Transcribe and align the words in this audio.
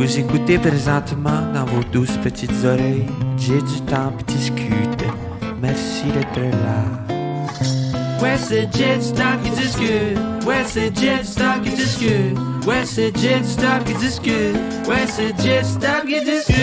Vous 0.00 0.18
écoutez 0.18 0.56
présentement 0.56 1.52
dans 1.52 1.66
vos 1.66 1.84
douces 1.84 2.16
petites 2.22 2.64
oreilles. 2.64 3.04
J'ai 3.36 3.60
du 3.60 3.82
temps 3.82 4.10
pour 4.12 4.22
discuter. 4.34 5.04
Merci 5.60 6.04
d'être 6.04 6.40
là. 6.40 6.86
Ouais, 8.22 8.38
c'est 8.38 8.66
Jet 8.74 9.02
Stop 9.02 9.42
qui 9.44 9.50
discute. 9.50 10.18
Ouais, 10.46 10.64
c'est 10.66 10.98
Jet 10.98 11.22
Stop 11.22 11.62
qui 11.62 11.70
discute. 11.72 12.38
Ouais, 12.66 12.86
c'est 12.86 13.14
Jet 13.14 13.44
Stop 13.44 13.84
qui 13.84 13.92
discute. 13.92 14.56
Ouais, 14.88 15.06
c'est 15.06 15.38
Jet 15.38 15.64
Stop 15.66 16.06
qui 16.06 16.24
discute. 16.24 16.56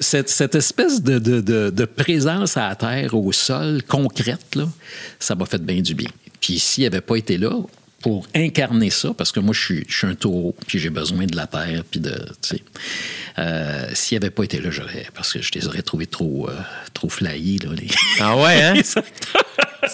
Cette, 0.00 0.28
cette 0.28 0.56
espèce 0.56 1.00
de, 1.00 1.20
de, 1.20 1.40
de, 1.40 1.70
de 1.70 1.84
présence 1.84 2.56
à 2.56 2.70
la 2.70 2.74
terre, 2.74 3.14
au 3.14 3.30
sol, 3.30 3.84
concrète, 3.84 4.56
là, 4.56 4.66
ça 5.20 5.36
m'a 5.36 5.46
fait 5.46 5.62
bien 5.62 5.80
du 5.80 5.94
bien. 5.94 6.10
Puis 6.40 6.58
s'il 6.58 6.82
n'avait 6.82 7.00
pas 7.00 7.14
été 7.14 7.38
là, 7.38 7.52
pour 8.04 8.26
incarner 8.34 8.90
ça, 8.90 9.14
parce 9.16 9.32
que 9.32 9.40
moi, 9.40 9.54
je 9.54 9.64
suis, 9.64 9.84
je 9.88 9.96
suis 9.96 10.06
un 10.06 10.14
taureau, 10.14 10.54
puis 10.66 10.78
j'ai 10.78 10.90
besoin 10.90 11.24
de 11.24 11.34
la 11.34 11.46
terre, 11.46 11.84
puis 11.90 12.00
de, 12.00 12.10
tu 12.42 12.56
sais. 12.56 12.62
Euh, 13.38 13.88
S'il 13.94 14.20
n'avait 14.20 14.30
pas 14.30 14.44
été 14.44 14.60
là, 14.60 14.70
j'aurais, 14.70 15.06
parce 15.14 15.32
que 15.32 15.40
je 15.40 15.50
les 15.54 15.66
aurais 15.66 15.80
trouvés 15.80 16.06
trop, 16.06 16.50
euh, 16.50 16.52
trop 16.92 17.08
flyés, 17.08 17.60
là. 17.60 17.70
Les... 17.72 17.86
Ah 18.20 18.36
ouais, 18.36 18.62
hein? 18.62 18.74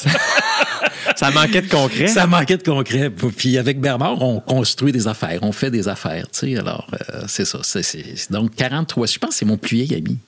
ça 1.15 1.31
manquait 1.31 1.63
de 1.63 1.69
concret. 1.69 2.09
Ça 2.09 2.27
manquait 2.27 2.57
de 2.57 2.65
concret. 2.65 3.11
Puis 3.11 3.57
avec 3.59 3.79
Bernard, 3.79 4.21
on 4.21 4.41
construit 4.41 4.91
des 4.91 5.07
affaires, 5.07 5.39
on 5.43 5.53
fait 5.53 5.71
des 5.71 5.87
affaires, 5.87 6.29
tu 6.33 6.53
sais. 6.53 6.59
Alors, 6.59 6.89
euh, 7.15 7.23
c'est 7.29 7.45
ça. 7.45 7.61
C'est, 7.63 7.85
c'est, 7.85 8.33
donc, 8.33 8.57
43, 8.57 9.07
je 9.07 9.19
pense 9.21 9.31
que 9.31 9.37
c'est 9.37 9.45
mon 9.45 9.57
plus 9.57 9.77
vieil 9.77 9.95
ami. 9.95 10.19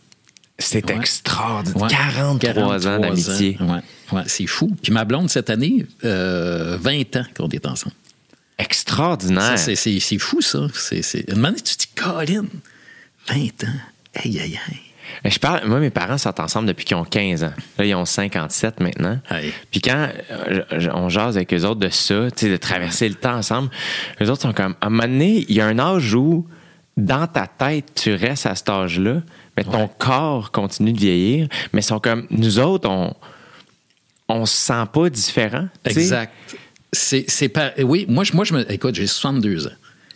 C'est 0.59 0.88
Ouais. 0.91 0.97
extraordinaire. 0.97 1.83
Ouais. 1.83 1.88
43, 2.38 2.87
ans 2.87 2.98
d'amitié. 3.01 3.56
Ouais, 3.61 3.80
ouais, 4.12 4.23
c'est 4.27 4.47
fou. 4.47 4.70
Puis 4.83 4.92
ma 4.92 5.05
blonde, 5.05 5.28
cette 5.30 5.51
année, 5.51 5.87
euh, 6.05 6.77
20 6.80 7.16
ans 7.16 7.25
qu'on 7.37 7.48
est 7.48 7.66
ensemble. 7.66 7.95
Extraordinaire. 8.59 9.42
Ça, 9.42 9.56
c'est, 9.56 9.75
c'est, 9.75 9.98
c'est 9.98 10.19
fou, 10.19 10.41
ça. 10.41 10.66
C'est, 10.75 11.02
c'est... 11.02 11.25
Une 11.31 11.44
année, 11.44 11.56
tu 11.56 11.77
te 11.77 11.81
dis, 11.81 11.89
Colin, 11.97 12.44
20 13.28 13.36
ans. 13.64 13.78
Aïe, 14.14 14.39
aïe, 14.41 14.59
aïe. 14.69 15.31
Je 15.31 15.39
parle, 15.39 15.67
moi, 15.67 15.78
mes 15.81 15.91
parents 15.91 16.17
sont 16.17 16.41
ensemble 16.41 16.69
depuis 16.69 16.84
qu'ils 16.84 16.97
ont 16.97 17.05
15 17.05 17.44
ans. 17.44 17.53
Là, 17.78 17.84
ils 17.84 17.94
ont 17.94 18.05
57 18.05 18.81
maintenant. 18.81 19.19
Puis 19.70 19.81
quand 19.81 20.09
euh, 20.31 20.62
on 20.94 21.09
jase 21.09 21.37
avec 21.37 21.53
eux 21.53 21.64
autres 21.64 21.81
de 21.81 21.89
ça, 21.89 22.28
de 22.31 22.56
traverser 22.56 23.09
le 23.09 23.14
temps 23.16 23.34
ensemble, 23.37 23.69
eux 24.22 24.31
autres 24.31 24.42
sont 24.42 24.53
comme, 24.53 24.75
à 24.81 24.87
un 24.87 24.91
moment 24.91 25.03
donné, 25.05 25.44
il 25.48 25.55
y 25.56 25.61
a 25.61 25.66
un 25.66 25.78
âge 25.78 26.14
où, 26.14 26.47
dans 26.97 27.27
ta 27.27 27.47
tête, 27.47 27.87
tu 27.94 28.14
restes 28.14 28.47
à 28.47 28.55
cet 28.55 28.69
âge-là, 28.69 29.22
mais 29.56 29.64
ton 29.64 29.89
corps 29.89 30.50
continue 30.50 30.92
de 30.92 30.98
vieillir, 30.98 31.48
mais 31.72 31.83
sont 31.83 32.00
comme, 32.00 32.27
nous 32.31 32.58
autres, 32.58 32.89
on, 32.89 33.14
on 34.28 34.47
se 34.47 34.56
sent 34.56 34.84
pas 34.92 35.11
différent. 35.11 35.69
Exact. 35.84 36.33
C'est, 36.92 37.25
c'est. 37.28 37.53
Oui, 37.83 38.06
moi, 38.09 38.25
je, 38.25 38.33
moi, 38.34 38.44
je 38.44 38.55
me... 38.55 38.70
Écoute, 38.70 38.94
j'ai 38.94 39.06
62 39.06 39.67
ans. 39.67 39.70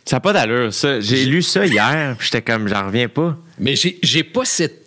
Ça 0.05 0.17
n'a 0.17 0.21
pas 0.21 0.33
d'allure, 0.33 0.73
ça. 0.73 1.01
J'ai 1.01 1.25
lu 1.25 1.43
ça 1.43 1.67
hier, 1.67 2.15
puis 2.17 2.27
j'étais 2.27 2.43
comme, 2.43 2.69
j'en 2.69 2.87
reviens 2.87 3.09
pas. 3.09 3.37
Mais 3.59 3.75
j'ai, 3.77 3.99
j'ai 4.03 4.23
pas 4.23 4.45
cette. 4.45 4.87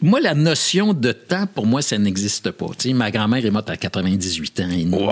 Moi, 0.00 0.20
la 0.20 0.34
notion 0.34 0.94
de 0.94 1.12
temps, 1.12 1.46
pour 1.46 1.66
moi, 1.66 1.82
ça 1.82 1.98
n'existe 1.98 2.50
pas. 2.52 2.66
Ma 2.94 3.10
grand-mère 3.10 3.44
est 3.44 3.50
morte 3.50 3.68
à 3.68 3.76
98 3.76 4.60
ans 4.60 4.70
et 4.70 4.84
demi. 4.84 5.04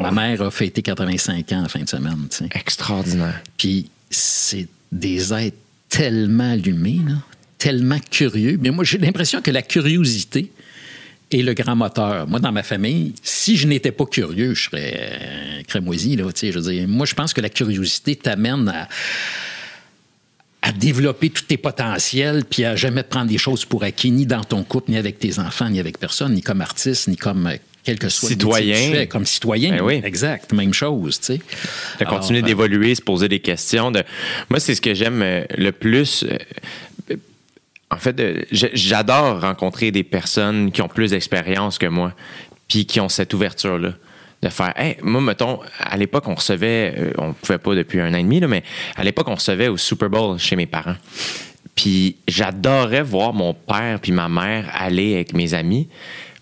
Ma 0.00 0.10
mère 0.12 0.42
a 0.42 0.50
fêté 0.50 0.82
85 0.82 1.52
ans 1.52 1.64
en 1.64 1.68
fin 1.68 1.80
de 1.80 1.88
semaine. 1.88 2.28
Extraordinaire. 2.52 3.40
Puis 3.56 3.90
c'est 4.10 4.68
des 4.92 5.32
êtres 5.32 5.56
tellement 5.88 6.52
allumés, 6.52 7.00
là, 7.06 7.14
tellement 7.58 7.98
curieux. 8.10 8.58
Mais 8.60 8.70
moi, 8.70 8.84
j'ai 8.84 8.98
l'impression 8.98 9.40
que 9.42 9.50
la 9.50 9.62
curiosité 9.62 10.50
est 11.32 11.42
le 11.42 11.54
grand 11.54 11.76
moteur. 11.76 12.26
Moi, 12.26 12.38
dans 12.38 12.52
ma 12.52 12.62
famille, 12.62 13.14
si 13.22 13.56
je 13.56 13.66
n'étais 13.66 13.92
pas 13.92 14.06
curieux, 14.06 14.54
je 14.54 14.70
serais 14.70 14.94
euh, 14.96 15.62
crémoisi. 15.66 16.16
Là, 16.16 16.24
je 16.40 16.58
veux 16.58 16.72
dire, 16.72 16.88
moi, 16.88 17.06
je 17.06 17.14
pense 17.14 17.32
que 17.32 17.40
la 17.40 17.48
curiosité 17.48 18.14
t'amène 18.14 18.68
à, 18.68 18.88
à 20.62 20.72
développer 20.72 21.30
tous 21.30 21.42
tes 21.42 21.56
potentiels, 21.56 22.44
puis 22.44 22.64
à 22.64 22.76
jamais 22.76 23.02
prendre 23.02 23.28
des 23.28 23.38
choses 23.38 23.64
pour 23.64 23.82
acquis, 23.82 24.10
ni 24.10 24.26
dans 24.26 24.44
ton 24.44 24.62
couple, 24.62 24.92
ni 24.92 24.96
avec 24.96 25.18
tes 25.18 25.38
enfants, 25.38 25.68
ni 25.68 25.80
avec 25.80 25.98
personne, 25.98 26.32
ni 26.34 26.42
comme 26.42 26.60
artiste, 26.60 27.08
ni 27.08 27.16
comme 27.16 27.48
euh, 27.48 27.56
quel 27.82 27.98
que 27.98 28.08
soit 28.08 28.30
le 28.30 28.34
Citoyen. 28.34 28.74
que 28.74 28.90
tu 28.92 28.98
fais, 28.98 29.06
comme 29.06 29.26
citoyen. 29.26 29.76
Ben 29.76 29.82
oui. 29.82 30.00
Exact, 30.04 30.52
même 30.52 30.74
chose, 30.74 31.20
tu 31.20 31.26
sais. 31.26 31.40
de 32.00 32.04
continuer 32.04 32.38
Alors, 32.38 32.48
d'évoluer, 32.48 32.94
se 32.96 33.02
poser 33.02 33.28
des 33.28 33.38
questions. 33.38 33.92
De... 33.92 34.02
Moi, 34.50 34.58
c'est 34.58 34.74
ce 34.74 34.80
que 34.80 34.92
j'aime 34.92 35.22
euh, 35.22 35.44
le 35.56 35.70
plus. 35.70 36.24
En 37.96 37.98
fait, 37.98 38.20
euh, 38.20 38.42
j'adore 38.50 39.40
rencontrer 39.40 39.90
des 39.90 40.04
personnes 40.04 40.70
qui 40.70 40.82
ont 40.82 40.88
plus 40.88 41.10
d'expérience 41.12 41.78
que 41.78 41.86
moi, 41.86 42.12
puis 42.68 42.84
qui 42.84 43.00
ont 43.00 43.08
cette 43.08 43.32
ouverture-là. 43.32 43.92
De 44.42 44.50
faire, 44.50 44.74
hey, 44.76 44.98
moi, 45.02 45.22
mettons, 45.22 45.60
à 45.80 45.96
l'époque, 45.96 46.28
on 46.28 46.34
recevait, 46.34 46.94
euh, 46.98 47.12
on 47.16 47.32
pouvait 47.32 47.58
pas 47.58 47.74
depuis 47.74 48.00
un 48.00 48.12
an 48.12 48.18
et 48.18 48.22
demi, 48.22 48.38
là, 48.38 48.48
mais 48.48 48.62
à 48.94 49.02
l'époque, 49.02 49.28
on 49.28 49.34
recevait 49.34 49.68
au 49.68 49.78
Super 49.78 50.10
Bowl 50.10 50.38
chez 50.38 50.56
mes 50.56 50.66
parents. 50.66 50.96
Puis 51.74 52.16
j'adorais 52.28 53.02
voir 53.02 53.32
mon 53.32 53.54
père 53.54 53.98
puis 54.00 54.12
ma 54.12 54.28
mère 54.28 54.68
aller 54.74 55.14
avec 55.14 55.34
mes 55.34 55.54
amis 55.54 55.88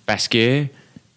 parce 0.07 0.29
que 0.29 0.65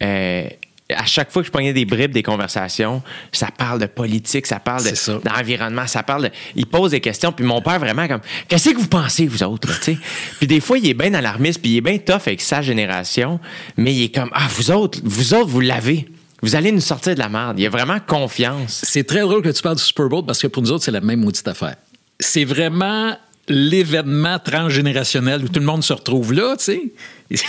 euh, 0.03 0.47
à 0.95 1.05
chaque 1.05 1.31
fois 1.31 1.41
que 1.41 1.47
je 1.47 1.51
pognais 1.51 1.73
des 1.73 1.85
bribes 1.85 2.11
des 2.11 2.23
conversations, 2.23 3.01
ça 3.31 3.47
parle 3.55 3.79
de 3.79 3.85
politique, 3.87 4.45
ça 4.47 4.59
parle 4.59 4.83
de- 4.83 4.89
C'est 4.89 4.95
ça. 4.95 5.19
d'environnement, 5.23 5.85
ça 5.87 6.03
parle 6.03 6.23
de. 6.23 6.29
Il 6.55 6.65
pose 6.65 6.91
des 6.91 7.01
questions, 7.01 7.31
puis 7.31 7.43
mon 7.45 7.61
père 7.61 7.79
vraiment 7.79 8.07
comme 8.07 8.21
Qu'est-ce 8.47 8.69
que 8.69 8.77
vous 8.77 8.87
pensez, 8.87 9.27
vous 9.27 9.43
autres, 9.43 9.67
là, 9.67 9.75
tu 9.75 9.93
sais? 9.93 9.97
Puis 10.37 10.47
des 10.47 10.59
fois, 10.61 10.77
il 10.77 10.87
est 10.87 10.93
bien 10.93 11.13
alarmiste, 11.13 11.61
puis 11.61 11.71
il 11.71 11.77
est 11.77 11.81
bien 11.81 11.97
tough 11.97 12.21
avec 12.27 12.39
sa 12.41 12.61
génération, 12.61 13.39
mais 13.75 13.93
il 13.93 14.03
est 14.03 14.15
comme 14.15 14.29
Ah, 14.33 14.47
vous 14.55 14.71
autres, 14.71 14.99
vous 15.03 15.33
autres, 15.33 15.47
vous 15.49 15.59
l'avez. 15.61 16.07
Vous 16.43 16.55
allez 16.55 16.71
nous 16.71 16.79
sortir 16.81 17.15
de 17.15 17.19
la 17.19 17.29
merde. 17.29 17.59
Il 17.59 17.65
a 17.65 17.69
vraiment 17.69 17.97
confiance. 17.99 18.81
C'est 18.85 19.05
très 19.05 19.21
drôle 19.21 19.41
que 19.41 19.49
tu 19.49 19.61
parles 19.61 19.75
du 19.75 19.81
Super 19.83 20.07
Bowl 20.07 20.23
parce 20.25 20.39
que 20.39 20.47
pour 20.47 20.61
nous 20.61 20.71
autres, 20.71 20.83
c'est 20.85 20.91
la 20.91 21.01
même 21.01 21.19
maudite 21.21 21.47
affaire. 21.47 21.75
C'est 22.19 22.45
vraiment 22.45 23.17
l'événement 23.49 24.39
transgénérationnel 24.39 25.43
où 25.43 25.47
tout 25.47 25.59
le 25.59 25.65
monde 25.65 25.83
se 25.83 25.93
retrouve 25.93 26.33
là, 26.33 26.55
tu 26.57 26.63
sais. 26.65 26.81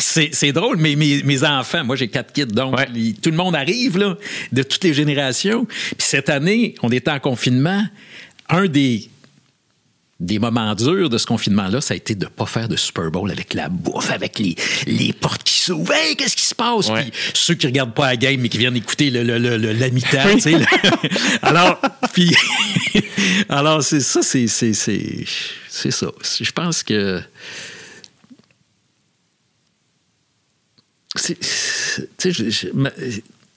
C'est, 0.01 0.31
c'est 0.33 0.53
drôle, 0.53 0.77
mais 0.79 0.97
mes, 0.97 1.23
mes 1.23 1.45
enfants, 1.45 1.85
moi 1.85 1.95
j'ai 1.97 2.09
quatre 2.09 2.33
kids, 2.33 2.47
donc 2.47 2.77
Ouais. 2.77 2.87
les- 2.93 3.13
tout 3.15 3.31
le 3.31 3.37
monde 3.37 3.55
arrive 3.55 3.97
là, 3.99 4.17
de 4.53 4.63
toutes 4.63 4.83
les 4.85 4.95
générations. 4.95 5.65
Puis 5.67 5.97
cette 5.99 6.29
année, 6.29 6.75
on 6.83 6.89
était 6.91 7.11
en 7.11 7.21
confinement. 7.21 7.85
Un 8.49 8.67
des 8.67 9.09
des 10.21 10.41
moments 10.41 10.75
durs 10.75 11.09
de 11.09 11.17
ce 11.17 11.27
confinement-là, 11.27 11.81
ça 11.81 11.95
a 11.95 11.97
été 11.97 12.17
de 12.17 12.25
ne 12.25 12.29
pas 12.31 12.47
faire 12.47 12.69
de 12.69 12.75
Super 12.75 13.09
Bowl 13.11 13.31
avec 13.31 13.55
la 13.55 13.69
bouffe, 13.69 14.11
avec 14.11 14.41
les, 14.41 14.56
les 14.87 15.12
portes 15.12 15.45
qui 15.45 15.55
s'ouvrent. 15.61 15.93
Hey, 15.93 16.17
qu'est-ce 16.17 16.34
qui 16.34 16.45
se 16.47 16.56
passe? 16.56 16.89
Ouais. 16.89 17.05
Puis 17.05 17.12
ceux 17.34 17.55
qui 17.55 17.67
regardent 17.67 17.95
pas 17.95 18.06
la 18.09 18.17
game, 18.17 18.41
mais 18.41 18.49
qui 18.49 18.59
viennent 18.59 18.75
écouter 18.75 19.11
le, 19.11 19.23
le, 19.23 19.39
le- 19.39 19.56
le- 19.56 19.73
la 19.73 19.91
mi-temps, 19.91 20.34
tu 20.34 20.41
sais. 20.41 20.55
alors, 21.43 21.81
puis, 22.12 22.34
alors, 23.49 23.81
c'est 23.84 24.01
ça, 24.01 24.23
c'est, 24.23 24.49
c'est, 24.49 24.73
c'est, 24.73 25.25
c'est 25.69 25.93
ça. 25.93 26.09
Je 26.41 26.50
pense 26.50 26.83
que. 26.83 27.23
c'est- 31.15 31.39
c'est- 32.19 32.33
je- 32.33 32.50
je- 32.50 32.69
ma- 32.75 32.91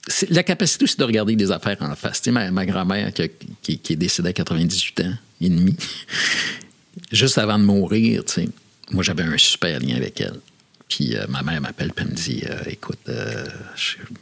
c'est 0.08 0.30
la 0.30 0.42
capacité 0.42 0.84
aussi 0.84 0.96
de 0.96 1.04
regarder 1.04 1.36
des 1.36 1.50
affaires 1.52 1.76
en 1.80 1.94
face. 1.94 2.18
Tu 2.20 2.24
sais, 2.26 2.30
ma, 2.32 2.50
ma 2.50 2.66
grand-mère 2.66 3.12
qui- 3.12 3.78
qui 3.78 3.92
est 3.92 3.96
décédée 3.96 4.30
à 4.30 4.32
98 4.32 5.00
ans 5.00 5.12
juste 7.10 7.38
avant 7.38 7.58
de 7.58 7.64
mourir, 7.64 8.24
tu 8.24 8.32
sais, 8.32 8.48
moi 8.90 9.02
j'avais 9.02 9.22
un 9.22 9.38
super 9.38 9.80
lien 9.80 9.96
avec 9.96 10.20
elle. 10.20 10.40
Puis 10.88 11.16
euh, 11.16 11.24
ma 11.28 11.42
mère 11.42 11.60
m'appelle 11.60 11.90
et 11.96 12.04
me 12.04 12.10
dit 12.10 12.42
euh, 12.46 12.62
Écoute, 12.66 12.98
euh, 13.08 13.46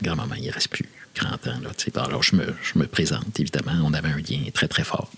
grand-maman, 0.03 0.37
il 0.37 0.47
ne 0.47 0.53
reste 0.53 0.69
plus 0.69 0.89
grand 1.17 1.37
temps. 1.39 1.59
Là. 1.61 1.71
Alors 2.05 2.23
je 2.23 2.37
me, 2.37 2.55
je 2.63 2.79
me 2.79 2.87
présente, 2.87 3.41
évidemment. 3.41 3.73
On 3.85 3.93
avait 3.93 4.09
un 4.09 4.19
lien 4.19 4.43
très, 4.55 4.69
très 4.69 4.85
fort. 4.85 5.11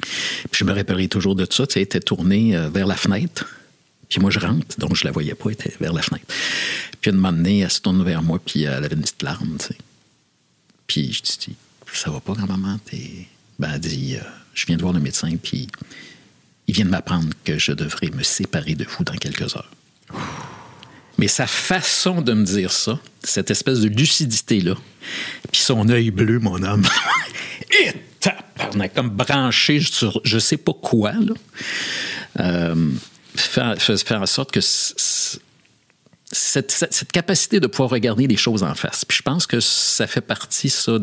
Puis 0.00 0.60
je 0.60 0.64
me 0.64 0.72
rappellerai 0.72 1.08
toujours 1.08 1.34
de 1.34 1.46
ça. 1.50 1.66
Tu 1.66 1.74
sais, 1.74 1.80
elle 1.80 1.84
était 1.84 2.00
tournée 2.00 2.56
vers 2.72 2.86
la 2.86 2.96
fenêtre. 2.96 3.46
Puis 4.08 4.20
moi, 4.20 4.30
je 4.30 4.38
rentre, 4.38 4.78
donc 4.78 4.96
je 4.96 5.04
la 5.04 5.12
voyais 5.12 5.34
pas, 5.34 5.46
elle 5.46 5.52
était 5.52 5.74
vers 5.80 5.92
la 5.92 6.02
fenêtre. 6.02 6.26
Puis 7.00 7.10
une 7.10 7.18
moment 7.18 7.32
donné, 7.32 7.60
elle 7.60 7.70
se 7.70 7.80
tourne 7.80 8.02
vers 8.02 8.22
moi, 8.22 8.38
puis 8.44 8.62
elle 8.62 8.84
avait 8.84 8.94
une 8.94 9.02
petite 9.02 9.22
larme, 9.22 9.56
tu. 9.58 9.74
Puis 10.86 11.12
je 11.12 11.22
dis, 11.22 11.56
ça 11.92 12.10
va 12.10 12.20
pas, 12.20 12.32
grand-maman? 12.32 12.78
Ben, 13.58 13.70
elle 13.74 13.80
dit, 13.80 14.16
je 14.54 14.66
viens 14.66 14.76
de 14.76 14.82
voir 14.82 14.94
le 14.94 15.00
médecin, 15.00 15.34
puis 15.42 15.68
il 16.66 16.74
vient 16.74 16.84
de 16.84 16.90
m'apprendre 16.90 17.30
que 17.44 17.58
je 17.58 17.72
devrais 17.72 18.10
me 18.10 18.22
séparer 18.22 18.74
de 18.74 18.84
vous 18.84 19.04
dans 19.04 19.14
quelques 19.16 19.56
heures. 19.56 19.70
Mais 21.18 21.28
sa 21.28 21.46
façon 21.46 22.22
de 22.22 22.32
me 22.32 22.44
dire 22.44 22.72
ça, 22.72 22.98
cette 23.22 23.50
espèce 23.50 23.80
de 23.80 23.88
lucidité-là, 23.88 24.74
puis 25.52 25.60
son 25.60 25.88
œil 25.88 26.10
bleu, 26.10 26.40
mon 26.40 26.62
homme, 26.62 26.84
et 27.84 27.92
tabarnak, 28.20 28.94
comme 28.94 29.10
branché 29.10 29.80
sur 29.80 30.20
je 30.24 30.38
sais 30.38 30.56
pas 30.56 30.72
quoi, 30.72 31.12
là, 31.12 31.34
euh, 32.40 32.90
fait, 33.36 34.14
en 34.14 34.26
sorte 34.26 34.50
que 34.50 34.60
cette- 34.60 35.40
cette 36.32 37.12
capacité 37.12 37.60
de 37.60 37.68
pouvoir 37.68 37.90
regarder 37.90 38.26
les 38.26 38.36
choses 38.36 38.64
en 38.64 38.74
face. 38.74 39.04
Puis 39.04 39.18
je 39.18 39.22
pense 39.22 39.46
que 39.46 39.60
ça 39.60 40.08
fait 40.08 40.20
partie, 40.20 40.70
ça, 40.70 40.98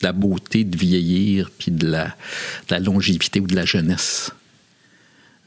de 0.00 0.06
la 0.06 0.12
beauté 0.12 0.64
de 0.64 0.76
vieillir, 0.76 1.50
puis 1.58 1.70
de 1.72 1.86
la, 1.86 2.14
longévité 2.80 3.40
ou 3.40 3.46
de 3.46 3.54
la 3.54 3.64
jeunesse. 3.64 4.30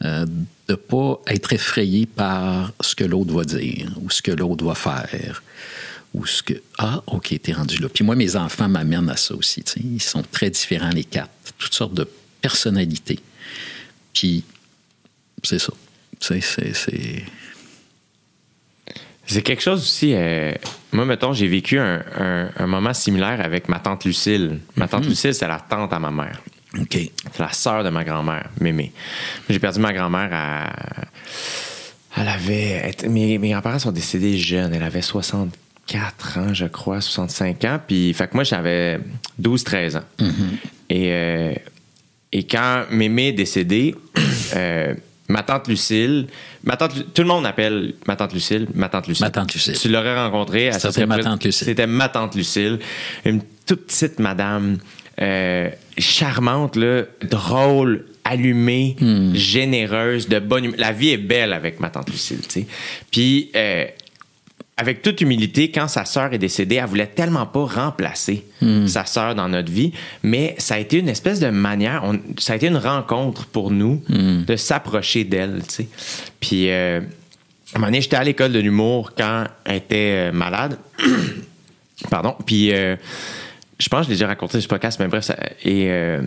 Euh, 0.03 0.25
de 0.25 0.74
ne 0.74 0.75
pas 0.75 1.21
être 1.27 1.53
effrayé 1.53 2.06
par 2.06 2.74
ce 2.81 2.95
que 2.95 3.03
l'autre 3.03 3.33
va 3.33 3.44
dire 3.44 3.92
ou 4.01 4.09
ce 4.09 4.21
que 4.21 4.31
l'autre 4.31 4.65
va 4.65 4.74
faire 4.74 5.44
Ou 6.15 6.25
ce 6.25 6.42
que. 6.42 6.53
Ah, 6.80 7.03
OK, 7.07 7.39
t'es 7.42 7.53
rendu 7.53 7.77
là. 7.77 7.88
Puis 7.88 8.03
moi, 8.03 8.15
mes 8.15 8.36
enfants 8.36 8.68
m'amènent 8.68 9.09
à 9.09 9.18
ça 9.18 9.36
aussi. 9.36 9.63
Ils 9.77 10.01
sont 10.01 10.24
très 10.24 10.50
différents, 10.50 10.89
les 10.89 11.03
quatre. 11.03 11.30
Toutes 11.57 11.74
sortes 11.74 11.94
de 11.94 12.07
personnalités. 12.42 13.19
Puis, 14.13 14.44
c'est 15.44 15.59
ça. 15.59 15.74
C'est- 16.19 17.24
c'est. 19.33 19.42
Quelque 19.42 19.62
chose 19.63 19.81
aussi. 19.81 20.13
euh, 20.16 20.51
moi, 20.92 21.06
mettons, 21.06 21.33
j'ai 21.33 21.48
vécu 21.48 21.80
un, 21.80 22.01
un- 22.19 22.50
un 22.57 22.68
moment 22.68 22.94
similaire 22.94 23.42
avec 23.44 23.69
ma 23.69 23.80
tante 23.80 24.06
Lucille. 24.06 24.60
Ma 24.75 24.88
tante 24.88 25.06
Lucille, 25.06 25.33
c'est 25.33 25.48
la 25.48 25.60
tante 25.60 25.92
à 25.94 26.00
ma 26.00 26.12
mère. 26.12 26.42
OK. 26.80 26.98
C'est 27.33 27.39
la 27.39 27.51
sœur 27.51 27.83
de 27.83 27.89
ma 27.89 28.04
grand-mère, 28.04 28.50
Mémé. 28.62 28.92
J'ai 29.50 29.60
perdu 29.60 29.80
ma 29.80 29.92
grand-mère 29.94 30.30
à. 30.31 30.69
Elle 32.18 32.28
avait. 32.28 32.92
Mes, 33.10 33.38
mes 33.38 33.50
grands-parents 33.51 33.80
sont 33.80 33.92
décédés 33.92 34.38
jeunes. 34.38 34.74
Elle 34.74 34.83
avait 34.83 35.01
64 35.01 36.38
ans, 36.38 36.54
je 36.54 36.66
crois, 36.66 37.01
65 37.01 37.63
ans. 37.66 37.80
Puis, 37.86 38.13
fait 38.13 38.27
que 38.27 38.36
moi, 38.36 38.44
j'avais 38.44 39.00
12-13 39.42 39.98
ans. 39.98 40.04
Et, 40.89 41.12
euh, 41.12 41.54
et 42.34 42.44
quand 42.44 42.86
Mémé 42.92 43.30
est 43.30 43.34
décédée, 43.34 43.95
euh, 44.56 44.94
ma 45.31 45.44
tante 45.44 45.68
Lucille. 45.68 46.28
Ma 46.63 46.78
tante, 46.78 47.13
tout 47.13 47.22
le 47.22 47.28
monde 47.28 47.45
appelle 47.45 47.94
ma 48.07 48.16
tante 48.16 48.33
Lucille, 48.33 48.68
ma 48.74 48.89
tante 48.89 49.07
Lucille. 49.07 49.25
Ma 49.25 49.31
tante 49.31 49.54
Lucille. 49.54 49.78
Tu 49.80 49.89
l'aurais 49.89 50.16
rencontrée. 50.16 50.72
C'était 50.74 51.06
ma 51.06 51.18
tante 51.19 51.44
Lucille. 51.44 51.66
C'était 51.68 51.88
ma 51.88 52.10
tante 52.10 52.36
Lucille. 52.36 52.80
Une 53.25 53.42
toute 53.66 53.88
petite 53.88 54.19
madame, 54.19 54.78
euh, 55.22 55.69
charmante, 55.98 56.75
là, 56.75 57.04
drôle, 57.24 58.06
allumée, 58.24 58.95
Hmm. 59.00 59.33
généreuse, 59.33 60.28
de 60.28 60.39
bonne 60.39 60.66
humeur. 60.66 60.80
La 60.80 60.92
vie 60.92 61.10
est 61.10 61.18
belle 61.18 61.54
avec 61.54 61.80
ma 61.80 61.89
tante 61.89 62.10
Lucille, 62.10 62.42
tu 62.42 62.62
sais. 62.62 62.68
Puis, 63.12 63.50
euh, 63.56 63.86
avec 64.81 65.01
toute 65.04 65.22
humilité, 65.22 65.69
quand 65.72 65.88
sa 65.88 66.06
sœur 66.06 66.33
est 66.33 66.38
décédée, 66.39 66.75
elle 66.75 66.86
voulait 66.88 67.07
tellement 67.07 67.45
pas 67.45 67.66
remplacer 67.66 68.44
Hmm. 68.62 68.86
sa 68.88 69.06
sœur 69.06 69.33
dans 69.36 69.48
notre 69.48 69.72
vie, 69.72 69.92
mais 70.24 70.56
ça 70.57 70.75
a 70.75 70.78
été 70.80 70.98
une 71.00 71.10
espèce 71.10 71.39
de 71.39 71.50
manière, 71.50 72.04
on- 72.04 72.19
ça 72.38 72.54
a 72.54 72.56
été 72.56 72.68
une 72.68 72.78
rencontre 72.78 73.45
pour 73.48 73.72
nous 73.72 74.04
Hmm. 74.10 74.44
de 74.45 74.56
s'approcher 74.56 75.24
d'elle, 75.24 75.62
tu 75.68 75.74
sais. 75.75 75.88
Puis, 76.39 76.69
euh, 76.69 77.00
à 77.00 77.78
un 77.78 77.80
moment 77.80 77.88
donné, 77.88 78.01
j'étais 78.01 78.18
à 78.18 78.24
l'école 78.24 78.51
de 78.51 78.60
l'humour 78.60 79.13
quand 79.18 79.45
elle 79.66 79.75
était 79.78 80.30
euh, 80.30 80.31
malade. 80.31 80.78
Pardon. 82.10 82.36
Puis, 82.45 82.74
euh, 82.74 82.95
je 83.80 83.88
pense 83.89 84.01
que 84.01 84.06
je 84.06 84.10
l'ai 84.10 84.16
déjà 84.16 84.27
raconté 84.27 84.54
sur 84.54 84.63
ce 84.63 84.68
podcast, 84.68 85.00
mais 85.00 85.07
bref, 85.07 85.24
ça- 85.24 85.38
et 85.63 85.88
euh, 85.92 86.22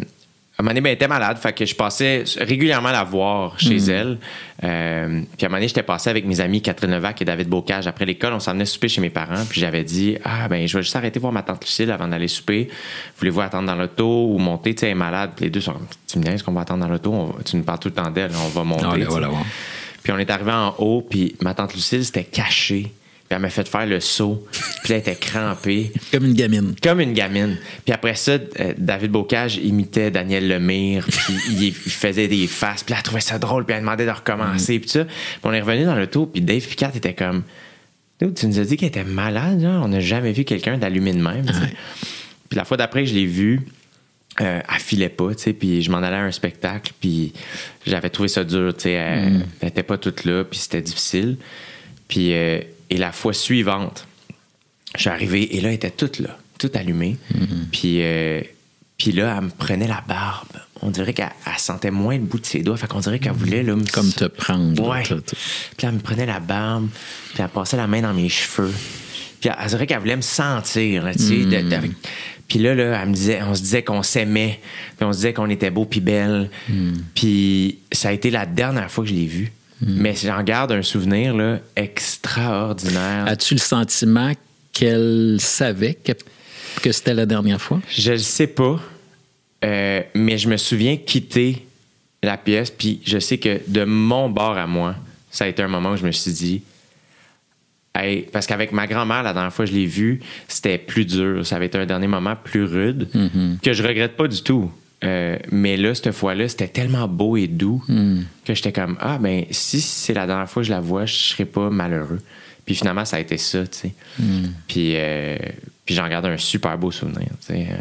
à 0.57 0.63
un 0.63 0.63
moment 0.63 0.71
donné, 0.71 0.83
ben, 0.83 0.91
elle 0.91 0.95
était 0.95 1.09
malade, 1.09 1.37
fait 1.39 1.53
que 1.53 1.67
je 1.67 1.75
passais 1.75 2.23
régulièrement 2.39 2.93
la 2.93 3.03
voir 3.03 3.59
chez 3.59 3.77
elle. 3.77 4.19
Euh, 4.63 5.23
puis 5.37 5.45
à 5.45 5.47
un 5.47 5.49
moment 5.49 5.57
donné, 5.57 5.67
j'étais 5.67 5.83
passé 5.83 6.11
avec 6.11 6.25
mes 6.27 6.41
amis 6.41 6.63
Catherine 6.63 6.93
Levac 6.93 7.21
et 7.21 7.25
David 7.25 7.49
Bocage. 7.49 7.89
Après 7.89 8.05
l'école, 8.05 8.35
on 8.35 8.39
s'en 8.39 8.53
venait 8.53 8.65
souper 8.65 8.87
chez 8.87 9.01
mes 9.01 9.11
parents, 9.11 9.45
puis 9.51 9.61
j'avais 9.61 9.83
dit 9.83 10.17
Ah, 10.23 10.47
ben, 10.47 10.69
je 10.69 10.77
vais 10.77 10.85
juste 10.85 10.95
arrêter 10.95 11.19
voir 11.19 11.33
ma 11.33 11.43
tante 11.43 11.65
Lucille 11.65 11.91
avant 11.91 12.07
d'aller 12.07 12.29
souper. 12.29 12.69
Voulez-vous 13.19 13.41
attendre 13.41 13.67
dans 13.67 13.75
l'auto 13.75 14.29
ou 14.31 14.39
monter? 14.39 14.77
Tu 14.77 14.81
sais, 14.81 14.87
elle 14.87 14.93
est 14.93 14.95
malade. 14.95 15.33
Puis 15.35 15.47
les 15.47 15.51
deux 15.51 15.61
sont 15.61 15.75
Tu 16.07 16.19
me 16.21 16.23
dis, 16.23 16.31
est-ce 16.31 16.45
qu'on 16.45 16.53
va 16.53 16.61
attendre 16.61 16.85
dans 16.85 16.91
l'auto? 16.91 17.35
Tu 17.45 17.57
nous 17.57 17.65
parles 17.65 17.81
tout 17.81 17.89
le 17.89 17.95
temps 17.95 18.11
d'elle, 18.13 18.31
on 18.37 18.49
va 18.49 18.63
monter. 18.63 18.87
Ah, 18.89 18.97
là, 18.97 19.07
voilà, 19.09 19.31
ouais. 19.31 19.37
Puis 20.05 20.13
on 20.13 20.19
est 20.19 20.31
arrivé 20.31 20.53
en 20.53 20.73
haut, 20.79 21.05
puis 21.09 21.35
ma 21.41 21.55
tante 21.55 21.75
Lucille 21.75 22.05
s'était 22.05 22.23
cachée. 22.23 22.93
Puis 23.27 23.35
elle 23.37 23.39
m'a 23.39 23.49
fait 23.49 23.67
faire 23.67 23.87
le 23.87 24.01
saut. 24.01 24.47
Puis 24.83 24.93
là, 24.93 24.97
elle 24.97 25.01
était 25.01 25.17
crampée. 25.17 25.93
Comme 26.13 26.27
une 26.27 26.35
gamine. 26.35 26.75
Comme 26.83 27.01
une 27.01 27.15
gamine. 27.15 27.57
Puis 27.85 27.95
après 27.95 28.17
ça, 28.17 28.33
euh, 28.33 28.75
David 28.77 29.13
Bocage 29.13 29.57
imitait 29.57 30.11
Daniel 30.11 30.47
Lemire, 30.47 31.07
puis 31.09 31.35
il, 31.59 31.73
faisait 31.73 32.29
des 32.29 32.47
faces, 32.47 32.83
puis 32.83 32.93
là, 32.93 32.99
elle 32.99 33.05
trouvait 33.05 33.23
ça 33.23 33.39
drôle, 33.39 33.65
puis 33.65 33.75
elle 33.75 33.81
demandait 33.81 34.05
de 34.05 34.11
recommencer, 34.11 34.79
puis 34.79 34.91
ça. 34.91 35.05
Puis 35.05 35.41
on 35.43 35.53
est 35.53 35.63
revenu 35.63 35.85
dans 35.87 35.95
l'auto, 35.95 36.27
puis 36.27 36.43
Dave 36.43 36.67
Picat 36.67 36.93
était 36.95 37.15
comme... 37.15 37.43
Tu 38.19 38.47
nous 38.47 38.59
as 38.59 38.65
dit 38.65 38.77
qu'elle 38.77 38.89
était 38.89 39.05
malade, 39.05 39.61
genre? 39.61 39.85
On 39.85 39.89
n'a 39.89 40.01
jamais 40.01 40.33
vu 40.33 40.45
quelqu'un 40.45 40.79
d'allumer 40.79 41.13
de 41.13 41.21
même. 41.21 41.47
Ouais. 41.47 41.75
Puis 42.49 42.57
la 42.57 42.65
fois 42.65 42.77
d'après 42.77 43.05
je 43.05 43.15
l'ai 43.15 43.27
vue, 43.27 43.61
euh, 44.41 44.61
elle 44.67 44.81
filait 44.81 45.09
pas, 45.09 45.35
tu 45.35 45.43
sais, 45.43 45.53
puis 45.53 45.83
je 45.83 45.91
m'en 45.91 45.99
allais 45.99 46.17
à 46.17 46.23
un 46.23 46.31
spectacle, 46.31 46.93
puis 47.01 47.33
j'avais 47.87 48.11
trouvé 48.11 48.29
ça 48.29 48.45
dur, 48.45 48.75
tu 48.75 48.83
sais, 48.85 48.93
elle, 48.93 49.47
elle 49.61 49.69
était 49.69 49.83
pas 49.83 49.99
toute 49.99 50.25
là, 50.25 50.45
puis 50.45 50.59
c'était 50.59 50.83
difficile. 50.83 51.37
Puis, 52.09 52.35
euh, 52.35 52.61
et 52.91 52.97
la 52.97 53.13
fois 53.13 53.33
suivante, 53.33 54.07
je 54.97 55.01
suis 55.03 55.11
arrivé, 55.11 55.57
et 55.57 55.61
là, 55.61 55.69
elle 55.71 55.75
était 55.75 55.91
toute 55.91 56.19
là, 56.21 56.37
toute 56.59 56.77
allumée. 56.77 57.17
Puis, 57.73 57.99
euh, 58.03 58.41
puis 58.99 59.13
là, 59.13 59.35
elle 59.39 59.45
me 59.47 59.51
prenait 59.51 59.89
la 59.89 60.03
barbe. 60.07 60.49
On 60.83 60.91
dirait 60.91 61.13
qu'elle 61.15 61.31
elle 61.47 61.59
sentait 61.59 61.91
moins 61.91 62.15
le 62.17 62.23
bout 62.25 62.39
de 62.39 62.47
ses 62.47 62.63
doigts, 62.63 62.77
fait 62.77 62.87
qu'on 62.87 63.01
dirait 63.01 63.19
qu'elle 63.19 63.33
voulait, 63.33 63.63
là, 63.63 63.75
me- 63.75 63.85
Comme 63.91 64.11
te 64.13 64.27
prendre. 64.27 64.81
là, 64.83 64.89
Ouais. 64.89 65.03
tout. 65.03 65.23
Puis 65.77 65.87
elle 65.87 65.93
me 65.95 65.99
prenait 66.01 66.27
la 66.27 66.41
barbe, 66.41 66.89
puis 67.33 67.43
elle 67.43 67.49
passait 67.49 67.77
la 67.77 67.87
main 67.87 68.03
dans 68.03 68.15
mes 68.15 68.29
cheveux. 68.29 68.73
Puis 69.41 69.49
elle, 69.51 69.57
elle 69.61 69.69
dirait 69.69 69.87
qu'elle 69.87 69.99
voulait 70.01 70.17
me 70.17 70.21
sentir, 70.23 71.05
là, 71.05 71.13
tu 71.15 71.19
sais. 71.23 71.37
de- 71.45 71.69
de- 71.69 71.91
Puis 72.47 72.59
là, 72.59 72.75
là, 72.75 73.01
elle 73.03 73.09
me 73.09 73.15
disait, 73.15 73.41
on 73.43 73.55
se 73.55 73.63
disait 73.63 73.83
qu'on 73.83 74.03
s'aimait, 74.03 74.61
puis 74.99 75.07
on 75.07 75.13
se 75.13 75.19
disait 75.19 75.33
qu'on 75.33 75.49
était 75.49 75.71
beau 75.71 75.87
puis 75.87 76.01
belle. 76.01 76.51
Puis 77.15 77.79
ça 77.91 78.09
a 78.09 78.13
été 78.13 78.31
la 78.31 78.47
dernière 78.47 78.91
fois 78.91 79.03
que 79.05 79.11
je 79.11 79.15
l'ai 79.15 79.27
vue. 79.27 79.51
Mais 79.81 80.15
j'en 80.15 80.43
garde 80.43 80.73
un 80.73 80.83
souvenir 80.83 81.35
là, 81.35 81.59
extraordinaire. 81.77 83.25
As-tu 83.27 83.55
le 83.55 83.61
sentiment 83.61 84.33
qu'elle 84.73 85.37
savait 85.41 85.95
que, 85.95 86.13
que 86.83 86.93
c'était 86.93 87.15
la 87.15 87.27
dernière 87.27 87.61
fois? 87.61 87.81
Je 87.89 88.13
le 88.13 88.19
sais 88.19 88.47
pas, 88.47 88.81
euh, 89.65 90.03
mais 90.15 90.39
je 90.39 90.49
me 90.49 90.57
souviens 90.57 90.97
quitter 90.97 91.67
la 92.23 92.37
pièce, 92.37 92.71
puis 92.71 93.01
je 93.05 93.19
sais 93.19 93.39
que 93.39 93.61
de 93.67 93.85
mon 93.85 94.29
bord 94.31 94.57
à 94.57 94.67
moi, 94.67 94.95
ça 95.31 95.45
a 95.45 95.49
été 95.49 95.63
un 95.63 95.69
moment 95.69 95.93
où 95.93 95.97
je 95.97 96.07
me 96.07 96.13
suis 96.13 96.33
dit, 96.33 96.63
Hey, 97.97 98.23
parce 98.33 98.49
qu'avec 98.49 98.73
ma 98.73 98.89
grand-mère, 98.89 99.23
la 99.23 99.33
dernière 99.33 99.53
fois 99.53 99.67
que 99.67 99.71
je 99.71 99.77
l'ai 99.77 99.87
vue, 99.87 100.21
c'était 100.49 100.79
plus 100.79 101.05
dur. 101.05 101.47
Ça 101.47 101.57
avait 101.57 101.67
été 101.67 101.79
un 101.79 101.87
dernier 101.87 102.09
moment 102.09 102.35
plus 102.35 102.65
rude, 102.65 103.09
que 103.63 103.73
je 103.73 103.83
regrette 103.85 104.17
pas 104.17 104.27
du 104.27 104.43
tout. 104.43 104.73
Euh, 105.05 105.39
mais 105.53 105.77
là, 105.77 105.95
cette 105.95 106.13
fois-là, 106.13 106.49
c'était 106.49 106.69
tellement 106.69 107.07
beau 107.09 107.37
et 107.37 107.47
doux 107.47 107.83
que 108.45 108.55
j'étais 108.55 108.73
comme, 108.73 108.97
ah, 109.01 109.19
ben, 109.19 109.45
si 109.51 109.81
c'est 109.81 110.15
la 110.15 110.27
dernière 110.27 110.49
fois 110.49 110.63
que 110.63 110.67
je 110.69 110.73
la 110.73 110.81
vois, 110.81 111.07
je 111.07 111.15
serais 111.15 111.45
pas 111.45 111.71
malheureux. 111.71 112.21
Puis 112.67 112.75
finalement, 112.75 113.05
ça 113.05 113.17
a 113.17 113.21
été 113.21 113.37
ça, 113.37 113.67
tu 113.67 113.79
sais. 113.79 113.95
Puis, 114.69 114.93
euh, 114.97 115.37
puis 115.85 115.95
j'en 115.95 116.09
garde 116.09 116.27
un 116.27 116.39
super 116.39 116.79
beau 116.79 116.91
souvenir, 116.91 117.29
tu 117.41 117.55
sais. 117.55 117.67
Euh, 117.71 117.77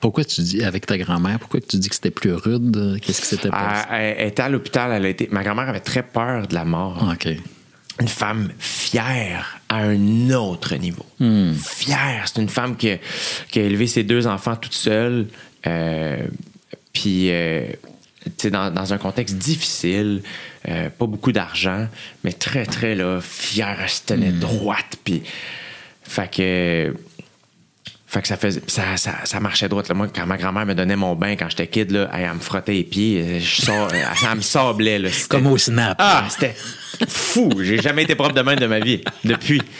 Pourquoi 0.00 0.24
tu 0.24 0.40
dis, 0.40 0.62
avec 0.64 0.86
ta 0.86 0.98
grand-mère, 0.98 1.38
pourquoi 1.38 1.60
tu 1.60 1.76
dis 1.76 1.88
que 1.88 1.94
c'était 1.94 2.10
plus 2.10 2.32
rude? 2.32 2.98
Qu'est-ce 3.02 3.20
qui 3.20 3.26
s'était 3.28 3.50
passé? 3.50 3.86
Elle, 3.92 4.16
elle 4.18 4.28
était 4.28 4.42
à 4.42 4.48
l'hôpital, 4.48 4.90
elle 4.92 5.04
a 5.04 5.08
été. 5.08 5.28
Ma 5.30 5.44
grand-mère 5.44 5.68
avait 5.68 5.80
très 5.80 6.02
peur 6.02 6.46
de 6.48 6.54
la 6.54 6.64
mort. 6.64 7.08
OK. 7.12 7.28
Une 8.00 8.08
femme 8.08 8.50
fière 8.58 9.60
à 9.68 9.82
un 9.82 10.30
autre 10.30 10.74
niveau. 10.76 11.04
Fière. 11.54 12.24
C'est 12.26 12.40
une 12.40 12.48
femme 12.48 12.76
qui 12.76 12.90
a, 12.92 12.96
qui 13.50 13.58
a 13.60 13.62
élevé 13.62 13.86
ses 13.86 14.02
deux 14.04 14.26
enfants 14.26 14.56
toute 14.56 14.72
seule. 14.72 15.26
Euh, 15.66 16.16
puis, 16.92 17.30
euh, 17.30 17.66
tu 18.24 18.30
sais, 18.36 18.50
dans, 18.50 18.70
dans 18.70 18.92
un 18.92 18.98
contexte 18.98 19.36
difficile, 19.36 20.22
euh, 20.68 20.90
pas 20.90 21.06
beaucoup 21.06 21.32
d'argent, 21.32 21.86
mais 22.24 22.32
très, 22.32 22.66
très 22.66 22.94
là, 22.94 23.20
fière. 23.22 23.78
Elle 23.82 23.88
se 23.88 24.02
tenait 24.02 24.32
droite. 24.32 24.96
Puis, 25.04 25.22
fait 26.02 26.30
que. 26.30 26.94
Fait 28.06 28.22
que 28.22 28.26
ça 28.26 28.36
faisait 28.36 28.60
ça, 28.66 28.96
ça, 28.96 29.18
ça 29.22 29.38
marchait 29.38 29.68
droit. 29.68 29.84
Là. 29.88 29.94
Moi, 29.94 30.08
quand 30.12 30.26
ma 30.26 30.36
grand-mère 30.36 30.66
me 30.66 30.74
donnait 30.74 30.96
mon 30.96 31.14
bain 31.14 31.36
quand 31.36 31.48
j'étais 31.48 31.68
kid, 31.68 31.92
là, 31.92 32.10
elle, 32.12 32.22
elle 32.22 32.34
me 32.34 32.40
frottait 32.40 32.72
les 32.72 32.82
pieds. 32.82 33.22
euh, 33.24 33.38
Je 33.40 33.62
sors, 33.62 33.88
elle 34.30 34.36
me 34.36 34.42
sablait. 34.42 34.98
Là. 34.98 35.10
Comme 35.28 35.46
au 35.46 35.56
snap. 35.56 35.94
Ah, 36.00 36.26
c'était 36.28 36.56
fou. 37.08 37.50
J'ai 37.62 37.80
jamais 37.80 38.02
été 38.02 38.16
propre 38.16 38.34
de 38.34 38.42
main 38.42 38.56
de 38.56 38.66
ma 38.66 38.80
vie. 38.80 39.00
Depuis. 39.24 39.62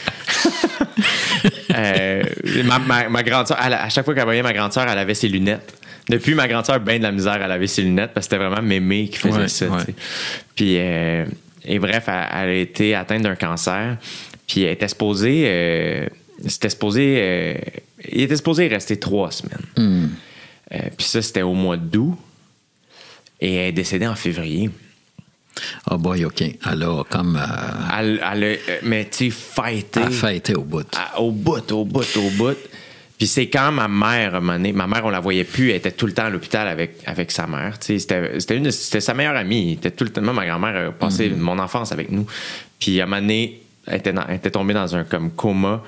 Euh, 1.73 2.20
ma, 2.63 2.79
ma, 2.79 3.09
ma 3.09 3.23
grande 3.23 3.47
elle- 3.63 3.73
à 3.73 3.89
chaque 3.89 4.05
fois 4.05 4.13
qu'elle 4.13 4.23
voyait 4.25 4.43
ma 4.43 4.53
grande 4.53 4.73
sœur, 4.73 4.85
elle 4.89 4.97
avait 4.97 5.13
ses 5.13 5.27
lunettes. 5.27 5.73
Depuis, 6.09 6.33
ma 6.33 6.47
grande 6.47 6.65
sœur, 6.65 6.79
ben 6.79 6.97
de 6.97 7.03
la 7.03 7.11
misère, 7.11 7.39
elle 7.41 7.51
avait 7.51 7.67
ses 7.67 7.83
lunettes 7.83 8.11
parce 8.13 8.27
que 8.27 8.35
c'était 8.35 8.43
vraiment 8.45 8.61
mémé 8.61 9.07
qui 9.07 9.17
faisait 9.17 9.37
Ouais, 9.41 9.47
ça. 9.47 9.67
ouais. 9.67 9.83
Puis, 10.55 10.75
euh, 10.77 11.25
et 11.63 11.79
bref, 11.79 12.05
elle, 12.07 12.13
elle 12.33 12.49
a 12.49 12.53
été 12.53 12.95
atteinte 12.95 13.21
d'un 13.21 13.35
cancer. 13.35 13.97
Puis, 14.47 14.63
elle 14.63 14.71
était 14.73 14.87
supposée. 14.87 15.43
euh, 15.45 16.05
c'était 16.47 16.69
supposé. 16.69 17.15
euh, 17.19 17.53
il 18.11 18.21
était 18.21 18.35
supposé 18.35 18.67
rester 18.67 18.97
trois 18.99 19.29
semaines. 19.31 20.09
Euh, 20.73 20.79
puis 20.97 21.05
ça, 21.05 21.21
c'était 21.21 21.43
au 21.43 21.53
mois 21.53 21.77
d'août. 21.77 22.17
Et 23.39 23.55
elle 23.55 23.67
est 23.69 23.71
décédée 23.73 24.07
en 24.07 24.15
février. 24.15 24.69
Ah 25.89 25.97
boy, 25.97 26.25
OK. 26.25 26.43
Alors, 26.63 27.07
comme 27.07 27.35
euh, 27.35 27.99
Elle, 27.99 28.21
elle 28.31 28.43
a, 28.43 28.47
euh, 28.47 28.57
mais 28.83 29.09
tu 29.09 29.25
sais, 29.25 29.29
fighté. 29.31 29.99
elle 30.05 30.11
fêtait 30.11 30.55
au 30.55 30.63
bout. 30.63 30.87
à- 30.95 31.19
au 31.19 31.31
bout, 31.31 31.71
au 31.71 31.85
bout, 31.85 32.05
au 32.17 32.29
bout. 32.31 32.57
Puis 33.17 33.27
c'est 33.27 33.47
quand 33.49 33.71
ma 33.71 33.87
mère, 33.87 34.33
à 34.33 34.37
un 34.37 34.39
moment 34.39 34.53
donné, 34.53 34.71
ma 34.73 34.87
mère, 34.87 35.05
on 35.05 35.09
la 35.11 35.19
voyait 35.19 35.43
plus, 35.43 35.69
elle 35.69 35.75
était 35.75 35.91
tout 35.91 36.07
le 36.07 36.13
temps 36.13 36.25
à 36.25 36.29
l'hôpital 36.29 36.67
avec, 36.67 36.95
avec 37.05 37.31
sa 37.31 37.45
mère. 37.45 37.75
C'était 37.79 38.39
c'était 38.39 38.57
une 38.57 38.63
de- 38.63 38.71
c'était 38.71 39.01
sa 39.01 39.13
meilleure 39.13 39.35
amie. 39.35 39.67
Elle 39.73 39.77
était 39.77 39.91
tout 39.91 40.05
le 40.05 40.09
temps, 40.09 40.21
moi, 40.23 40.33
ma 40.33 40.45
grand-mère 40.47 40.87
a 40.87 40.91
passé 40.91 41.29
mon 41.29 41.59
enfance 41.59 41.91
avec 41.91 42.09
nous. 42.11 42.25
Puis 42.79 42.99
à 42.99 43.03
un 43.03 43.07
moment 43.07 43.21
donné, 43.21 43.61
elle 43.85 43.97
était, 43.99 44.13
dans- 44.13 44.25
elle 44.27 44.35
était 44.37 44.49
tombée 44.51 44.73
dans 44.73 44.95
un 44.95 45.03
comme 45.03 45.31
coma. 45.31 45.83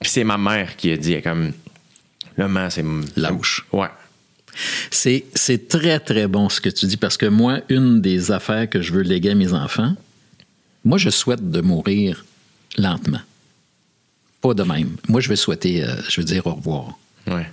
Puis 0.00 0.10
c'est 0.10 0.24
ma 0.24 0.38
mère 0.38 0.76
qui 0.76 0.90
a 0.92 0.96
dit, 0.96 1.12
elle 1.12 1.22
comme, 1.22 1.52
là, 2.38 2.48
man, 2.48 2.70
c'est... 2.70 2.84
Lâche. 3.16 3.66
Ouais. 3.72 3.88
C'est, 4.90 5.24
c'est 5.34 5.68
très, 5.68 6.00
très 6.00 6.26
bon 6.26 6.48
ce 6.48 6.60
que 6.60 6.68
tu 6.68 6.86
dis 6.86 6.96
parce 6.96 7.16
que 7.16 7.26
moi, 7.26 7.60
une 7.68 8.00
des 8.00 8.32
affaires 8.32 8.68
que 8.68 8.82
je 8.82 8.92
veux 8.92 9.02
léguer 9.02 9.30
à 9.30 9.34
mes 9.34 9.52
enfants, 9.52 9.94
moi, 10.84 10.98
je 10.98 11.10
souhaite 11.10 11.50
de 11.50 11.60
mourir 11.60 12.24
lentement. 12.78 13.20
Pas 14.40 14.54
de 14.54 14.62
même. 14.62 14.96
Moi, 15.08 15.20
je 15.20 15.28
vais 15.28 15.36
souhaiter, 15.36 15.84
euh, 15.84 15.94
je 16.08 16.20
veux 16.20 16.24
dire 16.24 16.46
au 16.46 16.54
revoir. 16.54 16.98
Ouais. 17.26 17.50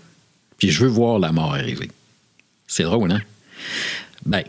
Puis 0.57 0.69
je 0.69 0.83
veux 0.83 0.89
voir 0.89 1.19
la 1.19 1.31
mort 1.31 1.53
arriver. 1.53 1.91
C'est 2.67 2.83
drôle, 2.83 3.11
hein? 3.11 3.21
Ben, 4.25 4.43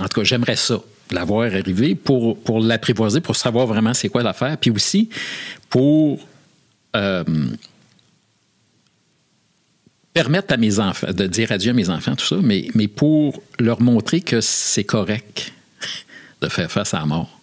en 0.00 0.08
tout 0.08 0.20
cas, 0.20 0.24
j'aimerais 0.24 0.56
ça, 0.56 0.80
la 1.10 1.24
voir 1.24 1.46
arriver 1.46 1.94
pour, 1.94 2.38
pour 2.38 2.60
l'apprivoiser, 2.60 3.20
pour 3.20 3.36
savoir 3.36 3.66
vraiment 3.66 3.94
c'est 3.94 4.08
quoi 4.08 4.22
l'affaire. 4.22 4.56
Puis 4.58 4.70
aussi 4.70 5.08
pour 5.68 6.26
euh, 6.96 7.24
permettre 10.12 10.54
à 10.54 10.56
mes 10.56 10.78
enfants, 10.78 11.12
de 11.12 11.26
dire 11.26 11.52
adieu 11.52 11.70
à 11.70 11.74
mes 11.74 11.88
enfants, 11.88 12.14
tout 12.14 12.26
ça, 12.26 12.36
mais, 12.42 12.68
mais 12.74 12.88
pour 12.88 13.42
leur 13.58 13.80
montrer 13.80 14.20
que 14.20 14.40
c'est 14.40 14.84
correct 14.84 15.52
de 16.40 16.48
faire 16.48 16.70
face 16.70 16.94
à 16.94 17.00
la 17.00 17.06
mort. 17.06 17.40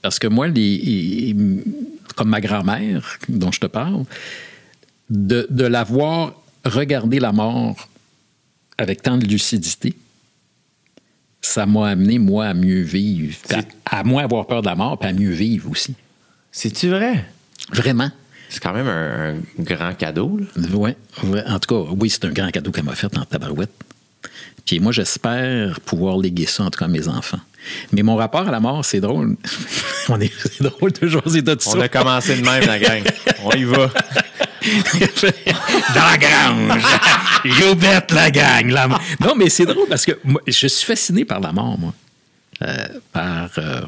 Parce 0.00 0.18
que 0.18 0.26
moi, 0.26 0.48
les, 0.48 1.36
comme 2.16 2.30
ma 2.30 2.40
grand-mère, 2.40 3.18
dont 3.28 3.52
je 3.52 3.60
te 3.60 3.66
parle, 3.66 4.04
de, 5.10 5.46
de 5.50 5.64
la 5.64 5.84
voir 5.84 6.34
regarder 6.64 7.20
la 7.20 7.32
mort 7.32 7.88
avec 8.78 9.02
tant 9.02 9.16
de 9.16 9.26
lucidité, 9.26 9.94
ça 11.40 11.66
m'a 11.66 11.90
amené, 11.90 12.18
moi, 12.18 12.46
à 12.46 12.54
mieux 12.54 12.82
vivre. 12.82 13.36
À, 13.84 13.98
à, 13.98 14.04
moins 14.04 14.24
avoir 14.24 14.46
peur 14.46 14.62
de 14.62 14.66
la 14.66 14.74
mort, 14.74 14.98
puis 14.98 15.08
à 15.08 15.12
mieux 15.12 15.30
vivre 15.30 15.70
aussi. 15.70 15.94
C'est-tu 16.50 16.88
vrai? 16.88 17.24
Vraiment. 17.72 18.10
C'est 18.52 18.60
quand 18.62 18.74
même 18.74 18.86
un, 18.86 19.36
un 19.36 19.62
grand 19.62 19.94
cadeau. 19.94 20.38
Oui. 20.74 20.90
Ouais. 21.24 21.44
En 21.46 21.58
tout 21.58 21.74
cas, 21.74 21.90
oui, 21.98 22.10
c'est 22.10 22.26
un 22.26 22.32
grand 22.32 22.50
cadeau 22.50 22.70
qu'elle 22.70 22.84
m'a 22.84 22.94
fait 22.94 23.16
en 23.16 23.24
tabarouette. 23.24 23.72
Puis 24.66 24.78
moi, 24.78 24.92
j'espère 24.92 25.80
pouvoir 25.80 26.18
léguer 26.18 26.44
ça, 26.44 26.64
en 26.64 26.70
tout 26.70 26.78
cas, 26.78 26.84
à 26.84 26.88
mes 26.88 27.08
enfants. 27.08 27.40
Mais 27.92 28.02
mon 28.02 28.14
rapport 28.14 28.46
à 28.46 28.50
la 28.50 28.60
mort, 28.60 28.84
c'est 28.84 29.00
drôle. 29.00 29.36
On 30.10 30.20
est, 30.20 30.30
c'est 30.38 30.62
drôle 30.62 30.92
de 30.92 31.06
jaser 31.06 31.40
de 31.40 31.56
ça. 31.58 31.70
On 31.74 31.80
a 31.80 31.88
commencé 31.88 32.36
de 32.36 32.44
même, 32.44 32.66
la 32.66 32.78
gang. 32.78 33.02
On 33.42 33.52
y 33.52 33.64
va. 33.64 33.90
Dans 35.94 36.06
la 36.10 36.18
grange. 36.18 36.82
Joubette, 37.46 38.10
la 38.12 38.30
gang. 38.30 38.68
La... 38.68 38.86
Non, 39.18 39.34
mais 39.34 39.48
c'est 39.48 39.64
drôle 39.66 39.88
parce 39.88 40.04
que 40.04 40.12
moi, 40.24 40.42
je 40.46 40.66
suis 40.66 40.86
fasciné 40.86 41.24
par 41.24 41.40
la 41.40 41.52
mort, 41.52 41.78
moi. 41.78 41.94
Euh, 42.60 42.86
par, 43.14 43.48
euh, 43.56 43.80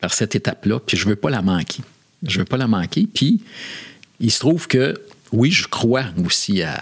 par 0.00 0.12
cette 0.12 0.34
étape-là. 0.34 0.80
Puis 0.84 0.96
je 0.96 1.08
veux 1.08 1.16
pas 1.16 1.30
la 1.30 1.40
manquer. 1.40 1.82
Je 2.26 2.38
veux 2.38 2.44
pas 2.44 2.56
la 2.56 2.66
manquer. 2.66 3.06
Puis 3.12 3.40
il 4.20 4.30
se 4.30 4.40
trouve 4.40 4.66
que, 4.66 5.00
oui, 5.32 5.50
je 5.50 5.66
crois 5.68 6.04
aussi 6.24 6.62
à. 6.62 6.74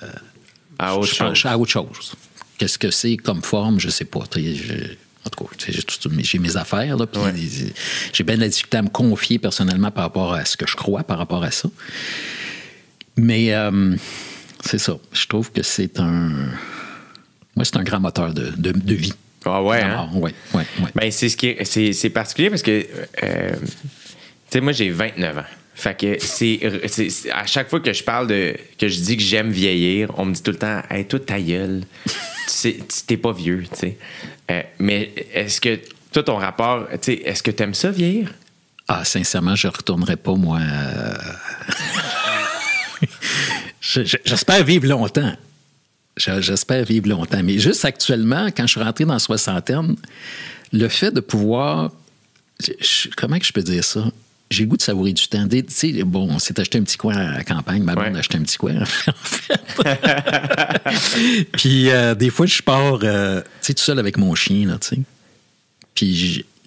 à, 0.00 0.90
à 0.90 0.94
autre 0.96 1.06
je, 1.08 1.14
chose. 1.14 1.42
À 1.46 1.58
autre 1.58 1.70
chose. 1.70 2.14
Qu'est-ce 2.58 2.78
que 2.78 2.90
c'est 2.90 3.16
comme 3.16 3.42
forme, 3.42 3.80
je 3.80 3.88
sais 3.88 4.04
pas. 4.04 4.20
Je, 4.36 4.94
en 5.26 5.30
tout 5.30 5.44
cas, 5.44 5.56
j'ai 6.18 6.38
mes 6.38 6.56
affaires, 6.56 6.96
là, 6.96 7.06
Ouais. 7.16 7.32
j'ai 8.12 8.24
bien 8.24 8.36
de 8.36 8.40
la 8.42 8.48
difficulté 8.48 8.76
à 8.76 8.82
me 8.82 8.88
confier 8.90 9.38
personnellement 9.38 9.90
par 9.90 10.04
rapport 10.04 10.34
à 10.34 10.44
ce 10.44 10.56
que 10.56 10.66
je 10.66 10.76
crois 10.76 11.02
par 11.02 11.18
rapport 11.18 11.42
à 11.42 11.50
ça. 11.50 11.68
Mais 13.16 13.54
euh, 13.54 13.96
c'est 14.64 14.78
ça. 14.78 14.98
Je 15.12 15.26
trouve 15.26 15.50
que 15.52 15.62
c'est 15.62 15.98
un. 16.00 16.30
Moi, 17.56 17.64
c'est 17.64 17.76
un 17.76 17.84
grand 17.84 18.00
moteur 18.00 18.34
de, 18.34 18.50
de, 18.56 18.72
de 18.72 18.94
vie. 18.94 19.12
Ah 19.46 19.62
ouais, 19.62 19.82
hein? 19.82 20.08
ouais, 20.14 20.34
ouais, 20.54 20.66
ouais. 20.82 20.90
Ben, 20.94 21.10
c'est 21.10 21.28
ce 21.28 21.36
qui 21.36 21.48
est, 21.48 21.64
c'est, 21.64 21.92
c'est 21.92 22.10
particulier 22.10 22.50
parce 22.50 22.62
que, 22.62 22.86
euh, 23.22 23.52
sais, 24.54 24.60
moi, 24.60 24.72
j'ai 24.72 24.90
29 24.90 25.38
ans. 25.38 25.42
Fait 25.76 25.98
que 25.98 26.16
c'est, 26.20 26.60
à 27.32 27.46
chaque 27.46 27.68
fois 27.68 27.80
que 27.80 27.92
je 27.92 28.04
parle 28.04 28.28
de, 28.28 28.54
que 28.78 28.86
je 28.88 29.00
dis 29.00 29.16
que 29.16 29.22
j'aime 29.22 29.50
vieillir, 29.50 30.08
on 30.18 30.24
me 30.24 30.32
dit 30.34 30.42
tout 30.42 30.52
le 30.52 30.56
temps, 30.58 30.80
hey, 30.88 31.04
toi, 31.04 31.18
ta 31.18 31.40
gueule, 31.40 31.82
tu 32.62 32.74
t'es 33.06 33.16
pas 33.16 33.32
vieux, 33.32 33.64
tu 33.72 33.76
sais. 33.80 33.98
Euh, 34.52 34.62
mais 34.78 35.12
est-ce 35.32 35.60
que, 35.60 35.80
toi, 36.12 36.22
ton 36.22 36.36
rapport, 36.36 36.86
tu 36.92 36.98
sais, 37.02 37.14
est-ce 37.24 37.42
que 37.42 37.50
t'aimes 37.50 37.74
ça 37.74 37.90
vieillir? 37.90 38.32
Ah, 38.86 39.04
sincèrement, 39.04 39.56
je 39.56 39.66
ne 39.66 39.72
retournerai 39.72 40.16
pas, 40.16 40.34
moi. 40.34 40.58
euh, 40.60 41.14
je- 43.80 44.04
je- 44.04 44.16
J'espère 44.24 44.62
vivre 44.64 44.86
longtemps. 44.86 45.32
Je- 46.16 46.40
J'espère 46.40 46.84
vivre 46.84 47.08
longtemps. 47.08 47.42
Mais 47.42 47.58
juste 47.58 47.84
actuellement, 47.84 48.46
quand 48.56 48.66
je 48.66 48.72
suis 48.72 48.82
rentré 48.82 49.04
dans 49.04 49.14
la 49.14 49.18
soixantaine, 49.18 49.96
le 50.72 50.88
fait 50.88 51.10
de 51.10 51.20
pouvoir. 51.20 51.90
comment 53.16 53.38
que 53.38 53.44
je 53.46 53.52
peux 53.52 53.62
dire 53.62 53.82
ça? 53.82 54.04
J'ai 54.54 54.66
goût 54.66 54.76
de 54.76 54.82
savourer 54.82 55.12
du 55.12 55.26
temps. 55.26 55.46
Des- 55.46 55.64
Tu 55.64 55.74
sais, 55.74 55.92
bon, 56.04 56.28
on 56.30 56.38
s'est 56.38 56.58
acheté 56.60 56.78
un 56.78 56.82
petit 56.82 56.96
coin 56.96 57.16
à 57.16 57.32
la 57.38 57.44
campagne. 57.44 57.82
Ma 57.82 57.94
Ouais. 57.94 58.14
a 58.14 58.18
acheté 58.18 58.38
un 58.38 58.42
petit 58.42 58.56
coin, 58.56 58.74
en 58.82 58.84
fait. 58.86 59.54
Puis 61.52 61.90
euh, 61.90 62.14
des 62.14 62.30
fois, 62.30 62.46
je 62.46 62.62
pars, 62.62 63.00
euh, 63.02 63.40
tu 63.40 63.46
sais, 63.62 63.74
tout 63.74 63.82
seul 63.82 63.98
avec 63.98 64.16
mon 64.16 64.34
chien, 64.34 64.66
là, 64.68 64.78
tu 64.80 64.88
sais. 64.96 64.98
Puis 65.94 66.14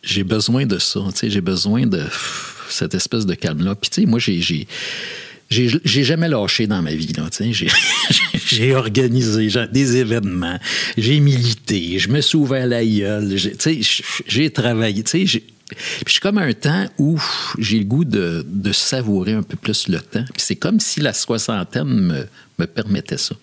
j'ai- 0.03 0.23
besoin 0.23 0.65
de 0.65 0.77
ça, 0.79 0.99
tu 1.13 1.17
sais, 1.17 1.29
j'ai 1.29 1.41
besoin 1.41 1.85
de 1.85 1.97
pff, 2.03 2.65
cette 2.69 2.93
espèce 2.95 3.25
de 3.25 3.33
calme-là. 3.33 3.75
Puis 3.75 3.89
tu 3.89 4.01
sais, 4.01 4.07
moi, 4.07 4.19
j'ai- 4.19 4.41
j'ai 5.83 6.03
jamais 6.03 6.27
lâché 6.27 6.67
dans 6.67 6.81
ma 6.81 6.93
vie. 6.93 7.07
J'ai- 8.49 8.73
organisé 8.75 9.49
des 9.71 9.97
événements, 9.97 10.57
j'ai 10.97 11.19
milité, 11.19 11.99
je 11.99 12.07
me 12.09 12.21
suis 12.21 12.37
ouvert 12.37 12.65
la 12.65 12.83
gueule, 12.85 13.35
j'ai- 13.35 14.49
travaillé, 14.51 15.03
puis 15.69 16.05
je 16.05 16.11
suis 16.11 16.21
comme 16.21 16.37
à 16.37 16.43
un 16.43 16.53
temps 16.53 16.85
où 16.97 17.21
j'ai 17.57 17.79
le 17.79 17.85
goût 17.85 18.05
de, 18.05 18.45
de 18.47 18.71
savourer 18.71 19.33
un 19.33 19.43
peu 19.43 19.57
plus 19.57 19.87
le 19.89 19.99
temps. 19.99 20.23
Puis 20.33 20.41
c'est 20.41 20.55
comme 20.55 20.79
si 20.79 21.01
la 21.01 21.13
soixantaine 21.13 21.87
me, 21.87 22.27
me 22.57 22.65
permettait 22.65 23.17
ça. 23.17 23.35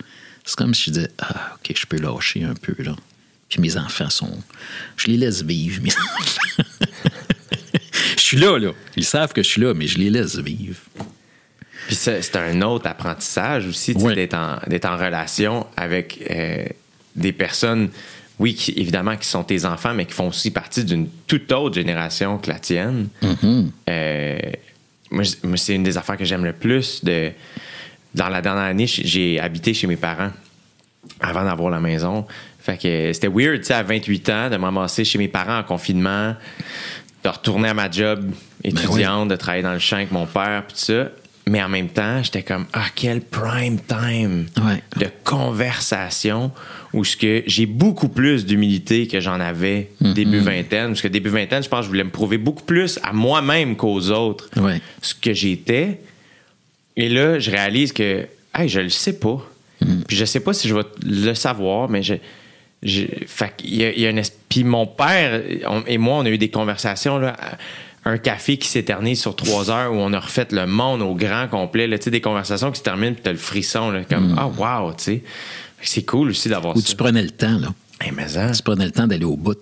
C'est 0.44 0.56
comme 0.56 0.74
si 0.74 0.84
je 0.86 0.90
disais, 0.90 1.10
ah, 1.18 1.54
OK, 1.54 1.74
je 1.76 1.86
peux 1.86 1.98
lâcher 1.98 2.44
un 2.44 2.54
peu, 2.54 2.74
là. 2.82 2.96
Puis 3.48 3.60
mes 3.60 3.76
enfants 3.76 4.10
sont. 4.10 4.42
Je 4.96 5.08
les 5.08 5.16
laisse 5.16 5.42
vivre, 5.42 5.82
mes 5.82 5.90
enfants. 6.18 6.62
je 8.16 8.22
suis 8.22 8.38
là, 8.38 8.58
là. 8.58 8.72
Ils 8.96 9.04
savent 9.04 9.32
que 9.32 9.42
je 9.42 9.48
suis 9.48 9.60
là, 9.60 9.74
mais 9.74 9.86
je 9.86 9.98
les 9.98 10.10
laisse 10.10 10.36
vivre. 10.36 10.80
Puis 11.86 11.96
c'est 11.96 12.36
un 12.36 12.62
autre 12.62 12.86
apprentissage 12.86 13.66
aussi, 13.66 13.94
en, 13.94 14.58
d'être 14.66 14.86
en 14.86 14.96
relation 14.96 15.66
avec 15.76 16.24
euh, 16.30 16.64
des 17.14 17.32
personnes, 17.32 17.90
oui, 18.38 18.54
qui, 18.54 18.72
évidemment, 18.72 19.16
qui 19.16 19.28
sont 19.28 19.44
tes 19.44 19.64
enfants, 19.64 19.94
mais 19.94 20.06
qui 20.06 20.12
font 20.12 20.28
aussi 20.28 20.50
partie 20.50 20.84
d'une 20.84 21.08
toute 21.26 21.50
autre 21.52 21.74
génération 21.74 22.38
que 22.38 22.50
la 22.50 22.58
tienne. 22.58 23.08
Euh, 23.88 24.38
moi, 25.10 25.24
c'est 25.56 25.74
une 25.74 25.84
des 25.84 25.96
affaires 25.96 26.16
que 26.16 26.24
j'aime 26.24 26.44
le 26.44 26.52
plus. 26.52 27.04
De, 27.04 27.30
dans 28.14 28.28
la 28.28 28.42
dernière 28.42 28.64
année, 28.64 28.86
j'ai 28.86 29.38
habité 29.38 29.72
chez 29.72 29.86
mes 29.86 29.96
parents 29.96 30.30
avant 31.20 31.44
d'avoir 31.44 31.70
la 31.70 31.80
maison. 31.80 32.26
Fait 32.60 32.76
que 32.76 33.12
c'était 33.12 33.28
weird, 33.28 33.60
tu 33.60 33.66
sais, 33.66 33.74
à 33.74 33.82
28 33.82 34.28
ans, 34.30 34.50
de 34.50 34.56
m'amasser 34.56 35.04
chez 35.04 35.18
mes 35.18 35.28
parents 35.28 35.58
en 35.58 35.62
confinement, 35.62 36.34
de 37.22 37.28
retourner 37.28 37.68
à 37.68 37.74
ma 37.74 37.90
job 37.90 38.30
étudiante, 38.64 39.28
de 39.28 39.36
travailler 39.36 39.62
dans 39.62 39.72
le 39.72 39.78
champ 39.78 39.96
avec 39.96 40.10
mon 40.10 40.26
père, 40.26 40.64
puis 40.66 40.76
tout 40.76 40.84
ça. 40.84 41.08
Mais 41.46 41.62
en 41.62 41.68
même 41.68 41.88
temps, 41.88 42.22
j'étais 42.22 42.42
comme, 42.42 42.64
ah, 42.72 42.86
quel 42.94 43.20
prime 43.20 43.78
time 43.86 44.46
Ouais. 44.64 44.82
de 44.96 45.06
conversation 45.24 46.50
où 46.94 47.04
ce 47.04 47.16
que 47.16 47.42
j'ai 47.46 47.66
beaucoup 47.66 48.08
plus 48.08 48.46
d'humilité 48.46 49.06
que 49.08 49.20
j'en 49.20 49.40
avais 49.40 49.90
début 50.00 50.38
vingtaine. 50.38 50.88
Parce 50.88 51.02
que 51.02 51.08
début 51.08 51.28
vingtaine, 51.30 51.62
je 51.62 51.68
pense 51.68 51.80
que 51.80 51.84
je 51.84 51.88
voulais 51.90 52.04
me 52.04 52.10
prouver 52.10 52.38
beaucoup 52.38 52.62
plus 52.64 52.98
à 53.02 53.12
moi-même 53.12 53.76
qu'aux 53.76 54.10
autres 54.10 54.48
Ouais. 54.60 54.80
ce 55.02 55.14
que 55.14 55.34
j'étais. 55.34 56.00
Et 56.96 57.08
là, 57.08 57.38
je 57.38 57.50
réalise 57.50 57.92
que, 57.92 58.26
hey, 58.56 58.68
je 58.68 58.80
le 58.80 58.88
sais 58.88 59.18
pas. 59.18 59.44
Puis 60.08 60.16
je 60.16 60.24
sais 60.24 60.40
pas 60.40 60.54
si 60.54 60.66
je 60.68 60.74
vais 60.74 60.82
le 61.04 61.34
savoir, 61.34 61.90
mais 61.90 62.02
je. 62.02 62.14
je 62.82 63.02
fait 63.26 63.52
qu'il 63.56 63.74
y 63.74 63.84
a, 63.84 63.90
il 63.92 64.00
y 64.00 64.06
a 64.06 64.10
une 64.10 64.22
Puis 64.48 64.64
mon 64.64 64.86
père 64.86 65.42
on- 65.68 65.82
et 65.86 65.98
moi, 65.98 66.18
on 66.18 66.24
a 66.24 66.30
eu 66.30 66.38
des 66.38 66.48
conversations, 66.48 67.18
là, 67.18 67.36
un 68.06 68.18
café 68.18 68.56
qui 68.58 68.68
s'éternise 68.68 69.20
sur 69.20 69.34
trois 69.34 69.70
heures 69.70 69.92
où 69.92 69.96
on 69.96 70.12
a 70.12 70.20
refait 70.20 70.46
le 70.50 70.66
monde 70.66 71.00
au 71.02 71.14
grand 71.14 71.48
complet. 71.48 71.86
Là, 71.86 71.96
des 71.98 72.20
conversations 72.20 72.70
qui 72.70 72.78
se 72.78 72.84
terminent, 72.84 73.14
puis 73.14 73.22
t'as 73.22 73.32
le 73.32 73.38
frisson, 73.38 73.90
là, 73.90 74.04
comme, 74.04 74.34
ah, 74.38 74.46
wow, 74.48 74.92
tu 74.92 75.04
sais. 75.04 75.22
Fait 75.78 75.84
que 75.84 75.88
C'est 75.90 76.02
cool 76.04 76.30
aussi 76.30 76.48
d'avoir 76.48 76.76
Où 76.76 76.80
ça. 76.80 76.86
tu 76.90 76.96
prenais 76.96 77.22
le 77.22 77.30
temps, 77.30 77.58
là. 77.58 77.68
Hey, 78.00 78.10
mais 78.12 78.36
hein. 78.36 78.50
Tu 78.52 78.62
prenais 78.62 78.84
le 78.86 78.90
temps 78.90 79.06
d'aller 79.06 79.24
au 79.24 79.36
bout. 79.36 79.56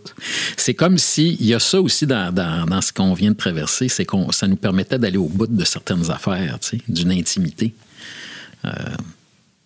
C'est 0.56 0.74
comme 0.74 0.98
si, 0.98 1.36
il 1.38 1.46
y 1.46 1.54
a 1.54 1.60
ça 1.60 1.80
aussi 1.80 2.06
dans, 2.06 2.34
dans- 2.34 2.64
dans 2.66 2.80
ce 2.80 2.92
qu'on 2.92 3.12
vient 3.14 3.30
de 3.30 3.36
traverser, 3.36 3.88
c'est 3.88 4.04
qu'on 4.06 4.32
ça 4.32 4.48
nous 4.48 4.56
permettait 4.56 4.98
d'aller 4.98 5.18
au 5.18 5.28
bout 5.28 5.46
de 5.46 5.64
certaines 5.64 6.10
affaires, 6.10 6.58
tu 6.60 6.78
sais, 6.78 6.82
d'une 6.88 7.12
intimité. 7.12 7.74
Euh, 8.64 8.70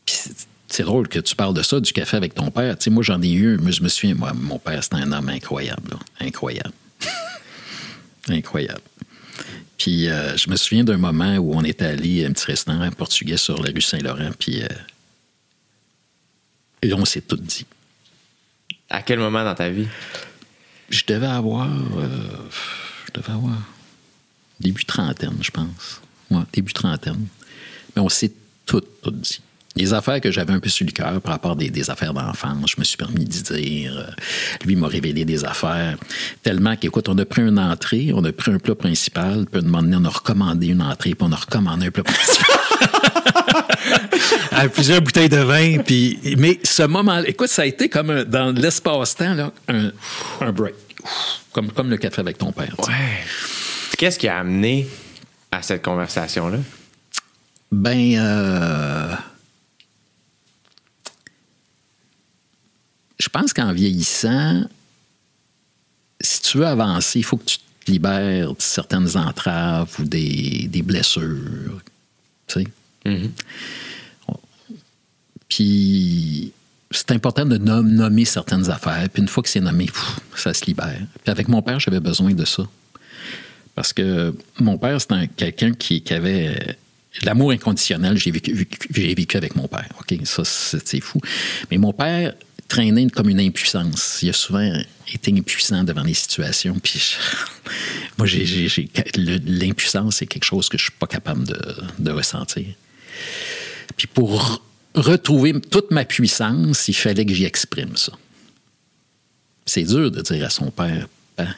c'est- 0.04 0.46
c'est 0.68 0.82
drôle 0.82 1.06
que 1.08 1.20
tu 1.20 1.36
parles 1.36 1.54
de 1.54 1.62
ça, 1.62 1.78
du 1.80 1.92
café 1.92 2.16
avec 2.16 2.34
ton 2.34 2.50
père. 2.50 2.76
Tu 2.76 2.84
sais, 2.84 2.90
moi, 2.90 3.02
j'en 3.04 3.22
ai 3.22 3.32
eu, 3.32 3.56
mais 3.62 3.70
je 3.72 3.82
me 3.82 3.88
souviens, 3.88 4.16
moi, 4.16 4.32
mon 4.34 4.58
père, 4.58 4.82
c'était 4.82 4.96
un 4.96 5.12
homme 5.12 5.28
incroyable, 5.28 5.92
là. 5.92 5.98
incroyable. 6.26 6.72
incroyable. 8.32 8.80
Puis 9.78 10.08
euh, 10.08 10.36
je 10.36 10.48
me 10.48 10.56
souviens 10.56 10.84
d'un 10.84 10.96
moment 10.96 11.36
où 11.36 11.54
on 11.54 11.62
était 11.62 11.84
allé 11.84 12.24
à 12.24 12.28
un 12.28 12.32
petit 12.32 12.46
restaurant 12.46 12.90
portugais 12.90 13.36
sur 13.36 13.62
la 13.62 13.70
rue 13.70 13.80
Saint-Laurent, 13.80 14.30
puis 14.38 14.62
euh, 14.62 14.68
et 16.82 16.92
on 16.92 17.04
s'est 17.04 17.20
tout 17.22 17.36
dit. 17.36 17.66
À 18.88 19.02
quel 19.02 19.18
moment 19.18 19.44
dans 19.44 19.54
ta 19.54 19.68
vie? 19.68 19.88
Je 20.88 21.02
devais 21.06 21.26
avoir. 21.26 21.66
euh, 21.66 22.08
je 23.06 23.20
devais 23.20 23.32
avoir. 23.32 23.58
Début 24.60 24.84
trentaine, 24.84 25.36
je 25.42 25.50
pense. 25.50 26.00
Ouais, 26.30 26.42
début 26.52 26.72
trentaine. 26.72 27.26
Mais 27.94 28.02
on 28.02 28.08
s'est 28.08 28.32
tout, 28.64 28.80
tout 28.80 29.10
dit. 29.10 29.40
Les 29.76 29.92
affaires 29.94 30.20
que 30.20 30.30
j'avais 30.30 30.52
un 30.52 30.60
peu 30.60 30.68
sur 30.68 30.86
le 30.86 30.92
cœur 30.92 31.20
par 31.20 31.32
rapport 31.34 31.52
à 31.52 31.56
des, 31.56 31.70
des 31.70 31.90
affaires 31.90 32.14
d'enfance, 32.14 32.70
je 32.74 32.80
me 32.80 32.84
suis 32.84 32.96
permis 32.96 33.24
d'y 33.24 33.42
dire. 33.42 33.96
Euh, 33.98 34.10
lui 34.64 34.76
m'a 34.76 34.88
révélé 34.88 35.24
des 35.24 35.44
affaires 35.44 35.96
tellement 36.42 36.76
qu'écoute, 36.76 37.08
on 37.08 37.18
a 37.18 37.24
pris 37.24 37.42
une 37.42 37.58
entrée, 37.58 38.10
on 38.14 38.24
a 38.24 38.32
pris 38.32 38.52
un 38.52 38.58
plat 38.58 38.74
principal, 38.74 39.46
puis 39.50 39.60
un 39.60 39.64
moment 39.64 39.82
donné, 39.82 39.96
on 40.00 40.04
a 40.04 40.08
recommandé 40.08 40.68
une 40.68 40.82
entrée, 40.82 41.14
puis 41.14 41.28
on 41.28 41.32
a 41.32 41.36
recommandé 41.36 41.86
un 41.86 41.90
plat 41.90 42.04
principal. 42.04 42.46
Avec 44.52 44.72
plusieurs 44.72 45.00
bouteilles 45.02 45.28
de 45.28 45.36
vin, 45.36 45.78
puis 45.78 46.18
mais 46.38 46.58
ce 46.64 46.82
moment, 46.82 47.18
écoute, 47.24 47.48
ça 47.48 47.62
a 47.62 47.66
été 47.66 47.88
comme 47.88 48.10
un- 48.10 48.24
dans 48.24 48.52
l'espace-temps 48.56 49.34
là, 49.34 49.52
un, 49.68 49.90
un 50.40 50.52
break, 50.52 50.74
comme 51.52 51.70
comme 51.70 51.90
le 51.90 51.96
café 51.98 52.20
avec 52.20 52.38
ton 52.38 52.52
père. 52.52 52.74
Ouais. 52.78 52.94
Qu'est-ce 53.98 54.18
qui 54.18 54.28
a 54.28 54.38
amené 54.38 54.88
à 55.52 55.62
cette 55.62 55.82
conversation-là? 55.82 56.58
Ben, 57.70 58.14
euh, 58.16 59.14
je 63.18 63.28
pense 63.28 63.52
qu'en 63.52 63.72
vieillissant, 63.72 64.64
si 66.20 66.42
tu 66.42 66.58
veux 66.58 66.66
avancer, 66.66 67.18
il 67.20 67.24
faut 67.24 67.36
que 67.36 67.44
tu 67.44 67.58
te 67.58 67.90
libères 67.90 68.50
de 68.50 68.56
certaines 68.60 69.16
entraves 69.16 69.94
ou 69.98 70.04
des, 70.04 70.66
des 70.68 70.82
blessures. 70.82 71.80
Tu 72.46 72.60
sais? 72.62 72.66
Mhm. 73.04 73.30
Puis 75.48 76.52
c'est 76.90 77.10
important 77.12 77.44
de 77.44 77.56
nom- 77.58 77.82
nommer 77.82 78.24
certaines 78.24 78.70
affaires. 78.70 79.08
Puis 79.12 79.22
une 79.22 79.28
fois 79.28 79.42
que 79.42 79.48
c'est 79.48 79.60
nommé, 79.60 79.86
pff, 79.86 80.18
ça 80.36 80.54
se 80.54 80.64
libère. 80.64 81.00
Puis 81.22 81.30
avec 81.30 81.48
mon 81.48 81.62
père, 81.62 81.78
j'avais 81.80 82.00
besoin 82.00 82.32
de 82.34 82.44
ça. 82.44 82.64
Parce 83.74 83.92
que 83.92 84.34
mon 84.58 84.78
père, 84.78 85.00
c'est 85.00 85.12
un- 85.12 85.26
quelqu'un 85.26 85.72
qui, 85.72 86.00
qui 86.02 86.14
avait 86.14 86.76
l'amour 87.22 87.50
inconditionnel. 87.52 88.16
J'ai 88.16 88.30
vécu, 88.30 88.52
vécu- 88.54 89.36
avec 89.36 89.54
mon 89.56 89.68
père. 89.68 89.88
OK, 90.00 90.18
ça, 90.24 90.42
c'est 90.44 91.00
fou. 91.00 91.20
Mais 91.70 91.78
mon 91.78 91.92
père 91.92 92.34
traînait 92.68 93.08
comme 93.08 93.28
une 93.28 93.40
impuissance. 93.40 94.20
Il 94.22 94.30
a 94.30 94.32
souvent 94.32 94.72
été 95.12 95.32
impuissant 95.32 95.84
devant 95.84 96.02
les 96.02 96.14
situations. 96.14 96.78
Puis 96.78 97.16
moi, 98.18 98.26
l'impuissance, 99.16 100.16
c'est 100.16 100.26
quelque 100.26 100.44
chose 100.44 100.68
que 100.68 100.78
je 100.78 100.84
suis 100.84 100.92
pas 100.92 101.06
capable 101.06 101.44
de, 101.44 102.10
ressentir. 102.10 102.66
Puis 103.96 104.06
pour 104.06 104.62
retrouver 104.94 105.60
toute 105.60 105.90
ma 105.90 106.04
puissance, 106.04 106.88
il 106.88 106.94
fallait 106.94 107.24
que 107.24 107.34
j'y 107.34 107.44
exprime 107.44 107.96
ça. 107.96 108.12
C'est 109.64 109.84
dur 109.84 110.10
de 110.10 110.22
dire 110.22 110.44
à 110.44 110.50
son 110.50 110.70
père, 110.70 111.08
Papa, 111.34 111.50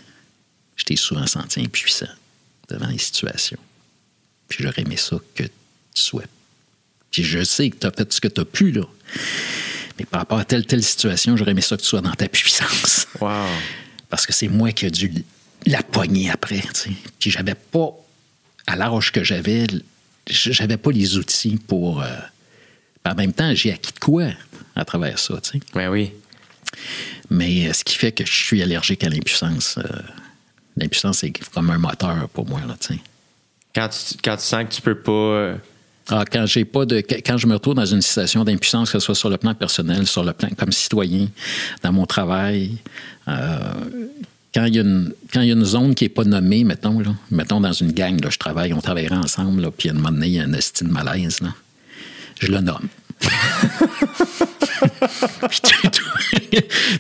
je 0.76 0.84
t'ai 0.84 0.96
souvent 0.96 1.26
senti 1.26 1.60
impuissant 1.60 2.08
devant 2.68 2.88
les 2.88 2.98
situations. 2.98 3.58
Puis 4.48 4.64
j'aurais 4.64 4.82
aimé 4.82 4.96
ça 4.96 5.18
que 5.34 5.44
tu 5.44 5.50
sois. 6.02 6.24
Puis 7.10 7.22
je 7.22 7.42
sais 7.44 7.70
que 7.70 7.76
tu 7.76 7.86
as 7.86 7.90
fait 7.90 8.12
ce 8.12 8.20
que 8.20 8.28
tu 8.28 8.40
as 8.40 8.44
pu, 8.44 8.72
là. 8.72 8.84
Mais 9.98 10.04
par 10.04 10.20
rapport 10.20 10.38
à 10.38 10.44
telle, 10.44 10.64
telle 10.66 10.82
situation, 10.82 11.36
j'aurais 11.36 11.50
aimé 11.52 11.60
ça 11.60 11.76
que 11.76 11.82
tu 11.82 11.88
sois 11.88 12.00
dans 12.00 12.12
ta 12.12 12.28
puissance. 12.28 13.06
Wow. 13.20 13.30
Parce 14.08 14.26
que 14.26 14.32
c'est 14.32 14.48
moi 14.48 14.72
qui 14.72 14.86
ai 14.86 14.90
dû 14.90 15.24
la 15.66 15.82
poigner 15.82 16.30
après. 16.30 16.60
tu 16.60 16.68
sais. 16.74 16.90
Puis 17.18 17.30
j'avais 17.30 17.54
pas, 17.54 17.90
à 18.66 18.76
l'âge 18.76 19.12
que 19.12 19.24
j'avais, 19.24 19.66
j'avais 20.26 20.76
pas 20.76 20.90
les 20.92 21.16
outils 21.16 21.56
pour. 21.66 22.02
euh, 22.02 22.06
en 23.04 23.14
même 23.14 23.32
temps, 23.32 23.54
j'ai 23.54 23.72
acquis 23.72 23.92
de 23.92 23.98
quoi 23.98 24.28
à 24.76 24.84
travers 24.84 25.18
ça. 25.18 25.40
tu 25.42 25.50
sais. 25.58 25.60
Ben 25.74 25.88
oui. 25.90 26.12
Mais 27.30 27.68
euh, 27.68 27.72
ce 27.72 27.82
qui 27.84 27.96
fait 27.96 28.12
que 28.12 28.24
je 28.24 28.32
suis 28.32 28.62
allergique 28.62 29.02
à 29.04 29.08
l'impuissance. 29.08 29.78
euh, 29.78 29.82
l'impuissance, 30.76 31.18
c'est 31.18 31.30
comme 31.52 31.70
un 31.70 31.78
moteur 31.78 32.28
pour 32.28 32.46
moi. 32.46 32.60
Là, 32.66 32.76
tu 32.80 32.94
sais. 32.94 33.00
Quand 33.74 33.88
tu, 33.88 34.14
quand 34.22 34.36
tu 34.36 34.42
sens 34.44 34.64
que 34.64 34.74
tu 34.74 34.80
peux 34.82 34.98
pas. 34.98 35.56
Ah, 36.10 36.24
quand 36.30 36.46
j'ai 36.46 36.64
pas 36.64 36.86
de 36.86 37.00
quand 37.00 37.36
je 37.36 37.46
me 37.46 37.54
retrouve 37.54 37.74
dans 37.74 37.84
une 37.84 38.00
situation 38.00 38.42
d'impuissance, 38.42 38.90
que 38.90 38.98
ce 38.98 39.04
soit 39.04 39.14
sur 39.14 39.28
le 39.28 39.36
plan 39.36 39.54
personnel, 39.54 40.06
sur 40.06 40.24
le 40.24 40.32
plan 40.32 40.48
comme 40.56 40.72
citoyen, 40.72 41.28
dans 41.82 41.92
mon 41.92 42.06
travail, 42.06 42.76
euh, 43.28 43.58
quand 44.54 44.64
il 44.64 44.76
y 44.76 44.78
a 44.78 44.82
une 44.82 45.12
quand 45.32 45.42
il 45.42 45.48
y 45.48 45.50
a 45.50 45.54
une 45.54 45.64
zone 45.64 45.94
qui 45.94 46.06
est 46.06 46.08
pas 46.08 46.24
nommée, 46.24 46.64
mettons 46.64 47.00
là, 47.00 47.14
mettons 47.30 47.60
dans 47.60 47.72
une 47.72 47.92
gang 47.92 48.18
là, 48.22 48.30
je 48.30 48.38
travaille, 48.38 48.72
on 48.72 48.80
travaillerait 48.80 49.16
ensemble, 49.16 49.70
puis 49.70 49.90
à 49.90 49.92
un 49.92 49.96
moment 49.96 50.10
donné, 50.10 50.28
il 50.28 50.32
y 50.34 50.40
a 50.40 50.44
un 50.44 50.52
estime 50.54 50.88
malaise 50.88 51.40
là, 51.42 51.52
je 52.40 52.50
le 52.50 52.60
nomme. 52.60 52.88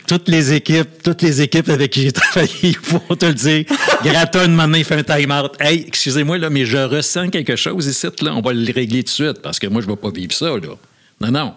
Toutes 0.06 0.28
les 0.28 0.52
équipes, 0.52 1.02
toutes 1.02 1.22
les 1.22 1.42
équipes 1.42 1.68
avec 1.68 1.90
qui 1.90 2.02
j'ai 2.02 2.12
travaillé, 2.12 2.52
ils 2.62 2.78
vont 2.82 3.16
te 3.16 3.26
le 3.26 3.34
dire. 3.34 3.64
Grata, 4.02 4.44
une 4.44 4.54
main, 4.54 4.70
il 4.76 4.84
fait 4.84 4.96
un 4.96 5.02
time-out. 5.02 5.52
Hey, 5.60 5.84
excusez-moi, 5.86 6.38
là, 6.38 6.50
mais 6.50 6.64
je 6.64 6.78
ressens 6.78 7.30
quelque 7.30 7.56
chose 7.56 7.86
ici, 7.86 8.06
là. 8.22 8.34
On 8.34 8.40
va 8.40 8.52
le 8.52 8.72
régler 8.72 9.02
tout 9.02 9.08
de 9.08 9.10
suite 9.10 9.42
parce 9.42 9.58
que 9.58 9.66
moi, 9.66 9.82
je 9.82 9.86
ne 9.86 9.92
vais 9.92 9.96
pas 9.96 10.10
vivre 10.10 10.32
ça, 10.32 10.46
là. 10.46 10.74
Non, 11.20 11.30
non. 11.30 11.54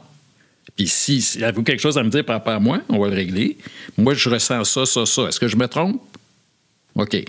Puis 0.76 0.88
si, 0.88 1.22
si 1.22 1.44
avez-vous 1.44 1.64
quelque 1.64 1.82
chose 1.82 1.98
à 1.98 2.04
me 2.04 2.10
dire 2.10 2.26
par 2.26 2.38
rapport 2.38 2.54
à 2.54 2.60
moi, 2.60 2.80
on 2.90 3.00
va 3.00 3.10
le 3.10 3.16
régler. 3.16 3.58
Moi, 3.98 4.14
je 4.14 4.30
ressens 4.30 4.64
ça, 4.66 4.86
ça, 4.86 5.06
ça. 5.06 5.24
Est-ce 5.24 5.40
que 5.40 5.48
je 5.48 5.56
me 5.56 5.68
trompe? 5.68 6.02
OK. 6.96 7.24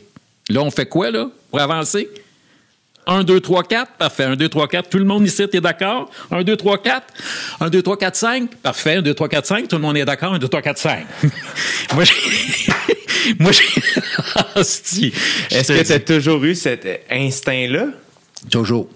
Là, 0.48 0.62
on 0.62 0.70
fait 0.70 0.86
quoi, 0.86 1.10
là, 1.10 1.28
pour 1.50 1.60
avancer? 1.60 2.08
1, 3.06 3.24
2, 3.24 3.40
3, 3.40 3.62
4, 3.64 3.92
parfait. 3.92 4.24
1, 4.24 4.36
2, 4.36 4.48
3, 4.48 4.68
4, 4.68 4.88
tout 4.88 4.98
le 4.98 5.04
monde 5.04 5.26
ici 5.26 5.42
est 5.42 5.60
d'accord? 5.60 6.10
1, 6.30 6.42
2, 6.42 6.56
3, 6.56 6.78
4. 6.78 7.06
1, 7.60 7.68
2, 7.68 7.82
3, 7.82 7.96
4, 7.96 8.16
5, 8.16 8.56
parfait. 8.56 8.96
1, 8.96 9.02
2, 9.02 9.14
3, 9.14 9.28
4, 9.28 9.46
5, 9.46 9.68
tout 9.68 9.76
le 9.76 9.82
monde 9.82 9.96
est 9.96 10.04
d'accord? 10.04 10.34
1, 10.34 10.38
2, 10.38 10.48
3, 10.48 10.62
4, 10.62 10.78
5. 10.78 11.06
Moi, 11.94 12.04
j'ai. 12.04 12.14
Moi, 13.38 13.52
j'ai. 13.52 13.64
Est-ce 14.56 15.72
que 15.72 15.86
tu 15.86 15.92
as 15.92 16.00
toujours 16.00 16.44
eu 16.44 16.54
cet 16.54 16.86
instinct-là? 17.10 17.86
Toujours. 18.50 18.88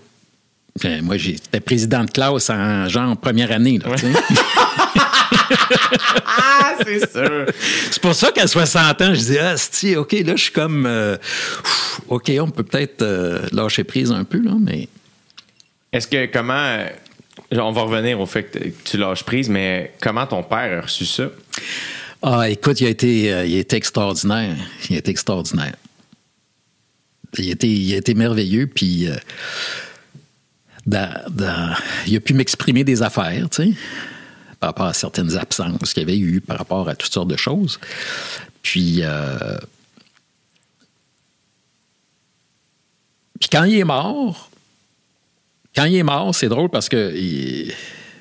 Ben, 0.83 1.03
moi, 1.03 1.16
j'étais 1.16 1.61
président 1.61 2.05
de 2.05 2.11
classe 2.11 2.51
en 2.51 2.88
genre 2.88 3.16
première 3.16 3.51
année. 3.51 3.79
Là, 3.79 3.95
tu 3.95 4.12
sais. 4.12 4.12
Ah, 6.27 6.75
c'est 6.85 7.11
sûr. 7.11 7.47
C'est 7.91 8.01
pour 8.03 8.15
ça 8.15 8.33
qu'à 8.33 8.47
60 8.47 9.03
ans, 9.03 9.15
je 9.15 9.21
dis, 9.21 9.39
ah, 9.39 9.57
c'ti, 9.57 9.97
OK, 9.97 10.13
là, 10.13 10.37
je 10.37 10.43
suis 10.45 10.53
comme, 10.53 10.87
euh, 10.87 11.17
OK, 12.09 12.31
on 12.41 12.51
peut 12.51 12.63
peut-être 12.65 13.03
euh, 13.03 13.41
lâcher 13.53 13.85
prise 13.85 14.11
un 14.13 14.25
peu, 14.25 14.39
là, 14.43 14.53
mais 14.61 14.89
Est-ce 15.93 16.07
que 16.09 16.27
comment. 16.27 16.55
euh, 16.55 16.89
On 17.53 17.73
va 17.73 17.83
revenir 17.83 18.21
au 18.21 18.27
fait 18.27 18.45
que 18.45 18.59
tu 18.85 18.97
lâches 18.97 19.25
prise, 19.25 19.49
mais 19.49 19.93
comment 20.01 20.27
ton 20.27 20.43
père 20.43 20.79
a 20.79 20.81
reçu 20.83 21.07
ça? 21.07 21.25
Ah, 22.23 22.49
écoute, 22.49 22.81
il 22.81 22.87
a 22.87 22.91
été, 22.91 23.33
euh, 23.33 23.45
il 23.47 23.57
a 23.57 23.61
été 23.61 23.77
extraordinaire. 23.77 24.57
Il 24.91 24.97
a 24.97 24.99
été 24.99 25.11
extraordinaire. 25.11 25.75
Il 27.39 27.49
a 27.49 27.53
été, 27.53 27.69
il 27.69 27.95
a 27.95 27.99
été 27.99 28.15
merveilleux, 28.15 28.67
puis 28.67 29.09
dans- 30.87 31.23
dans- 31.31 31.75
il 32.07 32.17
a 32.17 32.21
pu 32.21 32.33
m'exprimer 32.35 32.85
des 32.85 33.03
affaires, 33.03 33.49
tu 33.51 33.63
sais, 33.65 33.71
par 34.61 34.71
rapport 34.71 34.87
à 34.87 34.95
certaines 34.95 35.37
absences 35.37 35.92
qu'il 35.92 36.03
y 36.03 36.07
avait 36.07 36.19
eu, 36.19 36.40
par 36.40 36.59
rapport 36.59 36.88
à 36.88 36.95
toutes 36.95 37.12
sortes 37.12 37.29
de 37.29 37.37
choses. 37.37 37.79
Puis, 38.62 39.01
euh, 39.03 39.59
puis 43.38 43.49
quand 43.51 43.64
il 43.64 43.79
est 43.79 43.85
mort, 43.85 44.51
quand 45.75 45.85
il 45.85 45.97
est 45.97 46.03
mort, 46.03 46.35
c'est 46.35 46.49
drôle 46.49 46.71
parce 46.71 46.88
que 46.88 47.14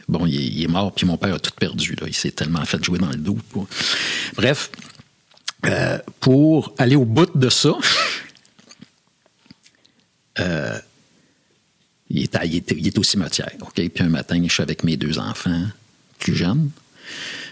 bon, 0.09 0.25
il 0.25 0.61
est, 0.63 0.67
mort, 0.67 0.91
puis 0.93 1.05
mon 1.05 1.17
père 1.17 1.35
a 1.35 1.39
tout 1.39 1.51
perdu. 1.57 1.95
Là. 1.95 2.07
Il 2.07 2.13
s'est 2.15 2.31
tellement 2.31 2.65
fait 2.65 2.83
jouer 2.83 2.99
dans 2.99 3.09
le 3.09 3.15
dos. 3.15 3.37
Bref, 4.35 4.69
euh, 5.65 5.97
pour 6.19 6.73
aller 6.77 6.97
au 6.97 7.05
bout 7.05 7.29
de 7.33 7.49
ça, 7.49 7.71
euh, 10.39 10.77
il, 12.09 12.23
est, 12.23 12.37
il 12.43 12.55
est- 12.57 12.71
il 12.77 12.87
est 12.87 12.97
au 12.99 13.03
cimetière. 13.03 13.51
OK? 13.61 13.73
Puis 13.75 13.91
un 14.03 14.09
matin, 14.09 14.41
je 14.45 14.51
suis 14.51 14.63
avec 14.63 14.83
mes 14.83 14.97
deux 14.97 15.17
enfants 15.17 15.63
plus 16.19 16.35
jeunes. 16.35 16.69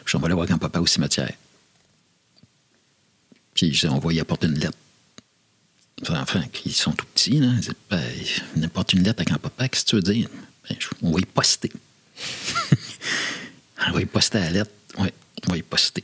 Puis 0.06 0.16
on 0.16 0.20
va 0.20 0.34
voir 0.34 0.48
grand-papa 0.48 0.80
au 0.80 0.88
cimetière. 0.88 1.34
Puis 3.54 3.82
on 3.90 4.00
va 4.00 4.14
y 4.14 4.20
apporter 4.20 4.48
une 4.48 4.60
lettre. 4.60 4.78
Enfants 6.10 6.44
qui 6.52 6.74
sont 6.74 6.92
tout 6.92 7.06
petits, 7.14 7.40
là, 7.40 7.48
ils 7.48 7.60
disent, 7.60 7.74
ben, 7.90 8.02
n'importe 8.58 8.94
une 8.94 9.04
lettre 9.04 9.22
à 9.22 9.26
grand-papa, 9.26 9.70
qu'est-ce 9.70 9.86
que 9.86 9.90
tu 9.90 9.96
veux 9.96 10.02
dire? 10.02 10.28
Ben, 10.70 10.76
on 11.02 11.12
va 11.12 11.20
y 11.20 11.26
poster. 11.26 11.72
on 13.88 13.92
va 13.92 14.02
y 14.02 14.06
poster 14.06 14.40
la 14.40 14.50
lettre. 14.50 14.72
Oui, 14.98 15.10
on 15.48 15.52
va 15.52 15.58
y 15.58 15.62
poster. 15.62 16.04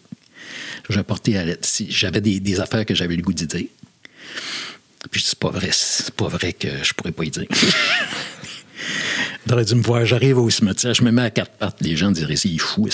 J'ai 0.89 0.99
apporté 0.99 1.33
la 1.33 1.45
lettre. 1.45 1.67
Si 1.67 1.91
J'avais 1.91 2.21
des, 2.21 2.59
affaires 2.59 2.85
que 2.85 2.95
j'avais 2.95 3.15
le 3.15 3.21
goût 3.21 3.33
d'y 3.33 3.45
dire. 3.45 3.67
Puis 5.11 5.19
je 5.19 5.25
dis, 5.25 5.29
c'est 5.29 5.39
pas 5.39 5.51
vrai, 5.51 5.69
c'est 5.71 6.11
pas 6.11 6.27
vrai 6.27 6.53
que 6.53 6.83
je 6.83 6.93
pourrais 6.93 7.11
pas 7.11 7.25
y 7.25 7.31
dire. 7.31 7.47
T'aurais 9.49 9.65
dû 9.65 9.73
me 9.73 9.81
voir, 9.81 10.05
j'arrive 10.05 10.37
au 10.37 10.47
cimetière, 10.51 10.93
je 10.93 11.01
me 11.01 11.09
mets 11.09 11.23
à 11.23 11.31
quatre 11.31 11.53
pattes. 11.53 11.81
Les 11.81 11.95
gens 11.95 12.11
diraient, 12.11 12.35
c'est 12.35 12.55
fou. 12.59 12.87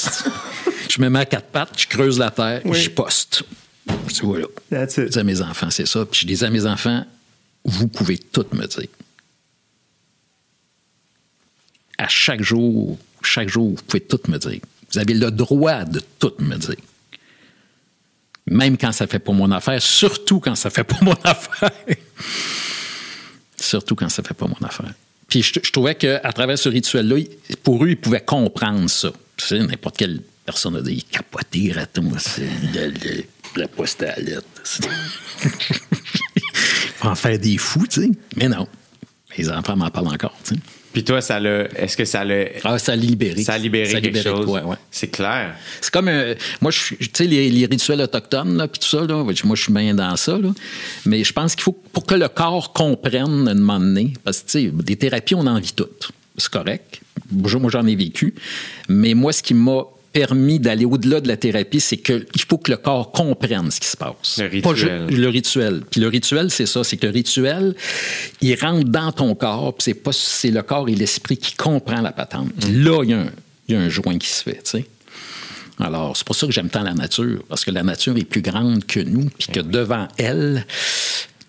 je 0.90 1.02
me 1.02 1.10
mets 1.10 1.20
à 1.20 1.26
quatre 1.26 1.48
pattes, 1.48 1.78
je 1.78 1.86
creuse 1.86 2.18
la 2.18 2.32
terre, 2.32 2.62
je 2.72 2.90
poste. 2.92 3.44
Tu 4.14 4.26
vois 4.26 4.40
là. 4.40 4.46
That's 4.70 4.96
it. 4.96 5.08
Je 5.08 5.10
dis 5.10 5.20
à 5.20 5.24
mes 5.26 5.42
enfants, 5.42 5.70
c'est 5.70 5.86
ça. 5.86 6.06
Puis 6.06 6.22
je 6.22 6.28
dis 6.28 6.46
à 6.46 6.50
mes 6.50 6.66
enfants, 6.66 7.06
vous 7.66 7.90
pouvez 7.90 8.18
tout 8.18 8.46
me 8.54 8.66
dire. 8.68 8.88
À 11.98 12.08
chaque 12.08 12.42
jour, 12.42 12.98
chaque 13.22 13.50
jour, 13.50 13.72
vous 13.72 13.84
pouvez 13.84 14.00
tout 14.00 14.22
me 14.30 14.38
dire. 14.38 14.62
Vous 14.94 14.98
avez 14.98 15.14
le 15.14 15.32
droit 15.32 15.84
de 15.84 16.02
tout 16.20 16.36
me 16.40 16.56
dire. 16.56 16.78
Même 18.48 18.78
quand 18.78 18.94
ça 18.94 19.08
fait 19.08 19.20
pas 19.20 19.34
mon 19.34 19.52
affaire, 19.52 19.82
surtout 19.82 20.40
quand 20.40 20.56
ça 20.56 20.70
fait 20.70 20.86
pas 20.86 21.00
mon 21.02 21.12
affaire. 21.26 21.72
surtout 23.60 23.96
quand 23.96 24.08
ça 24.08 24.24
fait 24.24 24.34
pas 24.34 24.48
mon 24.48 24.66
affaire. 24.66 24.94
Puis 25.36 25.44
je, 25.44 25.60
je 25.62 25.72
trouvais 25.74 25.96
qu'à 25.96 26.32
travers 26.32 26.58
ce 26.58 26.70
rituel-là, 26.70 27.18
pour 27.62 27.84
eux, 27.84 27.90
ils 27.90 27.98
pouvaient 27.98 28.24
comprendre 28.24 28.90
ça. 28.90 29.12
Tu 29.36 29.46
sais, 29.46 29.60
n'importe 29.60 29.98
quelle 29.98 30.22
personne 30.46 30.78
a 30.78 30.82
dit 30.82 31.04
capoter, 31.04 31.74
raton, 31.74 32.10
c'est 32.18 32.48
de, 32.72 32.92
de, 32.92 33.24
la 33.58 33.68
poste 33.68 34.02
à 34.04 34.16
la 34.16 34.16
lettre. 34.22 34.48
Faut 36.96 37.10
en 37.10 37.16
faire 37.16 37.38
des 37.38 37.58
fous, 37.58 37.86
tu 37.86 38.04
sais. 38.04 38.10
Mais 38.38 38.48
non. 38.48 38.66
Les 39.38 39.50
enfants 39.50 39.76
m'en 39.76 39.90
parlent 39.90 40.08
encore, 40.08 40.38
tu 40.46 40.56
sais. 40.56 40.62
Puis 40.96 41.04
toi, 41.04 41.20
ça 41.20 41.42
l'a. 41.42 41.66
Est-ce 41.76 41.98
que 41.98 42.06
ça 42.06 42.24
l'a. 42.24 42.46
Ah, 42.64 42.80
ça 42.80 42.94
a 42.94 42.96
libéré. 42.96 43.44
Ça 43.44 43.56
a 43.56 43.58
libéré 43.58 43.92
quelque 43.92 44.06
libéré 44.06 44.24
chose? 44.24 44.48
ouais. 44.48 44.78
C'est 44.90 45.10
clair. 45.10 45.54
C'est 45.82 45.92
comme, 45.92 46.08
euh, 46.08 46.36
moi, 46.62 46.72
je 46.72 46.96
tu 46.96 47.10
sais, 47.12 47.26
les, 47.26 47.50
les 47.50 47.66
rituels 47.66 48.00
autochtones, 48.00 48.56
là, 48.56 48.70
puis 48.70 48.80
tout 48.80 48.88
ça, 48.88 49.06
là, 49.06 49.22
moi, 49.22 49.34
je 49.34 49.62
suis 49.62 49.74
bien 49.74 49.94
dans 49.94 50.16
ça, 50.16 50.38
là. 50.38 50.54
Mais 51.06 51.26
je 51.26 51.34
pense 51.34 51.54
qu'il 51.54 51.64
faut, 51.64 51.74
pour 51.92 52.06
que 52.06 52.16
le 52.16 52.30
corps 52.30 52.72
comprenne 52.72 53.50
à 53.50 53.52
un 53.52 53.56
moment 53.56 53.78
donné, 53.82 54.14
parce 54.24 54.40
que, 54.40 54.52
tu 54.52 54.68
sais, 54.68 54.72
des 54.72 54.96
thérapies, 54.96 55.36
on 55.36 55.46
en 55.46 55.60
vit 55.60 55.74
toutes. 55.74 56.12
C'est 56.38 56.50
correct. 56.50 57.02
Moi, 57.30 57.70
j'en 57.70 57.86
ai 57.86 57.96
vécu. 57.98 58.34
Mais 58.88 59.16
moi, 59.16 59.34
ce 59.34 59.44
qui 59.44 59.54
m'a 59.54 59.82
permis 60.16 60.60
d'aller 60.60 60.86
au-delà 60.86 61.20
de 61.20 61.28
la 61.28 61.36
thérapie, 61.36 61.82
c'est 61.82 61.98
qu'il 61.98 62.26
faut 62.48 62.58
que 62.58 62.72
le 62.72 62.78
corps 62.78 63.12
comprenne 63.12 63.70
ce 63.70 63.82
qui 63.82 63.88
se 63.90 63.98
passe. 63.98 64.40
Le 64.40 64.62
Pas 64.62 64.70
rituel. 64.70 65.10
ju- 65.10 65.18
le 65.18 65.28
rituel. 65.28 65.82
Puis 65.92 66.00
le 66.00 66.08
rituel, 66.08 66.50
c'est 66.52 66.66
ça, 66.66 66.86
c'est 66.86 66.96
que 66.96 67.06
le 67.06 67.12
rituel, 67.12 67.76
il 68.40 68.56
rentre 68.58 68.86
dans 68.88 69.12
ton 69.12 69.36
corps, 69.36 69.74
puis 69.76 69.84
c'est 69.84 69.94
pas 69.94 70.14
c'est 70.14 70.52
le 70.52 70.62
corps 70.62 70.88
et 70.88 70.96
l'esprit 70.96 71.36
qui 71.38 71.54
comprend 71.56 72.00
la 72.00 72.14
patente. 72.14 72.50
Puis 72.62 72.72
Là, 72.82 73.04
il 73.04 73.10
y, 73.10 73.14
a 73.14 73.20
un- 73.20 73.32
il 73.68 73.76
y 73.76 73.78
a 73.78 73.82
un 73.82 73.90
joint 73.90 74.18
qui 74.18 74.30
se 74.30 74.42
fait, 74.42 74.62
tu 74.64 74.72
sais. 74.80 74.86
Alors, 75.82 76.16
c'est 76.16 76.26
pour 76.26 76.38
ça 76.38 76.48
que 76.48 76.54
j'aime 76.54 76.70
tant 76.70 76.84
la 76.84 76.94
nature, 76.94 77.44
parce 77.50 77.66
que 77.66 77.72
la 77.72 77.84
nature 77.84 78.16
est 78.16 78.24
plus 78.24 78.42
grande 78.42 78.86
que 78.86 79.02
nous, 79.02 79.26
puis 79.38 79.50
que 79.52 79.60
devant 79.60 80.08
elle, 80.18 80.66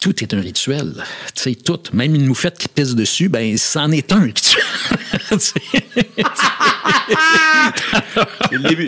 tout 0.00 0.20
est 0.24 0.34
un 0.34 0.40
rituel. 0.40 0.94
Tu 1.36 1.42
sais, 1.42 1.54
tout. 1.54 1.78
Même 1.92 2.16
une 2.16 2.26
moufette 2.26 2.58
qui 2.58 2.66
pisse 2.68 2.96
dessus, 2.96 3.28
ben, 3.28 3.56
c'en 3.56 3.92
est 3.92 4.10
un 4.12 4.22
rituel. 4.22 4.64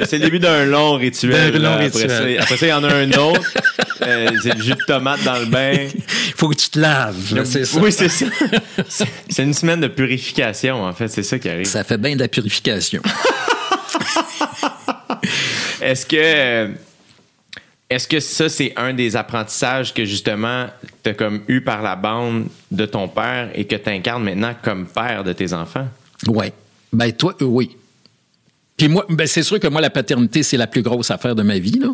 C'est 0.03 0.19
le 0.19 0.19
début, 0.25 0.39
d'un 0.39 0.65
long 0.65 0.95
rituel. 0.95 1.53
D'un 1.53 1.59
long 1.59 1.65
là. 1.65 1.75
Après, 1.75 1.87
rituel. 1.87 2.37
Ça, 2.37 2.43
après 2.43 2.57
ça, 2.57 2.67
il 2.67 2.71
y 2.71 2.73
en 2.73 2.85
a 2.85 2.95
un 2.95 3.11
autre. 3.13 3.43
Euh, 4.03 4.29
c'est 4.43 4.55
le 4.55 4.63
jus 4.63 4.75
de 4.75 4.85
tomate 4.87 5.23
dans 5.25 5.39
le 5.39 5.47
bain. 5.47 5.73
Il 5.95 6.35
faut 6.37 6.49
que 6.49 6.55
tu 6.57 6.69
te 6.71 6.79
laves. 6.79 7.35
là, 7.35 7.45
c'est 7.45 7.65
ça. 7.65 7.81
Oui, 7.81 7.91
c'est 7.93 8.09
ça. 8.09 8.27
C'est- 9.29 9.43
une 9.43 9.55
semaine 9.55 9.81
de 9.81 9.89
purification, 9.89 10.83
en 10.85 10.93
fait. 10.93 11.09
C'est 11.09 11.23
ça 11.23 11.39
qui 11.39 11.49
arrive. 11.49 11.67
Ça 11.67 11.85
fait 11.85 11.99
bien 11.99 12.15
de 12.15 12.21
la 12.21 12.29
purification. 12.29 13.03
Est-ce 15.81 16.07
que. 16.07 16.17
euh, 16.19 16.69
Est-ce 17.91 18.07
que 18.07 18.21
ça, 18.21 18.49
c'est 18.49 18.73
un 18.77 18.93
des 18.93 19.17
apprentissages 19.17 19.95
que 19.95 20.05
justement 20.05 20.67
tu 21.03 21.11
as 21.11 21.15
comme 21.15 21.41
eu 21.49 21.61
par 21.63 21.83
la 21.83 21.97
bande 21.97 22.47
de 22.71 22.85
ton 22.87 23.09
père 23.09 23.49
et 23.55 23.65
que 23.65 23.77
tu 23.77 23.89
incarnes 23.91 24.23
maintenant 24.25 24.55
comme 24.63 24.87
père 24.87 25.25
de 25.25 25.33
tes 25.33 25.53
enfants? 25.55 25.89
Oui. 26.27 26.47
Ben, 26.93 27.11
toi, 27.13 27.35
euh, 27.41 27.45
oui. 27.47 27.77
Puis 28.79 28.89
moi, 28.89 29.05
ben, 29.11 29.27
c'est 29.27 29.43
sûr 29.43 29.61
que 29.61 29.67
moi, 29.67 29.81
la 29.83 29.91
paternité, 29.91 30.43
c'est 30.43 30.57
la 30.57 30.67
plus 30.67 30.83
grosse 30.83 31.11
affaire 31.11 31.35
de 31.35 31.43
ma 31.43 31.59
vie, 31.59 31.79
là. 31.79 31.89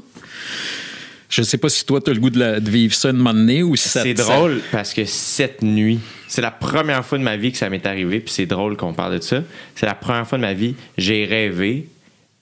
Je 1.30 1.42
sais 1.42 1.58
pas 1.58 1.68
si 1.68 1.84
toi, 1.84 2.00
tu 2.00 2.10
as 2.10 2.14
le 2.14 2.20
goût 2.20 2.30
de, 2.30 2.38
la- 2.38 2.60
de 2.60 2.70
vivre 2.70 2.94
ça 2.94 3.08
une 3.10 3.16
moment 3.16 3.32
donné 3.34 3.62
ou 3.64 3.74
si 3.74 3.88
ça 3.88 4.02
C'est 4.02 4.14
te- 4.14 4.22
drôle 4.22 4.60
parce 4.70 4.92
que 4.94 5.04
cette 5.04 5.62
nuit, 5.62 5.98
c'est 6.28 6.42
la 6.42 6.52
première 6.52 7.04
fois 7.04 7.18
de 7.18 7.24
ma 7.24 7.36
vie 7.36 7.50
que 7.50 7.58
ça 7.58 7.68
m'est 7.70 7.84
arrivé, 7.86 8.20
puis 8.20 8.32
c'est 8.32 8.46
drôle 8.46 8.76
qu'on 8.76 8.92
parle 8.92 9.18
de 9.18 9.22
ça. 9.22 9.42
C'est 9.74 9.86
la 9.86 9.94
première 9.96 10.28
fois 10.28 10.38
de 10.38 10.42
ma 10.42 10.52
vie, 10.54 10.76
j'ai 10.96 11.24
rêvé, 11.24 11.88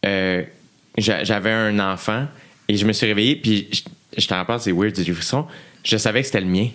euh, 0.04 0.42
j'a- 0.98 1.24
j'avais 1.24 1.52
un 1.52 1.78
enfant 1.78 2.26
et 2.68 2.76
je 2.76 2.84
me 2.84 2.92
suis 2.92 3.06
réveillé, 3.06 3.36
puis 3.36 3.68
je, 3.72 4.20
je 4.20 4.26
t'en 4.26 4.44
parle, 4.44 4.60
c'est 4.60 4.72
weird, 4.72 4.92
du 5.00 5.14
frisson. 5.14 5.46
Je 5.84 5.96
savais 5.96 6.20
que 6.20 6.26
c'était 6.26 6.40
le 6.40 6.46
mien. 6.48 6.68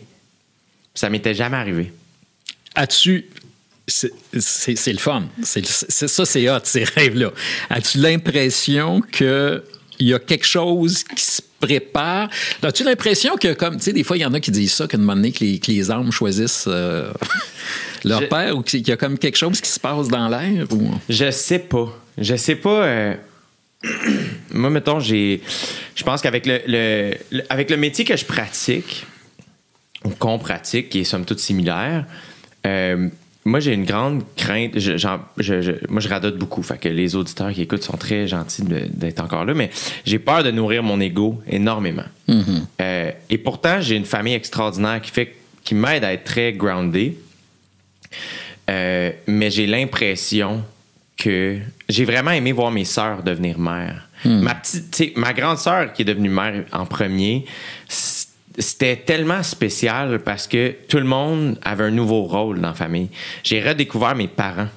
Ça 0.95 1.10
m'était 1.12 1.36
jamais 1.36 1.58
arrivé. 1.58 1.91
As-tu. 2.73 3.25
C'est 3.88 4.12
le 4.93 4.97
fun. 4.97 5.23
C'est 5.43 5.65
c'est- 5.65 6.08
ça, 6.08 6.26
c'est 6.26 6.50
hot, 6.50 6.60
ces 6.63 6.84
rêves-là. 6.84 7.32
As-tu 7.69 8.00
l'impression 8.00 9.02
qu'il 9.02 9.62
y 10.00 10.13
a 10.13 10.19
quelque 10.19 10.45
chose 10.45 11.04
qui 11.06 11.23
se 11.23 11.41
prépare? 11.60 12.30
As-tu 12.62 12.84
l'impression 12.84 13.38
que, 13.38 13.54
comme, 13.54 13.78
tu 13.78 13.84
sais, 13.86 13.93
des 13.93 14.04
fois, 14.04 14.17
il 14.17 14.21
y 14.21 14.26
en 14.26 14.34
a 14.34 14.39
qui 14.41 14.52
disent 14.52 14.73
ça, 14.73 14.88
qu'à 14.88 14.97
un 14.97 15.00
moment 15.00 15.15
donné, 15.15 15.32
que 15.32 15.43
les, 15.43 15.60
que 15.60 15.71
les 15.71 15.89
âmes 15.89 16.12
choisissent 16.12 16.65
euh, 16.67 17.12
leur 18.04 18.21
Je- 18.21 18.26
père 18.28 18.58
ou 18.58 18.62
qu'il 18.62 18.86
y 18.88 18.91
a 18.91 18.97
comme 18.97 19.17
quelque 19.17 19.38
chose 19.38 19.62
qui 19.62 19.69
se 19.71 19.80
passe 19.80 20.10
dans 20.10 20.28
l'air? 20.28 20.67
Ou... 20.71 20.91
Je 21.10 21.32
sais 21.32 21.60
pas. 21.60 21.88
Je 22.17 22.36
sais 22.36 22.56
pas. 22.56 22.84
euh, 22.86 23.15
Moi, 24.52 24.69
mettons, 24.69 25.00
j'ai. 25.00 25.41
Je 25.95 26.04
pense 26.04 26.21
qu'avec 26.21 26.45
le, 26.45 26.60
le- 26.67 27.13
le- 27.32 27.43
avec 27.50 27.69
le 27.69 27.78
métier 27.78 28.04
que 28.04 28.17
je 28.17 28.26
pratique, 28.26 29.06
ou 30.04 30.10
qu'on 30.10 30.39
pratique, 30.39 30.89
qui 30.89 31.00
est 31.00 31.04
somme 31.06 31.26
toute 31.26 31.39
similaire, 31.39 32.06
euh, 32.65 33.08
moi, 33.47 33.60
j'ai 33.60 33.73
une 33.73 33.86
grande 33.86 34.23
crainte. 34.36 34.77
Je- 34.77 34.97
j'en- 34.97 35.19
je- 35.38 35.62
je- 35.62 35.71
moi, 35.89 36.01
je 36.01 36.10
radote 36.10 36.38
beaucoup. 36.38 36.62
Fait 36.63 36.77
que 36.77 36.89
les 36.89 37.15
auditeurs 37.15 37.51
qui 37.51 37.62
écoutent 37.62 37.83
sont 37.83 37.97
très 37.97 38.27
gentils 38.27 38.63
d'être 38.63 39.21
encore 39.23 39.45
là, 39.45 39.53
mais 39.53 39.69
j'ai 40.05 40.19
peur 40.19 40.43
de 40.43 40.51
nourrir 40.51 40.83
mon 40.83 40.99
ego 40.99 41.41
énormément. 41.47 42.03
Euh, 42.81 43.12
et 43.29 43.38
pourtant, 43.38 43.81
j'ai 43.81 43.95
une 43.95 44.05
famille 44.05 44.33
extraordinaire 44.33 45.01
qui 45.01 45.12
fait 45.12 45.36
qui 45.63 45.75
m'aide 45.75 46.03
à 46.03 46.13
être 46.13 46.23
très 46.23 46.53
groundé. 46.53 47.17
Euh, 48.69 49.12
mais 49.27 49.49
j'ai 49.51 49.65
l'impression 49.67 50.63
que 51.17 51.57
j'ai 51.89 52.05
vraiment 52.05 52.31
aimé 52.31 52.51
voir 52.51 52.69
mes 52.71 52.86
sœurs 52.86 53.23
devenir 53.23 53.57
mères. 53.60 54.07
Ma 54.25 54.55
petite, 54.55 55.15
ma 55.17 55.31
grande 55.33 55.57
sœur 55.57 55.93
qui 55.93 56.01
est 56.01 56.05
devenue 56.05 56.29
mère 56.29 56.63
en 56.71 56.86
premier, 56.86 57.45
c'était 58.58 58.96
tellement 58.98 59.43
spécial 59.43 60.20
parce 60.20 60.48
que 60.48 60.74
tout 60.88 60.98
le 60.98 61.04
monde 61.06 61.58
avait 61.63 61.86
un 61.86 61.91
nouveau 61.91 62.24
rôle 62.24 62.60
dans 62.60 62.70
la 62.70 62.74
famille. 62.74 63.10
J'ai 63.43 63.62
redécouvert 63.62 64.15
mes 64.15 64.28
parents 64.28 64.67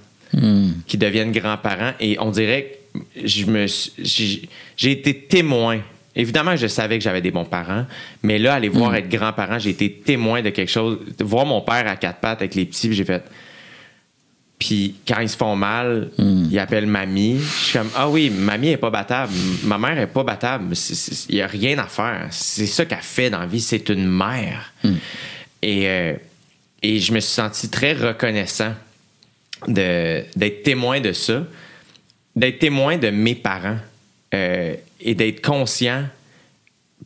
qui 0.86 0.96
deviennent 0.96 1.32
grands-parents 1.32 1.92
et 1.98 2.16
on 2.20 2.30
dirait 2.30 2.78
que 2.94 3.26
je 3.26 3.46
me 3.46 3.66
suis- 3.66 4.48
j'ai 4.76 4.90
été 4.92 5.14
témoin. 5.14 5.80
Évidemment, 6.14 6.56
je 6.56 6.66
savais 6.66 6.98
que 6.98 7.04
j'avais 7.04 7.20
des 7.20 7.30
bons 7.30 7.44
parents, 7.44 7.86
mais 8.22 8.38
là, 8.38 8.54
aller 8.54 8.68
voir 8.68 8.94
être 8.96 9.08
grand-parent, 9.08 9.58
j'ai 9.58 9.70
été 9.70 9.90
témoin 9.90 10.42
de 10.42 10.50
quelque 10.50 10.70
chose. 10.70 10.98
De 11.18 11.24
voir 11.24 11.46
mon 11.46 11.60
père 11.62 11.86
à 11.88 11.96
quatre 11.96 12.20
pattes 12.20 12.40
avec 12.42 12.54
les 12.54 12.64
petits, 12.66 12.92
j'ai 12.92 13.04
fait. 13.04 13.22
Puis 14.60 14.96
quand 15.08 15.18
ils 15.20 15.28
se 15.28 15.36
font 15.38 15.56
mal, 15.56 16.10
ils 16.18 16.58
appellent 16.58 16.86
mamie. 16.86 17.38
Je 17.40 17.64
suis 17.64 17.78
comme, 17.78 17.88
ah 17.96 18.08
oui, 18.10 18.28
mamie 18.30 18.68
est 18.68 18.76
pas 18.76 18.90
battable. 18.90 19.32
Ma 19.64 19.78
mère 19.78 19.98
est 19.98 20.06
pas 20.06 20.22
battable. 20.22 20.74
Il 21.30 21.34
n'y 21.34 21.40
a 21.40 21.46
rien 21.46 21.78
à 21.78 21.86
faire. 21.86 22.28
C'est 22.30 22.66
ça 22.66 22.84
qu'elle 22.84 22.98
fait 23.00 23.30
dans 23.30 23.40
la 23.40 23.46
vie. 23.46 23.60
C'est 23.60 23.88
une 23.88 24.06
mère. 24.06 24.72
Et, 25.62 25.88
euh, 25.88 26.12
et 26.82 26.98
je 27.00 27.10
me 27.12 27.20
suis 27.20 27.32
senti 27.32 27.68
très 27.70 27.94
reconnaissant 27.94 28.74
de- 29.66 30.24
d'être 30.36 30.62
témoin 30.62 31.00
de 31.00 31.12
ça, 31.14 31.42
d'être 32.36 32.58
témoin 32.58 32.96
de 32.98 33.08
mes 33.10 33.34
parents 33.34 33.78
euh, 34.34 34.74
et 35.00 35.14
d'être 35.14 35.40
conscient 35.44 36.04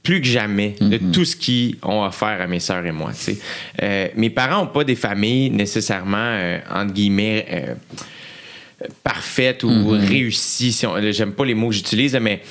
plus 0.05 0.21
que 0.21 0.27
jamais 0.29 0.77
de 0.81 0.99
tout 1.13 1.25
ce 1.25 1.35
qu'ils 1.35 1.77
ont 1.83 2.05
offert 2.05 2.41
à 2.41 2.47
mes 2.47 2.61
sœurs 2.61 2.87
et 2.87 2.93
moi. 2.93 3.11
Euh, 3.83 4.09
mes 4.15 4.31
parents 4.31 4.61
n'ont 4.65 4.71
pas 4.71 4.85
des 4.85 4.95
familles 4.95 5.51
nécessairement, 5.51 6.17
euh, 6.19 6.59
entre 6.71 6.93
guillemets, 6.93 7.47
euh, 7.51 7.75
parfaites 9.03 9.63
ou 9.65 9.91
réussies. 9.91 10.73
Si 10.73 10.87
on- 10.87 11.01
J'aime 11.11 11.33
pas 11.33 11.45
les 11.45 11.55
mots 11.55 11.69
que 11.69 11.75
j'utilise, 11.75 12.17
mais 12.21 12.43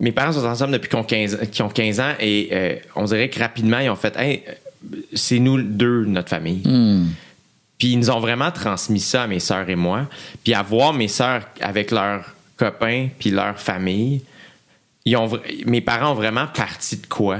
mes 0.00 0.12
parents 0.12 0.32
sont 0.32 0.44
ensemble 0.44 0.72
depuis 0.72 0.88
qu'ils 0.88 0.98
ont 0.98 1.04
15, 1.04 1.38
qu'ils 1.50 1.64
ont 1.64 1.68
15 1.68 1.98
ans 2.00 2.12
et 2.20 2.78
on 2.94 3.04
dirait 3.04 3.28
que 3.30 3.38
rapidement, 3.40 3.78
ils 3.78 3.88
ont 3.90 3.96
fait 3.96 4.14
Hey, 4.16 4.42
c'est 5.14 5.38
nous 5.38 5.60
deux, 5.62 6.04
notre 6.04 6.28
famille. 6.28 6.62
Puis 7.78 7.88
ils 7.92 7.98
nous 7.98 8.10
ont 8.10 8.20
vraiment 8.20 8.50
transmis 8.50 9.00
ça 9.00 9.22
à 9.22 9.26
mes 9.26 9.40
sœurs 9.40 9.68
et 9.70 9.76
moi. 9.76 10.08
Puis 10.44 10.52
à 10.52 10.62
voir 10.62 10.92
mes 10.92 11.08
sœurs 11.08 11.42
avec 11.60 11.90
leurs 11.90 12.34
copains 12.56 13.08
puis 13.18 13.30
leur 13.30 13.58
famille, 13.58 14.20
ils 15.08 15.16
ont, 15.16 15.26
vra- 15.26 15.40
mes 15.66 15.80
parents 15.80 16.12
ont 16.12 16.14
vraiment 16.14 16.46
parti 16.46 16.96
de 16.96 17.06
quoi? 17.06 17.38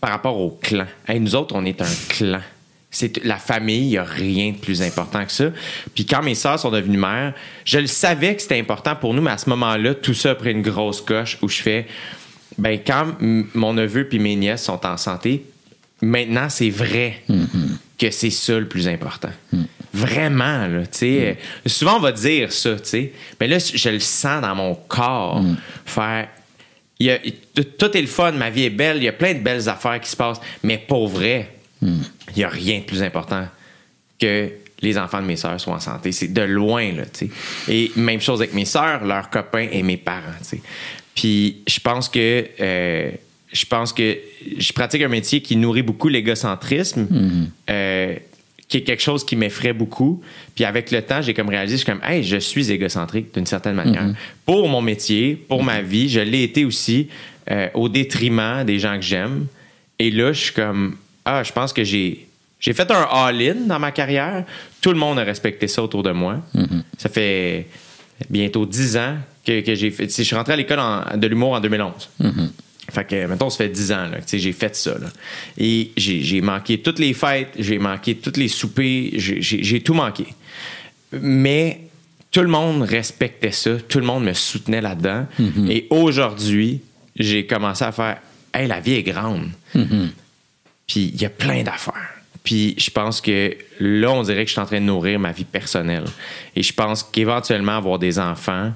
Par 0.00 0.10
rapport 0.10 0.38
au 0.38 0.50
clan. 0.60 0.84
Hey, 1.06 1.20
nous 1.20 1.34
autres, 1.34 1.54
on 1.54 1.64
est 1.64 1.80
un 1.80 1.88
clan. 2.08 2.40
C'est 2.90 3.22
la 3.24 3.36
famille, 3.36 3.82
il 3.84 3.88
n'y 3.90 3.96
a 3.98 4.04
rien 4.04 4.52
de 4.52 4.56
plus 4.56 4.82
important 4.82 5.24
que 5.24 5.32
ça. 5.32 5.46
Puis 5.94 6.04
quand 6.06 6.22
mes 6.22 6.34
sœurs 6.34 6.58
sont 6.58 6.70
devenues 6.70 6.98
mères, 6.98 7.32
je 7.64 7.78
le 7.78 7.86
savais 7.86 8.34
que 8.36 8.42
c'était 8.42 8.58
important 8.58 8.94
pour 8.96 9.12
nous, 9.14 9.22
mais 9.22 9.30
à 9.30 9.38
ce 9.38 9.48
moment-là, 9.50 9.94
tout 9.94 10.14
ça 10.14 10.30
a 10.30 10.34
pris 10.34 10.52
une 10.52 10.62
grosse 10.62 11.00
coche 11.00 11.38
où 11.42 11.48
je 11.48 11.60
fais, 11.62 11.86
ben 12.58 12.78
quand 12.86 13.06
mon 13.54 13.72
neveu 13.74 14.06
puis 14.08 14.18
mes 14.18 14.36
nièces 14.36 14.64
sont 14.64 14.84
en 14.86 14.96
santé, 14.96 15.44
maintenant 16.02 16.48
c'est 16.48 16.70
vrai 16.70 17.22
que 17.98 18.10
c'est 18.10 18.30
ça 18.30 18.58
le 18.58 18.66
plus 18.68 18.86
important. 18.88 19.30
Vraiment, 19.94 20.66
là, 20.66 20.82
tu 20.82 20.98
sais. 20.98 21.38
euh, 21.64 21.68
Souvent, 21.68 21.96
on 21.96 22.00
va 22.00 22.12
dire 22.12 22.52
ça, 22.52 22.74
tu 22.76 22.80
sais. 22.84 23.12
Mais 23.40 23.48
là, 23.48 23.58
je 23.58 23.88
le 23.88 23.98
sens 24.00 24.42
dans 24.42 24.54
mon 24.54 24.74
corps. 24.74 25.42
Faire. 25.86 26.28
Il 27.00 27.06
y 27.06 27.10
a- 27.10 27.18
tout- 27.18 27.96
est 27.96 28.00
le 28.00 28.06
fun, 28.06 28.32
ma 28.32 28.50
vie 28.50 28.64
est 28.64 28.70
belle, 28.70 28.96
il 28.98 29.04
y 29.04 29.08
a 29.08 29.12
plein 29.12 29.34
de 29.34 29.38
belles 29.40 29.68
affaires 29.68 30.00
qui 30.00 30.10
se 30.10 30.16
passent, 30.16 30.40
mais 30.62 30.78
pour 30.78 31.08
vrai, 31.08 31.50
il 31.82 31.92
n'y 32.36 32.44
a 32.44 32.48
rien 32.48 32.78
de 32.80 32.84
plus 32.84 33.02
important 33.02 33.46
que 34.20 34.50
les 34.80 34.98
enfants 34.98 35.20
de 35.20 35.26
mes 35.26 35.36
sœurs 35.36 35.60
soient 35.60 35.74
en 35.74 35.80
santé. 35.80 36.12
C'est 36.12 36.32
de 36.32 36.42
loin, 36.42 36.92
là, 36.92 37.04
tu 37.06 37.26
sais. 37.26 37.30
Et 37.72 37.90
même 37.96 38.20
chose 38.20 38.40
avec 38.40 38.54
mes 38.54 38.64
sœurs, 38.64 39.04
leurs 39.04 39.30
copains 39.30 39.68
et 39.70 39.82
mes 39.82 39.96
parents, 39.96 40.22
tu 40.40 40.56
sais. 40.56 40.62
Puis 41.14 41.62
je 41.68 41.80
pense 41.80 42.08
que 42.08 42.46
euh, 42.60 43.10
je 43.52 43.64
pense 43.64 43.92
que 43.92 44.16
je 44.58 44.72
pratique 44.72 45.02
un 45.02 45.08
métier 45.08 45.40
qui 45.40 45.56
nourrit 45.56 45.82
beaucoup 45.82 46.08
l'égocentrisme, 46.08 47.06
euh, 47.70 48.14
qui 48.68 48.76
est 48.76 48.82
quelque 48.82 49.02
chose 49.02 49.24
qui 49.24 49.34
m'effraie 49.34 49.72
beaucoup. 49.72 50.22
Puis 50.54 50.64
avec 50.64 50.90
le 50.90 51.00
temps, 51.02 51.22
j'ai 51.22 51.34
comme 51.34 51.48
réalisé, 51.48 51.76
je 51.78 51.84
suis 51.84 51.90
comme, 51.90 52.02
hey, 52.04 52.22
je 52.22 52.36
suis 52.36 52.70
égocentrique 52.70 53.32
d'une 53.34 53.46
certaine 53.46 53.74
manière. 53.74 54.06
Mm-hmm. 54.06 54.14
Pour 54.44 54.68
mon 54.68 54.82
métier, 54.82 55.34
pour 55.48 55.62
ma 55.62 55.80
vie, 55.80 56.08
je 56.08 56.20
l'ai 56.20 56.42
été 56.42 56.64
aussi 56.64 57.08
euh, 57.50 57.68
au 57.74 57.88
détriment 57.88 58.64
des 58.64 58.78
gens 58.78 58.96
que 58.96 59.02
j'aime. 59.02 59.46
Et 59.98 60.10
là, 60.10 60.32
je 60.32 60.40
suis 60.40 60.52
comme, 60.52 60.96
ah, 61.24 61.42
je 61.42 61.52
pense 61.52 61.72
que 61.72 61.82
j'ai. 61.82 62.26
J'ai 62.60 62.72
fait 62.72 62.90
un 62.90 63.06
all-in 63.12 63.66
dans 63.66 63.78
ma 63.78 63.92
carrière. 63.92 64.44
Tout 64.80 64.90
le 64.90 64.98
monde 64.98 65.16
a 65.20 65.22
respecté 65.22 65.68
ça 65.68 65.80
autour 65.80 66.02
de 66.02 66.10
moi. 66.10 66.40
Ça 66.96 67.08
fait 67.08 67.68
bientôt 68.28 68.66
dix 68.66 68.96
ans 68.96 69.14
que, 69.46 69.60
que 69.60 69.76
j'ai 69.76 69.92
fait. 69.92 70.08
Je 70.08 70.24
suis 70.24 70.34
rentré 70.34 70.54
à 70.54 70.56
l'école 70.56 70.80
de 71.14 71.26
l'humour 71.28 71.52
en 71.52 71.60
2011. 71.60 72.10
Fait 72.98 73.04
que, 73.04 73.26
mettons, 73.26 73.48
ça 73.48 73.58
fait 73.58 73.68
10 73.68 73.92
ans, 73.92 74.06
là, 74.10 74.18
j'ai 74.32 74.52
fait 74.52 74.74
ça, 74.74 74.98
là. 74.98 75.06
Et 75.56 75.92
j'ai 75.96 76.40
manqué 76.40 76.78
toutes 76.80 76.98
les 76.98 77.14
fêtes, 77.14 77.50
j'ai 77.56 77.78
manqué 77.78 78.16
tous 78.16 78.36
les 78.36 78.48
soupers, 78.48 79.12
j'ai- 79.16 79.80
tout 79.82 79.94
manqué. 79.94 80.26
Mais 81.12 81.82
tout 82.32 82.40
le 82.40 82.48
monde 82.48 82.82
respectait 82.82 83.52
ça, 83.52 83.76
tout 83.88 84.00
le 84.00 84.04
monde 84.06 84.24
me 84.24 84.32
soutenait 84.32 84.80
là-dedans. 84.80 85.26
Et 85.68 85.86
aujourd'hui, 85.90 86.80
j'ai 87.14 87.46
commencé 87.46 87.84
à 87.84 87.92
faire, 87.92 88.18
hey, 88.52 88.66
la 88.66 88.80
vie 88.80 88.94
est 88.94 89.02
grande. 89.04 89.48
Puis 90.86 91.12
il 91.14 91.20
y 91.20 91.24
a 91.24 91.30
plein 91.30 91.62
d'affaires. 91.62 92.14
Puis 92.42 92.74
je 92.78 92.90
pense 92.90 93.20
que 93.20 93.56
là, 93.78 94.10
on 94.10 94.22
dirait 94.22 94.42
que 94.44 94.48
je 94.48 94.52
suis 94.52 94.60
en 94.60 94.66
train 94.66 94.80
de 94.80 94.86
nourrir 94.86 95.18
ma 95.20 95.32
vie 95.32 95.44
personnelle. 95.44 96.04
Et 96.56 96.62
je 96.62 96.72
pense 96.72 97.02
qu'éventuellement, 97.04 97.76
avoir 97.76 97.98
des 97.98 98.18
enfants, 98.18 98.72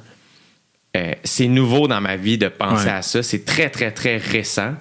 euh, 0.96 1.12
c'est 1.24 1.46
nouveau 1.48 1.88
dans 1.88 2.00
ma 2.00 2.16
vie 2.16 2.38
de 2.38 2.48
penser 2.48 2.86
Ouais. 2.86 2.90
à 2.92 3.02
ça. 3.02 3.22
C'est 3.22 3.44
très, 3.44 3.70
très, 3.70 3.90
très 3.90 4.16
récent. 4.18 4.74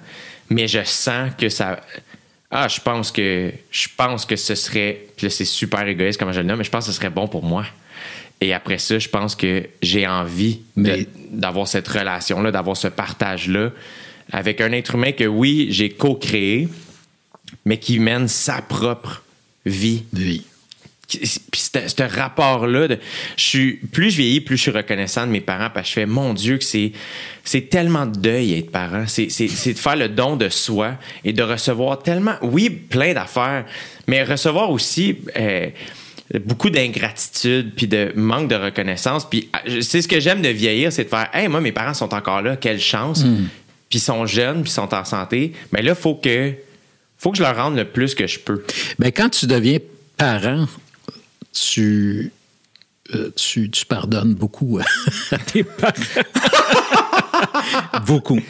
Mais 0.50 0.68
je 0.68 0.84
sens 0.84 1.30
que 1.38 1.48
ça. 1.48 1.80
Ah, 2.50 2.68
je 2.68 2.80
pense 2.80 3.10
que 3.10 3.50
je 3.70 3.88
pense 3.96 4.26
que 4.26 4.36
ce 4.36 4.54
serait. 4.54 5.06
Puis 5.16 5.26
là, 5.26 5.30
c'est 5.30 5.46
super 5.46 5.86
égoïste 5.86 6.18
comme 6.20 6.32
je 6.32 6.40
le 6.40 6.46
nomme, 6.46 6.58
mais 6.58 6.64
je 6.64 6.70
pense 6.70 6.84
que 6.86 6.92
ce 6.92 6.96
serait 6.98 7.08
bon 7.10 7.26
pour 7.28 7.42
moi. 7.42 7.64
Et 8.42 8.52
après 8.52 8.76
ça, 8.78 8.98
je 8.98 9.08
pense 9.08 9.34
que 9.36 9.66
j'ai 9.80 10.06
envie 10.06 10.60
Mais- 10.76 11.06
d'avoir 11.30 11.66
cette 11.68 11.88
relation-là, 11.88 12.50
d'avoir 12.50 12.76
ce 12.76 12.88
partage-là 12.88 13.70
avec 14.32 14.60
un 14.60 14.72
être 14.72 14.94
humain 14.96 15.12
que 15.12 15.24
oui, 15.24 15.68
j'ai 15.70 15.90
co-créé, 15.90 16.68
mais 17.64 17.78
qui 17.78 17.98
mène 17.98 18.28
sa 18.28 18.60
propre 18.60 19.22
vie. 19.64 20.02
Oui. 20.12 20.44
Puis 21.18 21.60
ce 21.86 22.02
rapport-là, 22.02 22.88
de- 22.88 22.98
je 23.36 23.42
suis, 23.44 23.72
plus 23.74 24.10
je 24.10 24.16
vieillis, 24.18 24.40
plus 24.40 24.56
je 24.56 24.62
suis 24.62 24.70
reconnaissant 24.70 25.26
de 25.26 25.32
mes 25.32 25.40
parents 25.40 25.68
parce 25.72 25.84
que 25.86 25.88
je 25.88 25.92
fais, 25.94 26.06
mon 26.06 26.34
Dieu, 26.34 26.58
que 26.58 26.64
c'est, 26.64 26.92
c'est 27.44 27.68
tellement 27.68 28.06
de 28.06 28.18
deuil 28.18 28.54
être 28.54 28.70
parent. 28.70 29.04
C'est, 29.06 29.28
c'est, 29.30 29.48
c'est 29.48 29.72
de 29.74 29.78
faire 29.78 29.96
le 29.96 30.08
don 30.08 30.36
de 30.36 30.48
soi 30.48 30.94
et 31.24 31.32
de 31.32 31.42
recevoir 31.42 32.02
tellement, 32.02 32.34
oui, 32.42 32.70
plein 32.70 33.14
d'affaires, 33.14 33.64
mais 34.06 34.22
recevoir 34.24 34.70
aussi 34.70 35.16
euh, 35.38 35.68
beaucoup 36.44 36.70
d'ingratitude 36.70 37.72
puis 37.76 37.86
de 37.86 38.12
manque 38.16 38.48
de 38.48 38.54
reconnaissance. 38.56 39.28
Puis 39.28 39.48
euh, 39.68 39.80
c'est 39.80 40.02
ce 40.02 40.08
que 40.08 40.20
j'aime 40.20 40.42
de 40.42 40.48
vieillir, 40.48 40.92
c'est 40.92 41.04
de 41.04 41.08
faire, 41.08 41.28
hey, 41.34 41.48
moi, 41.48 41.60
mes 41.60 41.72
parents 41.72 41.94
sont 41.94 42.12
encore 42.14 42.42
là, 42.42 42.56
quelle 42.56 42.80
chance. 42.80 43.24
Puis 43.90 43.98
ils 43.98 44.02
sont 44.02 44.24
jeunes, 44.26 44.62
puis 44.62 44.70
ils 44.70 44.74
sont 44.74 44.94
en 44.94 45.04
santé. 45.04 45.52
Mais 45.72 45.82
là, 45.82 45.92
il 45.92 46.00
faut 46.00 46.14
que, 46.14 46.52
faut 47.18 47.30
que 47.30 47.36
je 47.38 47.42
leur 47.42 47.54
rende 47.56 47.76
le 47.76 47.84
plus 47.84 48.14
que 48.14 48.26
je 48.26 48.38
peux. 48.38 48.64
Ben, 48.98 49.12
quand 49.12 49.28
tu 49.28 49.46
deviens 49.46 49.78
parent, 50.16 50.66
tu, 51.52 52.32
euh, 53.14 53.30
tu, 53.36 53.70
tu 53.70 53.86
pardonnes 53.86 54.34
beaucoup 54.34 54.78
à 55.30 55.38
tes 55.38 55.64
parents. 55.64 55.92
beaucoup. 58.06 58.40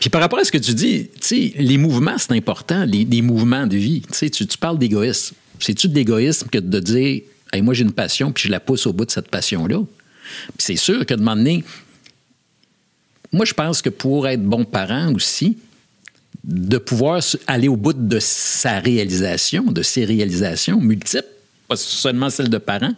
Puis 0.00 0.10
par 0.10 0.20
rapport 0.20 0.38
à 0.38 0.44
ce 0.44 0.52
que 0.52 0.58
tu 0.58 0.74
dis, 0.74 1.08
les 1.56 1.78
mouvements, 1.78 2.18
c'est 2.18 2.32
important, 2.32 2.84
les, 2.84 3.04
les 3.04 3.22
mouvements 3.22 3.66
de 3.66 3.76
vie. 3.76 4.02
Tu 4.12 4.30
tu, 4.30 4.58
parles 4.58 4.78
d'égoïsme. 4.78 5.34
C'est-tu 5.58 5.88
de 5.88 5.94
l'égoïsme 5.94 6.48
que 6.48 6.58
de 6.58 6.80
dire, 6.80 7.22
Hey, 7.52 7.60
moi 7.60 7.74
j'ai 7.74 7.82
une 7.82 7.92
passion, 7.92 8.32
puis 8.32 8.44
je 8.44 8.50
la 8.50 8.60
pousse 8.60 8.86
au 8.86 8.92
bout 8.92 9.04
de 9.04 9.10
cette 9.10 9.28
passion-là? 9.28 9.78
Puis 10.56 10.58
c'est 10.58 10.76
sûr 10.76 11.04
que 11.04 11.14
de 11.14 11.22
donné, 11.22 11.64
moi 13.30 13.44
je 13.44 13.52
pense 13.52 13.82
que 13.82 13.90
pour 13.90 14.26
être 14.26 14.42
bon 14.42 14.64
parent 14.64 15.12
aussi, 15.14 15.58
de 16.44 16.78
pouvoir 16.78 17.22
aller 17.46 17.68
au 17.68 17.76
bout 17.76 17.92
de 17.92 18.18
sa 18.18 18.80
réalisation, 18.80 19.64
de 19.64 19.82
ses 19.82 20.04
réalisations 20.04 20.80
multiples, 20.80 21.26
pas 21.72 21.76
seulement 21.76 22.30
celles 22.30 22.50
de 22.50 22.58
parents, 22.58 22.92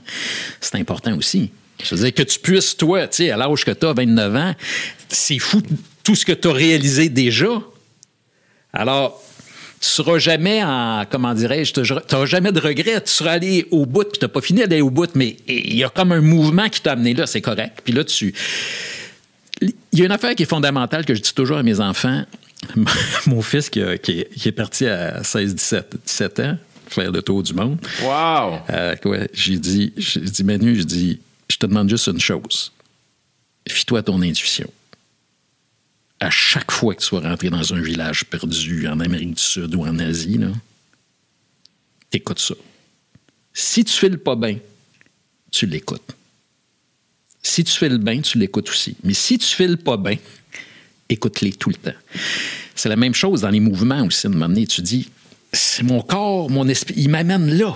c'est 0.60 0.76
important 0.76 1.16
aussi. 1.16 1.50
Je 1.82 1.94
veux 1.94 2.02
dire, 2.02 2.14
que 2.14 2.22
tu 2.22 2.38
puisses, 2.38 2.76
toi, 2.76 3.06
tu 3.06 3.30
à 3.30 3.36
l'âge 3.36 3.64
que 3.64 3.70
tu 3.70 3.86
as, 3.86 3.92
29 3.92 4.36
ans, 4.36 4.54
c'est 5.08 5.38
fou 5.38 5.62
tout 6.02 6.14
ce 6.14 6.24
que 6.24 6.32
tu 6.32 6.48
as 6.48 6.52
réalisé 6.52 7.08
déjà. 7.08 7.60
Alors, 8.72 9.22
tu 9.80 9.88
seras 9.88 10.18
jamais 10.18 10.62
en, 10.64 11.04
comment 11.08 11.34
dirais-je, 11.34 11.72
tu 11.72 11.80
n'auras 12.12 12.26
jamais 12.26 12.52
de 12.52 12.60
regrets. 12.60 13.00
Tu 13.02 13.10
seras 13.10 13.32
allé 13.32 13.66
au 13.70 13.86
bout, 13.86 14.04
puis 14.04 14.18
tu 14.18 14.24
n'as 14.24 14.28
pas 14.28 14.40
fini 14.40 14.60
d'aller 14.60 14.80
au 14.80 14.90
bout, 14.90 15.10
mais 15.14 15.36
il 15.46 15.76
y 15.76 15.84
a 15.84 15.88
comme 15.88 16.12
un 16.12 16.20
mouvement 16.20 16.68
qui 16.68 16.80
t'a 16.80 16.92
amené 16.92 17.14
là, 17.14 17.26
c'est 17.26 17.42
correct. 17.42 17.80
Puis 17.84 17.92
là, 17.92 18.02
tu, 18.02 18.34
il 19.60 19.74
y 19.92 20.02
a 20.02 20.04
une 20.04 20.12
affaire 20.12 20.34
qui 20.34 20.44
est 20.44 20.50
fondamentale 20.50 21.04
que 21.04 21.14
je 21.14 21.20
dis 21.20 21.34
toujours 21.34 21.58
à 21.58 21.62
mes 21.62 21.80
enfants. 21.80 22.24
Mon 23.26 23.42
fils 23.42 23.68
qui, 23.68 23.80
est, 23.80 23.98
qui 23.98 24.48
est 24.48 24.52
parti 24.52 24.86
à 24.86 25.20
16-17 25.20 25.82
17 26.06 26.40
ans, 26.40 26.56
faire 26.86 27.10
le 27.10 27.22
tour 27.22 27.42
du 27.42 27.54
monde. 27.54 27.78
Wow! 28.02 28.60
Euh, 28.70 28.96
ouais, 29.04 29.28
j'ai 29.32 29.58
dit, 29.58 29.92
j'ai 29.96 30.20
dit, 30.20 30.44
Manu, 30.44 30.76
je 30.76 30.82
dis, 30.82 31.20
je 31.48 31.56
te 31.56 31.66
demande 31.66 31.88
juste 31.88 32.06
une 32.06 32.20
chose. 32.20 32.72
Fie-toi 33.68 34.00
à 34.00 34.02
ton 34.02 34.20
intuition. 34.22 34.70
À 36.20 36.30
chaque 36.30 36.70
fois 36.70 36.94
que 36.94 37.02
tu 37.02 37.14
vas 37.14 37.28
rentrer 37.28 37.50
dans 37.50 37.74
un 37.74 37.80
village 37.80 38.24
perdu 38.24 38.86
en 38.86 39.00
Amérique 39.00 39.34
du 39.34 39.42
Sud 39.42 39.74
ou 39.74 39.84
en 39.84 39.98
Asie, 39.98 40.38
là, 40.38 40.48
écoute 42.12 42.38
ça. 42.38 42.54
Si 43.52 43.84
tu 43.84 43.92
files 43.92 44.18
pas 44.18 44.36
bien, 44.36 44.58
tu 45.50 45.66
l'écoutes. 45.66 46.14
Si 47.42 47.62
tu 47.62 47.72
files 47.72 47.98
bien, 47.98 48.20
tu 48.20 48.38
l'écoutes 48.38 48.68
aussi. 48.70 48.96
Mais 49.04 49.14
si 49.14 49.38
tu 49.38 49.46
files 49.46 49.76
pas 49.76 49.96
bien, 49.96 50.16
écoute-les 51.08 51.52
tout 51.52 51.68
le 51.68 51.76
temps. 51.76 51.98
C'est 52.74 52.88
la 52.88 52.96
même 52.96 53.14
chose 53.14 53.42
dans 53.42 53.50
les 53.50 53.60
mouvements 53.60 54.04
aussi. 54.04 54.26
De 54.26 54.32
un 54.32 54.36
moment 54.36 54.48
donné, 54.48 54.66
tu 54.66 54.82
dis, 54.82 55.10
c'est 55.54 55.82
mon 55.82 56.00
corps, 56.02 56.50
mon 56.50 56.68
esprit, 56.68 56.94
il 56.96 57.08
m'amène 57.08 57.56
là. 57.56 57.74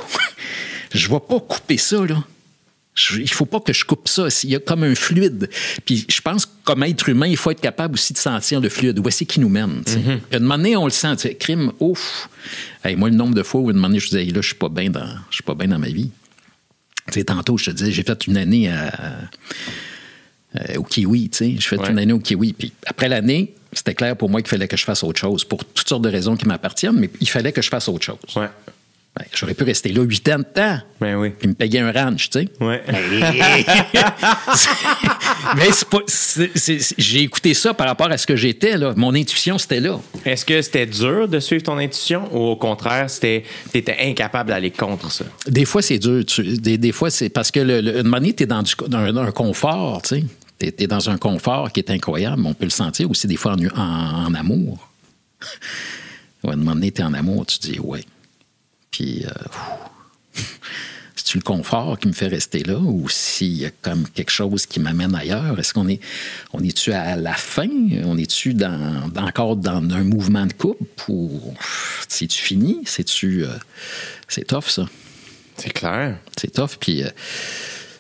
je 0.95 1.07
ne 1.09 1.13
vais 1.15 1.21
pas 1.21 1.41
couper 1.41 1.77
ça, 1.79 2.05
là. 2.05 2.23
Je- 2.95 3.21
il 3.21 3.31
faut 3.31 3.45
pas 3.47 3.61
que 3.61 3.73
je 3.73 3.85
coupe 3.85 4.09
ça. 4.09 4.27
Il 4.43 4.51
y 4.51 4.57
a 4.57 4.59
comme 4.59 4.83
un 4.83 4.95
fluide. 4.97 5.49
Puis 5.87 6.05
je 6.09 6.21
pense 6.21 6.47
que 6.47 6.51
comme 6.65 6.83
être 6.83 7.09
humain, 7.09 7.29
il 7.29 7.37
faut 7.37 7.53
être 7.53 7.61
capable 7.61 7.95
aussi 7.95 8.13
de 8.13 8.19
sentir 8.19 8.61
le 8.61 8.69
fluide. 8.69 8.99
Où 8.99 9.07
est-ce 9.07 9.23
qui 9.23 9.39
nous 9.39 9.49
mène? 9.49 9.83
tu 9.87 9.93
sais. 9.93 9.99
Puis 10.01 10.13
à 10.33 10.37
un 10.37 10.41
moment 10.41 10.57
donné, 10.57 10.77
on 10.77 10.85
le 10.85 10.91
sent. 10.91 11.15
Crime, 11.39 11.71
ouf. 11.79 12.29
Hey, 12.85 12.97
moi, 12.97 13.09
le 13.09 13.15
nombre 13.15 13.35
de 13.37 13.45
fois 13.45 13.61
où 13.61 13.69
à 13.69 13.71
un 13.71 13.75
moment 13.75 13.87
donné, 13.87 14.01
je 14.01 14.07
disais, 14.09 14.25
Hey, 14.25 14.31
là, 14.33 14.41
je 14.41 14.49
suis 14.49 14.57
pas 14.57 14.69
bien 14.69 14.91
dans, 14.91 15.07
je 15.31 15.37
suis 15.37 15.45
pas 15.45 15.55
bien 15.55 15.69
dans 15.69 15.79
ma 15.79 15.87
vie. 15.89 16.11
Tantôt, 17.25 17.57
je 17.57 17.67
te 17.67 17.71
disais, 17.71 17.93
j'ai 17.93 18.03
fait 18.03 18.27
une 18.27 18.37
année 18.37 18.69
à- 18.69 18.93
euh, 20.57 20.77
au 20.79 20.83
Kiwi. 20.83 21.31
J'ai 21.39 21.57
fait 21.61 21.79
Ouais. 21.79 21.91
une 21.91 21.99
année 22.01 22.13
au 22.13 22.19
Kiwi. 22.19 22.53
Puis 22.53 22.73
après 22.85 23.09
l'année, 23.09 23.55
c'était 23.73 23.95
clair 23.95 24.17
pour 24.17 24.31
moi 24.31 24.41
qu'il 24.41 24.49
fallait 24.51 24.69
que 24.69 24.77
je 24.77 24.85
fasse 24.85 25.03
autre 25.05 25.21
chose 25.21 25.45
pour 25.45 25.65
toutes 25.65 25.89
sortes 25.89 26.03
de 26.03 26.09
raisons 26.11 26.37
qui 26.37 26.47
m'appartiennent, 26.47 26.97
mais 26.99 27.11
il 27.21 27.29
fallait 27.29 27.53
que 27.53 27.63
je 27.63 27.69
fasse 27.69 27.89
autre 27.89 28.05
chose. 28.05 28.17
Ouais. 28.37 28.49
Ben, 29.17 29.25
J'aurais 29.35 29.55
pu 29.55 29.65
rester 29.65 29.91
là 29.93 30.03
huit 30.03 30.29
ans 30.29 30.39
de 30.39 30.45
temps. 30.45 30.79
Ben 31.01 31.17
oui. 31.17 31.31
Puis 31.31 31.49
me 31.49 31.55
payer 31.55 31.81
un 31.81 31.91
ranch, 31.91 32.31
tu 32.31 32.41
sais. 32.41 32.49
Ouais. 32.61 32.83
Mais 35.57 35.69
c'est 36.07 36.51
J'ai 36.99 37.21
écouté 37.23 37.55
ça 37.55 37.75
par 37.75 37.87
rapport 37.87 38.11
à 38.11 38.19
ce 38.19 38.27
que 38.27 38.37
j'étais, 38.37 38.77
là. 38.77 38.93
Mon 38.97 39.15
intuition, 39.15 39.59
c'était 39.59 39.81
là. 39.81 39.99
Est-ce 40.25 40.45
que 40.45 40.61
c'était 40.63 40.87
dur 40.87 41.29
de 41.29 41.41
suivre 41.41 41.63
ton 41.63 41.79
intuition 41.79 42.29
ou 42.33 42.39
au 42.51 42.57
contraire, 42.57 43.09
c'était 43.11 43.45
étais 43.75 43.97
incapable 44.01 44.51
d'aller 44.51 44.71
contre 44.71 45.11
ça? 45.11 45.25
Des 45.47 45.65
fois, 45.65 45.83
c'est 45.83 45.99
dur. 45.99 46.25
Tu- 46.27 46.59
des, 46.59 46.79
des 46.79 46.93
fois, 46.93 47.11
c'est 47.11 47.29
parce 47.29 47.51
que 47.51 47.61
le, 47.61 47.81
le, 47.81 47.99
une 48.01 48.09
manière, 48.09 48.35
tu 48.37 48.45
es 48.45 48.47
dans, 48.47 48.63
du, 48.63 48.73
dans 48.89 48.99
un, 48.99 49.17
un 49.17 49.33
confort, 49.33 50.03
tu 50.03 50.17
sais. 50.21 50.25
Tu 50.59 50.67
es, 50.79 50.87
dans 50.87 51.09
un 51.11 51.19
confort 51.19 51.71
qui 51.73 51.81
est 51.81 51.91
incroyable. 51.91 52.43
On 52.45 52.55
peut 52.55 52.65
le 52.65 52.71
sentir 52.71 53.11
aussi 53.11 53.27
des 53.27 53.37
fois 53.37 53.53
en, 53.55 53.65
en- 53.81 54.27
en 54.27 54.35
amour. 54.35 54.89
Ouais, 56.45 56.51
à 56.51 56.53
un 56.53 56.57
moment 56.57 56.75
donné, 56.75 56.93
tu 56.93 57.01
es 57.01 57.05
en 57.05 57.15
amour, 57.15 57.45
tu 57.47 57.59
dis 57.59 57.81
ouais. 57.81 58.05
Puis, 58.93 59.25
euh, 59.27 59.31
c'est-tu 61.17 61.37
le 61.39 61.43
confort 61.43 61.99
qui 61.99 62.07
me 62.07 62.13
fait 62.13 62.29
rester 62.29 62.63
là 62.63 62.79
ou 62.79 63.09
s'il 63.09 63.55
y 63.55 63.67
a 63.67 63.71
comme 63.83 64.09
quelque 64.09 64.31
chose 64.31 64.65
qui 64.65 64.79
m'amène 64.79 65.17
ailleurs? 65.17 65.59
Est-ce 65.59 65.75
qu'on 65.75 65.89
est, 65.89 65.99
on 66.53 66.63
est-tu 66.63 66.93
à 66.93 67.17
la 67.17 67.35
fin? 67.35 67.69
On 68.05 68.17
est-tu 68.17 68.55
dans, 68.55 69.09
dans- 69.13 69.27
encore 69.27 69.57
dans 69.57 69.79
un 69.93 70.05
mouvement 70.05 70.47
de 70.47 70.53
couple 70.53 70.85
ou 71.09 71.55
c'est-tu 72.09 72.41
fini? 72.41 72.83
C'est-tu. 72.87 73.45
euh, 73.45 73.49
c'est 74.29 74.47
tough, 74.47 74.69
ça. 74.69 74.87
C'est 75.57 75.73
clair. 75.73 76.19
C'est 76.41 76.53
tough. 76.53 76.77
Puis 76.79 77.03
euh, 77.03 77.11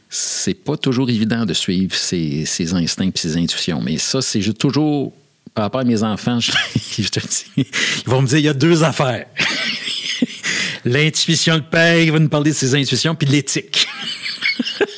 c'est 0.09 0.55
pas 0.55 0.77
toujours 0.77 1.11
évident 1.11 1.45
de 1.45 1.53
suivre 1.53 1.95
ses, 1.95 2.45
ses 2.47 2.75
instincts 2.75 3.11
et 3.15 3.19
ses 3.19 3.37
intuitions. 3.37 3.81
Mais 3.83 3.99
ça, 3.99 4.23
c'est 4.23 4.41
juste 4.41 4.59
toujours. 4.59 5.13
Par 5.55 5.65
rapport 5.65 5.81
à 5.81 5.85
mes 5.85 6.03
enfants, 6.03 6.39
je, 6.41 6.53
je 6.99 7.09
te 7.09 7.21
dis, 7.21 7.45
ils 7.57 8.09
vont 8.09 8.23
me 8.23 8.29
dire 8.29 8.39
il 8.39 8.45
y 8.45 8.49
a 8.49 8.55
deux 8.55 8.85
affaires. 8.85 9.27
L'intuition 10.85 11.57
de 11.57 11.63
père, 11.63 11.99
il 11.99 12.13
va 12.13 12.19
nous 12.19 12.29
parler 12.29 12.53
de 12.53 12.57
ses 12.57 12.75
intuitions, 12.75 13.15
puis 13.15 13.27
l'éthique. 13.27 13.89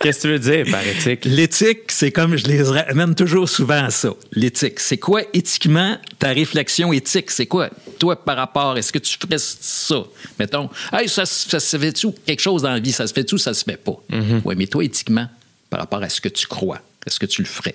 Qu'est-ce 0.00 0.22
que 0.22 0.22
tu 0.22 0.28
veux 0.28 0.38
dire 0.38 0.70
par 0.70 0.86
éthique? 0.86 1.26
L'éthique, 1.26 1.92
c'est 1.92 2.10
comme 2.10 2.36
je 2.36 2.46
les 2.46 2.62
ramène 2.62 3.14
toujours 3.14 3.48
souvent 3.48 3.84
à 3.84 3.90
ça. 3.90 4.10
L'éthique, 4.32 4.80
c'est 4.80 4.96
quoi 4.96 5.22
éthiquement 5.34 5.98
ta 6.18 6.28
réflexion 6.28 6.92
éthique? 6.92 7.30
C'est 7.30 7.46
quoi, 7.46 7.68
toi, 7.98 8.16
par 8.16 8.36
rapport, 8.36 8.78
est-ce 8.78 8.92
que 8.92 8.98
tu 8.98 9.18
ferais 9.18 9.38
ça? 9.38 10.02
Mettons, 10.38 10.70
hey, 10.92 11.08
ça, 11.08 11.26
ça 11.26 11.60
se 11.60 11.78
fait-tu? 11.78 12.08
Quelque 12.26 12.40
chose 12.40 12.62
dans 12.62 12.72
la 12.72 12.80
vie? 12.80 12.92
Ça 12.92 13.06
se 13.06 13.12
fait-tu 13.12 13.34
ou 13.34 13.38
ça 13.38 13.52
se 13.52 13.62
fait 13.62 13.76
pas? 13.76 14.02
Oui, 14.44 14.54
mais 14.56 14.66
toi, 14.66 14.82
éthiquement, 14.82 15.28
par 15.68 15.80
rapport 15.80 16.02
à 16.02 16.08
ce 16.08 16.20
que 16.20 16.28
tu 16.28 16.46
crois, 16.46 16.80
est-ce 17.06 17.20
que 17.20 17.26
tu 17.26 17.42
le 17.42 17.48
ferais? 17.48 17.74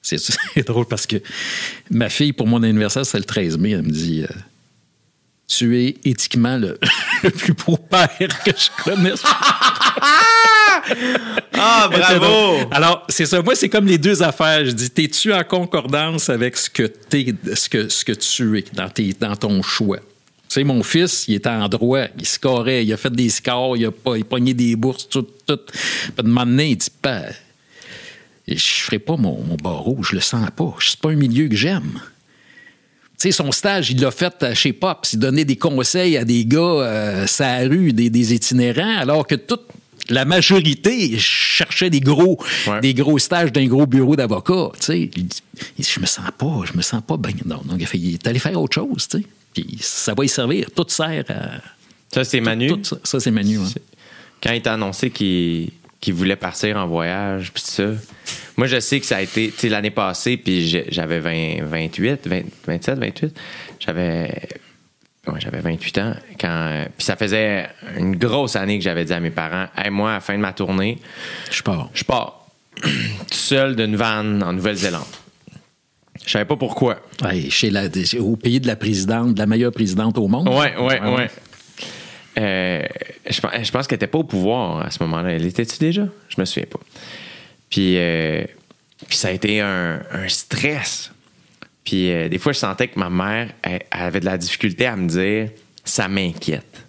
C'est 0.00 0.18
c'est 0.54 0.66
drôle 0.66 0.86
parce 0.86 1.06
que 1.06 1.16
ma 1.90 2.08
fille, 2.08 2.32
pour 2.32 2.46
mon 2.46 2.62
anniversaire, 2.62 3.06
c'est 3.06 3.18
le 3.18 3.24
13 3.24 3.58
mai, 3.58 3.70
elle 3.70 3.82
me 3.82 3.90
dit 3.90 4.22
euh, 4.22 4.34
Tu 5.48 5.80
es 5.80 5.96
éthiquement 6.04 6.56
le, 6.56 6.78
le 7.22 7.30
plus 7.30 7.54
beau 7.54 7.76
père 7.76 8.42
que 8.44 8.50
je 8.50 8.82
connaisse. 8.82 9.22
Ah, 10.04 11.88
C'est 11.92 11.98
bravo! 11.98 12.68
Alors, 12.72 13.06
c'est 13.08 13.26
ça. 13.26 13.40
Moi, 13.40 13.54
c'est 13.54 13.68
comme 13.68 13.86
les 13.86 13.98
deux 13.98 14.22
affaires. 14.22 14.64
Je 14.64 14.72
dis, 14.72 14.90
t'es-tu 14.90 15.32
en 15.32 15.44
concordance 15.44 16.28
avec 16.28 16.56
ce 16.56 16.68
que, 16.68 16.82
t'es, 16.82 17.34
ce 17.54 17.68
que, 17.68 17.88
ce 17.88 18.04
que 18.04 18.12
tu 18.12 18.58
es 18.58 18.64
dans, 18.72 18.88
tes, 18.88 19.12
dans 19.18 19.36
ton 19.36 19.62
choix? 19.62 19.98
Tu 19.98 20.04
sais, 20.48 20.64
mon 20.64 20.82
fils, 20.82 21.26
il 21.28 21.34
était 21.34 21.48
en 21.48 21.68
droit, 21.68 22.06
il 22.18 22.26
scorait, 22.26 22.84
il 22.84 22.92
a 22.92 22.96
fait 22.96 23.12
des 23.12 23.30
scores, 23.30 23.76
il 23.76 23.86
a, 23.86 23.90
pas, 23.90 24.16
il 24.16 24.24
pognait 24.24 24.54
des 24.54 24.74
bourses, 24.76 25.08
tout, 25.08 25.26
tout. 25.46 25.60
Puis, 25.66 26.12
de 26.16 26.22
donné, 26.22 26.70
il 26.70 26.76
dit, 26.76 26.88
ben, 27.02 27.24
je 28.48 28.56
ferai 28.56 28.98
pas 28.98 29.16
mon, 29.16 29.40
mon 29.42 29.56
barreau, 29.56 29.98
je 30.02 30.16
le 30.16 30.20
sens 30.20 30.48
pas. 30.54 30.74
C'est 30.80 30.98
pas 31.00 31.10
un 31.10 31.16
milieu 31.16 31.48
que 31.48 31.56
j'aime. 31.56 32.00
Tu 33.18 33.28
sais, 33.28 33.32
son 33.32 33.52
stage, 33.52 33.92
il 33.92 34.00
l'a 34.00 34.10
fait 34.10 34.34
euh, 34.42 34.52
chez 34.52 34.72
Pops. 34.72 35.12
Il 35.12 35.20
donnait 35.20 35.44
des 35.44 35.56
conseils 35.56 36.16
à 36.16 36.24
des 36.24 36.44
gars 36.44 36.58
euh, 36.60 37.26
sa 37.28 37.58
rue, 37.58 37.92
des, 37.92 38.10
des 38.10 38.34
itinérants, 38.34 38.98
alors 38.98 39.26
que 39.28 39.36
toute 39.36 39.62
la 40.08 40.24
majorité 40.24 41.16
cherchait 41.18 41.90
des 41.90 42.00
gros, 42.00 42.38
Ouais. 42.66 42.80
des 42.80 42.94
gros 42.94 43.18
stages 43.18 43.52
d'un 43.52 43.66
gros 43.66 43.86
bureau 43.86 44.16
d'avocat. 44.16 44.70
Tu 44.78 44.84
sais, 44.84 45.00
il 45.16 45.26
dit, 45.26 45.42
il 45.78 45.84
dit, 45.84 45.90
je 45.94 46.00
me 46.00 46.06
sens 46.06 46.24
pas, 46.36 46.60
je 46.70 46.76
me 46.76 46.82
sens 46.82 47.02
pas 47.06 47.16
bien. 47.16 47.32
Donc 47.44 47.62
il 47.78 47.84
a 47.84 47.86
fait- 47.86 47.98
il 47.98 48.14
est 48.14 48.26
allé 48.26 48.38
faire 48.38 48.60
autre 48.60 48.74
chose. 48.74 49.06
Tu 49.08 49.18
sais, 49.18 49.24
puis 49.54 49.78
ça 49.80 50.14
va 50.14 50.24
y 50.24 50.28
servir. 50.28 50.66
Tout 50.74 50.86
sert 50.88 51.24
à. 51.28 51.60
Ça, 52.12 52.24
c'est 52.24 52.40
Manu? 52.40 52.68
Tout 52.68 52.80
ça, 52.84 52.96
ça, 53.04 53.20
c'est 53.20 53.30
Manu. 53.30 53.58
hein. 53.58 53.68
Quand 54.42 54.52
il 54.52 54.60
t'a 54.60 54.74
annoncé 54.74 55.10
qu'il 55.10 55.70
voulait 56.08 56.36
partir 56.36 56.76
en 56.76 56.86
voyage, 56.86 57.52
puis 57.52 57.62
ça. 57.64 57.84
Moi, 58.56 58.66
je 58.66 58.80
sais 58.80 59.00
que 59.00 59.06
ça 59.06 59.16
a 59.16 59.22
été, 59.22 59.50
tu 59.50 59.60
sais, 59.60 59.68
l'année 59.68 59.90
passée, 59.90 60.36
puis 60.36 60.66
j'avais 60.90 61.20
20 61.20 61.62
28, 61.64 62.26
20 62.26 62.42
27, 62.66 62.98
28. 62.98 63.34
J'avais. 63.80 64.48
Ouais, 65.28 65.40
j'avais 65.40 65.60
28 65.60 65.98
ans. 65.98 66.14
Quand, 66.40 66.84
puis 66.96 67.04
ça 67.04 67.16
faisait 67.16 67.68
une 67.96 68.16
grosse 68.16 68.56
année 68.56 68.78
que 68.78 68.84
j'avais 68.84 69.04
dit 69.04 69.12
à 69.12 69.20
mes 69.20 69.30
parents 69.30 69.66
Hey, 69.76 69.90
moi, 69.90 70.10
à 70.10 70.14
la 70.14 70.20
fin 70.20 70.34
de 70.34 70.38
ma 70.40 70.52
tournée, 70.52 70.98
Je 71.50 71.62
pars. 71.62 71.90
je 71.94 72.04
pars 72.04 72.46
tout 72.82 72.88
seul 73.30 73.76
d'une 73.76 73.96
vanne 73.96 74.42
en 74.42 74.52
Nouvelle-Zélande. 74.52 75.04
Je 76.24 76.30
savais 76.30 76.44
pas 76.44 76.56
pourquoi. 76.56 77.00
Ouais, 77.24 77.50
chez 77.50 77.70
la, 77.70 77.84
au 78.20 78.36
pays 78.36 78.60
de 78.60 78.66
la 78.66 78.76
présidente, 78.76 79.34
de 79.34 79.38
la 79.38 79.46
meilleure 79.46 79.72
présidente 79.72 80.18
au 80.18 80.28
monde. 80.28 80.48
Ouais, 80.48 80.76
ouais. 80.76 81.28
Euh, 82.38 82.82
je, 83.28 83.40
pense- 83.40 83.52
je 83.62 83.70
pense 83.70 83.86
qu'elle 83.86 83.96
n'était 83.96 84.06
pas 84.06 84.18
au 84.18 84.24
pouvoir 84.24 84.86
à 84.86 84.90
ce 84.90 85.02
moment-là. 85.02 85.32
Elle 85.32 85.44
était-tu 85.44 85.78
déjà? 85.78 86.06
Je 86.28 86.40
me 86.40 86.44
souviens 86.44 86.66
pas. 86.70 86.78
Puis, 87.68 87.96
euh, 87.98 88.44
puis 89.08 89.16
ça 89.16 89.28
a 89.28 89.30
été 89.32 89.60
un, 89.60 90.00
un 90.12 90.28
stress. 90.28 91.11
Puis 91.84 92.10
euh, 92.10 92.28
des 92.28 92.38
fois, 92.38 92.52
je 92.52 92.58
sentais 92.58 92.88
que 92.88 92.98
ma 92.98 93.10
mère 93.10 93.48
elle, 93.62 93.82
elle 93.90 94.00
avait 94.00 94.20
de 94.20 94.24
la 94.24 94.38
difficulté 94.38 94.86
à 94.86 94.96
me 94.96 95.08
dire 95.08 95.50
ça 95.84 96.08
m'inquiète. 96.08 96.84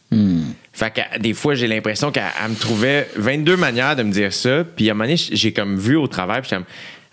Fait 0.73 0.91
que 0.93 1.19
des 1.19 1.33
fois, 1.33 1.55
j'ai 1.55 1.67
l'impression 1.67 2.11
qu'elle 2.11 2.23
elle 2.43 2.51
me 2.51 2.55
trouvait 2.55 3.07
22 3.15 3.57
manières 3.57 3.95
de 3.95 4.03
me 4.03 4.11
dire 4.11 4.33
ça. 4.33 4.63
Puis 4.63 4.89
à 4.89 4.91
un 4.91 4.93
moment 4.95 5.05
donné, 5.05 5.17
j'ai 5.17 5.53
comme 5.53 5.77
vu 5.77 5.95
au 5.95 6.07
travers. 6.07 6.41
Puis 6.41 6.49
j'étais 6.49 6.55
comme, 6.57 6.65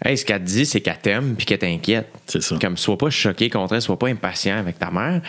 hey, 0.05 0.19
ce 0.19 0.25
qu'elle 0.25 0.41
te 0.41 0.47
dit, 0.47 0.67
c'est 0.67 0.81
qu'elle 0.81 0.99
t'aime 0.99 1.35
puis 1.35 1.47
qu'elle 1.47 1.59
t'inquiète. 1.59 2.09
C'est 2.27 2.43
ça. 2.43 2.57
Comme, 2.61 2.77
sois 2.77 2.99
pas 2.99 3.11
choqué 3.11 3.49
contre 3.49 3.75
elle, 3.75 3.83
sois 3.83 3.99
pas 3.99 4.09
impatient 4.09 4.59
avec 4.59 4.79
ta 4.79 4.91
mère. 4.91 5.23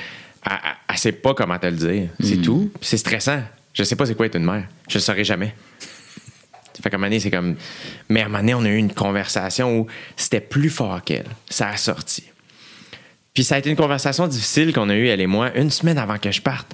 Elle, 0.46 0.52
elle, 0.52 0.72
elle 0.90 0.98
sait 0.98 1.12
pas 1.12 1.34
comment 1.34 1.58
te 1.60 1.68
le 1.68 1.78
dire. 1.78 2.10
C'est 2.20 2.42
tout? 2.42 2.72
Puis 2.80 2.90
c'est 2.90 2.98
stressant. 2.98 3.42
Je 3.74 3.84
sais 3.84 3.96
pas 3.96 4.06
c'est 4.06 4.16
quoi 4.16 4.26
être 4.26 4.36
une 4.36 4.46
mère. 4.46 4.66
Je 4.90 4.96
le 4.96 5.02
saurais 5.02 5.24
jamais. 5.24 5.54
Fait 6.82 6.90
qu'à 6.90 6.96
un 6.96 7.00
moment 7.00 7.08
donné, 7.08 7.20
c'est 7.20 7.32
comme. 7.32 7.56
Mais 8.10 8.22
à 8.22 8.26
un 8.26 8.28
moment 8.28 8.40
donné, 8.40 8.54
on 8.54 8.64
a 8.64 8.70
eu 8.70 8.78
une 8.78 8.94
conversation 8.94 9.80
où 9.80 9.88
c'était 10.16 10.42
plus 10.42 10.70
fort 10.70 11.02
qu'elle. 11.04 11.26
Ça 11.50 11.70
a 11.70 11.78
sorti. 11.78 12.24
Puis 13.34 13.44
ça 13.44 13.56
a 13.56 13.58
été 13.60 13.70
une 13.70 13.76
conversation 13.76 14.28
difficile 14.28 14.74
qu'on 14.74 14.90
a 14.90 14.96
eue, 14.96 15.08
elle 15.08 15.22
et 15.22 15.28
moi, 15.28 15.56
une 15.58 15.72
semaine 15.72 15.98
avant 15.98 16.18
que 16.18 16.32
je 16.32 16.42
parte. 16.42 16.74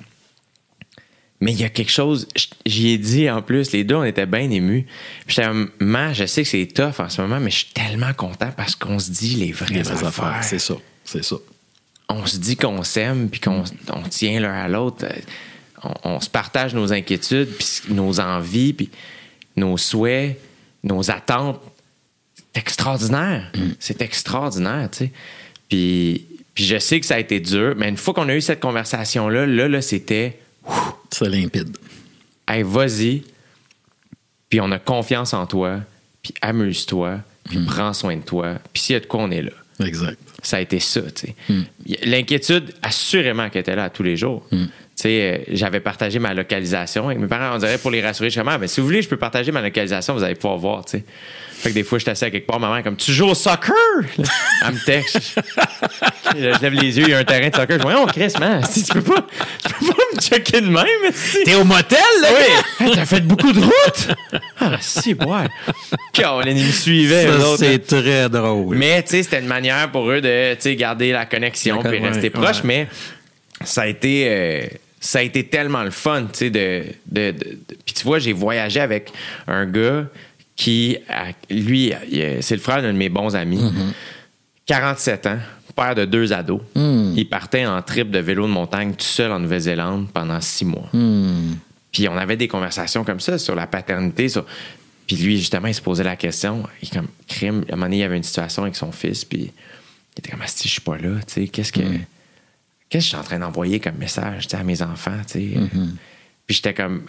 Mais 1.40 1.52
il 1.52 1.60
y 1.60 1.64
a 1.64 1.70
quelque 1.70 1.92
chose, 1.92 2.28
j'y 2.66 2.90
ai 2.90 2.98
dit 2.98 3.30
en 3.30 3.44
plus, 3.44 3.72
les 3.72 3.84
deux, 3.84 3.94
on 3.96 4.04
était 4.04 4.26
bien 4.26 4.50
émus. 4.50 4.88
Puis 5.28 5.36
J'étais 5.36 6.14
je 6.14 6.26
sais 6.26 6.42
que 6.42 6.50
c'est 6.50 6.66
tough 6.66 7.00
en 7.00 7.10
ce 7.10 7.22
moment, 7.22 7.40
mais 7.40 7.52
je 7.52 7.58
suis 7.58 7.74
tellement 7.74 8.12
content 8.14 8.52
parce 8.58 8.76
qu'on 8.76 8.98
se 8.98 9.12
dit 9.12 9.36
les 9.36 9.52
vraies, 9.52 9.68
Les 9.76 9.82
vraies 9.84 10.04
affaires. 10.04 10.26
affaires. 10.26 10.44
C'est 10.44 10.58
ça. 10.60 10.74
C'est 11.06 11.24
ça. 11.24 11.36
On 12.10 12.26
se 12.26 12.38
dit 12.38 12.56
qu'on 12.56 12.82
s'aime, 12.84 13.30
puis 13.30 13.40
qu'on 13.40 13.64
on 13.94 14.02
tient 14.04 14.40
l'un 14.40 14.54
à 14.54 14.68
l'autre. 14.68 15.06
On, 15.84 15.94
on 16.16 16.20
se 16.20 16.30
partage 16.30 16.74
nos 16.74 16.92
inquiétudes, 16.92 17.50
puis 17.50 17.94
nos 17.94 18.20
envies, 18.20 18.74
puis 18.74 18.90
nos 19.58 19.78
souhaits, 19.78 20.40
nos 20.84 21.12
attentes. 21.12 21.62
C'est 22.36 22.62
extraordinaire. 22.62 23.52
C'est 23.80 24.02
extraordinaire, 24.02 24.90
tu 24.90 24.98
sais. 24.98 25.12
Puis, 25.70 26.26
puis 26.58 26.66
je 26.66 26.80
sais 26.80 27.00
que 27.00 27.06
ça 27.06 27.14
a 27.14 27.20
été 27.20 27.40
dur, 27.40 27.76
mais 27.78 27.88
une 27.88 27.98
fois 27.98 28.16
qu'on 28.16 28.28
a 28.30 28.36
eu 28.36 28.42
cette 28.42 28.60
conversation-là, 28.60 29.46
là, 29.46 29.68
là, 29.68 29.80
c'était 29.80 30.40
C'est 31.12 31.30
limpide. 31.30 31.78
Hey, 32.48 32.64
vas-y, 32.64 33.22
puis 34.50 34.60
on 34.60 34.72
a 34.72 34.80
confiance 34.80 35.36
en 35.36 35.46
toi, 35.46 35.82
puis 36.24 36.34
amuse-toi, 36.42 37.20
puis 37.44 37.60
prends 37.68 37.94
soin 37.94 38.16
de 38.18 38.24
toi, 38.24 38.56
puis 38.74 38.82
s'il 38.82 38.94
y 38.94 38.98
a 38.98 39.02
de 39.02 39.06
quoi, 39.06 39.22
on 39.22 39.30
est 39.30 39.44
là. 39.44 39.52
Exact. 39.86 40.18
Ça 40.42 40.58
a 40.58 40.62
été 40.62 40.80
ça, 40.80 41.02
tu 41.12 41.28
sais. 41.28 41.36
Y- 41.86 41.98
L'inquiétude, 42.06 42.74
assurément 42.82 43.52
qu'elle 43.52 43.60
était 43.62 43.76
là 43.76 43.84
à 43.84 43.90
tous 43.92 44.02
les 44.02 44.18
jours. 44.18 44.44
Tu 44.50 44.58
sais, 45.04 45.22
euh, 45.22 45.38
j'avais 45.50 45.80
partagé 45.80 46.20
ma 46.20 46.34
localisation 46.34 47.06
avec 47.08 47.20
mes 47.20 47.28
parents. 47.28 47.56
On 47.56 47.60
dirait 47.60 47.78
pour 47.78 47.92
les 47.92 48.02
rassurer, 48.02 48.30
je 48.30 48.40
comme, 48.40 48.50
Ah, 48.50 48.58
ben, 48.58 48.68
si 48.68 48.80
vous 48.80 48.88
voulez, 48.88 49.02
je 49.02 49.10
peux 49.10 49.18
partager 49.18 49.52
ma 49.52 49.62
localisation, 49.62 50.14
vous 50.14 50.24
allez 50.24 50.36
pouvoir 50.36 50.58
voir, 50.58 50.86
tu 50.86 50.98
sais. 50.98 51.04
Fait 51.60 51.70
que 51.70 51.74
des 51.74 51.84
fois, 51.84 51.98
je 51.98 52.04
suis 52.04 52.12
assis 52.12 52.26
à 52.26 52.30
quelque 52.30 52.46
part, 52.46 52.60
ma 52.60 52.68
mère 52.68 52.78
est 52.78 52.84
comme, 52.84 52.98
tu 52.98 53.12
joues 53.12 53.30
au 53.30 53.34
soccer? 53.36 53.74
Elle 54.18 54.74
me 54.74 54.86
texte. 54.86 55.40
je 56.36 56.62
lève 56.62 56.74
les 56.74 56.98
yeux, 57.00 57.06
il 57.08 57.10
y 57.10 57.14
a 57.14 57.18
un 57.20 57.24
terrain 57.24 57.50
de 57.50 57.56
soccer. 57.56 57.80
Je 57.80 57.84
dis, 57.88 57.94
oh, 57.96 58.06
Chris, 58.08 58.34
man, 58.40 58.64
si 58.64 58.84
tu 58.84 58.94
peux 58.94 59.02
pas, 59.02 59.26
tu 59.66 59.74
peux 59.74 59.86
pas 59.88 60.04
me 60.16 60.20
checker 60.20 60.62
de 60.62 60.68
même, 60.70 60.86
si. 61.14 61.44
T'es 61.44 61.56
au 61.56 61.64
motel, 61.64 62.00
là? 62.22 62.30
Oui! 62.32 62.86
Hey, 62.86 62.92
T'as 62.96 63.06
fait 63.06 63.22
beaucoup 63.22 63.52
de 63.52 63.60
route! 63.60 64.08
Ah, 64.60 64.78
si, 64.80 65.14
ouais. 65.14 65.48
Caroline, 66.14 66.58
ils 66.58 66.68
me 66.68 66.72
suivaient, 66.72 67.28
c'est 67.58 67.86
très 67.86 68.30
drôle. 68.30 68.76
mais 68.76 69.02
tu 69.04 69.10
sais, 69.10 69.24
c'était 69.24 69.40
une 69.40 69.48
manière 69.48 69.92
pour 69.92 70.10
eux 70.10 70.22
de 70.22 70.54
tu 70.56 70.62
sais, 70.62 70.76
garder 70.76 71.12
la 71.12 71.26
connexion 71.26 71.82
puis 71.84 72.00
rester 72.00 72.22
ouais, 72.24 72.30
proche. 72.30 72.58
ouais. 72.58 72.62
Mais 72.64 72.88
ça 73.64 73.82
a 73.84 73.88
été 73.88 74.26
euh, 74.28 74.62
ça 75.00 75.20
a 75.20 75.22
été 75.22 75.44
tellement 75.46 75.84
le 75.84 75.92
fun, 75.92 76.24
tu 76.24 76.40
sais, 76.40 76.50
de, 76.50 76.84
de, 77.06 77.32
de- 77.32 77.38
de- 77.40 77.58
Puis 77.86 77.94
tu 77.96 78.04
vois, 78.04 78.20
j'ai 78.20 78.34
voyagé 78.34 78.80
avec 78.80 79.12
un 79.48 79.66
gars 79.66 80.06
qui, 80.56 80.98
a- 81.10 81.28
lui, 81.54 81.94
c'est 82.42 82.56
le 82.56 82.62
frère 82.62 82.82
d'un 82.82 82.94
de 82.94 82.98
mes 82.98 83.10
bons 83.10 83.36
amis, 83.36 83.62
47 84.66 85.28
ans, 85.28 85.38
père 85.76 85.96
de 85.96 86.06
deux 86.06 86.34
ados. 86.34 86.62
Il 87.16 87.30
partait 87.30 87.66
en 87.66 87.82
trip 87.82 88.10
de 88.12 88.20
vélo 88.20 88.48
de 88.48 88.52
montagne 88.52 88.92
tout 88.94 89.06
seul 89.06 89.32
en 89.32 89.40
Nouvelle-Zélande 89.40 90.08
pendant 90.14 90.42
six 90.42 90.66
mois. 90.66 90.90
Puis 91.92 92.08
on 92.10 92.18
avait 92.18 92.36
des 92.38 92.48
conversations 92.48 93.04
comme 93.04 93.20
ça 93.20 93.38
sur 93.38 93.56
la 93.56 93.68
paternité. 93.68 94.28
Sur... 94.30 94.46
Puis 95.06 95.16
lui, 95.18 95.38
justement, 95.38 95.68
il 95.68 95.74
se 95.76 95.82
posait 95.82 96.04
la 96.04 96.16
question. 96.16 96.64
Il, 96.82 96.90
comme, 96.90 97.08
crime, 97.28 97.64
à 97.70 97.74
un 97.74 97.76
moment 97.76 97.86
donné, 97.86 97.98
il 97.98 98.00
y 98.00 98.04
avait 98.04 98.18
une 98.18 98.24
situation 98.24 98.64
avec 98.64 98.76
son 98.76 98.92
fils. 98.92 99.24
Puis 99.24 99.40
il 99.40 100.20
était 100.20 100.32
comme, 100.32 100.42
si 100.48 100.68
je 100.68 100.74
suis 100.74 100.82
pas 100.82 100.98
là, 100.98 101.12
tu 101.28 101.34
sais, 101.44 101.48
qu'est-ce 101.48 101.72
que. 101.72 101.82
Qu'est-ce 102.90 103.04
que 103.04 103.04
je 103.04 103.08
suis 103.10 103.18
en 103.18 103.24
train 103.24 103.40
d'envoyer 103.40 103.80
comme 103.80 103.96
message 103.98 104.48
à 104.54 104.64
mes 104.64 104.82
enfants, 104.82 105.18
sais? 105.28 105.54
Puis 106.46 106.56
j'étais 106.56 106.74
comme, 106.74 107.04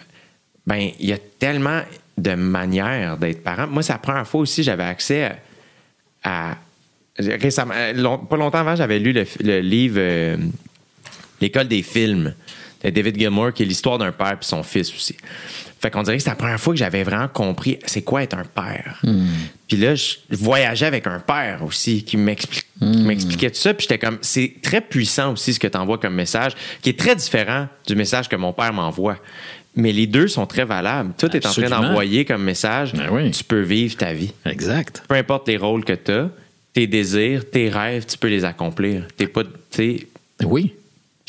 ben, 0.67 0.89
il 0.99 1.05
y 1.07 1.13
a 1.13 1.17
tellement 1.17 1.81
de 2.17 2.33
manières 2.33 3.17
d'être 3.17 3.41
parent. 3.43 3.67
Moi, 3.67 3.81
c'est 3.81 3.93
la 3.93 3.99
première 3.99 4.27
fois 4.27 4.41
aussi 4.41 4.61
j'avais 4.63 4.83
accès 4.83 5.31
à. 6.23 6.51
à- 6.51 6.57
récemment, 7.17 7.73
euh, 7.75 7.93
long- 7.93 8.17
pas 8.19 8.37
longtemps 8.37 8.59
avant, 8.59 8.75
j'avais 8.75 8.99
lu 8.99 9.11
le, 9.13 9.25
le 9.41 9.59
livre 9.61 9.97
euh, 9.99 10.37
L'école 11.41 11.67
des 11.69 11.81
films 11.83 12.33
de 12.83 12.89
David 12.89 13.17
Gilmour, 13.17 13.53
qui 13.53 13.63
est 13.63 13.65
l'histoire 13.65 13.97
d'un 13.97 14.11
père 14.11 14.33
et 14.33 14.37
son 14.41 14.61
fils 14.63 14.93
aussi. 14.93 15.15
Fait 15.81 15.89
qu'on 15.91 16.03
dirait 16.03 16.17
que 16.17 16.23
c'est 16.23 16.29
la 16.29 16.35
première 16.35 16.59
fois 16.59 16.73
que 16.73 16.79
j'avais 16.79 17.03
vraiment 17.03 17.27
compris 17.29 17.79
c'est 17.85 18.01
quoi 18.01 18.23
être 18.23 18.37
un 18.37 18.43
père. 18.43 19.01
Puis 19.67 19.77
là, 19.77 19.95
je 19.95 20.15
voyageais 20.31 20.87
avec 20.87 21.07
un 21.07 21.19
père 21.19 21.63
aussi 21.63 22.03
qui 22.03 22.17
qui 22.17 22.81
m'expliquait 22.81 23.49
tout 23.51 23.57
ça. 23.59 23.73
Puis 23.73 23.87
j'étais 23.89 23.97
comme, 23.97 24.17
c'est 24.21 24.55
très 24.61 24.81
puissant 24.81 25.33
aussi 25.33 25.53
ce 25.53 25.59
que 25.59 25.67
tu 25.67 25.77
envoies 25.77 25.97
comme 25.97 26.15
message, 26.15 26.53
qui 26.81 26.89
est 26.89 26.99
très 26.99 27.15
différent 27.15 27.67
du 27.87 27.95
message 27.95 28.27
que 28.27 28.35
mon 28.35 28.51
père 28.51 28.73
m'envoie. 28.73 29.17
Mais 29.75 29.91
les 29.91 30.07
deux 30.07 30.27
sont 30.27 30.45
très 30.45 30.65
valables. 30.65 31.13
Tout 31.17 31.27
est 31.27 31.45
en 31.45 31.51
train 31.51 31.61
Absolument. 31.63 31.81
d'envoyer 31.89 32.25
comme 32.25 32.43
message. 32.43 32.93
Ben 32.93 33.07
oui. 33.11 33.31
Tu 33.31 33.43
peux 33.43 33.61
vivre 33.61 33.95
ta 33.95 34.13
vie. 34.13 34.33
Exact. 34.45 35.03
Peu 35.07 35.15
importe 35.15 35.47
les 35.47 35.57
rôles 35.57 35.85
que 35.85 35.93
tu 35.93 36.11
as, 36.11 36.29
tes 36.73 36.87
désirs, 36.87 37.49
tes 37.49 37.69
rêves, 37.69 38.05
tu 38.05 38.17
peux 38.17 38.27
les 38.27 38.43
accomplir. 38.43 39.07
T'es 39.15 39.27
pas, 39.27 39.43
sais, 39.71 40.07
Oui. 40.43 40.73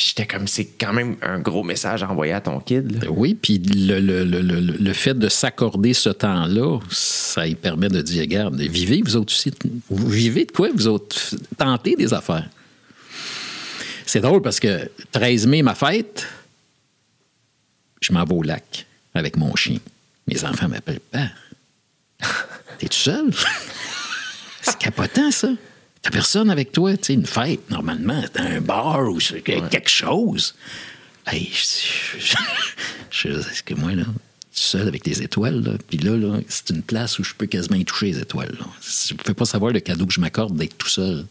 J'étais 0.02 0.26
comme, 0.26 0.48
c'est 0.48 0.64
quand 0.64 0.92
même 0.94 1.16
un 1.20 1.38
gros 1.40 1.62
message 1.62 2.02
envoyé 2.02 2.32
à 2.32 2.40
ton 2.40 2.58
kid. 2.60 3.06
Oui, 3.10 3.34
puis 3.34 3.58
le, 3.58 4.00
le- 4.00 4.24
le- 4.24 4.40
le- 4.40 4.60
le 4.60 4.92
fait 4.94 5.12
de 5.18 5.28
s'accorder 5.28 5.92
ce 5.92 6.08
temps-là, 6.08 6.78
ça 6.90 7.44
lui 7.46 7.54
permet 7.54 7.88
de 7.88 8.00
dire, 8.00 8.22
regarde, 8.22 8.58
vivez 8.58 9.02
vous 9.04 9.16
autres 9.16 9.32
aussi. 9.34 9.52
Vous 9.90 10.08
vivez 10.08 10.46
de 10.46 10.52
quoi, 10.52 10.70
vous 10.74 10.86
autres? 10.88 11.16
Tentez 11.58 11.96
des 11.96 12.14
affaires. 12.14 12.48
C'est 14.06 14.20
drôle 14.20 14.40
parce 14.42 14.58
que 14.58 14.90
13 15.12 15.46
mai, 15.46 15.62
ma 15.62 15.74
fête, 15.74 16.26
je 18.00 18.12
m'en 18.12 18.24
vais 18.24 18.34
au 18.34 18.42
lac 18.42 18.86
avec 19.14 19.36
mon 19.36 19.54
chien. 19.54 19.78
Mes 20.26 20.42
enfants 20.44 20.68
m'appellent 20.68 21.00
père. 21.00 21.30
T'es 22.78 22.86
tout 22.88 22.96
seul? 22.96 23.30
C'est 24.62 24.78
capotant, 24.78 25.30
ça. 25.30 25.48
T'as 26.02 26.10
personne 26.10 26.50
avec 26.50 26.72
toi, 26.72 26.96
tu 26.96 27.04
sais, 27.04 27.14
une 27.14 27.26
fête, 27.26 27.70
normalement, 27.70 28.22
t'as 28.32 28.42
un 28.42 28.60
bar 28.60 29.02
ou 29.10 29.18
quelque 29.18 29.90
chose. 29.90 30.54
Hey, 31.26 31.50
je, 31.52 32.18
je, 32.18 32.36
je, 33.10 33.28
est-ce 33.28 33.62
que 33.62 33.74
moi, 33.74 33.92
là, 33.92 34.04
seul 34.50 34.88
avec 34.88 35.06
les 35.06 35.22
étoiles, 35.22 35.62
là, 35.62 35.72
puis 35.88 35.98
là, 35.98 36.16
là, 36.16 36.40
c'est 36.48 36.70
une 36.70 36.82
place 36.82 37.18
où 37.18 37.24
je 37.24 37.34
peux 37.34 37.46
quasiment 37.46 37.76
y 37.76 37.84
toucher 37.84 38.06
les 38.06 38.18
étoiles. 38.20 38.56
Là. 38.58 38.66
Je 38.82 39.12
ne 39.12 39.18
pouvez 39.18 39.34
pas 39.34 39.44
savoir 39.44 39.72
le 39.72 39.80
cadeau 39.80 40.06
que 40.06 40.12
je 40.12 40.20
m'accorde 40.20 40.56
d'être 40.56 40.76
tout 40.78 40.88
seul. 40.88 41.26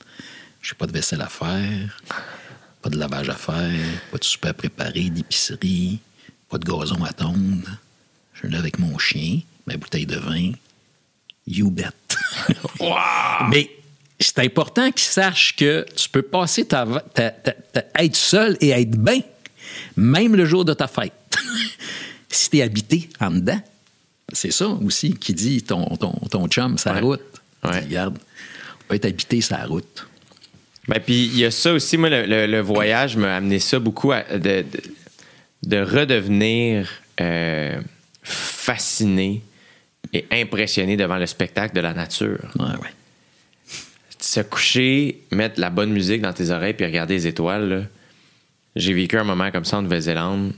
Je 0.62 0.74
n'ai 0.74 0.78
pas 0.78 0.88
de 0.88 0.92
vaisselle 0.92 1.22
à 1.22 1.28
faire, 1.28 2.02
pas 2.82 2.90
de 2.90 2.98
lavage 2.98 3.30
à 3.30 3.36
faire, 3.36 3.80
pas 4.12 4.18
de 4.18 4.24
souper 4.24 4.50
à 4.50 4.54
préparer, 4.54 5.10
d'épicerie, 5.10 6.00
pas 6.50 6.58
de 6.58 6.66
gazon 6.66 7.04
à 7.04 7.14
tondre. 7.14 7.70
Je 8.34 8.40
suis 8.40 8.50
là 8.50 8.60
avec 8.60 8.80
mon 8.80 8.98
chien, 8.98 9.40
ma 9.66 9.78
bouteille 9.78 10.06
de 10.06 10.18
vin. 10.18 10.52
You 11.48 11.72
bet. 11.72 11.90
Mais 13.50 13.70
c'est 14.20 14.40
important 14.40 14.92
qu'ils 14.92 15.02
sachent 15.08 15.56
que 15.56 15.86
tu 15.96 16.10
peux 16.10 16.22
passer 16.22 16.66
ta, 16.66 16.86
va- 16.86 17.00
ta- 17.02 17.32
ta- 17.32 17.52
ta- 17.54 17.86
être 18.04 18.16
seul 18.16 18.58
et 18.62 18.70
être 18.70 18.92
bien, 18.98 19.22
même 19.96 20.36
le 20.36 20.46
jour 20.46 20.66
de 20.66 20.74
ta 20.74 20.88
fête. 20.88 21.14
si 22.30 22.50
tu 22.50 22.58
es 22.58 22.62
habité 22.62 23.10
en 23.20 23.32
dedans, 23.32 23.62
c'est 24.34 24.52
ça 24.52 24.68
aussi 24.68 25.14
qui 25.14 25.34
dit 25.34 25.64
ton, 25.64 25.86
ton, 25.98 26.12
ton 26.30 26.48
chum, 26.48 26.78
sa 26.78 26.94
Ouais. 26.94 27.00
route. 27.00 27.22
Ouais. 27.64 27.80
Regarde, 27.80 28.18
on 28.18 28.88
peut 28.90 28.96
être 28.96 29.06
habité 29.06 29.42
sa 29.42 29.66
route. 29.66 30.06
Ben, 30.88 31.00
puis 31.00 31.26
il 31.28 31.38
y 31.38 31.46
a 31.46 31.52
ça 31.52 31.72
aussi, 31.74 31.98
moi, 31.98 32.10
le, 32.10 32.26
le- 32.26 32.48
le 32.48 32.60
voyage 32.62 33.16
m'a 33.16 33.36
amené 33.38 33.60
ça 33.60 33.80
beaucoup 33.80 34.12
à- 34.12 34.24
de, 34.24 34.38
de, 34.38 34.66
de 35.64 35.78
redevenir 35.82 36.90
euh, 37.22 37.80
fasciné 38.24 39.42
et 40.14 40.26
impressionné 40.32 40.98
devant 40.98 41.18
le 41.18 41.26
spectacle 41.26 41.76
de 41.76 41.82
la 41.82 41.94
nature. 41.94 42.40
Ouais, 42.58 42.66
ouais. 42.82 42.94
Se 44.30 44.42
coucher, 44.42 45.24
mettre 45.32 45.60
la 45.60 45.72
bonne 45.72 45.92
musique 45.92 46.22
dans 46.22 46.34
tes 46.34 46.52
oreilles 46.52 46.76
puis 46.76 46.86
regarder 46.86 47.16
les 47.16 47.26
étoiles, 47.26 47.90
j'ai 48.76 48.94
vécu 48.94 49.18
un 49.18 49.24
moment 49.24 49.50
comme 49.50 49.66
ça 49.66 49.80
en 49.80 49.82
Nouvelle-Zélande. 49.82 50.54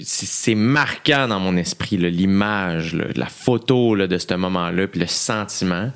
C'est 0.00 0.56
marquant 0.56 1.28
dans 1.28 1.38
mon 1.38 1.56
esprit, 1.56 1.98
l'image, 1.98 2.96
la 3.14 3.26
photo 3.26 3.96
de 3.96 4.18
ce 4.18 4.34
moment-là, 4.34 4.88
puis 4.88 4.98
le 4.98 5.06
sentiment. 5.06 5.92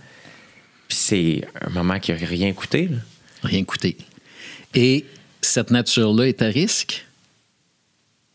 C'est 0.89 1.45
un 1.61 1.71
moment 1.71 1.99
qui 1.99 2.13
n'a 2.13 2.19
rien 2.19 2.53
coûté. 2.53 2.89
Rien 3.43 3.65
coûté. 3.65 3.97
Et 4.73 5.05
cette 5.41 5.73
nature-là 5.73 6.29
est 6.29 6.43
à 6.43 6.47
risque? 6.47 7.05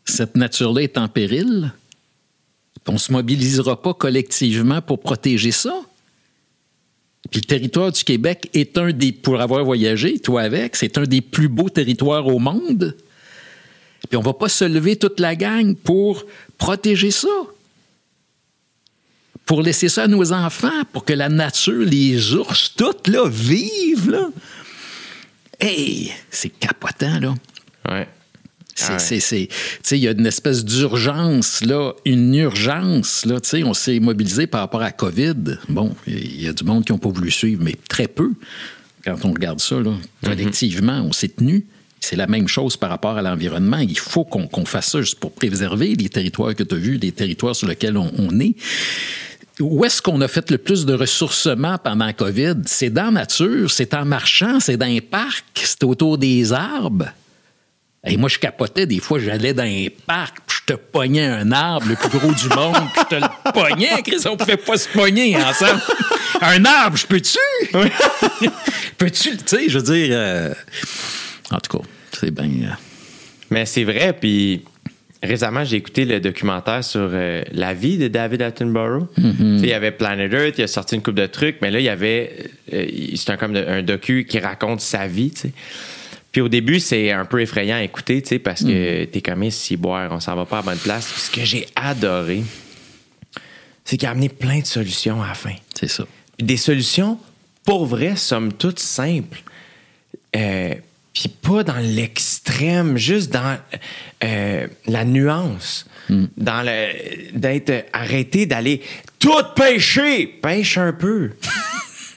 Cette 0.04 0.36
nature-là 0.36 0.82
est 0.82 0.98
en 0.98 1.08
péril? 1.08 1.72
On 2.88 2.94
ne 2.94 2.98
se 2.98 3.14
mobilisera 3.14 3.82
pas 3.82 3.94
collectivement 3.94 4.82
pour 4.82 5.00
protéger 5.00 5.52
ça? 5.52 5.82
Puis 7.32 7.40
le 7.40 7.48
territoire 7.48 7.92
du 7.94 8.04
Québec 8.04 8.50
est 8.54 8.78
un 8.78 8.92
des, 8.92 9.14
pour 9.14 9.40
avoir 9.40 9.64
voyagé, 9.64 10.20
toi 10.20 10.42
avec, 10.42 10.76
c'est 10.76 10.98
un 10.98 11.04
des 11.04 11.22
plus 11.22 11.48
beaux 11.48 11.70
territoires 11.70 12.28
au 12.28 12.40
monde. 12.40 12.96
Puis 14.10 14.18
on 14.18 14.22
va 14.22 14.34
pas 14.34 14.50
se 14.50 14.66
lever 14.66 14.98
toute 14.98 15.20
la 15.22 15.36
gang 15.36 15.74
pour 15.74 16.26
protéger 16.58 17.10
ça. 17.10 17.30
Pour 19.46 19.62
laisser 19.62 19.88
ça 19.88 20.04
à 20.04 20.08
nos 20.08 20.34
enfants, 20.34 20.84
pour 20.92 21.06
que 21.06 21.14
la 21.14 21.30
nature, 21.30 21.86
les 21.86 22.34
ours, 22.34 22.74
toutes, 22.76 23.08
là, 23.08 23.28
vivent, 23.28 24.10
là. 24.10 24.30
Hey, 25.60 26.12
c'est 26.30 26.50
capotant, 26.50 27.20
là. 27.20 27.34
Ouais. 27.90 28.08
C'est, 28.76 29.50
il 29.92 29.98
y 29.98 30.08
a 30.08 30.12
une 30.12 30.26
espèce 30.26 30.64
d'urgence, 30.64 31.64
là, 31.64 31.94
une 32.06 32.34
urgence, 32.36 33.26
là, 33.26 33.40
on 33.66 33.74
s'est 33.74 34.00
mobilisé 34.00 34.48
par 34.48 34.62
rapport 34.62 34.82
à 34.82 34.92
COVID. 34.92 35.58
Bon, 35.70 35.96
il 36.08 36.42
y 36.42 36.48
a 36.48 36.54
du 36.54 36.64
monde 36.64 36.86
qui 36.86 36.92
n'ont 36.92 36.98
pas 36.98 37.10
voulu 37.10 37.32
suivre, 37.32 37.64
mais 37.64 37.76
très 37.90 38.08
peu. 38.08 38.32
Quand 39.04 39.26
on 39.26 39.34
regarde 39.34 39.60
ça, 39.60 39.80
là, 39.80 39.92
collectivement, 40.24 41.02
on 41.02 41.12
s'est 41.12 41.30
tenu. 41.30 41.66
C'est 42.00 42.16
la 42.16 42.28
même 42.28 42.48
chose 42.48 42.78
par 42.78 42.90
rapport 42.90 43.18
à 43.18 43.22
l'environnement. 43.22 43.78
Il 43.78 43.98
faut 43.98 44.24
qu'on, 44.24 44.66
fasse 44.66 44.92
ça 44.92 45.02
juste 45.02 45.20
pour 45.20 45.34
préserver 45.34 45.94
les 45.96 46.10
territoires 46.10 46.56
que 46.56 46.64
tu 46.64 46.76
as 46.76 46.78
vus, 46.78 46.98
les 46.98 47.12
territoires 47.12 47.56
sur 47.56 47.68
lesquels 47.68 47.98
on, 47.98 48.12
on 48.18 48.40
est. 48.40 48.56
Où 49.60 49.86
est-ce 49.86 50.02
qu'on 50.02 50.20
a 50.22 50.28
fait 50.28 50.50
le 50.50 50.58
plus 50.58 50.86
de 50.86 50.94
ressourcement 50.94 51.78
pendant 51.78 52.12
COVID? 52.12 52.56
C'est 52.66 52.90
dans 52.90 53.06
la 53.06 53.12
nature, 53.12 53.70
c'est 53.70 53.94
en 53.94 54.06
marchant, 54.06 54.60
c'est 54.60 54.78
dans 54.78 54.88
les 54.88 55.02
parcs, 55.02 55.46
c'est 55.54 55.84
autour 55.84 56.18
des 56.18 56.52
arbres. 56.52 57.10
Et 58.04 58.18
moi, 58.18 58.30
je 58.30 58.40
capotais. 58.40 58.88
Des 58.88 59.00
fois, 59.00 59.20
j'allais 59.20 59.54
dans 59.54 59.62
un 59.64 59.86
parc, 60.08 60.38
puis 60.48 60.58
je 60.68 60.74
te 60.74 60.80
pognais 60.80 61.26
un 61.26 61.52
arbre 61.52 61.88
le 61.88 61.96
plus 61.96 62.10
gros 62.18 62.32
du 62.34 62.50
monde, 62.50 62.76
puis 62.94 63.04
je 63.12 63.16
te 63.16 63.22
le 63.22 63.52
pognais. 63.54 64.02
Chris, 64.04 64.24
on 64.28 64.36
pouvait 64.38 64.58
pas 64.58 64.78
se 64.78 64.90
pogner 64.90 65.36
ensemble. 65.38 65.82
Un 66.42 66.66
arbre, 66.66 66.98
je 66.98 67.06
peux-tu? 67.06 67.38
peux-tu? 68.98 69.38
Tu 69.38 69.44
sais, 69.46 69.70
je 69.70 69.78
veux 69.80 69.84
dire... 69.94 70.08
euh, 70.12 70.54
En 71.52 71.60
tout 71.60 71.78
cas, 71.78 71.84
c'est 72.12 72.32
bien... 72.32 72.46
euh, 72.70 72.74
Mais 73.50 73.66
c'est 73.66 73.84
vrai, 73.84 74.14
puis 74.20 74.64
récemment, 75.22 75.64
j'ai 75.64 75.76
écouté 75.78 76.06
le 76.06 76.20
documentaire 76.20 76.84
sur 76.84 77.10
euh, 77.14 77.44
la 77.52 77.74
vie 77.76 77.98
de 78.00 78.08
David 78.08 78.42
Attenborough. 78.42 79.08
Sais, 79.16 79.24
Il 79.40 79.66
y 79.68 79.74
avait 79.74 79.92
Planet 79.92 80.34
Earth, 80.34 80.56
il 80.58 80.64
a 80.64 80.68
sorti 80.68 80.96
une 80.96 81.04
coupe 81.04 81.16
de 81.16 81.28
trucs, 81.28 81.58
mais 81.62 81.70
là, 81.70 81.80
il 81.80 81.86
y 81.86 81.90
avait. 81.90 82.50
c'est 83.16 83.30
un, 83.30 83.38
comme 83.38 83.54
de- 83.54 83.66
un 83.68 83.84
docu 83.84 84.26
qui 84.28 84.40
raconte 84.40 84.82
sa 84.82 85.06
vie, 85.08 85.32
tu 85.32 85.42
sais. 85.42 85.52
Puis 86.32 86.42
au 86.42 86.48
début, 86.48 86.80
c'est 86.80 87.12
un 87.12 87.26
peu 87.26 87.42
effrayant 87.42 87.76
à 87.76 87.84
écouter, 87.84 88.22
tu 88.22 88.30
sais, 88.30 88.40
parce 88.40 88.64
que 88.64 89.04
t'es 89.06 89.22
comme 89.22 89.50
si 89.52 89.76
boire, 89.76 90.12
on 90.12 90.20
s'en 90.20 90.36
va 90.36 90.46
pas 90.46 90.60
à 90.60 90.62
bonne 90.62 90.78
place. 90.78 91.12
Puis 91.12 91.22
ce 91.22 91.32
que 91.32 91.44
j'ai 91.44 91.68
adoré, 91.76 92.44
c'est 93.84 93.98
qu'il 93.98 94.08
a 94.08 94.12
amené 94.12 94.30
plein 94.30 94.60
de 94.60 94.66
solutions 94.66 95.22
à 95.22 95.28
la 95.28 95.34
fin. 95.34 95.56
C'est 95.78 95.90
ça. 95.90 96.06
Des 96.40 96.56
solutions, 96.56 97.20
pour 97.66 97.86
vrai, 97.86 98.16
somme 98.16 98.54
toute 98.54 98.80
simples. 98.80 99.44
Euh, 100.36 100.74
puis 101.14 101.28
pas 101.28 101.64
dans 101.64 101.78
l'extrême, 101.78 102.98
juste 102.98 103.32
dans 103.32 103.58
euh, 104.24 104.68
la 104.88 105.06
nuance. 105.06 105.86
Dans 106.36 106.62
le 106.66 107.38
d'être 107.38 107.86
arrêté 107.94 108.46
d'aller 108.46 108.82
tout 109.18 109.32
pêcher. 109.56 110.28
Pêche 110.28 110.78
un 110.78 110.92
peu. 110.92 111.32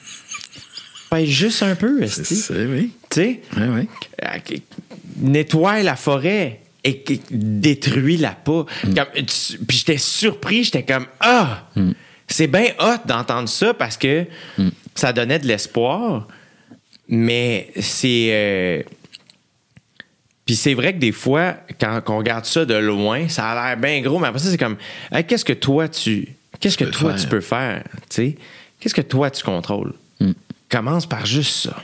Pêche 1.11 1.29
juste 1.29 1.63
un 1.63 1.77
peu, 1.77 2.03
esti. 2.03 2.35
C'est, 2.35 2.67
oui. 2.67 2.91
Tu 3.15 3.21
sais? 3.21 3.41
Oui, 3.57 3.63
oui. 3.69 3.89
Euh, 4.25 4.57
nettoie 5.21 5.83
la 5.83 5.95
forêt 5.97 6.61
et 6.83 7.05
détruis 7.31 8.17
la 8.17 8.33
pas. 8.33 8.67
Comme, 8.83 9.25
tu- 9.25 9.59
Puis 9.67 9.79
j'étais 9.79 9.99
surpris, 9.99 10.65
j'étais 10.65 10.83
comme 10.83 11.07
ah, 11.21 11.69
c'est 12.27 12.47
bien 12.49 12.67
hot 12.81 13.07
d'entendre 13.07 13.49
ça 13.49 13.73
parce 13.73 13.97
que 13.97 14.27
ça 14.95 15.13
donnait 15.13 15.39
de 15.39 15.47
l'espoir, 15.47 16.27
mais 17.09 17.71
c'est 17.81 18.29
euh, 18.33 18.83
puis 20.47 20.57
c'est 20.57 20.75
vrai 20.75 20.93
que 20.95 20.99
des 20.99 21.13
fois 21.13 21.57
quand 21.81 22.01
on 22.09 22.19
regarde 22.19 22.45
ça 22.45 22.65
de 22.65 22.75
loin, 22.75 23.29
ça 23.29 23.51
a 23.51 23.69
l'air 23.69 23.77
bien 23.79 24.01
gros, 24.03 24.19
mais 24.19 24.29
après 24.29 24.41
ça 24.41 24.51
c'est 24.51 24.59
comme 24.59 24.77
Hey, 25.13 25.25
qu'est-ce 25.25 25.45
que 25.45 25.53
toi 25.55 25.89
tu 25.89 26.29
qu'est-ce 26.61 26.77
que 26.77 26.85
peux 26.85 26.91
toi 26.91 27.13
faire. 27.13 27.21
tu 27.23 27.29
peux 27.29 27.41
faire, 27.41 27.85
Qu'est-ce 28.81 28.95
que 28.95 29.01
toi 29.01 29.31
tu 29.31 29.43
contrôles? 29.43 29.95
Commence 30.69 31.07
par 31.07 31.25
juste 31.25 31.55
ça. 31.69 31.77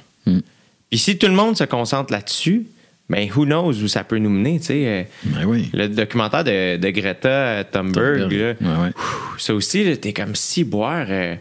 Puis 0.91 0.99
si 0.99 1.19
tout 1.19 1.27
le 1.29 1.33
monde 1.35 1.57
se 1.57 1.65
concentre 1.65 2.13
là-dessus, 2.13 2.67
ben 3.09 3.29
who 3.35 3.45
knows 3.45 3.73
où 3.83 3.89
ça 3.89 4.05
peut 4.05 4.19
nous 4.19 4.31
mener, 4.31 4.59
tu 4.61 4.67
sais. 4.67 4.87
euh, 4.87 5.03
Ben 5.25 5.45
oui. 5.45 5.71
Le 5.73 5.89
documentaire 5.89 6.45
de, 6.45 6.77
de 6.77 6.91
Greta 6.91 7.65
Thunberg, 7.65 8.21
Thunberg, 8.29 8.57
là, 8.61 8.83
ouais. 8.83 8.91
ça 9.39 9.55
aussi, 9.55 9.99
t'es 9.99 10.13
comme 10.13 10.35
si 10.37 10.65
boire. 10.65 11.07
euh, 11.09 11.35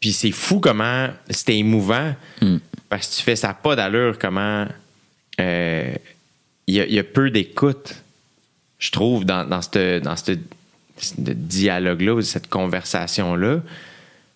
Puis 0.00 0.12
c'est 0.12 0.30
fou 0.32 0.60
comment 0.60 1.08
c'était 1.30 1.56
émouvant 1.56 2.14
Hmm. 2.40 2.56
parce 2.88 3.08
que 3.08 3.16
tu 3.16 3.22
fais 3.22 3.36
ça 3.36 3.54
pas 3.54 3.76
d'allure, 3.76 4.18
comment 4.18 4.66
euh, 5.40 5.94
il 6.66 6.74
y, 6.74 6.80
a- 6.80 6.86
il 6.86 6.92
y 6.94 6.98
a 6.98 7.04
peu 7.04 7.30
d'écoute, 7.30 7.94
je 8.78 8.90
trouve, 8.90 9.24
dans, 9.24 9.44
dans 9.48 9.62
ce 9.62 9.98
dans 10.00 10.14
dialogue-là, 11.34 12.14
ou 12.14 12.22
cette 12.22 12.48
conversation-là. 12.48 13.60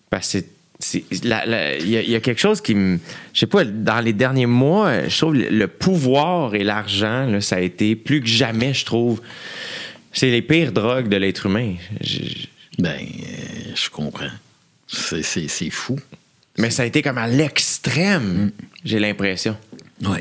Parce 0.09 0.25
que 0.27 0.39
c'est- 0.39 0.49
il 0.93 1.25
y, 1.27 1.33
a- 1.33 1.77
il 1.79 2.09
y 2.09 2.15
a 2.15 2.19
quelque 2.19 2.39
chose 2.39 2.61
qui 2.61 2.75
me. 2.75 2.99
Je 3.33 3.39
sais 3.39 3.47
pas, 3.47 3.65
dans 3.65 3.99
les 3.99 4.13
derniers 4.13 4.45
mois, 4.45 5.07
je 5.07 5.17
trouve 5.17 5.33
le, 5.35 5.49
le 5.49 5.67
pouvoir 5.67 6.53
et 6.55 6.63
l'argent, 6.63 7.39
ça 7.41 7.55
a 7.57 7.59
été 7.61 7.95
plus 7.95 8.21
que 8.21 8.27
jamais, 8.27 8.73
je 8.73 8.85
trouve. 8.85 9.21
C'est 10.13 10.29
les 10.29 10.41
pires 10.41 10.71
drogues 10.71 11.09
de 11.09 11.17
l'être 11.17 11.45
humain. 11.47 11.75
Je- 12.01 12.23
je- 12.23 12.47
Ben, 12.79 12.99
euh, 13.01 13.71
je 13.75 13.89
comprends. 13.89 14.29
C'est, 14.87 15.23
c'est, 15.23 15.47
c'est 15.47 15.69
fou. 15.71 15.99
mais 16.59 16.69
ça 16.69 16.83
a 16.83 16.85
été 16.85 17.01
comme 17.01 17.17
à 17.17 17.27
l'extrême, 17.27 18.51
j'ai 18.85 18.99
l'impression. 18.99 19.57
Oui. 20.03 20.19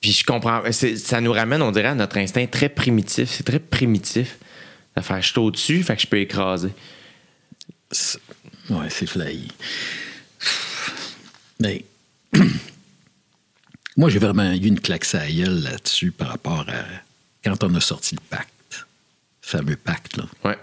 Puis 0.00 0.12
je 0.12 0.24
comprends. 0.24 0.62
Ça 0.72 1.20
nous 1.20 1.32
ramène, 1.32 1.60
on 1.60 1.72
dirait, 1.72 1.88
à 1.88 1.94
notre 1.94 2.16
instinct 2.16 2.46
très 2.46 2.70
primitif. 2.70 3.28
C'est 3.30 3.44
très 3.44 3.58
primitif 3.60 4.38
de 4.96 5.02
faire 5.02 5.20
je 5.20 5.28
suis 5.30 5.38
au-dessus, 5.38 5.82
fait 5.82 5.94
que 5.96 6.02
je 6.02 6.06
peux 6.06 6.18
écraser. 6.20 6.70
Oui, 8.70 8.86
c'est 8.90 9.06
flaillis. 9.06 9.52
Mais 11.60 11.84
moi, 13.96 14.08
j'ai 14.08 14.18
vraiment 14.18 14.50
eu 14.52 14.66
une 14.66 14.80
claque 14.80 15.06
à 15.14 15.30
gueule 15.30 15.62
là-dessus 15.62 16.10
par 16.12 16.28
rapport 16.28 16.64
à 16.68 16.84
quand 17.44 17.64
on 17.64 17.74
a 17.74 17.80
sorti 17.80 18.14
le 18.14 18.20
pacte. 18.30 18.86
Le 19.42 19.48
fameux 19.48 19.76
pacte, 19.76 20.16
là. 20.16 20.24
Ouais. 20.44 20.58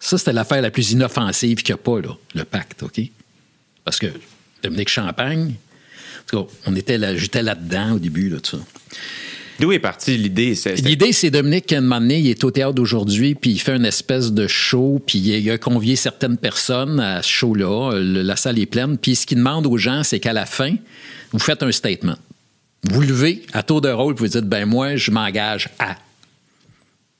Ça, 0.00 0.16
c'était 0.16 0.32
l'affaire 0.32 0.62
la 0.62 0.70
plus 0.70 0.92
inoffensive 0.92 1.62
qu'il 1.62 1.74
n'y 1.74 1.80
a 1.80 1.82
pas, 1.82 2.00
là, 2.00 2.16
le 2.34 2.44
pacte, 2.44 2.82
OK? 2.82 3.00
Parce 3.84 3.98
que 3.98 4.06
Dominique 4.62 4.88
Champagne, 4.88 5.54
en 5.54 6.22
tout 6.26 6.44
cas, 6.44 6.52
on 6.66 6.76
était 6.76 6.98
là, 6.98 7.16
j'étais 7.16 7.42
là-dedans 7.42 7.92
au 7.92 7.98
début, 7.98 8.30
là, 8.30 8.40
tout 8.40 8.56
ça. 8.56 8.64
D'où 9.58 9.72
est 9.72 9.80
partie 9.80 10.16
l'idée? 10.16 10.54
L'idée, 10.84 11.12
c'est 11.12 11.30
Dominique, 11.30 11.68
donné, 11.74 12.20
il 12.20 12.28
est 12.28 12.44
au 12.44 12.50
théâtre 12.50 12.74
d'aujourd'hui, 12.74 13.34
puis 13.34 13.50
il 13.50 13.58
fait 13.58 13.76
une 13.76 13.86
espèce 13.86 14.32
de 14.32 14.46
show, 14.46 15.02
puis 15.04 15.18
il 15.18 15.50
a 15.50 15.58
convié 15.58 15.96
certaines 15.96 16.36
personnes 16.36 17.00
à 17.00 17.22
ce 17.22 17.28
show-là. 17.28 17.98
La 17.98 18.36
salle 18.36 18.58
est 18.60 18.66
pleine. 18.66 18.96
Puis 18.98 19.16
ce 19.16 19.26
qu'il 19.26 19.38
demande 19.38 19.66
aux 19.66 19.76
gens, 19.76 20.04
c'est 20.04 20.20
qu'à 20.20 20.32
la 20.32 20.46
fin, 20.46 20.76
vous 21.32 21.40
faites 21.40 21.62
un 21.64 21.72
statement. 21.72 22.16
Vous 22.84 23.00
levez 23.00 23.42
à 23.52 23.64
tour 23.64 23.80
de 23.80 23.88
rôle, 23.88 24.14
puis 24.14 24.26
vous 24.26 24.30
dites, 24.30 24.48
ben 24.48 24.64
moi, 24.64 24.94
je 24.94 25.10
m'engage 25.10 25.68
à. 25.80 25.96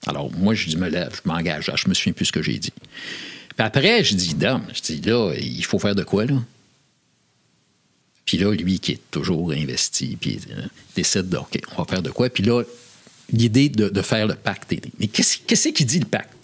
Alors, 0.07 0.31
moi, 0.39 0.55
je 0.55 0.69
dis, 0.69 0.77
me 0.77 0.89
lève, 0.89 1.21
je 1.23 1.29
m'engage 1.29 1.69
à. 1.71 1.75
Je 1.75 1.89
me 1.89 1.95
souviens 1.95 2.13
plus 2.13 2.27
ce 2.27 2.33
que 2.33 2.43
j'ai 2.43 2.59
dit. 2.59 2.71
Puis 2.71 3.67
après, 3.67 4.05
je 4.05 4.15
dis, 4.15 4.35
Dom, 4.35 4.63
je 4.73 4.81
dis, 4.81 5.01
là, 5.01 5.33
il 5.37 5.65
faut 5.65 5.81
faire 5.81 5.97
de 5.97 6.05
quoi, 6.05 6.25
là? 6.25 6.37
Puis 8.29 8.37
là, 8.37 8.53
lui 8.53 8.79
qui 8.79 8.93
est 8.93 9.01
toujours 9.11 9.53
investi, 9.53 10.19
puis 10.21 10.39
euh, 10.51 10.61
décide 10.95 11.31
de, 11.31 11.39
OK, 11.39 11.59
on 11.75 11.83
va 11.83 11.89
faire 11.89 12.03
de 12.03 12.11
quoi? 12.11 12.29
Puis 12.29 12.43
là, 12.43 12.63
l'idée 13.33 13.71
de, 13.71 13.89
de 13.89 14.03
faire 14.03 14.27
le 14.27 14.35
pacte. 14.35 14.71
Mais 15.01 15.07
qu'est-ce 15.07 15.39
qu'est-ce 15.47 15.71
qu'il 15.71 15.87
dit, 15.87 15.99
le 15.99 16.05
pacte? 16.05 16.35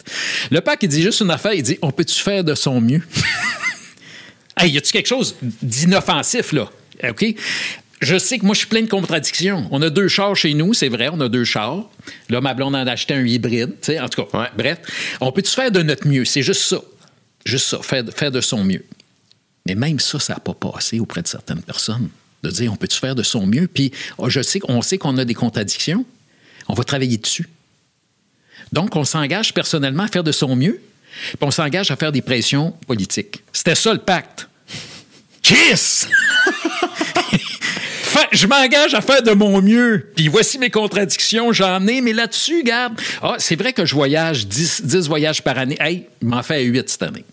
Le 0.50 0.62
pacte, 0.62 0.82
il 0.84 0.88
dit 0.88 1.02
juste 1.02 1.20
une 1.20 1.30
affaire, 1.30 1.52
il 1.52 1.62
dit, 1.62 1.76
on 1.82 1.90
peut-tu 1.90 2.18
faire 2.18 2.42
de 2.42 2.54
son 2.54 2.80
mieux? 2.80 3.02
hey, 4.58 4.70
y 4.70 4.78
a-tu 4.78 4.92
quelque 4.92 5.08
chose 5.08 5.36
d'inoffensif, 5.60 6.52
là? 6.52 6.70
OK? 7.06 7.34
Je 8.00 8.16
sais 8.16 8.38
que 8.38 8.46
moi, 8.46 8.54
je 8.54 8.60
suis 8.60 8.68
plein 8.68 8.80
de 8.80 8.88
contradictions. 8.88 9.68
On 9.70 9.82
a 9.82 9.90
deux 9.90 10.08
chars 10.08 10.34
chez 10.34 10.54
nous, 10.54 10.72
c'est 10.72 10.88
vrai, 10.88 11.10
on 11.12 11.20
a 11.20 11.28
deux 11.28 11.44
chars. 11.44 11.84
Là, 12.30 12.40
ma 12.40 12.54
blonde 12.54 12.76
en 12.76 12.86
a 12.86 12.92
acheté 12.92 13.12
un 13.12 13.26
hybride, 13.26 13.72
tu 13.82 13.92
sais, 13.92 14.00
en 14.00 14.08
tout 14.08 14.24
cas. 14.24 14.38
Ouais. 14.38 14.48
Bref, 14.56 14.78
on 15.20 15.30
peut-tu 15.32 15.50
faire 15.50 15.70
de 15.70 15.82
notre 15.82 16.08
mieux? 16.08 16.24
C'est 16.24 16.42
juste 16.42 16.62
ça. 16.62 16.80
Juste 17.44 17.66
ça, 17.66 17.80
faire, 17.82 18.04
faire 18.16 18.30
de 18.30 18.40
son 18.40 18.64
mieux. 18.64 18.86
Mais 19.66 19.74
même 19.74 19.98
ça, 19.98 20.18
ça 20.18 20.34
n'a 20.34 20.40
pas 20.40 20.54
passé 20.54 21.00
auprès 21.00 21.22
de 21.22 21.28
certaines 21.28 21.62
personnes. 21.62 22.08
De 22.42 22.50
dire, 22.50 22.72
on 22.72 22.76
peut-tu 22.76 22.98
faire 22.98 23.14
de 23.14 23.22
son 23.22 23.46
mieux? 23.46 23.66
Puis, 23.66 23.92
oh, 24.18 24.28
je 24.28 24.42
sais 24.42 24.60
qu'on 24.60 24.82
sait 24.82 24.98
qu'on 24.98 25.16
a 25.16 25.24
des 25.24 25.34
contradictions. 25.34 26.04
On 26.68 26.74
va 26.74 26.84
travailler 26.84 27.16
dessus. 27.16 27.48
Donc, 28.72 28.96
on 28.96 29.04
s'engage 29.04 29.54
personnellement 29.54 30.02
à 30.04 30.08
faire 30.08 30.24
de 30.24 30.32
son 30.32 30.56
mieux, 30.56 30.80
puis 31.28 31.38
on 31.40 31.50
s'engage 31.50 31.90
à 31.90 31.96
faire 31.96 32.12
des 32.12 32.22
pressions 32.22 32.72
politiques. 32.86 33.42
C'était 33.52 33.74
ça 33.74 33.92
le 33.92 34.00
pacte. 34.00 34.48
Kiss! 35.42 36.08
Je 38.32 38.46
m'engage 38.46 38.94
à 38.94 39.00
faire 39.00 39.22
de 39.22 39.32
mon 39.32 39.62
mieux. 39.62 40.10
Puis 40.16 40.28
voici 40.28 40.58
mes 40.58 40.70
contradictions, 40.70 41.52
j'en 41.52 41.86
ai, 41.86 42.00
mais 42.00 42.12
là-dessus, 42.12 42.62
garde. 42.62 43.00
Ah, 43.22 43.36
c'est 43.38 43.56
vrai 43.56 43.72
que 43.72 43.84
je 43.84 43.94
voyage 43.94 44.46
10, 44.46 44.82
10 44.84 45.08
voyages 45.08 45.42
par 45.42 45.58
année. 45.58 45.76
Hey, 45.80 46.06
il 46.20 46.28
m'en 46.28 46.42
fait 46.42 46.62
8 46.62 46.88
cette 46.88 47.02
année. 47.02 47.24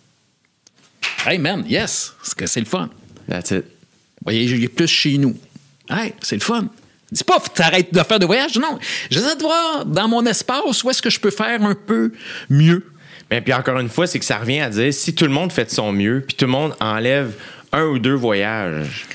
Hey, 1.26 1.38
man, 1.38 1.64
yes, 1.68 2.14
c'est 2.24 2.36
que 2.36 2.48
c'est 2.48 2.60
le 2.60 2.66
fun. 2.66 2.90
That's 3.30 3.52
it. 3.52 3.66
Voyager 4.24 4.68
plus 4.68 4.88
chez 4.88 5.18
nous. 5.18 5.38
Hey, 5.90 6.14
c'est 6.22 6.36
le 6.36 6.42
fun. 6.42 6.68
Dis 7.12 7.24
pas, 7.24 7.40
t'arrêtes 7.54 7.94
de 7.94 8.02
faire 8.04 8.20
de 8.20 8.26
voyage. 8.26 8.56
Non. 8.58 8.80
J'essaie 9.10 9.36
de 9.36 9.42
voir 9.42 9.86
dans 9.86 10.08
mon 10.08 10.26
espace 10.26 10.84
où 10.84 10.90
est-ce 10.90 11.02
que 11.02 11.10
je 11.10 11.20
peux 11.20 11.30
faire 11.32 11.62
un 11.62 11.76
peu 11.76 12.12
mieux. 12.50 12.86
Mais 13.30 13.42
puis 13.42 13.54
encore 13.54 13.80
une 13.80 13.90
fois, 13.90 14.08
c'est 14.08 14.20
que 14.20 14.26
ça 14.26 14.38
revient 14.40 14.62
à 14.62 14.70
dire 14.70 14.94
si 14.94 15.14
tout 15.14 15.26
le 15.26 15.32
monde 15.32 15.52
fait 15.52 15.66
de 15.66 15.70
son 15.70 15.92
mieux, 15.92 16.24
puis 16.26 16.36
tout 16.36 16.46
le 16.46 16.52
monde 16.52 16.76
enlève 16.80 17.34
un 17.72 17.84
ou 17.86 18.00
deux 18.00 18.14
voyages, 18.14 19.06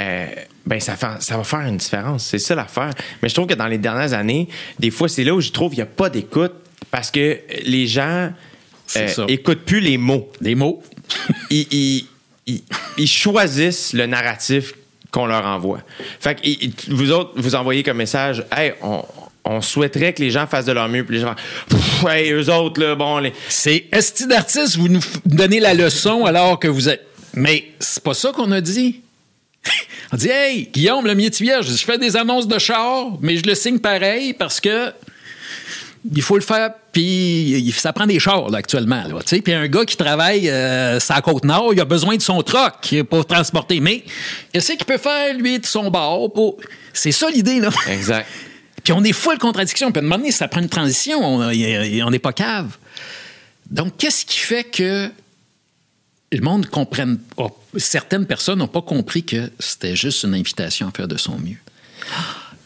euh, 0.00 0.26
ben 0.66 0.80
ça, 0.80 0.96
fait- 0.96 1.20
ça 1.20 1.36
va 1.36 1.44
faire 1.44 1.60
une 1.60 1.76
différence. 1.78 2.24
C'est 2.26 2.38
ça 2.38 2.54
l'affaire. 2.54 2.90
Mais 3.22 3.28
je 3.28 3.34
trouve 3.34 3.46
que 3.46 3.54
dans 3.54 3.66
les 3.66 3.78
dernières 3.78 4.12
années, 4.14 4.48
des 4.78 4.90
fois, 4.90 5.08
c'est 5.08 5.24
là 5.24 5.34
où 5.34 5.40
je 5.40 5.50
trouve 5.50 5.70
qu'il 5.70 5.78
n'y 5.78 5.82
a 5.82 5.86
pas 5.86 6.10
d'écoute 6.10 6.52
parce 6.90 7.10
que 7.10 7.38
les 7.64 7.86
gens 7.86 8.30
C'est 8.88 9.02
euh, 9.04 9.08
ça. 9.08 9.24
écoutent 9.28 9.64
plus 9.64 9.80
les 9.80 9.96
mots. 9.98 10.28
Des 10.40 10.56
mots. 10.56 10.82
ils, 11.50 11.66
ils- 11.70 12.06
ils- 12.46 12.62
ils 12.96 13.06
choisissent 13.06 13.92
le 13.92 14.06
narratif 14.06 14.72
qu'on 15.12 15.26
leur 15.26 15.44
envoie. 15.46 15.80
Fait 16.20 16.34
que 16.34 16.92
vous 16.92 17.12
autres, 17.12 17.32
vous 17.36 17.54
envoyez 17.54 17.82
comme 17.82 17.98
message, 17.98 18.44
hey, 18.54 18.72
on, 18.82 19.04
on 19.44 19.60
souhaiterait 19.62 20.12
que 20.12 20.22
les 20.22 20.30
gens 20.30 20.46
fassent 20.46 20.64
de 20.66 20.72
leur 20.72 20.88
mieux, 20.88 21.04
puis 21.04 21.16
les 21.16 21.22
gens 21.22 21.34
Pff, 21.68 22.04
hey, 22.08 22.30
eux 22.32 22.50
autres, 22.52 22.80
là, 22.80 22.94
bon, 22.94 23.18
les... 23.18 23.32
C'est 23.48 23.86
esti 23.92 24.26
d'artiste, 24.26 24.76
vous 24.76 24.88
nous 24.88 25.00
donnez 25.24 25.60
la 25.60 25.72
leçon 25.74 26.24
alors 26.26 26.58
que 26.58 26.68
vous 26.68 26.88
êtes. 26.88 27.06
Mais 27.34 27.68
c'est 27.78 28.02
pas 28.02 28.14
ça 28.14 28.32
qu'on 28.32 28.50
a 28.52 28.60
dit. 28.60 29.00
On 30.12 30.16
dit, 30.16 30.28
hey, 30.30 30.68
Guillaume, 30.72 31.06
le 31.06 31.14
métier, 31.14 31.52
je 31.60 31.70
fais 31.84 31.98
des 31.98 32.16
annonces 32.16 32.48
de 32.48 32.58
char, 32.58 33.08
mais 33.20 33.36
je 33.36 33.42
le 33.44 33.54
signe 33.54 33.78
pareil 33.78 34.32
parce 34.32 34.58
que 34.60 34.90
il 36.14 36.22
faut 36.22 36.36
le 36.36 36.42
faire, 36.42 36.70
puis 36.92 37.72
ça 37.76 37.92
prend 37.92 38.06
des 38.06 38.18
chars 38.18 38.50
là, 38.50 38.58
actuellement. 38.58 39.04
Là, 39.04 39.18
puis 39.42 39.52
un 39.52 39.68
gars 39.68 39.84
qui 39.84 39.96
travaille 39.96 40.48
euh, 40.48 41.00
sur 41.00 41.14
la 41.14 41.22
Côte-Nord, 41.22 41.72
il 41.72 41.80
a 41.80 41.84
besoin 41.84 42.16
de 42.16 42.22
son 42.22 42.42
troc 42.42 42.94
pour 43.08 43.26
transporter. 43.26 43.80
Mais 43.80 44.04
qu'est-ce 44.52 44.72
qu'il 44.72 44.84
peut 44.84 44.98
faire, 44.98 45.34
lui, 45.34 45.58
de 45.58 45.66
son 45.66 45.90
bord? 45.90 46.32
Pour... 46.32 46.58
C'est 46.92 47.12
ça 47.12 47.30
l'idée, 47.30 47.60
là. 47.60 47.70
Exact. 47.88 48.26
Puis 48.84 48.92
on 48.92 49.04
est 49.04 49.12
full 49.12 49.34
de 49.34 49.40
contradictions. 49.40 49.92
Puis 49.92 50.00
à 50.00 50.02
un 50.02 50.04
moment 50.04 50.18
donné, 50.18 50.32
ça 50.32 50.48
prend 50.48 50.60
une 50.60 50.68
transition. 50.68 51.20
On 51.22 52.10
n'est 52.10 52.18
pas 52.18 52.32
cave. 52.32 52.76
Donc, 53.70 53.98
qu'est-ce 53.98 54.24
qui 54.24 54.38
fait 54.38 54.64
que 54.64 55.10
le 56.32 56.40
monde 56.40 56.66
comprenne? 56.66 57.18
Certaines 57.76 58.26
personnes 58.26 58.60
n'ont 58.60 58.68
pas 58.68 58.82
compris 58.82 59.24
que 59.24 59.50
c'était 59.58 59.94
juste 59.94 60.22
une 60.24 60.34
invitation 60.34 60.88
à 60.88 60.90
faire 60.90 61.08
de 61.08 61.18
son 61.18 61.38
mieux? 61.38 61.58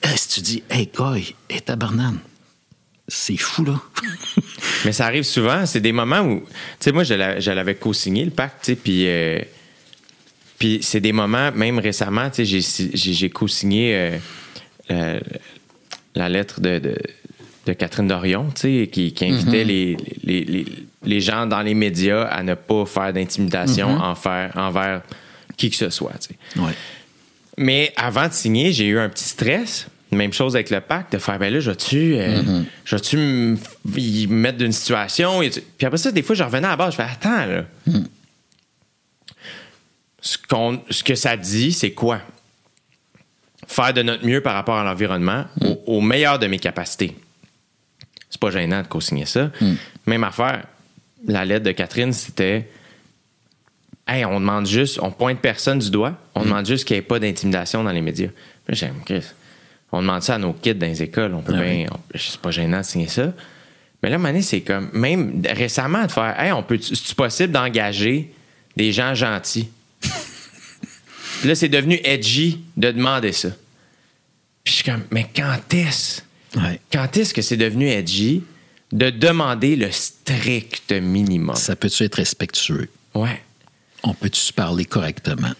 Ah, 0.02 0.16
si 0.16 0.28
tu 0.28 0.40
dis, 0.40 0.62
hey, 0.70 0.88
guy, 0.96 1.34
hey, 1.48 1.60
tabarnane, 1.62 2.18
c'est 3.14 3.36
fou, 3.36 3.64
là. 3.64 3.80
Mais 4.84 4.92
ça 4.92 5.06
arrive 5.06 5.24
souvent, 5.24 5.66
c'est 5.66 5.80
des 5.80 5.92
moments 5.92 6.20
où, 6.22 6.40
tu 6.40 6.46
sais, 6.80 6.92
moi, 6.92 7.04
je 7.04 7.14
l'a- 7.14 7.38
je 7.40 7.50
l'avais 7.50 7.74
co-signé, 7.74 8.24
le 8.24 8.30
pacte, 8.30 8.64
tu 8.64 8.72
sais, 8.72 8.76
puis... 8.76 9.06
euh, 9.06 9.38
puis 10.58 10.78
c'est 10.82 11.00
des 11.00 11.12
moments, 11.12 11.50
même 11.52 11.78
récemment, 11.78 12.28
tu 12.30 12.36
sais, 12.36 12.44
j'ai 12.44 12.60
si- 12.62 12.90
j'ai 12.94 13.12
j'ai 13.12 13.30
co-signé 13.30 13.94
euh, 13.96 14.18
euh, 14.90 15.20
la 16.14 16.28
lettre 16.28 16.60
de, 16.60 16.78
de, 16.78 16.96
de 17.66 17.72
Catherine 17.72 18.06
Dorion, 18.08 18.48
tu 18.54 18.60
sais, 18.82 18.88
qui, 18.90 19.12
qui 19.12 19.24
invitait 19.24 19.64
les, 19.64 19.96
les, 20.24 20.44
les, 20.44 20.66
les 21.04 21.20
gens 21.20 21.46
dans 21.46 21.62
les 21.62 21.74
médias 21.74 22.22
à 22.24 22.42
ne 22.42 22.54
pas 22.54 22.86
faire 22.86 23.12
d'intimidation 23.12 23.88
envers, 23.88 24.52
envers 24.56 25.02
qui 25.56 25.68
que 25.70 25.76
ce 25.76 25.90
soit, 25.90 26.14
tu 26.20 26.34
sais. 26.54 26.60
Ouais. 26.60 26.72
Mais 27.58 27.92
avant 27.96 28.28
de 28.28 28.32
signer, 28.32 28.72
j'ai 28.72 28.86
eu 28.86 28.98
un 28.98 29.08
petit 29.08 29.24
stress. 29.28 29.86
Même 30.12 30.32
chose 30.32 30.54
avec 30.56 30.68
le 30.70 30.80
pacte, 30.80 31.12
de 31.14 31.18
faire, 31.18 31.38
ben 31.38 31.52
là, 31.52 31.58
je 31.60 31.70
vais-tu 31.70 32.16
euh, 32.16 32.42
je 32.84 32.96
vais-tu 32.96 33.16
me 33.16 33.56
y 33.96 34.26
mettre 34.26 34.58
d'une 34.58 34.72
situation? 34.72 35.40
Et 35.42 35.50
tu- 35.50 35.62
Puis 35.62 35.86
après 35.86 35.96
ça, 35.98 36.12
des 36.12 36.22
fois, 36.22 36.34
je 36.36 36.42
revenais 36.44 36.66
à 36.66 36.70
la 36.72 36.76
base, 36.76 36.92
je 36.92 36.96
fais, 36.96 37.02
attends, 37.10 37.46
là. 37.46 37.64
Ce, 40.20 40.36
qu'on- 40.48 40.82
ce 40.90 41.02
que 41.02 41.14
ça 41.14 41.36
dit, 41.36 41.72
c'est 41.72 41.92
quoi? 41.92 42.20
Faire 43.66 43.92
de 43.94 44.02
notre 44.02 44.24
mieux 44.26 44.40
par 44.40 44.54
rapport 44.54 44.76
à 44.76 44.84
l'environnement 44.84 45.46
au, 45.62 45.82
au 45.86 46.00
meilleur 46.00 46.38
de 46.38 46.46
mes 46.46 46.58
capacités. 46.58 47.16
C'est 48.30 48.40
pas 48.40 48.50
gênant 48.50 48.82
de 48.82 48.86
co-signer 48.86 49.26
ça. 49.26 49.50
Même 50.06 50.24
affaire. 50.24 50.64
La 51.26 51.44
lettre 51.44 51.64
de 51.64 51.72
Catherine, 51.72 52.12
c'était 52.12 52.68
Hey, 54.06 54.24
on 54.24 54.40
demande 54.40 54.66
juste, 54.66 54.98
on 55.00 55.10
pointe 55.12 55.38
personne 55.40 55.78
du 55.78 55.88
doigt, 55.90 56.18
on 56.34 56.42
demande 56.42 56.66
juste 56.66 56.84
qu'il 56.84 56.94
n'y 56.96 56.98
ait 56.98 57.02
pas 57.02 57.20
d'intimidation 57.20 57.84
dans 57.84 57.92
les 57.92 58.00
médias. 58.00 58.30
J'aime, 58.68 58.96
Chris, 59.06 59.22
on 59.92 60.00
demande 60.02 60.22
ça 60.22 60.36
à 60.36 60.38
nos 60.38 60.52
kids 60.52 60.74
dans 60.74 60.86
les 60.86 61.02
écoles, 61.02 61.34
on 61.34 61.42
peut 61.42 61.52
Ah 61.56 61.60
bien, 61.62 61.86
on- 61.92 62.18
c'est 62.18 62.40
pas 62.40 62.50
gênant 62.50 62.78
de 62.80 62.84
signer 62.84 63.08
ça. 63.08 63.32
Mais 64.02 64.10
là, 64.10 64.18
Mané, 64.18 64.42
c'est 64.42 64.62
comme, 64.62 64.90
même 64.92 65.42
récemment, 65.48 66.04
de 66.06 66.10
faire, 66.12 66.38
hey, 66.40 66.50
on 66.52 66.62
peut, 66.62 66.78
c'est 66.80 67.14
possible 67.14 67.52
d'engager 67.52 68.32
des 68.76 68.92
gens 68.92 69.14
gentils? 69.14 69.68
Puis 71.40 71.48
là, 71.48 71.54
c'est 71.54 71.68
devenu 71.68 71.98
edgy 72.04 72.60
de 72.76 72.90
demander 72.92 73.32
ça. 73.32 73.50
Puis 74.64 74.72
je 74.72 74.82
suis 74.82 74.84
comme, 74.84 75.02
mais 75.10 75.26
quand 75.34 75.58
est-ce? 75.74 76.20
Ouais. 76.56 76.80
Quand 76.92 77.16
est-ce 77.16 77.34
que 77.34 77.42
c'est 77.42 77.56
devenu 77.56 77.88
edgy 77.88 78.42
de 78.92 79.10
demander 79.10 79.74
le 79.76 79.90
strict 79.90 80.92
minimum? 80.92 81.56
Ça 81.56 81.74
peut-tu 81.76 82.04
être 82.04 82.16
respectueux? 82.16 82.88
Ouais. 83.14 83.42
on 84.04 84.14
peut-tu 84.14 84.40
se 84.40 84.52
parler 84.52 84.84
correctement? 84.84 85.52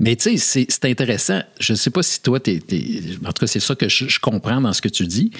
Mais 0.00 0.16
tu 0.16 0.38
sais, 0.38 0.66
c'est- 0.68 0.84
intéressant. 0.86 1.42
Je 1.60 1.74
ne 1.74 1.76
sais 1.78 1.90
pas 1.90 2.02
si 2.02 2.20
toi, 2.22 2.40
t'es, 2.40 2.58
t'es- 2.58 3.02
en 3.24 3.32
tout 3.32 3.40
cas, 3.40 3.46
c'est 3.46 3.60
ça 3.60 3.74
que 3.74 3.88
je, 3.88 4.08
je 4.08 4.18
comprends 4.18 4.60
dans 4.60 4.72
ce 4.72 4.80
que 4.80 4.88
tu 4.88 5.06
dis, 5.06 5.30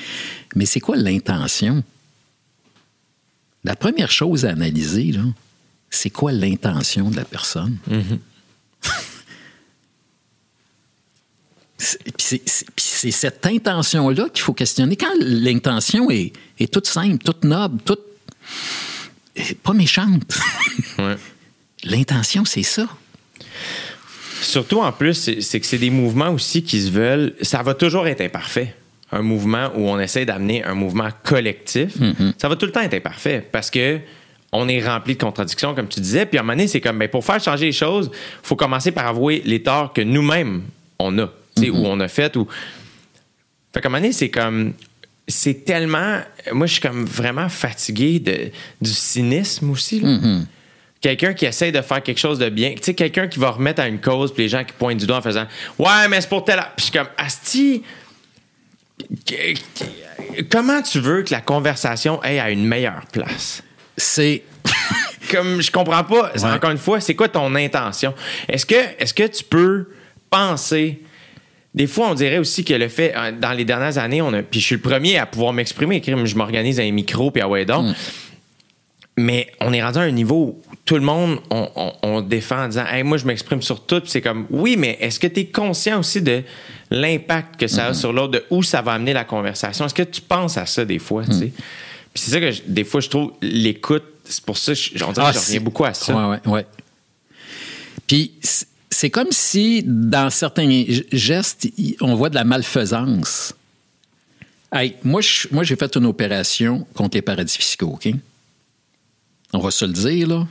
mais 0.55 0.67
c'est 0.67 0.81
quoi 0.81 0.97
l'intention? 0.97 1.83
La 3.65 3.75
première 3.75 4.11
chose 4.11 4.45
à 4.45 4.51
analyser, 4.51 5.13
c'est 5.91 6.11
quoi 6.11 6.31
l'intention 6.33 7.11
de 7.11 7.17
la 7.17 7.25
personne? 7.25 7.79
c'est 11.79 13.11
cette 13.11 13.47
intention-là 13.47 14.29
qu'il 14.29 14.43
faut 14.43 14.53
questionner. 14.53 14.97
Quand 14.97 15.13
l'intention 15.21 16.11
est, 16.11 16.33
est, 16.59 16.71
toute 16.73 16.87
simple, 16.87 17.19
toute 17.25 17.45
noble, 17.45 17.81
toute. 17.83 18.01
pas 19.63 19.73
méchante. 19.73 20.23
L'intention, 21.85 22.45
c'est 22.45 22.63
ça. 22.63 22.87
Surtout 24.43 24.80
en 24.80 24.93
plus, 24.93 25.14
c'est 25.41 25.61
que 25.61 25.66
c'est 25.66 25.78
des 25.78 25.91
mouvements 25.91 26.30
aussi 26.30 26.62
qui 26.62 26.80
se 26.80 26.91
veulent. 26.91 27.34
Ça 27.43 27.62
va 27.62 27.74
toujours 27.74 28.07
être 28.07 28.20
imparfait. 28.20 28.74
Un 29.12 29.22
mouvement 29.22 29.70
où 29.74 29.88
on 29.88 29.99
essaie 29.99 30.24
d'amener 30.24 30.62
un 30.64 30.74
mouvement 30.74 31.09
collectif, 31.24 31.99
mm-hmm. 31.99 32.34
ça 32.38 32.49
va 32.49 32.57
tout 32.57 32.66
le 32.66 32.72
temps 32.72 32.80
être 32.80 32.95
imparfait 32.95 33.45
parce 33.51 33.70
que 33.70 33.99
on 34.53 34.68
est 34.68 34.84
rempli 34.84 35.14
de 35.14 35.20
contradictions, 35.20 35.74
comme 35.74 35.88
tu 35.88 36.01
disais. 36.01 36.26
Puis 36.26 36.38
à 36.38 36.41
un 36.41 36.45
moment 36.45 36.55
donné, 36.55 36.66
c'est 36.66 36.80
comme, 36.80 36.99
ben, 36.99 37.09
pour 37.09 37.24
faire 37.24 37.43
changer 37.43 37.66
les 37.66 37.72
choses, 37.72 38.11
il 38.12 38.47
faut 38.47 38.57
commencer 38.57 38.91
par 38.91 39.07
avouer 39.07 39.43
les 39.45 39.62
torts 39.62 39.93
que 39.93 40.01
nous-mêmes, 40.01 40.62
on 40.99 41.18
a, 41.18 41.26
mm-hmm. 41.57 41.70
ou 41.70 41.86
on 41.86 42.01
a 42.01 42.09
fait. 42.09 42.36
Ou... 42.36 42.47
Fait 43.72 43.80
qu'à 43.80 43.88
un 43.88 43.91
moment 43.91 44.01
donné, 44.01 44.12
c'est 44.12 44.30
comme, 44.30 44.72
c'est 45.28 45.64
tellement, 45.64 46.18
moi, 46.53 46.66
je 46.66 46.72
suis 46.72 46.80
comme 46.80 47.05
vraiment 47.05 47.49
fatigué 47.49 48.18
de, 48.18 48.51
du 48.80 48.91
cynisme 48.91 49.70
aussi. 49.70 50.01
Mm-hmm. 50.01 50.45
Quelqu'un 51.01 51.33
qui 51.33 51.47
essaie 51.47 51.73
de 51.73 51.81
faire 51.81 52.03
quelque 52.03 52.19
chose 52.19 52.39
de 52.39 52.49
bien, 52.49 52.73
tu 52.73 52.83
sais, 52.83 52.95
quelqu'un 52.95 53.27
qui 53.27 53.39
va 53.39 53.51
remettre 53.51 53.81
à 53.81 53.89
une 53.89 54.01
cause, 54.01 54.35
puis 54.35 54.43
les 54.43 54.49
gens 54.51 54.65
qui 54.65 54.75
pointent 54.75 54.99
du 54.99 55.07
doigt 55.07 55.19
en 55.19 55.23
faisant, 55.23 55.47
ouais, 55.79 56.09
mais 56.09 56.21
c'est 56.21 56.29
pour 56.29 56.45
tel. 56.45 56.59
Puis 56.77 56.79
je 56.79 56.83
suis 56.85 56.93
comme, 56.93 57.09
Asti, 57.17 57.83
comment 60.51 60.83
tu 60.83 61.01
veux 61.01 61.23
que 61.23 61.33
la 61.33 61.41
conversation 61.41 62.21
aille 62.21 62.39
à 62.39 62.51
une 62.51 62.67
meilleure 62.67 63.07
place? 63.13 63.63
c'est. 63.97 64.43
Comme 65.31 65.63
je 65.63 65.71
comprends 65.71 66.03
pas, 66.03 66.33
encore 66.43 66.71
une 66.73 66.79
fois, 66.79 66.99
c'est 66.99 67.15
quoi 67.15 67.29
ton 67.29 67.55
intention? 67.55 68.13
Est-ce 68.49 68.67
que, 68.67 68.75
est 68.75 69.15
que 69.15 69.29
tu 69.29 69.45
peux 69.45 69.87
penser. 70.31 71.03
Des 71.75 71.87
fois, 71.87 72.11
on 72.11 72.15
dirait 72.15 72.39
aussi 72.39 72.65
que 72.65 72.75
le 72.75 72.89
fait, 72.89 73.13
euh, 73.17 73.33
dans 73.33 73.53
les 73.53 73.65
dernières 73.65 73.99
années, 73.99 74.23
on 74.23 74.33
a, 74.33 74.43
puis 74.43 74.61
je 74.61 74.67
suis 74.67 74.75
le 74.77 74.81
premier 74.81 75.19
à 75.19 75.27
pouvoir 75.27 75.53
m'exprimer, 75.53 76.03
je 76.05 76.37
m'organise 76.37 76.81
à 76.81 76.85
un 76.85 76.91
micro, 76.91 77.31
puis 77.31 77.43
à 77.43 77.49
ouais 77.49 77.65
mm. 77.65 77.95
Mais 79.19 79.49
on 79.61 79.73
est 79.73 79.83
rendu 79.83 79.99
à 79.99 80.03
un 80.03 80.11
niveau 80.11 80.61
tout 80.91 80.97
le 80.97 81.03
monde, 81.03 81.38
on, 82.03 82.20
défend 82.20 82.64
en 82.64 82.66
disant 82.66 82.84
Moi, 83.05 83.16
je 83.16 83.24
m'exprime 83.24 83.62
sur 83.62 83.86
tout. 83.86 84.03
c'est 84.07 84.20
comme 84.20 84.47
Oui, 84.51 84.74
mais 84.76 84.99
est-ce 85.01 85.20
que 85.20 85.28
tu 85.28 85.38
es 85.38 85.47
conscient 85.47 86.01
aussi 86.01 86.20
de 86.20 86.43
l'impact 86.91 87.61
que 87.61 87.68
ça 87.68 87.86
a 87.86 87.91
mm-hmm. 87.93 87.95
sur 87.95 88.12
l'autre, 88.12 88.32
de 88.32 88.45
où 88.51 88.64
ça 88.64 88.82
va 88.82 88.95
amener 88.95 89.12
la 89.12 89.22
conversation? 89.22 89.86
Est-ce 89.86 89.95
que 89.95 90.03
tu 90.03 90.20
penses 90.20 90.57
à 90.57 90.66
ça 90.66 90.84
des 90.84 90.99
fois? 90.99 91.22
Mm 91.22 91.51
c'est 92.12 92.32
ça 92.32 92.41
que 92.41 92.51
des 92.66 92.82
fois, 92.82 93.01
je 93.01 93.09
trouve 93.09 93.34
l'écoute, 93.41 94.03
c'est 94.24 94.45
pour 94.45 94.59
ça 94.59 94.74
que 94.74 95.05
on 95.05 95.12
ah, 95.16 95.30
je 95.32 95.38
reviens 95.38 95.61
beaucoup 95.61 95.84
à 95.84 95.95
ça. 95.95 96.12
Oui, 96.12 96.38
oui, 96.45 96.53
ouais. 96.53 96.66
Puis 98.09 98.32
c'est 98.91 99.11
comme 99.11 99.30
si 99.30 99.84
dans 99.86 100.28
certains 100.28 100.84
gestes, 101.12 101.68
on 102.01 102.16
voit 102.16 102.30
de 102.30 102.34
la 102.34 102.43
malfaisance. 102.43 103.55
Hey, 104.72 104.97
moi, 105.05 105.20
moi, 105.53 105.62
j'ai 105.62 105.76
fait 105.76 105.95
une 105.95 106.07
opération 106.07 106.84
contre 106.95 107.16
les 107.16 107.22
paradis 107.22 107.59
fiscaux, 107.59 107.93
OK? 107.95 108.12
On 109.53 109.61
va 109.61 109.70
se 109.70 109.84
le 109.84 109.93
dire, 109.93 110.26
là. 110.26 110.49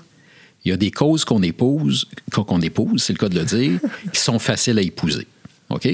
Il 0.65 0.69
y 0.69 0.71
a 0.71 0.77
des 0.77 0.91
causes 0.91 1.25
qu'on 1.25 1.41
épouse, 1.41 2.05
qu'on 2.31 2.61
épouse, 2.61 3.03
c'est 3.03 3.13
le 3.13 3.17
cas 3.17 3.29
de 3.29 3.39
le 3.39 3.45
dire, 3.45 3.79
qui 4.13 4.19
sont 4.19 4.39
faciles 4.39 4.77
à 4.77 4.81
épouser. 4.81 5.27
OK? 5.69 5.87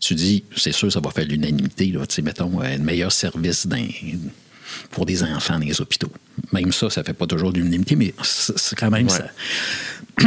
Tu 0.00 0.14
dis, 0.14 0.44
c'est 0.56 0.72
sûr, 0.72 0.92
ça 0.92 1.00
va 1.00 1.10
faire 1.10 1.26
l'unanimité, 1.26 1.86
là. 1.86 2.06
Tu 2.06 2.16
sais, 2.16 2.22
mettons, 2.22 2.60
un 2.60 2.78
meilleur 2.78 3.10
service 3.10 3.66
d'un 3.66 3.88
pour 4.90 5.06
des 5.06 5.22
enfants 5.22 5.58
dans 5.58 5.64
les 5.64 5.80
hôpitaux. 5.80 6.12
Même 6.52 6.72
ça, 6.72 6.90
ça 6.90 7.00
ne 7.00 7.06
fait 7.06 7.14
pas 7.14 7.26
toujours 7.26 7.50
l'unanimité, 7.50 7.96
mais 7.96 8.14
c'est 8.22 8.78
quand 8.78 8.90
même 8.90 9.08
ça. 9.08 9.28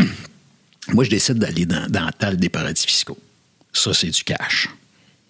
Moi, 0.89 1.03
je 1.03 1.09
décide 1.09 1.37
d'aller 1.37 1.65
dans, 1.65 1.87
dans 1.89 2.05
la 2.05 2.11
table 2.11 2.37
des 2.37 2.49
paradis 2.49 2.85
fiscaux. 2.85 3.17
Ça, 3.71 3.93
c'est 3.93 4.09
du 4.09 4.23
cash. 4.23 4.67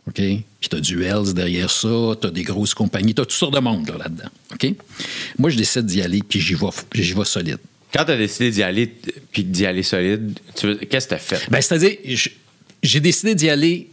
OK? 0.07 0.15
Puis 0.15 0.69
tu 0.69 0.75
as 0.75 0.79
du 0.79 1.03
Hells 1.03 1.33
derrière 1.33 1.69
ça, 1.69 2.15
tu 2.19 2.27
as 2.27 2.31
des 2.31 2.43
grosses 2.43 2.73
compagnies, 2.73 3.13
tu 3.13 3.21
as 3.21 3.25
toutes 3.25 3.33
sortes 3.33 3.53
de 3.53 3.59
monde 3.59 3.87
là-dedans. 3.87 4.29
OK? 4.53 4.73
Moi, 5.37 5.49
je 5.49 5.57
décide 5.57 5.85
d'y 5.85 6.01
aller, 6.01 6.21
puis 6.23 6.39
j'y 6.39 6.55
vais, 6.55 6.67
j'y 6.93 7.13
vais 7.13 7.25
solide. 7.25 7.59
Quand 7.93 8.05
tu 8.05 8.11
as 8.11 8.17
décidé 8.17 8.51
d'y 8.51 8.63
aller, 8.63 8.87
puis 9.31 9.43
d'y 9.43 9.65
aller 9.65 9.83
solide, 9.83 10.39
qu'est-ce 10.89 11.05
que 11.05 11.09
tu 11.09 11.15
as 11.15 11.17
fait? 11.17 11.49
Ben, 11.49 11.61
c'est-à-dire, 11.61 11.97
j'ai 12.81 12.99
décidé 12.99 13.35
d'y 13.35 13.49
aller 13.49 13.89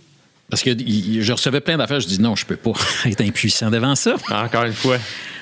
parce 0.50 0.62
que 0.62 0.70
je 0.70 1.32
recevais 1.32 1.60
plein 1.60 1.76
d'affaires, 1.76 2.00
je 2.00 2.06
dis 2.06 2.20
non, 2.20 2.34
je 2.34 2.46
peux 2.46 2.56
pas 2.56 2.72
être 3.04 3.20
impuissant 3.20 3.70
devant 3.70 3.94
ça. 3.94 4.16
Encore 4.30 4.64
une 4.64 4.72
fois. 4.72 4.98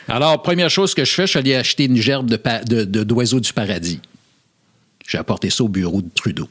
Alors, 0.08 0.42
première 0.42 0.70
chose 0.70 0.94
que 0.94 1.04
je 1.04 1.12
fais, 1.12 1.26
je 1.26 1.30
suis 1.30 1.38
allé 1.38 1.54
acheter 1.54 1.84
une 1.84 1.96
gerbe 1.96 2.28
d'oiseaux 2.28 3.40
du 3.40 3.52
paradis. 3.52 4.00
J'ai 5.06 5.18
apporté 5.18 5.50
ça 5.50 5.62
au 5.62 5.68
bureau 5.68 6.02
de 6.02 6.08
Trudeau, 6.14 6.48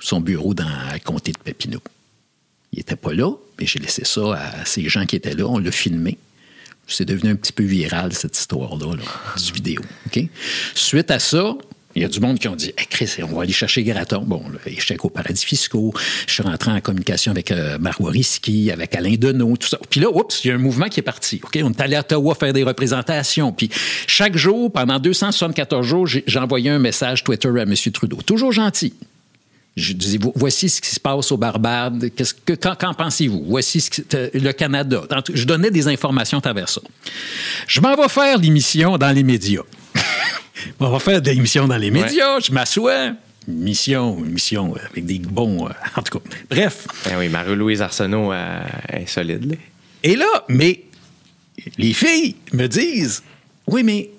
son 0.00 0.20
bureau 0.20 0.52
dans 0.52 0.68
le 0.92 0.98
comté 0.98 1.32
de 1.32 1.38
Papineau. 1.38 1.80
Il 2.72 2.78
n'était 2.78 2.96
pas 2.96 3.14
là, 3.14 3.30
mais 3.58 3.66
j'ai 3.66 3.78
laissé 3.78 4.04
ça 4.04 4.34
à 4.34 4.64
ces 4.64 4.86
gens 4.88 5.06
qui 5.06 5.16
étaient 5.16 5.34
là. 5.34 5.46
On 5.46 5.58
l'a 5.58 5.70
filmé. 5.70 6.18
C'est 6.86 7.04
devenu 7.04 7.30
un 7.30 7.36
petit 7.36 7.52
peu 7.52 7.64
viral, 7.64 8.12
cette 8.12 8.36
histoire-là, 8.36 8.94
là, 8.96 9.02
du 9.42 9.52
vidéo. 9.52 9.80
Suite 10.74 11.10
à 11.10 11.18
ça, 11.18 11.56
il 11.96 12.02
y 12.02 12.04
a 12.04 12.08
du 12.08 12.18
monde 12.20 12.38
qui 12.38 12.48
ont 12.48 12.56
dit 12.56 12.72
Chris, 12.90 13.10
on 13.22 13.36
va 13.36 13.42
aller 13.42 13.52
chercher 13.52 13.84
Graton. 13.84 14.22
Bon, 14.26 14.42
échec 14.66 15.04
au 15.04 15.10
paradis 15.10 15.44
fiscaux. 15.44 15.94
Je 16.26 16.32
suis 16.32 16.42
rentré 16.42 16.72
en 16.72 16.80
communication 16.80 17.30
avec 17.30 17.52
euh, 17.52 17.78
avec 18.72 18.94
Alain 18.96 19.14
Deneau, 19.16 19.56
tout 19.56 19.68
ça. 19.68 19.78
Puis 19.88 20.00
là, 20.00 20.08
oups, 20.10 20.44
il 20.44 20.48
y 20.48 20.50
a 20.50 20.54
un 20.54 20.58
mouvement 20.58 20.88
qui 20.88 21.00
est 21.00 21.04
parti. 21.04 21.40
On 21.62 21.70
est 21.70 21.80
allé 21.80 21.94
à 21.94 22.00
Ottawa 22.00 22.34
faire 22.34 22.52
des 22.52 22.64
représentations. 22.64 23.52
Puis 23.52 23.70
chaque 24.06 24.36
jour, 24.36 24.72
pendant 24.72 24.98
274 24.98 25.86
jours, 25.86 26.08
envoyé 26.36 26.70
un 26.70 26.80
message 26.80 27.22
Twitter 27.22 27.48
à 27.48 27.62
M. 27.62 27.74
Trudeau. 27.92 28.18
Toujours 28.26 28.52
gentil. 28.52 28.92
Je 29.76 29.92
disais, 29.92 30.18
voici 30.36 30.68
ce 30.68 30.80
qui 30.80 30.90
se 30.90 31.00
passe 31.00 31.32
au 31.32 31.36
Barbade. 31.36 32.10
Qu'est-ce 32.14 32.32
que, 32.32 32.52
qu'en, 32.52 32.94
pensez-vous? 32.94 33.44
Voici 33.46 33.80
ce 33.80 34.38
le 34.38 34.52
Canada. 34.52 35.02
Je 35.32 35.44
donnais 35.44 35.70
des 35.70 35.88
informations 35.88 36.38
à 36.38 36.40
travers 36.40 36.68
ça. 36.68 36.80
Je 37.66 37.80
m'en 37.80 37.96
vais 37.96 38.08
faire 38.08 38.38
l'émission 38.38 38.96
dans 38.98 39.10
les 39.10 39.24
médias. 39.24 39.62
on 40.80 40.90
va 40.90 41.00
faire 41.00 41.20
des 41.20 41.32
émissions 41.32 41.66
dans 41.66 41.76
les 41.76 41.90
médias, 41.90 42.38
je 42.38 42.52
m'assois. 42.52 43.14
Mission, 43.48 44.16
mission 44.20 44.74
avec 44.74 45.04
des 45.04 45.18
bons. 45.18 45.66
Euh, 45.66 45.72
en 45.96 46.02
tout 46.02 46.18
cas, 46.18 46.24
bref. 46.48 46.86
Ben 47.04 47.18
oui, 47.18 47.28
Marie-Louise 47.28 47.82
Arsenault 47.82 48.32
euh, 48.32 48.62
est 48.88 49.06
solide. 49.06 49.58
Et 50.02 50.16
là, 50.16 50.44
mais 50.48 50.84
les 51.76 51.92
filles 51.92 52.36
me 52.52 52.66
disent 52.68 53.22
Oui, 53.66 53.82
mais 53.82 54.10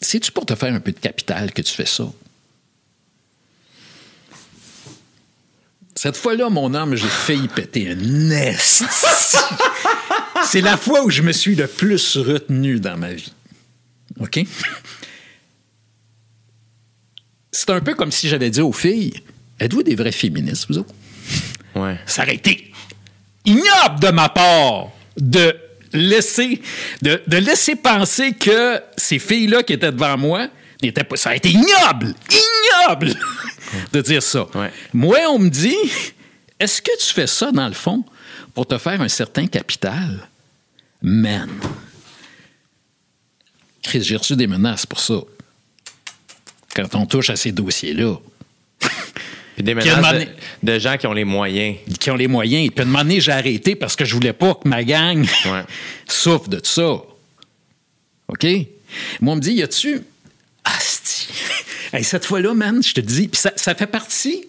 c'est-tu 0.00 0.32
pour 0.32 0.44
te 0.44 0.54
faire 0.54 0.74
un 0.74 0.80
peu 0.80 0.92
de 0.92 0.98
capital 0.98 1.52
que 1.52 1.62
tu 1.62 1.72
fais 1.72 1.86
ça? 1.86 2.04
Cette 6.04 6.18
fois-là, 6.18 6.50
mon 6.50 6.74
homme, 6.74 6.96
j'ai 6.96 7.08
failli 7.08 7.48
péter 7.48 7.88
un 7.88 7.94
nest. 7.94 8.84
C'est 10.44 10.60
la 10.60 10.76
fois 10.76 11.02
où 11.02 11.08
je 11.08 11.22
me 11.22 11.32
suis 11.32 11.54
le 11.54 11.66
plus 11.66 12.18
retenu 12.18 12.78
dans 12.78 12.98
ma 12.98 13.14
vie. 13.14 13.32
OK? 14.20 14.40
C'est 17.50 17.70
un 17.70 17.80
peu 17.80 17.94
comme 17.94 18.12
si 18.12 18.28
j'avais 18.28 18.50
dit 18.50 18.60
aux 18.60 18.70
filles 18.70 19.14
Êtes-vous 19.58 19.82
des 19.82 19.94
vrais 19.94 20.12
féministes, 20.12 20.66
vous 20.68 20.76
autres? 20.76 20.94
Ouais. 21.74 21.98
Été 22.28 22.70
ignoble 23.46 24.00
de 24.02 24.10
ma 24.10 24.28
part 24.28 24.90
de 25.16 25.56
laisser, 25.94 26.60
de, 27.00 27.18
laisser 27.28 27.76
penser 27.76 28.34
que 28.34 28.78
ces 28.98 29.18
filles-là 29.18 29.62
qui 29.62 29.72
étaient 29.72 29.90
devant 29.90 30.18
moi 30.18 30.48
pas. 31.08 31.16
Ça 31.16 31.30
a 31.30 31.34
été 31.36 31.50
ignoble! 31.50 32.14
Ignoble! 32.30 33.14
de 33.92 34.00
dire 34.00 34.22
ça. 34.22 34.46
Moi, 34.92 35.18
on 35.28 35.38
me 35.38 35.48
dit 35.48 35.76
Est-ce 36.58 36.82
que 36.82 36.96
tu 36.98 37.12
fais 37.12 37.26
ça, 37.26 37.50
dans 37.52 37.68
le 37.68 37.74
fond, 37.74 38.04
pour 38.54 38.66
te 38.66 38.78
faire 38.78 39.00
un 39.00 39.08
certain 39.08 39.46
capital? 39.46 40.28
Man, 41.02 41.50
Chris, 43.82 44.02
j'ai 44.02 44.16
reçu 44.16 44.34
des 44.34 44.46
menaces 44.46 44.86
pour 44.86 44.98
ça. 44.98 45.20
Quand 46.74 46.94
on 46.94 47.06
touche 47.06 47.30
à 47.30 47.36
ces 47.36 47.52
dossiers-là. 47.52 48.16
des 49.58 49.74
menaces 49.74 50.26
de, 50.62 50.78
gens 50.78 50.96
qui 50.96 51.06
ont 51.06 51.12
les 51.12 51.24
moyens. 51.24 51.76
Qui 52.00 52.10
ont 52.10 52.16
les 52.16 52.26
moyens. 52.26 52.70
Puis, 52.70 52.80
à 52.80 52.82
un 52.82 52.86
moment 52.86 53.04
donné, 53.04 53.20
j'ai 53.20 53.32
arrêté 53.32 53.76
parce 53.76 53.94
que 53.94 54.04
je 54.04 54.14
voulais 54.14 54.32
pas 54.32 54.54
que 54.54 54.66
ma 54.66 54.82
gang 54.82 55.24
souffre 56.08 56.48
de 56.48 56.60
ça. 56.64 57.02
OK? 58.28 58.46
Moi, 59.20 59.34
on 59.34 59.36
me 59.36 59.40
dit, 59.40 59.52
y 59.52 59.62
a-tu. 59.62 60.02
Asti! 60.64 61.28
cette 62.02 62.24
fois-là, 62.24 62.54
man, 62.54 62.82
je 62.82 62.94
te 62.94 63.00
dis, 63.00 63.28
puis 63.28 63.40
ça, 63.40 63.74
fait 63.74 63.86
partie. 63.86 64.40
Tu 64.42 64.48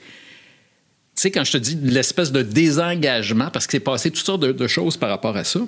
sais, 1.15 1.31
quand 1.31 1.43
je 1.43 1.53
te 1.53 1.57
dis 1.57 1.77
l'espèce 1.81 2.31
de 2.31 2.41
désengagement, 2.41 3.49
parce 3.51 3.67
que 3.67 3.73
c'est 3.73 3.79
passé 3.79 4.09
toutes 4.09 4.25
sortes 4.25 4.41
de 4.41 4.67
choses 4.67 4.97
par 4.97 5.09
rapport 5.09 5.37
à 5.37 5.43
ça 5.43 5.59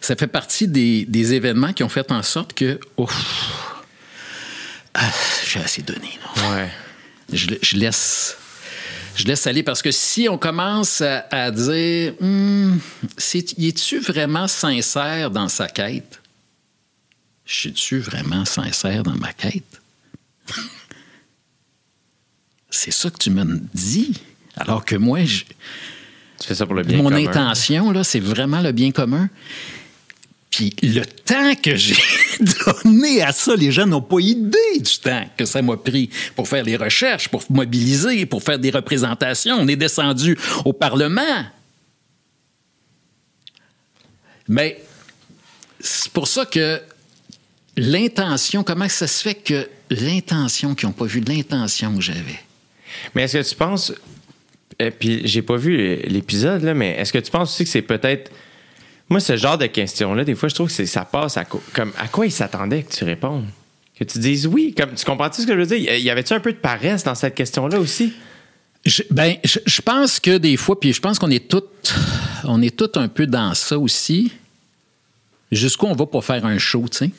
ça 0.00 0.16
fait 0.16 0.26
partie 0.26 0.68
des, 0.68 1.34
événements 1.34 1.72
qui 1.72 1.82
ont 1.82 1.88
fait 1.88 2.10
en 2.12 2.22
sorte 2.22 2.52
que, 2.54 2.78
ah, 4.94 5.10
j'ai 5.46 5.60
assez 5.60 5.82
donné. 5.82 6.18
Ouais. 6.50 6.70
Je, 7.32 7.76
laisse. 7.76 8.36
Je 9.14 9.24
laisse 9.24 9.46
aller 9.46 9.62
parce 9.62 9.82
que 9.82 9.90
si 9.90 10.28
on 10.28 10.38
commence 10.38 11.02
à, 11.02 11.50
dire 11.50 12.14
hum, 12.20 12.80
es-tu 13.18 13.98
vraiment 13.98 14.48
sincère 14.48 15.30
dans 15.30 15.48
sa 15.48 15.68
quête? 15.68 16.20
Suis-tu 17.46 17.98
vraiment 18.00 18.44
sincère 18.44 19.02
dans 19.04 19.14
ma 19.14 19.32
quête? 19.32 19.80
c'est 22.70 22.90
ça 22.92 23.10
que 23.10 23.18
tu 23.18 23.30
me 23.30 23.60
dis. 23.74 24.14
Alors 24.56 24.84
que 24.84 24.96
moi, 24.96 25.24
je- 25.24 25.44
Tu 26.40 26.48
fais 26.48 26.54
ça 26.54 26.66
pour 26.66 26.74
le 26.74 26.82
bien 26.82 26.98
mon 26.98 27.04
commun. 27.10 27.26
intention, 27.28 27.90
là, 27.92 28.04
c'est 28.04 28.20
vraiment 28.20 28.60
le 28.60 28.72
bien 28.72 28.90
commun. 28.90 29.28
Puis 30.50 30.74
le 30.82 31.04
temps 31.04 31.54
que 31.62 31.76
j'ai 31.76 31.96
donné 32.84 33.22
à 33.22 33.32
ça, 33.32 33.54
les 33.56 33.70
gens 33.70 33.86
n'ont 33.86 34.00
pas 34.02 34.20
idée 34.20 34.78
du 34.80 34.98
temps 34.98 35.28
que 35.36 35.44
ça 35.44 35.60
m'a 35.62 35.76
pris 35.76 36.08
pour 36.34 36.48
faire 36.48 36.64
les 36.64 36.76
recherches, 36.76 37.28
pour 37.28 37.44
mobiliser, 37.50 38.24
pour 38.26 38.42
faire 38.42 38.58
des 38.58 38.70
représentations. 38.70 39.56
On 39.56 39.68
est 39.68 39.76
descendu 39.76 40.36
au 40.64 40.72
Parlement. 40.72 41.44
Mais 44.48 44.82
c'est 45.80 46.10
pour 46.12 46.28
ça 46.28 46.46
que 46.46 46.80
l'intention, 47.76 48.62
comment 48.62 48.88
ça 48.88 49.06
se 49.06 49.22
fait 49.22 49.34
que 49.34 49.68
l'intention, 49.90 50.74
qu'ils 50.74 50.88
n'ont 50.88 50.94
pas 50.94 51.04
vu 51.06 51.20
l'intention 51.20 51.94
que 51.94 52.00
j'avais? 52.00 52.40
Mais 53.14 53.22
est-ce 53.22 53.38
que 53.38 53.48
tu 53.48 53.54
penses. 53.54 53.92
Et 54.78 54.90
puis, 54.90 55.22
j'ai 55.24 55.42
pas 55.42 55.56
vu 55.56 55.96
l'épisode, 56.06 56.62
là, 56.62 56.74
mais 56.74 56.96
est-ce 56.98 57.12
que 57.12 57.18
tu 57.18 57.30
penses 57.30 57.50
aussi 57.52 57.64
que 57.64 57.70
c'est 57.70 57.82
peut-être. 57.82 58.30
Moi, 59.08 59.20
ce 59.20 59.36
genre 59.36 59.56
de 59.56 59.66
questions-là, 59.66 60.24
des 60.24 60.34
fois, 60.34 60.48
je 60.48 60.54
trouve 60.54 60.74
que 60.74 60.84
ça 60.86 61.04
passe 61.04 61.36
à, 61.36 61.44
co- 61.44 61.62
comme, 61.72 61.92
à 61.96 62.08
quoi 62.08 62.26
ils 62.26 62.32
s'attendaient 62.32 62.82
que 62.82 62.92
tu 62.92 63.04
répondes? 63.04 63.46
Que 63.98 64.04
tu 64.04 64.18
dises 64.18 64.46
oui. 64.46 64.74
Comme, 64.76 64.94
tu 64.94 65.04
comprends-tu 65.04 65.42
ce 65.42 65.46
que 65.46 65.54
je 65.54 65.58
veux 65.60 65.66
dire? 65.78 65.96
Y 65.96 66.10
avait-tu 66.10 66.34
un 66.34 66.40
peu 66.40 66.52
de 66.52 66.58
paresse 66.58 67.04
dans 67.04 67.14
cette 67.14 67.34
question-là 67.34 67.78
aussi? 67.78 68.12
Je, 68.84 69.02
ben, 69.10 69.36
je, 69.44 69.58
je 69.64 69.80
pense 69.80 70.20
que 70.20 70.36
des 70.38 70.56
fois, 70.56 70.78
puis 70.78 70.92
je 70.92 71.00
pense 71.00 71.18
qu'on 71.18 71.30
est 71.30 71.48
toutes, 71.48 71.94
on 72.44 72.60
est 72.60 72.76
toutes 72.76 72.96
un 72.96 73.08
peu 73.08 73.26
dans 73.26 73.54
ça 73.54 73.78
aussi. 73.78 74.32
Jusqu'où 75.52 75.86
on 75.86 75.94
va 75.94 76.06
pour 76.06 76.24
faire 76.24 76.44
un 76.44 76.58
show, 76.58 76.84
tu 76.90 76.98
sais? 76.98 77.10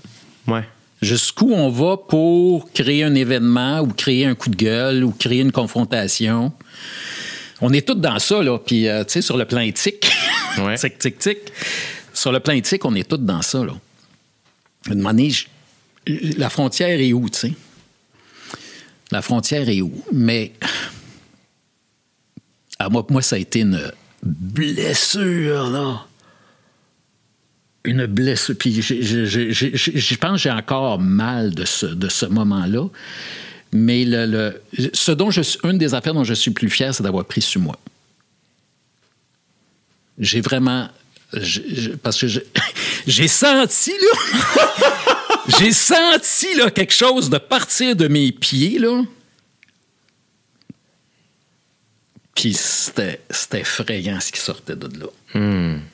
Ouais. 0.48 0.64
Jusqu'où 1.02 1.52
on 1.54 1.70
va 1.70 1.98
pour 1.98 2.72
créer 2.72 3.04
un 3.04 3.14
événement 3.14 3.82
ou 3.82 3.88
créer 3.88 4.26
un 4.26 4.34
coup 4.36 4.50
de 4.50 4.56
gueule 4.56 5.04
ou 5.04 5.12
créer 5.12 5.42
une 5.42 5.52
confrontation? 5.52 6.52
On 7.62 7.72
est 7.74 7.86
tous 7.88 7.96
dans 7.96 8.18
ça, 8.20 8.42
là. 8.42 8.58
Puis, 8.60 8.88
euh, 8.88 9.04
tu 9.04 9.14
sais, 9.14 9.22
sur 9.22 9.38
le 9.38 9.46
plan 9.46 9.62
éthique, 9.62 10.12
Ouais. 10.58 10.76
tic, 10.78 10.98
tic, 10.98 11.20
tic. 11.20 11.38
Sur 12.14 12.32
le 12.32 12.40
plan 12.40 12.54
éthique, 12.54 12.84
on 12.86 12.96
est 12.96 13.08
tous 13.08 13.18
dans 13.18 13.42
ça, 13.44 13.64
là. 13.64 13.74
À 14.88 14.94
un 14.94 14.96
moment 14.96 15.10
donné, 15.10 15.30
je- 15.30 15.46
la 16.38 16.50
frontière 16.50 17.00
est 17.00 17.14
où, 17.14 17.30
tu 17.30 17.38
sais? 17.40 17.54
La 19.12 19.22
frontière 19.22 19.70
est 19.70 19.82
où? 19.82 20.04
Mais 20.12 20.54
ah, 22.80 22.90
moi, 22.90 23.06
moi, 23.10 23.22
ça 23.22 23.36
a 23.36 23.40
été 23.40 23.60
une 23.62 23.92
blessure, 24.24 25.70
là. 25.70 26.07
Une 27.88 28.06
blessure. 28.06 28.56
Puis 28.58 28.82
je 28.82 30.16
pense 30.16 30.32
que 30.34 30.38
j'ai 30.38 30.52
encore 30.52 31.00
mal 31.00 31.56
de 31.56 31.66
ce, 31.66 31.86
de 31.88 32.10
ce 32.10 32.26
moment-là. 32.28 32.88
Mais 33.72 34.06
le, 34.06 34.26
le- 34.26 34.90
ce 34.94 35.12
dont 35.12 35.32
je 35.32 35.42
suis, 35.42 35.60
une 35.64 35.78
des 35.78 35.94
affaires 35.94 36.14
dont 36.14 36.24
je 36.24 36.34
suis 36.34 36.52
plus 36.52 36.70
fier, 36.70 36.94
c'est 36.94 37.04
d'avoir 37.04 37.26
pris 37.26 37.42
sur 37.42 37.60
moi. 37.62 37.78
J'ai 40.20 40.42
vraiment. 40.42 40.90
je- 41.34 41.62
je- 41.74 41.92
parce 41.92 42.20
que 42.20 42.28
j'ai 43.08 43.28
senti, 43.28 43.92
là. 43.92 44.66
j'ai 45.60 45.72
senti, 45.72 46.56
là, 46.56 46.72
quelque 46.72 46.94
chose 46.94 47.30
de 47.30 47.38
partir 47.38 47.96
de 47.96 48.08
mes 48.08 48.32
pieds, 48.32 48.80
là. 48.80 49.04
Puis 52.36 52.54
c'était 52.54 53.20
c'était 53.30 53.62
effrayant 53.62 54.20
ce 54.20 54.32
qui 54.32 54.40
sortait 54.40 54.76
de 54.76 54.88
là. 55.00 55.08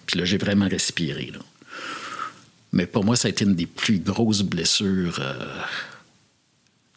Puis 0.05 0.19
là, 0.19 0.25
j'ai 0.25 0.37
vraiment 0.37 0.67
respiré. 0.67 1.31
Là. 1.33 1.39
Mais 2.73 2.85
pour 2.87 3.05
moi, 3.05 3.15
ça 3.15 3.27
a 3.27 3.31
été 3.31 3.45
une 3.45 3.55
des 3.55 3.67
plus 3.67 3.99
grosses 3.99 4.41
blessures. 4.41 5.17
euh, 5.19 5.61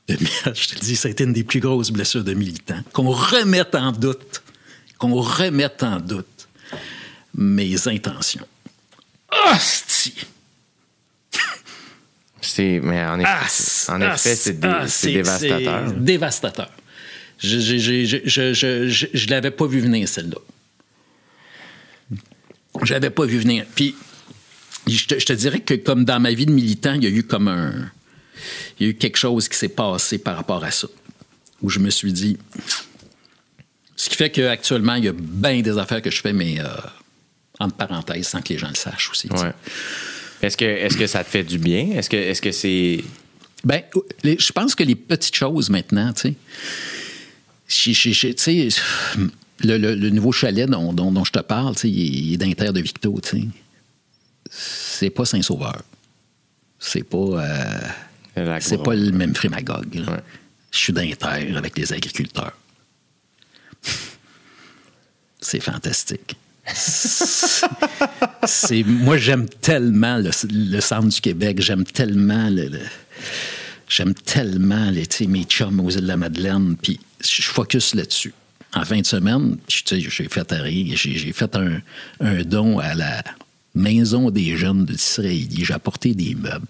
de, 0.09 0.17
je 0.55 0.69
te 0.69 0.79
dis, 0.81 0.97
ça 0.97 1.09
a 1.09 1.11
été 1.11 1.25
une 1.25 1.33
des 1.35 1.45
plus 1.45 1.61
grosses 1.61 1.91
blessures 1.91 2.25
de 2.25 2.33
militant. 2.35 2.81
Qu'on 2.93 3.11
remette 3.11 3.75
en 3.75 3.93
doute, 3.93 4.43
qu'on 4.99 5.15
remette 5.21 5.83
en 5.83 6.01
doute 6.01 6.49
mes 7.35 7.87
intentions. 7.89 8.47
Hostie! 9.53 10.15
C'est, 12.41 12.81
mais 12.83 13.05
en 13.05 13.19
effet, 13.19 13.29
Ah, 13.31 13.45
c'est- 13.49 13.91
en 13.93 14.01
ah, 14.01 14.15
effet 14.15 14.35
c'est, 14.37 14.53
dé- 14.61 14.69
ah, 14.69 14.89
c'est 14.89 15.13
dévastateur. 15.13 15.93
dévastateur. 15.93 16.71
Je 17.39 17.59
je, 17.59 17.77
je, 17.77 18.05
je, 18.05 18.17
je, 18.25 18.55
je, 18.55 18.89
je- 18.89 19.07
je 19.13 19.27
l'avais 19.29 19.51
pas 19.51 19.67
vu 19.67 19.81
venir, 19.81 20.09
celle-là. 20.09 20.39
Je 22.83 22.93
l'avais 22.95 23.11
pas 23.11 23.27
vu 23.27 23.39
venir. 23.39 23.67
Puis, 23.75 23.95
je 24.87 25.07
te, 25.07 25.19
je 25.19 25.27
te 25.27 25.33
dirais 25.33 25.61
que 25.61 25.75
comme 25.75 26.05
dans 26.05 26.21
ma 26.21 26.33
vie 26.33 26.47
de 26.47 26.53
militant, 26.53 26.95
il 26.95 27.05
y 27.05 27.07
a 27.07 27.11
eu 27.11 27.23
comme 27.23 27.49
un... 27.49 27.91
Il 28.79 28.87
y 28.87 28.89
a 28.89 28.91
eu 28.91 28.95
quelque 28.95 29.17
chose 29.17 29.49
qui 29.49 29.57
s'est 29.57 29.69
passé 29.71 30.19
par 30.19 30.37
rapport 30.37 30.63
à 30.63 30.71
ça. 30.71 30.87
Où 31.63 31.71
je 31.71 31.79
me 31.79 31.91
suis 31.91 32.13
dit... 32.13 32.37
Ce 33.97 34.11
qui 34.11 34.17
fait 34.17 34.31
qu'actuellement, 34.31 34.95
il 34.97 35.05
y 35.05 35.09
a 35.09 35.15
bien 35.17 35.61
des 35.63 35.79
affaires 35.79 36.03
que 36.03 36.11
je 36.11 36.21
fais, 36.21 36.35
mais 36.35 36.61
euh, 36.61 36.65
entre 37.59 37.77
parenthèses, 37.77 38.29
sans 38.29 38.43
que 38.43 38.53
les 38.53 38.59
gens 38.59 38.69
le 38.69 38.75
sachent 38.75 39.11
aussi. 39.11 39.29
Ouais. 39.31 39.53
Est-ce 40.43 40.57
que, 40.59 40.67
est-ce 40.67 40.99
que 40.99 41.07
ça 41.07 41.25
te 41.25 41.31
fait 41.31 41.45
du 41.45 41.59
bien? 41.59 41.93
Est-ce 41.95 42.11
que, 42.43 42.53
c'est. 42.53 43.03
Ben, 43.65 43.81
les- 44.23 44.39
je 44.39 44.53
pense 44.53 44.75
que 44.75 44.83
les 44.85 44.95
petites 44.95 45.35
choses 45.35 45.71
maintenant, 45.71 46.13
tu 46.13 46.21
sais. 46.29 46.35
Le, 49.65 49.79
le- 49.79 49.95
le 49.95 50.11
nouveau 50.11 50.31
chalet 50.33 50.69
dont, 50.69 50.93
dont- 50.93 51.11
dont 51.11 51.25
je 51.25 51.33
te 51.33 51.39
parle, 51.39 51.75
tu 51.75 51.81
sais, 51.83 51.91
il 51.91 52.01
est- 52.01 52.21
il 52.21 52.35
est 52.35 52.37
d'Inter 52.37 52.73
de 52.75 52.81
Victo, 52.83 53.19
tu 53.23 53.31
sais. 53.41 53.45
C'est 54.59 55.11
pas 55.11 55.25
Saint-Sauveur. 55.25 55.83
C'est 56.79 57.03
pas. 57.03 57.19
euh, 57.19 58.59
c'est 58.61 58.83
pas 58.83 58.95
le 58.95 59.11
même 59.13 59.35
frémagogue. 59.35 59.95
là. 59.95 60.13
Ouais. 60.13 60.21
Je 60.71 60.79
suis 60.79 60.93
d'Inter 60.93 61.55
avec 61.57 61.77
les 61.79 61.93
agriculteurs. 61.93 62.57
C'est 65.41 65.61
fantastique. 65.61 66.37
C'est, 68.47 68.83
moi, 68.85 69.17
j'aime 69.19 69.49
tellement 69.49 70.19
le, 70.19 70.31
le 70.51 70.81
centre 70.81 71.09
du 71.09 71.21
Québec. 71.21 71.61
J'aime 71.61 71.85
tellement 71.85 72.49
le, 72.51 72.69
le- 72.69 72.81
j'aime 73.89 74.15
tellement 74.15 74.91
les, 74.91 75.07
mes 75.29 75.45
chums 75.45 75.79
aux 75.81 75.91
îles 75.91 76.01
de 76.03 76.07
la 76.09 76.17
Madeleine. 76.17 76.77
Puis 76.81 76.99
je 77.23 77.43
focus 77.43 77.95
là-dessus. 77.95 78.35
En 78.75 78.85
fin 78.85 79.01
de 79.01 79.07
semaine, 79.07 79.57
j'ai 79.69 80.29
fait, 80.29 80.55
j'ai 80.97 81.33
fait 81.33 81.57
un, 81.57 81.81
un 82.21 82.43
don 82.43 82.79
à 82.79 82.95
la 82.95 83.23
maison 83.77 84.31
des 84.31 84.57
jeunes 84.57 84.85
de 84.85 84.95
Disraeli. 84.95 85.65
J'ai 85.65 85.75
apporté 85.75 86.15
des 86.15 86.35
meubles. 86.35 86.67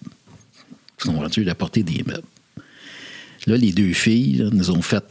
Tu 0.99 1.09
comprends-tu? 1.09 1.45
J'ai 1.45 1.83
des 1.83 2.03
meubles. 2.07 2.23
Là, 3.47 3.57
les 3.57 3.73
deux 3.73 3.93
filles 3.93 4.49
nous 4.53 4.71
ont 4.71 4.83
fait 4.83 5.05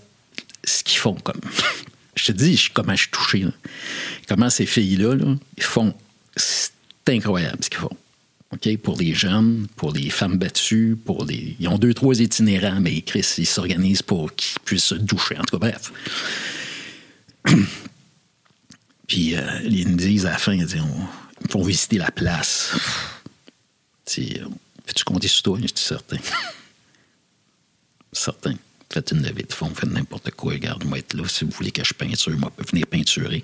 ce 0.63 0.83
qu'ils 0.83 0.99
font 0.99 1.15
comme. 1.15 1.39
je 2.15 2.25
te 2.25 2.31
dis 2.33 2.57
je- 2.57 2.71
comment 2.73 2.93
je 2.95 3.01
suis 3.01 3.11
touché. 3.11 3.45
Comment 4.27 4.49
ces 4.49 4.65
filles-là, 4.65 5.15
font. 5.59 5.93
C'est 6.35 6.71
incroyable 7.07 7.63
ce 7.63 7.69
qu'ils 7.69 7.79
font. 7.79 7.95
Pour 8.83 8.97
les 8.97 9.13
jeunes, 9.13 9.67
pour 9.75 9.91
les 9.91 10.09
femmes 10.09 10.37
battues, 10.37 10.97
pour 11.05 11.25
les. 11.25 11.55
Ils 11.59 11.67
ont 11.67 11.77
deux, 11.77 11.93
trois 11.93 12.19
itinérants, 12.21 12.79
mais 12.79 13.01
Chris, 13.01 13.25
ils 13.37 13.45
s'organisent 13.45 14.01
pour 14.01 14.33
qu'ils 14.33 14.59
puissent 14.63 14.85
se 14.85 14.95
doucher. 14.95 15.37
En 15.37 15.43
tout 15.43 15.59
cas, 15.59 15.71
bref. 15.71 15.91
Puis, 19.07 19.35
euh, 19.35 19.41
ils 19.65 19.89
nous 19.89 19.97
disent 19.97 20.25
à 20.25 20.31
la 20.31 20.37
fin, 20.37 20.53
ils 20.53 20.65
disent, 20.65 20.81
on, 20.81 21.24
ils 21.43 21.51
font 21.51 21.63
visiter 21.63 21.97
la 21.97 22.11
place. 22.11 22.75
Fais-tu 24.05 25.03
compter 25.03 25.27
sur 25.27 25.43
toi? 25.43 25.57
Je 25.61 25.67
suis 25.67 25.73
certain. 25.75 26.17
certain. 28.13 28.53
Faites 28.91 29.11
une 29.11 29.23
levée 29.23 29.43
de 29.43 29.53
fond, 29.53 29.71
faites 29.73 29.89
n'importe 29.89 30.31
quoi. 30.31 30.53
Regarde, 30.53 30.85
moi 30.85 30.99
être 30.99 31.13
là. 31.15 31.23
Si 31.27 31.43
vous 31.43 31.51
voulez 31.51 31.71
que 31.71 31.83
je 31.83 31.93
peinture, 31.93 32.31
moi, 32.37 32.51
je 32.57 32.63
peux 32.63 32.69
venir 32.71 32.87
peinturer. 32.87 33.43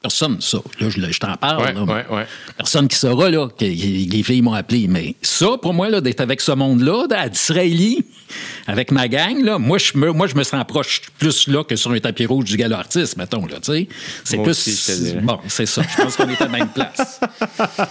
Personne, 0.00 0.40
ça. 0.40 0.58
Là, 0.80 0.90
je, 0.90 1.00
je 1.00 1.18
t'en 1.18 1.36
parle. 1.36 1.62
Ouais, 1.62 1.72
là. 1.72 1.82
ouais, 1.84 2.06
ouais. 2.10 2.26
Personne 2.56 2.88
qui 2.88 2.96
saura, 2.96 3.30
là, 3.30 3.48
que 3.48 3.64
les 3.64 4.22
filles 4.22 4.42
m'ont 4.42 4.52
appelé. 4.52 4.86
Mais 4.88 5.14
ça, 5.22 5.56
pour 5.60 5.72
moi, 5.72 5.88
là, 5.88 6.00
d'être 6.00 6.20
avec 6.20 6.40
ce 6.40 6.52
monde-là, 6.52 7.06
à 7.10 7.28
Disraeli, 7.28 8.04
avec 8.66 8.90
ma 8.90 9.08
gang, 9.08 9.42
là, 9.42 9.58
moi, 9.58 9.78
je 9.78 9.96
me, 9.96 10.12
moi, 10.12 10.26
je 10.26 10.34
me 10.34 10.42
sens 10.42 10.64
proche 10.66 11.02
plus 11.18 11.48
là 11.48 11.64
que 11.64 11.76
sur 11.76 11.90
un 11.92 12.00
tapis 12.00 12.26
rouge 12.26 12.44
du 12.44 12.56
gala 12.56 12.78
artiste, 12.78 13.16
mettons, 13.16 13.46
là, 13.46 13.56
tu 13.62 13.72
sais. 13.72 13.88
C'est 14.24 14.38
plus. 14.38 14.50
aussi, 14.50 15.14
bon, 15.22 15.38
c'est 15.48 15.66
ça. 15.66 15.82
Je 15.82 16.02
pense 16.02 16.16
qu'on 16.16 16.28
est 16.28 16.40
à 16.40 16.44
la 16.44 16.50
même 16.50 16.68
place. 16.68 17.20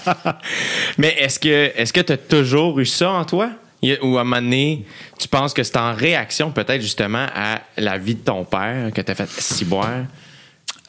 Mais 0.97 1.15
est-ce 1.19 1.39
que 1.39 1.71
est-ce 1.75 1.93
que 1.93 2.01
tu 2.01 2.13
as 2.13 2.17
toujours 2.17 2.79
eu 2.79 2.85
ça 2.85 3.11
en 3.11 3.25
toi? 3.25 3.49
Ou 4.01 4.17
à 4.17 4.21
un 4.21 4.23
moment 4.23 4.37
donné, 4.37 4.85
tu 5.19 5.27
penses 5.27 5.53
que 5.53 5.61
c'est 5.61 5.75
en 5.75 5.93
réaction 5.93 6.51
peut-être 6.51 6.81
justement 6.81 7.25
à 7.35 7.61
la 7.77 7.97
vie 7.97 8.15
de 8.15 8.21
ton 8.21 8.45
père 8.45 8.91
que 8.93 9.01
tu 9.01 9.11
as 9.11 9.15
fait 9.15 9.29
ciboire? 9.29 10.05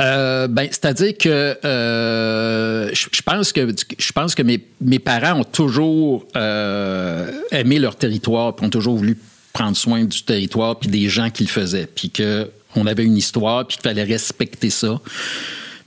Euh, 0.00 0.48
ben, 0.48 0.66
c'est-à-dire 0.70 1.16
que 1.16 1.56
euh, 1.64 2.90
je 2.92 3.06
je 3.12 3.22
pense 3.22 3.52
que 3.52 3.68
je 3.96 4.12
pense 4.12 4.34
que 4.34 4.42
mes, 4.42 4.60
mes 4.80 4.98
parents 4.98 5.40
ont 5.40 5.44
toujours 5.44 6.26
euh, 6.36 7.30
aimé 7.52 7.78
leur 7.78 7.94
territoire, 7.96 8.54
ont 8.60 8.70
toujours 8.70 8.96
voulu 8.96 9.16
prendre 9.54 9.74
soin 9.76 10.04
du 10.04 10.22
territoire 10.22 10.78
puis 10.78 10.90
des 10.90 11.08
gens 11.08 11.30
qui 11.30 11.44
le 11.44 11.48
faisaient, 11.48 11.86
puis 11.86 12.10
que 12.10 12.50
on 12.76 12.86
avait 12.86 13.04
une 13.04 13.16
histoire, 13.16 13.66
puis 13.66 13.76
qu'il 13.78 13.84
fallait 13.88 14.02
respecter 14.02 14.68
ça. 14.68 15.00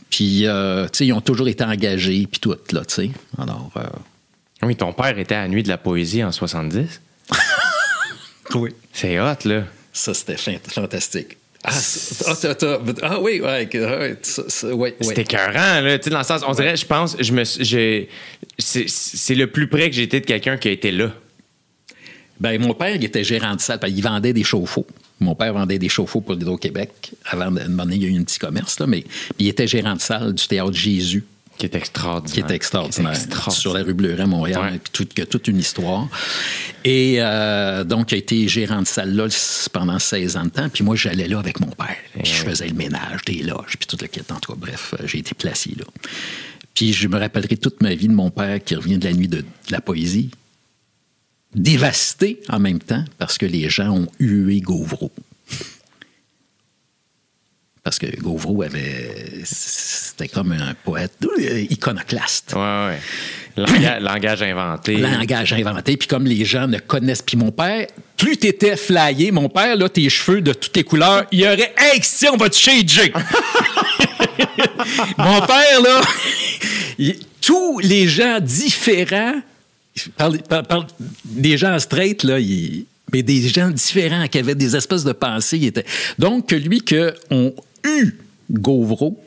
Puis, 0.09 0.47
euh, 0.47 0.85
tu 0.85 0.89
sais, 0.99 1.05
ils 1.07 1.11
ont 1.13 1.19
toujours 1.21 1.49
été 1.49 1.65
engagés, 1.65 2.25
puis 2.31 2.39
tout, 2.39 2.55
là, 2.71 2.85
tu 2.85 2.93
sais. 2.95 3.09
Alors, 3.37 3.69
euh, 3.75 3.83
Oui, 4.65 4.75
ton 4.77 4.93
père 4.93 5.19
était 5.19 5.35
à 5.35 5.41
la 5.41 5.47
nuit 5.49 5.63
de 5.63 5.67
la 5.67 5.77
poésie 5.77 6.23
en 6.23 6.31
70. 6.31 7.01
oui. 8.55 8.69
C'est 8.93 9.19
hot, 9.19 9.35
là. 9.45 9.63
Ça, 9.91 10.13
c'était 10.13 10.37
fan- 10.37 10.59
fantastique. 10.65 11.35
Ah, 11.63 11.71
ah, 12.27 12.33
ah 13.01 13.19
oui, 13.19 13.41
ouais, 13.41 13.67
que- 13.67 14.07
ouais. 14.73 14.95
C'était 15.01 15.23
écœurant, 15.23 15.81
là. 15.81 15.97
Tu 15.99 16.05
sais, 16.05 16.09
dans 16.09 16.19
le 16.19 16.23
sens, 16.23 16.41
on 16.47 16.53
dirait, 16.53 16.77
je 16.77 16.85
pense, 16.85 17.17
je 17.19 17.33
me, 17.33 17.43
c'est 17.43 19.35
le 19.35 19.47
plus 19.47 19.67
près 19.67 19.89
que 19.89 19.95
j'ai 19.95 20.03
été 20.03 20.21
de 20.21 20.25
quelqu'un 20.25 20.55
qui 20.55 20.69
a 20.69 20.71
été 20.71 20.91
là. 20.91 21.11
Ben, 22.39 22.61
mon 22.61 22.73
père, 22.73 22.95
il 22.95 23.03
était 23.03 23.23
gérant 23.23 23.55
de 23.55 23.61
salle, 23.61 23.79
qu'il 23.79 24.01
vendait 24.01 24.33
des 24.33 24.43
chauffe-eau. 24.43 24.85
Mon 25.19 25.33
père 25.35 25.53
vendait 25.53 25.79
des 25.79 25.89
chauffe-eau 25.89 26.21
pour 26.21 26.35
l'Hydro-Québec. 26.35 27.11
Avant 27.25 27.49
de 27.51 27.59
demander, 27.61 27.95
il 27.95 28.03
y 28.03 28.05
a 28.05 28.09
eu 28.09 28.19
un 28.19 28.23
petit 28.23 28.37
commerce, 28.39 28.79
là, 28.79 28.85
mais 28.87 29.03
il 29.39 29.47
était 29.47 29.67
gérant 29.67 29.95
de 29.95 30.01
salle 30.01 30.33
du 30.33 30.47
théâtre 30.47 30.73
Jésus, 30.73 31.23
Qui 31.57 31.65
est 31.65 31.73
extraordinaire. 31.75 32.33
qui 32.33 32.39
était 32.41 32.53
extraordinaire, 32.53 33.13
Qui 33.13 33.17
extraordinaire. 33.21 33.59
sur 33.59 33.73
la 33.73 33.81
rue 33.83 33.95
Bleuret 33.95 34.27
Montréal, 34.27 34.73
Ouais. 34.73 34.79
puis 34.79 35.05
tout- 35.07 35.25
toute 35.25 35.47
une 35.47 35.57
histoire. 35.57 36.07
Et 36.85 37.15
euh, 37.17 37.83
donc, 37.83 38.11
il 38.11 38.15
a 38.15 38.17
été 38.19 38.47
gérant 38.47 38.83
de 38.83 38.87
salle 38.87 39.15
là 39.15 39.27
pendant 39.73 39.97
16 39.97 40.37
ans 40.37 40.43
de 40.43 40.49
temps. 40.49 40.69
Puis 40.69 40.83
moi, 40.83 40.95
j'allais 40.95 41.27
là 41.27 41.39
avec 41.39 41.59
mon 41.59 41.71
père. 41.71 41.95
Puis 42.21 42.31
je 42.31 42.43
faisais 42.43 42.67
le 42.67 42.75
ménage 42.75 43.25
des 43.25 43.41
loges, 43.41 43.75
puis 43.79 43.87
tout 43.87 43.97
le 43.99 44.07
kit. 44.07 44.21
En 44.31 44.39
tout 44.39 44.51
cas, 44.53 44.57
bref, 44.59 44.93
euh, 44.99 45.07
j'ai 45.07 45.17
été 45.17 45.33
placé 45.33 45.71
là. 45.77 45.85
Puis 46.75 46.93
je 46.93 47.07
me 47.07 47.17
rappellerai 47.17 47.57
toute 47.57 47.81
ma 47.81 47.95
vie 47.95 48.07
de 48.07 48.13
mon 48.13 48.29
père 48.29 48.63
qui 48.63 48.75
revient 48.75 48.99
de 48.99 49.05
la 49.05 49.13
nuit 49.13 49.27
de, 49.27 49.37
de 49.41 49.45
la 49.71 49.81
poésie, 49.81 50.29
dévasté 51.57 52.39
en 52.49 52.59
même 52.59 52.79
temps 52.79 53.03
parce 53.17 53.37
que 53.37 53.45
les 53.45 53.69
gens 53.69 53.89
ont 53.89 54.07
hué 54.19 54.61
Gauvreau. 54.61 55.11
Parce 57.83 57.99
que 57.99 58.07
Gauvreau 58.19 58.63
avait. 58.63 59.41
C'était 59.45 60.27
comme 60.27 60.51
un 60.51 60.73
poète 60.73 61.13
euh, 61.23 61.61
iconoclaste. 61.69 62.51
Ouais, 62.53 62.59
ouais. 62.59 62.99
Langage, 63.57 64.01
langage 64.03 64.41
inventé. 64.43 64.97
Langage 64.97 65.53
inventé. 65.53 65.97
Puis 65.97 66.07
comme 66.07 66.25
les 66.25 66.43
gens 66.45 66.67
ne 66.67 66.77
connaissent. 66.79 67.21
Puis 67.23 67.37
mon 67.37 67.51
père, 67.51 67.87
plus 68.17 68.37
t'étais 68.37 68.75
flyé, 68.75 69.31
mon 69.31 69.47
père, 69.49 69.75
là, 69.77 69.87
tes 69.89 70.09
cheveux 70.09 70.41
de 70.41 70.53
toutes 70.53 70.75
les 70.75 70.83
couleurs, 70.83 71.25
il 71.31 71.39
y 71.39 71.45
aurait 71.45 71.73
Hey, 71.77 71.99
si 72.03 72.27
on 72.27 72.35
va 72.37 72.49
te 72.49 72.55
shader! 72.57 73.11
mon 75.17 75.39
père, 75.41 75.81
là, 75.81 76.01
il- 76.99 77.19
tous 77.41 77.79
les 77.79 78.07
gens 78.07 78.39
différents, 78.41 79.41
parle, 80.17 80.37
parle- 80.43 80.65
parle 80.67 80.87
des 81.25 81.57
gens 81.57 81.77
straight, 81.79 82.23
là, 82.23 82.39
il- 82.39 82.85
mais 83.13 83.23
des 83.23 83.47
gens 83.47 83.69
différents 83.69 84.27
qui 84.27 84.37
avaient 84.39 84.55
des 84.55 84.75
espèces 84.75 85.03
de 85.03 85.13
pensées. 85.13 85.71
Donc, 86.19 86.47
que 86.49 86.55
lui, 86.55 86.81
qu'on 86.81 87.53
eu 87.85 88.17
Gauvreau, 88.51 89.21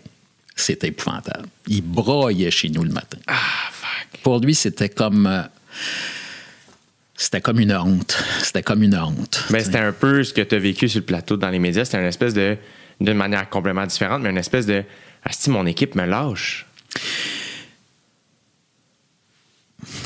c'était 0.57 0.89
épouvantable. 0.89 1.47
Il 1.67 1.83
broyait 1.83 2.51
chez 2.51 2.69
nous 2.69 2.83
le 2.85 2.91
matin. 2.91 3.19
Ah, 3.27 3.37
fuck. 3.73 4.21
Pour 4.23 4.39
lui, 4.41 4.55
c'était 4.55 4.89
comme. 4.91 5.27
euh, 5.27 5.43
c'était 7.17 7.41
comme 7.41 7.61
une 7.61 7.73
honte. 7.75 8.17
C'était 8.43 8.63
comme 8.63 8.83
une 8.83 8.97
honte. 8.97 9.45
Ben, 9.51 9.63
c'était 9.63 9.79
un 9.79 9.93
peu 9.93 10.25
ce 10.25 10.33
que 10.33 10.41
tu 10.43 10.55
as 10.55 10.59
vécu 10.59 10.89
sur 10.89 11.01
le 11.01 11.07
plateau 11.07 11.37
dans 11.37 11.51
les 11.51 11.59
médias. 11.59 11.85
C'était 11.85 11.99
une 11.99 12.05
espèce 12.07 12.35
de. 12.35 12.57
d'une 13.01 13.15
manière 13.17 13.49
complètement 13.49 13.87
différente, 13.87 14.23
mais 14.23 14.31
une 14.31 14.39
espèce 14.39 14.67
de. 14.67 14.83
Ah, 15.25 15.31
si 15.33 15.51
mon 15.51 15.65
équipe 15.67 15.95
me 15.95 16.05
lâche. 16.07 16.67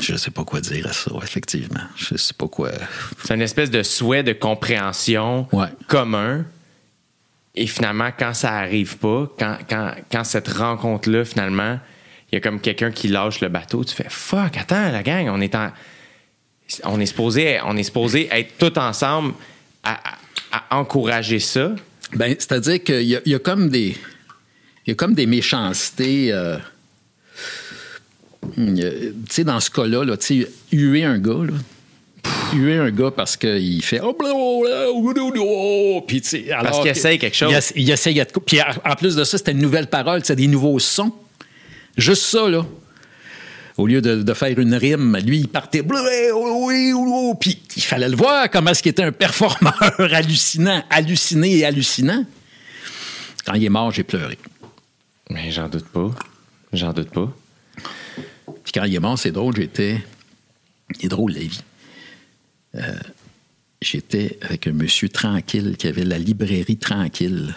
Je 0.05 0.15
sais 0.17 0.31
pas 0.31 0.43
quoi 0.43 0.61
dire 0.61 0.87
à 0.87 0.93
ça, 0.93 1.11
effectivement. 1.23 1.81
Je 1.95 2.15
sais 2.17 2.33
pas 2.33 2.47
quoi. 2.47 2.71
C'est 3.23 3.33
une 3.33 3.41
espèce 3.41 3.71
de 3.71 3.81
souhait 3.83 4.23
de 4.23 4.33
compréhension 4.33 5.47
Ouais. 5.51 5.67
commun. 5.87 6.45
Et 7.55 7.67
finalement, 7.67 8.09
quand 8.17 8.33
ça 8.33 8.51
arrive 8.53 8.97
pas, 8.97 9.27
quand, 9.39 9.57
quand, 9.69 9.93
quand 10.11 10.23
cette 10.23 10.49
rencontre-là, 10.49 11.23
finalement, 11.25 11.79
il 12.31 12.35
y 12.35 12.37
a 12.37 12.41
comme 12.41 12.59
quelqu'un 12.59 12.91
qui 12.91 13.07
lâche 13.07 13.39
le 13.41 13.47
bateau, 13.49 13.83
tu 13.83 13.95
fais 13.95 14.07
fuck, 14.09 14.57
attends, 14.57 14.91
la 14.91 15.03
gang, 15.03 15.29
on 15.29 15.39
est 15.41 15.55
en. 15.55 15.71
On 16.83 16.99
est 16.99 17.05
supposé, 17.05 17.59
on 17.63 17.77
est 17.77 17.83
supposé 17.83 18.27
être 18.31 18.57
tous 18.57 18.79
ensemble 18.79 19.33
à, 19.83 19.93
à- 20.51 20.63
à 20.71 20.77
encourager 20.77 21.39
ça. 21.39 21.71
Ben, 22.13 22.35
c'est-à-dire 22.39 22.83
qu'il 22.83 23.03
y, 23.03 23.19
y 23.25 23.35
a 23.35 23.39
comme 23.39 23.69
des. 23.69 23.95
Il 24.85 24.89
y 24.89 24.91
a 24.91 24.95
comme 24.95 25.13
des 25.13 25.25
méchancetés. 25.27 26.31
euh, 26.33 26.57
Tu 28.55 29.13
sais, 29.29 29.43
dans 29.43 29.59
ce 29.59 29.69
cas-là, 29.71 30.03
là, 30.05 30.17
tu 30.17 30.43
sais, 30.43 30.51
huer 30.71 31.03
un 31.03 31.17
gars, 31.17 31.43
là. 31.45 31.53
Huer 32.53 32.77
un 32.77 32.89
gars 32.91 33.11
parce 33.11 33.37
qu'il 33.37 33.83
fait. 33.83 33.99
oh, 34.01 34.13
Puis, 36.07 36.23
alors 36.51 36.81
qu'il 36.81 36.91
que- 36.91 36.97
essaye 36.97 37.19
quelque 37.19 37.35
chose. 37.35 37.51
Il, 37.51 37.55
essa- 37.55 37.73
il 37.75 37.89
essaye 37.91 38.15
de- 38.15 38.25
Puis, 38.45 38.59
en 38.61 38.65
en 38.91 38.95
plus 38.95 39.15
de 39.15 39.23
ça, 39.23 39.37
c'était 39.37 39.51
une 39.51 39.59
nouvelle 39.61 39.87
parole, 39.87 40.21
c'est 40.23 40.35
des 40.35 40.47
nouveaux 40.47 40.79
sons. 40.79 41.11
Juste 41.97 42.23
ça, 42.23 42.49
là. 42.49 42.65
Au 43.77 43.87
lieu 43.87 44.01
de, 44.01 44.23
de 44.23 44.33
faire 44.33 44.57
une 44.57 44.73
rime, 44.73 45.17
lui, 45.25 45.39
il 45.39 45.47
partait. 45.49 45.83
Puis 45.83 47.59
il 47.75 47.83
fallait 47.83 48.07
le 48.09 48.15
voir 48.15 48.49
comment 48.49 48.71
est-ce 48.71 48.81
qu'il 48.81 48.91
était 48.91 49.03
un 49.03 49.11
performeur 49.11 49.73
hallucinant, 50.13 50.81
halluciné 50.89 51.57
et 51.57 51.65
hallucinant. 51.65 52.23
Quand 53.45 53.53
il 53.53 53.65
est 53.65 53.69
mort, 53.69 53.91
j'ai 53.91 54.03
pleuré. 54.03 54.37
Mais 55.29 55.51
j'en 55.51 55.67
doute 55.67 55.87
pas. 55.89 56.09
J'en 56.73 56.93
doute 56.93 57.09
pas. 57.11 57.31
Quand 58.75 58.83
il 58.83 58.93
est 58.93 58.99
mort, 58.99 59.17
c'est 59.17 59.31
drôle, 59.31 59.55
j'étais. 59.55 60.03
Il 60.99 61.05
est 61.05 61.09
drôle, 61.09 61.31
la 61.31 61.39
vie. 61.39 61.61
Euh, 62.75 62.93
j'étais 63.81 64.37
avec 64.41 64.67
un 64.67 64.73
monsieur 64.73 65.07
tranquille 65.07 65.77
qui 65.79 65.87
avait 65.87 66.03
la 66.03 66.19
librairie 66.19 66.75
tranquille. 66.77 67.55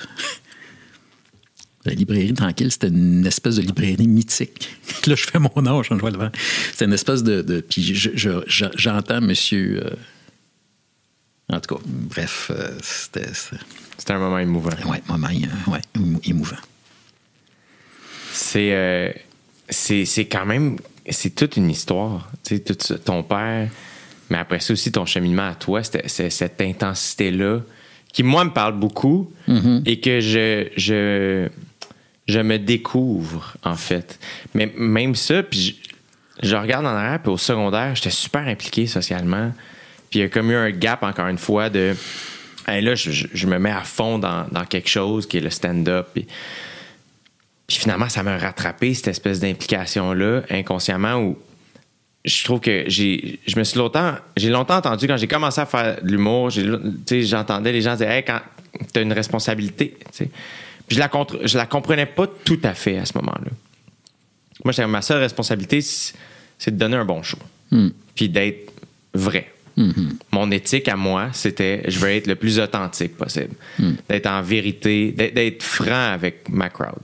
La 1.84 1.94
librairie 1.94 2.34
tranquille, 2.34 2.70
c'était 2.70 2.88
une 2.88 3.26
espèce 3.26 3.56
de 3.56 3.62
librairie 3.62 4.06
mythique. 4.06 4.68
Là, 5.06 5.16
je 5.16 5.24
fais 5.24 5.38
mon 5.40 5.66
âge, 5.66 5.86
je 5.90 5.94
vois 5.94 6.10
le 6.10 6.18
vent. 6.18 6.30
C'était 6.70 6.84
une 6.84 6.92
espèce 6.92 7.22
de. 7.24 7.42
de- 7.42 7.60
puis 7.62 7.82
je- 7.82 8.10
je- 8.14 8.44
je- 8.46 8.66
j'entends 8.76 9.20
monsieur. 9.20 9.84
euh, 9.84 9.90
en 11.50 11.58
tout 11.60 11.74
cas, 11.76 11.82
bref, 11.86 12.52
euh, 12.54 12.78
c'était. 12.82 13.26
c'était- 13.34 14.12
un 14.12 14.18
moment 14.20 14.38
émouvant. 14.38 14.70
Ouais, 14.86 15.02
moment, 15.08 15.28
ouais, 15.66 15.80
émou- 15.96 16.20
émouvant. 16.24 16.56
C'est 18.32 18.72
euh, 18.72 19.10
c'est 19.68 20.04
c'est 20.04 20.26
quand 20.26 20.46
même 20.46 20.78
c'est 21.10 21.34
toute 21.34 21.56
une 21.56 21.70
histoire. 21.70 22.30
Tu 22.44 22.56
sais, 22.80 22.98
ton 22.98 23.22
père, 23.22 23.68
mais 24.30 24.38
après 24.38 24.60
ça 24.60 24.72
aussi 24.72 24.92
ton 24.92 25.06
cheminement 25.06 25.48
à 25.48 25.54
toi, 25.54 25.82
c'est 25.82 26.30
cette 26.30 26.60
intensité 26.60 27.30
là 27.30 27.60
qui 28.12 28.22
moi 28.22 28.44
me 28.44 28.50
parle 28.50 28.74
beaucoup 28.78 29.30
et 29.86 30.00
que 30.00 30.20
je 30.20 30.68
je 30.76 31.48
je 32.26 32.40
me 32.40 32.58
découvre 32.58 33.54
en 33.64 33.76
fait. 33.76 34.18
Mais 34.54 34.72
même 34.76 35.14
ça, 35.14 35.42
puis 35.42 35.78
je, 36.42 36.48
je 36.48 36.56
regarde 36.56 36.84
en 36.84 36.90
arrière, 36.90 37.20
puis 37.22 37.32
au 37.32 37.38
secondaire, 37.38 37.94
j'étais 37.96 38.10
super 38.10 38.46
impliqué 38.46 38.86
socialement. 38.86 39.52
Puis 40.10 40.20
il 40.20 40.22
y 40.22 40.24
a 40.24 40.28
comme 40.28 40.50
eu 40.50 40.54
un 40.56 40.70
gap 40.70 41.02
encore 41.02 41.28
une 41.28 41.38
fois 41.38 41.70
de 41.70 41.94
Hey, 42.66 42.82
là, 42.82 42.94
je, 42.94 43.10
je- 43.12 43.28
je 43.32 43.46
me 43.46 43.58
mets 43.58 43.70
à 43.70 43.80
fond 43.80 44.18
dans, 44.18 44.46
dans 44.52 44.66
quelque 44.66 44.90
chose 44.90 45.26
qui 45.26 45.38
est 45.38 45.40
le 45.40 45.48
stand-up. 45.48 46.08
Puis, 46.12 46.26
puis 47.68 47.76
finalement, 47.76 48.08
ça 48.08 48.22
m'a 48.22 48.36
rattrapé, 48.38 48.94
cette 48.94 49.08
espèce 49.08 49.40
d'implication-là, 49.40 50.42
inconsciemment, 50.50 51.16
où 51.22 51.38
je 52.24 52.44
trouve 52.44 52.60
que 52.60 52.84
j'ai 52.88 53.38
je 53.46 53.56
me 53.58 53.62
suis 53.64 53.78
longtemps 53.78 54.14
j'ai 54.36 54.50
longtemps 54.50 54.76
entendu 54.78 55.06
quand 55.06 55.16
j'ai 55.16 55.28
commencé 55.28 55.60
à 55.60 55.66
faire 55.66 56.02
de 56.02 56.08
l'humour 56.10 56.50
j'entendais 56.50 57.70
les 57.72 57.80
gens 57.80 57.94
dire 57.94 58.10
hey, 58.10 58.24
quand 58.24 58.40
t'as 58.92 59.02
une 59.02 59.12
responsabilité. 59.12 59.96
Puis 60.18 60.28
je 60.96 60.98
la 60.98 61.08
contre- 61.08 61.40
je 61.46 61.56
la 61.56 61.64
comprenais 61.66 62.06
pas 62.06 62.26
tout 62.44 62.58
à 62.64 62.74
fait 62.74 62.98
à 62.98 63.04
ce 63.06 63.12
moment-là. 63.18 63.50
Moi 64.64 64.72
j'avais 64.72 64.88
ma 64.90 65.00
seule 65.00 65.20
responsabilité 65.20 65.80
c'est 65.80 66.72
de 66.72 66.76
donner 66.76 66.96
un 66.96 67.04
bon 67.04 67.22
show. 67.22 67.38
Puis 68.14 68.28
d'être 68.28 68.72
vrai. 69.14 69.52
Mon 70.32 70.50
éthique 70.50 70.88
à 70.88 70.96
moi 70.96 71.28
c'était 71.32 71.82
je 71.88 71.98
veux 72.00 72.10
être 72.10 72.26
le 72.26 72.34
plus 72.34 72.58
authentique 72.58 73.16
possible. 73.16 73.54
D'être 74.08 74.26
en 74.26 74.42
vérité 74.42 75.12
d'être- 75.12 75.62
franc 75.62 76.12
avec 76.12 76.48
ma 76.48 76.68
crowd. 76.68 76.98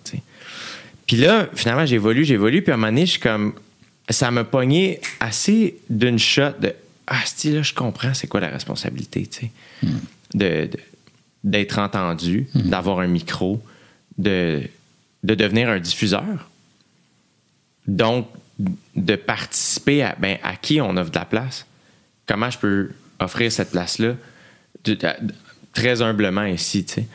Puis 1.07 1.17
là, 1.17 1.49
finalement, 1.55 1.87
j'évolue, 1.87 2.25
j'évolue, 2.25 2.63
puis 2.63 2.71
à 2.73 2.75
un 2.75 2.79
moment 2.79 2.89
donné, 2.93 3.07
je 3.07 3.13
suis 3.13 3.21
comme. 3.21 3.55
Ça 4.11 4.31
m'a 4.31 4.45
pogné 4.45 5.01
assez 5.21 5.77
d'une 5.89 6.19
shot 6.19 6.53
de. 6.61 6.75
Ah, 7.07 7.21
si 7.25 7.53
là, 7.53 7.63
je 7.63 7.73
comprends 7.75 8.15
c'est 8.15 8.27
quoi 8.27 8.41
la 8.41 8.49
responsabilité, 8.49 9.27
tu 9.27 9.41
sais. 9.41 9.51
De- 10.35 10.67
de- 10.67 10.79
D'être 11.43 11.79
entendu, 11.79 12.47
d'avoir 12.55 13.01
un 13.01 13.07
micro, 13.07 13.63
de, 14.17 14.63
de 15.25 15.35
devenir 15.35 15.69
un 15.69 15.79
diffuseur. 15.79 16.49
Donc, 17.87 18.29
de 18.97 19.15
participer 19.15 20.03
à, 20.03 20.17
ben, 20.19 20.39
à 20.43 20.57
qui 20.57 20.81
on 20.81 20.97
offre 20.97 21.11
de 21.11 21.19
la 21.19 21.27
place. 21.27 21.67
Comment 22.27 22.49
je 22.51 22.57
peux 22.57 22.91
offrir 23.21 23.53
cette 23.53 23.73
place-là 23.73 24.15
très 25.75 26.01
humblement 26.01 26.45
ici, 26.47 26.85
tu 26.87 26.95
sais. 26.95 27.07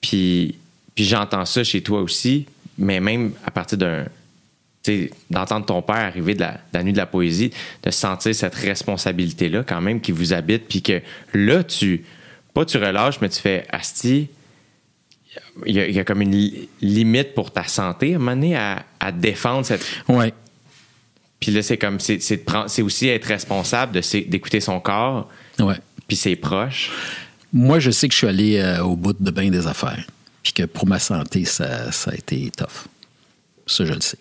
Puis, 0.00 0.56
puis 0.96 1.04
j'entends 1.04 1.44
ça 1.44 1.62
chez 1.62 1.80
toi 1.82 2.00
aussi, 2.00 2.46
mais 2.78 3.00
même 3.00 3.32
à 3.44 3.50
partir 3.50 3.76
d'un. 3.78 4.04
d'entendre 5.30 5.66
ton 5.66 5.82
père 5.82 5.96
arriver 5.96 6.34
de 6.34 6.40
la, 6.40 6.52
de 6.52 6.58
la 6.74 6.82
nuit 6.82 6.92
de 6.92 6.96
la 6.98 7.06
poésie, 7.06 7.50
de 7.82 7.90
sentir 7.90 8.34
cette 8.34 8.54
responsabilité-là 8.54 9.62
quand 9.66 9.80
même 9.80 10.00
qui 10.00 10.12
vous 10.12 10.32
habite, 10.32 10.66
puis 10.68 10.82
que 10.82 11.00
là, 11.34 11.62
tu. 11.64 12.04
Pas 12.54 12.64
tu 12.64 12.78
relâches, 12.78 13.20
mais 13.20 13.28
tu 13.28 13.40
fais 13.40 13.66
Asti. 13.70 14.28
Il 15.66 15.74
y, 15.76 15.80
a, 15.80 15.86
il 15.86 15.94
y 15.94 16.00
a 16.00 16.04
comme 16.04 16.22
une 16.22 16.34
li- 16.34 16.68
limite 16.80 17.34
pour 17.34 17.50
ta 17.52 17.64
santé 17.64 18.12
à 18.14 18.16
un 18.16 18.18
moment 18.18 18.32
donné 18.32 18.56
à, 18.56 18.84
à 18.98 19.12
défendre 19.12 19.64
cette. 19.66 19.84
Ouais. 20.08 20.32
Puis 21.38 21.52
là, 21.52 21.62
c'est 21.62 21.76
comme. 21.76 22.00
C'est 22.00 22.82
aussi 22.82 23.08
être 23.08 23.26
responsable 23.26 24.00
d'écouter 24.26 24.60
son 24.60 24.80
corps, 24.80 25.28
Ouais. 25.60 25.76
puis 26.08 26.16
ses 26.16 26.34
proches. 26.36 26.90
moi, 27.52 27.78
je 27.78 27.90
sais 27.90 28.08
que 28.08 28.12
je 28.14 28.18
suis 28.18 28.26
allé 28.26 28.56
euh, 28.58 28.82
au 28.82 28.96
bout 28.96 29.12
de 29.18 29.30
bien 29.30 29.50
des 29.50 29.66
affaires. 29.66 30.04
Puis 30.42 30.52
que 30.52 30.62
pour 30.64 30.86
ma 30.86 30.98
santé, 30.98 31.44
ça, 31.44 31.90
ça 31.92 32.10
a 32.10 32.14
été 32.14 32.50
tough. 32.56 32.86
Ça, 33.66 33.84
je 33.84 33.92
le 33.92 34.00
sais. 34.00 34.18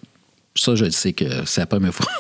Ça, 0.55 0.76
je 0.76 0.86
le 0.86 0.91
sais 0.91 1.13
que 1.13 1.45
c'est 1.45 1.61
la 1.61 1.68
première 1.68 1.93
fois. 1.93 2.07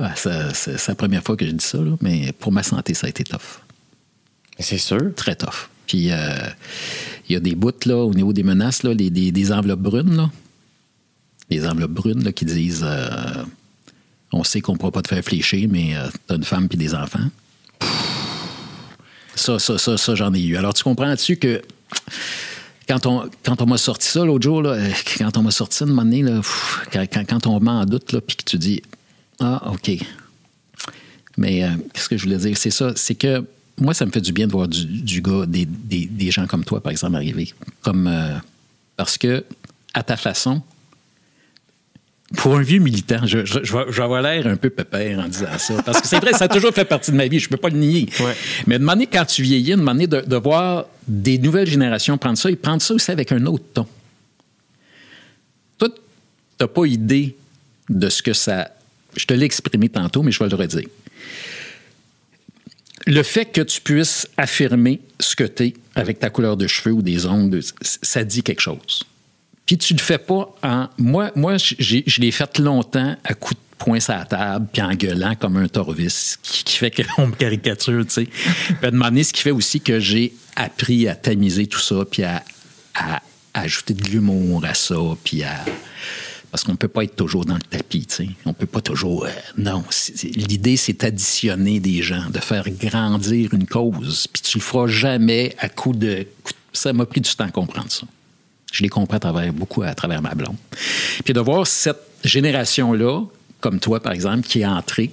Ah, 0.00 0.12
c'est 0.16 0.88
la 0.88 0.94
première 0.96 1.22
fois 1.22 1.36
que 1.36 1.46
je 1.46 1.52
dis 1.52 1.64
ça, 1.64 1.78
là, 1.78 1.92
mais 2.00 2.32
pour 2.32 2.50
ma 2.50 2.64
santé, 2.64 2.94
ça 2.94 3.06
a 3.06 3.10
été 3.10 3.22
tough. 3.22 3.60
C'est 4.58 4.76
sûr. 4.76 5.14
Très 5.14 5.36
tough. 5.36 5.68
Puis 5.86 6.10
euh, 6.10 6.34
il 7.28 7.34
y 7.34 7.36
a 7.36 7.40
des 7.40 7.54
bouts 7.54 7.70
là, 7.86 7.98
au 7.98 8.12
niveau 8.12 8.32
des 8.32 8.42
menaces, 8.42 8.82
là, 8.82 8.92
les- 8.92 9.10
des, 9.10 9.30
des 9.30 9.52
enveloppes 9.52 9.82
brunes. 9.82 10.16
Là. 10.16 10.32
Les 11.48 11.64
enveloppes 11.64 11.92
brunes 11.92 12.24
là, 12.24 12.32
qui 12.32 12.44
disent 12.44 12.82
euh, 12.84 13.44
On 14.32 14.42
sait 14.42 14.60
qu'on 14.60 14.72
ne 14.72 14.78
pourra 14.78 14.90
pas 14.90 15.02
te 15.02 15.08
faire 15.08 15.22
fléchir, 15.24 15.68
mais 15.70 15.96
euh, 15.96 16.08
t'as 16.26 16.34
une 16.34 16.44
femme 16.44 16.68
puis 16.68 16.76
des 16.76 16.92
enfants. 16.96 17.30
Ça, 19.36 19.60
ça, 19.60 19.78
ça, 19.78 19.96
ça, 19.96 20.14
j'en 20.16 20.34
ai 20.34 20.42
eu. 20.42 20.56
Alors, 20.56 20.74
tu 20.74 20.82
comprends-tu 20.82 21.36
que 21.36 21.62
quand 22.88 23.06
on, 23.06 23.28
quand 23.44 23.60
on 23.62 23.66
m'a 23.66 23.78
sorti 23.78 24.08
ça 24.08 24.24
l'autre 24.24 24.42
jour, 24.42 24.62
là, 24.62 24.70
euh, 24.70 24.90
quand 25.18 25.36
on 25.38 25.42
m'a 25.42 25.50
sorti 25.50 25.78
ça 25.78 25.84
de 25.84 25.90
moment 25.90 26.02
donné, 26.02 26.22
là, 26.22 26.40
quand, 26.92 27.06
quand, 27.26 27.46
on 27.46 27.60
met 27.60 27.70
en 27.70 27.84
doute, 27.84 28.18
puis 28.26 28.36
que 28.36 28.44
tu 28.44 28.58
dis 28.58 28.82
Ah, 29.40 29.70
OK. 29.72 29.90
Mais 31.36 31.64
euh, 31.64 31.68
qu'est-ce 31.92 32.08
que 32.08 32.16
je 32.16 32.24
voulais 32.24 32.36
dire? 32.38 32.56
C'est 32.56 32.70
ça, 32.70 32.92
c'est 32.96 33.14
que 33.14 33.44
moi, 33.80 33.92
ça 33.92 34.06
me 34.06 34.10
fait 34.12 34.20
du 34.20 34.32
bien 34.32 34.46
de 34.46 34.52
voir 34.52 34.68
du, 34.68 34.84
du 34.84 35.20
gars, 35.20 35.46
des, 35.46 35.64
des- 35.66 36.06
des 36.06 36.30
gens 36.30 36.46
comme 36.46 36.64
toi, 36.64 36.80
par 36.80 36.92
exemple, 36.92 37.16
arriver. 37.16 37.52
Comme, 37.82 38.06
euh, 38.06 38.36
parce 38.96 39.18
que, 39.18 39.44
à 39.94 40.02
ta 40.04 40.16
façon, 40.16 40.62
pour 42.36 42.56
un 42.56 42.62
vieux 42.62 42.78
militant, 42.78 43.20
je, 43.24 43.44
je, 43.44 43.58
je 43.62 43.72
vais, 43.72 44.02
avoir 44.02 44.22
l'air 44.22 44.46
un 44.46 44.56
peu 44.56 44.70
pépère 44.70 45.18
en 45.18 45.28
disant 45.28 45.58
ça. 45.58 45.82
Parce 45.82 46.00
que 46.00 46.08
c'est 46.08 46.18
vrai, 46.18 46.32
ça 46.32 46.44
a 46.44 46.48
toujours 46.48 46.72
fait 46.72 46.84
partie 46.84 47.10
de 47.10 47.16
ma 47.16 47.26
vie, 47.26 47.38
je 47.38 47.46
ne 47.46 47.50
peux 47.50 47.56
pas 47.56 47.68
le 47.68 47.78
nier. 47.78 48.08
Ouais. 48.20 48.34
Mais 48.66 48.76
de 48.76 48.80
demander 48.80 49.06
quand 49.06 49.24
tu 49.24 49.42
vieillis, 49.42 49.72
de 49.72 49.76
demander 49.76 50.06
de, 50.06 50.20
de 50.20 50.36
voir 50.36 50.86
des 51.06 51.38
nouvelles 51.38 51.68
générations 51.68 52.18
prendre 52.18 52.38
ça 52.38 52.50
et 52.50 52.56
prendre 52.56 52.82
ça 52.82 52.94
aussi 52.94 53.10
avec 53.10 53.32
un 53.32 53.44
autre 53.46 53.64
ton. 53.74 53.86
Toi, 55.78 55.88
tu 55.88 55.94
n'as 56.60 56.68
pas 56.68 56.86
idée 56.86 57.36
de 57.88 58.08
ce 58.08 58.22
que 58.22 58.32
ça. 58.32 58.70
Je 59.16 59.26
te 59.26 59.34
l'ai 59.34 59.44
exprimé 59.44 59.88
tantôt, 59.88 60.22
mais 60.22 60.32
je 60.32 60.42
vais 60.42 60.48
le 60.48 60.56
redire. 60.56 60.88
Le 63.06 63.22
fait 63.22 63.46
que 63.46 63.60
tu 63.60 63.80
puisses 63.80 64.28
affirmer 64.36 65.00
ce 65.20 65.36
que 65.36 65.44
tu 65.44 65.64
es 65.64 65.74
avec 65.94 66.18
ta 66.18 66.30
couleur 66.30 66.56
de 66.56 66.66
cheveux 66.66 66.94
ou 66.94 67.02
des 67.02 67.26
ongles, 67.26 67.60
ça 67.82 68.24
dit 68.24 68.42
quelque 68.42 68.60
chose. 68.60 69.04
Puis 69.66 69.78
tu 69.78 69.94
le 69.94 70.00
fais 70.00 70.18
pas 70.18 70.54
en. 70.62 70.88
Moi, 70.98 71.30
moi 71.34 71.56
je 71.56 72.20
l'ai 72.20 72.30
fait 72.30 72.58
longtemps 72.58 73.16
à 73.24 73.34
coups 73.34 73.58
de 73.58 73.64
poing 73.78 74.00
sur 74.00 74.14
la 74.14 74.24
table, 74.24 74.66
puis 74.72 74.82
en 74.82 74.94
gueulant 74.94 75.34
comme 75.34 75.56
un 75.56 75.68
torvis, 75.68 76.36
qui, 76.42 76.64
qui 76.64 76.76
fait 76.76 76.90
qu'on 76.90 77.26
me 77.28 77.34
caricature, 77.34 78.04
tu 78.06 78.12
sais. 78.12 78.24
Puis 78.24 78.76
à 78.86 78.90
demander 78.90 79.24
ce 79.24 79.32
qui 79.32 79.42
fait 79.42 79.50
aussi 79.50 79.80
que 79.80 80.00
j'ai 80.00 80.34
appris 80.56 81.08
à 81.08 81.14
tamiser 81.14 81.66
tout 81.66 81.80
ça, 81.80 82.04
puis 82.10 82.22
à, 82.22 82.42
ajouter 83.54 83.94
de 83.94 84.04
l'humour 84.04 84.64
à 84.64 84.74
ça, 84.74 84.96
puis 85.22 85.42
à. 85.42 85.64
Parce 86.50 86.62
qu'on 86.62 86.72
ne 86.72 86.76
peut 86.76 86.88
pas 86.88 87.02
être 87.02 87.16
toujours 87.16 87.44
dans 87.44 87.56
le 87.56 87.62
tapis, 87.62 88.06
tu 88.06 88.14
sais. 88.14 88.28
On 88.44 88.52
peut 88.52 88.66
pas 88.66 88.80
toujours. 88.80 89.24
euh, 89.24 89.30
non. 89.56 89.82
L'idée, 90.22 90.76
c'est 90.76 90.92
d'additionner 91.00 91.80
des 91.80 92.00
gens, 92.00 92.30
de 92.30 92.38
faire 92.38 92.70
grandir 92.70 93.54
une 93.54 93.66
cause. 93.66 94.28
Puis 94.32 94.40
tu 94.40 94.58
le 94.58 94.62
feras 94.62 94.86
jamais 94.86 95.56
à 95.58 95.68
coup 95.68 95.92
de. 95.92 96.28
Ça 96.72 96.92
m'a 96.92 97.06
pris 97.06 97.20
du 97.20 97.34
temps 97.34 97.46
à 97.46 97.50
comprendre 97.50 97.90
ça. 97.90 98.06
Je 98.74 98.82
l'ai 98.82 98.88
compris 98.88 99.16
à 99.16 99.20
travers, 99.20 99.52
beaucoup 99.52 99.82
à 99.82 99.94
travers 99.94 100.20
ma 100.20 100.34
blonde. 100.34 100.56
Puis 101.24 101.32
de 101.32 101.38
voir 101.38 101.64
cette 101.64 102.02
génération-là, 102.24 103.22
comme 103.60 103.78
toi, 103.78 104.00
par 104.00 104.12
exemple, 104.12 104.42
qui 104.48 104.62
est 104.62 104.66
entrée, 104.66 105.12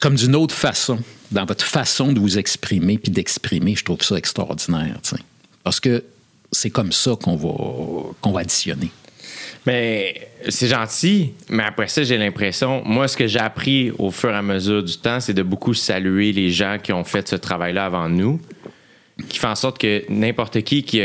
comme 0.00 0.14
d'une 0.14 0.36
autre 0.36 0.54
façon, 0.54 0.98
dans 1.32 1.46
votre 1.46 1.64
façon 1.64 2.12
de 2.12 2.20
vous 2.20 2.36
exprimer 2.36 2.98
puis 2.98 3.10
d'exprimer, 3.10 3.74
je 3.74 3.84
trouve 3.84 4.02
ça 4.02 4.16
extraordinaire. 4.16 4.98
tu 5.02 5.16
sais. 5.16 5.22
Parce 5.62 5.80
que 5.80 6.04
c'est 6.52 6.68
comme 6.68 6.92
ça 6.92 7.12
qu'on 7.16 7.36
va, 7.36 8.12
qu'on 8.20 8.32
va 8.32 8.40
additionner. 8.40 8.90
Mais 9.64 10.28
c'est 10.50 10.68
gentil, 10.68 11.32
mais 11.48 11.62
après 11.62 11.88
ça, 11.88 12.02
j'ai 12.02 12.18
l'impression, 12.18 12.82
moi, 12.84 13.08
ce 13.08 13.16
que 13.16 13.26
j'ai 13.26 13.38
appris 13.38 13.92
au 13.92 14.10
fur 14.10 14.28
et 14.28 14.34
à 14.34 14.42
mesure 14.42 14.82
du 14.82 14.98
temps, 14.98 15.20
c'est 15.20 15.32
de 15.32 15.42
beaucoup 15.42 15.72
saluer 15.72 16.32
les 16.32 16.50
gens 16.50 16.76
qui 16.82 16.92
ont 16.92 17.04
fait 17.04 17.26
ce 17.26 17.36
travail-là 17.36 17.86
avant 17.86 18.10
nous, 18.10 18.42
qui 19.30 19.38
fait 19.38 19.46
en 19.46 19.54
sorte 19.54 19.78
que 19.78 20.04
n'importe 20.10 20.60
qui 20.60 20.82
qui 20.82 21.00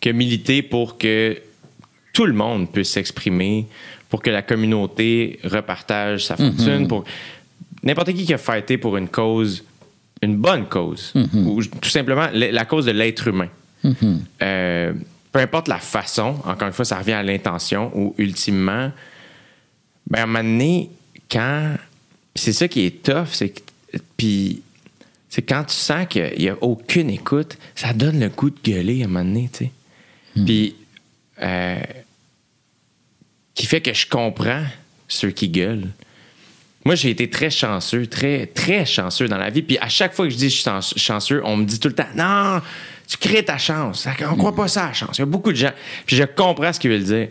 qui 0.00 0.08
a 0.08 0.12
milité 0.12 0.62
pour 0.62 0.98
que 0.98 1.38
tout 2.12 2.26
le 2.26 2.32
monde 2.32 2.70
puisse 2.72 2.90
s'exprimer, 2.90 3.66
pour 4.08 4.22
que 4.22 4.30
la 4.30 4.42
communauté 4.42 5.38
repartage 5.44 6.26
sa 6.26 6.36
fortune, 6.36 6.88
pour 6.88 7.04
n'importe 7.82 8.12
qui 8.12 8.24
qui 8.24 8.34
a 8.34 8.38
fighté 8.38 8.78
pour 8.78 8.96
une 8.96 9.08
cause, 9.08 9.64
une 10.22 10.36
bonne 10.36 10.66
cause, 10.66 11.12
ou 11.34 11.62
tout 11.62 11.88
simplement 11.88 12.28
la 12.32 12.64
cause 12.64 12.86
de 12.86 12.92
l'être 12.92 13.28
humain. 13.28 13.48
Euh, 14.42 14.92
peu 15.32 15.38
importe 15.38 15.68
la 15.68 15.78
façon, 15.78 16.36
encore 16.44 16.66
une 16.66 16.74
fois, 16.74 16.84
ça 16.84 16.98
revient 16.98 17.12
à 17.12 17.22
l'intention 17.22 17.90
ou 17.94 18.14
ultimement, 18.18 18.90
ben, 20.08 20.20
à 20.20 20.22
un 20.24 20.26
moment 20.26 20.42
donné, 20.42 20.90
quand. 21.30 21.76
C'est 22.34 22.52
ça 22.52 22.68
qui 22.68 22.86
est 22.86 23.02
tough, 23.02 23.28
c'est 23.32 23.50
que. 23.50 23.60
Puis. 24.16 24.62
C'est 25.32 25.42
quand 25.42 25.62
tu 25.62 25.76
sens 25.76 26.08
qu'il 26.08 26.32
n'y 26.38 26.48
a 26.48 26.56
aucune 26.60 27.08
écoute, 27.08 27.56
ça 27.76 27.92
donne 27.92 28.18
le 28.18 28.28
goût 28.28 28.50
de 28.50 28.58
gueuler 28.64 29.02
à 29.02 29.04
un 29.04 29.08
moment 29.08 29.24
donné, 29.24 29.48
tu 29.52 29.66
sais. 29.66 29.70
Puis. 30.34 30.74
euh, 31.42 31.80
qui 33.54 33.66
fait 33.66 33.80
que 33.80 33.92
je 33.92 34.06
comprends 34.06 34.62
ceux 35.08 35.30
qui 35.32 35.48
gueulent. 35.48 35.88
Moi, 36.84 36.94
j'ai 36.94 37.10
été 37.10 37.28
très 37.28 37.50
chanceux, 37.50 38.06
très, 38.06 38.46
très 38.46 38.86
chanceux 38.86 39.28
dans 39.28 39.36
la 39.36 39.50
vie. 39.50 39.60
Puis 39.60 39.76
à 39.78 39.88
chaque 39.88 40.14
fois 40.14 40.26
que 40.26 40.30
je 40.32 40.36
dis 40.38 40.44
que 40.46 40.50
je 40.50 40.54
suis 40.54 40.64
chance- 40.64 40.94
chanceux, 40.96 41.42
on 41.44 41.56
me 41.58 41.64
dit 41.66 41.78
tout 41.78 41.88
le 41.88 41.94
temps 41.94 42.06
Non, 42.16 42.62
tu 43.06 43.18
crées 43.18 43.44
ta 43.44 43.58
chance. 43.58 44.06
On 44.06 44.32
ne 44.32 44.38
croit 44.38 44.54
pas 44.54 44.68
ça, 44.68 44.86
la 44.86 44.92
chance. 44.94 45.18
Il 45.18 45.20
y 45.20 45.22
a 45.22 45.26
beaucoup 45.26 45.50
de 45.52 45.56
gens. 45.56 45.72
Puis 46.06 46.16
je 46.16 46.22
comprends 46.24 46.72
ce 46.72 46.80
qu'ils 46.80 46.90
veulent 46.90 47.04
dire. 47.04 47.28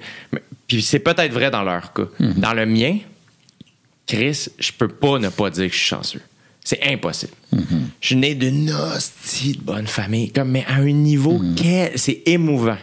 Puis 0.68 0.84
c'est 0.84 1.00
peut-être 1.00 1.32
vrai 1.34 1.50
dans 1.50 1.64
leur 1.64 1.94
cas. 1.94 2.04
Dans 2.20 2.54
le 2.54 2.66
mien, 2.68 3.00
Chris, 4.06 4.50
je 4.60 4.72
peux 4.72 4.88
pas 4.90 5.18
ne 5.18 5.30
pas 5.30 5.50
dire 5.50 5.66
que 5.68 5.74
je 5.74 5.78
suis 5.80 5.88
chanceux. 5.88 6.22
C'est 6.70 6.84
impossible. 6.94 7.34
Je 8.00 8.06
suis 8.08 8.16
né 8.16 8.36
d'une 8.36 8.70
hostie 8.72 9.54
de 9.54 9.62
bonne 9.64 9.88
famille, 9.88 10.32
comme, 10.32 10.52
mais 10.52 10.64
à 10.68 10.76
un 10.76 10.92
niveau, 10.92 11.42
quel- 11.56 11.94
c'est 11.98 12.22
émouvant, 12.28 12.78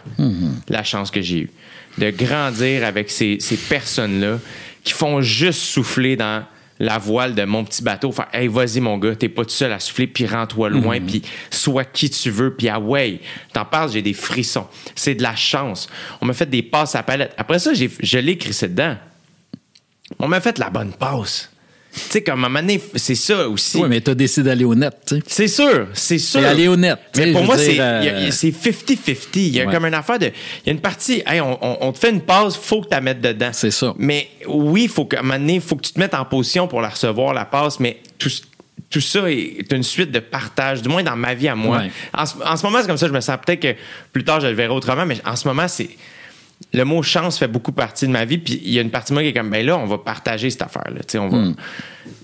la 0.67 0.83
chance 0.83 1.09
que 1.09 1.21
j'ai 1.21 1.43
eue. 1.43 1.49
De 1.97 2.09
grandir 2.09 2.83
avec 2.85 3.09
ces, 3.09 3.37
ces 3.39 3.55
personnes-là 3.55 4.39
qui 4.83 4.91
font 4.91 5.21
juste 5.21 5.61
souffler 5.61 6.17
dans 6.17 6.43
la 6.79 6.97
voile 6.97 7.33
de 7.33 7.45
mon 7.45 7.63
petit 7.63 7.81
bateau, 7.81 8.11
faire 8.11 8.27
Hey, 8.33 8.49
vas-y, 8.49 8.81
mon 8.81 8.97
gars, 8.97 9.15
t'es 9.15 9.29
pas 9.29 9.43
tout 9.45 9.51
seul 9.51 9.71
à 9.71 9.79
souffler, 9.79 10.07
puis 10.07 10.25
rends-toi 10.27 10.69
loin, 10.69 10.99
puis 10.99 11.21
sois 11.49 11.85
qui 11.85 12.09
tu 12.09 12.29
veux, 12.29 12.53
puis 12.53 12.67
ah 12.67 12.81
ouais, 12.81 13.21
t'en 13.53 13.63
parles, 13.63 13.89
j'ai 13.93 14.01
des 14.01 14.11
frissons. 14.13 14.67
C'est 14.95 15.15
de 15.15 15.23
la 15.23 15.35
chance. 15.37 15.87
On 16.19 16.25
m'a 16.25 16.33
fait 16.33 16.49
des 16.49 16.61
passes 16.61 16.93
à 16.95 17.03
palette. 17.03 17.33
Après 17.37 17.57
ça, 17.59 17.73
j'ai, 17.73 17.89
je 18.03 18.17
l'ai 18.19 18.37
crissé 18.37 18.67
dedans. 18.67 18.97
On 20.19 20.27
m'a 20.27 20.41
fait 20.41 20.57
la 20.59 20.69
bonne 20.69 20.91
passe. 20.91 21.51
Tu 21.93 21.99
sais, 22.11 22.21
comme 22.23 22.43
à 22.43 22.47
un 22.47 22.49
moment 22.49 22.59
donné, 22.61 22.79
c'est 22.95 23.15
ça 23.15 23.47
aussi. 23.49 23.77
Oui, 23.77 23.87
mais 23.89 24.01
tu 24.01 24.11
as 24.11 24.15
décidé 24.15 24.49
d'aller 24.49 24.65
au 24.65 24.75
net, 24.75 24.93
tu 25.07 25.15
sais. 25.15 25.21
C'est 25.27 25.47
sûr, 25.47 25.87
c'est 25.93 26.19
sûr. 26.19 26.41
Et 26.41 26.45
aller 26.45 26.67
honnête, 26.67 26.99
tu 27.11 27.19
sais, 27.19 27.25
Mais 27.27 27.31
pour 27.31 27.43
moi, 27.43 27.57
c'est 27.57 27.73
dire, 27.73 27.83
euh, 27.83 27.99
il 28.03 28.05
y 28.25 28.27
a- 28.27 28.31
50-50. 28.31 29.27
Il 29.35 29.55
y 29.55 29.61
Ouais. 29.63 29.73
comme 29.73 29.85
une 29.85 29.93
affaire 29.95 30.19
de. 30.19 30.27
Il 30.27 30.67
y 30.67 30.69
a 30.69 30.73
une 30.73 30.79
partie, 30.79 31.23
hey, 31.25 31.41
on, 31.41 31.57
on- 31.63 31.77
on 31.87 31.91
te 31.91 31.97
fait 31.99 32.11
une 32.11 32.21
passe, 32.21 32.55
faut 32.55 32.81
que 32.81 32.87
tu 32.87 32.91
la 32.93 33.01
mettes 33.01 33.21
dedans. 33.21 33.49
C'est 33.51 33.71
ça. 33.71 33.93
Mais 33.97 34.27
oui, 34.47 34.87
faut 34.87 35.05
qu'à 35.05 35.19
un 35.19 35.23
moment 35.23 35.39
donné, 35.39 35.55
il 35.55 35.61
faut 35.61 35.75
que 35.75 35.81
tu 35.87 35.93
te 35.93 35.99
mettes 35.99 36.13
en 36.13 36.25
position 36.25 36.67
pour 36.67 36.81
la 36.81 36.89
recevoir, 36.89 37.33
la 37.33 37.45
passe, 37.45 37.79
mais 37.79 37.97
tout, 38.19 38.29
tout 38.91 39.01
ça 39.01 39.29
est 39.31 39.71
une 39.71 39.83
suite 39.83 40.11
de 40.11 40.19
partage, 40.19 40.81
du 40.83 40.89
moins 40.89 41.01
dans 41.03 41.15
ma 41.15 41.33
vie 41.33 41.47
à 41.47 41.55
moi. 41.55 41.79
Ouais. 41.79 41.91
En, 42.13 42.23
en 42.51 42.57
ce 42.57 42.63
moment, 42.63 42.77
c'est 42.81 42.87
comme 42.87 42.97
ça, 42.97 43.07
je 43.07 43.13
me 43.13 43.21
sens 43.21 43.37
peut-être 43.43 43.59
que 43.61 43.75
plus 44.13 44.23
tard, 44.23 44.39
je 44.39 44.47
le 44.47 44.53
verrai 44.53 44.73
autrement, 44.73 45.05
mais 45.05 45.17
en 45.25 45.35
ce 45.35 45.47
moment, 45.47 45.67
c'est. 45.67 45.89
Le 46.73 46.83
mot 46.83 47.01
chance 47.03 47.37
fait 47.37 47.47
beaucoup 47.47 47.71
partie 47.71 48.05
de 48.07 48.11
ma 48.11 48.25
vie, 48.25 48.37
puis 48.39 48.59
il 48.63 48.71
y 48.73 48.79
a 48.79 48.81
une 48.81 48.89
partie 48.89 49.11
de 49.11 49.13
moi 49.13 49.23
qui 49.23 49.29
est 49.29 49.33
comme, 49.33 49.49
ben 49.49 49.65
là, 49.65 49.77
on 49.77 49.85
va 49.85 49.97
partager 49.99 50.49
cette 50.49 50.61
affaire-là. 50.63 51.01
On 51.21 51.27
va... 51.29 51.37
Hmm. 51.37 51.55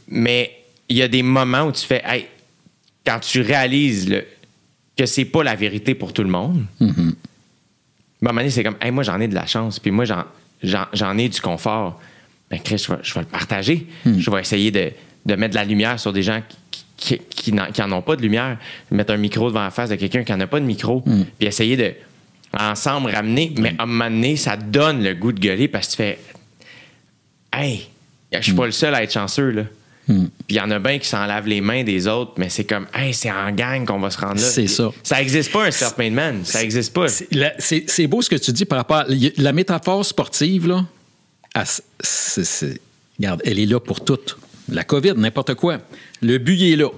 Mais 0.08 0.52
il 0.90 0.98
y 0.98 1.02
a 1.02 1.08
des 1.08 1.24
moments 1.24 1.64
où 1.64 1.72
tu 1.72 1.86
fais, 1.86 2.02
hey, 2.06 2.26
quand 3.06 3.20
tu 3.20 3.42
réalises 3.42 4.10
le- 4.10 4.26
que 4.98 5.06
c'est 5.06 5.26
pas 5.26 5.44
la 5.44 5.56
vérité 5.56 5.96
pour 5.96 6.14
tout 6.14 6.24
le 6.24 6.30
monde, 6.30 6.66
Mm-hmm. 6.82 6.96
ben, 6.96 8.28
à 8.28 8.30
un 8.30 8.34
moment 8.34 8.40
donné, 8.42 8.50
c'est 8.50 8.64
comme, 8.64 8.76
hey, 8.82 8.92
moi, 8.92 9.04
j'en 9.04 9.20
ai 9.20 9.28
de 9.28 9.36
la 9.36 9.46
chance, 9.46 9.80
puis 9.80 9.92
moi, 9.92 10.06
j'en, 10.06 11.18
ai 11.18 11.30
du 11.30 11.42
confort. 11.42 12.00
Ben, 12.50 12.60
Chris, 12.60 12.78
je 12.88 12.92
vais, 12.94 13.00
je 13.02 13.14
vais 13.14 13.22
le 13.22 13.26
partager. 13.28 13.88
Mm. 14.06 14.20
Je 14.20 14.30
vais 14.30 14.42
essayer 14.42 14.72
de, 14.72 14.92
de 15.26 15.36
mettre 15.36 15.52
de 15.52 15.56
la 15.60 15.66
lumière 15.66 16.00
sur 16.00 16.14
des 16.14 16.22
gens 16.24 16.42
qui, 16.50 17.18
qui, 17.18 17.20
qui 17.30 17.54
n'en, 17.54 17.66
qui 17.72 17.82
ont 17.82 18.02
pas 18.02 18.16
de 18.16 18.22
lumière. 18.22 18.58
Mettre 18.92 19.14
un 19.14 19.18
micro 19.18 19.48
devant 19.50 19.64
la 19.64 19.72
face 19.72 19.90
de 19.90 19.96
quelqu'un 19.96 20.24
qui 20.24 20.32
n'en 20.32 20.40
a 20.42 20.48
pas 20.48 20.60
de 20.60 20.66
micro, 20.66 21.02
Mm. 21.06 21.24
puis 21.40 21.48
essayer 21.48 21.76
de, 21.78 21.94
ensemble, 22.60 23.10
ramener. 23.12 23.54
Mais 23.58 23.74
à 23.78 23.84
un 23.84 23.86
moment 23.86 24.10
donné, 24.10 24.36
ça 24.36 24.56
donne 24.58 25.04
le 25.04 25.14
goût 25.14 25.32
de 25.32 25.39
gueuler 25.39 25.68
parce 25.68 25.88
que 25.88 25.91
tu 25.91 25.97
fais, 25.97 26.20
hey, 27.51 27.88
je 28.32 28.38
Mm. 28.38 28.41
suis 28.43 28.54
pas 28.54 28.66
le 28.66 28.72
seul 28.72 28.93
à 28.95 29.04
être 29.04 29.12
chanceux, 29.14 29.49
là. 29.51 29.64
Puis 30.06 30.18
il 30.49 30.56
y 30.58 30.60
en 30.60 30.70
a 30.70 30.80
bien 30.80 30.99
qui 30.99 31.08
s'en 31.08 31.26
lavent 31.26 31.47
les 31.47 31.62
mains 31.62 31.84
des 31.86 32.08
autres, 32.08 32.34
mais 32.38 32.49
c'est 32.49 32.66
comme, 32.66 32.88
hey, 32.93 33.14
c'est 33.14 33.32
en 33.32 33.51
gang 33.51 33.86
qu'on 33.86 33.99
va 33.99 34.10
se 34.10 34.18
rendre 34.18 34.36
là. 34.36 34.47
C'est 34.47 34.68
ça. 34.68 34.91
Ça 35.01 35.22
existe 35.22 35.51
pas 35.54 35.66
un 35.68 35.72
self-made 35.72 36.12
man. 36.12 36.43
Ça 36.43 36.62
existe 36.62 36.91
pas. 36.93 37.08
C'est- 37.08 38.08
beau 38.08 38.22
ce 38.22 38.30
que 38.30 38.36
tu 38.36 38.51
dis 38.51 38.66
par 38.66 38.80
rapport 38.80 38.97
à 38.97 39.06
la 39.38 39.54
métaphore 39.54 40.06
sportive, 40.06 40.68
là. 40.68 40.86
c'est- 42.01 42.82
regarde, 43.18 43.41
elle 43.45 43.60
est 43.60 43.66
là 43.66 43.80
pour 43.80 44.04
tout. 44.04 44.20
La 44.68 44.84
COVID, 44.84 45.14
n'importe 45.16 45.54
quoi. 45.56 45.78
Le 46.22 46.38
but 46.38 46.56
il 46.60 46.74
est 46.74 46.76
là. 46.76 46.89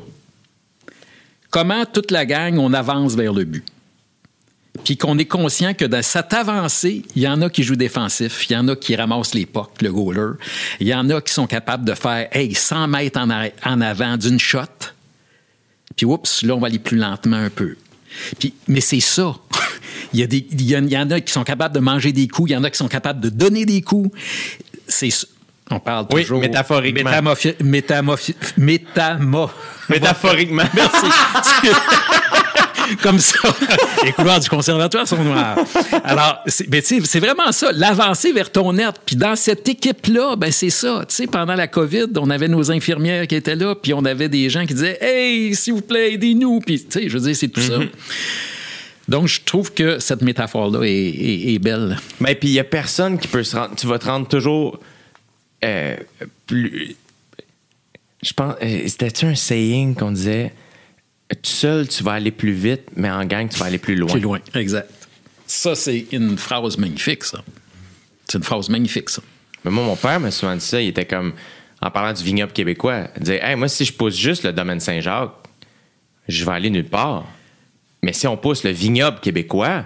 comment 1.51 1.85
toute 1.85 2.11
la 2.11 2.25
gang, 2.25 2.57
on 2.57 2.73
avance 2.73 3.15
vers 3.15 3.33
le 3.33 3.43
but? 3.45 3.63
Puis 4.83 4.97
qu'on 4.97 5.17
est 5.17 5.25
conscient 5.25 5.73
que 5.73 5.85
dans 5.85 6.03
cette 6.03 6.33
avancée, 6.33 7.03
il 7.15 7.21
y 7.21 7.27
en 7.27 7.41
a 7.41 7.49
qui 7.49 7.63
jouent 7.63 7.75
défensif, 7.77 8.45
il 8.49 8.53
y 8.53 8.57
en 8.57 8.67
a 8.67 8.75
qui 8.75 8.95
ramassent 8.95 9.33
les 9.33 9.45
pucks, 9.45 9.81
le 9.81 9.91
goaler, 9.91 10.33
il 10.79 10.87
y 10.87 10.93
en 10.93 11.09
a 11.09 11.21
qui 11.21 11.33
sont 11.33 11.47
capables 11.47 11.85
de 11.85 11.93
faire 11.93 12.27
hey, 12.31 12.53
100 12.53 12.87
mètres 12.89 13.19
en, 13.19 13.29
en 13.65 13.81
avant 13.81 14.17
d'une 14.17 14.39
shot, 14.39 14.61
puis 15.95 16.05
oups, 16.05 16.43
là, 16.43 16.55
on 16.55 16.59
va 16.59 16.67
aller 16.67 16.79
plus 16.79 16.97
lentement 16.97 17.37
un 17.37 17.49
peu. 17.49 17.75
Puis, 18.37 18.53
mais 18.67 18.81
c'est 18.81 18.99
ça. 18.99 19.35
il, 20.13 20.19
y 20.19 20.23
a 20.23 20.27
des, 20.27 20.45
il, 20.51 20.61
y 20.63 20.75
a- 20.75 20.79
il 20.79 20.91
y 20.91 20.97
en 20.97 21.09
a 21.09 21.21
qui 21.21 21.31
sont 21.31 21.43
capables 21.45 21.73
de 21.73 21.79
manger 21.79 22.11
des 22.11 22.27
coups, 22.27 22.49
il 22.49 22.53
y 22.53 22.57
en 22.57 22.63
a 22.63 22.69
qui 22.69 22.77
sont 22.77 22.87
capables 22.89 23.21
de 23.21 23.29
donner 23.29 23.65
des 23.65 23.81
coups. 23.81 24.09
C'est. 24.87 25.09
On 25.71 25.79
parle 25.79 26.05
Oui, 26.13 26.21
toujours. 26.21 26.41
métaphoriquement. 26.41 27.09
Métamorphi- 27.09 27.55
métamorphi- 27.63 28.35
métamo- 28.59 29.49
Métaphoriquement. 29.89 30.63
Merci. 30.75 31.07
Comme 33.01 33.19
ça. 33.19 33.37
Les 34.03 34.11
couleurs 34.11 34.39
du 34.39 34.49
conservatoire 34.49 35.07
sont 35.07 35.23
noires. 35.23 35.57
Alors, 36.03 36.39
c'est 36.47 36.69
ben, 36.69 36.81
tu 36.81 36.87
sais, 36.99 37.01
c'est 37.05 37.19
vraiment 37.19 37.51
ça, 37.51 37.71
l'avancée 37.73 38.31
vers 38.31 38.51
ton 38.51 38.73
net. 38.73 38.95
Puis 39.05 39.15
dans 39.15 39.35
cette 39.35 39.67
équipe-là, 39.67 40.35
ben, 40.35 40.51
c'est 40.51 40.69
ça. 40.69 41.03
Tu 41.07 41.15
sais, 41.15 41.27
pendant 41.27 41.55
la 41.55 41.67
COVID, 41.67 42.07
on 42.17 42.29
avait 42.29 42.47
nos 42.47 42.71
infirmières 42.71 43.27
qui 43.27 43.35
étaient 43.35 43.55
là, 43.55 43.75
puis 43.75 43.93
on 43.93 44.05
avait 44.05 44.29
des 44.29 44.49
gens 44.49 44.65
qui 44.65 44.73
disaient 44.73 44.97
Hey, 45.01 45.55
s'il 45.55 45.73
vous 45.73 45.81
plaît, 45.81 46.13
aidez-nous. 46.13 46.59
Puis, 46.59 46.83
tu 46.85 46.99
sais, 47.01 47.09
je 47.09 47.17
veux 47.17 47.23
dire, 47.25 47.35
c'est 47.35 47.47
tout 47.49 47.61
ça. 47.61 47.79
Donc, 49.07 49.27
je 49.27 49.39
trouve 49.45 49.71
que 49.73 49.99
cette 49.99 50.21
métaphore-là 50.23 50.81
est, 50.83 50.89
est- 50.91 51.53
est 51.53 51.59
belle. 51.59 51.97
Mais 52.19 52.33
puis 52.35 52.49
il 52.49 52.53
y 52.55 52.59
a 52.59 52.63
personne 52.63 53.19
qui 53.19 53.27
peut 53.27 53.43
se 53.43 53.55
rendre. 53.55 53.75
Tu 53.75 53.85
vas 53.85 53.99
te 53.99 54.05
rendre 54.07 54.27
toujours 54.27 54.79
euh, 55.63 55.95
plus. 56.47 56.95
Je 58.23 58.33
pense. 58.33 58.55
euh, 58.63 58.79
C'était-tu 58.87 59.25
un 59.25 59.35
saying 59.35 59.93
qu'on 59.95 60.11
disait 60.11 60.53
tout 61.33 61.39
seul, 61.51 61.87
tu 61.87 62.03
vas 62.03 62.13
aller 62.13 62.31
plus 62.31 62.51
vite, 62.53 62.83
mais 62.95 63.09
en 63.09 63.25
gang, 63.25 63.49
tu 63.49 63.57
vas 63.57 63.65
aller 63.65 63.79
plus 63.79 63.95
loin. 63.95 64.11
Plus 64.11 64.21
loin, 64.21 64.39
exact. 64.53 64.89
Ça, 65.47 65.75
c'est 65.75 66.05
une 66.11 66.37
phrase 66.37 66.77
magnifique, 66.77 67.23
ça. 67.23 67.43
C'est 68.27 68.37
une 68.37 68.43
phrase 68.43 68.69
magnifique, 68.69 69.09
ça. 69.09 69.21
Mais 69.63 69.71
moi, 69.71 69.83
mon 69.83 69.95
père 69.95 70.19
m'a 70.19 70.31
souvent 70.31 70.55
dit 70.55 70.65
ça. 70.65 70.81
Il 70.81 70.89
était 70.89 71.05
comme, 71.05 71.33
en 71.81 71.89
parlant 71.91 72.13
du 72.13 72.23
vignoble 72.23 72.51
québécois, 72.53 73.07
il 73.17 73.21
disait 73.23 73.39
Hey, 73.43 73.55
moi, 73.55 73.67
si 73.67 73.85
je 73.85 73.93
pousse 73.93 74.15
juste 74.15 74.43
le 74.43 74.53
domaine 74.53 74.79
Saint-Jacques, 74.79 75.33
je 76.27 76.45
vais 76.45 76.51
aller 76.51 76.69
nulle 76.69 76.85
part. 76.85 77.25
Mais 78.03 78.13
si 78.13 78.27
on 78.27 78.37
pousse 78.37 78.63
le 78.63 78.69
vignoble 78.71 79.19
québécois, 79.19 79.85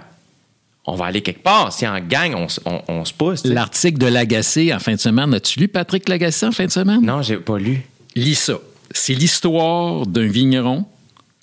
on 0.86 0.94
va 0.94 1.06
aller 1.06 1.22
quelque 1.22 1.42
part. 1.42 1.72
Si 1.72 1.86
en 1.86 1.98
gang, 2.00 2.34
on, 2.34 2.46
on- 2.70 2.82
on 2.88 3.04
se 3.04 3.12
pousse. 3.14 3.44
L'article 3.44 3.98
de 3.98 4.06
Lagacé 4.06 4.72
en 4.74 4.78
fin 4.78 4.92
de 4.94 5.00
semaine, 5.00 5.32
as-tu 5.34 5.58
lu 5.60 5.68
Patrick 5.68 6.08
Lagacé 6.08 6.46
en 6.46 6.52
fin 6.52 6.66
de 6.66 6.70
semaine? 6.70 7.00
Non, 7.02 7.22
j'ai 7.22 7.36
pas 7.36 7.58
lu. 7.58 7.82
Lis 8.14 8.34
ça. 8.34 8.58
C'est 8.90 9.14
l'histoire 9.14 10.06
d'un 10.06 10.26
vigneron 10.26 10.84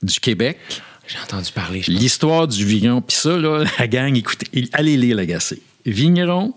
du 0.03 0.19
Québec. 0.19 0.57
J'ai 1.07 1.17
entendu 1.23 1.51
parler. 1.51 1.81
L'histoire 1.87 2.47
du 2.47 2.65
vigneron. 2.65 3.01
Puis 3.01 3.17
ça, 3.17 3.37
là, 3.37 3.63
la 3.79 3.87
gang, 3.87 4.15
écoutez, 4.15 4.67
allez 4.73 4.97
lire 4.97 5.15
Lagacé. 5.15 5.61
Vigneron, 5.85 6.53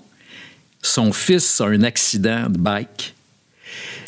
son 0.82 1.12
fils 1.12 1.60
a 1.60 1.66
un 1.66 1.82
accident 1.82 2.48
de 2.48 2.58
bike. 2.58 3.14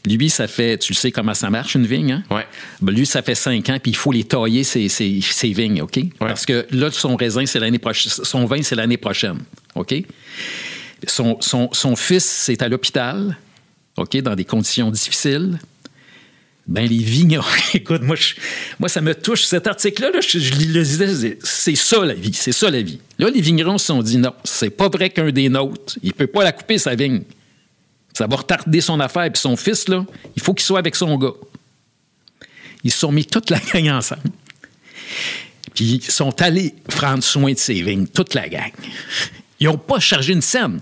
Lui, 0.05 0.31
ça 0.31 0.49
fait, 0.49 0.79
tu 0.79 0.93
le 0.93 0.97
sais 0.97 1.13
comment 1.13 1.35
ça 1.35 1.49
marche, 1.49 1.77
une 1.77 1.87
vigne, 1.87 2.11
hein? 2.13 2.25
Ouais. 2.29 2.45
Ben, 2.81 2.93
lui, 2.93 3.07
ça 3.07 3.23
fait 3.23 3.37
cinq 3.37 3.69
ans, 3.69 3.79
puis 3.81 3.93
il 3.93 3.97
faut 3.97 4.11
les 4.11 4.25
tailler, 4.25 4.65
ses, 4.65 4.89
ses- 4.89 5.21
ses 5.21 5.53
vignes, 5.53 5.81
OK? 5.83 6.01
Parce 6.19 6.45
que 6.45 6.67
là, 6.73 6.91
son 6.91 7.15
raisin, 7.15 7.47
c'est 7.47 7.61
l'année 7.61 7.79
prochaine. 7.79 8.11
Son 8.25 8.45
vin, 8.47 8.63
c'est 8.63 8.75
l'année 8.75 8.97
prochaine, 8.97 9.39
OK? 9.77 9.95
Son, 11.07 11.41
son- 11.41 11.69
son 11.73 11.95
fils, 11.95 12.25
c'est 12.25 12.63
à 12.63 12.69
l'hôpital, 12.69 13.37
OK, 13.97 14.17
dans 14.23 14.35
des 14.35 14.45
conditions 14.45 14.91
difficiles. 14.91 15.61
Ben, 16.67 16.87
les 16.87 16.99
vignerons, 16.99 17.45
écoute, 17.75 18.03
moi, 18.03 18.17
moi, 18.79 18.89
ça 18.89 19.01
me 19.01 19.15
touche. 19.15 19.45
Cet 19.45 19.67
article-là, 19.67 20.11
là, 20.11 20.21
je, 20.21 20.39
le 20.39 20.83
disais, 20.83 21.39
c'est 21.43 21.75
ça 21.75 22.05
la 22.05 22.15
vie, 22.15 22.33
c'est 22.33 22.53
ça 22.53 22.71
la 22.71 22.83
vie. 22.83 23.01
Là, 23.19 23.31
les 23.31 23.41
vignerons 23.41 23.79
se 23.79 23.87
sont 23.87 24.03
dit 24.03 24.19
non, 24.19 24.33
c'est 24.45 24.71
pas 24.71 24.89
vrai 24.89 25.11
qu'un 25.11 25.31
des 25.33 25.49
nôtres, 25.49 25.99
il 26.03 26.15
peut 26.15 26.27
pas 26.27 26.45
la 26.45 26.53
couper, 26.53 26.79
sa 26.79 26.95
vigne. 26.95 27.23
Ça 28.13 28.27
va 28.27 28.37
retarder 28.37 28.81
son 28.81 29.01
affaire. 29.01 29.31
Puis 29.33 29.41
son 29.41 29.57
fils, 29.57 29.87
il 30.37 30.43
faut 30.43 30.55
qu'il 30.55 30.65
soit 30.65 30.79
avec 30.79 30.95
son 30.95 31.17
gars. 31.17 31.33
Ils 32.85 32.93
se 32.93 32.99
sont 32.99 33.13
mis 33.13 33.25
toute 33.25 33.51
la 33.51 33.59
gang 33.75 33.89
ensemble. 33.91 34.23
Puis 35.75 36.01
ils 36.05 36.11
sont 36.11 36.41
allés 36.43 36.75
prendre 36.89 37.25
soin 37.25 37.53
de 37.53 37.59
ses 37.59 37.83
vignes, 37.83 38.07
toute 38.07 38.35
la 38.35 38.49
gang. 38.49 38.73
Ils 39.59 39.67
n'ont 39.67 39.79
pas 39.79 39.99
chargé 39.99 40.33
une 40.33 40.43
scène. 40.43 40.81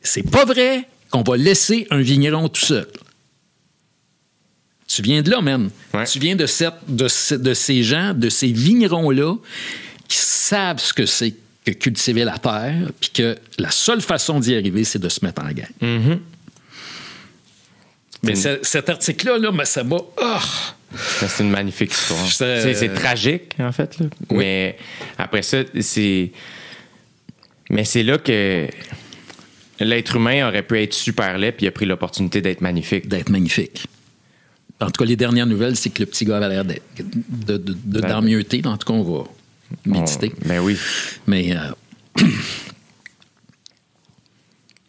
C'est 0.00 0.28
pas 0.28 0.44
vrai 0.44 0.88
qu'on 1.10 1.22
va 1.22 1.36
laisser 1.36 1.86
un 1.90 2.00
vigneron 2.00 2.48
tout 2.48 2.64
seul. 2.64 2.88
Tu 4.86 5.02
viens 5.02 5.20
de 5.22 5.30
là, 5.30 5.40
man. 5.40 5.70
Ouais. 5.94 6.04
Tu 6.04 6.18
viens 6.18 6.36
de, 6.36 6.46
cette, 6.46 6.74
de, 6.88 7.08
de 7.36 7.54
ces 7.54 7.82
gens, 7.82 8.14
de 8.14 8.28
ces 8.28 8.52
vignerons-là 8.52 9.34
qui 10.08 10.18
savent 10.18 10.78
ce 10.78 10.92
que 10.92 11.06
c'est 11.06 11.34
que 11.64 11.72
cultiver 11.72 12.22
la 12.24 12.38
terre, 12.38 12.90
puis 13.00 13.10
que 13.10 13.36
la 13.58 13.72
seule 13.72 14.00
façon 14.00 14.38
d'y 14.38 14.54
arriver, 14.54 14.84
c'est 14.84 15.00
de 15.00 15.08
se 15.08 15.24
mettre 15.24 15.42
en 15.42 15.48
gang. 15.50 16.18
Mais 18.22 18.32
Mm. 18.32 18.36
ce- 18.36 18.58
cet 18.62 18.88
article-là, 18.88 19.38
là, 19.38 19.52
mais 19.52 19.64
ça 19.64 19.82
m'a. 19.84 19.98
Ah! 20.22 20.40
C'est 21.26 21.42
une 21.42 21.50
magnifique 21.50 21.92
histoire. 21.92 22.26
C'est- 22.30 22.94
tragique, 22.94 23.54
en 23.58 23.72
fait. 23.72 23.98
là. 23.98 24.06
Oui. 24.30 24.36
Mais 24.38 24.78
après 25.18 25.42
ça, 25.42 25.58
c'est. 25.80 26.30
Mais 27.68 27.84
c'est 27.84 28.04
là 28.04 28.18
que 28.18 28.68
l'être 29.80 30.16
humain 30.16 30.48
aurait 30.48 30.62
pu 30.62 30.80
être 30.80 30.94
super 30.94 31.36
laid, 31.36 31.52
puis 31.52 31.66
il 31.66 31.68
a 31.68 31.72
pris 31.72 31.84
l'opportunité 31.86 32.40
d'être 32.40 32.60
magnifique. 32.60 33.08
d'être 33.08 33.28
magnifique. 33.28 33.86
En 34.80 34.86
tout 34.86 34.98
cas, 34.98 35.04
les 35.04 35.16
dernières 35.16 35.46
nouvelles, 35.46 35.76
c'est 35.76 35.90
que 35.90 36.00
le 36.00 36.06
petit 36.06 36.24
gars 36.24 36.36
avait 36.36 36.48
l'air 36.50 36.64
d'être- 36.64 36.82
de, 36.98 37.56
de, 37.56 37.72
de, 37.72 38.00
Ben, 38.00 38.08
d'emmieuter. 38.08 38.60
En 38.66 38.76
tout 38.76 38.86
cas, 38.92 38.98
on 38.98 39.02
va 39.02 39.24
méditer. 39.86 40.32
On- 40.44 40.48
Ben 40.48 40.60
oui. 40.60 40.76
Mais 41.26 41.56
euh, 41.56 41.70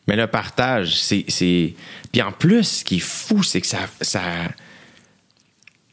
Mais 0.07 0.15
le 0.15 0.27
partage, 0.27 0.95
c'est. 0.99 1.25
c'est- 1.27 1.73
Puis 2.11 2.21
en 2.21 2.31
plus, 2.31 2.63
ce 2.63 2.83
qui 2.83 2.97
est 2.97 2.99
fou, 2.99 3.43
c'est 3.43 3.59
que 3.61 3.67
ça, 3.67 3.79
ça, 4.01 4.21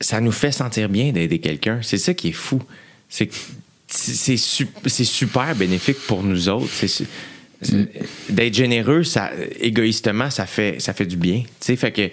ça 0.01 0.20
nous 0.20 0.32
fait 0.32 0.53
sentir 0.53 0.88
bien 0.88 1.11
d'aider 1.12 1.40
quelqu'un. 1.40 1.80
C'est 1.82 1.99
ça 1.99 2.14
qui 2.14 2.28
est 2.28 2.32
fou. 2.32 2.62
C'est 3.09 3.26
que 3.26 3.34
c'est 3.88 4.14
c'est 4.14 4.36
su- 4.36 4.68
c'est 4.86 5.05
super 5.05 5.55
bénéfique 5.57 5.99
pour 6.07 6.22
nous 6.22 6.49
autres. 6.49 6.70
C'est 6.72 6.88
c'est- 6.88 7.07
D'être 8.28 8.55
généreux, 8.55 9.05
ça, 9.05 9.30
égoïstement, 9.59 10.28
ça 10.30 10.45
fait, 10.47 10.80
ça 10.80 10.92
fait 10.92 11.07
du 11.07 11.16
bien. 11.16 11.40
Tu 11.42 11.49
sais, 11.61 11.76
fait 11.76 11.92
que 11.92 12.11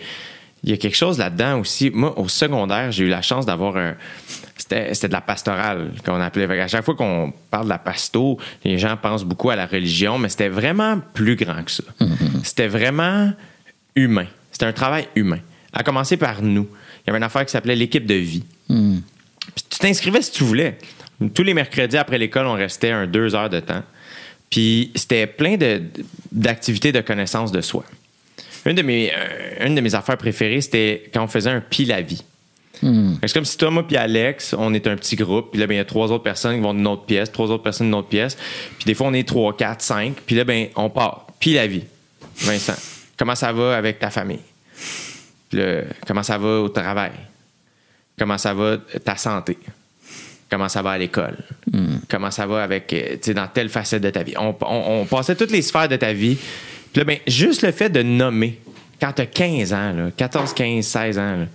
il 0.63 0.69
y 0.69 0.73
a 0.73 0.77
quelque 0.77 0.95
chose 0.97 1.17
là-dedans 1.17 1.59
aussi. 1.59 1.89
Moi, 1.91 2.17
au 2.19 2.27
secondaire, 2.27 2.91
j'ai 2.91 3.05
eu 3.05 3.09
la 3.09 3.21
chance 3.21 3.45
d'avoir 3.45 3.77
un. 3.77 3.95
C'était 4.57 5.07
de 5.07 5.13
la 5.13 5.21
pastorale 5.21 5.91
qu'on 6.05 6.21
appelait. 6.21 6.47
Qu'à 6.47 6.67
chaque 6.67 6.85
fois 6.85 6.95
qu'on 6.95 7.33
parle 7.49 7.65
de 7.65 7.69
la 7.69 7.79
pasto, 7.79 8.37
les 8.63 8.77
gens 8.77 8.95
pensent 8.95 9.23
beaucoup 9.25 9.49
à 9.49 9.55
la 9.55 9.65
religion, 9.65 10.17
mais 10.19 10.29
c'était 10.29 10.49
vraiment 10.49 10.99
plus 11.13 11.35
grand 11.35 11.63
que 11.63 11.71
ça. 11.71 11.83
C'était 12.43 12.67
vraiment 12.67 13.33
humain. 13.95 14.27
C'était 14.51 14.65
un 14.67 14.73
travail 14.73 15.07
humain. 15.15 15.39
À 15.73 15.83
commencer 15.83 16.15
par 16.17 16.41
nous. 16.43 16.67
Il 16.99 17.07
y 17.07 17.09
avait 17.09 17.17
une 17.17 17.23
affaire 17.23 17.45
qui 17.45 17.51
s'appelait 17.51 17.75
l'équipe 17.75 18.05
de 18.05 18.13
vie. 18.13 18.43
Puis 19.55 19.63
tu 19.69 19.79
t'inscrivais 19.79 20.21
si 20.21 20.31
tu 20.31 20.43
voulais. 20.43 20.77
Tous 21.33 21.43
les 21.43 21.53
mercredis 21.55 21.97
après 21.97 22.17
l'école, 22.19 22.45
on 22.45 22.53
restait 22.53 22.91
un 22.91 23.07
deux 23.07 23.33
heures 23.35 23.49
de 23.49 23.59
temps. 23.59 23.83
Puis 24.49 24.91
c'était 24.95 25.25
plein 25.27 25.57
de- 25.57 25.81
d'activités 26.31 26.91
de 26.91 27.01
connaissance 27.01 27.51
de 27.51 27.61
soi. 27.61 27.83
Une 28.65 28.75
de 28.75 28.81
mes, 28.81 29.11
euh, 29.11 29.65
une 29.67 29.75
de 29.75 29.81
mes 29.81 29.95
affaires 29.95 30.17
préférées, 30.17 30.61
c'était 30.61 31.09
quand 31.13 31.23
on 31.23 31.27
faisait 31.27 31.49
un 31.49 31.61
pile 31.61 31.91
à 31.91 32.01
vie. 32.01 32.23
C'est 32.83 33.33
comme 33.33 33.45
si 33.45 33.57
toi, 33.57 33.69
moi, 33.69 33.85
puis 33.87 33.95
Alex, 33.95 34.55
on 34.57 34.73
est 34.73 34.87
un 34.87 34.95
petit 34.95 35.15
groupe, 35.15 35.51
puis 35.51 35.59
là, 35.59 35.67
ben, 35.67 35.75
il 35.75 35.77
y 35.77 35.81
a 35.81 35.85
trois 35.85 36.11
autres 36.11 36.23
personnes 36.23 36.55
qui 36.55 36.61
vont 36.61 36.73
d'une 36.73 36.87
autre 36.87 37.05
pièce, 37.05 37.31
trois 37.31 37.47
autres 37.51 37.61
personnes 37.63 37.87
d'une 37.87 37.95
autre 37.95 38.07
pièce, 38.07 38.35
puis 38.77 38.85
des 38.85 38.95
fois, 38.95 39.07
on 39.07 39.13
est 39.13 39.27
trois, 39.27 39.55
quatre, 39.55 39.81
cinq, 39.81 40.15
puis 40.25 40.35
là, 40.35 40.43
ben, 40.43 40.67
on 40.75 40.89
part. 40.89 41.27
Pile 41.39 41.57
à 41.59 41.67
vie. 41.67 41.83
Vincent, 42.37 42.73
comment 43.17 43.35
ça 43.35 43.51
va 43.53 43.75
avec 43.77 43.99
ta 43.99 44.09
famille? 44.09 44.39
Là, 45.53 45.81
comment 46.07 46.23
ça 46.23 46.37
va 46.37 46.59
au 46.61 46.69
travail? 46.69 47.11
Comment 48.17 48.37
ça 48.37 48.53
va 48.53 48.77
ta 49.03 49.15
santé? 49.15 49.57
Comment 50.49 50.69
ça 50.69 50.81
va 50.81 50.91
à 50.91 50.97
l'école? 50.97 51.37
Comment 52.09 52.31
ça 52.31 52.45
va 52.45 52.63
avec, 52.63 52.91
euh, 52.93 53.11
tu 53.13 53.17
sais, 53.21 53.33
dans 53.33 53.47
telle 53.47 53.69
facette 53.69 54.01
de 54.03 54.09
ta 54.09 54.21
vie? 54.23 54.33
On, 54.37 54.55
on- 54.61 55.01
on 55.01 55.05
passait 55.05 55.35
toutes 55.35 55.51
les 55.51 55.61
sphères 55.61 55.87
de 55.87 55.95
ta 55.95 56.13
vie. 56.13 56.37
Puis 56.91 56.99
là, 56.99 57.03
ben, 57.05 57.17
juste 57.27 57.61
le 57.61 57.71
fait 57.71 57.89
de 57.89 58.01
nommer, 58.03 58.59
quand 58.99 59.13
tu 59.13 59.21
as 59.21 59.25
15 59.25 59.73
ans, 59.73 59.93
là, 59.93 60.11
14, 60.15 60.53
15, 60.53 60.85
16 60.85 61.17
ans, 61.19 61.37
là, 61.37 61.45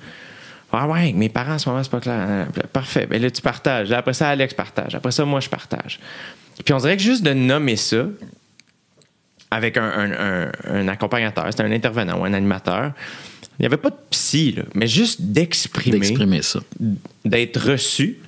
ah 0.72 0.86
ouais, 0.88 1.12
mes 1.12 1.28
parents 1.30 1.54
en 1.54 1.58
ce 1.58 1.68
moment, 1.68 1.82
c'est 1.82 1.90
pas 1.90 2.00
clair. 2.00 2.46
Ah, 2.58 2.66
Parfait. 2.72 3.06
Ben 3.06 3.22
là, 3.22 3.30
tu 3.30 3.40
partages. 3.40 3.92
Après 3.92 4.12
ça, 4.12 4.28
Alex 4.28 4.52
partage. 4.52 4.94
Après 4.94 5.10
ça, 5.12 5.24
moi, 5.24 5.40
je 5.40 5.48
partage. 5.48 5.98
Puis 6.64 6.74
on 6.74 6.78
dirait 6.78 6.96
que 6.98 7.02
juste 7.02 7.22
de 7.22 7.32
nommer 7.32 7.76
ça 7.76 8.04
avec 9.50 9.76
un, 9.78 9.84
un- 9.84 10.12
un- 10.12 10.52
un 10.64 10.88
accompagnateur, 10.88 11.46
c'était 11.50 11.62
un 11.62 11.70
intervenant 11.72 12.18
ou 12.20 12.24
un 12.24 12.34
animateur, 12.34 12.92
il 13.58 13.62
n'y 13.62 13.66
avait 13.66 13.76
pas 13.78 13.88
de 13.90 13.96
psy, 14.10 14.52
là, 14.52 14.64
mais 14.74 14.86
juste 14.86 15.22
d'exprimer, 15.22 15.98
d'exprimer 15.98 16.42
ça. 16.42 16.60
d'être 17.24 17.58
reçu 17.70 18.18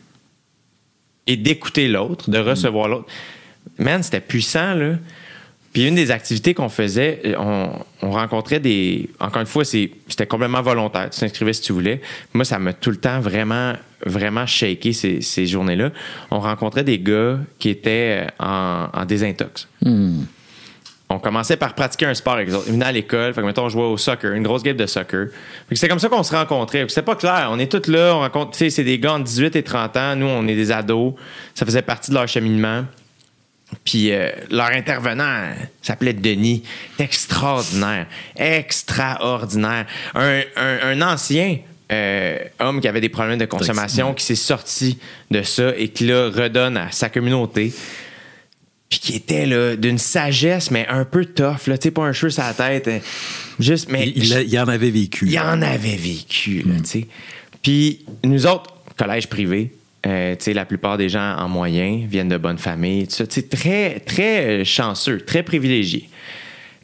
et 1.26 1.36
d'écouter 1.36 1.88
l'autre, 1.88 2.30
de 2.30 2.38
recevoir 2.38 2.88
l'autre. 2.88 3.08
Man, 3.78 4.02
c'était 4.02 4.20
puissant, 4.20 4.72
là. 4.74 4.94
Puis 5.78 5.86
une 5.86 5.94
des 5.94 6.10
activités 6.10 6.54
qu'on 6.54 6.68
faisait, 6.68 7.20
euh, 7.24 7.34
on, 7.38 7.70
on 8.02 8.10
rencontrait 8.10 8.58
des. 8.58 9.10
Encore 9.20 9.42
une 9.42 9.46
fois, 9.46 9.64
c'était 9.64 10.26
complètement 10.26 10.60
volontaire. 10.60 11.08
Tu 11.08 11.20
t'inscrivais 11.20 11.52
si 11.52 11.60
tu 11.62 11.72
voulais. 11.72 12.00
Moi, 12.34 12.44
ça 12.44 12.58
m'a 12.58 12.72
tout 12.72 12.90
le 12.90 12.96
temps 12.96 13.20
vraiment, 13.20 13.74
vraiment 14.04 14.44
shaké 14.44 14.92
ces, 14.92 15.20
ces 15.20 15.46
journées-là. 15.46 15.92
On 16.32 16.40
rencontrait 16.40 16.82
des 16.82 16.98
gars 16.98 17.38
qui 17.60 17.68
étaient 17.68 18.26
euh, 18.26 18.44
en, 18.44 18.88
en 18.92 19.04
désintox. 19.04 19.68
On 21.10 21.20
commençait 21.20 21.56
par 21.56 21.76
pratiquer 21.76 22.06
un 22.06 22.14
sport 22.14 22.32
avec 22.32 22.48
eux 22.48 22.54
autres. 22.56 22.66
Ils 22.66 22.72
venaient 22.72 22.86
à 22.86 22.90
l'école, 22.90 23.32
fait 23.32 23.40
que 23.40 23.46
mettons, 23.46 23.66
on 23.66 23.68
jouait 23.68 23.84
au 23.84 23.96
soccer, 23.96 24.32
une 24.32 24.42
grosse 24.42 24.64
game 24.64 24.76
de 24.76 24.86
soccer. 24.86 25.28
C'est 25.70 25.86
comme 25.86 26.00
ça 26.00 26.08
qu'on 26.08 26.24
se 26.24 26.34
rencontrait. 26.34 26.86
C'était 26.88 27.02
pas 27.02 27.14
clair. 27.14 27.50
On 27.52 27.58
est 27.60 27.70
tous 27.70 27.88
là, 27.88 28.16
on 28.16 28.18
rencontre, 28.18 28.50
tu 28.50 28.58
sais, 28.58 28.70
c'est 28.70 28.84
des 28.84 28.98
gars 28.98 29.12
entre 29.12 29.26
18 29.26 29.54
et 29.54 29.62
30 29.62 29.96
ans. 29.96 30.16
Nous, 30.16 30.26
on 30.26 30.48
est 30.48 30.56
des 30.56 30.72
ados. 30.72 31.14
Ça 31.54 31.64
faisait 31.64 31.82
partie 31.82 32.10
de 32.10 32.16
leur 32.16 32.26
cheminement. 32.26 32.82
Puis 33.84 34.12
euh, 34.12 34.30
leur 34.50 34.68
intervenant 34.68 35.50
s'appelait 35.82 36.12
Denis. 36.14 36.62
Extraordinaire. 36.98 38.06
Extraordinaire. 38.36 39.86
Un, 40.14 40.42
un- 40.56 40.78
un 40.82 41.02
ancien 41.02 41.58
euh, 41.90 42.38
homme 42.60 42.80
qui 42.80 42.88
avait 42.88 43.00
des 43.00 43.08
problèmes 43.08 43.38
de 43.38 43.46
consommation, 43.46 44.12
qui 44.14 44.24
s'est 44.24 44.34
sorti 44.34 44.98
de 45.30 45.42
ça 45.42 45.72
et 45.76 45.88
qui 45.88 46.06
là 46.06 46.28
redonne 46.30 46.76
à 46.76 46.90
sa 46.90 47.08
communauté. 47.08 47.72
Puis 48.90 49.00
qui 49.00 49.16
était 49.16 49.44
là 49.46 49.76
d'une 49.76 49.98
sagesse, 49.98 50.70
mais 50.70 50.86
un 50.88 51.04
peu 51.04 51.26
tough. 51.26 51.66
Là, 51.66 51.76
tu 51.76 51.84
sais, 51.84 51.90
pas 51.90 52.02
un 52.04 52.12
cheveu 52.12 52.30
sur 52.30 52.42
la 52.42 52.54
tête. 52.54 52.88
euh, 52.88 52.98
Juste, 53.60 53.88
mais 53.90 54.06
Il, 54.08 54.24
il- 54.24 54.48
il 54.48 54.58
en 54.58 54.68
avait 54.68 54.90
vécu. 54.90 55.26
il 55.28 55.38
en 55.38 55.60
avait 55.60 55.96
vécu, 55.96 56.62
là, 56.66 56.74
tu 56.78 56.84
sais. 56.86 57.06
Puis 57.62 58.04
nous 58.24 58.46
autres, 58.46 58.72
collège 58.96 59.26
privé, 59.28 59.72
euh, 60.08 60.34
la 60.54 60.64
plupart 60.64 60.96
des 60.98 61.08
gens 61.08 61.36
en 61.36 61.48
moyen 61.48 62.02
viennent 62.08 62.28
de 62.28 62.36
bonnes 62.36 62.58
familles, 62.58 63.06
tout 63.08 63.14
ça, 63.16 63.24
très, 63.26 64.00
très 64.00 64.60
euh, 64.60 64.64
chanceux, 64.64 65.20
très 65.20 65.42
privilégiés. 65.42 66.08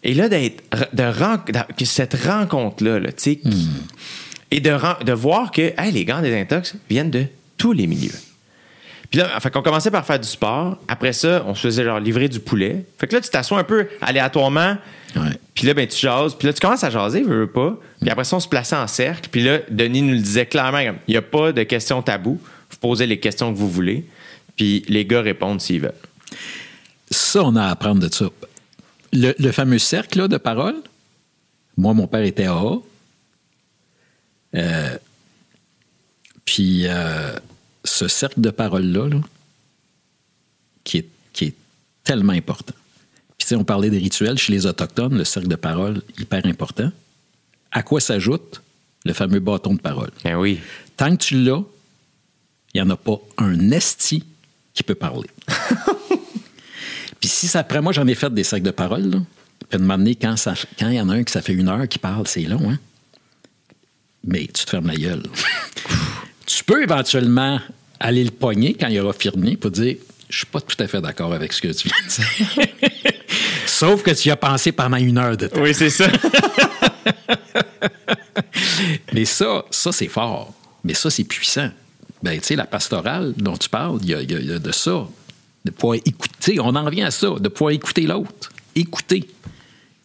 Et 0.02 0.12
là, 0.14 0.28
d'être, 0.28 0.62
de 0.92 1.84
cette 1.84 2.14
rencontre-là, 2.14 2.98
là, 3.00 3.10
qui- 3.12 3.40
et 4.50 4.60
de, 4.60 5.12
voir 5.12 5.50
que 5.50 5.72
hey, 5.78 5.90
les 5.92 6.04
gars 6.04 6.20
des 6.20 6.38
intox 6.38 6.74
viennent 6.88 7.10
de 7.10 7.24
tous 7.56 7.72
les 7.72 7.86
milieux. 7.86 8.12
Puis 9.10 9.20
là, 9.20 9.40
fait 9.40 9.50
qu'on 9.50 9.62
commençait 9.62 9.90
par 9.90 10.04
faire 10.04 10.18
du 10.18 10.28
sport. 10.28 10.76
Après 10.88 11.12
ça, 11.12 11.44
on 11.46 11.54
se 11.54 11.60
faisait 11.62 11.84
genre 11.84 12.00
livrer 12.00 12.28
du 12.28 12.40
poulet. 12.40 12.84
Fait 12.98 13.06
que 13.06 13.14
là, 13.14 13.20
tu 13.20 13.30
t'assois 13.30 13.58
un 13.58 13.64
peu 13.64 13.86
aléatoirement. 14.00 14.76
Ouais. 15.16 15.22
Puis 15.54 15.66
là, 15.66 15.74
ben, 15.74 15.86
tu 15.86 15.96
jases. 15.98 16.34
Puis 16.34 16.46
là, 16.48 16.52
tu 16.52 16.60
commences 16.60 16.82
à 16.84 16.90
jaser, 16.90 17.22
veux, 17.22 17.40
veux 17.40 17.46
pas. 17.46 17.76
Puis 18.00 18.10
après 18.10 18.24
ça, 18.24 18.36
on 18.36 18.40
se 18.40 18.48
plaçait 18.48 18.76
en 18.76 18.88
cercle. 18.88 19.28
Puis 19.30 19.42
là, 19.42 19.58
Denis 19.70 20.02
nous 20.02 20.14
le 20.14 20.20
disait 20.20 20.46
clairement, 20.46 20.78
il 20.80 20.92
n'y 21.08 21.16
a 21.16 21.22
pas 21.22 21.52
de 21.52 21.62
questions 21.62 22.02
taboues. 22.02 22.40
Posez 22.84 23.06
les 23.06 23.18
questions 23.18 23.50
que 23.50 23.56
vous 23.56 23.70
voulez. 23.70 24.04
Puis 24.56 24.84
les 24.88 25.06
gars 25.06 25.22
répondent 25.22 25.58
s'ils 25.58 25.80
veulent. 25.80 25.94
Ça, 27.10 27.42
on 27.42 27.56
a 27.56 27.62
à 27.62 27.70
apprendre 27.70 28.06
de 28.06 28.12
ça. 28.12 28.28
Le, 29.10 29.32
le 29.38 29.52
fameux 29.52 29.78
cercle 29.78 30.18
là, 30.18 30.28
de 30.28 30.36
parole, 30.36 30.76
moi, 31.78 31.94
mon 31.94 32.06
père 32.06 32.24
était 32.24 32.44
à 32.44 32.52
A. 32.52 32.76
Euh, 34.56 34.98
puis 36.44 36.86
euh, 36.86 37.32
ce 37.84 38.06
cercle 38.06 38.42
de 38.42 38.50
parole-là, 38.50 39.08
là, 39.08 39.20
qui, 40.84 40.98
est, 40.98 41.08
qui 41.32 41.44
est 41.46 41.54
tellement 42.04 42.34
important. 42.34 42.74
Puis, 43.38 43.46
tu 43.46 43.46
sais, 43.46 43.56
on 43.56 43.64
parlait 43.64 43.88
des 43.88 43.96
rituels 43.96 44.36
chez 44.36 44.52
les 44.52 44.66
Autochtones, 44.66 45.16
le 45.16 45.24
cercle 45.24 45.48
de 45.48 45.56
parole, 45.56 46.02
hyper 46.18 46.44
important. 46.44 46.92
À 47.72 47.82
quoi 47.82 48.02
s'ajoute 48.02 48.60
le 49.06 49.14
fameux 49.14 49.40
bâton 49.40 49.72
de 49.72 49.80
parole? 49.80 50.10
Ben 50.22 50.36
oui. 50.36 50.60
Tant 50.98 51.16
que 51.16 51.24
tu 51.24 51.42
l'as, 51.42 51.62
il 52.74 52.82
n'y 52.82 52.86
en 52.86 52.90
a 52.90 52.96
pas 52.96 53.18
un 53.38 53.70
esti 53.70 54.24
qui 54.74 54.82
peut 54.82 54.94
parler. 54.96 55.28
Puis 57.20 57.28
si 57.28 57.46
ça 57.48 57.62
prend, 57.64 57.80
moi 57.82 57.92
j'en 57.92 58.06
ai 58.06 58.14
fait 58.14 58.32
des 58.34 58.44
sacs 58.44 58.62
de 58.62 58.70
parole, 58.72 59.08
là. 59.10 59.18
Puis 59.70 59.78
de 59.78 59.84
m'amener 59.84 60.14
quand 60.14 60.36
ça- 60.36 60.54
quand 60.78 60.88
il 60.88 60.96
y 60.96 61.00
en 61.00 61.08
a 61.08 61.14
un 61.14 61.24
qui 61.24 61.32
ça 61.32 61.40
fait 61.40 61.54
une 61.54 61.68
heure 61.68 61.88
qui 61.88 61.98
parle, 61.98 62.26
c'est 62.26 62.42
long, 62.42 62.70
hein? 62.70 62.78
Mais 64.26 64.46
tu 64.46 64.64
te 64.64 64.70
fermes 64.70 64.88
la 64.88 64.96
gueule. 64.96 65.22
tu 66.46 66.64
peux 66.64 66.82
éventuellement 66.82 67.60
aller 68.00 68.24
le 68.24 68.30
pogner 68.30 68.74
quand 68.74 68.88
il 68.88 68.98
aura 69.00 69.12
firmé 69.12 69.56
pour 69.56 69.70
dire 69.70 69.96
Je 70.28 70.38
suis 70.38 70.46
pas 70.46 70.60
tout 70.60 70.76
à 70.82 70.86
fait 70.88 71.00
d'accord 71.00 71.32
avec 71.32 71.52
ce 71.52 71.60
que 71.62 71.68
tu 71.68 71.88
viens 71.88 71.96
de 72.06 72.10
dire. 72.10 73.12
Sauf 73.66 74.02
que 74.02 74.10
tu 74.10 74.28
y 74.28 74.30
as 74.30 74.36
pensé 74.36 74.72
pendant 74.72 74.96
une 74.98 75.16
heure 75.18 75.36
de 75.36 75.46
temps. 75.46 75.60
Oui, 75.62 75.74
c'est 75.74 75.90
ça. 75.90 76.06
Mais 79.12 79.24
ça, 79.24 79.64
ça 79.70 79.92
c'est 79.92 80.08
fort. 80.08 80.52
Mais 80.82 80.94
ça, 80.94 81.10
c'est 81.10 81.24
puissant. 81.24 81.70
Ben, 82.24 82.40
tu 82.40 82.46
sais, 82.46 82.56
la 82.56 82.64
pastorale 82.64 83.34
dont 83.36 83.54
tu 83.54 83.68
parles, 83.68 83.98
il 84.02 84.08
y 84.08 84.14
a, 84.14 84.22
y 84.22 84.24
y 84.24 84.58
de 84.58 84.72
ça. 84.72 85.06
De 85.66 85.70
pouvoir 85.70 85.98
écouter. 86.06 86.58
On 86.58 86.74
en 86.74 86.82
revient 86.82 87.02
à 87.02 87.10
ça, 87.10 87.28
de 87.38 87.48
pouvoir 87.48 87.72
écouter 87.72 88.06
l'autre. 88.06 88.50
Écouter. 88.74 89.28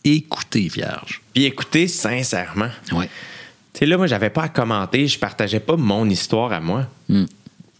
Écouter, 0.03 0.67
vierge. 0.67 1.21
Puis 1.33 1.45
écoutez, 1.45 1.87
sincèrement. 1.87 2.71
Ouais. 2.91 3.09
Tu 3.73 3.79
sais, 3.79 3.85
là, 3.85 3.95
moi, 3.95 4.07
j'avais 4.07 4.29
pas 4.29 4.43
à 4.43 4.49
commenter. 4.49 5.07
Je 5.07 5.17
partageais 5.17 5.61
pas 5.61 5.77
mon 5.77 6.09
histoire 6.09 6.51
à 6.51 6.59
moi. 6.59 6.87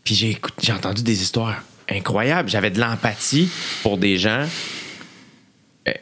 Puis 0.05 0.15
j'ai 0.15 0.39
j'ai 0.61 0.71
entendu 0.71 1.03
des 1.03 1.21
histoires 1.21 1.61
incroyables. 1.89 2.47
J'avais 2.47 2.71
de 2.71 2.79
l'empathie 2.79 3.49
pour 3.83 3.97
des 3.97 4.17
gens 4.17 4.45
euh, 5.87 5.93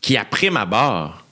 qui, 0.00 0.16
après 0.16 0.50
ma 0.50 0.66
barre, 0.66 1.24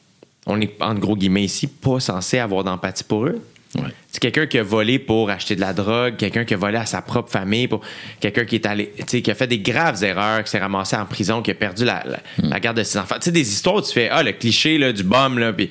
on 0.47 0.61
est, 0.61 0.83
en 0.83 0.95
gros 0.95 1.17
guillemets 1.17 1.45
ici, 1.45 1.69
pas 1.69 2.01
censé 2.01 2.39
avoir 2.39 2.65
d'empathie 2.65 3.05
pour 3.05 3.27
eux. 3.27 3.41
Ouais. 3.77 3.91
C'est 4.11 4.19
quelqu'un 4.21 4.47
qui 4.47 4.59
a 4.59 4.63
volé 4.65 4.99
pour 4.99 5.31
acheter 5.31 5.55
de 5.55 5.61
la 5.61 5.73
drogue, 5.73 6.17
quelqu'un 6.17 6.45
qui 6.45 6.55
a 6.55 6.57
volé 6.57 6.77
à 6.79 6.87
sa 6.87 7.03
propre 7.03 7.31
famille, 7.31 7.69
pour 7.69 7.83
quelqu'un 8.19 8.45
qui 8.45 8.57
est 8.57 8.67
allé, 8.67 8.93
tu 8.99 9.05
sais, 9.07 9.23
qui 9.23 9.31
a 9.31 9.35
fait 9.37 9.47
des 9.47 9.61
graves 9.61 10.03
erreurs, 10.03 10.43
qui 10.43 10.51
s'est 10.51 10.59
ramassé 10.59 10.97
en 10.97 11.07
prison, 11.07 11.41
qui 11.41 11.53
a 11.53 11.55
perdu 11.55 11.85
la, 11.85 12.03
la- 12.05 12.21
la 12.39 12.59
garde 12.61 12.79
de 12.79 12.83
ses 12.83 12.99
enfants. 12.99 13.15
Tu 13.17 13.27
sais, 13.27 13.33
des 13.33 13.49
histoires 13.53 13.77
où 13.77 13.83
tu 13.83 13.93
fais, 13.93 14.09
ah, 14.09 14.23
le 14.25 14.33
cliché 14.33 14.77
là, 14.79 14.93
du 14.93 15.05
bum, 15.05 15.39
là, 15.39 15.53
puis. 15.53 15.71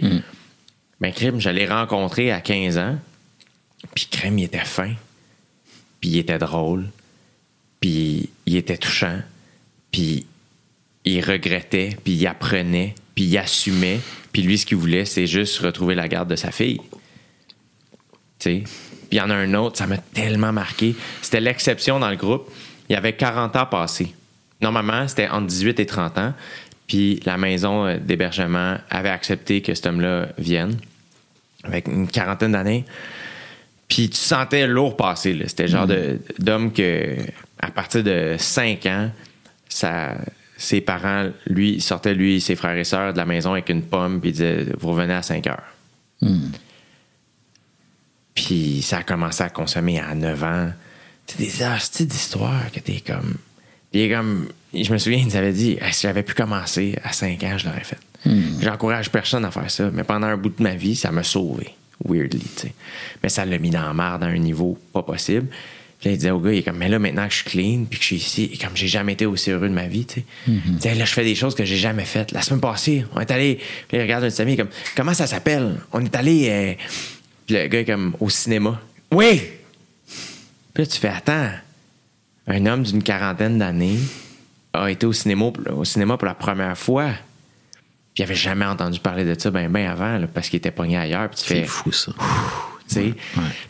Ben, 1.01 1.11
crime, 1.13 1.39
je 1.41 1.49
l'ai 1.49 1.65
rencontré 1.67 2.31
à 2.31 2.39
15 2.41 2.77
ans, 2.77 2.97
puis 3.95 4.07
crime, 4.11 4.37
il 4.39 4.43
était 4.45 4.59
fin, 4.65 4.93
puis 6.01 6.09
il 6.11 6.17
était 6.19 6.37
drôle, 6.37 6.87
puis 7.79 8.29
il 8.45 8.55
était 8.57 8.77
touchant, 8.77 9.19
puis 9.91 10.25
il 11.05 11.21
regrettait, 11.23 11.97
puis 12.03 12.13
il 12.13 12.27
apprenait, 12.27 12.95
puis 13.15 13.23
il 13.25 13.37
assumait, 13.37 13.99
puis 14.33 14.41
lui, 14.41 14.57
ce 14.57 14.65
qu'il 14.65 14.77
voulait, 14.77 15.05
c'est 15.05 15.25
juste 15.27 15.59
retrouver 15.59 15.95
la 15.95 16.07
garde 16.07 16.29
de 16.29 16.35
sa 16.35 16.51
fille. 16.51 16.79
Puis 18.39 18.63
il 19.11 19.17
y 19.17 19.21
en 19.21 19.29
a 19.29 19.35
un 19.35 19.53
autre, 19.55 19.77
ça 19.77 19.87
m'a 19.87 19.97
tellement 19.97 20.51
marqué. 20.53 20.95
C'était 21.21 21.39
l'exception 21.41 21.99
dans 21.99 22.09
le 22.09 22.15
groupe. 22.15 22.49
Il 22.89 22.93
y 22.93 22.95
avait 22.95 23.13
40 23.13 23.55
ans 23.55 23.65
passés. 23.65 24.13
Normalement, 24.61 25.07
c'était 25.07 25.27
entre 25.29 25.47
18 25.47 25.79
et 25.79 25.85
30 25.85 26.17
ans. 26.17 26.33
Puis 26.87 27.19
la 27.25 27.37
maison 27.37 27.85
euh, 27.85 27.97
d'hébergement 27.99 28.77
avait 28.89 29.09
accepté 29.09 29.61
que 29.61 29.73
cet 29.73 29.85
homme-là 29.85 30.29
vienne 30.37 30.75
avec 31.63 31.87
une 31.87 32.07
quarantaine 32.07 32.53
d'années. 32.53 32.85
Puis 33.87 34.09
tu 34.09 34.17
sentais 34.17 34.67
lourd 34.67 34.95
passer. 34.97 35.37
C'était 35.47 35.63
le 35.63 35.69
genre 35.69 35.87
de- 35.87 36.19
d'homme 36.39 36.71
que, 36.73 37.15
à 37.59 37.71
partir 37.71 38.03
de 38.03 38.35
5 38.37 38.85
ans, 38.85 39.11
ça, 39.67 40.15
ses 40.57 40.81
parents, 40.81 41.29
lui, 41.47 41.73
il 41.73 41.81
sortait, 41.81 42.13
lui, 42.13 42.39
ses 42.41 42.55
frères 42.55 42.75
et 42.77 42.83
sœurs 42.83 43.13
de 43.13 43.17
la 43.17 43.25
maison 43.25 43.53
avec 43.53 43.69
une 43.69 43.83
pomme, 43.83 44.19
puis 44.19 44.29
il 44.29 44.33
disait 44.33 44.65
Vous 44.79 44.89
revenez 44.89 45.13
à 45.13 45.21
5 45.21 45.45
heures. 45.47 45.63
Puis 48.45 48.81
ça 48.81 48.99
a 48.99 49.03
commencé 49.03 49.43
à 49.43 49.49
consommer 49.49 49.99
à 49.99 50.15
9 50.15 50.43
ans. 50.43 50.69
C'est 51.27 51.39
des 51.39 51.63
hosties 51.63 52.05
d'histoires 52.05 52.71
que 52.73 52.79
t'es 52.79 53.01
comme. 53.05 53.35
Puis 53.91 54.01
il 54.01 54.11
est 54.11 54.15
comme. 54.15 54.47
Je 54.73 54.93
me 54.93 54.97
souviens, 54.97 55.19
il 55.19 55.25
nous 55.25 55.35
avait 55.35 55.51
dit 55.51 55.77
Hey, 55.81 55.93
si 55.93 56.03
j'avais 56.03 56.23
pu 56.23 56.33
commencer 56.33 56.97
à 57.03 57.11
5 57.11 57.43
ans, 57.43 57.57
je 57.57 57.65
l'aurais 57.65 57.83
fait. 57.83 57.99
J'encourage 58.61 59.11
personne 59.11 59.43
à 59.43 59.51
faire 59.51 59.69
ça, 59.69 59.89
mais 59.91 60.03
pendant 60.03 60.27
un 60.27 60.37
bout 60.37 60.49
de 60.49 60.63
ma 60.63 60.75
vie, 60.75 60.95
ça 60.95 61.11
m'a 61.11 61.23
sauvé. 61.23 61.69
Weirdly, 62.07 62.39
tu 62.39 62.61
sais. 62.61 62.73
Mais 63.21 63.29
ça 63.29 63.45
l'a 63.45 63.57
mis 63.57 63.71
dans 63.71 63.81
la 63.81 63.93
marde 63.93 64.23
à 64.23 64.27
un 64.27 64.37
niveau 64.37 64.77
pas 64.93 65.03
possible. 65.03 65.47
Puis 65.99 66.07
là, 66.07 66.13
il 66.13 66.17
disait 66.17 66.31
au 66.31 66.39
gars, 66.39 66.53
il 66.53 66.59
est 66.59 66.63
comme, 66.63 66.77
mais 66.77 66.87
là, 66.87 66.97
maintenant 66.97 67.27
que 67.27 67.33
je 67.33 67.39
suis 67.39 67.49
clean, 67.49 67.83
puis 67.89 67.99
que 67.99 68.03
je 68.03 68.07
suis 68.07 68.15
ici, 68.15 68.49
et 68.53 68.57
comme 68.57 68.75
j'ai 68.75 68.87
jamais 68.87 69.13
été 69.13 69.25
aussi 69.25 69.51
heureux 69.51 69.67
de 69.67 69.73
ma 69.73 69.87
vie, 69.87 70.05
tu 70.05 70.21
sais. 70.21 70.25
Il 70.47 70.75
disait, 70.75 70.95
là, 70.95 71.03
je 71.03 71.13
fais 71.13 71.25
des 71.25 71.35
choses 71.35 71.55
que 71.55 71.65
j'ai 71.65 71.75
jamais 71.75 72.05
faites. 72.05 72.31
La 72.31 72.41
semaine 72.41 72.61
passée, 72.61 73.05
on 73.15 73.19
est 73.19 73.31
allé, 73.31 73.59
puis 73.89 73.97
il 73.97 74.01
regarde 74.01 74.23
un 74.23 74.27
de 74.27 74.31
ses 74.31 74.41
amis, 74.41 74.55
comme, 74.55 74.69
comment 74.95 75.13
ça 75.13 75.27
s'appelle? 75.27 75.75
On 75.91 76.03
est 76.03 76.15
allé, 76.15 76.47
euh, 76.49 76.73
puis 77.49 77.57
le 77.57 77.67
gars 77.67 77.79
est 77.79 77.85
comme, 77.85 78.15
au 78.19 78.29
cinéma. 78.29 78.79
Oui! 79.11 79.41
Puis 80.71 80.83
là, 80.83 80.85
tu 80.85 80.99
fais, 80.99 81.07
attends, 81.07 81.49
un 82.45 82.65
homme 82.67 82.83
d'une 82.83 83.01
quarantaine 83.01 83.57
d'années 83.57 83.97
a 84.71 84.91
été 84.91 85.07
au 85.07 85.13
cinéma, 85.13 85.45
au 85.75 85.83
cinéma 85.83 86.15
pour 86.15 86.27
la 86.27 86.35
première 86.35 86.77
fois. 86.77 87.09
Puis 88.13 88.19
il 88.19 88.23
avait 88.23 88.35
jamais 88.35 88.65
entendu 88.65 88.99
parler 88.99 89.25
de 89.25 89.33
ça 89.39 89.49
ben, 89.49 89.67
ben 89.67 89.89
avant, 89.89 90.19
là, 90.19 90.27
parce 90.31 90.47
qu'il 90.47 90.57
était 90.57 90.69
pogné 90.69 90.97
ailleurs. 90.97 91.27
Puis 91.31 91.39
tu 91.39 91.47
C'est 91.47 91.63
fou, 91.63 91.91
ça. 91.91 92.11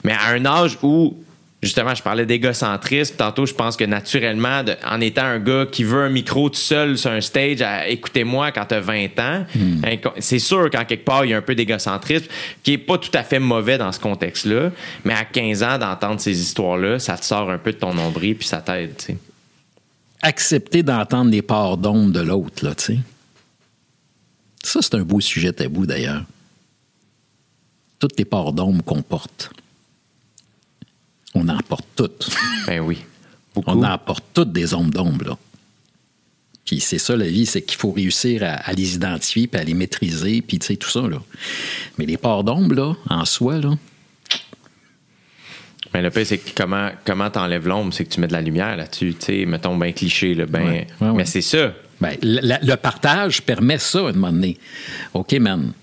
Mais 0.04 0.12
à 0.12 0.32
un 0.32 0.46
âge 0.46 0.78
où, 0.84 1.16
justement, 1.62 1.94
je 1.94 2.02
parlais 2.02 2.26
d'égocentrisme, 2.26 3.16
tantôt, 3.18 3.46
je 3.46 3.54
pense 3.54 3.76
que 3.76 3.84
naturellement, 3.84 4.64
de- 4.64 4.76
en 4.86 5.02
étant 5.02 5.24
un 5.26 5.40
gars 5.40 5.66
qui 5.70 5.84
veut 5.84 6.04
un 6.04 6.10
micro 6.10 6.50
tout 6.50 6.56
seul 6.56 6.98
sur 6.98 7.12
un 7.12 7.22
stage, 7.22 7.62
à 7.62 7.88
écoutez-moi 7.88 8.52
quand 8.52 8.66
t'as 8.66 8.80
20 8.80 9.20
ans, 9.20 9.46
hein, 9.84 9.98
c'est 10.20 10.40
sûr 10.40 10.70
qu'en 10.70 10.86
quelque 10.86 11.04
part, 11.06 11.26
il 11.26 11.32
y 11.32 11.34
a 11.34 11.38
un 11.38 11.42
peu 11.42 11.56
d'égocentrisme, 11.56 12.28
qui 12.64 12.74
est 12.74 12.78
pas 12.78 12.98
tout 12.98 13.12
à 13.14 13.24
fait 13.24 13.40
mauvais 13.40 13.78
dans 13.78 13.92
ce 13.92 14.00
contexte-là, 14.00 14.72
mais 15.04 15.14
à 15.14 15.26
15 15.26 15.64
ans, 15.64 15.78
d'entendre 15.78 16.20
ces 16.22 16.40
histoires-là, 16.40 17.00
ça 17.00 17.18
te 17.18 17.26
sort 17.26 17.50
un 17.52 17.58
peu 17.58 17.74
de 17.74 17.78
ton 17.78 17.94
nombril, 17.94 18.36
puis 18.36 18.48
ça 18.48 18.62
t'aide, 18.62 18.96
tu 18.98 19.06
sais. 19.06 19.18
Accepter 20.22 20.84
d'entendre 20.84 21.32
les 21.32 21.42
parts 21.42 21.78
d'ombre 21.78 22.12
de 22.12 22.20
l'autre, 22.22 22.66
là, 22.66 22.76
tu 22.76 22.84
sais. 22.86 23.00
Ça, 24.64 24.82
c'est 24.82 24.96
un 24.96 25.04
beau 25.04 25.22
sujet 25.22 25.54
tabou 25.54 25.86
d'ailleurs. 25.86 26.24
Toutes 28.00 28.18
les 28.18 28.26
parts 28.26 28.52
d'ombre 28.54 28.84
qu'on 28.84 29.02
porte, 29.02 29.52
on 31.36 31.48
en 31.50 31.58
porte 31.60 31.86
toutes. 31.96 32.30
Ben 32.68 32.80
oui. 32.80 33.00
Beaucoup. 33.54 33.72
On 33.72 33.84
en 33.84 33.98
porte 33.98 34.24
toutes 34.34 34.52
des 34.52 34.74
ombres 34.74 34.92
d'ombre, 34.92 35.26
là. 35.26 35.38
Puis 36.66 36.80
c'est 36.82 37.00
ça 37.00 37.16
la 37.16 37.26
vie, 37.28 37.46
c'est 37.48 37.64
qu'il 37.64 37.78
faut 37.80 37.92
réussir 37.92 38.44
à, 38.44 38.54
à 38.54 38.74
les 38.74 38.94
identifier, 38.96 39.48
puis 39.48 39.60
à 39.60 39.64
les 39.64 39.74
maîtriser, 39.74 40.42
puis 40.44 40.60
tu 40.60 40.68
sais, 40.68 40.76
tout 40.76 40.90
ça, 40.90 41.02
là. 41.02 41.18
Mais 41.98 42.06
les 42.06 42.18
parts 42.18 42.44
d'ombre, 42.44 42.76
là, 42.76 42.94
en 43.10 43.26
soi, 43.26 43.58
là, 43.58 43.76
Mais 45.94 46.02
le 46.04 46.12
pire, 46.12 46.26
c'est 46.28 46.38
que 46.38 46.52
comment 46.56 46.92
comment 47.06 47.30
t'enlèves 47.32 47.68
l'ombre, 47.68 47.92
c'est 47.94 48.06
que 48.06 48.10
tu 48.14 48.20
mets 48.22 48.28
de 48.28 48.34
la 48.34 48.42
lumière 48.42 48.78
là-dessus. 48.78 49.16
Tu 49.20 49.26
sais, 49.26 49.46
mettons 49.46 49.76
ben 49.78 49.92
cliché, 49.94 50.36
là, 50.36 50.46
ben. 50.46 50.62
Ouais, 50.64 50.88
ouais, 51.02 51.08
ouais. 51.10 51.14
Mais 51.16 51.26
c'est 51.26 51.42
ça. 51.42 51.74
Ben, 52.00 52.16
la- 52.22 52.60
le 52.62 52.76
partage 52.76 53.42
permet 53.42 53.80
ça 53.80 54.00
à 54.00 54.10
un 54.10 54.14
moment 54.14 54.32
donné. 54.32 54.58
OK, 55.16 55.34
man, 55.34 55.74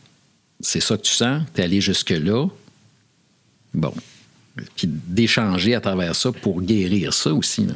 c'est 0.60 0.81
ça 0.81 0.97
que 0.97 1.02
tu 1.02 1.12
sens, 1.12 1.43
t'es 1.52 1.64
allé 1.64 1.81
jusque-là. 1.81 2.47
Bon. 3.74 3.93
Puis 4.74 4.87
d'échanger 4.89 5.74
à 5.74 5.81
travers 5.81 6.15
ça 6.15 6.33
pour 6.33 6.62
guérir 6.62 7.12
ça 7.12 7.33
aussi. 7.33 7.66
Là. 7.66 7.74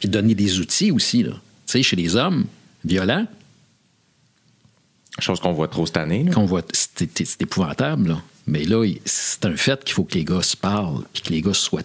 Puis 0.00 0.08
donner 0.08 0.34
des 0.34 0.58
outils 0.60 0.90
aussi. 0.90 1.22
Là. 1.22 1.32
Tu 1.32 1.72
sais, 1.72 1.82
chez 1.82 1.96
les 1.96 2.16
hommes 2.16 2.46
violents, 2.84 3.26
Chose 5.20 5.38
qu'on 5.38 5.52
voit 5.52 5.68
trop 5.68 5.86
cette 5.86 5.96
année. 5.96 6.28
qu'on 6.34 6.44
voit, 6.44 6.62
c'est 6.72 7.40
épouvantable. 7.40 8.08
Là. 8.08 8.22
Mais 8.46 8.64
là, 8.64 8.84
c'est 9.04 9.44
un 9.46 9.56
fait 9.56 9.82
qu'il 9.84 9.94
faut 9.94 10.04
que 10.04 10.14
les 10.14 10.24
gars 10.24 10.42
se 10.42 10.56
parlent, 10.56 11.04
puis 11.12 11.22
que 11.22 11.30
les 11.30 11.40
gars 11.40 11.54
soient. 11.54 11.82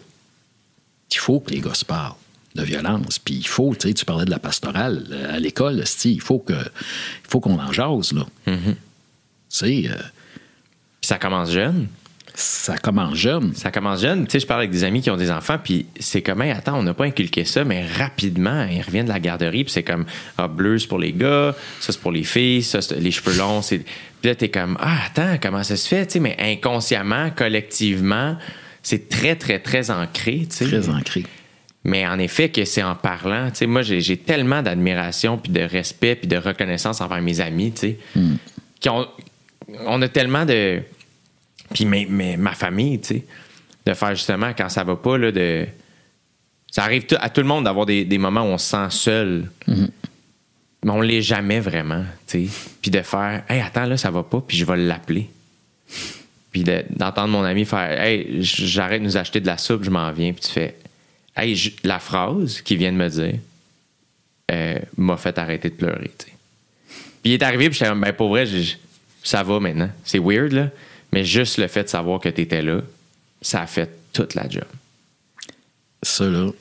Il 1.12 1.18
faut 1.18 1.40
que 1.40 1.52
les 1.52 1.62
gars 1.62 1.74
se 1.74 1.86
parlent 1.86 2.16
de 2.56 2.64
violence. 2.64 3.20
Puis 3.20 3.36
il 3.36 3.48
faut, 3.48 3.76
tu 3.76 3.88
sais, 3.88 3.94
tu 3.94 4.04
parlais 4.04 4.26
de 4.26 4.32
la 4.32 4.40
pastorale 4.40 5.06
euh, 5.12 5.36
à 5.36 5.40
l'école, 5.40 5.84
il 6.06 6.22
faut 6.22 6.40
que, 6.40 6.54
il 6.54 7.30
faut 7.30 7.40
qu'on 7.40 7.60
en 7.60 7.72
jase, 7.72 8.14
là. 8.14 8.26
Tu 8.46 8.54
sais, 9.50 9.84
euh, 9.90 9.96
Puis 11.00 11.08
ça 11.08 11.18
commence 11.18 11.52
jeune. 11.52 11.88
Ça 12.34 12.78
commence 12.78 13.16
jeune. 13.16 13.54
Ça 13.56 13.72
commence 13.72 14.02
jeune. 14.02 14.26
Tu 14.26 14.34
sais, 14.34 14.40
je 14.40 14.48
parle 14.48 14.62
avec 14.62 14.72
des 14.72 14.84
amis 14.84 15.02
qui 15.02 15.10
ont 15.10 15.18
des 15.18 15.32
enfants, 15.32 15.58
puis 15.62 15.88
c'est 16.00 16.22
comme, 16.22 16.42
Hey, 16.42 16.52
attends, 16.52 16.78
on 16.78 16.84
n'a 16.84 16.94
pas 16.94 17.06
inculqué 17.06 17.46
ça, 17.46 17.64
mais 17.64 17.86
rapidement, 17.86 18.66
ils 18.70 18.82
reviennent 18.82 19.08
de 19.08 19.12
la 19.12 19.20
garderie, 19.20 19.64
puis 19.64 19.74
c'est 19.74 19.84
comme, 19.84 20.06
ah, 20.38 20.48
bleu, 20.48 20.78
c'est 20.80 20.88
pour 20.88 21.00
les 21.00 21.14
gars, 21.14 21.56
ça, 21.80 21.92
c'est 21.92 22.02
pour 22.02 22.12
les 22.12 22.24
filles, 22.24 22.64
ça, 22.64 22.82
c'est 22.82 23.00
les 23.00 23.12
cheveux 23.12 23.38
longs, 23.38 23.62
c'est. 23.62 23.80
Puis 23.80 24.30
là, 24.30 24.36
t'es 24.36 24.50
comme, 24.50 24.78
ah, 24.80 24.98
attends, 25.08 25.38
comment 25.42 25.64
ça 25.64 25.76
se 25.76 25.88
fait, 25.88 26.06
tu 26.06 26.14
sais, 26.14 26.20
mais 26.20 26.36
inconsciemment, 26.40 27.30
collectivement, 27.36 28.38
c'est 28.84 29.10
très, 29.10 29.36
très, 29.36 29.60
très 29.60 29.92
ancré, 29.92 30.48
tu 30.50 30.58
sais. 30.58 30.66
Très 30.68 30.90
ancré. 30.90 31.24
Mais 31.86 32.06
en 32.06 32.20
effet, 32.20 32.50
que 32.50 32.66
c'est 32.66 32.84
en 32.84 32.96
parlant, 32.96 33.50
tu 33.50 33.60
sais, 33.60 33.66
moi, 33.66 33.82
j'ai 33.82 34.02
j'ai 34.02 34.18
tellement 34.18 34.62
d'admiration, 34.62 35.38
puis 35.38 35.52
de 35.52 35.62
respect, 35.62 36.16
puis 36.16 36.28
de 36.28 36.38
reconnaissance 36.38 37.02
envers 37.02 37.22
mes 37.22 37.40
amis, 37.40 37.72
tu 37.72 37.80
sais, 37.80 37.98
qui 38.80 38.90
ont, 38.90 39.08
on 39.86 40.02
a 40.02 40.08
tellement 40.08 40.46
de. 40.46 40.82
Puis 41.74 41.86
mes- 41.86 42.06
mes- 42.06 42.38
ma 42.38 42.54
famille, 42.54 43.00
tu 43.00 43.08
sais, 43.08 43.26
de 43.86 43.94
faire 43.94 44.16
justement 44.16 44.52
quand 44.58 44.70
ça 44.70 44.84
va 44.84 44.96
pas, 44.96 45.18
là, 45.18 45.32
de. 45.32 45.66
Ça 46.72 46.84
arrive 46.84 47.06
à 47.20 47.30
tout 47.30 47.42
le 47.42 47.48
monde 47.48 47.64
d'avoir 47.64 47.86
des, 47.86 48.06
des 48.06 48.18
moments 48.20 48.42
où 48.44 48.48
on 48.54 48.58
se 48.58 48.70
sent 48.70 48.88
seul. 48.92 49.50
Mais 49.68 50.92
on 50.92 51.02
l'est 51.02 51.22
jamais 51.22 51.60
vraiment, 51.60 52.06
tu 52.28 52.48
sais. 52.48 52.54
Puis 52.82 52.90
de 52.92 53.02
faire, 53.02 53.44
hey, 53.50 53.60
attends, 53.62 53.86
là, 53.86 53.98
ça 53.98 54.12
va 54.12 54.24
pas, 54.24 54.40
puis 54.46 54.56
je 54.58 54.66
vais 54.66 54.78
l'appeler. 54.78 55.30
Puis 56.52 56.64
de- 56.64 56.86
d'entendre 56.92 57.30
mon 57.30 57.44
ami 57.44 57.66
faire, 57.66 58.00
hey, 58.02 58.38
j'arrête 58.42 59.02
de 59.02 59.06
nous 59.06 59.18
acheter 59.18 59.40
de 59.42 59.48
la 59.48 59.58
soupe, 59.58 59.84
je 59.84 59.90
m'en 59.90 60.12
viens. 60.12 60.32
Puis 60.32 60.42
tu 60.44 60.52
fais, 60.52 60.76
hey, 61.36 61.76
la 61.84 62.00
phrase 62.00 62.62
qu'il 62.62 62.78
vient 62.78 62.92
de 62.94 62.98
me 62.98 63.10
dire 63.10 63.36
euh, 64.52 64.80
m'a 64.98 65.18
fait 65.18 65.38
arrêter 65.38 65.70
de 65.70 65.76
pleurer, 65.76 66.12
tu 66.18 66.28
sais. 66.28 66.34
Puis 67.22 67.32
il 67.32 67.34
est 67.34 67.44
arrivé, 67.44 67.70
puis 67.70 67.78
j'étais 67.78 67.94
ben, 67.94 68.14
pour 68.14 68.30
vrai, 68.30 68.48
ça 69.24 69.44
va 69.44 69.60
maintenant. 69.60 69.90
C'est 70.06 70.20
weird, 70.20 70.54
là. 70.54 70.70
Mais 71.12 71.26
juste 71.26 71.58
le 71.58 71.68
fait 71.68 71.84
de 71.84 71.90
savoir 71.90 72.20
que 72.20 72.30
tu 72.30 72.42
étais 72.42 72.62
là, 72.62 72.82
ça 73.42 73.62
a 73.62 73.68
fait 73.68 73.90
toute 74.14 74.36
la 74.36 74.48
job. 74.50 74.66
Ça, 76.04 76.26
là, 76.26 76.52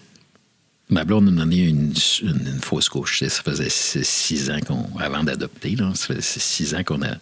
ma 0.88 1.04
blonde 1.04 1.26
nous 1.26 1.40
a 1.40 1.44
donné 1.44 1.68
une, 1.68 1.94
fausse 2.62 2.88
couche. 2.88 3.22
Ça 3.24 3.42
faisait 3.42 3.68
six, 3.70 4.50
ans 4.50 4.60
qu'on, 4.60 4.88
avant 4.98 5.22
d'adopter, 5.22 5.76
là, 5.76 5.92
ça 5.94 6.14
faisait 6.14 6.22
six 6.22 6.74
ans 6.74 6.82
qu'on 6.82 7.02
a, 7.02 7.16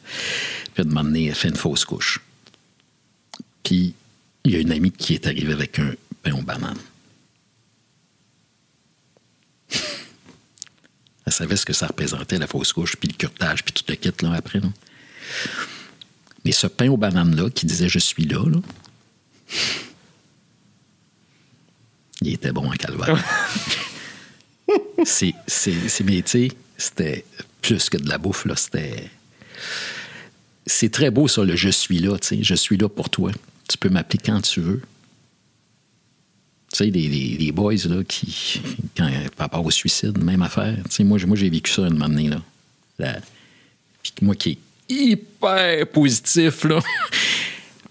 puis 0.74 0.84
moment 0.84 1.04
donné, 1.04 1.26
elle 1.26 1.34
fait 1.34 1.48
une 1.48 1.56
fausse 1.56 1.84
couche. 1.84 2.20
Puis, 3.62 3.94
il 4.44 4.52
y 4.52 4.56
a 4.56 4.60
une 4.60 4.70
amie 4.70 4.92
qui 4.92 5.14
est 5.14 5.26
arrivée 5.26 5.52
avec 5.52 5.78
un 5.80 5.92
pain 6.22 6.32
aux 6.32 6.42
bananes. 6.42 6.78
Elle 11.26 11.32
savait 11.32 11.56
ce 11.56 11.66
que 11.66 11.72
ça 11.72 11.88
représentait, 11.88 12.38
la 12.38 12.46
fausse 12.46 12.72
couche, 12.72 12.94
puis 12.94 13.08
le 13.08 13.14
curtage, 13.14 13.64
puis 13.64 13.72
tout 13.72 13.82
le 13.88 13.96
kit, 13.96 14.12
là, 14.22 14.34
après, 14.34 14.60
là. 14.60 14.68
Mais 16.46 16.52
ce 16.52 16.68
pain 16.68 16.88
aux 16.88 16.96
bananes-là, 16.96 17.50
qui 17.50 17.66
disait 17.66 17.88
«je 17.90 17.98
suis 17.98 18.24
là», 18.24 18.40
là, 18.48 18.60
il 22.22 22.34
était 22.34 22.52
bon 22.52 22.68
en 22.68 22.76
calvaire. 22.76 23.20
c'est, 25.04 25.34
c'est, 25.48 25.88
c'est, 25.88 26.04
mais 26.04 26.22
tu 26.22 26.30
sais, 26.30 26.48
c'était 26.78 27.24
plus 27.62 27.90
que 27.90 27.96
de 27.96 28.08
la 28.08 28.18
bouffe, 28.18 28.44
là. 28.44 28.54
C'était. 28.54 29.10
C'est 30.66 30.92
très 30.92 31.10
beau, 31.10 31.26
ça, 31.26 31.42
le 31.42 31.56
je 31.56 31.68
suis 31.68 31.98
là, 31.98 32.16
tu 32.18 32.28
sais. 32.28 32.38
Je 32.44 32.54
suis 32.54 32.76
là 32.76 32.88
pour 32.88 33.10
toi. 33.10 33.32
Tu 33.68 33.76
peux 33.76 33.88
m'appeler 33.88 34.20
quand 34.24 34.40
tu 34.40 34.60
veux. 34.60 34.82
Tu 36.72 36.76
sais, 36.78 36.84
les, 36.86 37.08
les- 37.08 37.36
les 37.38 37.50
boys, 37.50 37.74
là, 37.86 38.04
qui. 38.04 38.60
Quand, 38.96 39.10
par 39.36 39.46
rapport 39.46 39.64
au 39.66 39.72
suicide, 39.72 40.22
même 40.22 40.42
affaire. 40.42 40.76
Tu 40.84 40.90
sais, 40.94 41.02
moi, 41.04 41.18
j'ai- 41.18 41.26
moi, 41.26 41.36
j'ai 41.36 41.50
vécu 41.50 41.72
ça 41.72 41.82
une 41.82 41.94
moment 41.94 42.08
donné, 42.08 42.28
là. 42.28 42.40
La- 43.00 43.20
Puis 44.04 44.12
moi 44.22 44.36
qui 44.36 44.58
hyper 44.88 45.86
positif, 45.88 46.64
là. 46.64 46.80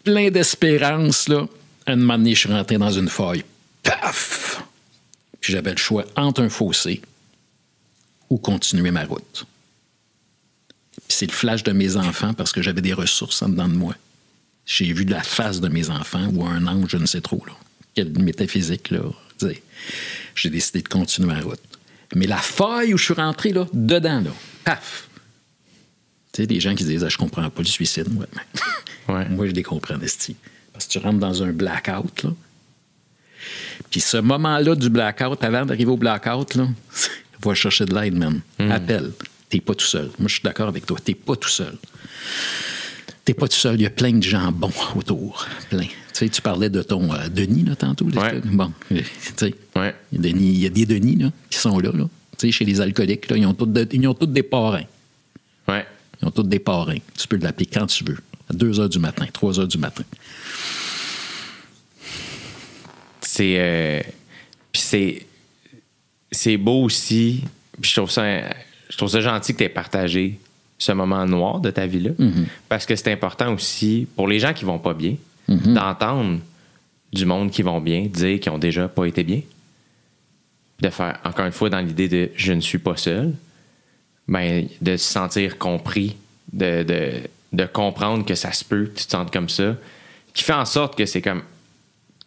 Plein 0.04 0.30
d'espérance, 0.30 1.28
là. 1.28 1.48
Un 1.88 1.96
moment 1.96 2.18
donné, 2.18 2.34
je 2.36 2.40
suis 2.42 2.52
rentré 2.52 2.78
dans 2.78 2.92
une 2.92 3.10
faille. 3.10 3.44
Paf! 3.84 4.64
Puis 5.40 5.54
j'avais 5.54 5.72
le 5.72 5.78
choix 5.78 6.06
entre 6.16 6.42
un 6.42 6.50
fossé 6.50 7.02
ou 8.30 8.38
continuer 8.38 8.92
ma 8.92 9.06
route. 9.06 9.46
Puis 11.08 11.18
c'est 11.18 11.28
le 11.28 11.32
flash 11.32 11.64
de 11.64 11.72
mes 11.72 11.98
enfants 11.98 12.34
parce 12.34 12.52
que 12.52 12.62
j'avais 12.64 12.82
des 12.82 12.94
ressources 12.94 13.42
en 13.44 13.50
dedans 13.50 13.68
de 13.68 13.76
moi. 13.76 13.96
J'ai 14.66 14.92
vu 14.92 15.06
la 15.06 15.22
face 15.22 15.62
de 15.62 15.68
mes 15.68 15.92
enfants 15.92 16.28
ou 16.34 16.44
un 16.44 16.66
ange, 16.66 16.90
je 16.90 16.98
ne 16.98 17.06
sais 17.06 17.22
trop. 17.22 17.46
Quelle 17.94 18.18
métaphysique, 18.18 18.90
là. 18.90 19.02
J'ai 20.34 20.50
décidé 20.50 20.82
de 20.82 20.88
continuer 20.88 21.28
ma 21.28 21.42
route. 21.42 21.60
Mais 22.16 22.26
la 22.26 22.38
faille 22.38 22.94
où 22.94 22.98
je 22.98 23.06
suis 23.06 23.14
rentré, 23.14 23.54
là, 23.54 23.68
dedans, 23.74 24.22
là, 24.22 24.32
paf! 24.64 25.08
Tu 26.36 26.42
sais, 26.42 26.48
des 26.48 26.60
gens 26.60 26.76
qui 26.76 26.84
se 26.84 26.90
disent, 26.90 27.04
ah, 27.06 27.08
je 27.08 27.18
comprends 27.18 27.50
pas 27.50 27.62
le 27.62 27.68
suicide. 27.68 28.08
Ouais, 28.18 28.26
mais 29.08 29.14
Ouais. 29.14 29.30
moi, 29.30 29.48
je 29.48 29.52
les 29.54 29.64
comprends, 29.64 29.98
Esti. 30.02 30.36
Parce 30.74 30.86
que 30.86 30.92
tu 30.92 30.98
rentres 30.98 31.20
dans 31.20 31.42
un 31.44 31.54
blackout, 31.54 32.24
là. 32.24 32.32
Puis 33.90 34.02
ce 34.02 34.18
moment-là 34.18 34.76
du 34.76 34.90
blackout, 34.90 35.42
avant 35.44 35.66
d'arriver 35.66 35.92
au 35.92 35.98
blackout, 35.98 36.56
là, 36.56 36.68
va 37.42 37.54
chercher 37.54 37.86
de 37.86 37.96
l'aide, 37.96 38.16
man. 38.18 38.42
Appelle. 38.60 39.12
T'es 39.48 39.62
pas 39.62 39.76
tout 39.76 39.86
seul. 39.86 40.10
Moi, 40.20 40.28
je 40.28 40.34
suis 40.34 40.44
d'accord 40.44 40.68
avec 40.68 40.86
toi. 40.86 40.98
T'es 41.02 41.14
pas 41.14 41.36
tout 41.38 41.48
seul. 41.50 41.78
T'es 43.24 43.34
pas 43.34 43.48
tout 43.48 43.56
seul. 43.56 43.76
Il 43.76 43.84
y 43.84 43.86
a 43.86 43.90
plein 43.92 44.12
de 44.12 44.24
gens 44.24 44.52
bons 44.52 44.74
autour. 44.96 45.48
Plein. 45.70 45.86
Tu 45.86 45.90
sais, 46.14 46.30
tu 46.30 46.42
parlais 46.42 46.70
de 46.70 46.82
ton 46.82 47.14
euh, 47.14 47.30
Denis, 47.30 47.64
là, 47.64 47.76
tantôt. 47.76 48.10
là, 48.10 48.22
Ouais. 48.22 48.42
Bon, 48.44 48.72
euh, 48.92 48.98
tu 49.00 49.04
sais. 49.38 49.56
Ouais. 49.76 49.96
Il 50.12 50.18
y 50.26 50.30
a 50.30 50.34
Denis- 50.34 50.50
il 50.54 50.60
y 50.60 50.66
a 50.66 50.70
des 50.70 50.86
Denis, 50.86 51.16
là, 51.18 51.32
qui 51.50 51.58
sont 51.60 51.80
là, 51.80 51.92
là. 51.94 52.06
Tu 52.38 52.48
sais, 52.48 52.52
chez 52.52 52.66
les 52.66 52.82
alcooliques, 52.82 53.30
là, 53.30 53.38
ils 53.38 53.46
ont 53.46 53.54
tous 53.54 53.66
de- 53.68 53.88
ils 53.92 54.08
ont 54.08 54.14
tous 54.14 54.26
des 54.28 54.44
parrains. 54.44 54.84
Ils 56.22 56.28
ont 56.28 56.32
tous 56.32 56.44
des 56.44 56.60
parrains. 56.60 56.98
Tu 57.18 57.28
peux 57.28 57.38
l'appeler 57.38 57.66
quand 57.66 57.86
tu 57.88 58.04
veux. 58.04 58.18
À 58.50 58.54
2 58.54 58.80
heures 58.80 58.90
du 58.90 59.00
matin, 59.00 59.26
3 59.32 59.60
heures 59.60 59.68
du 59.68 59.78
matin. 59.78 60.04
C'est. 63.22 63.56
euh, 63.58 64.02
Puis 64.72 64.82
c'est. 64.82 65.26
C'est 66.32 66.58
beau 66.58 66.84
aussi. 66.84 67.44
Je 67.82 67.94
trouve 67.96 68.12
ça. 68.12 68.24
Je 68.90 68.98
trouve 68.98 69.10
ça 69.10 69.20
gentil 69.22 69.54
que 69.54 69.60
tu 69.60 69.64
aies 69.64 69.70
partagé 69.70 70.40
ce 70.78 70.92
moment 70.92 71.26
noir 71.26 71.60
de 71.60 71.72
ta 71.72 71.88
vie-là. 71.88 72.12
Parce 72.70 72.86
que 72.86 72.96
c'est 72.96 73.12
important 73.12 73.54
aussi 73.54 74.08
pour 74.16 74.28
les 74.28 74.40
gens 74.40 74.54
qui 74.54 74.66
vont 74.66 74.80
pas 74.80 74.94
bien 74.94 75.16
d'entendre 75.74 76.40
du 77.14 77.26
monde 77.26 77.52
qui 77.52 77.62
vont 77.62 77.80
bien 77.80 78.08
dire 78.08 78.40
qu'ils 78.40 78.52
ont 78.52 78.58
déjà 78.58 78.88
pas 78.88 79.06
été 79.06 79.24
bien. 79.24 79.42
De 80.82 80.90
faire, 80.90 81.18
encore 81.24 81.46
une 81.46 81.52
fois, 81.54 81.70
dans 81.70 81.80
l'idée 81.80 82.10
de 82.10 82.30
je 82.36 82.52
ne 82.52 82.60
suis 82.60 82.78
pas 82.80 82.98
seul, 82.98 83.34
ben, 84.28 84.68
de 84.82 84.98
se 84.98 85.12
sentir 85.12 85.58
compris, 85.58 86.16
de, 86.54 86.84
de, 86.84 87.12
de 87.54 87.66
comprendre 87.66 88.26
que 88.26 88.36
ça 88.36 88.52
se 88.52 88.64
peut, 88.64 88.86
que 88.86 89.00
tu 89.00 89.06
te 89.06 89.12
sentes 89.12 89.32
comme 89.32 89.50
ça, 89.50 89.76
qui 90.34 90.44
fait 90.44 90.54
en 90.54 90.66
sorte 90.66 90.98
que 90.98 91.06
c'est 91.06 91.22
comme 91.22 91.44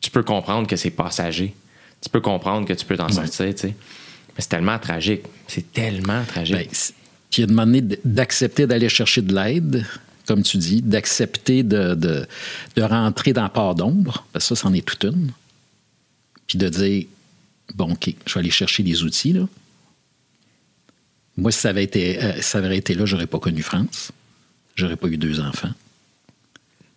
tu 0.00 0.10
peux 0.10 0.22
comprendre 0.22 0.66
que 0.66 0.76
c'est 0.76 0.90
passager. 0.90 1.54
Tu 2.00 2.08
peux 2.08 2.20
comprendre 2.20 2.66
que 2.66 2.72
tu 2.72 2.84
peux 2.84 2.96
t'en 2.96 3.08
sortir, 3.08 3.54
tu 3.54 3.60
sais. 3.60 3.68
Mais 3.68 4.38
c'est 4.38 4.48
tellement 4.48 4.78
tragique. 4.78 5.22
C'est 5.48 5.72
tellement 5.72 6.24
tragique. 6.24 6.56
Ben, 6.56 6.68
puis 7.30 7.42
il 7.42 7.44
a 7.44 7.46
demandé 7.46 7.98
d'accepter 8.04 8.66
d'aller 8.66 8.88
chercher 8.88 9.20
de 9.22 9.34
l'aide, 9.34 9.84
comme 10.26 10.42
tu 10.42 10.56
dis, 10.58 10.80
d'accepter 10.80 11.62
de, 11.62 11.94
de, 11.94 12.26
de 12.76 12.82
rentrer 12.82 13.32
dans 13.32 13.48
part 13.48 13.74
d'ombre, 13.74 14.24
parce 14.32 14.48
que 14.48 14.54
ça, 14.54 14.62
c'en 14.62 14.72
est 14.72 14.86
toute 14.86 15.04
une. 15.04 15.32
Puis 16.46 16.58
de 16.58 16.68
dire, 16.68 17.06
bon, 17.74 17.92
OK, 17.92 18.14
je 18.24 18.34
vais 18.34 18.40
aller 18.40 18.50
chercher 18.50 18.82
des 18.82 19.02
outils, 19.02 19.32
là. 19.32 19.46
Moi, 21.38 21.52
si 21.52 21.60
ça 21.60 21.68
avait 21.68 21.84
été, 21.84 22.20
euh, 22.20 22.42
ça 22.42 22.58
avait 22.58 22.76
été 22.76 22.94
là, 22.94 23.06
j'aurais 23.06 23.28
pas 23.28 23.38
connu 23.38 23.62
France. 23.62 24.10
j'aurais 24.74 24.96
pas 24.96 25.06
eu 25.06 25.16
deux 25.16 25.38
enfants. 25.38 25.70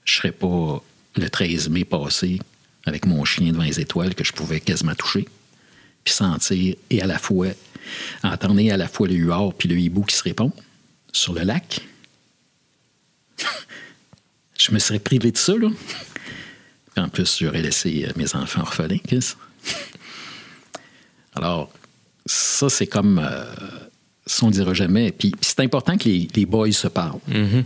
Je 0.03 0.15
serais 0.15 0.31
pas 0.31 0.83
le 1.15 1.29
13 1.29 1.69
mai 1.69 1.85
passé 1.85 2.39
avec 2.87 3.05
mon 3.05 3.23
chien 3.23 3.51
devant 3.51 3.61
les 3.61 3.79
étoiles 3.79 4.15
que 4.15 4.23
je 4.23 4.33
pouvais 4.33 4.59
quasiment 4.59 4.95
toucher, 4.95 5.27
puis 6.03 6.11
sentir 6.11 6.75
et 6.89 7.01
à 7.03 7.05
la 7.05 7.19
fois 7.19 7.49
entendre 8.23 8.71
à 8.71 8.77
la 8.77 8.87
fois 8.87 9.07
le 9.07 9.13
huard 9.13 9.53
puis 9.53 9.69
le 9.69 9.77
hibou 9.77 10.01
qui 10.01 10.15
se 10.15 10.23
répond 10.23 10.51
sur 11.13 11.33
le 11.33 11.41
lac. 11.41 11.81
je 14.57 14.71
me 14.71 14.79
serais 14.79 14.99
privé 14.99 15.31
de 15.31 15.37
ça, 15.37 15.53
là. 15.55 15.69
En 16.97 17.09
plus, 17.09 17.37
j'aurais 17.39 17.61
laissé 17.61 18.05
euh, 18.07 18.11
mes 18.15 18.35
enfants 18.35 18.61
orphelins. 18.61 18.97
Alors, 21.35 21.71
ça, 22.25 22.69
c'est 22.69 22.87
comme. 22.87 23.19
euh, 23.19 23.45
ça, 24.33 24.45
on 24.45 24.49
ne 24.49 24.53
dira 24.53 24.73
jamais. 24.73 25.11
Puis, 25.11 25.31
puis 25.31 25.39
c'est 25.41 25.59
important 25.61 25.97
que 25.97 26.05
les, 26.05 26.27
les 26.35 26.45
boys 26.45 26.71
se 26.71 26.87
parlent. 26.87 27.19
Mhm. 27.27 27.63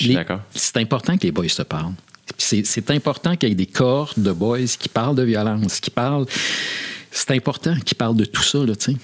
Les- 0.00 0.14
d'accord. 0.14 0.40
C'est 0.54 0.76
important 0.78 1.16
que 1.16 1.22
les 1.24 1.32
boys 1.32 1.48
se 1.48 1.62
parlent. 1.62 1.94
Puis 2.36 2.62
C'est 2.64 2.90
important 2.90 3.36
qu'il 3.36 3.48
y 3.48 3.52
ait 3.52 3.54
des 3.54 3.66
corps 3.66 4.12
de 4.16 4.32
boys 4.32 4.66
qui 4.78 4.88
parlent 4.88 5.16
de 5.16 5.22
violence, 5.22 5.80
qui 5.80 5.90
parlent. 5.90 6.26
C'est 7.10 7.30
important 7.32 7.74
qu'ils 7.84 7.96
parlent 7.96 8.16
de 8.16 8.24
tout 8.24 8.42
ça, 8.42 8.58
là, 8.64 8.76
tu 8.76 8.92
sais. 8.92 8.98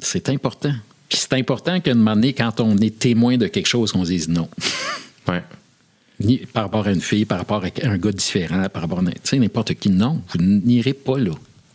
C'est 0.00 0.28
important. 0.28 0.72
Puis 1.08 1.18
c'est 1.18 1.32
important 1.34 1.80
qu'à 1.80 1.90
un 1.92 1.94
moment 1.94 2.14
donné, 2.14 2.32
quand 2.32 2.60
on 2.60 2.76
est 2.78 2.98
témoin 2.98 3.36
de 3.36 3.46
quelque 3.46 3.66
chose, 3.66 3.92
qu'on 3.92 4.02
dise 4.04 4.28
non. 4.28 4.48
Ouais. 5.28 5.42
Ni 6.20 6.36
par 6.38 6.64
rapport 6.64 6.86
à 6.86 6.92
une 6.92 7.00
fille, 7.00 7.24
par 7.24 7.38
rapport 7.38 7.64
à 7.64 7.68
un 7.88 7.96
gars 7.96 8.12
différent, 8.12 8.68
par 8.68 8.82
rapport 8.82 8.98
à 8.98 9.04
tu 9.04 9.10
sais, 9.24 9.38
n'importe 9.38 9.74
qui. 9.74 9.88
Non, 9.88 10.20
vous 10.28 10.38
n'irez 10.44 10.92
pas 10.92 11.18
là. 11.18 11.32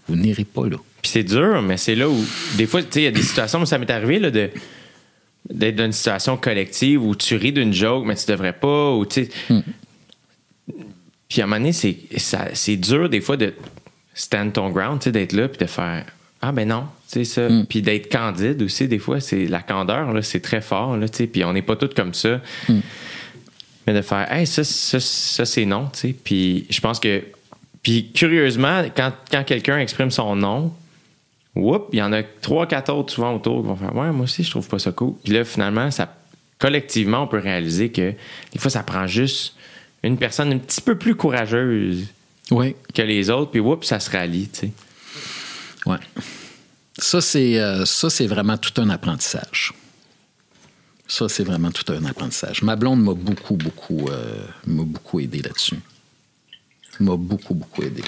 Vous 0.10 0.15
n'irez 0.18 0.44
pas 0.44 0.68
là. 0.68 0.77
Puis 1.02 1.11
c'est 1.11 1.23
dur, 1.23 1.61
mais 1.61 1.77
c'est 1.77 1.95
là 1.95 2.10
où, 2.10 2.18
des 2.57 2.65
fois, 2.68 2.81
tu 2.81 2.88
sais, 2.91 3.02
il 3.02 3.06
y 3.06 3.07
a 3.07 3.11
des 3.11 3.22
situations 3.22 3.61
où 3.61 3.65
ça 3.65 3.77
m'est 3.77 3.90
arrivé 3.90 4.19
là, 4.19 4.31
de 4.31 4.49
d'être 5.49 5.76
dans 5.77 5.86
une 5.86 5.94
situation 5.94 6.36
collective 6.38 7.02
où 7.03 7.15
tu 7.15 7.36
ris 7.36 7.53
d'une 7.53 7.73
joke, 7.73 8.06
mais 8.06 8.15
tu 8.15 8.26
devrais 8.30 8.53
pas, 8.53 8.91
ou 8.94 9.06
tu 9.06 9.26
sais. 9.26 9.30
Puis 11.27 11.41
à 11.41 11.45
un 11.45 11.48
moment 11.48 11.60
donné, 11.60 11.72
c'est, 11.73 11.98
ça- 12.18 12.49
c'est 12.53 12.76
dur 12.76 13.10
des 13.10 13.22
fois 13.22 13.38
de 13.38 13.53
stand 14.14 14.53
ton 14.53 14.69
ground, 14.69 14.99
tu 14.99 15.06
sais, 15.06 15.11
d'être 15.11 15.31
là, 15.34 15.48
puis 15.48 15.57
de 15.60 15.65
faire 15.65 16.06
Ah 16.41 16.52
ben 16.52 16.68
non, 16.68 16.84
tu 17.11 17.19
sais 17.19 17.23
ça. 17.23 17.48
Puis 17.69 17.81
d'être 17.81 18.11
candide 18.11 18.61
aussi, 18.61 18.88
des 18.88 18.99
fois, 18.99 19.19
c'est 19.22 19.45
la 19.45 19.61
candeur, 19.61 20.14
là, 20.14 20.22
c'est 20.22 20.40
très 20.41 20.61
fort, 20.61 20.98
là, 20.98 21.07
tu 21.07 21.18
sais, 21.19 21.27
puis 21.27 21.44
on 21.44 21.53
n'est 21.53 21.61
pas 21.61 21.76
tous 21.76 21.94
comme 21.95 22.14
ça. 22.14 22.41
Mais 23.88 23.94
de 23.94 24.02
faire 24.02 24.31
Hey, 24.31 24.45
ça, 24.45 24.64
ça, 24.64 24.99
ça, 24.99 25.45
c'est 25.45 25.65
non, 25.65 25.88
tu 25.94 25.99
sais. 25.99 26.15
Puis 26.23 26.65
je 26.69 26.80
pense 26.81 26.99
que. 26.99 27.23
Puis 27.84 28.11
curieusement, 28.11 28.84
quand, 28.95 29.14
quand 29.31 29.43
quelqu'un 29.43 29.80
exprime 29.80 30.11
son 30.11 30.35
non, 30.35 30.73
Whoop, 31.56 31.89
il 31.93 31.99
y 31.99 32.01
en 32.01 32.14
a 32.14 32.22
trois, 32.23 32.68
quatre 32.68 32.93
autres 32.93 33.11
souvent 33.14 33.35
autour 33.35 33.61
qui 33.61 33.68
vont 33.68 33.76
faire 33.76 33.95
Ouais, 33.95 34.11
moi 34.11 34.23
aussi, 34.23 34.43
je 34.43 34.51
trouve 34.51 34.68
pas 34.68 34.80
ça 34.80 34.91
cool. 34.91 35.15
Puis 35.23 35.34
là, 35.34 35.43
finalement, 35.43 35.89
ça, 35.91 36.14
collectivement, 36.57 37.23
on 37.23 37.27
peut 37.27 37.39
réaliser 37.39 37.91
que 37.91 38.14
des 38.51 38.60
fois, 38.60 38.69
ça 38.69 38.84
prend 38.84 39.07
juste 39.07 39.56
une 40.03 40.18
personne 40.18 40.53
un 40.53 40.57
petit 40.57 40.81
peu 40.81 40.97
plus 40.97 41.15
courageuse 41.15 42.07
Oui. 42.51 42.76
que 42.93 43.01
les 43.01 43.30
autres, 43.30 43.51
puis 43.51 43.60
whoop, 43.60 43.84
ça 43.84 43.99
se 43.99 44.10
rallie, 44.10 44.47
tu 44.47 44.60
sais. 44.60 44.72
Ouais. 45.85 45.97
Ça, 46.97 47.22
c'est 47.22 47.60
euh, 47.60 47.85
ça, 47.85 48.10
c'est 48.10 48.27
vraiment 48.27 48.57
tout 48.57 48.80
un 48.81 48.89
apprentissage. 48.89 49.73
Ça, 51.07 51.27
c'est 51.27 51.43
vraiment 51.43 51.72
tout 51.72 51.91
un 51.91 52.06
apprentissage. 52.06 52.61
Ma 52.61 52.76
blonde 52.76 53.01
m'a 53.01 53.14
beaucoup, 53.14 53.56
beaucoup, 53.56 54.07
euh, 54.10 54.45
beaucoup 54.68 55.19
aidé 55.19 55.41
là-dessus. 55.41 55.80
M'a 56.99 57.15
beaucoup, 57.15 57.53
beaucoup 57.53 57.81
aidé. 57.84 58.03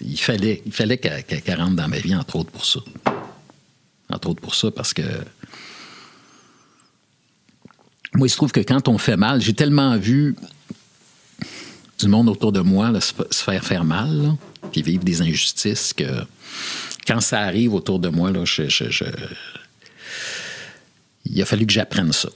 Il 0.00 0.18
fallait, 0.18 0.62
il 0.66 0.72
fallait 0.72 0.98
qu'elle 0.98 1.60
rentre 1.60 1.76
dans 1.76 1.88
ma 1.88 1.98
vie, 1.98 2.14
entre 2.14 2.36
autres 2.36 2.50
pour 2.50 2.64
ça. 2.64 2.80
Entre 4.10 4.28
autres 4.30 4.40
pour 4.40 4.54
ça, 4.54 4.70
parce 4.70 4.92
que 4.94 5.02
moi, 8.14 8.26
il 8.26 8.30
se 8.30 8.36
trouve 8.36 8.52
que 8.52 8.60
quand 8.60 8.88
on 8.88 8.98
fait 8.98 9.16
mal, 9.16 9.40
j'ai 9.40 9.54
tellement 9.54 9.96
vu 9.98 10.36
du 11.98 12.06
monde 12.08 12.28
autour 12.28 12.52
de 12.52 12.60
moi 12.60 12.90
là, 12.90 13.00
se, 13.00 13.12
fa- 13.14 13.26
se 13.30 13.42
faire 13.42 13.64
faire 13.64 13.84
mal, 13.84 14.36
puis 14.72 14.82
vivre 14.82 15.04
des 15.04 15.20
injustices 15.22 15.92
que 15.92 16.04
quand 17.06 17.20
ça 17.20 17.40
arrive 17.40 17.74
autour 17.74 17.98
de 17.98 18.08
moi, 18.08 18.30
là, 18.30 18.44
je- 18.44 18.62
il 21.26 21.42
a 21.42 21.44
fallu 21.44 21.66
que 21.66 21.72
j'apprenne 21.72 22.12
ça. 22.12 22.28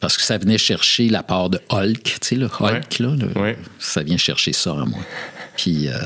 Parce 0.00 0.16
que 0.16 0.22
ça 0.22 0.38
venait 0.38 0.56
chercher 0.58 1.08
la 1.08 1.22
part 1.22 1.50
de 1.50 1.60
Hulk, 1.68 2.02
tu 2.02 2.16
sais, 2.22 2.34
le 2.36 2.46
Hulk, 2.46 2.60
Ouais. 2.60 2.80
là, 3.00 3.16
le- 3.16 3.38
Ouais. 3.40 3.58
ça 3.78 4.02
vient 4.02 4.16
chercher 4.16 4.52
ça 4.54 4.72
en 4.72 4.86
moi. 4.86 5.00
Puis 5.56 5.88
euh, 5.88 5.98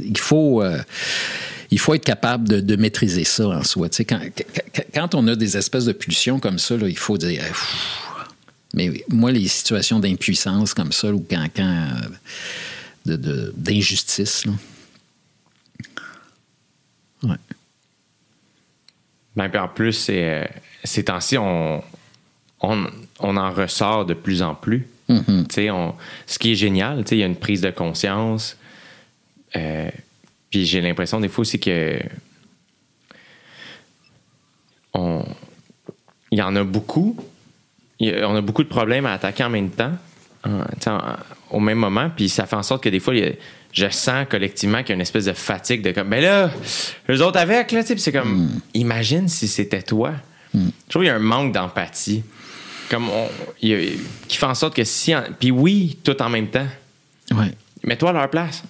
il 0.00 0.18
faut... 0.18 0.62
euh, 0.62 0.78
il 1.72 1.80
faut 1.80 1.94
être 1.94 2.04
capable 2.04 2.46
de, 2.48 2.60
de 2.60 2.76
maîtriser 2.76 3.24
ça 3.24 3.48
en 3.48 3.64
soi. 3.64 3.88
Tu 3.88 3.96
sais, 3.96 4.04
quand, 4.04 4.20
quand- 4.94 5.14
on 5.16 5.26
a 5.26 5.34
des 5.34 5.56
espèces 5.56 5.84
de 5.86 5.92
pulsions 5.92 6.38
comme 6.38 6.58
ça, 6.60 6.76
là, 6.76 6.88
il 6.88 6.96
faut 6.98 7.18
dire... 7.18 7.42
eh, 7.44 7.48
pff, 7.48 7.98
mais 8.74 9.04
moi, 9.08 9.32
les 9.32 9.48
situations 9.48 9.98
d'impuissance 9.98 10.74
comme 10.74 10.92
ça, 10.92 11.10
ou 11.12 11.26
quand, 11.28 11.44
quand 11.56 11.64
euh, 11.96 12.08
de- 13.06 13.16
de- 13.16 13.54
d'injustice, 13.56 14.44
là. 14.44 14.52
Ouais. 17.22 17.36
Ben, 19.34 19.48
puis 19.48 19.58
en 19.58 19.68
plus, 19.68 20.10
ces 20.84 21.04
temps-ci, 21.04 21.36
on, 21.38 21.82
on, 22.60 22.86
on 23.20 23.36
en 23.36 23.50
ressort 23.50 24.04
de 24.06 24.14
plus 24.14 24.42
en 24.42 24.54
plus. 24.54 24.86
Tu 25.08 25.54
sais, 25.54 25.70
on- 25.70 25.94
ce 26.26 26.38
qui 26.38 26.52
est 26.52 26.56
génial, 26.56 27.04
il 27.10 27.18
y 27.18 27.22
a 27.22 27.26
une 27.26 27.36
prise 27.36 27.60
de 27.60 27.70
conscience. 27.70 28.56
Euh, 29.54 29.88
puis 30.50 30.66
j'ai 30.66 30.80
l'impression 30.80 31.20
des 31.20 31.28
fois 31.28 31.42
aussi 31.42 31.58
que 31.60 31.98
on, 34.94 35.24
il 36.30 36.38
y 36.38 36.42
en 36.42 36.54
a 36.56 36.64
beaucoup. 36.64 37.16
A- 38.00 38.26
on 38.26 38.36
a 38.36 38.40
beaucoup 38.40 38.62
de 38.64 38.68
problèmes 38.68 39.06
à 39.06 39.12
attaquer 39.12 39.44
en 39.44 39.50
même 39.50 39.70
temps, 39.70 39.92
au 41.50 41.60
même 41.60 41.78
moment. 41.78 42.10
Puis 42.14 42.28
ça 42.28 42.46
fait 42.46 42.56
en 42.56 42.62
sorte 42.62 42.82
que 42.82 42.88
des 42.88 43.00
fois, 43.00 43.14
a- 43.14 43.32
je 43.72 43.88
sens 43.90 44.26
collectivement 44.28 44.78
qu'il 44.78 44.90
y 44.90 44.92
a 44.92 44.94
une 44.94 45.00
espèce 45.02 45.26
de 45.26 45.32
fatigue 45.34 45.82
de 45.82 45.92
comme, 45.92 46.08
ben 46.08 46.22
là, 46.22 46.50
eux 47.10 47.22
autres 47.22 47.38
avec, 47.38 47.72
là, 47.72 47.82
tu 47.82 47.88
sais, 47.88 47.94
puis 47.94 48.02
c'est 48.02 48.12
comme, 48.12 48.48
imagine 48.74 49.28
si 49.28 49.48
c'était 49.48 49.82
toi. 49.82 50.12
Je 50.54 50.60
trouve 50.88 51.02
qu'il 51.02 51.08
y 51.08 51.10
a 51.10 51.16
un 51.16 51.18
manque 51.18 51.52
d'empathie. 51.52 52.24
Comme 52.90 53.08
on, 53.08 53.28
il 53.62 53.68
y 53.68 53.74
a- 53.74 53.92
qui 54.28 54.36
fait 54.36 54.46
en 54.46 54.54
sorte 54.54 54.74
que 54.76 54.84
si. 54.84 55.12
Puis 55.40 55.50
oui, 55.50 55.98
tout 56.04 56.20
en 56.22 56.28
même 56.28 56.48
temps. 56.48 56.66
Ouais. 57.32 57.52
Mets-toi 57.82 58.10
à 58.10 58.12
leur 58.12 58.30
place. 58.30 58.62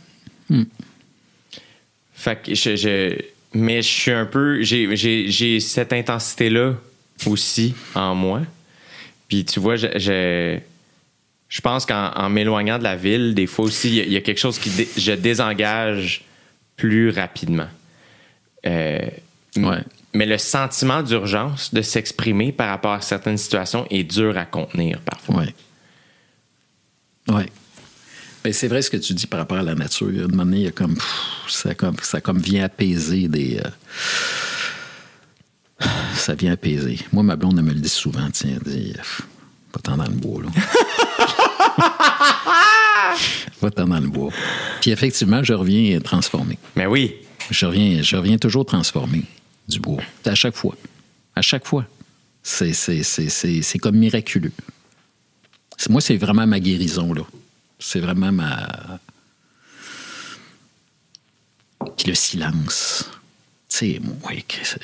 Fait 2.15 2.43
que 2.43 2.55
je, 2.55 2.77
je- 2.77 3.19
mais 3.55 3.83
je 3.83 3.89
suis 3.89 4.11
un 4.11 4.27
peu. 4.27 4.63
J'ai, 4.63 5.61
cette 5.61 5.93
intensité-là 5.93 6.75
aussi 7.27 7.75
en 7.95 8.15
moi. 8.15 8.43
Puis 9.29 9.45
tu 9.45 9.61
vois, 9.61 9.77
je, 9.77 9.87
je, 9.97 10.59
je 11.49 11.61
pense 11.61 11.85
qu'en 11.87 12.11
en 12.15 12.29
m'éloignant 12.31 12.79
de 12.79 12.85
la 12.85 12.97
ville, 12.97 13.35
des 13.35 13.47
fois 13.47 13.65
aussi, 13.67 13.89
il 13.89 13.95
y 13.97 14.01
a- 14.01 14.05
il 14.05 14.13
y, 14.13 14.17
a 14.17 14.21
quelque 14.21 14.39
chose 14.39 14.59
qui. 14.59 14.71
dé- 14.71 14.89
je 14.97 15.13
désengage 15.13 16.23
plus 16.77 17.11
rapidement. 17.11 17.69
Euh, 18.67 18.99
Ouais. 19.57 19.79
Mais 20.17 20.25
le 20.25 20.39
sentiment 20.39 21.03
d'urgence 21.03 21.75
de 21.75 21.83
s'exprimer 21.83 22.51
par 22.51 22.71
rapport 22.71 22.93
à 22.93 23.03
certaines 23.03 23.37
situations 23.37 23.87
est 23.91 24.03
dur 24.03 24.39
à 24.39 24.47
contenir 24.47 24.99
parfois. 25.01 25.43
Oui. 25.43 25.55
Oui. 27.29 27.43
Ben, 28.43 28.53
c'est 28.53 28.69
vrai 28.69 28.81
ce 28.81 28.89
que 28.89 28.97
tu 28.97 29.13
dis 29.13 29.27
par 29.27 29.41
rapport 29.41 29.59
à 29.59 29.63
la 29.63 29.75
nature. 29.75 30.07
À 30.07 30.25
un 30.25 30.29
moment 30.29 30.47
donné, 30.47 30.59
il 30.59 30.63
y 30.63 30.69
a 30.69 30.71
comme, 30.71 30.95
pff, 30.95 31.45
ça, 31.49 31.75
comme, 31.75 31.97
ça 32.01 32.23
comme 32.23 32.39
vient 32.39 32.65
apaiser 32.65 33.29
des. 33.29 33.59
euh, 33.59 33.69
ça 36.15 36.35
vient 36.35 36.53
apaiser. 36.53 36.99
Moi, 37.13 37.23
ma 37.23 37.37
blonde, 37.37 37.59
elle 37.59 37.65
me 37.65 37.75
le 37.75 37.81
dit 37.81 37.89
souvent. 37.91 38.27
Tiens, 38.33 38.57
elle 38.65 38.73
dit, 38.73 38.95
pas 39.71 39.81
tant 39.81 39.99
dans 39.99 40.05
le 40.05 40.15
bois, 40.15 40.45
là. 40.45 40.49
pas 43.61 43.71
tant 43.71 43.87
dans 43.87 44.01
le 44.01 44.09
bois. 44.09 44.33
Puis 44.81 44.93
effectivement, 44.93 45.43
je 45.43 45.53
reviens 45.53 46.01
transformé. 46.01 46.59
Mais 46.75 46.87
oui, 46.87 47.17
Je 47.51 47.67
reviens, 47.67 48.01
je 48.01 48.17
reviens 48.17 48.39
toujours 48.39 48.65
transformé 48.65 49.25
du 49.69 49.81
bois. 49.81 50.03
À 50.25 50.35
chaque 50.35 50.57
fois. 50.57 50.77
À 51.35 51.43
chaque 51.43 51.67
fois. 51.67 51.87
C'est, 52.43 53.79
comme 53.81 53.97
miraculeux. 53.97 54.53
Moi, 55.91 56.01
c'est 56.01 56.17
vraiment 56.17 56.47
ma 56.47 56.61
guérison, 56.61 57.13
là. 57.13 57.23
C'est 57.79 58.01
vraiment 58.01 58.33
ma. 58.33 59.01
Puis 61.97 62.09
le 62.09 62.15
silence. 62.15 63.05
Tu 63.69 63.77
sais, 63.77 64.01
moi, 64.03 64.33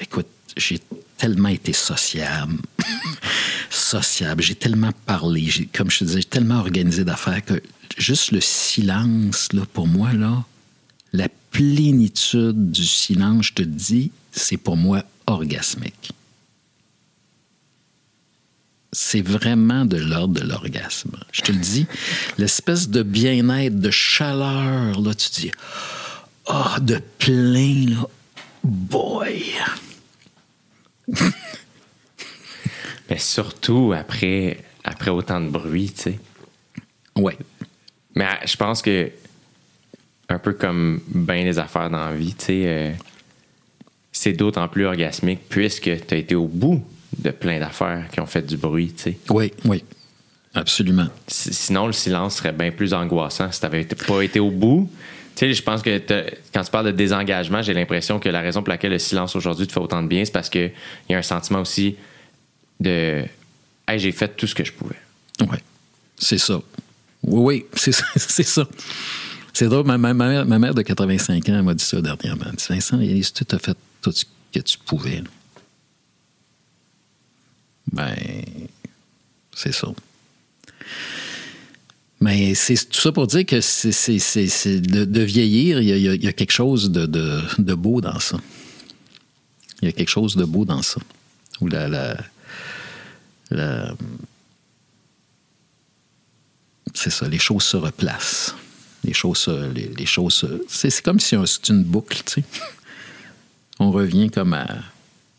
écoute, 0.00 0.26
j'ai 0.56 0.80
tellement 1.16 1.48
été 1.48 1.72
sociable. 1.72 2.58
sociable. 3.70 4.42
J'ai 4.42 4.56
tellement 4.56 4.92
parlé. 5.06 5.48
Comme 5.72 5.90
je 5.90 6.00
te 6.00 6.04
disais, 6.04 6.20
j'ai 6.20 6.28
tellement 6.28 6.58
organisé 6.58 7.04
d'affaires 7.04 7.44
que 7.44 7.62
juste 7.96 8.32
le 8.32 8.40
silence, 8.40 9.52
là, 9.52 9.62
pour 9.72 9.86
moi, 9.86 10.12
là, 10.12 10.44
la 11.12 11.28
plénitude 11.52 12.72
du 12.72 12.84
silence, 12.84 13.46
je 13.46 13.52
te 13.52 13.62
dis, 13.62 14.10
c'est 14.32 14.56
pour 14.56 14.76
moi 14.76 15.04
orgasmique. 15.26 16.12
C'est 18.92 19.22
vraiment 19.22 19.84
de 19.84 19.96
l'ordre 19.96 20.40
de 20.40 20.46
l'orgasme. 20.46 21.16
Je 21.30 21.42
te 21.42 21.52
le 21.52 21.58
dis, 21.58 21.86
l'espèce 22.36 22.88
de 22.88 23.02
bien-être, 23.02 23.78
de 23.78 23.90
chaleur, 23.90 25.00
là, 25.00 25.14
tu 25.14 25.30
dis, 25.30 25.50
ah, 26.46 26.78
de 26.80 27.00
plein, 27.18 27.86
là, 27.88 28.08
boy. 28.64 29.44
Mais 33.10 33.18
surtout 33.18 33.92
après, 33.94 34.64
après 34.84 35.10
autant 35.10 35.40
de 35.40 35.48
bruit, 35.48 35.92
tu 35.94 36.02
sais. 36.02 36.20
Ouais. 37.16 37.36
Mais 38.14 38.24
euh, 38.24 38.46
je 38.46 38.56
pense 38.56 38.82
que, 38.82 39.10
un 40.32 40.38
peu 40.38 40.52
comme 40.52 41.00
bien 41.08 41.44
les 41.44 41.58
affaires 41.58 41.90
dans 41.90 42.06
la 42.06 42.12
vie, 42.14 42.34
tu 42.34 42.44
sais, 42.46 42.62
euh, 42.66 42.90
c'est 44.12 44.32
d'autant 44.32 44.68
plus 44.68 44.84
orgasmique 44.86 45.40
puisque 45.48 45.84
tu 46.06 46.14
as 46.14 46.16
été 46.16 46.34
au 46.34 46.46
bout 46.46 46.82
de 47.18 47.30
plein 47.30 47.58
d'affaires 47.60 48.06
qui 48.12 48.20
ont 48.20 48.26
fait 48.26 48.42
du 48.46 48.56
bruit, 48.56 48.92
tu 48.96 49.02
sais. 49.02 49.18
Oui, 49.30 49.52
oui. 49.64 49.84
Absolument. 50.54 51.06
Si- 51.28 51.52
Sinon, 51.54 51.86
le 51.86 51.92
silence 51.92 52.36
serait 52.36 52.52
bien 52.52 52.70
plus 52.70 52.92
angoissant 52.94 53.50
si 53.50 53.60
tu 53.60 53.66
n'avais 53.66 53.84
pas 53.84 54.22
été 54.22 54.38
au 54.40 54.50
bout. 54.50 54.90
Tu 55.34 55.46
sais, 55.46 55.54
je 55.54 55.62
pense 55.62 55.80
que 55.82 55.98
quand 56.52 56.62
tu 56.62 56.70
parles 56.70 56.86
de 56.86 56.90
désengagement, 56.90 57.62
j'ai 57.62 57.72
l'impression 57.72 58.18
que 58.18 58.28
la 58.28 58.40
raison 58.42 58.60
pour 58.62 58.68
laquelle 58.70 58.92
le 58.92 58.98
silence 58.98 59.34
aujourd'hui 59.34 59.66
te 59.66 59.72
fait 59.72 59.80
autant 59.80 60.02
de 60.02 60.08
bien, 60.08 60.24
c'est 60.26 60.32
parce 60.32 60.50
qu'il 60.50 60.72
y 61.08 61.14
a 61.14 61.18
un 61.18 61.22
sentiment 61.22 61.60
aussi 61.60 61.96
de 62.80 63.24
Hey, 63.88 63.98
j'ai 63.98 64.12
fait 64.12 64.28
tout 64.36 64.46
ce 64.46 64.54
que 64.54 64.64
je 64.64 64.72
pouvais. 64.72 64.96
Oui, 65.40 65.56
c'est 66.18 66.38
ça. 66.38 66.60
Oui, 67.24 67.64
oui, 67.64 67.66
c'est 67.74 67.92
ça. 68.44 68.66
c'est 69.52 69.68
drôle, 69.68 69.86
ma, 69.86 69.98
mère, 69.98 70.46
ma 70.46 70.58
mère 70.58 70.74
de 70.74 70.82
85 70.82 71.48
ans 71.50 71.62
m'a 71.62 71.74
dit 71.74 71.84
ça 71.84 72.00
dernièrement. 72.00 72.44
Elle 72.48 72.56
dit, 72.56 72.64
Vincent, 72.68 72.98
tu 72.98 73.54
as 73.54 73.58
fait 73.58 73.76
tout 74.00 74.12
ce 74.12 74.24
que 74.52 74.60
tu 74.60 74.78
pouvais. 74.78 75.22
Ben, 77.92 78.14
c'est 79.54 79.72
ça. 79.72 79.88
Mais 82.20 82.54
c'est 82.54 82.76
tout 82.88 83.00
ça 83.00 83.10
pour 83.12 83.26
dire 83.26 83.44
que 83.44 83.60
c'est, 83.60 83.90
de, 84.80 85.04
de 85.04 85.20
vieillir, 85.22 85.80
il 85.80 85.88
y, 85.88 86.00
y 86.24 86.28
a- 86.28 86.32
quelque 86.32 86.52
chose 86.52 86.90
de, 86.90 87.04
de- 87.06 87.74
beau 87.74 88.00
dans 88.00 88.20
ça. 88.20 88.38
Il 89.82 89.86
y 89.86 89.88
a 89.88 89.92
quelque 89.92 90.08
chose 90.08 90.36
de 90.36 90.44
beau 90.44 90.64
dans 90.64 90.82
ça. 90.82 91.00
Où 91.60 91.66
la, 91.66 91.88
la, 91.88 92.16
la- 93.50 93.94
c'est 96.94 97.10
ça, 97.10 97.28
les 97.28 97.38
choses 97.40 97.64
se 97.64 97.76
replacent. 97.76 98.54
Les 99.04 99.12
choses, 99.12 99.38
se- 99.38 99.70
les, 99.72 99.88
se- 100.34 100.62
c'est, 100.68 100.90
comme 101.02 101.18
si 101.20 101.34
c'est 101.46 101.68
une 101.68 101.82
boucle, 101.84 102.22
tu 102.24 102.40
sais. 102.40 102.44
On 103.80 103.90
revient 103.90 104.30
comme 104.30 104.52
à 104.54 104.66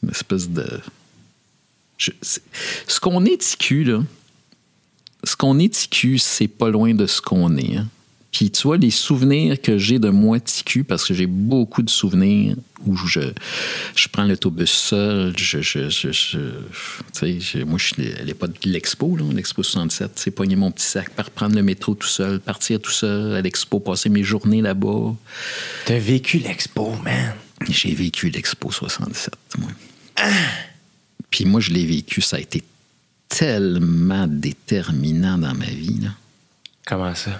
une 0.02 0.10
espèce 0.10 0.50
de. 0.50 0.82
ce 1.98 3.00
qu'on 3.00 3.24
est 3.26 3.38
là, 3.86 4.02
ce 5.24 5.36
qu'on 5.38 5.60
est 5.60 5.74
ticu, 5.74 6.18
c'est 6.20 6.50
pas 6.50 6.70
loin 6.70 6.94
de 6.94 7.06
ce 7.08 7.22
qu'on 7.22 7.56
est. 7.56 7.78
hein. 7.78 7.88
Puis 8.34 8.50
tu 8.50 8.64
vois, 8.64 8.78
les 8.78 8.90
souvenirs 8.90 9.62
que 9.62 9.78
j'ai 9.78 10.00
de 10.00 10.10
moi 10.10 10.40
ticu, 10.40 10.84
parce 10.84 11.06
que 11.06 11.14
j'ai 11.14 11.28
beaucoup 11.28 11.84
de 11.84 11.90
souvenirs 11.90 12.56
où 12.86 12.98
je, 12.98 13.20
je 13.96 14.08
prends 14.10 14.24
l'autobus 14.24 14.72
seul, 14.72 15.34
je, 15.38 15.62
je, 15.62 15.88
je, 15.90 17.64
moi, 17.64 17.78
je 17.78 17.86
suis 17.86 18.12
à 18.14 18.24
l'époque 18.24 18.60
de 18.64 18.70
l'expo, 18.72 19.16
l'expo 19.32 19.62
67, 19.62 20.14
c'est 20.16 20.32
pogner 20.32 20.56
mon 20.56 20.72
petit 20.72 20.88
sac, 20.88 21.12
par 21.12 21.30
prendre 21.30 21.56
le 21.56 21.62
métro 21.62 21.94
tout 21.94 22.08
seul, 22.08 22.40
partir 22.40 22.82
tout 22.82 22.92
seul 22.92 23.36
à 23.36 23.42
l'expo, 23.42 23.80
passer 23.80 24.10
mes 24.10 24.24
journées 24.24 24.62
là-bas. 24.62 25.16
T'as 25.86 26.00
vécu 26.00 26.40
l'expo, 26.40 26.92
man? 27.04 27.36
J'ai 27.70 27.94
vécu 27.94 28.30
l'Expo 28.30 28.72
67, 28.72 29.36
moi. 29.60 29.70
Puis 31.30 31.46
moi, 31.46 31.62
je 31.62 31.72
l'ai 31.72 31.86
vécu, 31.86 32.20
ça 32.22 32.38
a 32.38 32.40
été 32.40 32.64
tellement 33.30 34.28
déterminant 34.28 35.38
dans 35.38 35.54
ma 35.54 35.66
vie. 35.66 36.00
Là. 36.02 36.10
Comment 36.86 37.16
ça? 37.16 37.32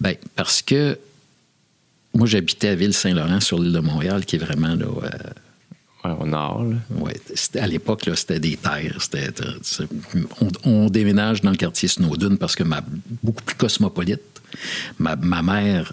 Ben, 0.00 0.14
parce 0.34 0.62
que 0.62 0.98
moi, 2.14 2.26
j'habitais 2.26 2.68
à 2.68 2.74
Ville-Saint-Laurent, 2.74 3.40
sur 3.40 3.58
l'île 3.60 3.72
de 3.72 3.80
Montréal, 3.80 4.24
qui 4.24 4.36
est 4.36 4.38
vraiment 4.38 4.74
là. 4.74 4.86
euh, 4.86 6.14
au 6.20 6.26
nord, 6.26 6.64
là. 6.64 6.76
ouais, 7.00 7.16
à 7.60 7.66
l'époque, 7.66 8.08
c'était 8.14 8.38
des 8.38 8.56
terres. 8.56 8.98
Euh, 9.14 9.30
on, 10.40 10.48
on 10.64 10.86
déménage 10.88 11.42
dans 11.42 11.50
le 11.50 11.56
quartier 11.56 11.88
Snowdon 11.88 12.36
parce 12.36 12.54
que 12.54 12.62
ma, 12.62 12.80
beaucoup 13.22 13.42
plus 13.42 13.56
cosmopolite. 13.56 14.22
Ma, 14.98 15.16
ma 15.16 15.42
mère 15.42 15.92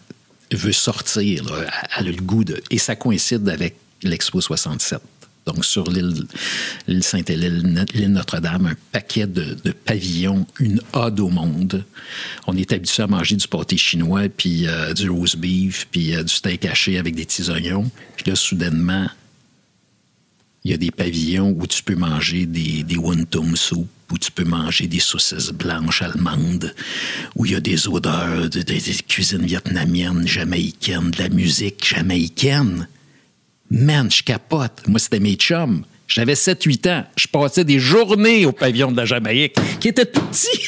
veut 0.52 0.72
sortir. 0.72 1.44
là, 1.46 1.66
elle 1.98 2.08
a 2.08 2.12
le 2.12 2.22
goût 2.22 2.44
de. 2.44 2.62
Et 2.70 2.78
ça 2.78 2.96
coïncide 2.96 3.50
avec 3.50 3.76
l'Expo 4.04 4.40
67. 4.40 5.02
Donc, 5.46 5.66
sur 5.66 5.90
l'île, 5.92 6.26
Sainte-Hélène, 7.02 7.86
l'île 7.94 8.14
Notre-Dame, 8.14 8.68
un 8.68 8.76
paquet 8.94 9.28
de, 9.28 9.58
pavillons, 9.72 10.48
une 10.60 10.80
ode 10.94 11.20
au 11.20 11.30
monde. 11.30 11.84
On 12.48 12.56
est 12.56 12.72
habitué 12.72 13.04
à 13.04 13.08
manger 13.08 13.36
du 13.36 13.48
pâté 13.48 13.76
chinois, 13.76 14.30
puis 14.30 14.68
euh, 14.68 14.94
du 14.94 15.10
roast 15.10 15.38
beef, 15.38 15.88
puis 15.92 16.16
euh, 16.16 16.24
du 16.24 16.34
steak 16.34 16.66
haché 16.66 16.98
avec 16.98 17.16
des 17.16 17.26
petits 17.26 17.50
oignons. 17.50 17.92
Puis 18.16 18.30
là, 18.30 18.36
soudainement, 18.38 19.10
il 20.64 20.72
y 20.72 20.74
a 20.74 20.78
des 20.78 20.92
pavillons 20.92 21.54
où 21.60 21.68
tu 21.68 21.84
peux 21.84 21.96
manger 21.96 22.46
des, 22.46 22.84
des 22.84 22.98
soup, 23.56 23.90
où 24.12 24.18
tu 24.18 24.32
peux 24.32 24.46
manger 24.46 24.88
des 24.88 25.00
saucisses 25.00 25.52
blanches 25.52 26.02
allemandes, 26.02 26.74
où 27.36 27.46
il 27.46 27.52
y 27.52 27.56
a 27.56 27.60
des 27.60 27.88
odeurs 27.90 28.50
de, 28.50 28.62
de- 28.62 28.62
de 28.62 29.02
cuisine 29.08 29.46
vietnamienne, 29.46 30.26
jamaïcaine, 30.26 31.12
de 31.12 31.20
la 31.22 31.28
musique 31.30 31.86
jamaïcaine. 31.86 32.88
Man, 33.74 34.12
je 34.12 34.22
capote. 34.24 34.88
Moi, 34.88 35.00
c'était 35.00 35.20
mes 35.20 35.34
chums. 35.36 35.84
J'avais 36.08 36.36
7-8 36.36 36.90
ans. 36.90 37.06
Je 37.16 37.28
passais 37.28 37.64
des 37.66 37.80
journées 37.80 38.46
au 38.46 38.52
pavillon 38.52 38.92
de 38.92 38.98
la 38.98 39.06
Jamaïque, 39.06 39.56
qui 39.80 39.88
était 39.88 40.06
tout 40.06 40.22
petit. 40.22 40.60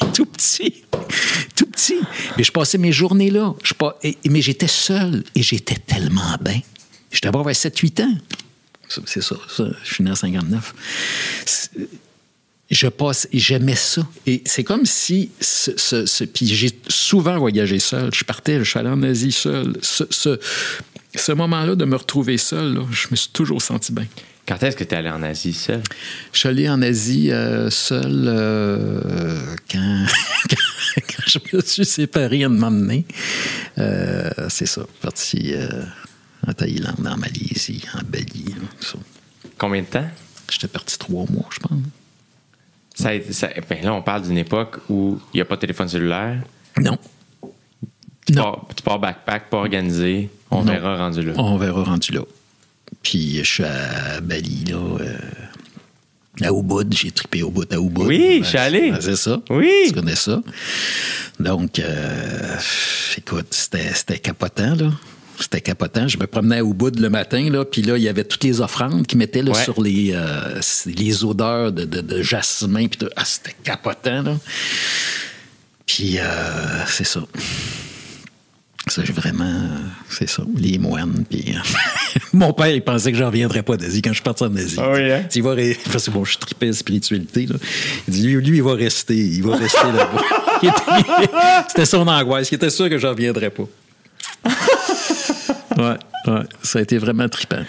tout 0.14 0.26
petit. 0.26 0.74
Tout 1.54 1.66
petit. 1.66 1.98
Mais 2.36 2.42
je 2.42 2.50
passais 2.50 2.78
mes 2.78 2.90
journées 2.90 3.30
là. 3.30 3.54
Mais 4.28 4.40
j'étais 4.42 4.66
seul 4.66 5.22
et 5.36 5.42
j'étais 5.42 5.76
tellement 5.76 6.36
bien. 6.40 6.60
J'étais 7.12 7.28
d'abord 7.28 7.44
vers 7.44 7.54
7-8 7.54 8.02
ans. 8.02 8.14
C'est 9.06 9.22
ça. 9.22 9.36
Je 9.84 9.94
suis 9.94 10.02
né 10.02 10.10
en 10.10 10.14
59. 10.16 10.74
C'est- 11.46 11.70
Je 12.70 12.86
passe, 12.88 13.28
j'aimais 13.32 13.76
ça. 13.76 14.06
Et 14.26 14.42
c'est 14.46 14.64
comme 14.64 14.84
si, 14.84 15.30
ce- 15.40 16.24
puis 16.24 16.46
j'ai 16.46 16.70
souvent 16.88 17.38
voyagé 17.38 17.78
seul. 17.78 18.10
Je 18.12 18.24
partais, 18.24 18.58
je 18.58 18.64
suis 18.64 18.78
allé 18.78 18.88
en 18.90 19.02
Asie 19.02 19.32
seul. 19.32 19.76
Ce, 19.82 20.38
ce, 21.14 21.32
moment-là 21.32 21.74
de 21.74 21.84
me 21.84 21.96
retrouver 21.96 22.38
seul, 22.38 22.74
là, 22.74 22.82
je 22.90 23.08
me 23.10 23.16
suis 23.16 23.30
toujours 23.30 23.62
senti 23.62 23.92
bien. 23.92 24.06
Quand 24.46 24.62
est-ce 24.62 24.76
que 24.76 24.84
t'es 24.84 24.96
allé 24.96 25.10
en 25.10 25.22
Asie 25.22 25.52
seul? 25.52 25.82
Je 26.32 26.38
suis 26.38 26.48
allé 26.48 26.68
en 26.70 26.80
Asie 26.80 27.30
euh, 27.30 27.68
seul 27.70 28.24
euh, 28.26 29.54
quand, 29.70 30.06
quand 30.96 31.22
je 31.26 31.56
me 31.56 31.60
suis 31.60 31.84
séparé 31.84 32.44
un 32.44 32.48
moment 32.48 32.70
donné. 32.70 33.04
Euh, 33.76 34.30
c'est 34.48 34.66
ça, 34.66 34.82
parti 35.02 35.52
euh, 35.54 35.68
en 36.46 36.52
Thaïlande, 36.54 37.06
en 37.06 37.16
Malaisie, 37.18 37.84
en 37.94 38.00
Bali. 38.06 38.54
ça. 38.80 38.96
Combien 39.58 39.82
de 39.82 39.86
temps? 39.86 40.08
J'étais 40.50 40.68
parti 40.68 40.98
trois 40.98 41.26
mois, 41.30 41.48
je 41.50 41.58
pense. 41.58 41.78
Ça- 42.94 43.48
ben 43.68 43.82
là, 43.84 43.94
on 43.94 44.02
parle 44.02 44.22
d'une 44.22 44.38
époque 44.38 44.78
où 44.88 45.20
il 45.34 45.36
n'y 45.36 45.40
a 45.40 45.44
pas 45.44 45.56
de 45.56 45.60
téléphone 45.60 45.88
cellulaire. 45.88 46.42
Non. 46.80 46.98
Tu, 48.26 48.32
Non. 48.32 48.42
pars, 48.42 48.68
tu 48.74 48.82
pars 48.82 48.98
backpack, 48.98 49.50
pas 49.50 49.58
organisé. 49.58 50.30
On 50.50 50.64
Non. 50.64 50.72
verra 50.72 50.96
rendu 50.96 51.22
là. 51.22 51.32
On 51.36 51.56
verra 51.58 51.84
rendu 51.84 52.12
là. 52.12 52.20
Puis 53.02 53.38
je 53.38 53.42
suis 53.44 53.64
à 53.64 54.20
Bali, 54.22 54.64
là. 54.68 54.76
euh, 55.00 55.16
à 56.42 56.50
Ubud, 56.52 56.94
j'ai 56.94 57.10
trippé 57.10 57.42
au 57.42 57.50
bout 57.50 57.70
à 57.72 57.76
Ubud. 57.76 58.04
Oui, 58.06 58.40
je 58.42 58.48
suis 58.48 58.58
allé. 58.58 58.92
c'est 59.00 59.16
ça. 59.16 59.40
Oui. 59.50 59.70
Tu 59.88 59.92
connais 59.92 60.14
ça? 60.16 60.40
Donc, 61.40 61.78
euh, 61.78 62.56
écoute, 63.16 63.48
c'était 63.50 64.18
capotant, 64.18 64.74
là. 64.74 64.90
C'était 65.40 65.60
capotant. 65.60 66.08
Je 66.08 66.18
me 66.18 66.26
promenais 66.26 66.56
à 66.58 66.62
Ubud 66.62 66.98
le 66.98 67.10
matin, 67.10 67.48
là, 67.50 67.64
puis 67.64 67.82
là, 67.82 67.96
il 67.96 68.02
y 68.02 68.08
avait 68.08 68.24
toutes 68.24 68.42
les 68.44 68.60
offrandes 68.60 69.06
qui 69.06 69.16
mettaient 69.16 69.42
là, 69.42 69.52
Ouais. 69.52 69.62
sur 69.62 69.80
les, 69.82 70.10
euh, 70.14 70.60
les 70.86 71.24
odeurs 71.24 71.70
de, 71.72 71.84
de- 71.84 72.00
de 72.00 72.22
jasmin. 72.22 72.88
Puis 72.88 72.98
ah, 73.16 73.24
c'était 73.24 73.54
capotant, 73.62 74.22
là. 74.22 74.36
Puis, 75.86 76.18
euh, 76.18 76.84
c'est 76.86 77.04
ça. 77.04 77.20
Ça, 78.88 79.02
j'ai 79.04 79.12
vraiment. 79.12 79.44
euh, 79.44 79.78
C'est 80.08 80.28
ça, 80.28 80.42
les 80.56 80.78
moines. 80.78 81.24
Puis, 81.28 81.44
euh, 81.54 82.18
mon 82.32 82.52
père, 82.52 82.68
il 82.68 82.82
pensait 82.82 83.12
que 83.12 83.18
je 83.18 83.24
reviendrais 83.24 83.62
pas 83.62 83.76
d'Asie 83.76 84.00
quand 84.02 84.10
je 84.10 84.14
suis 84.14 84.22
parti 84.22 84.44
en 84.44 84.54
Asie. 84.56 84.76
Ah 84.78 84.92
hein? 84.96 85.22
Il 85.34 85.42
va 85.42 85.54
Parce 85.92 86.06
que 86.06 86.10
bon, 86.10 86.24
je 86.24 86.38
tripais 86.38 86.72
spiritualité. 86.72 87.46
Là. 87.46 87.56
Il 88.06 88.14
dit, 88.14 88.22
lui, 88.26 88.44
lui, 88.44 88.56
il 88.58 88.62
va 88.62 88.74
rester. 88.74 89.16
Il 89.16 89.42
va 89.42 89.56
rester 89.56 89.86
là-bas. 89.86 90.22
Était- 90.62 91.30
C'était 91.68 91.86
son 91.86 92.06
angoisse. 92.08 92.50
Il 92.50 92.54
était 92.56 92.70
sûr 92.70 92.88
que 92.88 92.98
je 92.98 93.06
reviendrais 93.06 93.50
pas. 93.50 93.64
ouais, 95.76 95.96
ouais. 96.26 96.42
Ça 96.62 96.78
a 96.78 96.82
été 96.82 96.98
vraiment 96.98 97.28
trippant. 97.28 97.62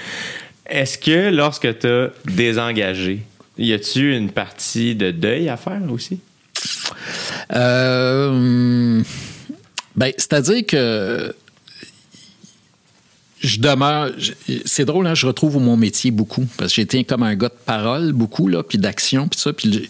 Est-ce 0.65 0.97
que 0.97 1.29
lorsque 1.29 1.79
tu 1.79 1.87
as 1.87 2.09
désengagé, 2.25 3.21
y 3.57 3.73
a-tu 3.73 4.15
une 4.15 4.29
partie 4.31 4.95
de 4.95 5.11
deuil 5.11 5.49
à 5.49 5.57
faire 5.57 5.81
aussi? 5.91 6.19
Euh, 7.53 9.01
ben, 9.99 10.13
c'est-à-dire 10.17 10.65
que 10.65 11.35
je 13.41 13.59
demeure. 13.59 14.11
C'est 14.65 14.85
drôle, 14.85 15.07
hein, 15.07 15.13
je 15.15 15.25
retrouve 15.25 15.57
mon 15.59 15.77
métier 15.77 16.11
beaucoup 16.11 16.45
parce 16.57 16.71
que 16.71 16.75
j'étais 16.81 17.03
comme 17.03 17.23
un 17.23 17.35
gars 17.35 17.49
de 17.49 17.53
parole 17.65 18.11
beaucoup 18.13 18.47
là, 18.47 18.63
puis 18.63 18.77
d'action, 18.77 19.27
puis 19.27 19.39
ça. 19.39 19.53
Puis, 19.53 19.87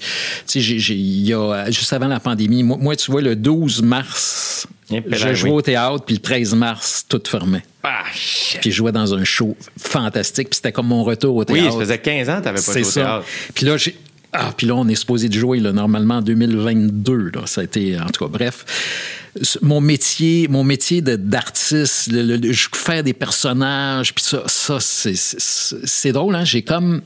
tu 0.47 0.61
sais, 0.61 0.93
il 0.93 1.25
y 1.27 1.33
a 1.33 1.69
juste 1.71 1.93
avant 1.93 2.07
la 2.07 2.19
pandémie, 2.19 2.63
moi, 2.63 2.77
moi, 2.79 2.95
tu 2.95 3.11
vois, 3.11 3.21
le 3.21 3.35
12 3.35 3.81
mars, 3.83 4.67
je 4.91 5.33
jouais 5.33 5.49
oui. 5.51 5.55
au 5.57 5.61
théâtre, 5.61 6.03
puis 6.05 6.15
le 6.15 6.21
13 6.21 6.53
mars, 6.55 7.05
tout 7.07 7.21
fermait. 7.27 7.63
Ah. 7.83 8.03
Puis 8.61 8.71
je 8.71 8.75
jouais 8.77 8.91
dans 8.91 9.13
un 9.13 9.23
show 9.23 9.55
fantastique, 9.79 10.49
puis 10.49 10.55
c'était 10.57 10.71
comme 10.71 10.87
mon 10.87 11.03
retour 11.03 11.35
au 11.35 11.39
Oui, 11.39 11.45
théâtre. 11.45 11.73
ça 11.73 11.79
faisait 11.79 11.97
15 11.99 12.29
ans 12.29 12.33
que 12.37 12.39
tu 12.39 12.45
n'avais 12.45 12.61
pas 12.61 12.71
joué 12.73 12.81
au 12.83 12.91
théâtre. 12.91 13.25
Puis 13.55 13.65
là, 13.65 13.77
j'ai- 13.77 13.95
Ah, 14.31 14.53
puis 14.55 14.67
là, 14.67 14.75
on 14.75 14.87
est 14.87 14.95
supposé 14.95 15.27
de 15.27 15.33
jouer, 15.33 15.59
là, 15.59 15.71
normalement, 15.71 16.17
en 16.17 16.21
2022. 16.21 17.31
Là. 17.33 17.47
Ça 17.47 17.61
a 17.61 17.63
été, 17.63 17.99
en 17.99 18.05
tout 18.07 18.25
cas, 18.25 18.29
bref. 18.31 18.65
Mon 19.61 19.81
métier, 19.81 20.47
mon 20.47 20.63
métier 20.63 21.01
d'artiste, 21.01 22.11
je 22.11 22.67
faire 22.73 23.03
des 23.03 23.13
personnages, 23.13 24.13
puis 24.13 24.23
ça, 24.23 24.43
ça 24.47 24.79
c'est- 24.79 26.11
drôle, 26.11 26.35
hein? 26.35 26.45
J'ai 26.45 26.63
comme 26.63 27.01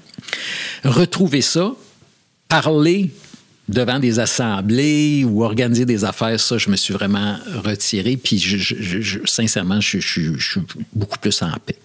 retrouvé 0.84 1.42
ça, 1.42 1.74
parler 2.48 3.12
devant 3.70 4.00
des 4.00 4.20
assemblées 4.20 5.24
ou 5.26 5.44
organiser 5.44 5.86
des 5.86 6.04
affaires, 6.04 6.40
ça, 6.40 6.58
je 6.58 6.70
me 6.70 6.76
suis 6.76 6.94
vraiment 6.94 7.38
retiré. 7.64 8.18
Puis, 8.18 8.42
sincèrement, 9.26 9.80
je 9.80 10.00
suis 10.00 10.32
beaucoup 10.94 11.20
plus 11.20 11.42
en 11.42 11.52
paix. 11.66 11.78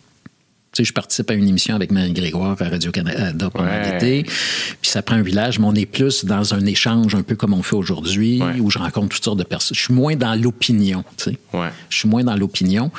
Tu 0.70 0.82
sais, 0.82 0.88
je 0.88 0.92
participe 0.92 1.30
à 1.30 1.34
une 1.34 1.48
émission 1.48 1.74
avec 1.74 1.90
Marie 1.90 2.12
Grégoire 2.12 2.54
à 2.60 2.68
Radio-Canada 2.68 3.48
pendant 3.50 3.66
Ouais. 3.70 3.92
l'été. 3.92 4.22
Puis 4.24 4.90
ça 4.90 5.00
prend 5.00 5.16
un 5.16 5.22
village, 5.22 5.58
mais 5.58 5.64
on 5.66 5.74
est 5.74 5.86
plus 5.86 6.26
dans 6.26 6.52
un 6.52 6.64
échange 6.66 7.14
un 7.14 7.22
peu 7.22 7.36
comme 7.36 7.54
on 7.54 7.62
fait 7.62 7.74
aujourd'hui, 7.74 8.42
Ouais. 8.42 8.60
où 8.60 8.70
je 8.70 8.78
rencontre 8.78 9.08
toutes 9.08 9.24
sortes 9.24 9.38
de 9.38 9.44
personnes. 9.44 9.74
Je 9.74 9.80
suis 9.84 9.94
moins 9.94 10.14
dans 10.14 10.34
l'opinion, 10.34 11.04
tu 11.16 11.30
sais. 11.30 11.38
Ouais. 11.54 11.68
Je 11.88 11.96
suis 11.98 12.08
moins 12.08 12.22
dans 12.22 12.36
l'opinion. 12.36 12.90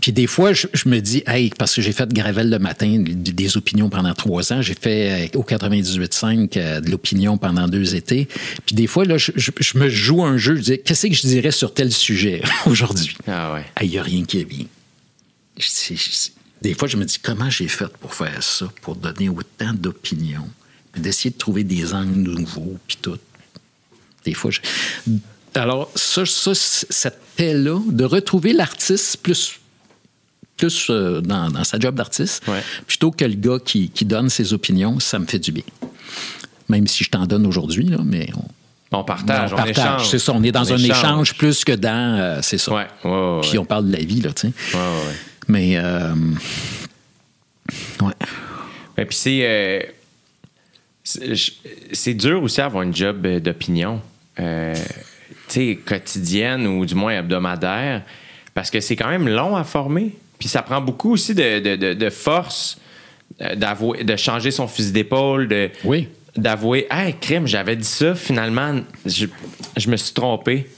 Puis 0.00 0.12
des 0.12 0.28
fois, 0.28 0.52
je, 0.52 0.68
je 0.72 0.88
me 0.88 1.00
dis, 1.00 1.24
hey, 1.26 1.50
parce 1.58 1.74
que 1.74 1.82
j'ai 1.82 1.90
fait 1.90 2.06
de 2.06 2.14
Gravel 2.14 2.48
le 2.48 2.60
matin, 2.60 3.02
des, 3.04 3.56
opinions 3.56 3.90
pendant 3.90 4.14
trois 4.14 4.52
ans. 4.52 4.62
J'ai 4.62 4.74
fait 4.80 5.28
euh, 5.34 5.38
au 5.38 5.42
98.5 5.42 6.56
euh, 6.56 6.80
de 6.80 6.90
l'opinion 6.92 7.38
pendant 7.38 7.66
deux 7.66 7.96
étés. 7.96 8.28
Puis 8.66 8.76
des 8.76 8.86
fois, 8.86 9.04
là, 9.04 9.18
je, 9.18 9.32
je- 9.34 9.50
je 9.58 9.78
me 9.78 9.88
joue 9.88 10.22
un 10.22 10.36
jeu. 10.36 10.54
Je 10.54 10.60
dis, 10.62 10.78
qu'est-ce 10.84 11.08
que 11.08 11.14
je 11.14 11.22
dirais 11.26 11.50
sur 11.50 11.74
tel 11.74 11.90
sujet 11.90 12.40
aujourd'hui? 12.66 13.16
Ah 13.26 13.54
ouais. 13.54 13.64
Il 13.82 13.90
n'y 13.90 13.98
a 13.98 14.02
rien 14.04 14.24
qui. 14.24 14.46
Je- 15.58 15.64
je- 15.66 15.94
je- 15.94 16.28
Des 16.62 16.74
fois, 16.74 16.88
je 16.88 16.96
me 16.96 17.04
dis, 17.04 17.18
comment 17.18 17.48
j'ai 17.50 17.68
fait 17.68 17.88
pour 17.98 18.14
faire 18.14 18.42
ça, 18.42 18.66
pour 18.82 18.94
donner 18.96 19.28
autant 19.28 19.72
d'opinions, 19.72 20.48
puis 20.92 21.00
d'essayer 21.00 21.30
de 21.30 21.38
trouver 21.38 21.64
des 21.64 21.94
angles 21.94 22.18
nouveaux, 22.20 22.76
puis 22.86 22.98
tout. 23.00 23.18
Des 24.24 24.34
fois, 24.34 24.50
je... 24.50 24.60
Alors, 25.54 25.90
ça, 25.94 26.22
cette 26.24 27.20
paix-là, 27.36 27.80
de 27.88 28.04
retrouver 28.04 28.52
l'artiste 28.52 29.16
plus, 29.22 29.58
plus 30.56 30.88
euh, 30.90 31.20
dans, 31.22 31.50
dans 31.50 31.64
sa 31.64 31.78
job 31.78 31.94
d'artiste, 31.94 32.46
Ouais. 32.46 32.62
plutôt 32.86 33.10
que 33.10 33.24
le 33.24 33.34
gars 33.34 33.58
qui, 33.64 33.88
qui 33.90 34.04
donne 34.04 34.28
ses 34.28 34.52
opinions, 34.52 35.00
ça 35.00 35.18
me 35.18 35.26
fait 35.26 35.38
du 35.38 35.52
bien. 35.52 35.64
Même 36.68 36.86
si 36.86 37.02
je 37.02 37.10
t'en 37.10 37.26
donne 37.26 37.46
aujourd'hui, 37.46 37.84
là, 37.86 37.98
mais 38.04 38.28
on, 38.92 38.98
On 38.98 39.02
partage, 39.04 39.52
on 39.52 39.54
on, 39.54 39.56
partage. 39.56 39.76
échange. 39.78 40.08
C'est 40.10 40.18
ça, 40.18 40.32
on 40.34 40.42
est 40.42 40.52
dans 40.52 40.64
On 40.70 40.74
un 40.74 40.78
échange, 40.78 41.34
plus 41.34 41.64
que 41.64 41.72
dans... 41.72 42.18
euh, 42.20 42.38
c'est 42.42 42.58
ça. 42.58 42.72
Ouais, 42.74 43.40
Puis 43.42 43.58
on 43.58 43.64
parle 43.64 43.88
de 43.88 43.96
la 43.96 44.04
vie, 44.04 44.20
là, 44.20 44.32
tu 44.34 44.48
sais. 44.48 44.52
Mais, 45.50 45.72
euh, 45.76 46.14
ouais. 48.02 48.12
Mais 48.96 49.04
puis 49.04 49.16
c'est, 49.16 49.40
euh, 49.42 49.80
c'est 51.92 52.14
dur 52.14 52.42
aussi 52.42 52.58
d'avoir 52.58 52.82
une 52.84 52.94
job 52.94 53.26
euh, 53.26 53.40
d'opinion, 53.40 54.00
euh, 54.38 54.74
tu 55.48 55.54
sais, 55.74 55.78
quotidienne 55.84 56.66
ou 56.66 56.86
du 56.86 56.94
moins 56.94 57.18
hebdomadaire, 57.18 58.02
parce 58.54 58.70
que 58.70 58.80
c'est 58.80 58.94
quand 58.94 59.08
même 59.08 59.28
long 59.28 59.56
à 59.56 59.64
former. 59.64 60.14
Puis 60.38 60.48
ça 60.48 60.62
prend 60.62 60.80
beaucoup 60.80 61.12
aussi 61.12 61.34
de, 61.34 61.58
de, 61.58 61.76
de- 61.76 61.94
de 61.94 62.10
force 62.10 62.78
d'avouer, 63.56 64.04
de 64.04 64.16
changer 64.16 64.50
son 64.52 64.68
fusil 64.68 64.92
d'épaule, 64.92 65.48
de, 65.48 65.70
Oui. 65.84 66.08
d'avouer, 66.36 66.86
hey, 66.90 67.14
crime, 67.20 67.46
j'avais 67.46 67.74
dit 67.76 67.84
ça, 67.88 68.14
finalement, 68.14 68.80
je, 69.04 69.26
je 69.76 69.90
me 69.90 69.96
suis 69.96 70.12
trompé. 70.14 70.68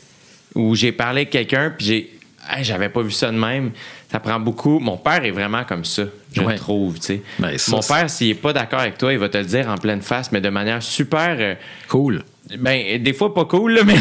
Ou 0.54 0.74
j'ai 0.74 0.92
parlé 0.92 1.22
avec 1.22 1.30
quelqu'un, 1.30 1.70
puis 1.76 1.86
j'ai, 1.86 2.18
hey, 2.50 2.62
j'avais 2.64 2.88
pas 2.90 3.02
vu 3.02 3.10
ça 3.10 3.30
de 3.30 3.36
même. 3.38 3.70
Ça 4.12 4.20
prend 4.20 4.38
beaucoup. 4.38 4.78
Mon 4.78 4.98
père 4.98 5.24
est 5.24 5.30
vraiment 5.30 5.64
comme 5.64 5.86
ça, 5.86 6.02
je 6.34 6.42
Ouais. 6.42 6.56
trouve, 6.56 7.00
tu. 7.00 7.22
Ben, 7.38 7.56
ça, 7.56 7.70
Mon 7.72 7.80
père, 7.80 8.10
s'il 8.10 8.28
est 8.28 8.34
pas 8.34 8.52
d'accord 8.52 8.80
avec 8.80 8.98
toi, 8.98 9.10
il 9.10 9.18
va 9.18 9.30
te 9.30 9.38
le 9.38 9.44
dire 9.44 9.66
en 9.70 9.78
pleine 9.78 10.02
face, 10.02 10.30
mais 10.32 10.42
de 10.42 10.50
manière 10.50 10.82
super. 10.82 11.34
euh, 11.40 11.54
Cool. 11.88 12.22
ben, 12.58 13.02
des 13.02 13.12
fois 13.14 13.32
pas 13.32 13.46
cool, 13.46 13.72
là, 13.72 13.84
mais. 13.84 13.96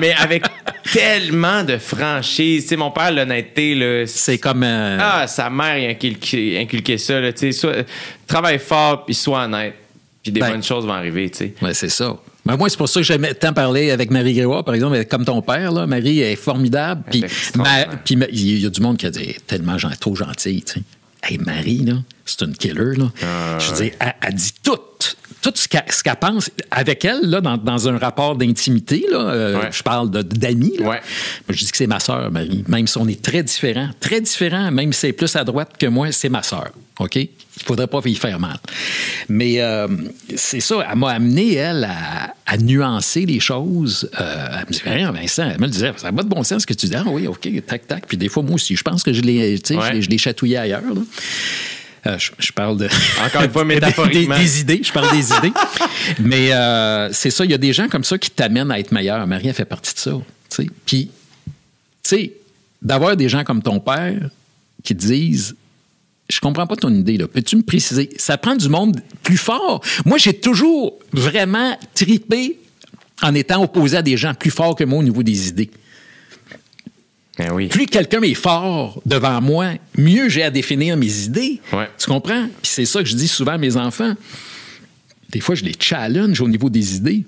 mais 0.00 0.14
avec 0.20 0.44
tellement 0.92 1.64
de 1.64 1.78
franchise. 1.78 2.62
Tu 2.62 2.68
sais, 2.70 2.76
mon 2.76 2.90
père, 2.90 3.10
l'honnêteté. 3.10 4.04
C'est 4.06 4.38
comme. 4.38 4.62
euh, 4.62 4.98
Ah, 5.00 5.26
sa 5.26 5.50
mère, 5.50 5.78
il 5.78 5.86
a 5.86 6.60
inculqué, 6.60 6.98
ça, 6.98 7.20
là. 7.20 7.30
Soit- 7.52 7.84
travaille 8.26 8.58
fort, 8.58 9.04
puis 9.04 9.14
sois 9.14 9.44
honnête. 9.44 9.74
Puis 10.22 10.32
des 10.32 10.40
Ben. 10.40 10.50
bonnes 10.50 10.62
choses 10.62 10.86
vont 10.86 10.92
arriver, 10.92 11.30
tu 11.30 11.38
sais. 11.38 11.54
ouais, 11.62 11.74
c'est 11.74 11.88
ça. 11.88 12.16
Mais 12.48 12.56
moi, 12.56 12.68
c'est 12.68 12.76
pour 12.78 12.88
ça 12.88 13.00
que 13.00 13.04
j'aime 13.06 13.26
tant 13.38 13.52
parler 13.52 13.90
avec 13.90 14.10
Marie 14.10 14.32
Grégoire, 14.34 14.64
par 14.64 14.74
exemple, 14.74 15.04
comme 15.04 15.24
ton 15.24 15.42
père. 15.42 15.70
Là. 15.72 15.86
Marie 15.86 16.20
est 16.20 16.36
formidable. 16.36 17.02
Puis, 17.10 17.24
il 18.32 18.58
y 18.60 18.66
a 18.66 18.70
du 18.70 18.80
monde 18.80 18.96
qui 18.96 19.06
a 19.06 19.10
dit 19.10 19.36
tellement 19.46 19.78
gen- 19.78 19.94
trop 20.00 20.14
gentille. 20.14 20.62
Tu 20.62 20.74
sais. 20.74 20.82
Hey, 21.22 21.38
Marie, 21.38 21.84
là, 21.84 21.94
c'est 22.24 22.42
une 22.42 22.54
killer. 22.54 22.96
Là. 22.96 23.10
Ah, 23.22 23.58
je 23.60 23.70
veux 23.72 23.82
dire, 23.82 23.92
elle, 24.00 24.14
elle 24.22 24.34
dit 24.34 24.52
tout. 24.62 24.78
Tout 25.40 25.52
ce 25.54 25.68
qu'elle, 25.68 25.84
pense. 26.20 26.50
Avec 26.70 27.04
elle, 27.04 27.20
là, 27.22 27.40
dans, 27.40 27.56
dans 27.56 27.88
un 27.88 27.96
rapport 27.96 28.34
d'intimité, 28.34 29.06
euh, 29.12 29.60
Ouais. 29.60 29.68
je 29.70 29.82
parle 29.84 30.10
d'amis. 30.10 30.74
Ouais. 30.80 31.00
Je 31.48 31.64
dis 31.64 31.70
que 31.70 31.76
c'est 31.76 31.86
ma 31.86 32.00
sœur, 32.00 32.30
Marie. 32.32 32.64
Même 32.66 32.86
si 32.88 32.98
on 32.98 33.06
est 33.06 33.22
très 33.22 33.42
différents, 33.44 33.90
très 34.00 34.20
différents, 34.20 34.70
même 34.72 34.92
si 34.92 35.00
c'est 35.00 35.12
plus 35.12 35.34
à 35.36 35.44
droite 35.44 35.70
que 35.78 35.86
moi, 35.86 36.10
c'est 36.10 36.28
ma 36.28 36.42
sœur. 36.42 36.70
OK? 36.98 37.14
Il 37.16 37.28
ne 37.62 37.64
faudrait 37.66 37.86
pas 37.86 38.00
y 38.04 38.14
faire 38.16 38.40
mal. 38.40 38.58
Mais 39.28 39.60
euh, 39.60 39.86
c'est 40.36 40.60
ça, 40.60 40.84
elle 40.90 40.98
m'a 40.98 41.10
amené, 41.12 41.54
elle, 41.54 41.84
à, 41.84 42.34
à 42.44 42.56
nuancer 42.56 43.24
les 43.24 43.38
choses. 43.40 44.10
Euh, 44.20 44.46
elle 44.52 44.66
me 44.66 44.72
dit, 44.72 44.80
rien, 44.84 45.12
Vincent, 45.12 45.50
elle 45.54 45.60
me 45.60 45.68
disait, 45.68 45.92
ça 45.96 46.10
n'a 46.10 46.16
pas 46.16 46.24
de 46.24 46.28
bon 46.28 46.42
sens 46.42 46.62
ce 46.62 46.66
que 46.66 46.74
tu 46.74 46.86
dis. 46.86 46.96
Ah 46.96 47.04
oui, 47.06 47.28
OK, 47.28 47.48
tac, 47.66 47.86
tac. 47.86 48.06
Puis 48.08 48.16
des 48.16 48.28
fois, 48.28 48.42
moi 48.42 48.54
aussi, 48.56 48.74
je 48.74 48.82
pense 48.82 49.04
que 49.04 49.12
je 49.12 49.22
l'ai, 49.22 49.58
Ouais. 49.70 50.18
chatouillé 50.18 50.56
ailleurs. 50.58 50.82
là. 50.82 51.00
Euh, 52.06 52.18
je, 52.18 52.30
je 52.38 52.52
parle 52.52 52.76
de. 52.78 52.88
Encore 53.24 53.42
une 53.42 53.50
fois, 53.50 53.64
métaphoriquement. 53.66 54.36
Des, 54.36 54.42
des 54.42 54.60
idées, 54.60 54.80
je 54.82 54.92
parle 54.92 55.10
des 55.16 55.32
idées. 55.32 55.52
Mais 56.20 56.52
euh, 56.52 57.12
c'est 57.12 57.30
ça, 57.30 57.44
il 57.44 57.50
y 57.50 57.54
a 57.54 57.58
des 57.58 57.72
gens 57.72 57.88
comme 57.88 58.04
ça 58.04 58.18
qui 58.18 58.30
t'amènent 58.30 58.70
à 58.70 58.78
être 58.78 58.92
meilleur. 58.92 59.26
Marie, 59.26 59.48
elle 59.48 59.54
fait 59.54 59.64
partie 59.64 59.94
de 59.94 59.98
ça. 59.98 60.12
Puis, 60.86 61.10
tu 61.46 61.52
sais, 62.02 62.32
d'avoir 62.80 63.16
des 63.16 63.28
gens 63.28 63.44
comme 63.44 63.62
ton 63.62 63.80
père 63.80 64.30
qui 64.82 64.94
disent 64.94 65.54
je 66.28 66.40
comprends 66.40 66.66
pas 66.66 66.76
ton 66.76 66.92
idée, 66.94 67.16
là. 67.16 67.26
Peux-tu 67.26 67.56
me 67.56 67.62
préciser? 67.62 68.10
Ça 68.18 68.36
prend 68.36 68.54
du 68.54 68.68
monde 68.68 69.00
plus 69.22 69.38
fort. 69.38 69.82
Moi, 70.04 70.18
j'ai 70.18 70.34
toujours 70.34 70.98
vraiment 71.12 71.76
tripé 71.94 72.58
en 73.22 73.34
étant 73.34 73.62
opposé 73.62 73.96
à 73.96 74.02
des 74.02 74.16
gens 74.16 74.34
plus 74.34 74.50
forts 74.50 74.74
que 74.74 74.84
moi 74.84 74.98
au 74.98 75.02
niveau 75.02 75.22
des 75.22 75.48
idées. 75.48 75.70
Ben 77.38 77.52
oui. 77.52 77.68
Plus 77.68 77.86
quelqu'un 77.86 78.20
est 78.22 78.34
fort 78.34 79.00
devant 79.06 79.40
moi, 79.40 79.74
mieux 79.96 80.28
j'ai 80.28 80.42
à 80.42 80.50
définir 80.50 80.96
mes 80.96 81.22
idées. 81.24 81.60
Ouais. 81.72 81.88
Tu 81.96 82.06
comprends? 82.06 82.46
Puis 82.62 82.70
c'est 82.70 82.84
ça 82.84 83.00
que 83.02 83.08
je 83.08 83.14
dis 83.14 83.28
souvent 83.28 83.52
à 83.52 83.58
mes 83.58 83.76
enfants. 83.76 84.14
Des 85.30 85.40
fois, 85.40 85.54
je 85.54 85.64
les 85.64 85.74
challenge 85.78 86.40
au 86.40 86.48
niveau 86.48 86.68
des 86.70 86.96
idées. 86.96 87.24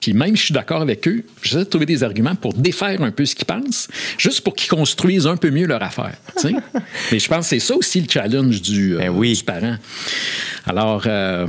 Puis 0.00 0.12
même 0.12 0.30
si 0.36 0.36
je 0.36 0.44
suis 0.46 0.54
d'accord 0.54 0.82
avec 0.82 1.06
eux, 1.08 1.24
j'essaie 1.42 1.58
de 1.58 1.64
trouver 1.64 1.86
des 1.86 2.02
arguments 2.02 2.34
pour 2.34 2.54
défaire 2.54 3.00
un 3.02 3.10
peu 3.10 3.24
ce 3.24 3.34
qu'ils 3.34 3.46
pensent, 3.46 3.88
juste 4.18 4.42
pour 4.42 4.54
qu'ils 4.54 4.68
construisent 4.70 5.26
un 5.26 5.36
peu 5.36 5.50
mieux 5.50 5.66
leur 5.66 5.82
affaire. 5.82 6.14
Mais 7.12 7.18
je 7.18 7.28
pense 7.28 7.40
que 7.40 7.50
c'est 7.50 7.58
ça 7.60 7.74
aussi 7.74 8.00
le 8.00 8.06
challenge 8.08 8.60
du, 8.62 8.94
euh, 8.94 8.98
Ben 8.98 9.08
oui. 9.10 9.34
du 9.34 9.42
parent. 9.42 9.76
Alors, 10.66 11.04
euh, 11.06 11.46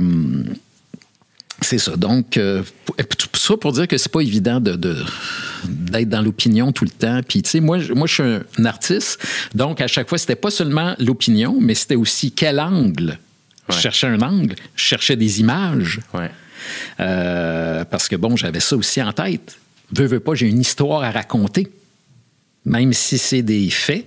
c'est 1.60 1.78
ça. 1.78 1.96
Donc, 1.96 2.36
euh, 2.36 2.62
ça 3.34 3.56
pour 3.56 3.72
dire 3.72 3.88
que 3.88 3.98
c'est 3.98 4.12
pas 4.12 4.20
évident 4.20 4.60
de, 4.60 4.72
de- 4.76 5.04
d'être 5.64 6.08
dans 6.08 6.22
l'opinion 6.22 6.70
tout 6.72 6.84
le 6.84 6.90
temps. 6.90 7.20
Puis, 7.26 7.42
tu 7.42 7.50
sais, 7.50 7.60
moi, 7.60 7.78
je- 7.78 7.92
moi, 7.92 8.06
je 8.06 8.14
suis 8.14 8.22
un 8.22 8.64
artiste. 8.64 9.18
Donc, 9.54 9.80
à 9.80 9.86
chaque 9.88 10.08
fois, 10.08 10.18
c'était 10.18 10.36
pas 10.36 10.50
seulement 10.50 10.94
l'opinion, 10.98 11.56
mais 11.60 11.74
c'était 11.74 11.96
aussi 11.96 12.32
quel 12.32 12.60
angle? 12.60 13.18
Je 13.70 13.76
cherchais 13.76 14.06
un 14.06 14.20
angle, 14.22 14.54
je 14.76 14.82
cherchais 14.82 15.14
des 15.16 15.40
images. 15.40 16.00
Ouais. 16.14 16.30
Euh, 17.00 17.84
parce 17.84 18.08
que, 18.08 18.16
bon, 18.16 18.34
j'avais 18.36 18.60
ça 18.60 18.76
aussi 18.76 19.02
en 19.02 19.12
tête. 19.12 19.58
Veux, 19.92 20.06
veux 20.06 20.20
pas, 20.20 20.34
j'ai 20.34 20.46
une 20.46 20.60
histoire 20.60 21.02
à 21.02 21.10
raconter. 21.10 21.68
Même 22.64 22.92
si 22.92 23.18
c'est 23.18 23.42
des 23.42 23.68
faits, 23.70 24.06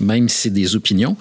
même 0.00 0.28
si 0.28 0.42
c'est 0.42 0.50
des 0.50 0.76
opinions. 0.76 1.16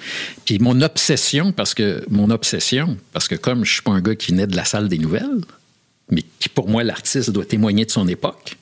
Puis 0.45 0.59
mon 0.59 0.81
obsession, 0.81 1.51
parce 1.51 1.73
que 1.73 2.03
mon 2.09 2.29
obsession, 2.29 2.97
parce 3.13 3.27
que 3.27 3.35
comme 3.35 3.65
je 3.65 3.73
suis 3.73 3.81
pas 3.81 3.91
un 3.91 4.01
gars 4.01 4.15
qui 4.15 4.31
venait 4.31 4.47
de 4.47 4.55
la 4.55 4.65
salle 4.65 4.87
des 4.87 4.97
nouvelles, 4.97 5.41
mais 6.09 6.23
qui 6.39 6.49
pour 6.49 6.69
moi 6.69 6.83
l'artiste 6.83 7.31
doit 7.31 7.45
témoigner 7.45 7.85
de 7.85 7.91
son 7.91 8.07
époque. 8.07 8.57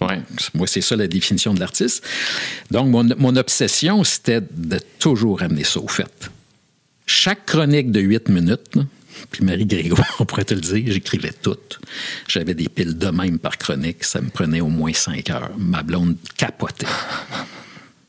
Ouais. 0.00 0.20
Moi, 0.54 0.66
c'est 0.66 0.80
ça 0.80 0.94
la 0.94 1.08
définition 1.08 1.54
de 1.54 1.60
l'artiste. 1.60 2.04
Donc, 2.70 2.88
mon, 2.88 3.08
mon 3.18 3.34
obsession, 3.36 4.04
c'était 4.04 4.40
de 4.40 4.78
toujours 5.00 5.42
amener 5.42 5.64
ça 5.64 5.80
au 5.80 5.88
fait. 5.88 6.30
Chaque 7.04 7.46
chronique 7.46 7.90
de 7.90 8.00
8 8.00 8.28
minutes, 8.28 8.76
puis 9.30 9.44
Marie 9.44 9.66
Grégoire, 9.66 10.06
on 10.20 10.24
pourrait 10.24 10.44
te 10.44 10.54
le 10.54 10.60
dire, 10.60 10.84
j'écrivais 10.86 11.32
toutes. 11.32 11.80
J'avais 12.28 12.54
des 12.54 12.68
piles 12.68 12.96
de 12.96 13.08
même 13.08 13.38
par 13.38 13.58
chronique. 13.58 14.04
Ça 14.04 14.20
me 14.20 14.28
prenait 14.28 14.60
au 14.60 14.68
moins 14.68 14.92
5 14.92 15.30
heures. 15.30 15.50
Ma 15.58 15.82
blonde 15.82 16.16
capotait. 16.36 16.86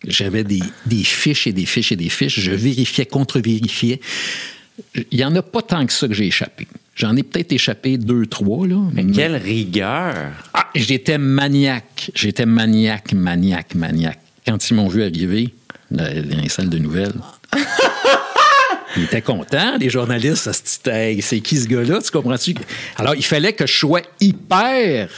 J'avais 0.07 0.43
des, 0.43 0.61
des 0.85 1.03
fiches 1.03 1.47
et 1.47 1.51
des 1.51 1.65
fiches 1.65 1.91
et 1.91 1.95
des 1.95 2.09
fiches. 2.09 2.39
Je 2.39 2.51
vérifiais, 2.51 3.05
contre-vérifiais. 3.05 3.99
Il 5.11 5.17
n'y 5.17 5.25
en 5.25 5.35
a 5.35 5.41
pas 5.41 5.61
tant 5.61 5.85
que 5.85 5.91
ça 5.91 6.07
que 6.07 6.13
j'ai 6.13 6.27
échappé. 6.27 6.67
J'en 6.95 7.15
ai 7.15 7.23
peut-être 7.23 7.51
échappé 7.51 7.97
deux, 7.97 8.25
trois, 8.25 8.65
là. 8.67 8.81
Mais 8.93 9.05
quelle 9.05 9.35
rigueur! 9.35 10.31
Ah, 10.53 10.67
j'étais 10.75 11.17
maniaque. 11.17 12.11
J'étais 12.15 12.45
maniaque, 12.45 13.13
maniaque, 13.13 13.75
maniaque. 13.75 14.19
Quand 14.45 14.69
ils 14.69 14.73
m'ont 14.73 14.87
vu 14.87 15.03
arriver 15.03 15.53
dans 15.91 16.05
les 16.41 16.49
salles 16.49 16.69
de 16.69 16.77
nouvelles, 16.77 17.13
Il 18.97 19.03
était 19.03 19.21
content, 19.21 19.77
les 19.79 19.89
journalistes, 19.89 20.87
Hey, 20.87 21.21
c'est 21.21 21.41
qui 21.41 21.57
ce 21.57 21.67
gars-là, 21.67 22.01
tu 22.01 22.11
comprends-tu? 22.11 22.55
Alors, 22.97 23.15
il 23.15 23.23
fallait 23.23 23.53
que 23.53 23.67
je 23.67 23.77
sois 23.77 24.01
hyper 24.19 25.09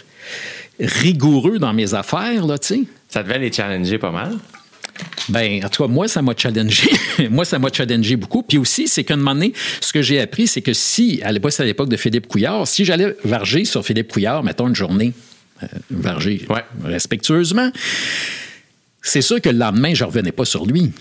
rigoureux 0.80 1.58
dans 1.58 1.74
mes 1.74 1.94
affaires, 1.94 2.46
là, 2.46 2.58
tu 2.60 2.68
sais. 2.68 2.82
Ça 3.10 3.24
devait 3.24 3.40
les 3.40 3.52
challenger 3.52 3.98
pas 3.98 4.12
mal. 4.12 4.38
Ben, 5.30 5.64
en 5.64 5.70
tout 5.70 5.84
cas, 5.84 5.88
moi, 5.88 6.08
ça 6.08 6.22
m'a 6.22 6.34
challengé. 6.36 6.90
moi, 7.30 7.46
ça 7.46 7.60
m'a 7.60 7.70
challengé 7.72 8.16
beaucoup. 8.16 8.42
Puis 8.44 8.58
aussi, 8.58 8.88
c'est 8.88 9.04
qu'à 9.04 9.14
un 9.14 9.18
moment 9.18 9.34
donné, 9.34 9.54
ce 9.80 9.94
que 9.94 10.02
j'ai 10.02 10.20
appris, 10.20 10.48
c'est 10.48 10.62
que 10.62 10.74
si, 10.74 11.22
à 11.24 11.32
l'époque, 11.32 11.52
c'est 11.54 11.64
à 11.64 11.66
l'époque 11.66 11.90
de 11.90 11.98
Philippe 11.98 12.28
Couillard, 12.28 12.68
si 12.68 12.86
j'allais 12.86 13.16
varger 13.24 13.66
sur 13.66 13.86
Philippe 13.86 14.12
Couillard, 14.12 14.44
mettons 14.44 14.68
une 14.68 14.76
journée, 14.76 15.14
euh, 15.64 15.68
varger 15.92 16.42
Ouais. 16.50 16.64
respectueusement, 16.84 17.72
c'est 19.02 19.22
sûr 19.22 19.40
que 19.42 19.50
le 19.50 19.58
lendemain, 19.58 19.94
je 19.94 20.04
ne 20.04 20.08
revenais 20.10 20.32
pas 20.32 20.46
sur 20.46 20.66
lui. 20.66 20.92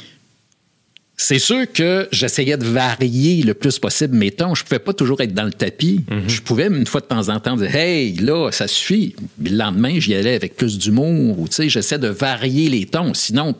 C'est 1.16 1.38
sûr 1.38 1.70
que 1.70 2.08
j'essayais 2.12 2.56
de 2.56 2.64
varier 2.64 3.42
le 3.42 3.52
plus 3.52 3.78
possible 3.78 4.16
mes 4.16 4.30
tons. 4.30 4.54
Je 4.54 4.62
ne 4.62 4.66
pouvais 4.68 4.78
pas 4.78 4.94
toujours 4.94 5.20
être 5.20 5.34
dans 5.34 5.44
le 5.44 5.52
tapis. 5.52 6.02
Je 6.26 6.40
pouvais, 6.40 6.68
une 6.68 6.86
fois 6.86 7.02
de 7.02 7.06
temps 7.06 7.28
en 7.28 7.38
temps, 7.40 7.56
dire 7.56 7.74
Hey, 7.76 8.14
là, 8.14 8.50
ça 8.52 8.66
suffit. 8.66 9.14
Puis 9.42 9.52
le 9.52 9.58
lendemain, 9.58 10.00
j'y 10.00 10.14
allais 10.14 10.34
avec 10.34 10.56
plus 10.56 10.78
d'humour. 10.78 11.38
Ou, 11.38 11.46
tu 11.46 11.56
sais, 11.56 11.68
j'essaie 11.68 11.98
de 11.98 12.08
varier 12.08 12.70
les 12.70 12.86
tons. 12.86 13.12
Sinon, 13.12 13.54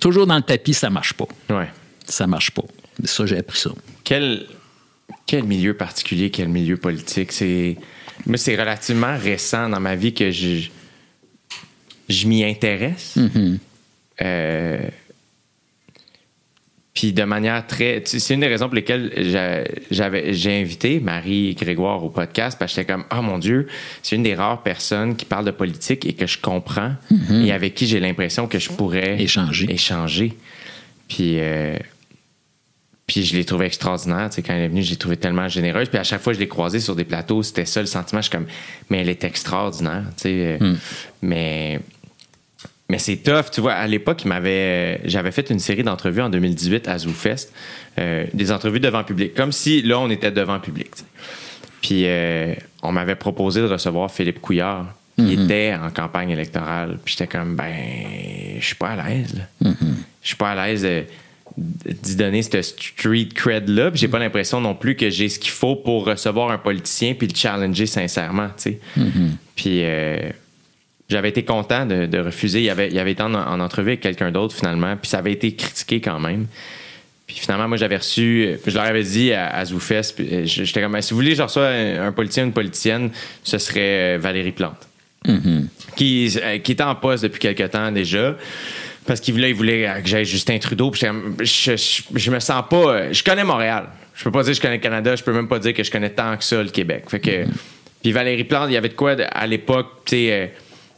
toujours 0.00 0.26
dans 0.26 0.36
le 0.36 0.42
tapis, 0.42 0.74
ça 0.74 0.90
marche 0.90 1.12
pas. 1.14 1.28
Ouais. 1.50 1.68
Ça 2.04 2.26
marche 2.26 2.50
pas. 2.50 2.64
Ça, 3.04 3.26
j'ai 3.26 3.38
appris 3.38 3.58
ça. 3.58 3.70
Quel, 4.04 4.46
quel 5.26 5.44
milieu 5.44 5.74
particulier, 5.74 6.30
quel 6.30 6.48
milieu 6.48 6.76
politique? 6.76 7.32
C'est, 7.32 7.76
moi, 8.26 8.38
c'est 8.38 8.56
relativement 8.56 9.16
récent 9.18 9.68
dans 9.68 9.80
ma 9.80 9.96
vie 9.96 10.14
que 10.14 10.30
je, 10.30 10.68
je 12.08 12.26
m'y 12.26 12.44
intéresse. 12.44 13.16
Euh, 14.22 14.88
puis 16.96 17.12
de 17.12 17.22
manière 17.22 17.64
très. 17.66 18.02
C'est 18.06 18.34
une 18.34 18.40
des 18.40 18.48
raisons 18.48 18.66
pour 18.66 18.74
lesquelles 18.74 19.12
j'a- 19.30 19.62
j'avais, 19.90 20.32
j'ai 20.34 20.60
invité 20.60 20.98
Marie 20.98 21.54
Grégoire 21.54 22.02
au 22.02 22.08
podcast 22.08 22.58
parce 22.58 22.72
que 22.72 22.80
j'étais 22.80 22.92
comme 22.92 23.04
Oh 23.16 23.20
mon 23.22 23.38
Dieu, 23.38 23.68
c'est 24.02 24.16
une 24.16 24.22
des 24.24 24.34
rares 24.34 24.62
personnes 24.64 25.14
qui 25.14 25.26
parle 25.26 25.44
de 25.44 25.50
politique 25.52 26.06
et 26.06 26.14
que 26.14 26.26
je 26.26 26.38
comprends 26.38 26.94
et 27.44 27.52
avec 27.52 27.74
qui 27.74 27.86
j'ai 27.86 28.00
l'impression 28.00 28.48
que 28.48 28.58
je 28.58 28.70
pourrais 28.70 29.22
Échanger. 29.22 29.70
échanger. 29.70 30.32
Puis, 31.06 31.38
euh, 31.38 31.76
puis 33.06 33.24
je 33.24 33.36
l'ai 33.36 33.44
trouvée 33.44 33.66
extraordinaire. 33.66 34.28
Tu 34.30 34.36
sais, 34.36 34.42
quand 34.42 34.54
elle 34.54 34.62
est 34.62 34.68
venue, 34.68 34.82
je 34.82 34.90
l'ai 34.90 34.96
trouvée 34.96 35.16
tellement 35.16 35.46
généreuse. 35.48 35.88
Puis 35.88 35.98
à 35.98 36.02
chaque 36.02 36.20
fois 36.22 36.32
que 36.32 36.38
je 36.38 36.40
l'ai 36.40 36.48
croisée 36.48 36.80
sur 36.80 36.96
des 36.96 37.04
plateaux, 37.04 37.42
c'était 37.44 37.64
ça 37.66 37.80
le 37.80 37.86
sentiment. 37.86 38.20
Je 38.20 38.28
suis 38.28 38.32
comme, 38.36 38.46
mais 38.90 38.98
elle 39.02 39.08
est 39.10 39.22
extraordinaire. 39.22 40.02
Tu 40.16 40.22
sais, 40.22 40.58
euh, 40.60 40.74
Mais, 41.22 41.78
mais 42.88 42.98
c'est 42.98 43.16
tough. 43.16 43.50
Tu 43.52 43.60
vois, 43.60 43.72
à 43.74 43.86
l'époque, 43.86 44.24
m'avait, 44.24 45.00
j'avais 45.04 45.32
fait 45.32 45.50
une 45.50 45.58
série 45.58 45.82
d'entrevues 45.82 46.22
en 46.22 46.30
2018 46.30 46.88
à 46.88 46.98
ZooFest. 46.98 47.52
euh, 47.98 48.24
des 48.34 48.52
entrevues 48.52 48.80
devant 48.80 49.02
public. 49.04 49.34
Comme 49.34 49.52
si 49.52 49.82
là, 49.82 49.98
on 49.98 50.10
était 50.10 50.30
devant 50.30 50.60
public. 50.60 50.90
Puis 51.82 52.02
euh, 52.06 52.54
on 52.82 52.92
m'avait 52.92 53.14
proposé 53.16 53.60
de 53.60 53.66
recevoir 53.66 54.10
Philippe 54.10 54.40
Couillard. 54.40 54.86
qui 55.18 55.32
était 55.32 55.74
en 55.74 55.90
campagne 55.90 56.28
électorale. 56.30 56.98
Puis 57.04 57.14
j'étais 57.16 57.26
comme, 57.38 57.56
ben, 57.56 57.72
je 58.60 58.64
suis 58.66 58.74
pas 58.74 58.90
à 58.90 59.08
l'aise. 59.08 59.34
là. 59.34 59.70
Je 60.22 60.26
suis 60.28 60.36
pas 60.36 60.50
à 60.50 60.66
l'aise 60.66 60.86
d'y 61.56 62.16
donner 62.16 62.42
cette 62.42 62.62
street 62.62 63.28
cred-là. 63.34 63.90
Puis 63.92 64.00
j'ai 64.00 64.08
pas 64.08 64.18
l'impression 64.18 64.60
non 64.60 64.74
plus 64.74 64.94
que 64.94 65.08
j'ai 65.08 65.30
ce 65.30 65.38
qu'il 65.38 65.52
faut 65.52 65.74
pour 65.74 66.04
recevoir 66.04 66.50
un 66.50 66.58
politicien 66.58 67.14
puis 67.14 67.28
le 67.28 67.34
challenger 67.34 67.86
sincèrement, 67.86 68.48
tu 68.58 68.72
sais. 68.72 68.80
Puis 69.54 69.80
euh, 69.84 70.18
j'avais 71.08 71.28
été 71.28 71.44
content 71.44 71.86
de, 71.86 72.06
de 72.06 72.18
refuser. 72.18 72.62
Il 72.62 72.70
avait, 72.70 72.88
il 72.88 72.98
avait 72.98 73.12
été 73.12 73.22
en, 73.22 73.34
en 73.34 73.60
entrevue 73.60 73.90
avec 73.90 74.00
quelqu'un 74.00 74.30
d'autre 74.30 74.54
finalement, 74.54 74.96
puis 74.96 75.08
ça 75.08 75.18
avait 75.18 75.32
été 75.32 75.54
critiqué 75.54 76.00
quand 76.00 76.18
même. 76.18 76.46
Puis 77.26 77.36
finalement, 77.38 77.66
moi, 77.68 77.76
j'avais 77.76 77.96
reçu, 77.96 78.56
je 78.64 78.74
leur 78.74 78.84
avais 78.84 79.02
dit 79.02 79.32
à, 79.32 79.48
à 79.48 79.64
ZooFest, 79.64 80.14
puis, 80.14 80.28
euh, 80.32 80.42
j'étais 80.44 80.80
comme, 80.80 81.00
si 81.02 81.10
vous 81.10 81.16
voulez, 81.16 81.34
je 81.34 81.42
reçois 81.42 81.68
un, 81.68 82.06
un 82.06 82.12
politicien 82.12 82.44
ou 82.44 82.46
une 82.46 82.52
politicienne, 82.52 83.10
ce 83.42 83.58
serait 83.58 84.14
euh, 84.14 84.18
Valérie 84.20 84.52
Plante, 84.52 84.88
qui, 85.96 86.32
euh, 86.40 86.58
qui 86.58 86.72
était 86.72 86.84
en 86.84 86.94
poste 86.94 87.24
depuis 87.24 87.40
quelque 87.40 87.64
temps 87.64 87.90
déjà. 87.90 88.36
Parce 89.06 89.20
qu'il 89.20 89.34
voulait, 89.34 89.50
il 89.50 89.54
voulait 89.54 89.88
que 90.02 90.08
j'aille 90.08 90.24
Justin 90.24 90.58
Trudeau. 90.58 90.90
Puis 90.90 91.00
j'étais 91.00 91.12
comme, 91.12 91.36
je, 91.40 91.76
je, 91.76 92.02
je 92.12 92.30
me 92.32 92.40
sens 92.40 92.64
pas. 92.68 93.12
Je 93.12 93.22
connais 93.22 93.44
Montréal. 93.44 93.86
Je 94.16 94.24
peux 94.24 94.32
pas 94.32 94.42
dire 94.42 94.50
que 94.50 94.56
je 94.56 94.60
connais 94.60 94.78
le 94.78 94.82
Canada. 94.82 95.14
Je 95.14 95.22
peux 95.22 95.32
même 95.32 95.46
pas 95.46 95.60
dire 95.60 95.74
que 95.74 95.84
je 95.84 95.92
connais 95.92 96.10
tant 96.10 96.36
que 96.36 96.42
ça 96.42 96.60
le 96.60 96.70
Québec. 96.70 97.04
Fait 97.08 97.20
que. 97.20 97.44
Puis 98.02 98.10
Valérie 98.10 98.42
Plante, 98.42 98.66
il 98.68 98.72
y 98.72 98.76
avait 98.76 98.88
de 98.88 98.94
quoi 98.94 99.12
à 99.12 99.46
l'époque, 99.46 100.02
tu 100.06 100.16
sais. 100.16 100.52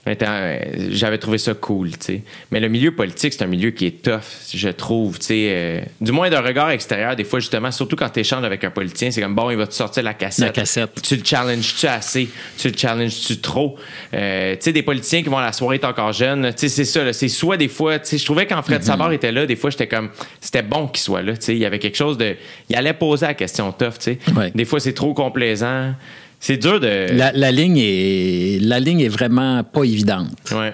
J'avais 0.06 1.18
trouvé 1.18 1.38
ça 1.38 1.54
cool, 1.54 1.90
tu 1.90 1.96
sais. 2.00 2.22
Mais 2.50 2.60
le 2.60 2.68
milieu 2.68 2.94
politique, 2.94 3.32
c'est 3.32 3.44
un 3.44 3.48
milieu 3.48 3.70
qui 3.70 3.86
est 3.86 4.02
tough, 4.02 4.20
je 4.54 4.68
trouve, 4.68 5.18
tu 5.18 5.26
sais. 5.26 5.48
euh, 5.50 5.80
du 6.00 6.12
moins 6.12 6.30
d'un 6.30 6.40
regard 6.40 6.70
extérieur, 6.70 7.14
des 7.14 7.24
fois, 7.24 7.40
justement, 7.40 7.70
surtout 7.70 7.96
quand 7.96 8.08
tu 8.08 8.20
échanges 8.20 8.44
avec 8.44 8.64
un 8.64 8.70
politicien, 8.70 9.10
c'est 9.10 9.20
comme, 9.20 9.34
bon, 9.34 9.50
il 9.50 9.56
va 9.56 9.66
te 9.66 9.74
sortir 9.74 10.02
la 10.02 10.14
cassette. 10.14 10.46
La 10.46 10.52
cassette. 10.52 11.02
Tu 11.02 11.16
le 11.16 11.24
challenges-tu 11.24 11.86
assez? 11.86 12.28
Tu 12.56 12.68
le 12.70 12.76
challenges-tu 12.76 13.38
trop? 13.38 13.76
Euh, 14.14 14.54
tu 14.54 14.62
sais, 14.62 14.72
des 14.72 14.82
politiciens 14.82 15.22
qui 15.22 15.28
vont 15.28 15.38
à 15.38 15.44
la 15.44 15.52
soirée, 15.52 15.78
t'es 15.78 15.86
encore 15.86 16.12
jeune. 16.12 16.52
Tu 16.54 16.58
sais, 16.58 16.68
c'est 16.68 16.84
ça. 16.84 17.12
C'est 17.12 17.28
soit 17.28 17.56
des 17.56 17.68
fois, 17.68 17.98
tu 17.98 18.06
sais, 18.06 18.18
je 18.18 18.24
trouvais 18.24 18.46
quand 18.46 18.62
Fred 18.62 18.82
Savard 18.82 19.12
était 19.12 19.32
là, 19.32 19.46
des 19.46 19.56
fois, 19.56 19.70
j'étais 19.70 19.88
comme, 19.88 20.10
c'était 20.40 20.62
bon 20.62 20.86
qu'il 20.88 21.02
soit 21.02 21.22
là, 21.22 21.36
tu 21.36 21.44
sais. 21.44 21.52
Il 21.54 21.60
y 21.60 21.66
avait 21.66 21.78
quelque 21.78 21.96
chose 21.96 22.16
de. 22.16 22.36
Il 22.68 22.76
allait 22.76 22.94
poser 22.94 23.26
la 23.26 23.34
question 23.34 23.72
tough, 23.72 23.98
tu 23.98 24.00
sais. 24.00 24.18
Ouais. 24.36 24.50
Des 24.54 24.64
fois, 24.64 24.80
c'est 24.80 24.94
trop 24.94 25.12
complaisant. 25.14 25.92
C'est 26.40 26.56
dur 26.56 26.78
de. 26.80 27.12
La, 27.16 27.32
la 27.32 27.50
ligne 27.52 27.78
est, 27.78 28.58
la 28.62 28.78
ligne 28.80 29.00
est 29.00 29.08
vraiment 29.08 29.62
pas 29.64 29.82
évidente. 29.84 30.36
Ouais. 30.52 30.72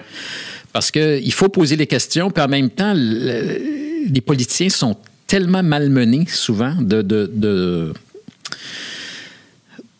Parce 0.71 0.91
qu'il 0.91 1.33
faut 1.33 1.49
poser 1.49 1.75
les 1.75 1.87
questions, 1.87 2.29
puis 2.29 2.43
en 2.43 2.47
même 2.47 2.69
temps, 2.69 2.93
le- 2.95 4.07
les 4.11 4.21
politiciens 4.21 4.69
sont 4.69 4.95
tellement 5.27 5.63
malmenés 5.63 6.25
souvent 6.27 6.75
de. 6.79 7.01
de, 7.01 7.31
de- 7.33 7.93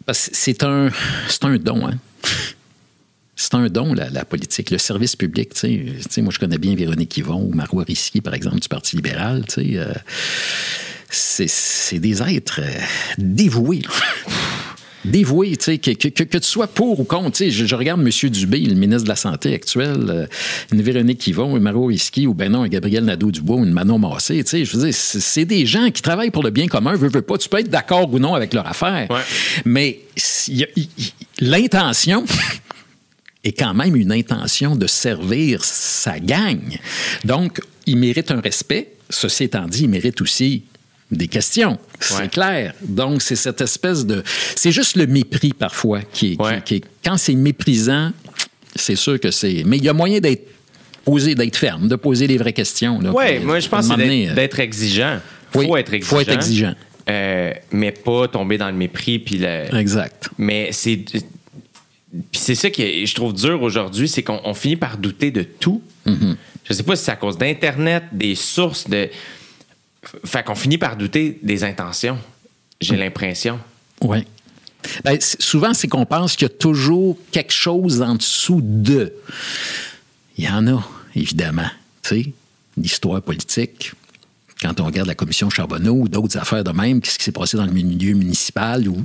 parce 0.05 0.29
que 0.29 0.35
c'est 0.35 0.63
un, 0.63 0.89
c'est 1.27 1.45
un 1.45 1.57
don, 1.57 1.87
hein. 1.87 1.97
C'est 3.37 3.53
un 3.55 3.67
don, 3.67 3.93
la, 3.93 4.09
la 4.09 4.23
politique, 4.23 4.71
le 4.71 4.77
service 4.77 5.17
public. 5.17 5.53
Tu 5.53 5.59
sais. 5.59 5.67
Tu 5.67 6.03
sais, 6.09 6.21
moi, 6.21 6.31
je 6.33 6.39
connais 6.39 6.57
bien 6.57 6.73
Véronique 6.73 7.17
Yvon 7.17 7.41
ou 7.43 7.53
Marois 7.53 7.83
Risky, 7.85 8.21
par 8.21 8.33
exemple, 8.33 8.59
du 8.61 8.69
Parti 8.69 8.95
libéral. 8.95 9.43
tu 9.45 9.55
sais. 9.55 9.77
Euh, 9.77 9.91
c'est, 11.09 11.49
c'est 11.49 11.99
des 11.99 12.21
êtres 12.23 12.61
euh, 12.63 12.79
dévoués. 13.17 13.81
dévoué, 15.05 15.55
tu 15.57 15.65
sais, 15.65 15.77
que, 15.77 15.91
que, 15.91 16.23
que, 16.23 16.37
tu 16.37 16.47
sois 16.47 16.67
pour 16.67 16.99
ou 16.99 17.03
contre. 17.03 17.31
Tu 17.31 17.45
sais, 17.45 17.51
je, 17.51 17.65
je 17.65 17.75
regarde 17.75 18.01
M. 18.01 18.29
Dubé, 18.29 18.59
le 18.59 18.75
ministre 18.75 19.03
de 19.03 19.09
la 19.09 19.15
Santé 19.15 19.53
actuel, 19.53 20.05
euh, 20.09 20.27
une 20.71 20.81
Véronique 20.81 21.25
Yvon, 21.27 21.55
un 21.55 21.59
Mario 21.59 21.85
Whisky, 21.85 22.27
ou 22.27 22.33
ben 22.33 22.51
non, 22.51 22.63
un 22.63 22.67
Gabriel 22.67 23.05
Nadeau-Dubois, 23.05 23.57
ou 23.57 23.63
une 23.63 23.71
Manon 23.71 23.99
Massé. 23.99 24.43
Tu 24.43 24.49
sais, 24.49 24.65
je 24.65 24.77
veux 24.77 24.85
dire, 24.85 24.93
c'est 24.93 25.45
des 25.45 25.65
gens 25.65 25.89
qui 25.91 26.01
travaillent 26.01 26.31
pour 26.31 26.43
le 26.43 26.49
bien 26.49 26.67
commun, 26.67 26.95
veux, 26.95 27.09
veux 27.09 27.21
pas. 27.21 27.37
Tu 27.37 27.49
peux 27.49 27.59
être 27.59 27.69
d'accord 27.69 28.11
ou 28.13 28.19
non 28.19 28.33
avec 28.33 28.53
leur 28.53 28.67
affaire. 28.67 29.07
Ouais. 29.09 29.21
Mais 29.65 29.99
l'intention 31.39 32.25
est 33.43 33.53
quand 33.53 33.73
même 33.73 33.95
une 33.95 34.11
intention 34.11 34.75
de 34.75 34.87
servir 34.87 35.63
sa 35.63 36.19
gang. 36.19 36.59
Donc, 37.23 37.61
il 37.85 37.97
mérite 37.97 38.31
un 38.31 38.41
respect. 38.41 38.93
Ceci 39.09 39.43
étant 39.43 39.67
dit, 39.67 39.83
il 39.83 39.89
mérite 39.89 40.19
aussi 40.21 40.63
des 41.11 41.27
questions. 41.27 41.77
C'est 41.99 42.15
Ouais. 42.21 42.27
clair. 42.29 42.73
Donc, 42.81 43.21
c'est 43.21 43.35
cette 43.35 43.61
espèce 43.61 44.05
de... 44.05 44.23
C'est 44.55 44.71
juste 44.71 44.95
le 44.97 45.05
mépris 45.07 45.53
parfois 45.53 46.01
qui 46.01 46.33
est... 46.33 46.35
qui- 46.35 46.41
Ouais. 46.41 46.61
qui 46.65 46.75
est- 46.75 46.83
quand 47.03 47.17
c'est 47.17 47.35
méprisant, 47.35 48.11
c'est 48.75 48.95
sûr 48.95 49.19
que 49.19 49.31
c'est... 49.31 49.63
Mais 49.65 49.77
il 49.77 49.83
y 49.83 49.89
a 49.89 49.93
moyen 49.93 50.19
d'être 50.19 50.47
posé, 51.03 51.35
d'être 51.35 51.55
ferme, 51.57 51.87
de 51.87 51.95
poser 51.95 52.25
les 52.27 52.37
vraies 52.37 52.53
questions. 52.53 52.97
Puis, 52.99 53.39
moi, 53.43 53.59
je 53.59 53.69
pense 53.69 53.87
d'être 53.87 53.99
euh, 54.31 54.33
d'être 54.33 54.59
exigeant. 54.59 55.19
Faut 55.51 55.59
Oui, 55.63 55.79
être 55.79 55.93
exigeant. 55.93 56.15
faut 56.15 56.21
être 56.21 56.33
exigeant. 56.33 56.73
Euh, 57.07 57.53
mais 57.71 57.91
pas 57.91 58.27
tomber 58.27 58.57
dans 58.57 58.67
le 58.67 58.73
mépris. 58.73 59.19
Puis 59.19 59.37
le... 59.37 59.73
Exact. 59.77 60.29
Mais 60.39 60.69
c'est. 60.71 60.97
Puis 60.97 61.21
c'est 62.41 62.55
ça 62.55 62.69
que 62.71 62.81
je 63.05 63.13
trouve 63.13 63.33
dur 63.33 63.61
aujourd'hui, 63.61 64.07
c'est 64.07 64.23
qu'on 64.23 64.39
on 64.43 64.53
finit 64.55 64.75
par 64.77 64.97
douter 64.97 65.29
de 65.31 65.43
tout. 65.43 65.81
Mm-hmm. 66.07 66.35
Je 66.63 66.73
sais 66.73 66.83
pas 66.83 66.95
si 66.95 67.03
c'est 67.05 67.11
à 67.11 67.15
cause 67.17 67.37
d'Internet, 67.37 68.03
des 68.11 68.33
sources, 68.35 68.89
de. 68.89 69.09
Fait 70.25 70.43
qu'on 70.43 70.55
finit 70.55 70.77
par 70.77 70.95
douter 70.97 71.39
des 71.41 71.63
intentions. 71.63 72.17
J'ai 72.81 72.95
l'impression. 72.95 73.59
Oui. 74.01 74.25
Ben, 75.03 75.17
souvent, 75.19 75.73
c'est 75.73 75.87
qu'on 75.87 76.05
pense 76.05 76.35
qu'il 76.35 76.47
y 76.47 76.51
a 76.51 76.53
toujours 76.55 77.17
quelque 77.31 77.53
chose 77.53 78.01
en 78.01 78.15
dessous 78.15 78.59
de. 78.61 79.13
Il 80.37 80.43
y 80.45 80.49
en 80.49 80.67
a, 80.67 80.87
évidemment. 81.15 81.69
Tu 82.03 82.09
sais, 82.23 82.33
l'histoire 82.77 83.21
politique. 83.21 83.93
Quand 84.61 84.79
on 84.79 84.85
regarde 84.85 85.07
la 85.07 85.15
commission 85.15 85.49
Charbonneau 85.49 85.93
ou 85.93 86.07
d'autres 86.07 86.37
affaires 86.37 86.63
de 86.63 86.71
même, 86.71 87.01
qu'est-ce 87.01 87.17
qui 87.17 87.23
s'est 87.25 87.31
passé 87.31 87.57
dans 87.57 87.65
le 87.65 87.71
milieu 87.71 88.13
municipal 88.13 88.87
ou 88.87 89.03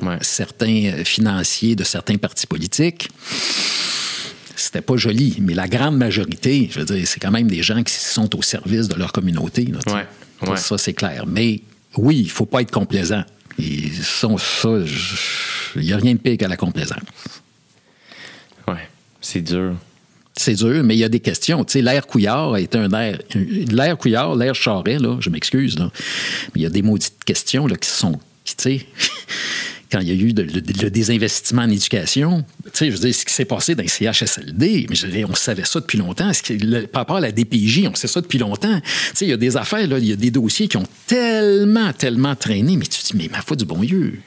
Ouais. 0.00 0.18
certains 0.22 0.86
euh, 0.86 1.04
financiers 1.04 1.76
de 1.76 1.84
certains 1.84 2.16
partis 2.16 2.46
politiques, 2.46 3.08
c'était 4.72 4.80
pas 4.82 4.96
joli. 4.96 5.36
Mais 5.40 5.52
la 5.52 5.68
grande 5.68 5.98
majorité, 5.98 6.70
je 6.72 6.80
veux 6.80 6.86
dire, 6.86 7.06
c'est 7.06 7.20
quand 7.20 7.30
même 7.30 7.46
des 7.46 7.62
gens 7.62 7.82
qui 7.82 7.92
sont 7.92 8.34
au 8.34 8.40
service 8.40 8.88
de 8.88 8.94
leur 8.94 9.12
communauté. 9.12 9.66
là. 9.66 9.78
Ouais, 9.94 10.06
Ça, 10.42 10.50
ouais. 10.50 10.56
Ça, 10.56 10.78
c'est 10.78 10.94
clair. 10.94 11.24
Mais 11.26 11.60
oui, 11.98 12.20
il 12.20 12.30
faut 12.30 12.46
pas 12.46 12.62
être 12.62 12.70
complaisant. 12.70 13.22
Et 13.58 13.90
ça, 14.02 14.28
ça, 14.38 14.78
il 15.76 15.82
n'y 15.82 15.92
a 15.92 15.98
rien 15.98 16.14
de 16.14 16.18
pire 16.18 16.38
que 16.38 16.46
la 16.46 16.56
complaisance. 16.56 17.02
Ouais. 18.66 18.88
C'est 19.20 19.42
dur. 19.42 19.74
C'est 20.34 20.54
dur, 20.54 20.82
mais 20.82 20.96
il 20.96 21.00
y 21.00 21.04
a 21.04 21.10
des 21.10 21.20
questions. 21.20 21.62
Tu 21.66 21.72
sais, 21.72 21.82
l'air 21.82 22.06
Couillard 22.06 22.56
été 22.56 22.78
un 22.78 22.90
air. 22.94 23.18
L'air 23.34 23.98
Couillard, 23.98 24.34
l'air 24.36 24.54
Charret, 24.54 24.98
là, 24.98 25.18
je 25.20 25.28
m'excuse, 25.28 25.78
là. 25.78 25.90
Mais 26.54 26.60
il 26.60 26.62
y 26.62 26.66
a 26.66 26.70
des 26.70 26.80
maudites 26.80 27.22
questions 27.26 27.66
là, 27.66 27.76
qui 27.76 27.90
sont. 27.90 28.18
Tu 28.46 28.54
sais, 28.56 28.86
quand 29.92 30.00
il 30.00 30.08
y 30.08 30.10
a 30.10 30.14
eu 30.14 30.32
de- 30.32 30.42
le, 30.42 30.62
le 30.82 30.90
désinvestissement 30.90 31.62
en 31.62 31.70
éducation, 31.70 32.44
tu 32.64 32.70
sais, 32.72 32.86
je 32.86 32.92
veux 32.92 32.98
dire, 32.98 33.14
ce 33.14 33.24
qui 33.26 33.32
s'est 33.34 33.44
passé 33.44 33.74
dans 33.74 33.82
les 33.82 33.88
CHSLD, 33.88 34.86
mais 34.88 34.96
je 34.96 35.06
on 35.28 35.34
savait 35.34 35.64
ça 35.66 35.80
depuis 35.80 35.98
longtemps. 35.98 36.32
Ce 36.32 36.42
qui- 36.42 36.56
le- 36.56 36.86
par 36.86 37.02
rapport 37.02 37.16
à 37.16 37.20
la 37.20 37.30
DPJ, 37.32 37.86
on 37.88 37.94
sait 37.94 38.08
ça 38.08 38.20
depuis 38.22 38.38
longtemps. 38.38 38.80
Tu 38.80 38.90
sais, 39.14 39.26
il 39.26 39.28
y 39.28 39.32
a 39.32 39.36
des 39.36 39.56
affaires, 39.56 39.86
là, 39.86 39.98
il 39.98 40.06
y 40.06 40.12
a 40.12 40.16
des 40.16 40.30
dossiers 40.30 40.66
qui 40.68 40.78
ont 40.78 40.86
tellement, 41.06 41.92
tellement 41.92 42.34
traîné, 42.34 42.76
mais 42.76 42.86
tu 42.86 43.00
te 43.02 43.06
dis, 43.12 43.16
mais 43.16 43.28
ma 43.30 43.42
foi 43.42 43.56
du 43.56 43.64
bon 43.66 43.80
Dieu. 43.80 44.20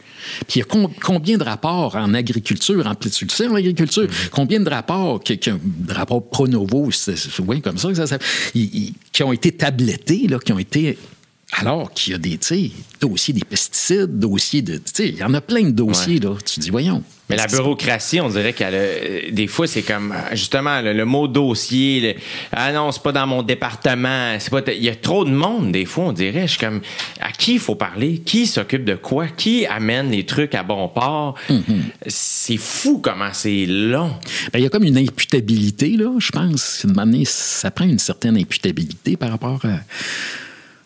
Puis 0.48 0.56
il 0.56 0.60
y 0.60 0.62
a 0.62 0.66
com- 0.66 0.90
combien 1.04 1.38
de 1.38 1.44
rapports 1.44 1.96
en 1.96 2.14
agriculture, 2.16 2.86
en 2.88 2.96
tu 2.96 3.26
le 3.26 3.30
sais, 3.30 3.48
en 3.48 3.56
agriculture, 3.56 4.08
combien 4.32 4.60
de 4.60 4.70
rapports, 4.70 5.22
qui, 5.24 5.38
qui- 5.38 5.52
de 5.52 5.94
rapports 5.94 6.28
Pronovo, 6.30 6.90
oui, 7.48 7.62
comme 7.62 7.78
ça, 7.78 7.90
que 7.90 8.06
ça 8.06 8.18
ils- 8.56 8.94
qui 9.12 9.24
ont 9.24 9.34
été 9.34 9.52
tablettés, 9.52 10.28
là, 10.28 10.40
qui 10.40 10.52
ont 10.52 10.60
été 10.60 10.98
alors 11.58 11.92
qu'il 11.94 12.14
y 12.14 12.16
a 12.16 12.20
des, 12.20 12.40
dossiers 13.00 13.34
des 13.34 13.46
pesticides, 13.46 14.20
dossiers 14.20 14.62
de. 14.62 14.82
Il 15.00 15.16
y 15.18 15.24
en 15.24 15.34
a 15.34 15.42
plein 15.42 15.64
de 15.64 15.72
dossiers, 15.72 16.20
là. 16.20 16.36
Tu 16.46 16.60
dis, 16.60 16.70
voyons. 16.70 17.04
Mais 17.28 17.38
la 17.38 17.48
bureaucratie, 17.48 18.22
on 18.22 18.30
dirait 18.30 18.54
qu'elle 18.54 18.76
euh, 18.76 19.32
des 19.32 19.48
fois, 19.48 19.66
c'est 19.66 19.82
comme 19.82 20.12
euh, 20.12 20.36
justement 20.36 20.80
le, 20.82 20.94
le 20.94 21.06
mot 21.06 21.28
dossier. 21.28 22.00
le- 22.00 22.22
ah 22.52 22.72
non, 22.72 22.92
c'est 22.92 23.02
pas 23.02 23.12
dans 23.12 23.26
mon 23.26 23.42
département. 23.42 24.36
C'est 24.40 24.52
pas. 24.52 24.62
Il 24.72 24.84
y 24.84 24.90
a 24.90 24.96
trop 24.96 25.26
de 25.26 25.32
monde 25.32 25.72
des 25.72 25.86
fois, 25.86 26.06
on 26.06 26.12
dirait. 26.14 26.44
Je 26.46 26.52
suis 26.52 26.60
comme 26.60 26.82
à 27.20 27.32
qui 27.32 27.54
il 27.54 27.60
faut 27.60 27.74
parler, 27.74 28.20
qui 28.20 28.46
s'occupe 28.46 28.86
de 28.86 28.94
quoi, 28.96 29.28
qui 29.28 29.66
amène 29.66 30.12
les 30.12 30.26
trucs 30.26 30.54
à 30.54 30.62
bon 30.62 30.88
port? 30.88 31.34
C'est 32.06 32.58
fou 32.58 33.00
comment 33.00 33.34
c'est 33.34 33.66
long. 33.66 34.12
Ben, 34.54 34.60
il 34.60 34.64
y 34.64 34.68
a 34.68 34.70
comme 34.70 34.84
une 34.84 34.98
imputabilité, 34.98 35.98
là, 35.98 36.14
je 36.20 36.30
pense. 36.30 36.86
Une 36.88 37.00
année, 37.00 37.26
ça 37.26 37.72
prend 37.72 37.86
une 37.86 37.98
certaine 38.00 38.38
imputabilité 38.38 39.18
par 39.18 39.32
rapport 39.32 39.66
à. 39.66 39.80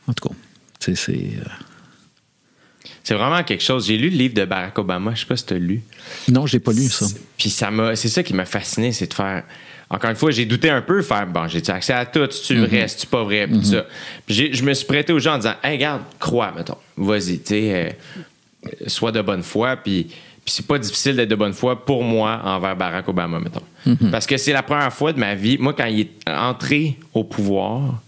En 0.07 0.13
tout 0.13 0.29
cas, 0.29 0.35
tu 0.79 0.95
sais, 0.95 0.95
c'est. 0.95 1.11
euh, 1.39 2.89
C'est 3.03 3.13
vraiment 3.15 3.43
quelque 3.43 3.63
chose. 3.63 3.87
J'ai 3.87 3.97
lu 3.97 4.09
le 4.09 4.15
livre 4.17 4.33
de 4.33 4.45
Barack 4.45 4.77
Obama. 4.79 5.13
Je 5.15 5.21
sais 5.21 5.25
pas 5.25 5.35
si 5.37 5.45
tu 5.45 5.53
as 5.53 5.57
lu. 5.59 5.81
Non, 6.29 6.45
je 6.45 6.53
l'ai 6.53 6.59
pas 6.59 6.71
lu, 6.71 6.87
ça. 6.89 7.05
Puis 7.37 7.49
ça 7.49 7.71
m'a, 7.71 7.95
c'est 7.95 8.07
ça 8.09 8.23
qui 8.23 8.33
m'a 8.33 8.45
fasciné, 8.45 8.91
c'est 8.91 9.07
de 9.07 9.13
faire. 9.13 9.43
Encore 9.89 10.11
une 10.11 10.15
fois, 10.15 10.29
j'ai 10.29 10.45
douté 10.45 10.69
un 10.69 10.83
peu, 10.83 11.01
faire 11.01 11.25
bon, 11.25 11.47
j'ai 11.47 11.67
accès 11.69 11.93
à 11.93 12.05
tout, 12.05 12.27
c'est-tu 12.29 12.55
Mhm. 12.57 12.65
vrai, 12.65 12.87
c'est-tu 12.87 13.07
pas 13.07 13.23
vrai, 13.23 13.47
puis 13.47 13.57
tout 13.59 13.65
ça. 13.65 13.85
Puis 14.27 14.35
j'ai- 14.35 14.53
je 14.53 14.63
me 14.63 14.71
suis 14.75 14.85
prêté 14.85 15.11
aux 15.11 15.17
gens 15.19 15.33
en 15.33 15.37
disant, 15.37 15.55
hey, 15.63 15.71
regarde, 15.77 16.03
crois, 16.19 16.53
mettons, 16.55 16.77
vas-y, 16.95 17.39
tu 17.39 17.47
sais, 17.47 17.95
euh, 18.67 18.69
sois 18.87 19.11
de 19.11 19.21
bonne 19.21 19.43
foi, 19.43 19.75
puis. 19.77 20.07
Puis 20.45 20.53
c'est 20.55 20.65
pas 20.67 20.79
difficile 20.79 21.15
d'être 21.15 21.29
de 21.29 21.35
bonne 21.35 21.53
foi 21.53 21.85
pour 21.85 22.03
moi 22.03 22.41
envers 22.43 22.75
Barack 22.75 23.07
Obama, 23.07 23.39
mettons. 23.39 23.61
Mhm. 23.85 24.09
Parce 24.09 24.25
que 24.25 24.35
c'est 24.37 24.53
la 24.53 24.63
première 24.63 24.91
fois 24.91 25.11
de 25.13 25.19
ma 25.19 25.35
vie. 25.35 25.57
Moi, 25.59 25.73
quand 25.73 25.85
il 25.85 25.99
est 26.01 26.09
entré 26.27 26.97
au 27.13 27.23
pouvoir, 27.23 28.01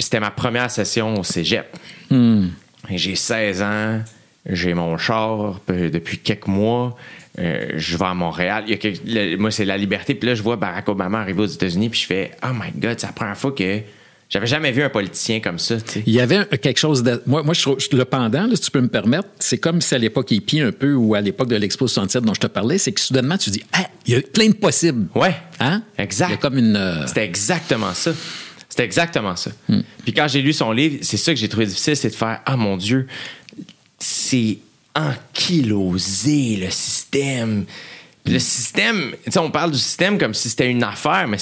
c'était 0.00 0.20
ma 0.20 0.30
première 0.30 0.70
session 0.70 1.14
au 1.18 1.24
cégep. 1.24 1.66
Et 2.12 2.98
J'ai 2.98 3.14
16 3.16 3.62
ans, 3.62 4.00
j'ai 4.46 4.74
mon 4.74 4.96
char 4.98 5.60
depuis 5.68 6.18
quelques 6.18 6.46
mois. 6.46 6.96
euh, 7.38 7.72
je 7.76 7.96
vais 7.96 8.04
à 8.06 8.12
Montréal. 8.14 8.64
Il 8.66 8.70
y 8.72 8.74
a 8.74 8.76
quelque- 8.76 9.02
le- 9.06 9.36
moi, 9.36 9.50
c'est 9.52 9.64
la 9.64 9.78
liberté. 9.78 10.14
Puis 10.14 10.28
là, 10.28 10.34
je 10.34 10.42
vois 10.42 10.56
Barack 10.56 10.88
Obama 10.88 11.20
arriver 11.20 11.40
aux 11.42 11.46
États-Unis. 11.46 11.88
Puis 11.88 12.00
je 12.00 12.06
fais 12.06 12.32
Oh 12.42 12.48
my 12.52 12.72
God, 12.76 12.98
c'est 12.98 13.06
la 13.06 13.12
première 13.12 13.36
fois 13.38 13.52
que 13.52 13.80
j'avais 14.28 14.48
jamais 14.48 14.72
vu 14.72 14.82
un 14.82 14.88
politicien 14.90 15.38
comme 15.40 15.58
ça. 15.58 15.76
Il 16.06 16.12
y 16.12 16.20
avait 16.20 16.44
quelque 16.60 16.78
chose 16.78 17.02
de. 17.04 17.22
Moi, 17.26 17.42
moi 17.44 17.54
je 17.54 17.62
trouve 17.62 17.76
le 17.92 18.04
pendant, 18.04 18.46
là, 18.46 18.56
si 18.56 18.62
tu 18.62 18.70
peux 18.72 18.80
me 18.80 18.88
permettre, 18.88 19.28
c'est 19.38 19.58
comme 19.58 19.80
si 19.80 19.94
à 19.94 19.98
l'époque 19.98 20.30
hippie 20.32 20.60
un 20.60 20.72
peu 20.72 20.92
ou 20.94 21.14
à 21.14 21.20
l'époque 21.20 21.48
de 21.48 21.56
l'Expo 21.56 21.86
67 21.86 22.24
dont 22.24 22.34
je 22.34 22.40
te 22.40 22.46
parlais, 22.48 22.78
c'est 22.78 22.90
que 22.92 23.00
soudainement 23.00 23.38
tu 23.38 23.50
dis 23.50 23.62
Ah, 23.72 23.86
il 24.06 24.14
y 24.14 24.16
a 24.16 24.20
plein 24.22 24.48
de 24.48 24.54
possibles. 24.54 25.06
Ouais. 25.14 25.36
Hein? 25.60 25.82
Exact. 25.98 26.28
Il 26.28 26.32
y 26.32 26.34
a 26.34 26.38
comme 26.38 26.58
une. 26.58 26.76
euh, 26.76 27.06
C'était 27.06 27.24
exactement 27.24 27.94
ça. 27.94 28.10
C'était 28.70 28.84
exactement 28.84 29.36
ça. 29.36 29.50
Hmm. 29.68 29.80
Puis 30.04 30.14
quand 30.14 30.26
j'ai 30.28 30.40
lu 30.40 30.52
son 30.54 30.70
livre, 30.72 30.98
c'est 31.02 31.16
ça 31.18 31.34
que 31.34 31.38
j'ai 31.38 31.48
trouvé 31.48 31.66
difficile, 31.66 31.96
c'est 31.96 32.08
de 32.10 32.14
faire 32.14 32.40
Ah 32.46 32.56
mon 32.56 32.76
Dieu, 32.78 33.06
c'est 33.98 34.58
ankylosé 34.94 36.56
le 36.56 36.70
système. 36.70 37.64
Puis 38.24 38.34
Le 38.34 38.38
système, 38.40 39.12
tu 39.24 39.32
sais, 39.32 39.38
on 39.38 39.50
parle 39.50 39.72
du 39.72 39.78
système 39.78 40.18
comme 40.18 40.34
si 40.34 40.48
c'était 40.50 40.70
une 40.70 40.82
affaire, 40.84 41.26
mais 41.28 41.38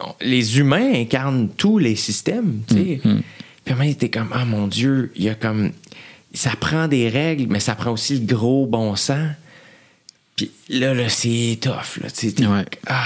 on- 0.00 0.14
les 0.20 0.58
humains 0.58 0.92
incarnent 0.94 1.48
tous 1.56 1.78
les 1.78 1.96
systèmes. 1.96 2.60
tu 2.68 2.74
sais. 2.74 3.00
Hmm. 3.04 3.20
Puis 3.64 3.74
moi, 3.74 3.86
était 3.86 4.10
comme 4.10 4.30
Ah 4.32 4.44
mon 4.44 4.66
Dieu, 4.68 5.12
il 5.16 5.24
y 5.24 5.28
a 5.28 5.34
comme. 5.34 5.72
Ça 6.34 6.50
prend 6.58 6.86
des 6.88 7.08
règles, 7.08 7.46
mais 7.48 7.60
ça 7.60 7.74
prend 7.74 7.92
aussi 7.92 8.18
le 8.18 8.26
gros 8.26 8.66
bon 8.66 8.94
sens. 8.96 9.30
Puis 10.36 10.50
là, 10.68 10.92
là 10.92 11.08
c'est 11.08 11.58
tough. 11.60 11.98
Là, 12.02 12.10
tu 12.10 12.28
sais, 12.28 12.32
t'es- 12.32 12.46
Ouais. 12.46 12.64
Ah. 12.86 13.04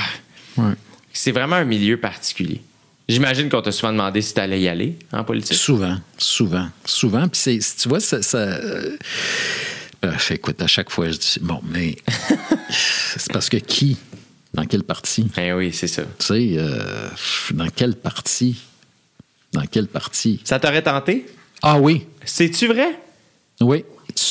ouais. 0.57 0.73
C'est 1.13 1.33
vraiment 1.33 1.57
un 1.57 1.65
milieu 1.65 1.97
particulier. 1.99 2.61
J'imagine 3.11 3.49
qu'on 3.49 3.61
t'a 3.61 3.73
souvent 3.73 3.93
demandé 3.93 4.23
si 4.23 4.33
t'allais 4.33 4.61
y 4.61 4.69
aller 4.69 4.97
en 5.13 5.25
politique. 5.25 5.57
Souvent, 5.57 5.97
souvent, 6.17 6.69
souvent. 6.85 7.29
Puis 7.29 7.41
c'est, 7.41 7.59
tu 7.77 7.89
vois, 7.89 8.01
ça. 8.01 8.23
ça 8.23 8.39
euh, 8.39 8.97
euh, 10.05 10.13
écoute, 10.31 10.63
à 10.63 10.67
chaque 10.67 10.91
fois, 10.91 11.11
je 11.11 11.19
dis 11.19 11.39
bon, 11.41 11.61
mais 11.65 11.97
c'est 12.71 13.33
parce 13.33 13.49
que 13.49 13.57
qui, 13.57 13.97
dans 14.55 14.65
quel 14.65 14.85
parti, 14.85 15.27
Eh 15.37 15.53
oui, 15.53 15.73
c'est 15.73 15.89
ça. 15.89 16.03
tu 16.03 16.27
sais, 16.27 16.49
euh, 16.57 17.09
dans 17.53 17.69
quel 17.75 17.97
parti, 17.97 18.57
dans 19.53 19.67
quel 19.67 19.89
parti? 19.89 20.41
Ça 20.45 20.61
t'aurait 20.61 20.83
tenté? 20.83 21.27
Ah 21.63 21.79
oui, 21.79 22.07
C'est-tu 22.25 22.69
vrai? 22.69 22.99
Oui. 23.61 23.85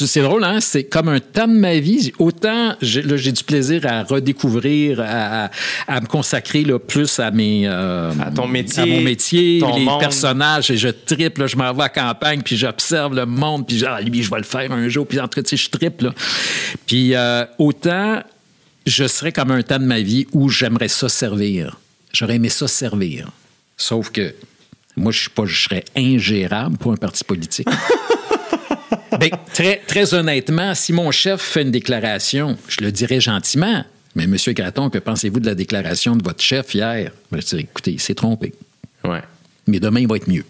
C'est 0.07 0.21
drôle, 0.21 0.43
hein? 0.43 0.59
C'est 0.61 0.83
comme 0.85 1.09
un 1.09 1.19
temps 1.19 1.47
de 1.47 1.53
ma 1.53 1.79
vie. 1.79 2.11
Autant 2.19 2.75
j'ai 2.81 3.31
du 3.31 3.43
plaisir 3.43 3.85
à 3.85 4.03
redécouvrir, 4.03 4.99
à, 5.01 5.45
à- 5.45 5.49
à 5.87 6.01
me 6.01 6.05
consacrer 6.07 6.63
là, 6.63 6.79
plus 6.79 7.19
à 7.19 7.31
mes 7.31 7.63
euh, 7.67 8.11
À 8.21 8.31
ton 8.31 8.47
métier, 8.47 8.83
à 8.83 8.85
mon 8.85 9.01
métier, 9.01 9.61
les 9.75 9.83
monde. 9.85 9.99
personnages. 9.99 10.71
Et 10.71 10.77
je 10.77 10.89
triple, 10.89 11.47
je 11.47 11.55
m'en 11.57 11.73
vais 11.73 11.83
à 11.83 11.89
campagne, 11.89 12.41
puis 12.41 12.55
j'observe 12.57 13.13
le 13.15 13.25
monde, 13.25 13.67
puis 13.67 13.77
genre, 13.77 13.99
lui, 14.01 14.23
je 14.23 14.29
vais 14.29 14.37
le 14.37 14.43
faire 14.43 14.71
un 14.71 14.87
jour, 14.89 15.05
puis 15.07 15.19
en 15.19 15.27
tout 15.27 15.41
cas, 15.41 15.43
tu 15.43 15.57
sais, 15.57 15.63
je 15.63 15.69
triple. 15.69 16.11
Puis 16.85 17.15
euh, 17.15 17.45
autant 17.57 18.21
je 18.85 19.05
serais 19.07 19.31
comme 19.31 19.51
un 19.51 19.61
temps 19.61 19.77
de 19.77 19.83
ma 19.85 19.99
vie 19.99 20.25
où 20.33 20.49
j'aimerais 20.49 20.87
ça 20.87 21.09
servir. 21.09 21.77
J'aurais 22.11 22.35
aimé 22.37 22.49
ça 22.49 22.67
servir. 22.67 23.27
Sauf 23.77 24.09
que 24.09 24.33
moi, 24.97 25.11
je 25.11 25.19
suis 25.21 25.29
pas, 25.29 25.45
je 25.45 25.61
serais 25.63 25.85
ingérable 25.95 26.77
pour 26.77 26.91
un 26.91 26.95
parti 26.97 27.23
politique. 27.23 27.67
Ben, 29.19 29.29
très, 29.53 29.77
très 29.87 30.13
honnêtement, 30.13 30.73
si 30.75 30.93
mon 30.93 31.11
chef 31.11 31.41
fait 31.41 31.61
une 31.63 31.71
déclaration, 31.71 32.57
je 32.67 32.77
le 32.81 32.91
dirais 32.91 33.19
gentiment. 33.19 33.83
Mais 34.15 34.23
M. 34.23 34.35
Gratton, 34.49 34.89
que 34.89 34.97
pensez-vous 34.97 35.39
de 35.39 35.45
la 35.45 35.55
déclaration 35.55 36.15
de 36.15 36.23
votre 36.23 36.41
chef 36.41 36.73
hier? 36.73 37.11
Ben, 37.31 37.41
je 37.41 37.45
dirais, 37.47 37.61
écoutez, 37.63 37.91
il 37.91 37.99
s'est 37.99 38.15
trompé. 38.15 38.53
Ouais. 39.03 39.21
Mais 39.67 39.79
demain, 39.79 39.99
il 40.01 40.07
va 40.07 40.15
être 40.15 40.27
mieux. 40.27 40.45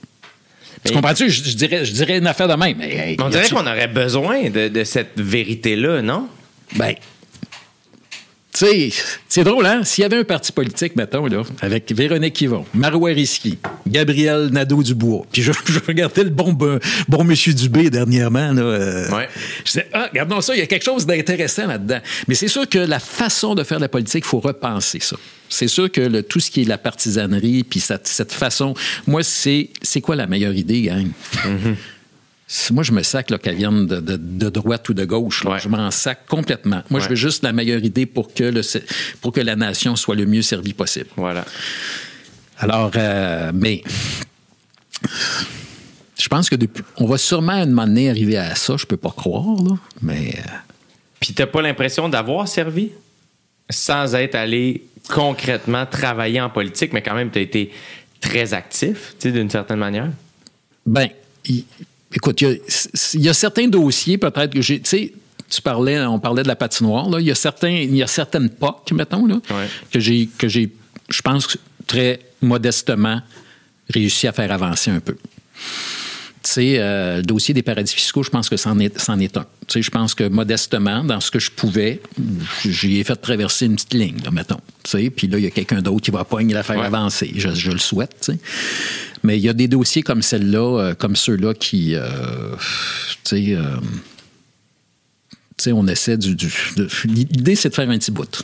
Tu 0.86 0.90
Mais- 0.90 0.92
comprends-tu? 0.94 1.30
Je, 1.30 1.44
je 1.44 1.56
dirais, 1.58 1.84
je 1.84 1.92
dirais 1.92 2.18
une 2.20 2.28
affaire 2.28 2.48
de 2.48 2.54
même. 2.54 2.78
Mais, 2.78 2.96
hey, 2.96 3.18
On 3.22 3.30
dirait 3.30 3.50
qu'on 3.50 3.68
aurait 3.68 3.88
besoin 3.90 4.50
de, 4.50 4.70
de 4.70 4.84
cette 4.86 5.20
vérité-là, 5.20 6.02
non? 6.02 6.28
Ben, 6.76 6.94
tu 6.94 7.00
sais, 8.66 8.90
c'est 9.28 9.44
drôle, 9.44 9.66
hein? 9.66 9.84
S'il 9.84 10.02
y 10.04 10.06
avait 10.06 10.18
un 10.18 10.24
parti 10.24 10.52
politique, 10.52 10.96
mettons, 10.96 11.26
là, 11.28 11.44
avec 11.62 11.92
Véronique 11.92 12.40
Yvon, 12.42 12.66
Marois 12.74 13.12
Risky, 13.12 13.58
Gabriel 13.88 14.50
Nadeau-Dubois, 14.52 15.26
puis 15.32 15.42
je, 15.42 15.52
je 15.66 15.80
regardais 15.88 16.24
le 16.24 16.30
bon, 16.30 16.54
bon, 16.54 16.80
bon 17.08 17.24
monsieur 17.24 17.54
Dubé 17.54 17.90
dernièrement, 17.90 18.52
là. 18.54 18.62
euh, 18.62 19.10
Ouais. 19.12 19.28
Je 19.60 19.72
disais, 19.72 19.88
ah, 19.94 20.08
regardons 20.12 20.42
ça, 20.42 20.54
il 20.56 20.60
y 20.60 20.64
a 20.64 20.68
quelque 20.68 20.86
chose 20.86 21.06
d'intéressant 21.06 21.68
là-dedans. 21.68 22.00
Mais 22.28 22.36
c'est 22.36 22.48
sûr 22.48 22.68
que 22.68 22.80
la 22.80 23.00
façon 23.00 23.56
de 23.56 23.64
faire 23.64 23.78
de 23.78 23.84
la 23.84 23.90
politique, 23.90 24.24
il 24.26 24.30
faut 24.30 24.40
repenser 24.40 25.00
ça. 25.00 25.16
C'est 25.48 25.68
sûr 25.68 25.92
que 25.92 26.02
le- 26.02 26.22
tout 26.24 26.40
ce 26.40 26.52
qui 26.52 26.62
est 26.62 26.66
la 26.66 26.78
partisanerie, 26.78 27.64
puis 27.64 27.80
cette, 27.80 28.08
cette 28.08 28.32
façon, 28.32 28.76
moi, 29.08 29.24
c'est 29.24 29.70
c'est 29.82 30.00
quoi 30.02 30.16
la 30.16 30.28
meilleure 30.28 30.54
idée, 30.54 30.82
gang? 30.84 31.08
C'est- 31.32 31.40
Moi, 32.72 32.84
je 32.84 32.92
me 32.92 33.04
sac 33.04 33.30
là, 33.30 33.38
qu'elle 33.38 33.56
vienne 33.58 33.86
de, 33.86 34.00
de- 34.00 34.18
de 34.18 34.50
droite 34.50 34.90
ou 34.90 34.94
de 34.96 35.06
gauche. 35.06 35.44
là. 35.44 35.52
Ouais. 35.52 35.60
Je 35.60 35.68
m'en 35.70 35.92
sac 35.92 36.26
complètement. 36.28 36.82
Moi, 36.90 37.00
je 37.00 37.10
veux 37.10 37.16
juste 37.16 37.44
la 37.44 37.54
meilleure 37.54 37.84
idée 37.84 38.06
pour 38.08 38.34
que, 38.34 38.44
le, 38.44 38.62
pour 39.22 39.32
que 39.34 39.40
la 39.42 39.56
nation 39.56 39.96
soit 39.96 40.16
le 40.16 40.26
mieux 40.26 40.42
servie 40.42 40.74
possible. 40.74 41.10
Voilà. 41.16 41.46
Alors, 42.58 42.92
euh, 42.96 43.52
mais 43.54 43.84
je 46.18 46.28
pense 46.28 46.50
que 46.50 46.56
depuis, 46.56 46.84
on 46.98 47.06
va 47.06 47.18
sûrement 47.18 47.54
à 47.54 47.58
un 47.58 47.66
moment 47.66 47.86
donné 47.88 48.10
arriver 48.10 48.38
à 48.38 48.56
ça. 48.56 48.76
Je 48.78 48.86
peux 48.86 48.98
pas 48.98 49.12
croire, 49.12 49.62
là, 49.64 49.78
mais 50.02 50.34
euh, 50.38 50.42
Puis 51.20 51.34
t'as 51.34 51.46
pas 51.48 51.62
l'impression 51.62 52.10
d'avoir 52.10 52.48
servi? 52.48 52.92
Sans 53.70 54.16
être 54.16 54.36
allé 54.36 54.84
concrètement 55.10 55.86
travailler 55.86 56.42
en 56.42 56.50
politique, 56.50 56.92
mais 56.94 57.02
quand 57.04 57.14
même, 57.14 57.30
t'as 57.30 57.40
été 57.42 57.72
très 58.20 58.54
actif, 58.54 59.14
tu 59.20 59.30
sais, 59.30 59.32
d'une 59.32 59.50
certaine 59.50 59.78
manière? 59.80 60.10
Ben, 60.86 61.08
écoute, 62.14 62.42
il 62.42 62.48
y, 62.48 62.52
a, 62.52 62.56
il 63.16 63.22
y 63.22 63.30
a 63.30 63.34
certains 63.34 63.68
dossiers, 63.68 64.18
peut-être 64.18 64.54
que 64.54 64.62
j'ai. 64.62 64.80
Tu 64.82 64.90
sais, 64.90 65.14
tu 65.50 65.62
parlais, 65.62 66.00
on 66.02 66.20
parlait 66.20 66.44
de 66.44 66.48
la 66.48 66.56
patinoire, 66.56 67.10
là. 67.10 67.20
Il 67.20 67.26
y 67.26 67.32
a, 67.32 67.36
certains, 67.36 67.70
il 67.72 67.96
y 67.96 68.04
a 68.04 68.08
certaines 68.08 68.50
POC, 68.50 68.92
mettons, 68.92 69.26
là, 69.26 69.36
Ouais. 69.50 69.68
que 69.92 70.00
j'ai, 70.00 70.28
que 70.38 70.48
j'ai, 70.48 70.70
je 71.10 71.22
pense, 71.22 71.58
très 71.88 72.20
modestement 72.42 73.22
réussi 73.90 74.28
à 74.28 74.32
faire 74.32 74.52
avancer 74.52 74.92
un 74.92 75.00
peu. 75.00 75.16
Sais, 76.44 76.76
euh, 76.80 77.18
le 77.18 77.24
dossier 77.24 77.54
des 77.54 77.62
paradis 77.64 77.94
fiscaux, 77.94 78.24
je 78.24 78.30
pense 78.30 78.50
que 78.50 78.58
c'en 78.58 78.78
est, 78.80 78.98
c'en 79.00 79.20
est 79.20 79.36
un. 79.38 79.46
Tu 79.68 79.74
sais, 79.74 79.82
je 79.82 79.90
pense 79.92 80.16
que 80.16 80.24
modestement, 80.28 81.04
dans 81.04 81.20
ce 81.20 81.32
que 81.32 81.40
je 81.40 81.52
pouvais, 81.52 82.02
j'y 82.66 83.00
ai 83.00 83.04
fait 83.04 83.16
traverser 83.16 83.66
une 83.66 83.76
petite 83.76 83.94
ligne, 83.94 84.18
là, 84.24 84.32
mettons. 84.32 84.60
Tu 84.84 84.92
sais, 84.92 85.10
puis 85.10 85.28
là, 85.28 85.38
il 85.38 85.44
y 85.44 85.48
a 85.48 85.52
quelqu'un 85.52 85.82
d'autre 85.82 86.02
qui 86.02 86.12
va 86.12 86.24
pogner 86.24 86.54
l'affaire 86.54 86.78
Ouais. 86.80 86.86
avancer. 86.86 87.32
Je, 87.36 87.50
je 87.54 87.72
le 87.72 87.78
souhaite, 87.80 88.16
tu 88.22 88.32
sais. 88.34 88.40
Mais 89.24 89.38
il 89.38 89.44
y 89.44 89.50
a 89.50 89.54
des 89.54 89.68
dossiers 89.68 90.02
comme 90.02 90.22
celle-là, 90.22 90.80
euh, 90.80 90.94
comme 90.96 91.16
ceux-là 91.16 91.54
qui, 91.54 91.94
euh, 91.96 92.08
tu 93.26 93.46
sais, 93.46 93.46
euh, 93.50 93.76
tu 95.58 95.64
sais, 95.66 95.72
on 95.74 95.86
essaie 95.88 96.18
du... 96.18 96.36
du- 96.36 96.54
de- 96.78 96.88
L'idée, 97.06 97.56
c'est 97.56 97.70
de 97.70 97.74
faire 97.76 97.90
un 97.90 97.98
petit 97.98 98.12
bout. 98.12 98.44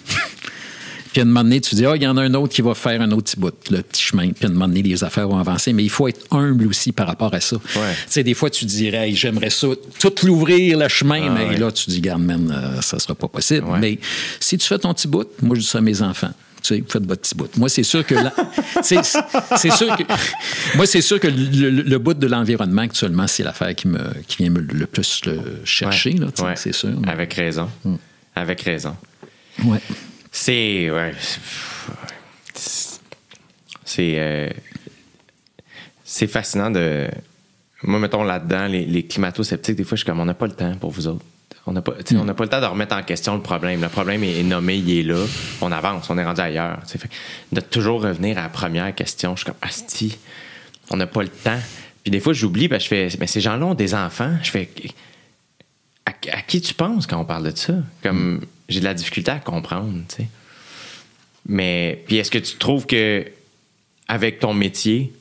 Puis 1.15 1.21
à 1.21 1.23
un 1.23 1.27
moment 1.27 1.43
donné, 1.45 1.61
tu 1.61 1.75
dis, 1.75 1.85
ah, 1.85 1.95
il 1.95 2.03
y 2.03 2.07
en 2.07 2.17
a 2.17 2.23
un 2.23 2.33
autre 2.33 2.53
qui 2.53 2.61
va 2.61 2.73
faire 2.75 2.99
un 3.01 3.09
autre 3.13 3.23
petit 3.23 3.39
bout, 3.39 3.53
le 3.71 3.81
petit 3.83 4.01
chemin. 4.03 4.31
Puis 4.33 4.43
à 4.43 4.49
un 4.49 4.51
moment 4.51 4.67
donné, 4.67 4.81
les 4.81 5.01
affaires 5.01 5.29
vont 5.29 5.37
avancer. 5.37 5.71
Mais 5.71 5.81
il 5.85 5.89
faut 5.89 6.09
être 6.09 6.25
humble 6.29 6.67
aussi 6.67 6.91
par 6.91 7.07
rapport 7.07 7.33
à 7.33 7.39
ça. 7.39 7.55
Tu 7.71 7.79
sais, 8.07 8.21
des 8.21 8.33
fois, 8.33 8.49
tu 8.49 8.65
dirais, 8.65 9.07
Hey, 9.07 9.15
j'aimerais 9.15 9.49
ça, 9.49 9.67
tout 9.97 10.13
l'ouvrir, 10.23 10.77
le 10.77 10.89
chemin. 10.89 11.21
Ah, 11.27 11.29
mais 11.33 11.45
ouais. 11.51 11.57
là, 11.57 11.71
tu 11.71 11.89
dis, 11.89 12.01
garde, 12.01 12.21
man, 12.21 12.51
euh, 12.53 12.81
ça 12.81 12.99
sera 12.99 13.15
pas 13.15 13.29
possible. 13.29 13.65
Ouais. 13.65 13.79
Mais 13.79 13.99
si 14.41 14.57
tu 14.57 14.67
fais 14.67 14.77
ton 14.77 14.93
petit 14.93 15.07
bout, 15.07 15.25
moi, 15.41 15.55
je 15.55 15.61
dis 15.61 15.67
ça 15.67 15.77
à 15.77 15.81
mes 15.81 16.01
enfants. 16.01 16.31
Tu 16.61 16.75
sais, 16.75 16.81
vous 16.81 16.91
faites 16.91 17.05
votre 17.05 17.21
petit 17.21 17.35
bout. 17.35 17.55
Moi, 17.55 17.69
c'est 17.69 17.83
sûr 17.83 18.05
que... 18.05 18.15
la- 18.15 18.33
c'est 18.83 19.01
sûr 19.71 19.95
que... 19.95 20.03
Moi, 20.75 20.85
c'est 20.85 20.99
sûr 21.01 21.17
que 21.21 21.27
le, 21.27 21.69
le- 21.69 21.81
le 21.83 21.97
bout 21.97 22.13
de 22.15 22.27
l'environnement, 22.27 22.81
actuellement, 22.81 23.27
c'est 23.27 23.43
l'affaire 23.43 23.73
qui, 23.73 23.87
me, 23.87 23.99
qui 24.27 24.35
vient 24.39 24.49
me 24.49 24.59
le 24.59 24.85
plus 24.85 25.21
le 25.25 25.39
chercher, 25.63 26.11
là, 26.11 26.25
tu 26.27 26.41
sais, 26.41 26.43
Ouais. 26.43 26.55
c'est 26.57 26.73
sûr. 26.73 26.89
Avec 27.07 27.33
raison. 27.35 27.69
Avec 28.35 28.59
raison. 28.63 28.97
Ouais. 29.63 29.79
C'est. 30.37 30.91
Ouais. 30.91 31.13
C'est. 33.85 34.19
euh, 34.19 34.49
c'est 36.03 36.27
fascinant 36.27 36.69
de. 36.69 37.07
Moi, 37.83 37.99
mettons 37.99 38.23
là-dedans, 38.23 38.67
les, 38.67 39.03
climato-sceptiques, 39.03 39.77
des 39.77 39.85
fois, 39.85 39.95
je 39.95 40.01
suis 40.01 40.05
comme, 40.05 40.19
on 40.19 40.25
n'a 40.25 40.33
pas 40.33 40.47
le 40.47 40.53
temps 40.53 40.75
pour 40.75 40.91
vous 40.91 41.07
autres. 41.07 41.23
On 41.65 41.71
n'a 41.71 41.81
pas, 41.81 41.93
pas 41.93 42.43
le 42.43 42.49
temps 42.49 42.61
de 42.61 42.65
remettre 42.65 42.95
en 42.95 43.03
question 43.03 43.35
le 43.35 43.41
problème. 43.41 43.81
Le 43.81 43.87
problème 43.87 44.23
est 44.25 44.43
nommé, 44.43 44.75
il 44.75 44.99
est 44.99 45.03
là. 45.03 45.23
On 45.61 45.71
avance, 45.71 46.09
on 46.09 46.17
est 46.17 46.25
rendu 46.25 46.41
ailleurs. 46.41 46.79
de 47.53 47.61
toujours 47.61 48.01
revenir 48.01 48.37
à 48.37 48.43
la 48.43 48.49
première 48.49 48.93
question, 48.93 49.35
je 49.35 49.43
suis 49.43 49.45
comme, 49.45 49.59
Asti, 49.61 50.17
on 50.89 50.97
n'a 50.97 51.07
pas 51.07 51.23
le 51.23 51.29
temps. 51.29 51.59
Puis 52.03 52.11
des 52.11 52.19
fois, 52.19 52.33
j'oublie, 52.33 52.67
ben, 52.67 52.79
je 52.79 52.87
fais, 52.87 53.07
mais 53.19 53.27
ces 53.27 53.39
gens-là 53.39 53.65
ont 53.65 53.73
des 53.73 53.95
enfants. 53.95 54.35
Je 54.43 54.51
fais, 54.51 54.69
à, 56.05 56.11
à 56.33 56.41
qui 56.41 56.59
tu 56.59 56.73
penses 56.73 57.07
quand 57.07 57.19
on 57.19 57.25
parle 57.25 57.51
de 57.51 57.57
ça? 57.57 57.75
Comme, 58.03 58.41
j'ai 58.69 58.79
de 58.79 58.85
la 58.85 58.93
difficulté 58.93 59.31
à 59.31 59.39
comprendre, 59.39 59.93
tu 60.09 60.15
sais. 60.23 60.27
Mais, 61.47 62.03
puis 62.07 62.17
est-ce 62.17 62.31
que 62.31 62.39
tu 62.39 62.55
trouves 62.55 62.85
que, 62.87 63.25
avec 64.07 64.39
ton 64.39 64.53
métier, 64.53 65.13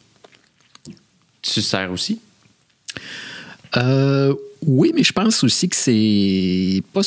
tu 1.42 1.60
sers 1.60 1.92
aussi? 1.92 2.20
Euh, 3.76 4.34
oui, 4.62 4.92
mais 4.94 5.02
je 5.04 5.12
pense 5.12 5.44
aussi 5.44 5.68
que 5.68 5.76
c'est 5.76 6.82
pas. 6.92 7.02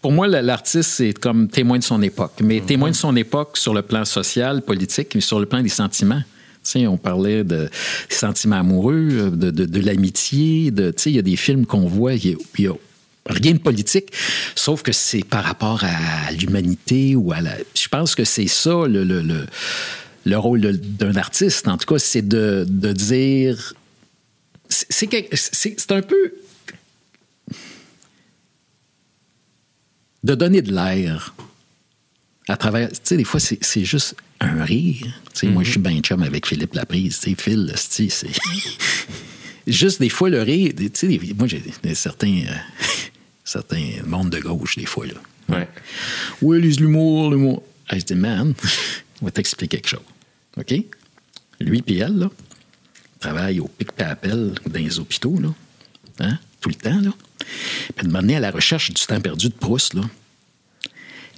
pour 0.00 0.12
moi, 0.12 0.26
la- 0.26 0.42
l'artiste, 0.42 0.90
c'est 0.90 1.12
comme 1.12 1.48
témoin 1.48 1.78
de 1.78 1.84
son 1.84 2.02
époque. 2.02 2.32
Mais 2.42 2.60
témoin 2.60 2.90
de 2.90 2.96
son 2.96 3.14
époque 3.14 3.56
sur 3.56 3.74
le 3.74 3.82
plan 3.82 4.04
social, 4.04 4.62
politique, 4.62 5.14
mais 5.14 5.20
sur 5.20 5.38
le 5.38 5.46
plan 5.46 5.62
des 5.62 5.68
sentiments. 5.68 6.22
On 6.76 6.96
parlait 6.96 7.44
de, 7.44 7.68
des 8.08 8.14
sentiments 8.16 8.56
amoureux, 8.56 9.30
de, 9.30 9.50
de- 9.50 9.66
de 9.66 9.80
l'amitié. 9.80 10.72
Il 11.06 11.12
y 11.12 11.18
a 11.18 11.22
des 11.22 11.36
films 11.36 11.66
qu'on 11.66 11.86
voit, 11.86 12.14
il 12.14 12.24
y 12.26 12.36
y 12.62 12.66
a 12.66 12.72
rien 13.26 13.52
de 13.52 13.58
politique, 13.58 14.10
sauf 14.54 14.82
que 14.82 14.92
c'est 14.92 15.24
par 15.24 15.44
rapport 15.44 15.82
à 15.84 16.30
l'humanité 16.32 17.16
ou 17.16 17.32
à 17.32 17.40
la. 17.40 17.56
Je 17.74 17.88
pense 17.88 18.14
que 18.14 18.24
c'est 18.24 18.46
ça 18.48 18.86
le, 18.86 19.04
le, 19.04 19.22
le- 19.22 19.46
le 20.26 20.38
rôle 20.38 20.60
d'un 20.78 21.16
artiste. 21.16 21.68
En 21.68 21.76
tout 21.76 21.86
cas, 21.92 21.98
c'est 21.98 22.26
de, 22.26 22.64
de 22.68 22.92
dire 22.92 23.74
c'est 24.68 25.92
un 25.92 26.00
peu 26.02 26.32
de 30.22 30.34
donner 30.34 30.62
de 30.62 30.72
l'air 30.72 31.34
à 32.48 32.56
travers. 32.56 32.90
Tu 32.90 32.96
sais, 33.04 33.16
des 33.16 33.24
fois, 33.24 33.40
c'est 33.40 33.84
juste 33.84 34.16
un 34.40 34.64
rire. 34.64 35.06
Tu 35.34 35.40
sais, 35.40 35.46
Moi, 35.48 35.62
je 35.62 35.72
suis 35.72 35.80
bien 35.80 36.00
chum 36.00 36.22
avec 36.22 36.46
Philippe 36.46 36.74
Laprise. 36.74 37.20
Tu 37.20 37.30
sais, 37.30 37.36
Phil, 37.38 37.72
c'est. 37.76 38.08
juste 39.66 40.00
des 40.00 40.08
fois, 40.08 40.30
le 40.30 40.42
rire. 40.42 40.72
Tu 40.76 40.90
sais, 40.94 41.20
moi, 41.36 41.46
j'ai 41.46 41.62
certains, 41.94 42.42
euh, 42.48 42.54
certains 43.44 44.02
mondes 44.06 44.30
de 44.30 44.40
gauche, 44.40 44.76
des 44.76 44.86
fois. 44.86 45.06
Là. 45.06 45.14
Ouais. 45.48 45.68
Oui, 46.42 46.60
les 46.60 46.72
l'humour, 46.72 47.30
l'humour? 47.30 47.62
Ah, 47.88 47.98
je 47.98 48.04
dis, 48.04 48.14
man, 48.14 48.54
on 49.22 49.26
va 49.26 49.30
t'expliquer 49.30 49.76
quelque 49.76 49.88
chose. 49.88 50.00
OK? 50.56 50.74
Lui 51.60 51.82
et 51.86 51.98
elle, 51.98 52.18
là, 52.18 52.30
travaillent 53.20 53.60
au 53.60 53.68
pic 53.68 53.88
appel 53.98 54.54
dans 54.66 54.78
les 54.78 54.98
hôpitaux, 54.98 55.38
là. 55.40 55.48
Hein? 56.20 56.38
Tout 56.60 56.70
le 56.70 56.74
temps, 56.74 57.00
là. 57.00 57.10
Puis 57.94 58.06
de 58.06 58.12
m'amener 58.12 58.36
à 58.36 58.40
la 58.40 58.50
recherche 58.50 58.90
du 58.92 59.02
temps 59.04 59.20
perdu 59.20 59.48
de 59.48 59.54
Proust, 59.54 59.94
là. 59.94 60.02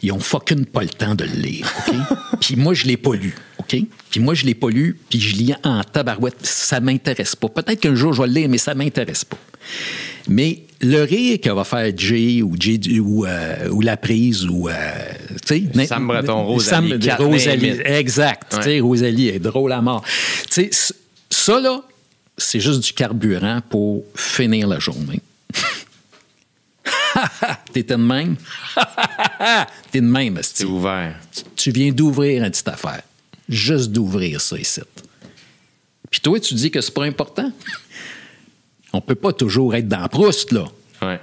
Ils 0.03 0.13
ont 0.13 0.21
fucking 0.21 0.67
pas 0.67 0.83
le 0.83 0.91
temps 0.91 1.15
de 1.15 1.25
le 1.25 1.33
lire, 1.33 1.73
OK? 1.89 1.95
puis 2.41 2.57
moi, 2.57 2.75
je 2.75 2.85
l'ai 2.85 2.99
pas 2.99 3.15
lu, 3.15 3.35
OK? 3.59 3.77
Puis 4.11 4.21
moi, 4.21 4.35
je 4.35 4.45
l'ai 4.45 4.55
pas 4.55 4.69
lu, 4.69 4.99
puis 5.09 5.21
je 5.21 5.37
lis 5.37 5.55
en 5.65 5.83
tabarouette. 5.83 6.45
Ça 6.45 6.81
m'intéresse 6.81 7.35
pas. 7.35 7.49
Peut-être 7.49 7.81
qu'un 7.81 7.95
jour, 7.95 8.13
je 8.13 8.23
vais 8.23 8.29
le 8.29 8.35
lire, 8.35 8.49
mais 8.49 8.59
ça 8.59 8.75
m'intéresse 8.75 9.25
pas. 9.25 9.39
Mais 10.29 10.63
le 10.81 11.03
rire 11.05 11.39
que 11.41 11.51
va 11.51 11.65
faire 11.65 11.93
Jay 11.97 12.43
ou, 12.43 12.55
Jay, 12.59 12.81
ou, 13.01 13.25
euh, 13.27 13.69
ou 13.71 13.81
La 13.81 13.97
Prise 13.97 14.45
ou... 14.47 14.69
euh, 14.69 14.75
Sam 15.87 16.07
Breton, 16.09 16.45
Rosalie, 16.45 17.01
Sam- 17.03 17.17
Rosalie, 17.25 17.81
exact. 17.85 18.57
Ouais. 18.65 18.81
Rosalie 18.81 19.29
est 19.29 19.39
drôle 19.39 19.73
à 19.73 19.81
mort. 19.81 20.05
Ça, 21.31 21.61
là, 21.61 21.81
c'est 22.37 22.59
juste 22.61 22.81
du 22.81 22.93
carburant 22.93 23.61
pour 23.71 24.05
finir 24.17 24.67
la 24.67 24.79
journée. 24.81 25.21
T'étais 27.73 27.97
de 27.97 28.03
même? 28.03 28.37
T'es 29.91 30.01
de 30.01 30.07
même. 30.07 30.39
C'est 30.43 30.65
ouvert. 30.65 31.15
Tu 31.57 31.71
viens 31.71 31.93
d'ouvrir 31.93 32.43
une 32.45 32.51
petite 32.51 32.69
affaire. 32.69 33.03
Juste 33.49 33.91
d'ouvrir 33.93 34.41
ça 34.41 34.59
ici. 34.59 34.81
Puis 36.11 36.21
toi, 36.21 36.39
tu 36.41 36.55
dis 36.55 36.71
que 36.71 36.81
c'est 36.81 36.93
pas 36.95 37.05
important? 37.05 37.51
On 38.97 39.01
peut 39.03 39.15
pas 39.15 39.33
toujours 39.33 39.75
être 39.75 39.89
dans 39.89 40.07
Proust, 40.09 40.53
là. 40.53 40.65
Ouais. 41.03 41.21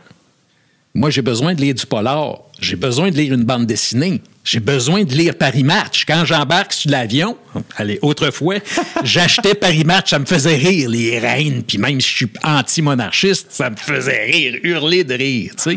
Moi, 0.94 1.10
j'ai 1.10 1.24
besoin 1.24 1.56
de 1.56 1.62
lire 1.62 1.74
du 1.74 1.86
polar. 1.88 2.40
J'ai 2.60 2.76
besoin 2.76 3.10
de 3.10 3.16
lire 3.18 3.34
une 3.34 3.44
bande 3.46 3.66
dessinée. 3.66 4.22
J'ai 4.46 4.60
besoin 4.60 5.04
de 5.06 5.14
lire 5.14 5.36
Paris 5.36 5.64
Match. 5.64 6.04
Quand 6.06 6.24
j'embarque 6.24 6.72
sur 6.74 6.92
l'avion, 6.92 7.36
allez, 7.78 7.98
autrefois, 8.04 8.58
j'achetais 9.04 9.56
Paris 9.56 9.86
Match, 9.86 10.12
ça 10.12 10.20
me 10.20 10.26
faisait 10.26 10.56
rire, 10.56 10.88
les 10.90 11.18
reines. 11.18 11.64
Puis 11.64 11.80
même 11.80 12.00
si 12.00 12.10
je 12.10 12.16
suis 12.18 12.30
anti-monarchiste, 12.44 13.48
ça 13.50 13.70
me 13.72 13.76
faisait 13.76 14.26
rire, 14.26 14.60
hurler 14.64 15.04
de 15.04 15.16
rire, 15.16 15.54
tu 15.58 15.76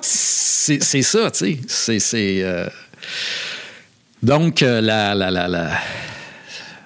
sais. 0.00 0.78
c'est 0.80 1.02
ça, 1.02 1.30
tu 1.30 1.38
sais. 1.38 1.58
C'est- 1.68 1.98
C'est... 1.98 2.42
euh, 2.42 2.66
Donc, 4.22 4.62
euh, 4.62 4.80
la, 4.80 5.14
la, 5.14 5.30
la, 5.30 5.48
la- 5.48 5.78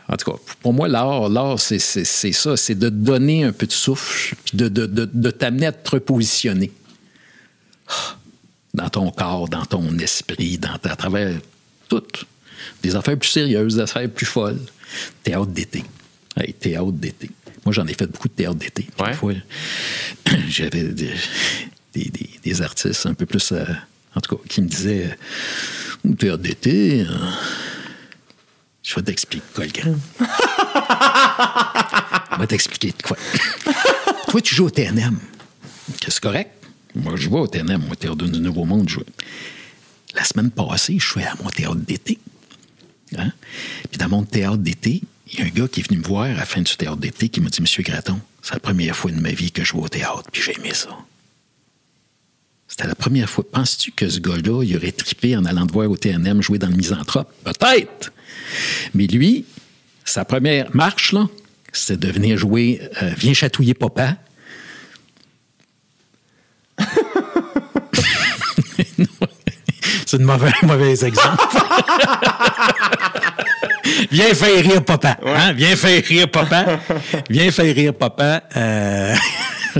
En 0.08 0.16
tout 0.16 0.30
cas, 0.30 0.38
pour 0.62 0.72
moi, 0.72 0.86
l'art, 0.88 1.28
l'art 1.28 1.58
c'est, 1.58 1.78
ça. 1.80 2.56
C'est 2.56 2.74
de 2.76 2.88
donner 2.88 3.44
un 3.44 3.52
peu 3.52 3.66
de 3.66 3.72
souffle, 3.72 4.36
puis 4.44 4.56
de, 4.56 4.68
de, 4.68 4.86
de, 4.86 5.08
de 5.12 5.30
t'amener 5.30 5.66
à 5.66 5.72
te 5.72 5.90
repositionner 5.90 6.70
dans 8.74 8.88
ton 8.88 9.10
corps, 9.10 9.48
dans 9.48 9.64
ton 9.64 9.98
esprit, 9.98 10.58
dans, 10.58 10.74
à 10.84 10.96
travers 10.96 11.36
tout. 11.88 12.02
Des 12.82 12.94
affaires 12.96 13.18
plus 13.18 13.28
sérieuses, 13.30 13.76
des 13.76 13.80
affaires 13.82 14.08
plus 14.10 14.26
folles. 14.26 14.60
Théâtre 15.22 15.46
d'été. 15.46 15.84
Hey, 16.36 16.52
théâtre 16.54 16.92
d'été. 16.92 17.30
Moi, 17.64 17.72
j'en 17.72 17.86
ai 17.86 17.94
fait 17.94 18.06
beaucoup 18.06 18.28
de 18.28 18.34
théâtre 18.34 18.56
d'été. 18.56 18.86
Ouais. 19.00 19.42
J'avais 20.48 20.84
des, 20.84 21.12
des- 21.94 22.10
des- 22.10 22.30
des 22.44 22.62
artistes 22.62 23.06
un 23.06 23.14
peu 23.14 23.26
plus, 23.26 23.50
euh, 23.52 23.64
en 24.14 24.20
tout 24.20 24.36
cas, 24.36 24.42
qui 24.48 24.62
me 24.62 24.68
disaient 24.68 25.16
théâtre 26.18 26.42
d'été, 26.42 27.00
euh, 27.02 27.06
je 28.86 28.94
vais 28.94 29.02
t'expliquer 29.02 29.44
quoi, 29.54 29.64
le 29.64 29.72
grand. 29.72 29.96
Je 32.32 32.40
vais 32.40 32.46
t'expliquer 32.46 32.92
de 32.96 33.02
quoi. 33.02 33.16
Toi, 34.28 34.40
tu 34.40 34.54
joues 34.54 34.66
au 34.66 34.70
TNM. 34.70 35.18
C'est 36.06 36.20
correct? 36.20 36.50
Moi, 36.94 37.14
je 37.16 37.28
vais 37.28 37.36
au 37.38 37.46
TNM, 37.46 37.82
au 37.90 37.94
Théâtre 37.94 38.24
du 38.24 38.40
Nouveau 38.40 38.64
Monde. 38.64 38.88
je- 38.88 39.00
La 40.14 40.24
semaine 40.24 40.50
passée, 40.50 40.98
je 40.98 41.06
suis 41.10 41.22
à 41.22 41.34
mon 41.42 41.50
théâtre 41.50 41.74
d'été. 41.76 42.18
Hein? 43.18 43.32
Puis 43.90 43.98
dans 43.98 44.08
mon 44.08 44.22
théâtre 44.22 44.56
d'été, 44.58 45.02
il 45.32 45.38
y 45.38 45.42
a 45.42 45.46
un 45.46 45.48
gars 45.48 45.68
qui 45.68 45.80
est 45.80 45.88
venu 45.88 45.98
me 46.00 46.04
voir 46.06 46.24
à 46.24 46.32
la 46.32 46.44
fin 46.46 46.62
du 46.62 46.76
théâtre 46.76 46.96
d'été 46.96 47.28
qui 47.28 47.40
m'a 47.40 47.50
dit 47.50 47.60
Monsieur 47.60 47.82
Graton, 47.82 48.20
c'est 48.42 48.54
la 48.54 48.60
première 48.60 48.96
fois 48.96 49.10
de 49.10 49.20
ma 49.20 49.30
vie 49.30 49.50
que 49.52 49.64
je 49.64 49.72
vais 49.74 49.80
au 49.80 49.88
théâtre, 49.88 50.22
puis 50.32 50.40
j'ai 50.42 50.54
aimé 50.54 50.72
ça. 50.74 50.88
C'était 52.76 52.88
la 52.88 52.94
première 52.94 53.30
fois. 53.30 53.42
Penses-tu 53.50 53.90
que 53.92 54.06
ce 54.06 54.20
gars-là, 54.20 54.62
il 54.62 54.76
aurait 54.76 54.92
trippé 54.92 55.34
en 55.34 55.46
allant 55.46 55.66
te 55.66 55.72
voir 55.72 55.90
au 55.90 55.96
TNM 55.96 56.42
jouer 56.42 56.58
dans 56.58 56.68
le 56.68 56.76
misanthrope? 56.76 57.32
Peut-être! 57.42 58.12
Mais 58.92 59.06
lui, 59.06 59.46
sa 60.04 60.26
première 60.26 60.66
marche, 60.76 61.12
là, 61.12 61.26
c'était 61.72 62.06
de 62.06 62.12
venir 62.12 62.36
jouer 62.36 62.82
euh, 63.02 63.12
Viens 63.16 63.32
chatouiller 63.32 63.72
papa. 63.72 64.16
C'est 70.06 70.20
un 70.20 70.24
mauvais, 70.24 70.52
mauvais 70.62 71.02
exemple. 71.02 71.42
Viens 74.10 74.34
faire 74.34 74.62
rire 74.62 74.84
papa. 74.84 75.16
Hein? 75.24 75.54
Viens 75.54 75.76
faire 75.76 76.04
rire 76.04 76.30
papa. 76.30 76.78
Viens 77.30 77.50
faire 77.50 77.74
rire 77.74 77.94
papa. 77.94 78.42
Euh... 78.54 79.14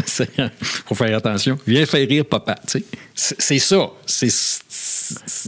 faut 0.87 0.95
faire 0.95 1.17
attention. 1.17 1.59
Viens 1.67 1.87
faire 1.87 2.07
rire 2.09 2.25
papa. 2.25 2.57
tu 2.67 2.81
sais. 3.15 3.35
C'est 3.39 3.59
ça. 3.59 3.91
C'est, 4.05 4.29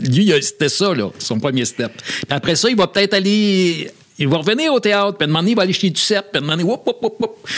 lui, 0.03 0.33
a- 0.33 0.41
c'était 0.41 0.69
ça, 0.69 0.95
là, 0.95 1.11
son 1.19 1.39
premier 1.39 1.65
step. 1.65 1.93
Puis 1.97 2.27
après 2.31 2.57
ça, 2.57 2.69
il 2.71 2.77
va 2.77 2.87
peut-être 2.87 3.15
aller. 3.15 3.91
Il 4.21 4.27
va 4.27 4.39
revenir 4.39 4.73
au 4.73 4.81
théâtre, 4.81 5.17
puis 5.17 5.29
donné, 5.29 5.51
il 5.53 5.57
va 5.57 5.63
aller 5.63 5.73
chez 5.73 5.91
Duceppe, 5.91 6.33
puis 6.33 6.43
donné, 6.43 6.65
whoop, 6.65 6.85
whoop, 6.85 7.15
whoop. 7.21 7.49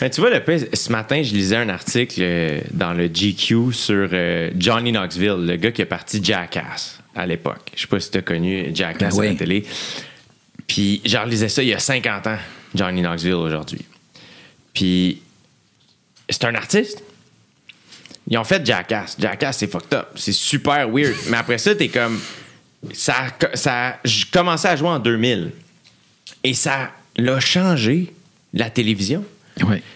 Ben, 0.00 0.10
tu 0.10 0.20
vois, 0.20 0.30
le 0.30 0.42
ce 0.74 0.90
matin, 0.90 1.22
je 1.22 1.32
lisais 1.32 1.54
un 1.56 1.68
article 1.68 2.18
euh, 2.20 2.60
dans 2.72 2.92
le 2.92 3.06
GQ 3.06 3.72
sur 3.72 4.08
euh, 4.12 4.50
Johnny 4.58 4.90
Knoxville, 4.90 5.46
le 5.46 5.54
gars 5.54 5.70
qui 5.70 5.80
est 5.82 5.86
parti 5.86 6.18
Jackass 6.22 6.98
à 7.14 7.24
l'époque. 7.24 7.70
Je 7.76 7.82
sais 7.82 7.86
pas 7.86 8.00
si 8.00 8.10
tu 8.10 8.18
as 8.18 8.22
connu 8.22 8.72
Jackass 8.74 9.16
Ben 9.16 9.28
à 9.28 9.30
la 9.30 9.34
télé. 9.36 9.64
Puis, 10.66 11.00
je 11.04 11.16
relisais 11.16 11.48
ça 11.48 11.62
il 11.62 11.68
y 11.68 11.74
a 11.74 11.78
50 11.78 12.26
ans, 12.26 12.38
Johnny 12.74 13.00
Knoxville 13.00 13.34
aujourd'hui. 13.34 13.84
Puis, 14.74 15.21
c'est 16.28 16.44
un 16.44 16.54
artiste. 16.54 17.02
Ils 18.28 18.38
ont 18.38 18.44
fait 18.44 18.64
Jackass. 18.64 19.16
Jackass, 19.18 19.58
c'est 19.58 19.66
fucked 19.66 19.92
up. 19.94 20.08
C'est 20.14 20.32
super 20.32 20.88
weird. 20.88 21.14
Mais 21.28 21.36
après 21.36 21.58
ça, 21.58 21.74
t'es 21.74 21.88
comme. 21.88 22.20
Ça, 22.92 23.14
ça, 23.54 23.98
j'ai 24.04 24.24
commencé 24.32 24.66
à 24.68 24.76
jouer 24.76 24.88
en 24.88 24.98
2000. 24.98 25.50
Et 26.44 26.54
ça 26.54 26.90
l'a 27.16 27.38
changé 27.40 28.12
la 28.52 28.70
télévision. 28.70 29.24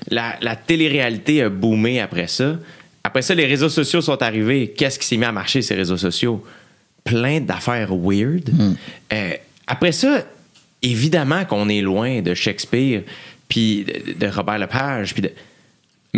La, 0.09 0.37
la 0.41 0.55
télé-réalité 0.55 1.43
a 1.43 1.49
boomé 1.49 2.01
après 2.01 2.29
ça. 2.29 2.57
Après 3.03 3.23
ça, 3.23 3.35
les 3.35 3.47
réseaux 3.47 3.69
sociaux 3.69 4.01
sont 4.01 4.21
arrivés. 4.23 4.75
Qu'est-ce 4.77 4.99
qui 4.99 5.07
s'est 5.07 5.17
mis 5.17 5.25
à 5.25 5.33
marcher, 5.33 5.63
ces 5.63 5.75
réseaux 5.75 5.97
sociaux? 5.97 6.45
Plein 7.05 7.41
d'affaires 7.41 7.95
weird. 7.95 8.51
Euh, 9.13 9.33
après 9.67 9.93
ça, 9.93 10.25
évidemment 10.83 11.45
qu'on 11.45 11.69
est 11.69 11.81
loin 11.81 12.21
de 12.21 12.35
Shakespeare, 12.35 13.03
puis 13.49 13.85
de, 13.85 14.13
de 14.13 14.27
Robert 14.33 14.59
Lepage, 14.59 15.15
puis 15.15 15.23
de... 15.23 15.31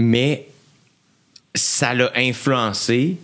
mais 0.01 0.47
ça 1.57 1.93
l'a 1.93 2.13
influencé 2.15 3.17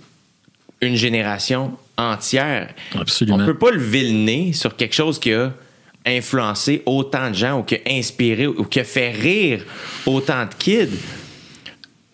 une 0.80 0.96
génération 0.96 1.76
entière. 1.96 2.74
Absolument. 2.98 3.38
On 3.40 3.46
peut 3.46 3.56
pas 3.56 3.70
lever 3.70 4.02
le 4.02 4.18
nez 4.18 4.52
sur 4.52 4.74
quelque 4.74 4.94
chose 4.94 5.20
qui 5.20 5.32
a 5.32 5.52
influencé 6.05 6.82
autant 6.84 7.30
de 7.30 7.36
gens 7.36 7.60
ou 7.60 7.62
qui 7.62 7.76
a 7.76 7.78
inspiré 7.86 8.48
ou 8.48 8.64
qui 8.64 8.80
a 8.80 8.84
fait 8.84 9.12
rire 9.12 9.64
autant 10.05 10.44
de 10.46 10.55
kids. 10.59 10.88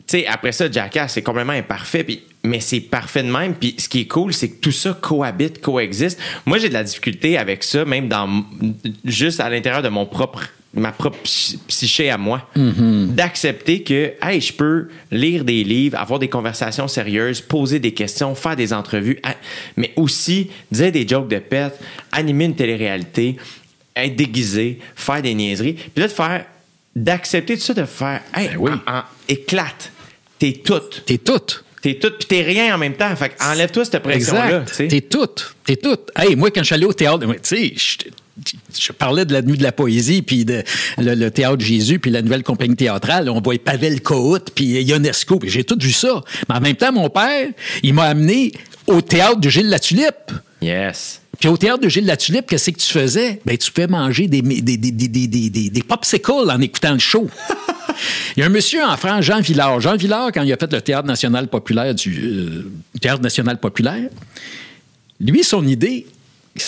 Tu 0.07 0.19
sais, 0.19 0.27
après 0.27 0.53
ça, 0.53 0.70
Jackass, 0.70 1.15
c'est 1.15 1.23
complètement 1.23 1.55
imparfait, 1.55 2.05
puis- 2.05 2.23
mais 2.45 2.61
c'est 2.61 2.81
parfait 2.81 3.23
de 3.23 3.31
même. 3.31 3.55
Puis 3.55 3.77
ce 3.78 3.89
qui 3.89 4.01
est 4.01 4.07
cool, 4.09 4.35
c'est 4.35 4.51
que 4.51 4.61
tout 4.61 4.73
ça 4.73 4.93
cohabite, 4.93 5.62
coexiste. 5.62 6.20
Moi, 6.45 6.59
j'ai 6.59 6.69
de 6.69 6.74
la 6.74 6.85
difficulté 6.85 7.39
avec 7.39 7.65
ça, 7.65 7.87
même 7.87 8.09
dans 8.09 8.45
juste 9.07 9.41
à 9.41 9.49
l'intérieur 9.49 9.82
de 9.82 9.89
mon 9.89 10.05
propre 10.05 10.45
ma 10.75 10.93
propre 10.93 11.19
psy- 11.25 11.59
psyché 11.69 12.11
à 12.11 12.17
moi, 12.19 12.49
d'accepter 13.09 13.83
que, 13.83 14.13
hey, 14.23 14.41
je 14.41 14.53
peux 14.53 14.89
lire 15.11 15.45
des 15.45 15.65
livres, 15.65 15.99
avoir 15.99 16.19
des 16.19 16.29
conversations 16.29 16.87
sérieuses, 16.89 17.41
poser 17.41 17.79
des 17.79 17.93
questions, 17.93 18.35
faire 18.35 18.57
des 18.57 18.73
entrevues, 18.73 19.21
mais 19.77 19.93
aussi 19.97 20.51
dire 20.71 20.93
des 20.93 21.07
jokes 21.07 21.29
de 21.29 21.39
pète, 21.39 21.79
animer 22.13 22.45
une 22.47 22.55
télé-réalité, 22.57 23.37
être 23.97 24.15
déguisé, 24.17 24.79
faire 24.95 25.23
des 25.23 25.35
niaiseries, 25.35 25.73
puis 25.75 25.91
là, 26.03 26.07
de 26.07 26.13
faire, 26.13 26.45
d'accepter 26.95 27.57
tout 27.57 27.63
ça, 27.63 27.75
de 27.75 27.85
faire, 27.85 28.21
hey, 28.35 28.49
Ben 28.49 28.57
oui. 28.59 28.71
en- 28.87 28.99
en- 28.99 29.03
éclate, 29.29 29.91
t'es 30.39 30.53
toute, 30.65 31.03
T'es 31.07 31.19
toute. 31.19 31.65
t'es 31.83 31.95
toute, 31.95 32.19
puis 32.19 32.27
t'es 32.29 32.43
rien 32.43 32.75
en 32.75 32.79
même 32.79 32.95
temps. 32.95 33.15
Fait 33.17 33.33
enlève-toi 33.41 33.85
cette 33.85 34.03
pression-là. 34.03 34.65
T'es 34.77 35.01
toute. 35.01 35.55
T'es 35.65 35.77
toute. 35.77 36.11
Hey, 36.17 36.37
moi, 36.37 36.51
quand 36.51 36.61
je 36.61 36.67
suis 36.67 36.75
allé 36.75 36.87
au 36.87 36.93
théâtre, 36.93 37.27
tu 37.27 37.39
sais, 37.43 37.75
je, 38.79 38.93
parlais 38.93 39.25
de 39.25 39.33
la 39.33 39.43
nuit 39.43 39.57
de 39.59 39.62
la 39.62 39.73
poésie, 39.73 40.23
puis 40.23 40.45
de 40.45 40.62
le, 40.99 41.15
le 41.15 41.31
théâtre 41.31 41.61
Jésus, 41.62 41.99
puis 41.99 42.11
la 42.11 42.23
nouvelle 42.23 42.43
compagnie 42.43 42.77
théâtrale. 42.77 43.29
On 43.31 43.41
voit 43.41 43.57
Pavel 43.62 44.01
Cohut, 44.03 44.51
puis 44.55 44.65
Ionesco, 44.83 45.39
puis 45.39 45.51
j'ai 45.51 45.65
tout 45.65 45.79
vu 45.81 45.93
ça. 45.93 46.23
Mais 46.49 46.55
en 46.57 46.61
même 46.61 46.77
temps, 46.77 46.93
mon 46.93 47.09
père, 47.11 47.49
il 47.83 47.95
m'a 47.95 48.05
amené 48.05 48.53
au 48.87 49.01
théâtre 49.01 49.41
de 49.41 49.49
Gilles 49.49 49.69
Latulippe. 49.69 50.33
Yes. 50.62 51.21
Puis 51.39 51.49
au 51.49 51.57
théâtre 51.57 51.81
de 51.81 51.89
Gilles 51.89 52.05
Latulippe, 52.07 52.47
qu'est-ce 52.49 52.71
que 52.71 52.79
tu 52.79 52.87
faisais? 52.93 53.41
Ben, 53.47 53.57
tu 53.57 53.71
pouvais 53.73 53.87
manger 53.87 54.27
des, 54.27 54.43
des, 54.43 54.61
des, 54.61 54.77
des, 54.77 55.09
des, 55.09 55.27
des, 55.27 55.49
des- 55.51 55.71
des 55.71 55.83
popsicles 55.83 56.51
en 56.51 56.61
écoutant 56.61 56.93
le 56.93 56.99
show. 56.99 57.29
Il 58.37 58.41
y 58.41 58.43
a 58.43 58.47
un 58.47 58.51
monsieur 58.51 58.83
en 58.85 58.97
France, 58.97 59.25
Jean 59.25 59.41
Villard. 59.41 59.81
Jean 59.81 59.97
Villard, 59.97 60.31
quand 60.33 60.43
il 60.43 60.53
a 60.53 60.57
fait 60.57 60.73
le 60.73 60.81
Théâtre 60.81 61.07
national 61.07 61.49
populaire 61.49 61.95
du 61.95 62.19
euh, 62.23 62.71
Théâtre 63.01 63.21
national 63.21 63.59
populaire, 63.59 64.09
lui, 65.19 65.45
son 65.45 65.67
idée, 65.67 66.07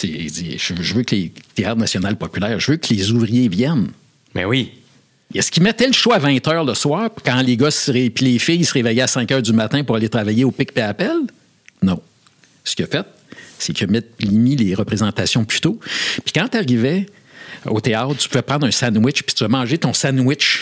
il 0.02 0.30
dit, 0.30 0.56
je, 0.58 0.94
veux 0.94 1.02
que 1.02 1.14
les 1.14 1.32
théâtres 1.54 1.76
national 1.80 2.16
populaires, 2.16 2.58
je 2.60 2.72
veux 2.72 2.76
que 2.76 2.92
les 2.94 3.10
ouvriers 3.10 3.48
viennent. 3.48 3.88
Mais 4.34 4.44
oui. 4.44 4.72
Est-ce 5.34 5.50
qu'il 5.50 5.62
mettait 5.62 5.86
le 5.86 5.92
show 5.92 6.12
à 6.12 6.18
20 6.18 6.34
h 6.36 6.66
le 6.66 6.74
soir, 6.74 7.10
puis 7.10 7.22
quand 7.24 7.40
les 7.40 7.56
gars 7.56 7.70
puis 7.90 8.12
les 8.20 8.38
filles 8.38 8.64
se 8.64 8.72
réveillaient 8.74 9.02
à 9.02 9.06
5 9.06 9.28
h 9.30 9.40
du 9.42 9.52
matin 9.52 9.82
pour 9.82 9.96
aller 9.96 10.08
travailler 10.08 10.44
au 10.44 10.50
pic 10.50 10.70
et 10.76 10.80
appel? 10.82 11.12
Non. 11.82 12.00
Ce 12.64 12.76
qu'il 12.76 12.84
a 12.84 12.88
fait, 12.88 13.06
c'est 13.58 13.72
qu'il 13.72 13.88
a 13.88 13.90
mis- 13.90 14.28
mis 14.30 14.56
les 14.56 14.74
représentations 14.74 15.44
plus 15.44 15.60
tôt. 15.60 15.80
Puis 16.24 16.32
quand 16.34 16.48
tu 16.48 16.58
arrivais 16.58 17.06
au 17.64 17.80
théâtre, 17.80 18.16
tu 18.18 18.28
pouvais 18.28 18.42
prendre 18.42 18.66
un 18.66 18.70
sandwich, 18.70 19.22
puis 19.22 19.34
tu 19.34 19.42
vas 19.44 19.48
manger 19.48 19.78
ton 19.78 19.92
sandwich 19.94 20.60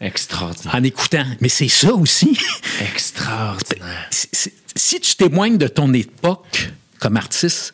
Extraordinaire. 0.00 0.74
en 0.74 0.82
écoutant. 0.82 1.24
Mais 1.40 1.48
c'est 1.48 1.68
ça 1.68 1.92
aussi. 1.92 2.38
Extraordinaire. 2.80 4.08
Si- 4.10 4.28
si- 4.32 4.52
si 4.74 5.00
tu 5.00 5.16
témoignes 5.16 5.58
de 5.58 5.68
ton 5.68 5.92
époque 5.92 6.70
comme 6.98 7.16
artiste, 7.16 7.72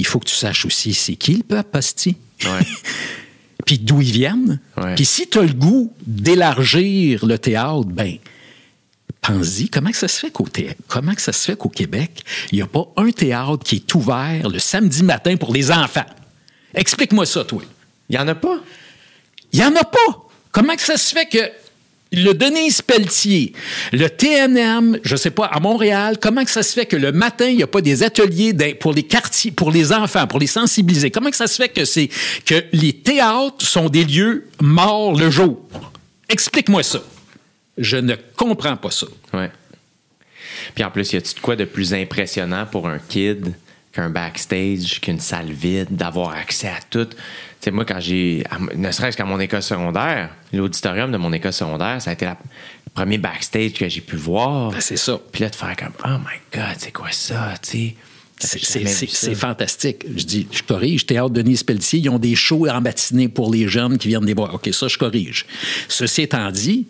il 0.00 0.06
faut 0.06 0.18
que 0.18 0.26
tu 0.28 0.34
saches 0.34 0.64
aussi 0.66 0.94
c'est 0.94 1.14
qui 1.16 1.34
le 1.36 1.42
peuple 1.42 1.76
Asti. 1.76 2.16
Ouais. 2.44 2.66
Puis 3.66 3.78
d'où 3.78 4.00
ils 4.00 4.10
viennent. 4.12 4.58
Ouais. 4.76 4.94
Puis 4.94 5.04
si 5.04 5.28
tu 5.28 5.38
as 5.38 5.42
le 5.42 5.52
goût 5.52 5.92
d'élargir 6.06 7.24
le 7.26 7.38
théâtre, 7.38 7.84
ben 7.84 8.16
pense-y, 9.20 9.68
comment 9.68 9.90
que 9.90 9.96
ça 9.96 10.08
se 10.08 10.18
fait 10.18 10.30
qu'au 10.30 10.48
thé- 10.48 10.74
comment 10.88 11.14
que 11.14 11.20
ça 11.22 11.32
se 11.32 11.44
fait 11.44 11.56
qu'au 11.56 11.68
Québec, 11.68 12.22
il 12.52 12.56
n'y 12.56 12.62
a 12.62 12.66
pas 12.66 12.86
un 12.96 13.10
théâtre 13.10 13.58
qui 13.64 13.76
est 13.76 13.94
ouvert 13.94 14.48
le 14.48 14.58
samedi 14.58 15.02
matin 15.02 15.36
pour 15.36 15.52
les 15.52 15.70
enfants? 15.70 16.06
Explique-moi 16.74 17.26
ça, 17.26 17.44
toi. 17.44 17.62
Il 18.08 18.16
y 18.16 18.18
en 18.18 18.26
a 18.28 18.34
pas? 18.34 18.58
Il 19.52 19.58
n'y 19.60 19.64
en 19.66 19.74
a 19.76 19.84
pas. 19.84 20.28
Comment 20.52 20.74
que 20.74 20.82
ça 20.82 20.96
se 20.96 21.12
fait 21.12 21.26
que 21.26 21.38
le 22.12 22.32
Denise 22.32 22.82
Pelletier, 22.82 23.52
le 23.92 24.08
TNM, 24.08 24.98
je 25.04 25.16
sais 25.16 25.30
pas, 25.30 25.46
à 25.46 25.60
Montréal, 25.60 26.16
comment 26.20 26.44
ça 26.44 26.62
se 26.62 26.72
fait 26.72 26.86
que 26.86 26.96
le 26.96 27.12
matin, 27.12 27.46
il 27.46 27.56
n'y 27.56 27.62
a 27.62 27.68
pas 27.68 27.80
des 27.80 28.02
ateliers 28.02 28.52
pour 28.74 28.92
les 28.92 29.04
quartiers, 29.04 29.52
pour 29.52 29.70
les 29.70 29.92
enfants, 29.92 30.26
pour 30.26 30.40
les 30.40 30.48
sensibiliser? 30.48 31.10
Comment 31.10 31.30
ça 31.32 31.46
se 31.46 31.56
fait 31.56 31.68
que 31.68 31.84
c'est 31.84 32.08
que 32.44 32.64
les 32.72 32.94
théâtres 32.94 33.64
sont 33.64 33.88
des 33.88 34.04
lieux 34.04 34.48
morts 34.60 35.16
le 35.16 35.30
jour? 35.30 35.60
Explique-moi 36.28 36.82
ça. 36.82 37.00
Je 37.78 37.96
ne 37.96 38.14
comprends 38.36 38.76
pas 38.76 38.90
ça. 38.90 39.06
Ouais. 39.32 39.50
Puis 40.74 40.84
en 40.84 40.90
plus, 40.90 41.12
y 41.12 41.16
a-tu 41.16 41.34
de 41.34 41.40
quoi 41.40 41.56
de 41.56 41.64
plus 41.64 41.94
impressionnant 41.94 42.66
pour 42.66 42.88
un 42.88 42.98
kid 42.98 43.54
qu'un 43.92 44.10
backstage, 44.10 45.00
qu'une 45.00 45.20
salle 45.20 45.50
vide, 45.50 45.88
d'avoir 45.90 46.30
accès 46.30 46.68
à 46.68 46.78
tout? 46.90 47.08
Tu 47.60 47.66
sais, 47.66 47.70
moi, 47.72 47.84
quand 47.84 48.00
j'ai. 48.00 48.42
Ne 48.74 48.90
serait-ce 48.90 49.16
qu'à 49.16 49.24
mon 49.26 49.38
école 49.38 49.62
secondaire, 49.62 50.30
l'auditorium 50.52 51.12
de 51.12 51.16
mon 51.18 51.32
école 51.32 51.52
secondaire, 51.52 52.00
ça 52.00 52.10
a 52.10 52.12
été 52.14 52.24
la- 52.24 52.38
le 52.86 52.90
premier 52.94 53.18
backstage 53.18 53.74
que 53.74 53.88
j'ai 53.88 54.00
pu 54.00 54.16
voir. 54.16 54.70
Ben, 54.70 54.80
c'est 54.80 54.96
ça. 54.96 55.18
Puis 55.30 55.42
là, 55.42 55.50
de 55.50 55.54
faire 55.56 55.76
comme, 55.76 55.92
oh 56.04 56.18
my 56.18 56.38
God, 56.58 56.76
c'est 56.78 56.92
quoi 56.92 57.10
ça, 57.12 57.54
tu 57.62 57.70
sais? 57.70 57.94
C'est- 58.38 59.34
fantastique. 59.34 60.06
Je 60.16 60.24
dis, 60.24 60.48
je 60.50 60.62
corrige, 60.62 61.04
Théâtre 61.04 61.28
Denise 61.30 61.62
Pelletier, 61.62 61.98
ils 62.00 62.08
ont 62.08 62.18
des 62.18 62.34
shows 62.34 62.66
en 62.68 62.80
matinée 62.80 63.28
pour 63.28 63.52
les 63.52 63.68
jeunes 63.68 63.98
qui 63.98 64.08
viennent 64.08 64.24
les 64.24 64.32
voir. 64.32 64.54
OK, 64.54 64.70
ça, 64.72 64.88
je 64.88 64.96
corrige. 64.96 65.44
Ceci 65.88 66.22
étant 66.22 66.50
dit, 66.50 66.88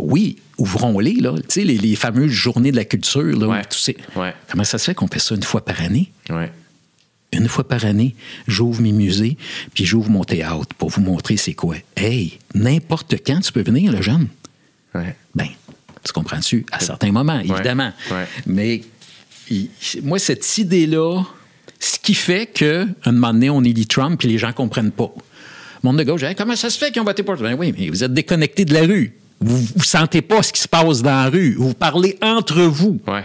oui, 0.00 0.38
ouvrons-les, 0.58 1.14
là. 1.14 1.32
Tu 1.36 1.42
sais, 1.48 1.64
les, 1.64 1.78
les 1.78 1.94
fameuses 1.94 2.32
journées 2.32 2.72
de 2.72 2.76
la 2.76 2.84
culture, 2.84 3.22
là. 3.22 3.46
où 3.46 3.50
Ouais. 3.52 3.62
tu 3.70 3.78
sais. 3.78 3.96
Ouais. 4.16 4.34
Comment 4.50 4.64
ça 4.64 4.78
se 4.78 4.86
fait 4.86 4.94
qu'on 4.94 5.06
fait 5.06 5.20
ça 5.20 5.36
une 5.36 5.42
fois 5.44 5.64
par 5.64 5.80
année? 5.80 6.10
Ouais. 6.30 6.50
Une 7.32 7.46
fois 7.48 7.66
par 7.68 7.84
année, 7.84 8.14
j'ouvre 8.46 8.80
mes 8.80 8.92
musées, 8.92 9.36
puis 9.74 9.84
j'ouvre 9.84 10.08
mon 10.10 10.24
théâtre 10.24 10.74
pour 10.78 10.88
vous 10.88 11.02
montrer 11.02 11.36
c'est 11.36 11.52
quoi. 11.54 11.76
Hey, 11.96 12.38
n'importe 12.54 13.16
quand 13.26 13.40
tu 13.40 13.52
peux 13.52 13.62
venir, 13.62 13.92
le 13.92 14.00
jeune. 14.00 14.28
Ouais. 14.94 15.14
Ben, 15.34 15.48
tu 16.04 16.12
comprends-tu? 16.12 16.64
À 16.72 16.80
certains 16.80 17.12
moments, 17.12 17.38
évidemment. 17.40 17.92
ouais. 18.10 18.24
Mais 18.46 18.82
il- 19.50 19.68
moi, 20.02 20.18
cette 20.18 20.56
idée-là, 20.58 21.22
ce 21.78 21.98
qui 21.98 22.14
fait 22.14 22.46
qu'à 22.46 22.86
un 23.04 23.12
moment 23.12 23.32
donné, 23.34 23.50
on 23.50 23.62
élit 23.62 23.86
Trump 23.86 24.18
puis 24.18 24.28
les 24.28 24.38
gens 24.38 24.48
ne 24.48 24.52
comprennent 24.52 24.90
pas. 24.90 25.12
Le 25.82 25.86
monde 25.88 25.98
de 25.98 26.04
gauche, 26.04 26.22
Hey, 26.22 26.34
comment 26.34 26.56
ça 26.56 26.70
se 26.70 26.78
fait 26.78 26.90
qu'ils 26.90 27.02
ont 27.02 27.04
voté 27.04 27.22
pour 27.22 27.36
Ben 27.36 27.54
oui, 27.58 27.74
mais 27.78 27.88
vous 27.90 28.02
êtes 28.02 28.12
déconnectés 28.14 28.64
de 28.64 28.72
la 28.74 28.80
rue. 28.82 29.12
Vous 29.40 29.58
ne 29.76 29.82
sentez 29.84 30.22
pas 30.22 30.42
ce 30.42 30.52
qui 30.52 30.60
se 30.60 30.66
passe 30.66 31.02
dans 31.02 31.10
la 31.24 31.28
rue. 31.30 31.54
Vous 31.54 31.74
parlez 31.74 32.18
entre 32.22 32.62
vous. 32.62 32.98
Ouais. 33.06 33.22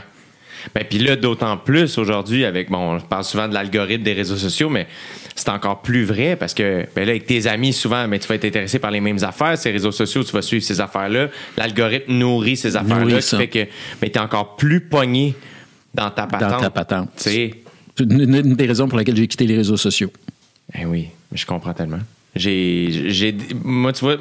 Ben, 0.73 0.83
puis 0.87 0.99
là, 0.99 1.15
d'autant 1.15 1.57
plus 1.57 1.97
aujourd'hui, 1.97 2.45
avec, 2.45 2.69
bon, 2.69 2.95
on 2.97 2.99
parle 2.99 3.23
souvent 3.23 3.47
de 3.47 3.53
l'algorithme 3.53 4.03
des 4.03 4.13
réseaux 4.13 4.37
sociaux, 4.37 4.69
mais 4.69 4.87
c'est 5.35 5.49
encore 5.49 5.81
plus 5.81 6.03
vrai 6.05 6.35
parce 6.35 6.53
que, 6.53 6.85
ben 6.95 7.05
là, 7.05 7.11
avec 7.11 7.25
tes 7.25 7.47
amis, 7.47 7.73
souvent, 7.73 8.07
ben, 8.07 8.19
tu 8.19 8.27
vas 8.27 8.35
être 8.35 8.45
intéressé 8.45 8.79
par 8.79 8.91
les 8.91 8.99
mêmes 9.01 9.23
affaires. 9.23 9.57
Ces 9.57 9.71
réseaux 9.71 9.91
sociaux, 9.91 10.23
tu 10.23 10.31
vas 10.31 10.41
suivre 10.41 10.63
ces 10.63 10.79
affaires-là. 10.79 11.27
L'algorithme 11.57 12.13
nourrit 12.13 12.55
ces 12.57 12.75
affaires-là, 12.75 13.19
qui 13.19 13.35
fait 13.35 13.47
que, 13.47 13.65
ben, 14.01 14.09
t'es 14.09 14.19
encore 14.19 14.55
plus 14.55 14.81
pogné 14.81 15.35
dans 15.93 16.09
ta 16.11 16.27
patente. 16.27 16.61
ta 16.61 16.69
patente. 16.69 17.09
Sais, 17.17 17.53
Une, 17.99 18.21
une- 18.21 18.55
des 18.55 18.65
raisons 18.65 18.87
pour 18.87 18.97
laquelle 18.97 19.15
j'ai 19.15 19.27
quitté 19.27 19.45
les 19.45 19.57
réseaux 19.57 19.77
sociaux. 19.77 20.11
Eh 20.79 20.85
oui, 20.85 21.09
je 21.33 21.45
comprends 21.45 21.73
tellement. 21.73 21.99
J'ai, 22.35 23.09
j'ai, 23.09 23.35
moi, 23.63 23.93
tu 23.93 24.05
vois, 24.05 24.17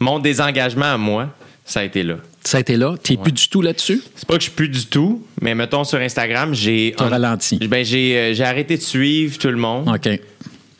mon 0.00 0.18
désengagement 0.18 0.94
à 0.94 0.96
moi, 0.96 1.28
ça 1.72 1.80
a 1.80 1.84
été 1.84 2.02
là. 2.02 2.16
Ça 2.44 2.58
a 2.58 2.60
été 2.60 2.76
là. 2.76 2.96
Tu 3.02 3.12
n'es 3.12 3.22
plus 3.22 3.32
du 3.32 3.48
tout 3.48 3.62
là-dessus? 3.62 4.02
C'est 4.14 4.28
pas 4.28 4.34
que 4.34 4.40
je 4.40 4.48
suis 4.48 4.54
plus 4.54 4.68
du 4.68 4.84
tout, 4.84 5.26
mais 5.40 5.54
mettons 5.54 5.84
sur 5.84 5.98
Instagram, 5.98 6.52
j'ai. 6.52 6.94
T'as 6.94 7.08
ralenti. 7.08 7.56
Ben, 7.66 7.82
j'ai, 7.82 8.14
euh, 8.18 8.34
j'ai 8.34 8.44
arrêté 8.44 8.76
de 8.76 8.82
suivre 8.82 9.38
tout 9.38 9.48
le 9.48 9.56
monde 9.56 9.88
OK. 9.88 10.20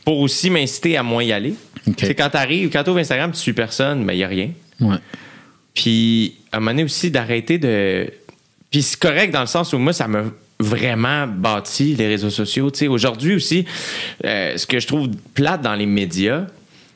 pour 0.04 0.18
aussi 0.20 0.50
m'inciter 0.50 0.98
à 0.98 1.02
moins 1.02 1.24
y 1.24 1.32
aller. 1.32 1.54
OK. 1.88 1.96
Tu 1.96 2.06
sais, 2.06 2.14
quand 2.14 2.28
t'arrives, 2.28 2.68
quand 2.68 2.84
t'ouvres 2.84 2.98
Instagram, 2.98 3.32
tu 3.32 3.38
suis 3.38 3.54
personne, 3.54 4.04
ben, 4.04 4.12
il 4.12 4.18
y 4.18 4.22
a 4.22 4.28
rien. 4.28 4.50
Ouais. 4.80 4.96
Puis, 5.72 6.34
à 6.52 6.58
un 6.58 6.60
moment 6.60 6.72
donné 6.72 6.84
aussi, 6.84 7.10
d'arrêter 7.10 7.56
de. 7.56 8.10
Puis, 8.70 8.82
c'est 8.82 8.98
correct 8.98 9.32
dans 9.32 9.40
le 9.40 9.46
sens 9.46 9.72
où 9.72 9.78
moi, 9.78 9.94
ça 9.94 10.06
m'a 10.06 10.24
vraiment 10.60 11.26
bâti 11.26 11.94
les 11.94 12.06
réseaux 12.06 12.28
sociaux. 12.28 12.70
Aujourd'hui 12.90 13.36
aussi, 13.36 13.64
euh, 14.26 14.58
ce 14.58 14.66
que 14.66 14.78
je 14.78 14.86
trouve 14.86 15.08
plate 15.32 15.62
dans 15.62 15.74
les 15.74 15.86
médias, 15.86 16.44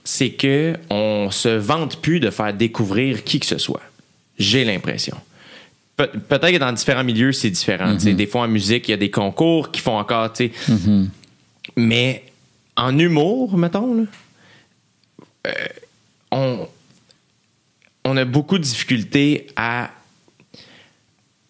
c'est 0.04 0.30
que 0.30 0.74
on 0.90 1.30
se 1.30 1.48
vante 1.48 2.02
plus 2.02 2.20
de 2.20 2.28
faire 2.28 2.52
découvrir 2.52 3.24
qui 3.24 3.40
que 3.40 3.46
ce 3.46 3.56
soit. 3.56 3.80
J'ai 4.38 4.64
l'impression. 4.64 5.16
Pe- 5.96 6.08
Peut-être 6.28 6.52
que 6.52 6.58
dans 6.58 6.72
différents 6.72 7.04
milieux, 7.04 7.32
c'est 7.32 7.50
différent. 7.50 7.98
Sais, 7.98 8.12
Des 8.14 8.26
fois, 8.26 8.42
en 8.42 8.48
musique, 8.48 8.88
il 8.88 8.90
y 8.90 8.94
a 8.94 8.98
des 8.98 9.10
concours 9.10 9.70
qui 9.70 9.80
font 9.80 9.98
encore. 9.98 10.30
sais. 10.34 10.50
Mais 11.76 12.22
en 12.76 12.98
humour, 12.98 13.56
mettons, 13.56 13.94
là, 13.94 14.02
euh, 15.46 15.52
on, 16.30 16.68
on 18.04 18.16
a 18.16 18.24
beaucoup 18.24 18.58
de 18.58 18.62
difficultés 18.64 19.46
à, 19.56 19.90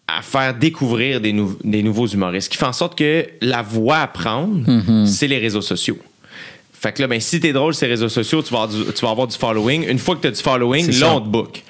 à 0.07 0.21
faire 0.21 0.53
découvrir 0.55 1.19
des, 1.19 1.33
nou- 1.33 1.57
des 1.63 1.83
nouveaux 1.83 2.07
humoristes. 2.07 2.45
Ce 2.45 2.49
qui 2.49 2.57
fait 2.57 2.65
en 2.65 2.73
sorte 2.73 2.97
que 2.97 3.27
la 3.41 3.61
voie 3.61 3.97
à 3.99 4.07
prendre, 4.07 5.05
c'est 5.05 5.27
les 5.27 5.39
réseaux 5.39 5.61
sociaux. 5.61 5.99
Fait 6.73 6.93
que 6.93 7.01
là, 7.01 7.07
ben, 7.07 7.19
si 7.19 7.39
t'es 7.39 7.51
drôle 7.53 7.73
sur 7.73 7.85
les 7.87 7.93
réseaux 7.93 8.07
sociaux, 8.09 8.41
tu 8.43 8.53
vas, 8.53 8.61
avoir 8.63 8.85
du, 8.85 8.93
tu 8.93 9.01
vas 9.03 9.09
avoir 9.11 9.27
du 9.27 9.35
following. 9.35 9.87
Une 9.89 9.97
fois 9.99 10.15
que 10.15 10.21
tu 10.21 10.27
as 10.27 10.31
du 10.31 10.41
following, 10.41 10.85
C'est 10.85 10.91
là, 10.99 11.07
ça. 11.07 11.15
on 11.15 11.21
te 11.21 11.27
book. 11.27 11.63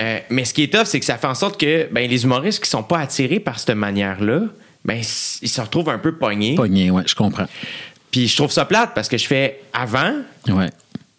Euh, 0.00 0.18
mais 0.30 0.44
ce 0.44 0.52
qui 0.54 0.62
est 0.64 0.72
tough, 0.72 0.86
c'est 0.86 0.98
que 0.98 1.06
ça 1.06 1.16
fait 1.18 1.26
en 1.26 1.34
sorte 1.34 1.58
que 1.60 1.88
ben, 1.92 2.08
les 2.10 2.24
humoristes 2.24 2.62
qui 2.62 2.68
sont 2.70 2.82
pas 2.82 2.98
attirés 2.98 3.38
par 3.40 3.58
cette 3.58 3.76
manière-là, 3.76 4.40
ben, 4.84 5.00
ils 5.42 5.48
se 5.48 5.60
retrouvent 5.60 5.88
un 5.90 5.98
peu 5.98 6.16
pognés. 6.16 6.54
Pogné, 6.56 6.90
ouais, 6.90 7.04
je 7.06 7.14
comprends. 7.14 7.46
Puis 8.10 8.28
je 8.28 8.36
trouve 8.36 8.50
ça 8.50 8.64
plate 8.64 8.90
parce 8.94 9.08
que 9.08 9.16
je 9.18 9.26
fais 9.26 9.60
avant, 9.72 10.12
Ouais. 10.48 10.68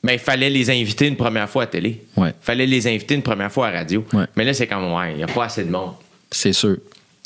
ben, 0.04 0.14
il 0.14 0.20
fallait 0.20 0.50
les 0.50 0.70
inviter 0.70 1.08
une 1.08 1.16
première 1.16 1.50
fois 1.50 1.64
à 1.64 1.68
télé. 1.68 2.04
Ouais. 2.18 2.34
fallait 2.42 2.66
les 2.68 2.88
inviter 2.88 3.16
une 3.16 3.22
première 3.24 3.52
fois 3.52 3.68
à 3.68 3.72
radio. 3.72 4.06
Ouais. 4.14 4.26
Mais 4.36 4.44
là, 4.44 4.54
c'est 4.54 4.68
comme, 4.68 4.92
ouais, 4.94 5.12
il 5.14 5.18
n'y 5.18 5.24
a 5.24 5.28
pas 5.28 5.46
assez 5.46 5.64
de 5.64 5.72
monde. 5.72 5.94
C'est 6.32 6.54
sûr. 6.54 6.78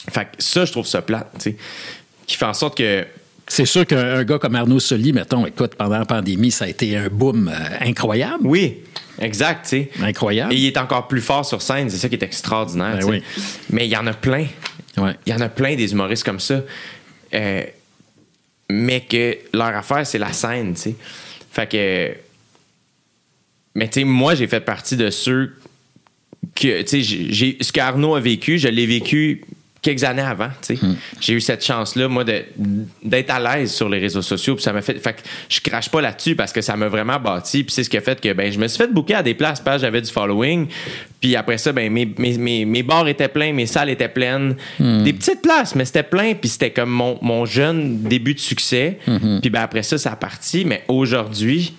Fait 0.09 0.25
que 0.25 0.29
ça, 0.39 0.65
je 0.65 0.71
trouve 0.71 0.85
ça 0.87 1.01
plate, 1.01 1.29
tu 1.35 1.51
sais. 1.51 1.55
Qui 2.27 2.35
fait 2.37 2.45
en 2.45 2.53
sorte 2.53 2.77
que. 2.77 3.05
C'est 3.47 3.65
sûr 3.65 3.85
qu'un 3.87 3.97
un 4.19 4.23
gars 4.23 4.37
comme 4.37 4.53
Arnaud 4.55 4.79
Soli, 4.79 5.11
mettons, 5.11 5.45
écoute, 5.47 5.73
pendant 5.75 5.97
la 5.97 6.05
pandémie, 6.05 6.51
ça 6.51 6.65
a 6.65 6.67
été 6.67 6.95
un 6.95 7.07
boom 7.07 7.47
euh, 7.47 7.53
incroyable. 7.81 8.45
Oui, 8.45 8.77
exact, 9.19 9.63
tu 9.63 9.69
sais. 9.69 9.89
Incroyable. 10.01 10.53
Et 10.53 10.57
il 10.57 10.65
est 10.67 10.77
encore 10.77 11.07
plus 11.07 11.21
fort 11.21 11.45
sur 11.45 11.61
scène, 11.61 11.89
c'est 11.89 11.97
ça 11.97 12.09
qui 12.09 12.15
est 12.15 12.23
extraordinaire. 12.23 12.97
Ben 12.99 13.05
oui. 13.05 13.23
Mais 13.69 13.85
il 13.85 13.91
y 13.91 13.97
en 13.97 14.07
a 14.07 14.13
plein. 14.13 14.47
Ouais. 14.97 15.15
Il 15.25 15.31
y 15.31 15.35
en 15.35 15.41
a 15.41 15.49
plein 15.49 15.75
des 15.75 15.91
humoristes 15.91 16.23
comme 16.23 16.39
ça. 16.39 16.61
Euh, 17.33 17.63
mais 18.69 19.01
que 19.01 19.37
leur 19.53 19.75
affaire, 19.75 20.05
c'est 20.05 20.19
la 20.19 20.33
scène, 20.33 20.73
tu 20.75 20.81
sais. 20.81 20.95
Fait 21.51 21.69
que. 21.69 22.15
Mais 23.75 23.87
tu 23.87 24.01
sais, 24.01 24.03
moi, 24.03 24.35
j'ai 24.35 24.47
fait 24.47 24.59
partie 24.61 24.97
de 24.97 25.09
ceux 25.09 25.55
que, 26.55 26.81
tu 26.81 27.03
sais, 27.03 27.57
ce 27.61 27.71
qu'Arnaud 27.71 28.15
a 28.15 28.19
vécu, 28.19 28.57
je 28.57 28.67
l'ai 28.67 28.85
vécu 28.85 29.43
quelques 29.81 30.03
années 30.03 30.21
avant, 30.21 30.49
tu 30.65 30.75
sais. 30.75 30.81
J'ai 31.21 31.33
eu 31.33 31.41
cette 31.41 31.63
chance-là, 31.63 32.07
moi, 32.07 32.23
d'être 33.03 33.29
à 33.29 33.39
l'aise 33.57 33.73
sur 33.73 33.87
les 33.89 33.99
réseaux 33.99 34.21
sociaux. 34.21 34.55
Puis 34.55 34.63
ça 34.63 34.73
m'a 34.73 34.81
fait. 34.81 34.99
Fait 34.99 35.13
que 35.13 35.19
je 35.47 35.61
crache 35.61 35.89
pas 35.89 36.01
là-dessus 36.01 36.35
parce 36.35 36.51
que 36.51 36.61
ça 36.61 36.75
m'a 36.75 36.87
vraiment 36.89 37.19
bâti. 37.19 37.63
Puis 37.63 37.73
c'est 37.73 37.83
ce 37.83 37.89
qui 37.89 37.97
a 37.97 38.01
fait 38.01 38.19
que, 38.19 38.33
ben, 38.33 38.51
je 38.51 38.59
me 38.59 38.67
suis 38.67 38.77
fait 38.77 38.91
booker 38.91 39.15
à 39.15 39.23
des 39.23 39.33
places 39.33 39.59
parce 39.61 39.77
que 39.77 39.81
j'avais 39.83 40.01
du 40.01 40.11
following. 40.11 40.67
Puis 41.21 41.35
après 41.35 41.57
ça, 41.57 41.71
ben, 41.71 41.91
mes, 41.91 42.05
mes, 42.17 42.37
mes, 42.37 42.65
mes 42.65 42.83
bars 42.83 43.07
étaient 43.07 43.27
pleins, 43.29 43.53
mes 43.53 43.65
salles 43.67 43.89
étaient 43.89 44.09
pleines. 44.09 44.55
Des 44.79 45.13
petites 45.13 45.41
places, 45.41 45.75
mais 45.75 45.85
c'était 45.85 46.03
plein. 46.03 46.33
Puis 46.33 46.49
c'était 46.49 46.71
comme 46.71 46.89
mon, 46.89 47.17
mon 47.21 47.45
jeune 47.45 48.01
début 48.03 48.33
de 48.33 48.39
succès. 48.39 48.99
Puis 49.41 49.49
ben, 49.49 49.61
après 49.61 49.83
ça, 49.83 49.97
ça 49.97 50.11
a 50.11 50.15
parti. 50.15 50.65
Mais 50.65 50.83
aujourd'hui, 50.87 51.73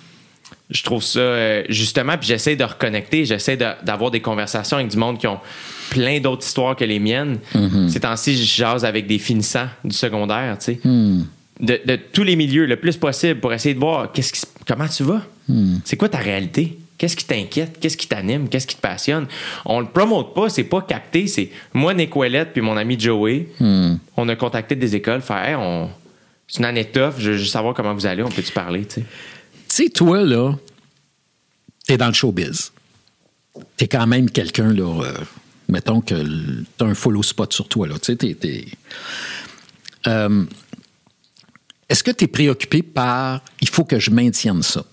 je 0.70 0.82
trouve 0.84 1.02
ça 1.02 1.18
euh, 1.20 1.64
justement, 1.68 2.16
puis 2.16 2.28
j'essaie 2.28 2.54
de 2.56 2.62
reconnecter, 2.64 3.24
j'essaie 3.24 3.56
de- 3.56 3.66
d'avoir 3.84 4.10
des 4.12 4.20
conversations 4.20 4.76
avec 4.76 4.88
du 4.88 4.96
monde 4.96 5.18
qui 5.18 5.26
ont 5.26 5.40
plein 5.90 6.20
d'autres 6.20 6.46
histoires 6.46 6.74
que 6.76 6.84
les 6.84 6.98
miennes. 6.98 7.38
Ces 7.90 8.00
temps-ci, 8.00 8.36
je 8.36 8.44
jase 8.44 8.84
avec 8.86 9.06
des 9.06 9.18
finissants 9.18 9.68
du 9.84 9.94
secondaire, 9.94 10.56
tu 10.58 10.64
sais. 10.64 10.80
De, 11.60 11.78
de 11.84 11.96
tous 11.96 12.22
les 12.22 12.36
milieux, 12.36 12.64
le 12.64 12.76
plus 12.76 12.96
possible, 12.96 13.38
pour 13.38 13.52
essayer 13.52 13.74
de 13.74 13.80
voir 13.80 14.10
qu'est-ce 14.12 14.32
qui, 14.32 14.40
se- 14.40 14.46
comment 14.66 14.88
tu 14.88 15.02
vas. 15.02 15.22
C'est 15.84 15.96
quoi 15.98 16.08
ta 16.08 16.16
réalité? 16.18 16.78
Qu'est-ce 16.96 17.16
qui 17.16 17.24
t'inquiète? 17.24 17.78
Qu'est-ce 17.80 17.96
qui 17.96 18.06
t'anime? 18.06 18.48
Qu'est-ce 18.48 18.66
qui 18.66 18.76
te 18.76 18.80
passionne? 18.80 19.26
On 19.66 19.80
le 19.80 19.86
promote 19.86 20.34
pas, 20.34 20.48
c'est 20.48 20.64
pas 20.64 20.80
capté. 20.82 21.26
C'est 21.26 21.50
moi, 21.74 21.92
Nick 21.92 22.14
Ouellette, 22.16 22.52
puis 22.52 22.62
mon 22.62 22.76
ami 22.76 22.98
Joey. 22.98 23.48
On 24.16 24.28
a 24.28 24.36
contacté 24.36 24.74
des 24.76 24.94
écoles, 24.96 25.20
faire 25.22 25.42
Hey, 25.48 25.54
on... 25.54 25.90
c'est 26.46 26.58
une 26.60 26.66
année 26.66 26.84
tough, 26.84 27.14
je 27.18 27.32
veux 27.32 27.36
juste 27.38 27.52
savoir 27.52 27.74
comment 27.74 27.92
vous 27.94 28.06
allez, 28.06 28.22
on 28.22 28.28
peut-tu 28.28 28.52
parler, 28.52 28.84
tu 28.86 29.00
sais? 29.00 29.00
Tu 29.68 29.84
sais, 29.84 29.88
toi, 29.90 30.22
là, 30.22 30.54
t'es 31.86 31.96
dans 31.96 32.08
le 32.08 32.12
showbiz. 32.14 32.72
T'es 33.76 33.86
quand 33.88 34.06
même 34.06 34.30
quelqu'un, 34.30 34.72
là, 34.72 35.02
euh, 35.04 35.12
mettons 35.70 36.00
que 36.00 36.14
l- 36.14 36.64
t'as 36.76 36.86
un 36.86 36.94
follow 36.94 37.22
spot 37.22 37.52
sur 37.52 37.68
toi, 37.68 37.86
là. 37.88 37.98
Tu 37.98 38.16
sais, 38.20 38.64
Euh, 40.06 40.44
Est-ce 41.88 42.02
que 42.04 42.10
t'es 42.12 42.28
préoccupé 42.28 42.82
par 42.82 43.42
il 43.60 43.68
faut 43.68 43.84
que 43.84 43.98
je 43.98 44.10
maintienne 44.10 44.62
ça? 44.62 44.84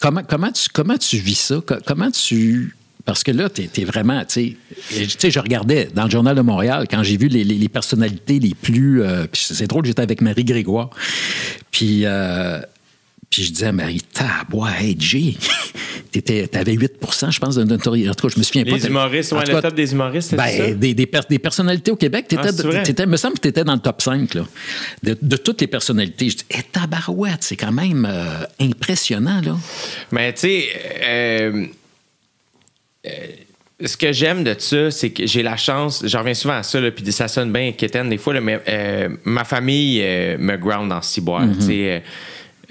Comment, 0.00 0.22
comment, 0.28 0.50
tu, 0.52 0.68
comment 0.72 0.98
tu 0.98 1.16
vis 1.18 1.38
ça? 1.38 1.60
Co- 1.66 1.76
Comment 1.86 2.10
tu. 2.10 2.76
Parce 3.04 3.22
que 3.22 3.30
là, 3.30 3.48
tu 3.50 3.62
es, 3.76 3.84
vraiment, 3.84 4.24
tu 4.24 4.56
sais, 4.90 5.06
tu 5.18 5.30
je 5.30 5.38
regardais 5.38 5.90
dans 5.94 6.04
le 6.04 6.10
Journal 6.10 6.34
de 6.34 6.40
Montréal 6.40 6.86
quand 6.90 7.02
j'ai 7.02 7.16
vu 7.18 7.28
les, 7.28 7.44
les- 7.44 7.68
personnalités 7.68 8.38
les 8.40 8.54
plus. 8.54 9.02
euh, 9.02 9.26
c'est 9.34 9.66
drôle, 9.66 9.84
j'étais 9.84 10.00
avec 10.02 10.20
Marie 10.22 10.44
Grégoire. 10.44 10.90
Puis, 11.70 12.02
euh, 12.06 12.60
puis 13.34 13.42
je 13.42 13.50
disais 13.52 13.66
à 13.66 13.72
Marie, 13.72 14.00
Jay, 14.96 15.34
t'étais- 16.12 16.46
t'avais 16.46 16.74
8 16.74 16.92
je 17.30 17.38
pense, 17.40 17.56
de 17.56 17.64
notoriété. 17.64 18.08
En 18.08 18.14
tout 18.14 18.28
cas, 18.28 18.32
je 18.32 18.38
me 18.38 18.44
souviens 18.44 18.62
pas. 18.64 18.70
Les 18.76 18.86
humoristes, 18.86 19.32
En 19.32 19.38
ouais, 19.38 19.44
le 19.52 19.60
top 19.60 19.74
des 19.74 19.90
humoristes, 19.92 20.30
c'est 20.30 20.36
ça? 20.36 20.44
ben, 20.44 20.78
des, 20.78 20.94
des, 20.94 21.06
per- 21.06 21.20
des 21.28 21.40
personnalités 21.40 21.90
au 21.90 21.96
Québec, 21.96 22.26
t'étais, 22.28 22.42
Ah, 22.46 22.82
t'étais- 22.84 23.06
me 23.06 23.16
semble 23.16 23.34
que 23.34 23.40
tu 23.40 23.48
étais 23.48 23.64
dans 23.64 23.74
le 23.74 23.80
top 23.80 24.02
5 24.02 24.34
là, 24.34 24.42
de, 25.02 25.18
de 25.20 25.36
toutes 25.36 25.60
les 25.62 25.66
personnalités. 25.66 26.30
Je 26.30 26.36
dis, 26.36 26.44
hé, 26.48 26.58
tabarouette, 26.70 27.42
c'est 27.42 27.56
quand 27.56 27.72
même 27.72 28.06
euh, 28.08 28.44
impressionnant. 28.60 29.40
Là. 29.44 29.56
Mais 30.12 30.32
tu 30.32 30.40
sais, 30.42 30.64
euh, 31.04 31.66
euh, 33.06 33.10
ce 33.84 33.96
que 33.96 34.12
j'aime 34.12 34.44
de 34.44 34.54
ça, 34.56 34.92
c'est 34.92 35.10
que 35.10 35.26
j'ai 35.26 35.42
la 35.42 35.56
chance, 35.56 36.04
j'en 36.06 36.20
reviens 36.20 36.34
souvent 36.34 36.54
à 36.54 36.62
ça, 36.62 36.80
là, 36.80 36.92
puis 36.92 37.10
ça 37.10 37.26
sonne 37.26 37.52
bien 37.52 37.66
inquiétant 37.68 38.04
des 38.04 38.18
fois, 38.18 38.34
là, 38.34 38.40
mais 38.40 38.60
ma 39.24 39.42
famille 39.42 39.98
me 40.38 40.56
ground 40.56 40.88
dans 40.88 41.02
ciboire. 41.02 41.44
tu 41.58 41.66
sais, 41.66 42.02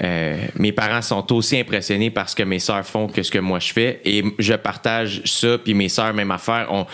euh, 0.02 0.48
mes 0.58 0.72
parents 0.72 1.02
sont 1.02 1.32
aussi 1.34 1.60
impressionnés 1.60 2.10
par 2.10 2.30
ce 2.30 2.36
que 2.36 2.44
mes 2.44 2.60
sœurs 2.60 2.86
font 2.86 3.08
que 3.08 3.22
ce 3.22 3.30
que 3.30 3.40
moi 3.40 3.60
je 3.60 3.74
fais 3.74 4.02
et 4.06 4.24
je 4.40 4.54
partage 4.54 5.22
ça 5.26 5.58
puis 5.58 5.74
mes 5.74 5.90
sœurs 5.90 6.14
même 6.14 6.32
affaire 6.32 6.68
on 6.72 6.86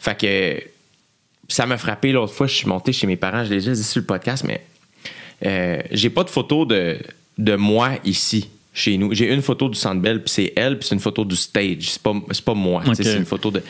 fait 0.00 0.18
que 0.18 0.62
ça 1.48 1.66
m'a 1.66 1.76
frappé 1.76 2.12
l'autre 2.12 2.32
fois 2.32 2.46
je 2.46 2.54
suis 2.54 2.66
monté 2.66 2.92
chez 2.92 3.06
mes 3.06 3.16
parents 3.16 3.44
je 3.44 3.50
l'ai 3.50 3.56
déjà 3.56 3.72
dit 3.72 3.82
sur 3.82 4.00
le 4.00 4.06
podcast 4.06 4.44
mais 4.44 4.64
euh, 5.44 5.82
j'ai 5.90 6.08
pas 6.08 6.24
de 6.24 6.30
photo 6.30 6.64
de, 6.64 6.98
de 7.36 7.56
moi 7.56 7.90
ici 8.04 8.48
chez 8.72 8.96
nous 8.96 9.12
j'ai 9.12 9.32
une 9.32 9.42
photo 9.42 9.68
du 9.68 9.78
Centre 9.78 10.00
Bell 10.00 10.22
puis 10.22 10.32
c'est 10.32 10.52
elle 10.56 10.78
puis 10.78 10.88
c'est 10.88 10.94
une 10.94 11.00
photo 11.00 11.24
du 11.24 11.36
stage 11.36 11.90
c'est 11.90 12.02
pas 12.02 12.14
c'est 12.30 12.44
pas 12.44 12.54
moi 12.54 12.82
c'est 12.94 13.16
une 13.16 13.26
photo 13.26 13.50
de 13.50 13.62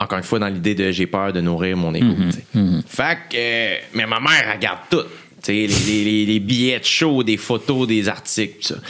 encore 0.00 0.18
une 0.18 0.24
fois 0.24 0.38
dans 0.38 0.48
l'idée 0.48 0.74
de 0.74 0.90
j'ai 0.90 1.06
peur 1.06 1.32
de 1.32 1.40
nourrir 1.40 1.76
mon 1.76 1.92
ego. 1.92 2.14
tu 2.14 2.30
sais. 2.30 2.44
Fait 2.86 3.18
que, 3.28 3.36
euh, 3.36 3.76
mais 3.94 4.06
ma 4.06 4.20
mère 4.20 4.54
regarde 4.54 4.78
tout. 4.88 5.02
Les, 5.46 5.66
les- 5.66 6.26
les- 6.26 6.40
billets 6.40 6.78
de 6.80 6.84
show, 6.84 7.22
des 7.22 7.36
photos, 7.36 7.86
des 7.86 8.08
articles, 8.08 8.56
tout 8.60 8.74
ça. 8.74 8.80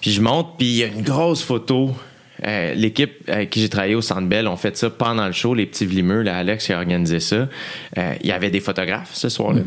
Puis 0.00 0.12
je 0.12 0.20
monte, 0.20 0.56
puis 0.58 0.66
il 0.66 0.76
y 0.76 0.82
a 0.84 0.86
une 0.86 1.02
grosse 1.02 1.42
photo. 1.42 1.90
Euh, 2.44 2.74
L'équipe 2.74 3.12
avec 3.28 3.50
qui 3.50 3.60
j'ai 3.60 3.68
travaillé 3.68 3.94
au 3.94 4.00
Centre 4.00 4.22
Bell 4.26 4.48
ont 4.48 4.56
fait 4.56 4.76
ça 4.76 4.90
pendant 4.90 5.26
le 5.26 5.32
show, 5.32 5.54
les 5.54 5.66
petits 5.66 5.86
vlimeux, 5.86 6.22
là, 6.22 6.38
Alex 6.38 6.66
qui 6.66 6.72
a 6.72 6.78
organisé 6.78 7.20
ça. 7.20 7.48
Euh, 7.98 8.14
Il 8.20 8.26
y 8.26 8.32
avait 8.32 8.50
des 8.50 8.58
photographes 8.60 9.10
ce 9.14 9.28
soir-là. 9.28 9.60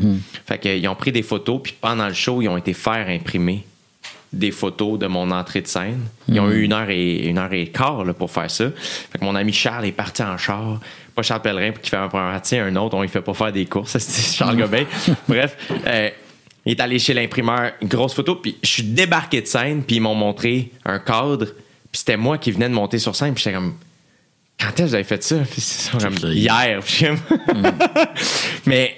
Fait 0.46 0.58
qu'ils 0.58 0.86
ont 0.88 0.94
pris 0.94 1.10
des 1.12 1.22
photos, 1.22 1.60
puis 1.62 1.74
pendant 1.80 2.06
le 2.08 2.12
show, 2.14 2.42
ils 2.42 2.48
ont 2.48 2.56
été 2.58 2.74
faire 2.74 3.08
imprimer 3.08 3.64
des 4.32 4.50
photos 4.50 4.98
de 4.98 5.06
mon 5.06 5.30
entrée 5.30 5.62
de 5.62 5.68
scène. 5.68 6.00
Ils 6.28 6.38
ont 6.40 6.50
eu 6.50 6.62
une 6.64 6.72
heure 6.74 6.90
et 6.90 7.26
une 7.28 7.38
heure 7.38 7.52
et 7.54 7.68
quart 7.68 8.04
là, 8.04 8.12
pour 8.12 8.30
faire 8.30 8.50
ça. 8.50 8.66
Fait 9.10 9.18
que 9.18 9.24
mon 9.24 9.34
ami 9.36 9.52
Charles 9.54 9.86
est 9.86 9.92
parti 9.92 10.22
en 10.22 10.36
char. 10.36 10.80
Pas 11.16 11.22
Charles 11.22 11.42
Pellerin 11.42 11.72
qui 11.72 11.90
fait 11.90 11.96
un 11.96 12.08
premier 12.08 12.30
partie, 12.32 12.56
un 12.58 12.76
autre, 12.76 12.94
on 12.94 13.02
ne 13.02 13.06
fait 13.08 13.22
pas 13.22 13.34
faire 13.34 13.50
des 13.52 13.64
courses. 13.66 13.96
C'est 13.98 14.36
Charles 14.36 14.56
Gobin. 14.58 14.84
Bref, 15.26 15.56
euh, 15.86 16.10
il 16.66 16.72
est 16.72 16.80
allé 16.80 16.98
chez 16.98 17.14
l'imprimeur, 17.14 17.72
une 17.80 17.88
grosse 17.88 18.14
photo, 18.14 18.36
puis 18.36 18.56
je 18.62 18.68
suis 18.68 18.82
débarqué 18.82 19.40
de 19.40 19.46
scène, 19.46 19.82
puis 19.82 19.96
ils 19.96 20.00
m'ont 20.00 20.14
montré 20.14 20.70
un 20.84 20.98
cadre, 20.98 21.46
puis 21.46 21.54
c'était 21.98 22.16
moi 22.16 22.38
qui 22.38 22.52
venais 22.52 22.68
de 22.68 22.74
monter 22.74 22.98
sur 22.98 23.16
scène, 23.16 23.34
puis 23.34 23.42
j'étais 23.44 23.56
comme 23.56 23.74
quand 24.60 24.68
est-ce 24.68 24.76
que 24.82 24.82
vous 24.88 24.94
avez 24.94 25.04
fait 25.04 25.22
ça? 25.22 25.36
Puis 25.50 25.60
c'est 25.60 25.90
comme 25.98 26.14
hier. 26.32 26.80
Comme- 26.98 27.72
Mais 28.66 28.96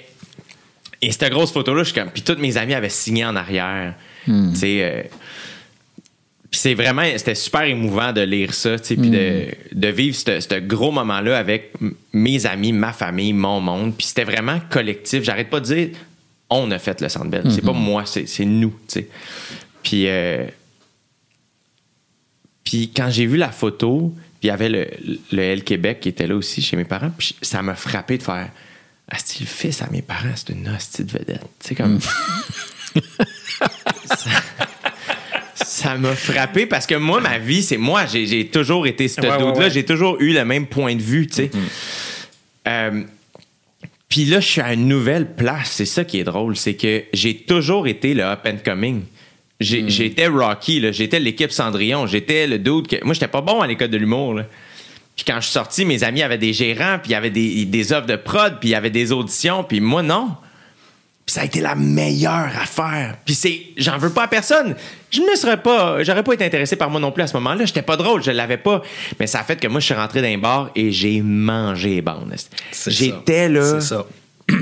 Et 1.01 1.11
cette 1.11 1.31
grosse 1.31 1.51
photo-là, 1.51 1.83
je 1.83 1.91
suis 1.91 1.99
comme. 1.99 2.09
Puis 2.11 2.21
toutes 2.21 2.39
mes 2.39 2.55
amis 2.57 2.73
avaient 2.73 2.89
signé 2.89 3.25
en 3.25 3.35
arrière. 3.35 3.93
Tu 4.25 4.55
sais. 4.55 4.79
euh, 4.81 5.03
puis 6.51 6.59
c'est 6.59 6.73
vraiment, 6.73 7.03
c'était 7.15 7.35
super 7.35 7.63
émouvant 7.63 8.11
de 8.11 8.21
lire 8.21 8.55
ça, 8.55 8.79
tu 8.79 8.87
sais, 8.87 8.95
puis 8.95 9.11
de, 9.11 9.47
de 9.71 9.87
vivre 9.87 10.15
ce 10.15 10.59
gros 10.59 10.91
moment-là 10.91 11.37
avec 11.37 11.73
mes 12.11 12.45
amis, 12.47 12.73
ma 12.73 12.91
famille, 12.91 13.33
mon 13.33 13.61
monde. 13.61 13.95
Puis 13.95 14.07
c'était 14.07 14.23
vraiment 14.23 14.59
collectif. 14.69 15.23
J'arrête 15.23 15.51
pas 15.51 15.59
de 15.59 15.65
dire, 15.65 15.89
on 16.49 16.71
a 16.71 16.79
fait 16.79 17.01
le 17.01 17.09
Centre 17.09 17.27
Bell. 17.27 17.43
C'est 17.51 17.61
pas 17.63 17.73
moi, 17.73 18.03
c'est 18.05 18.27
c'est 18.27 18.45
nous, 18.45 18.73
tu 18.87 19.01
sais. 19.01 19.07
Puis, 19.83 20.07
euh, 20.07 20.45
puis 22.63 22.91
quand 22.95 23.11
j'ai 23.11 23.27
vu 23.27 23.37
la 23.37 23.51
photo, 23.51 24.11
puis 24.39 24.47
il 24.47 24.47
y 24.47 24.51
avait 24.51 24.69
le, 24.69 24.87
le 25.31 25.41
L 25.41 25.63
Québec 25.63 25.99
qui 25.99 26.09
était 26.09 26.25
là 26.25 26.35
aussi 26.35 26.63
chez 26.63 26.77
mes 26.77 26.83
parents, 26.83 27.11
puis 27.15 27.35
ça 27.43 27.61
m'a 27.61 27.75
frappé 27.75 28.17
de 28.17 28.23
faire, 28.23 28.49
Asti, 29.07 29.41
le 29.41 29.47
fils 29.47 29.81
à 29.81 29.89
mes 29.91 30.01
parents, 30.01 30.33
c'est 30.35 30.49
une 30.49 30.67
hostie 30.67 31.03
de 31.03 31.11
vedette. 31.11 31.41
Tu 31.59 31.69
sais, 31.69 31.75
comme. 31.75 31.99
ça 34.05 34.29
m'a 35.97 36.15
frappé 36.15 36.65
parce 36.65 36.87
que 36.87 36.95
moi, 36.95 37.21
ma 37.21 37.37
vie, 37.37 37.61
c'est 37.61 37.77
moi. 37.77 38.05
J'ai, 38.05 38.25
j'ai 38.25 38.47
toujours 38.47 38.87
été 38.87 39.07
ce 39.07 39.21
Ouais, 39.21 39.29
dude-là. 39.37 39.53
ouais. 39.53 39.69
J'ai 39.69 39.85
toujours 39.85 40.17
eu 40.19 40.33
le 40.33 40.43
même 40.45 40.65
point 40.67 40.95
de 40.95 41.01
vue, 41.01 41.27
tu 41.27 41.35
sais. 41.35 41.51
Euh, 42.67 43.03
puis 44.07 44.25
là, 44.25 44.39
je 44.39 44.47
suis 44.47 44.61
à 44.61 44.73
une 44.73 44.87
nouvelle 44.87 45.33
place. 45.35 45.71
C'est 45.71 45.85
ça 45.85 46.03
qui 46.03 46.19
est 46.19 46.23
drôle. 46.23 46.55
C'est 46.57 46.73
que 46.75 47.03
j'ai 47.13 47.35
toujours 47.35 47.87
été 47.87 48.13
le 48.13 48.23
up 48.23 48.39
and 48.45 48.57
coming. 48.65 49.01
J'ai- 49.59 49.89
J'étais 49.89 50.27
Rocky, 50.27 50.79
là. 50.79 50.91
j'étais 50.91 51.19
l'équipe 51.19 51.51
Cendrillon. 51.51 52.07
J'étais 52.07 52.47
le 52.47 52.57
dude 52.59 52.87
que. 52.87 53.03
Moi, 53.03 53.13
j'étais 53.13 53.27
pas 53.27 53.41
bon 53.41 53.61
à 53.61 53.67
l'école 53.67 53.89
de 53.89 53.97
l'humour. 53.97 54.33
là. 54.33 54.45
Puis 55.15 55.25
quand 55.27 55.35
je 55.35 55.41
suis 55.45 55.51
sorti, 55.51 55.83
mes 55.85 56.03
amis 56.03 56.21
avaient 56.23 56.37
des 56.37 56.53
gérants, 56.53 56.97
puis 57.01 57.09
il 57.09 57.11
y 57.11 57.15
avait 57.15 57.29
des, 57.29 57.65
des 57.65 57.91
offres 57.93 58.07
de 58.07 58.15
prod, 58.15 58.57
puis 58.59 58.69
il 58.69 58.71
y 58.71 58.75
avait 58.75 58.89
des 58.89 59.11
auditions, 59.11 59.63
puis 59.65 59.81
moi, 59.81 60.01
non. 60.01 60.29
Puis 61.29 61.35
ça 61.35 61.41
a 61.41 61.45
été 61.45 61.61
la 61.61 61.75
meilleure 61.75 62.49
affaire. 62.59 63.15
Puis 63.23 63.35
c'est, 63.35 63.61
j'en 63.77 63.99
veux 63.99 64.09
pas 64.09 64.23
à 64.23 64.27
personne. 64.27 64.75
Je 65.11 65.21
ne 65.21 65.35
serais 65.35 65.61
pas, 65.61 66.01
j'aurais 66.01 66.23
pas 66.23 66.33
été 66.33 66.43
intéressé 66.43 66.75
par 66.75 66.89
moi 66.89 66.99
non 66.99 67.11
plus 67.11 67.21
à 67.21 67.27
ce 67.27 67.35
moment-là. 67.35 67.65
J'étais 67.65 67.83
pas 67.83 67.97
drôle, 67.97 68.23
je 68.23 68.31
l'avais 68.31 68.57
pas. 68.57 68.81
Mais 69.19 69.27
ça 69.27 69.41
a 69.41 69.43
fait 69.43 69.55
que 69.55 69.67
moi, 69.67 69.79
je 69.79 69.85
suis 69.85 69.93
rentré 69.93 70.23
dans 70.23 70.27
un 70.27 70.39
bar 70.39 70.71
et 70.75 70.91
j'ai 70.91 71.21
mangé 71.21 71.89
les 71.89 72.01
bandes. 72.01 72.33
J'étais 72.87 73.47
là 73.47 73.79
C'est 73.79 73.89
ça. 73.89 74.07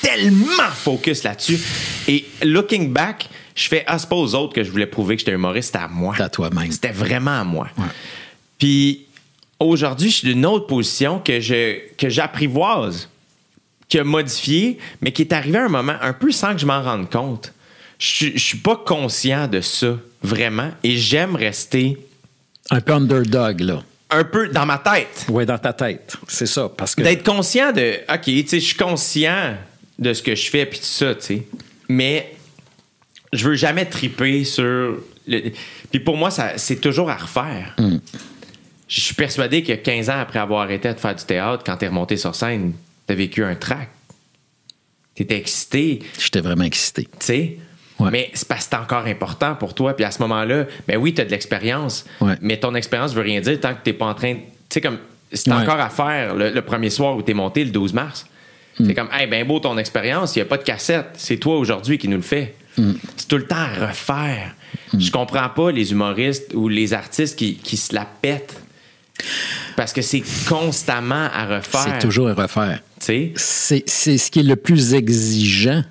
tellement 0.00 0.70
focus 0.72 1.24
là-dessus. 1.24 1.58
Et 2.06 2.26
looking 2.44 2.92
back, 2.92 3.28
je 3.56 3.66
fais 3.66 3.82
ah, 3.88 3.98
c'est 3.98 4.08
pas 4.08 4.14
aux 4.14 4.36
autres 4.36 4.54
que 4.54 4.62
je 4.62 4.70
voulais 4.70 4.86
prouver 4.86 5.16
que 5.16 5.22
j'étais 5.22 5.32
humoriste, 5.32 5.72
c'était 5.72 5.84
à 5.84 5.88
moi. 5.88 6.14
C'est 6.16 6.22
à 6.22 6.28
toi-même. 6.28 6.70
C'était 6.70 6.92
vraiment 6.92 7.40
à 7.40 7.42
moi. 7.42 7.66
Ouais. 7.76 7.86
Puis 8.56 9.06
aujourd'hui, 9.58 10.10
je 10.10 10.14
suis 10.18 10.28
d'une 10.28 10.46
autre 10.46 10.68
position 10.68 11.18
que 11.18 11.40
je 11.40 11.80
que 11.96 12.08
j'apprivoise, 12.08 13.08
qui 13.88 13.98
a 13.98 14.04
modifié, 14.04 14.78
mais 15.00 15.12
qui 15.12 15.22
est 15.22 15.32
arrivé 15.32 15.58
à 15.58 15.64
un 15.64 15.68
moment 15.68 15.96
un 16.00 16.12
peu 16.12 16.30
sans 16.30 16.52
que 16.54 16.60
je 16.60 16.66
m'en 16.66 16.82
rende 16.82 17.10
compte. 17.10 17.52
Je 17.98 18.26
je 18.34 18.38
suis 18.38 18.58
pas 18.58 18.76
conscient 18.76 19.48
de 19.48 19.60
ça 19.60 19.96
vraiment, 20.22 20.70
et 20.84 20.96
j'aime 20.96 21.34
rester 21.36 21.98
Un 22.70 22.80
peu 22.80 22.92
underdog, 22.92 23.60
là. 23.60 23.82
un 24.10 24.24
peu 24.24 24.48
dans 24.48 24.66
ma 24.66 24.78
tête. 24.78 25.26
Oui, 25.28 25.46
dans 25.46 25.58
ta 25.58 25.72
tête. 25.72 26.16
C'est 26.28 26.46
ça. 26.46 26.68
Parce 26.76 26.94
que. 26.94 27.02
D'être 27.02 27.24
conscient 27.24 27.72
de, 27.72 27.94
OK, 28.12 28.22
tu 28.24 28.46
sais, 28.46 28.60
je 28.60 28.66
suis 28.66 28.76
conscient 28.76 29.54
de 29.98 30.12
ce 30.12 30.22
que 30.22 30.34
je 30.34 30.48
fais 30.50 30.66
puis 30.66 30.78
tout 30.78 30.84
ça, 30.84 31.14
tu 31.14 31.22
sais. 31.22 31.42
Mais 31.88 32.34
je 33.32 33.48
veux 33.48 33.54
jamais 33.54 33.84
triper 33.86 34.44
sur. 34.44 34.98
Le... 35.26 35.52
Puis 35.90 36.00
pour 36.00 36.16
moi, 36.16 36.30
ça, 36.30 36.56
c'est 36.56 36.80
toujours 36.80 37.10
à 37.10 37.16
refaire. 37.16 37.74
Je 38.88 39.00
suis 39.00 39.14
persuadé 39.14 39.62
que 39.62 39.72
15 39.72 40.08
ans 40.10 40.18
après 40.18 40.38
avoir 40.38 40.62
arrêté 40.62 40.92
de 40.92 40.98
faire 40.98 41.14
du 41.14 41.24
théâtre, 41.24 41.62
quand 41.64 41.76
t'es 41.76 41.88
remonté 41.88 42.16
sur 42.16 42.34
scène, 42.34 42.72
t'as 43.08 43.14
vécu 43.14 43.42
un 43.42 43.56
trac. 43.56 43.88
T'étais 45.16 45.38
excité, 45.38 45.98
J'étais 46.20 46.40
vraiment 46.40 46.62
excité. 46.64 47.04
tu 47.04 47.10
sais? 47.18 47.58
Ouais. 47.98 48.10
Mais 48.12 48.30
c'est 48.34 48.46
parce 48.46 48.64
que 48.66 48.70
c'est 48.70 48.76
encore 48.80 49.06
important 49.06 49.56
pour 49.56 49.74
toi. 49.74 49.96
Puis 49.96 50.04
à 50.04 50.12
ce 50.12 50.20
moment-là, 50.22 50.66
ben 50.86 50.96
oui, 50.98 51.12
tu 51.12 51.20
as 51.20 51.24
de 51.24 51.30
l'expérience. 51.32 52.04
Ouais. 52.20 52.34
Mais 52.40 52.58
ton 52.60 52.76
expérience 52.76 53.12
veut 53.12 53.22
rien 53.22 53.40
dire 53.40 53.58
tant 53.58 53.74
que 53.74 53.80
tu 53.84 53.92
pas 53.92 54.06
en 54.06 54.14
train. 54.14 54.34
Tu 54.34 54.40
sais, 54.70 54.80
comme. 54.80 54.98
C'est 55.32 55.50
Ouais. 55.50 55.56
encore 55.56 55.80
à 55.80 55.90
faire 55.90 56.34
le, 56.36 56.50
le 56.50 56.62
premier 56.62 56.88
soir 56.90 57.16
où 57.16 57.22
tu 57.22 57.32
es 57.32 57.34
monté 57.34 57.64
le 57.64 57.70
12 57.70 57.92
mars. 57.92 58.26
Mm. 58.78 58.86
C'est 58.86 58.94
comme, 58.94 59.08
hey, 59.12 59.26
ben 59.26 59.44
beau 59.46 59.58
ton 59.58 59.76
expérience, 59.76 60.36
il 60.36 60.38
n'y 60.38 60.42
a 60.42 60.46
pas 60.46 60.56
de 60.56 60.62
cassette. 60.62 61.08
C'est 61.14 61.36
toi 61.38 61.58
aujourd'hui 61.58 61.98
qui 61.98 62.06
nous 62.08 62.16
le 62.16 62.22
fait. 62.22 62.54
Mm. 62.78 62.92
C'est 63.16 63.26
tout 63.28 63.36
le 63.36 63.46
temps 63.46 63.56
à 63.56 63.88
refaire. 63.88 64.54
Je 64.96 65.10
comprends 65.10 65.48
pas 65.48 65.70
les 65.72 65.90
humoristes 65.90 66.52
ou 66.54 66.68
les 66.68 66.94
artistes 66.94 67.36
qui, 67.36 67.56
qui 67.56 67.76
se 67.76 67.94
la 67.94 68.06
pètent. 68.06 68.62
Parce 69.76 69.92
que 69.92 70.02
c'est 70.02 70.22
constamment 70.48 71.28
à 71.32 71.46
refaire. 71.56 71.84
C'est 71.84 71.98
toujours 72.06 72.28
à 72.28 72.34
refaire. 72.34 72.82
C'est 73.00 73.32
c'est 73.36 73.84
ce 74.18 74.30
qui 74.30 74.40
est 74.40 74.42
le 74.44 74.56
plus 74.56 74.94
exigeant. 74.94 75.84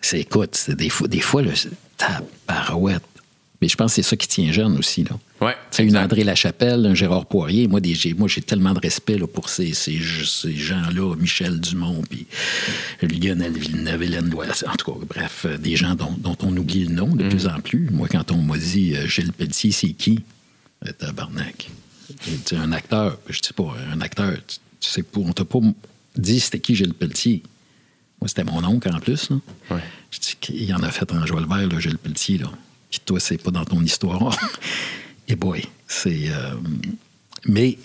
C'est, 0.00 0.20
écoute, 0.20 0.54
c'est 0.54 0.76
des 0.76 0.88
fois, 0.90 1.08
des 1.08 1.20
fois, 1.20 1.42
le 1.42 1.52
tabarouette. 1.96 3.02
Mais 3.62 3.68
je 3.68 3.76
pense 3.76 3.92
que 3.92 4.02
c'est 4.02 4.08
ça 4.08 4.16
qui 4.16 4.28
tient 4.28 4.52
jeune 4.52 4.76
aussi, 4.78 5.02
là. 5.04 5.18
Ouais. 5.40 5.54
C'est 5.70 5.82
une. 5.84 5.96
André 5.96 6.24
Lachapelle, 6.24 6.84
un 6.84 6.94
Gérard 6.94 7.24
Poirier. 7.24 7.66
Moi, 7.68 7.80
des, 7.80 7.94
j'ai, 7.94 8.12
moi, 8.12 8.28
j'ai 8.28 8.42
tellement 8.42 8.74
de 8.74 8.80
respect 8.80 9.16
là, 9.16 9.26
pour 9.26 9.48
ces, 9.48 9.72
ces, 9.72 9.98
ces 10.26 10.54
gens-là, 10.54 11.14
Michel 11.16 11.58
Dumont, 11.58 12.02
puis 12.08 12.26
Lionel 13.00 13.52
Villeneuve, 13.58 14.02
Hélène. 14.02 14.30
En 14.34 14.76
tout 14.76 14.92
cas, 14.92 14.98
bref, 15.08 15.46
euh, 15.46 15.56
des 15.56 15.74
gens 15.74 15.94
dont, 15.94 16.14
dont 16.18 16.36
on 16.42 16.54
oublie 16.56 16.84
le 16.84 16.94
nom 16.94 17.08
de 17.08 17.24
Mm. 17.24 17.28
plus 17.30 17.46
en 17.46 17.60
plus. 17.60 17.88
Moi, 17.90 18.08
quand 18.10 18.30
on 18.30 18.42
m'a 18.42 18.58
dit 18.58 18.94
euh, 18.94 19.06
Gilles 19.06 19.32
Pelletier, 19.32 19.72
c'est 19.72 19.92
qui? 19.92 20.22
Euh, 20.86 20.92
Tabarnak. 20.92 21.70
Dit, 22.10 22.56
un 22.56 22.72
acteur. 22.72 23.18
Je 23.28 23.40
dis 23.40 23.52
pas, 23.52 23.74
un 23.92 24.00
acteur, 24.00 24.32
tu, 24.46 24.56
tu 24.80 24.90
sais 24.90 25.04
on 25.16 25.32
t'a 25.32 25.44
pas 25.44 25.58
dit 26.16 26.40
c'était 26.40 26.60
qui 26.60 26.74
Gilles 26.74 26.94
Pelletier. 26.94 27.42
Moi, 28.20 28.28
c'était 28.28 28.44
mon 28.44 28.64
oncle 28.64 28.88
en 28.88 28.98
plus. 28.98 29.30
Là. 29.30 29.36
Ouais. 29.70 29.82
Je 30.10 30.18
dis 30.18 30.36
qu'il 30.40 30.74
en 30.74 30.82
a 30.82 30.90
fait 30.90 31.10
en 31.12 31.24
joie 31.26 31.40
le 31.40 31.46
vert, 31.46 31.68
là, 31.68 31.78
Gilles 31.78 31.98
Pelletier. 31.98 32.38
Là. 32.38 32.50
Puis 32.90 33.00
toi, 33.04 33.20
c'est 33.20 33.36
pas 33.42 33.50
dans 33.50 33.64
ton 33.64 33.82
histoire. 33.82 34.38
Et 35.28 35.36
boy, 35.36 35.64
c'est. 35.86 36.28
euh, 36.30 36.54
mais. 37.46 37.78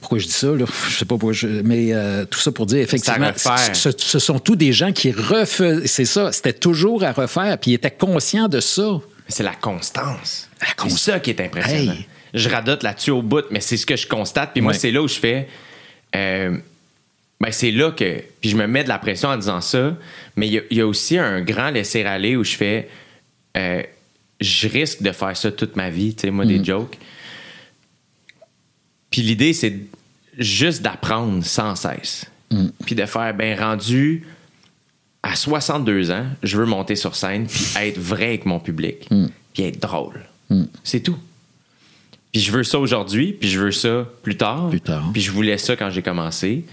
Pourquoi 0.00 0.18
je 0.18 0.26
dis 0.26 0.32
ça, 0.32 0.48
là? 0.48 0.64
Je 0.88 0.94
sais 0.96 1.04
pas 1.04 1.16
pourquoi 1.16 1.32
je. 1.32 1.46
Mais 1.46 1.92
euh, 1.92 2.24
tout 2.24 2.40
ça 2.40 2.50
pour 2.50 2.66
dire, 2.66 2.80
effectivement, 2.80 3.30
ce, 3.36 3.90
ce 3.96 4.18
sont 4.18 4.40
tous 4.40 4.56
des 4.56 4.72
gens 4.72 4.92
qui 4.92 5.12
refaisaient. 5.12 5.86
C'est 5.86 6.04
ça, 6.04 6.32
c'était 6.32 6.52
toujours 6.52 7.04
à 7.04 7.12
refaire, 7.12 7.56
puis 7.58 7.70
ils 7.70 7.74
étaient 7.74 7.92
conscients 7.92 8.48
de 8.48 8.58
ça. 8.58 9.00
C'est 9.28 9.44
la 9.44 9.54
constance. 9.54 10.48
La 10.60 10.88
C'est 10.88 10.98
ça 10.98 11.20
qui 11.20 11.30
est 11.30 11.40
impressionnant. 11.40 11.92
Hey. 11.92 12.06
Je 12.34 12.48
radote 12.48 12.82
là-dessus 12.82 13.10
au 13.12 13.22
bout, 13.22 13.44
mais 13.50 13.60
c'est 13.60 13.76
ce 13.76 13.86
que 13.86 13.96
je 13.96 14.06
constate. 14.06 14.52
Puis 14.52 14.60
moi, 14.60 14.72
Ouais. 14.72 14.78
c'est 14.78 14.90
là 14.90 15.02
où 15.02 15.08
je 15.08 15.14
fais. 15.18 15.48
euh, 16.16 16.56
ben, 17.40 17.50
c'est 17.52 17.70
là 17.72 17.90
que. 17.90 18.22
Puis 18.40 18.50
je 18.50 18.56
me 18.56 18.66
mets 18.66 18.84
de 18.84 18.88
la 18.88 18.98
pression 18.98 19.28
en 19.30 19.36
disant 19.36 19.60
ça, 19.60 19.96
mais 20.36 20.46
il 20.46 20.52
y 20.54 20.58
a- 20.58 20.62
il 20.70 20.76
y, 20.78 20.80
a 20.80 20.86
aussi 20.86 21.18
un 21.18 21.40
grand 21.40 21.70
laisser-aller 21.70 22.36
où 22.36 22.44
je 22.44 22.54
fais. 22.56 22.88
euh, 23.56 23.82
je 24.40 24.66
risque 24.68 25.00
de 25.02 25.12
faire 25.12 25.36
ça 25.36 25.50
toute 25.52 25.76
ma 25.76 25.90
vie, 25.90 26.14
tu 26.14 26.22
sais, 26.22 26.30
moi, 26.32 26.44
Mm. 26.44 26.48
des 26.48 26.64
jokes. 26.64 26.98
Puis 29.10 29.22
l'idée, 29.22 29.52
c'est 29.52 29.76
juste 30.38 30.82
d'apprendre 30.82 31.44
sans 31.44 31.76
cesse. 31.76 32.26
Mm. 32.50 32.66
Puis 32.84 32.94
de 32.94 33.06
faire, 33.06 33.32
ben, 33.34 33.58
rendu 33.58 34.24
à 35.22 35.36
62 35.36 36.10
ans, 36.10 36.26
je 36.42 36.56
veux 36.58 36.66
monter 36.66 36.96
sur 36.96 37.14
scène 37.16 37.46
puis 37.46 37.64
être 37.80 37.98
vrai 37.98 38.26
avec 38.26 38.44
mon 38.46 38.58
public, 38.60 39.08
Mm. 39.10 39.26
puis 39.52 39.62
être 39.64 39.80
drôle. 39.80 40.20
C'est 40.84 41.00
tout. 41.00 41.16
Puis 42.34 42.42
je 42.42 42.50
veux 42.50 42.64
ça 42.64 42.80
aujourd'hui, 42.80 43.32
puis 43.32 43.48
je 43.48 43.60
veux 43.60 43.70
ça 43.70 44.08
plus 44.24 44.36
tard. 44.36 44.68
Plus 44.68 44.80
tard. 44.80 45.08
Puis 45.12 45.22
je 45.22 45.30
voulais 45.30 45.56
ça 45.56 45.76
quand 45.76 45.88
j'ai 45.90 46.02
commencé. 46.02 46.64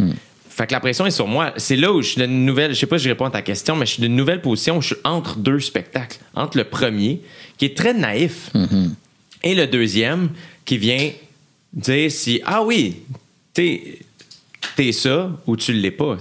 Fait 0.49 0.65
que 0.65 0.73
la 0.73 0.79
pression 0.79 1.05
est 1.05 1.11
sur 1.11 1.27
moi. 1.27 1.53
C'est 1.57 1.75
là 1.75 1.93
où 1.93 2.01
je 2.01 2.09
suis 2.09 2.19
dans 2.19 2.25
une 2.25 2.45
nouvelle, 2.45 2.73
je 2.73 2.79
sais 2.79 2.87
pas 2.87 2.97
si 2.97 3.03
je 3.03 3.09
réponds 3.09 3.25
à 3.25 3.29
ta 3.29 3.43
question, 3.43 3.75
mais 3.75 3.85
je 3.85 3.91
suis 3.91 4.01
dans 4.01 4.07
une 4.07 4.15
nouvelle 4.15 4.41
position 4.41 4.77
où 4.77 4.81
je 4.81 4.87
suis 4.87 5.03
entre 5.03 5.37
deux 5.37 5.59
spectacles. 5.59 6.17
Entre 6.33 6.57
le 6.57 6.63
premier, 6.63 7.21
qui 7.59 7.65
est 7.65 7.77
très 7.77 7.93
naïf, 7.93 8.49
et 9.43 9.53
le 9.53 9.67
deuxième, 9.67 10.29
qui 10.65 10.79
vient 10.79 11.11
dire 11.73 12.11
si, 12.11 12.41
ah 12.43 12.63
oui, 12.63 13.03
t'es 13.53 13.99
t'es 14.75 14.91
ça 14.91 15.29
ou 15.45 15.55
tu 15.55 15.73
l'es 15.73 15.91
pas. 15.91 16.17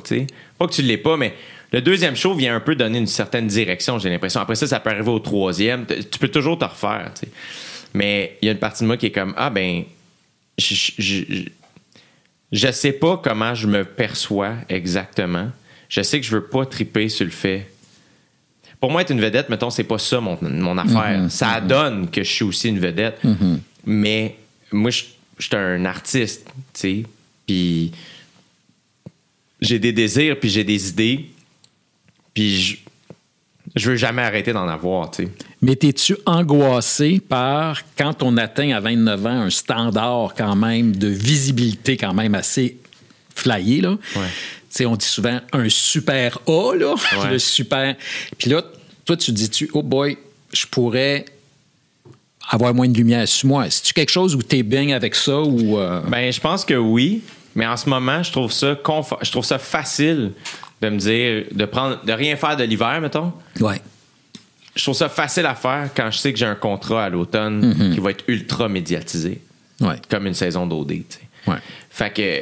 Pas 0.58 0.66
que 0.66 0.72
tu 0.74 0.82
l'es 0.82 0.98
pas, 0.98 1.16
mais 1.16 1.32
le 1.72 1.80
deuxième 1.80 2.14
show 2.14 2.34
vient 2.34 2.54
un 2.54 2.60
peu 2.60 2.74
donner 2.74 2.98
une 2.98 3.06
certaine 3.06 3.46
direction, 3.46 3.98
j'ai 3.98 4.10
l'impression. 4.10 4.42
Après 4.42 4.54
ça, 4.54 4.66
ça 4.66 4.80
peut 4.80 4.90
arriver 4.90 5.10
au 5.10 5.18
troisième. 5.18 5.86
Tu 5.86 6.18
peux 6.18 6.28
toujours 6.28 6.58
te 6.58 6.66
refaire. 6.66 7.12
Mais 7.94 8.38
il 8.42 8.46
y 8.46 8.48
a 8.48 8.52
une 8.52 8.58
partie 8.58 8.82
de 8.82 8.86
moi 8.86 8.96
qui 8.96 9.06
est 9.06 9.10
comme, 9.12 9.34
ah 9.36 9.50
ben, 9.50 9.84
je, 10.58 10.74
je, 10.74 10.92
je- 11.28 11.42
je 12.52 12.72
sais 12.72 12.92
pas 12.92 13.16
comment 13.16 13.54
je 13.54 13.66
me 13.68 13.84
perçois 13.84 14.54
exactement. 14.68 15.50
Je 15.88 16.02
sais 16.02 16.20
que 16.20 16.26
je 16.26 16.32
veux 16.32 16.44
pas 16.46 16.66
triper 16.66 17.08
sur 17.08 17.24
le 17.24 17.30
fait. 17.30 17.70
Pour 18.80 18.90
moi, 18.90 19.02
être 19.02 19.10
une 19.10 19.20
vedette, 19.20 19.48
mettons, 19.50 19.70
c'est 19.70 19.84
pas 19.84 19.98
ça 19.98 20.20
mon, 20.20 20.38
mon 20.42 20.76
affaire. 20.78 21.30
ça 21.30 21.60
donne 21.60 22.10
que 22.10 22.22
je 22.24 22.30
suis 22.30 22.44
aussi 22.44 22.68
une 22.68 22.78
vedette. 22.80 23.20
Mais 23.84 24.36
moi, 24.72 24.90
je 24.90 25.04
je 25.38 25.46
suis 25.46 25.56
un 25.56 25.84
artiste, 25.86 26.44
tu 26.46 26.52
sais. 26.74 27.02
Puis 27.46 27.92
j'ai 29.60 29.78
des 29.78 29.92
désirs, 29.92 30.38
puis 30.38 30.50
j'ai 30.50 30.64
des 30.64 30.88
idées. 30.90 31.26
Puis 32.34 32.82
je, 33.76 33.90
veux 33.90 33.96
jamais 33.96 34.22
arrêter 34.22 34.52
d'en 34.52 34.66
avoir, 34.68 35.10
tu 35.10 35.24
sais. 35.24 35.28
Mais 35.62 35.76
t'es-tu 35.76 36.16
angoissé 36.26 37.20
par, 37.20 37.82
quand 37.96 38.22
on 38.22 38.36
atteint 38.36 38.70
à 38.72 38.80
29 38.80 39.26
ans 39.26 39.40
un 39.42 39.50
standard 39.50 40.34
quand 40.36 40.56
même 40.56 40.96
de 40.96 41.08
visibilité 41.08 41.96
quand 41.96 42.14
même 42.14 42.34
assez 42.34 42.78
flyé, 43.34 43.80
là? 43.80 43.96
Ouais. 44.16 44.86
on 44.86 44.96
dit 44.96 45.06
souvent 45.06 45.40
un 45.52 45.68
super 45.68 46.38
A, 46.46 46.74
là, 46.74 46.94
Ouais. 47.22 47.30
le 47.32 47.38
super. 47.38 47.94
Puis 48.38 48.50
là, 48.50 48.62
toi, 49.04 49.16
tu 49.16 49.32
dis-tu, 49.32 49.70
oh 49.74 49.82
boy, 49.82 50.16
je 50.52 50.66
pourrais 50.66 51.24
avoir 52.48 52.74
moins 52.74 52.88
de 52.88 52.96
lumière 52.96 53.28
sur 53.28 53.48
moi. 53.48 53.70
C'est-tu 53.70 53.92
quelque 53.92 54.10
chose 54.10 54.34
où 54.34 54.42
tu 54.42 54.58
es 54.58 54.62
bien 54.62 54.90
avec 54.90 55.14
ça 55.14 55.38
ou. 55.40 55.78
euh, 55.78 56.00
Ben, 56.08 56.32
je 56.32 56.40
pense 56.40 56.64
que 56.64 56.74
oui, 56.74 57.22
mais 57.54 57.66
en 57.66 57.76
ce 57.76 57.88
moment, 57.88 58.22
je 58.22 58.32
trouve 58.32 58.50
ça 58.52 58.74
confort- 58.82 59.18
je 59.22 59.30
trouve 59.30 59.44
ça 59.44 59.58
facile 59.58 60.32
de 60.80 60.88
me 60.88 60.96
dire 60.98 61.44
de 61.52 61.64
prendre 61.64 62.04
de 62.04 62.12
rien 62.12 62.36
faire 62.36 62.56
de 62.56 62.64
l'hiver, 62.64 63.00
mettons. 63.00 63.32
Ouais. 63.60 63.80
Je 64.76 64.82
trouve 64.82 64.94
ça 64.94 65.08
facile 65.08 65.46
à 65.46 65.54
faire 65.54 65.90
quand 65.94 66.10
je 66.10 66.18
sais 66.18 66.32
que 66.32 66.38
j'ai 66.38 66.46
un 66.46 66.54
contrat 66.54 67.04
à 67.06 67.10
l'automne 67.10 67.92
qui 67.94 68.00
va 68.00 68.10
être 68.12 68.24
ultra 68.28 68.68
médiatisé, 68.68 69.40
Ouais. 69.80 69.96
comme 70.08 70.26
une 70.26 70.34
saison 70.34 70.66
d'OD. 70.66 70.88
tu 70.88 71.04
sais. 71.10 71.50
Ouais. 71.50 71.58
Fait 71.90 72.12
que 72.12 72.40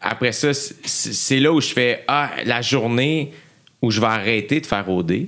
après 0.00 0.32
ça, 0.32 0.52
c'est- 0.54 1.40
là 1.40 1.52
où 1.52 1.60
je 1.60 1.68
fais 1.68 2.04
ah 2.06 2.30
la 2.44 2.62
journée 2.62 3.32
où 3.82 3.90
je 3.90 4.00
vais 4.00 4.06
arrêter 4.06 4.60
de 4.60 4.66
faire 4.66 4.88
OD. 4.88 5.26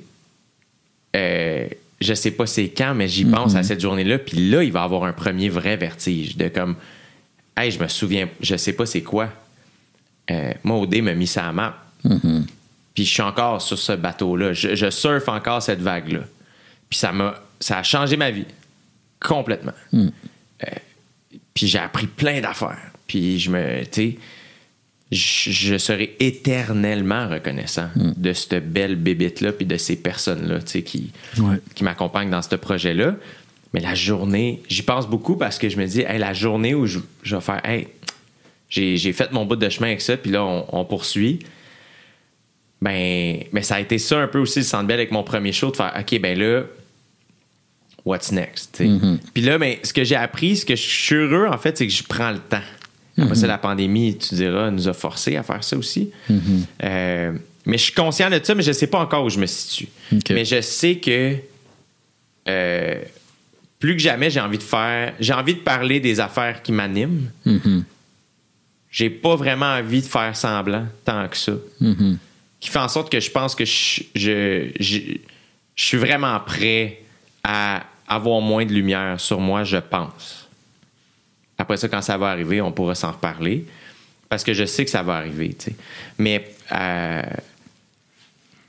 Euh, 1.16 1.66
je 2.00 2.14
sais 2.14 2.30
pas 2.30 2.46
c'est 2.46 2.68
quand, 2.68 2.94
mais 2.94 3.08
j'y 3.08 3.24
pense 3.24 3.54
à 3.56 3.62
cette 3.62 3.80
journée-là. 3.80 4.18
Puis 4.18 4.50
là, 4.50 4.62
il 4.62 4.70
va 4.72 4.80
y 4.80 4.84
avoir 4.84 5.04
un 5.04 5.12
premier 5.12 5.48
vrai 5.48 5.76
vertige 5.76 6.36
de 6.36 6.48
comme, 6.48 6.76
hey, 7.56 7.70
je 7.72 7.80
me 7.80 7.88
souviens, 7.88 8.28
je 8.40 8.56
sais 8.56 8.72
pas 8.72 8.86
c'est 8.86 9.02
quoi. 9.02 9.28
Euh, 10.30 10.52
moi, 10.62 10.78
OD 10.78 11.00
m'a 11.02 11.14
mis 11.14 11.26
ça 11.26 11.48
à 11.48 11.52
map. 11.52 11.76
Puis 12.02 13.04
je 13.04 13.10
suis 13.12 13.22
encore 13.22 13.62
sur 13.62 13.78
ce 13.78 13.92
bateau-là. 13.92 14.52
Je, 14.52 14.74
je 14.74 14.90
surfe 14.90 15.28
encore 15.28 15.62
cette 15.62 15.80
vague-là. 15.80 16.20
Puis 16.90 16.98
ça 16.98 17.12
m'a, 17.12 17.34
ça 17.60 17.78
a 17.78 17.82
changé 17.82 18.16
ma 18.16 18.30
vie 18.30 18.46
complètement. 19.20 19.72
Euh, 19.94 20.06
puis 21.54 21.66
j'ai 21.66 21.78
appris 21.78 22.06
plein 22.06 22.40
d'affaires. 22.40 22.90
Puis 23.06 23.38
je 23.38 23.50
me, 23.50 23.84
tu 23.84 23.88
sais, 23.92 24.18
je, 25.10 25.50
je 25.50 25.78
serai 25.78 26.16
éternellement 26.20 27.28
reconnaissant 27.28 27.88
de 27.96 28.32
cette 28.32 28.70
belle 28.72 28.96
bébite-là, 28.96 29.52
puis 29.52 29.64
de 29.66 29.76
ces 29.76 29.96
personnes-là, 29.96 30.60
tu 30.60 30.66
sais, 30.68 30.82
qui, 30.82 31.10
Ouais. 31.38 31.56
qui 31.74 31.84
m'accompagnent 31.84 32.30
dans 32.30 32.42
ce 32.42 32.54
projet-là. 32.56 33.14
Mais 33.74 33.80
la 33.80 33.94
journée, 33.94 34.62
j'y 34.68 34.82
pense 34.82 35.06
beaucoup 35.08 35.36
parce 35.36 35.58
que 35.58 35.68
je 35.68 35.76
me 35.78 35.86
dis, 35.86 36.00
hey, 36.00 36.18
la 36.18 36.32
journée 36.34 36.74
où 36.74 36.86
je, 36.86 36.98
je 37.22 37.36
vais 37.36 37.42
faire, 37.42 37.60
hey, 37.64 37.88
j'ai 38.70 38.96
j'ai 38.98 39.12
fait 39.14 39.30
mon 39.32 39.46
bout 39.46 39.56
de 39.56 39.68
chemin 39.68 39.88
avec 39.88 40.00
ça, 40.02 40.16
puis 40.16 40.30
là, 40.30 40.42
on, 40.44 40.66
on 40.72 40.84
poursuit. 40.84 41.38
Ben, 42.80 43.44
mais 43.52 43.62
ça 43.62 43.76
a 43.76 43.80
été 43.80 43.98
ça 43.98 44.18
un 44.18 44.28
peu 44.28 44.38
aussi 44.38 44.60
le 44.60 44.64
centre 44.64 44.92
avec 44.92 45.10
mon 45.10 45.22
premier 45.24 45.52
show, 45.52 45.70
de 45.70 45.76
faire, 45.76 45.92
OK, 45.98 46.20
ben 46.20 46.38
là, 46.38 46.62
what's 48.05 48.30
next? 48.32 48.76
sais? 48.76 48.88
Puis 49.34 49.42
là, 49.42 49.59
ben, 49.59 49.76
ce 49.82 49.92
que 49.92 50.05
j'ai 50.05 50.16
appris, 50.16 50.56
ce 50.56 50.64
que 50.64 50.76
je 50.76 50.82
suis 50.82 51.14
heureux, 51.16 51.48
en 51.48 51.59
fait, 51.59 51.76
c'est 51.76 51.86
que 51.86 51.92
je 51.92 52.02
prends 52.05 52.30
le 52.30 52.38
temps. 52.38 52.62
Après 53.20 53.34
ça, 53.34 53.48
la 53.48 53.59
pandémie, 53.59 54.16
tu 54.16 54.36
diras, 54.36 54.70
nous 54.70 54.86
a 54.86 54.92
forcé 54.92 55.36
à 55.36 55.42
faire 55.42 55.64
ça 55.64 55.76
aussi. 55.76 56.10
Euh, 56.84 57.32
mais 57.66 57.76
je 57.76 57.82
suis 57.82 57.92
conscient 57.92 58.30
de 58.30 58.40
ça, 58.42 58.55
mais 58.55 58.62
je 58.62 58.68
ne 58.68 58.74
sais 58.74 58.86
pas 58.86 59.00
encore 59.00 59.24
où 59.24 59.28
je 59.28 59.40
me 59.40 59.46
situe. 59.46 59.88
Mais 60.34 60.44
je 60.44 60.60
sais 60.60 60.96
que 60.98 61.34
euh, 62.48 63.02
plus 63.80 63.94
que 63.96 64.02
jamais, 64.02 64.30
j'ai 64.30 64.40
envie 64.40 64.59
de 64.59 64.62
faire, 64.62 65.14
j'ai 65.18 65.32
envie 65.32 65.55
de 65.55 65.60
parler 65.60 65.98
des 65.98 66.20
affaires 66.20 66.62
qui 66.62 66.70
m'animent. 66.70 67.28
J'ai 68.90 69.10
pas 69.10 69.34
vraiment 69.36 69.66
envie 69.66 70.00
de 70.00 70.06
faire 70.06 70.34
semblant 70.36 70.86
tant 71.05 71.26
que 71.28 71.36
ça. 71.36 71.52
Qui 72.60 72.70
fait 72.70 72.78
en 72.78 72.89
sorte 72.89 73.10
que 73.10 73.20
je 73.20 73.30
pense 73.30 73.55
que 73.55 73.64
je, 73.64 74.02
je, 74.14 74.70
je, 74.80 74.98
je 75.76 75.85
suis 75.85 75.97
vraiment 75.98 76.39
prêt 76.40 77.01
à 77.44 77.85
avoir 78.09 78.40
moins 78.40 78.64
de 78.66 78.72
lumière 78.72 79.20
sur 79.20 79.39
moi, 79.40 79.64
je 79.64 79.76
pense. 79.76 80.48
Après 81.56 81.76
ça, 81.76 81.89
quand 81.89 82.02
ça 82.02 82.16
va 82.16 82.30
arriver, 82.30 82.60
on 82.60 82.72
pourra 82.72 82.94
s'en 82.94 83.12
reparler. 83.12 83.64
Parce 84.28 84.44
que 84.44 84.52
je 84.55 84.64
sais 84.64 84.85
que 84.85 84.90
ça 84.90 85.02
va 85.02 85.14
arriver. 85.16 85.55
tu 85.59 85.66
sais. 85.66 85.76
Mais 86.18 86.51
euh, 86.72 87.22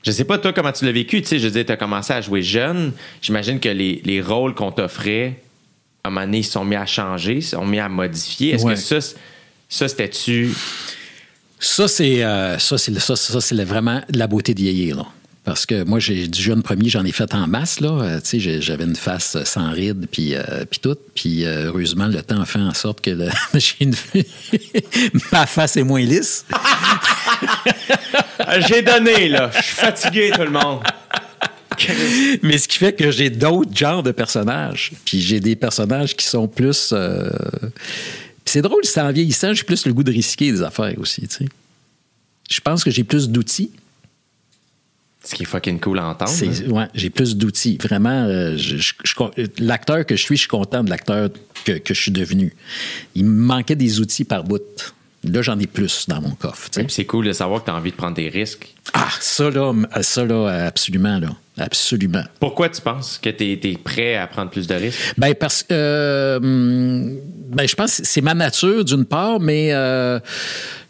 je 0.02 0.10
sais 0.10 0.24
pas, 0.24 0.38
toi, 0.38 0.52
comment 0.52 0.72
tu 0.72 0.84
l'as 0.86 0.92
vécu. 0.92 1.20
Tu 1.20 1.28
sais, 1.28 1.38
je 1.38 1.44
veux 1.46 1.50
dire, 1.52 1.66
tu 1.66 1.72
as 1.72 1.76
commencé 1.76 2.12
à 2.12 2.20
jouer 2.20 2.42
jeune. 2.42 2.92
J'imagine 3.20 3.60
que 3.60 3.68
les, 3.68 4.00
les 4.04 4.22
rôles 4.22 4.54
qu'on 4.54 4.72
t'offrait, 4.72 5.34
à 6.02 6.08
un 6.08 6.10
moment 6.10 6.24
donné, 6.26 6.38
ils 6.38 6.44
se 6.44 6.52
sont 6.52 6.64
mis 6.64 6.76
à 6.76 6.86
changer, 6.86 7.40
se 7.42 7.50
sont 7.56 7.66
mis 7.66 7.78
à 7.78 7.88
modifier. 7.88 8.54
Est-ce 8.54 8.64
Ouais. 8.64 8.74
que 8.74 8.80
ça, 8.80 9.00
ça 9.68 9.88
c'était-tu. 9.88 10.50
Ça, 11.60 11.86
c'est 11.88 12.24
euh, 12.24 12.58
ça, 12.58 12.78
c'est 12.78 12.98
ça, 12.98 13.64
vraiment 13.64 14.00
la 14.14 14.26
beauté 14.26 14.54
de 14.54 14.60
vieillir, 14.60 14.96
là. 14.96 15.06
Parce 15.42 15.64
que 15.66 15.84
moi, 15.84 15.98
j'ai 15.98 16.28
du 16.28 16.40
jeune 16.40 16.62
premier, 16.62 16.88
j'en 16.90 17.04
ai 17.04 17.12
fait 17.12 17.32
en 17.34 17.46
masse, 17.46 17.80
là. 17.80 17.88
Euh, 17.90 18.20
j'avais 18.60 18.84
une 18.84 18.94
face 18.96 19.36
euh, 19.36 19.44
sans 19.44 19.70
rides, 19.70 20.06
puis, 20.10 20.34
euh, 20.34 20.42
puis 20.70 20.80
tout. 20.80 20.96
Puis 21.14 21.44
euh, 21.44 21.66
heureusement, 21.68 22.06
le 22.06 22.22
temps 22.22 22.40
a 22.40 22.44
fait 22.44 22.58
en 22.58 22.74
sorte 22.74 23.00
que 23.00 23.10
le- 23.10 23.28
j'ai 23.54 23.74
une... 23.80 23.94
ma 25.32 25.46
face 25.46 25.76
est 25.76 25.82
moins 25.82 26.02
lisse. 26.02 26.44
J'ai 28.68 28.82
donné, 28.82 29.28
là. 29.28 29.50
Je 29.54 29.62
suis 29.62 29.74
fatigué, 29.76 30.30
tout 30.34 30.42
le 30.42 30.50
monde. 30.50 30.80
Mais 32.42 32.58
ce 32.58 32.68
qui 32.68 32.76
fait 32.78 32.92
que 32.92 33.10
j'ai 33.10 33.30
d'autres 33.30 33.74
genres 33.74 34.02
de 34.02 34.12
personnages. 34.12 34.92
Puis 35.04 35.20
j'ai 35.20 35.40
des 35.40 35.56
personnages 35.56 36.14
qui 36.16 36.26
sont 36.26 36.48
plus. 36.48 36.90
euh, 36.92 37.30
c'est 38.44 38.62
drôle, 38.62 38.84
c'est 38.84 39.00
en 39.00 39.12
vieillissant, 39.12 39.52
j'ai 39.54 39.64
plus 39.64 39.86
le 39.86 39.92
goût 39.92 40.02
de 40.02 40.10
risquer 40.12 40.50
des 40.52 40.62
affaires 40.62 40.94
aussi, 40.98 41.22
tu 41.28 41.36
sais. 41.36 41.48
Je 42.50 42.60
pense 42.60 42.82
que 42.82 42.90
j'ai 42.90 43.04
plus 43.04 43.28
d'outils. 43.28 43.70
Ce 45.22 45.34
qui 45.34 45.42
est 45.42 45.46
fucking 45.46 45.78
cool 45.80 45.98
à 45.98 46.06
entendre. 46.06 46.30
C'est- 46.30 46.66
ouais, 46.66 46.88
j'ai 46.94 47.10
plus 47.10 47.36
d'outils. 47.36 47.76
Vraiment, 47.76 48.24
euh, 48.24 48.56
je- 48.56 48.78
je- 48.78 48.94
je- 49.04 49.42
l'acteur 49.62 50.04
que 50.06 50.16
je 50.16 50.22
suis, 50.22 50.36
je 50.36 50.40
suis 50.40 50.48
content 50.48 50.82
de 50.82 50.88
l'acteur 50.90 51.28
que, 51.64 51.72
que 51.72 51.92
je 51.94 52.00
suis 52.00 52.10
devenu. 52.10 52.54
Il 53.14 53.26
me 53.26 53.30
manquait 53.44 53.76
des 53.76 54.00
outils 54.00 54.24
par 54.24 54.42
bout. 54.44 54.60
Là, 55.24 55.42
j'en 55.42 55.58
ai 55.58 55.66
plus 55.66 56.08
dans 56.08 56.22
mon 56.22 56.30
coffre. 56.30 56.70
c'est 56.88 57.04
cool 57.04 57.26
de 57.26 57.32
savoir 57.32 57.60
que 57.60 57.66
tu 57.66 57.70
as 57.70 57.74
envie 57.74 57.90
de 57.90 57.96
prendre 57.96 58.16
des 58.16 58.28
risques. 58.28 58.74
Ah, 58.94 59.10
ça 59.20 59.50
là, 59.50 59.72
ça 60.00 60.24
là, 60.24 60.66
absolument, 60.66 61.18
là. 61.18 61.28
Absolument. 61.60 62.24
Pourquoi 62.38 62.70
tu 62.70 62.80
penses 62.80 63.18
que 63.22 63.28
tu 63.28 63.52
es, 63.52 63.76
prêt 63.76 64.16
à 64.16 64.26
prendre 64.26 64.50
plus 64.50 64.66
de 64.66 64.74
risques? 64.74 64.98
Ben 65.18 65.34
parce 65.34 65.62
que 65.62 65.68
euh, 65.72 66.38
ben 66.40 67.68
je 67.68 67.74
pense 67.74 67.98
que 67.98 68.06
c'est 68.06 68.22
ma 68.22 68.34
nature 68.34 68.84
d'une 68.84 69.04
part, 69.04 69.40
mais 69.40 69.72
euh, 69.72 70.18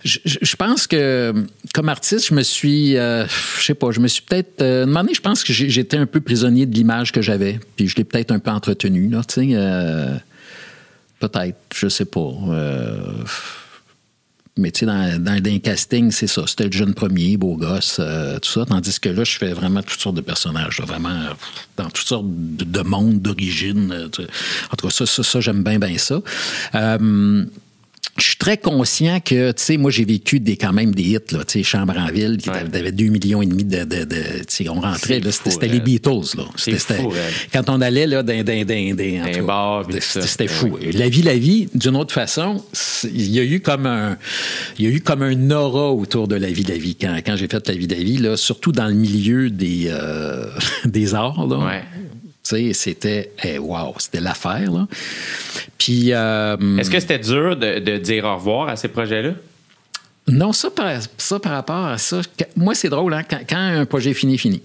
je, 0.05 0.57
pense 0.57 0.86
que 0.86 1.35
comme 1.74 1.89
artiste, 1.89 2.28
je 2.28 2.35
me 2.35 2.43
suis, 2.43 2.97
euh, 2.97 3.27
je 3.59 3.65
sais 3.65 3.74
pas, 3.74 3.90
je 3.90 4.01
me 4.01 4.07
suis 4.07 4.23
peut-être 4.23 4.62
euh, 4.62 4.86
demandé, 4.86 5.12
je 5.12 5.20
pense 5.20 5.43
que 5.43 5.52
j'étais 5.52 5.97
un 5.97 6.07
peu 6.07 6.20
prisonnier 6.20 6.66
de 6.66 6.74
l'image 6.74 7.11
que 7.11 7.20
j'avais, 7.20 7.59
puis 7.77 7.89
je 7.89 7.97
l'ai 7.97 8.05
peut-être 8.05 8.31
un 8.31 8.39
peu 8.39 8.51
entretenu 8.51 9.09
là, 9.09 9.23
tu 9.27 9.51
sais, 9.51 10.20
peut-être, 11.19 11.59
je 11.74 11.89
sais 11.89 12.05
pas. 12.05 12.32
Mais 14.56 14.70
tu 14.70 14.81
sais, 14.81 14.86
dans, 14.86 15.22
dans, 15.22 15.40
dans 15.40 15.51
un 15.51 15.59
casting, 15.59 16.10
c'est 16.10 16.27
ça. 16.27 16.43
C'était 16.47 16.66
le 16.66 16.72
jeune 16.72 16.94
premier, 16.94 17.36
beau 17.36 17.56
gosse, 17.56 17.97
euh, 18.01 18.39
tout 18.39 18.51
ça. 18.51 18.64
Tandis 18.66 18.98
que 19.01 19.09
là, 19.09 19.24
je 19.24 19.39
fais 19.39 19.52
vraiment 19.52 19.82
toutes 19.82 20.01
sortes 20.01 20.16
de 20.16 20.20
personnages, 20.20 20.81
vraiment 20.81 21.18
dans 21.77 21.89
toutes 21.90 22.06
sortes 22.06 22.27
de, 22.28 22.64
de 22.64 22.81
mondes, 22.81 23.20
d'origine. 23.22 23.93
euh. 23.93 24.06
En 24.70 24.77
tout 24.77 24.86
cas, 24.86 24.90
ça, 24.93 25.06
ça, 25.06 25.22
ça, 25.22 25.40
j'aime 25.40 25.62
bien, 25.62 25.78
bien 25.78 25.97
ça. 25.98 26.20
Euh, 26.74 27.44
je 28.18 28.24
suis 28.24 28.36
très 28.36 28.59
conscient 28.59 29.20
que, 29.20 29.52
tu 29.52 29.62
sais, 29.62 29.77
moi, 29.78 29.90
j'ai 29.90 30.05
vécu 30.05 30.40
des, 30.40 30.56
quand 30.56 30.72
même 30.72 30.94
des 30.94 31.05
hits, 31.05 31.18
là, 31.32 31.39
tu 31.44 31.59
sais, 31.59 31.62
Chambre 31.62 31.94
en 31.97 32.10
ville, 32.12 32.36
qui 32.39 32.51
Ouais. 32.51 32.56
avait 32.74 32.93
2 32.93 33.05
millions 33.06 33.40
et 33.40 33.47
demi 33.47 33.64
de, 33.64 33.85
de, 33.85 34.05
de- 34.05 34.14
tu 34.40 34.44
sais, 34.48 34.68
on 34.68 34.81
rentrait, 34.81 35.20
là, 35.20 35.31
c'était 35.32 35.68
les. 35.68 35.81
Beatles, 35.81 36.36
là. 36.36 36.44
C'était-. 36.56 36.98
Quand 37.52 37.68
on 37.70 37.81
allait, 37.81 38.06
là, 38.06 38.22
dans, 38.22 38.36
dans, 38.43 38.44
dans, 38.44 38.64
dans, 38.64 39.22
en 39.22 39.24
Un 39.24 39.31
tout 39.32 39.39
cas, 39.39 39.43
bar, 39.43 39.86
c'était 40.01 40.48
fou. 40.48 40.77
La 40.93 41.09
vie, 41.09 41.22
la 41.22 41.36
vie, 41.39 41.68
d'une 41.74 41.97
autre 41.97 42.12
façon, 42.12 42.62
il 43.05 43.31
y 43.31 43.39
a 43.39 43.44
eu 43.44 43.60
comme 43.60 43.86
un, 43.86 44.18
il 44.78 44.85
y 44.85 44.89
a 44.89 44.90
eu 44.90 45.01
comme 45.01 45.22
un 45.22 45.51
aura 45.52 45.90
autour 45.93 46.28
de 46.28 46.35
la 46.36 46.51
vie, 46.51 46.64
la 46.64 46.77
vie. 46.77 46.97
Quand, 47.01 47.16
quand 47.24 47.36
j'ai 47.36 47.48
fait 47.48 47.66
la 47.68 47.74
vie, 47.74 47.86
la 47.86 47.97
vie, 47.97 48.18
là, 48.18 48.36
surtout 48.36 48.72
dans 48.72 48.89
le 48.89 48.94
milieu 48.94 49.48
des, 49.51 49.85
euh, 49.86 50.47
des 50.85 51.14
arts, 51.14 51.47
là. 51.47 51.59
Ouais. 51.59 51.82
C'était, 52.74 53.32
eh, 53.44 53.59
wow, 53.59 53.94
c'était 53.98 54.20
l'affaire, 54.20 54.70
là. 54.70 54.86
Puis, 55.78 56.12
euh, 56.12 56.77
Est-ce 56.78 56.90
que 56.90 57.01
c'était 57.01 57.18
dur 57.18 57.56
de, 57.56 57.78
de 57.78 57.97
dire 57.98 58.24
au 58.24 58.35
revoir 58.35 58.68
à 58.68 58.77
ces 58.77 58.89
projets-là? 58.89 59.32
non, 60.28 60.52
ça 60.52 60.70
par, 60.70 60.93
ça 61.18 61.40
par 61.40 61.52
rapport 61.52 61.86
à 61.86 61.98
ça, 61.98 62.20
moi, 62.56 62.74
c'est 62.74 62.89
drôle, 62.89 63.14
hein, 63.14 63.22
quand, 63.28 63.40
quand 63.48 63.56
un 63.59 63.85
projet 63.86 64.10
est 64.10 64.14
fini, 64.14 64.39
fini. 64.39 64.62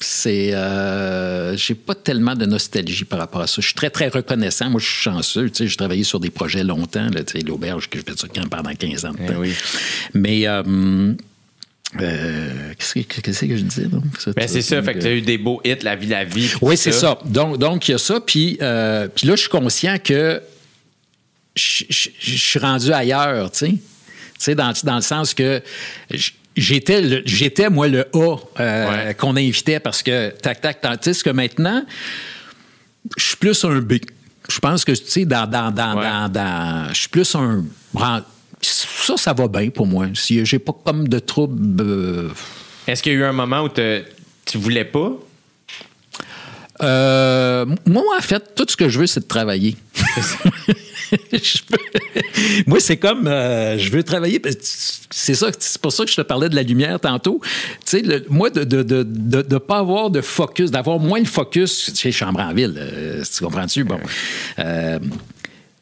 C'est. 0.00 0.54
Euh, 0.54 1.56
j'ai 1.56 1.74
pas 1.74 1.94
tellement 1.96 2.34
de 2.36 2.46
nostalgie 2.46 3.04
par 3.04 3.18
rapport 3.18 3.40
à 3.40 3.46
ça. 3.48 3.56
Je 3.60 3.66
suis 3.66 3.74
très, 3.74 3.90
très 3.90 4.06
reconnaissant. 4.08 4.70
Moi, 4.70 4.80
je 4.80 4.86
suis 4.86 4.94
chanceux. 5.02 5.50
Tu 5.50 5.56
sais, 5.56 5.66
j'ai 5.66 5.76
travaillé 5.76 6.04
sur 6.04 6.20
des 6.20 6.30
projets 6.30 6.62
longtemps. 6.62 7.08
L'auberge, 7.44 7.90
que 7.90 7.98
je 7.98 8.04
fais 8.04 8.16
ça 8.16 8.28
pendant 8.48 8.72
15 8.72 9.04
ans 9.06 9.10
de 9.12 9.18
Eh 9.22 9.26
temps. 9.26 9.38
oui. 9.40 9.52
Mais. 10.14 10.46
euh, 10.46 11.14
euh, 12.00 12.72
qu'est-ce, 12.78 12.94
que, 12.94 13.20
qu'est-ce 13.20 13.46
que 13.46 13.56
je 13.56 13.62
disais? 13.62 13.86
donc? 13.86 14.04
Ben, 14.36 14.46
c'est 14.46 14.62
ça. 14.62 14.82
Fait 14.82 14.94
que 14.94 14.98
tu 15.00 15.06
as 15.06 15.12
eu 15.14 15.22
des 15.22 15.38
beaux 15.38 15.60
hits, 15.64 15.76
La 15.82 15.96
vie, 15.96 16.06
la 16.08 16.24
vie. 16.24 16.50
Oui, 16.60 16.76
c'est 16.76 16.92
ça. 16.92 17.18
Donc, 17.24 17.58
donc, 17.58 17.88
il 17.88 17.92
y 17.92 17.94
a 17.94 17.98
ça. 17.98 18.20
Puis, 18.20 18.58
euh, 18.60 19.08
puis 19.08 19.26
là, 19.26 19.34
je 19.36 19.40
suis 19.40 19.48
conscient 19.50 19.96
que 20.02 20.42
je, 21.56 21.84
je- 21.88 22.10
je 22.20 22.36
suis 22.36 22.58
rendu 22.58 22.92
ailleurs, 22.92 23.50
tu 23.50 23.58
sais. 23.58 23.68
Tu 23.70 23.80
sais, 24.38 24.54
dans, 24.54 24.72
dans 24.84 24.96
le 24.96 25.00
sens 25.02 25.34
que 25.34 25.60
j'étais, 26.56 27.00
le- 27.00 27.22
j'étais 27.24 27.68
moi, 27.70 27.88
le 27.88 28.06
A 28.14 28.36
euh, 28.60 29.06
Ouais. 29.06 29.14
qu'on 29.14 29.34
invitait 29.36 29.80
parce 29.80 30.02
que, 30.02 30.30
tac, 30.30 30.60
tac, 30.60 30.80
tac. 30.80 31.00
Tu 31.00 31.14
sais, 31.14 31.22
que 31.24 31.30
maintenant, 31.30 31.84
je 33.16 33.22
suis 33.24 33.36
plus 33.36 33.64
un 33.64 33.80
B. 33.80 33.94
Je 34.50 34.58
pense 34.60 34.84
que, 34.84 34.92
tu 34.92 35.04
sais, 35.06 35.24
dans, 35.24 35.46
dans, 35.46 35.70
dans, 35.70 35.96
Ouais. 35.96 36.04
dans, 36.04 36.28
dans- 36.28 36.88
je 36.90 36.98
suis 37.00 37.08
plus 37.08 37.34
un... 37.34 37.64
ça, 38.60 39.16
ça 39.16 39.32
va 39.32 39.48
bien 39.48 39.70
pour 39.70 39.86
moi. 39.86 40.06
Si 40.14 40.44
j'ai 40.44 40.58
pas 40.58 40.72
comme 40.84 41.08
de 41.08 41.18
troubles. 41.18 41.82
euh, 41.82 42.28
Est-ce 42.86 43.02
qu'il 43.02 43.12
y 43.12 43.16
a 43.16 43.18
eu 43.18 43.24
un 43.24 43.32
moment 43.32 43.62
où 43.62 43.68
te- 43.68 44.02
tu 44.46 44.58
voulais 44.58 44.84
pas? 44.84 45.12
Euh, 46.80 47.66
moi, 47.86 48.04
en 48.16 48.22
fait, 48.22 48.54
tout 48.54 48.64
ce 48.68 48.76
que 48.76 48.88
je 48.88 49.00
veux, 49.00 49.06
c'est 49.08 49.20
de 49.20 49.26
travailler. 49.26 49.76
Moi, 52.66 52.80
c'est 52.80 52.96
comme 52.98 53.26
euh, 53.26 53.78
je 53.78 53.90
veux 53.90 54.02
travailler. 54.02 54.40
C'est 55.10 55.34
ça, 55.34 55.48
c'est 55.58 55.80
pour 55.80 55.92
ça 55.92 56.04
que 56.04 56.10
je 56.10 56.16
te 56.16 56.20
parlais 56.20 56.48
de 56.48 56.54
la 56.54 56.62
lumière 56.62 57.00
tantôt. 57.00 57.40
Tu 57.42 57.48
sais, 57.84 58.00
le- 58.02 58.24
moi, 58.28 58.50
de 58.50 58.60
ne 58.60 58.82
de, 58.82 59.02
de, 59.02 59.42
de 59.42 59.58
pas 59.58 59.78
avoir 59.78 60.10
de 60.10 60.20
focus, 60.20 60.70
d'avoir 60.70 60.98
moins 60.98 61.20
de 61.22 61.26
focus. 61.26 61.86
Tu 61.86 61.96
sais, 61.96 62.10
je 62.10 62.16
suis 62.16 62.24
en 62.24 62.32
Branville, 62.32 62.74
euh, 62.76 63.24
tu 63.24 63.42
comprends-tu? 63.42 63.84
Bon. 63.84 63.98
Euh, 64.58 64.98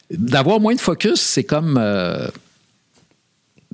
d'avoir 0.09 0.59
moins 0.59 0.75
de 0.75 0.79
focus, 0.81 1.19
c'est 1.21 1.43
comme. 1.43 1.77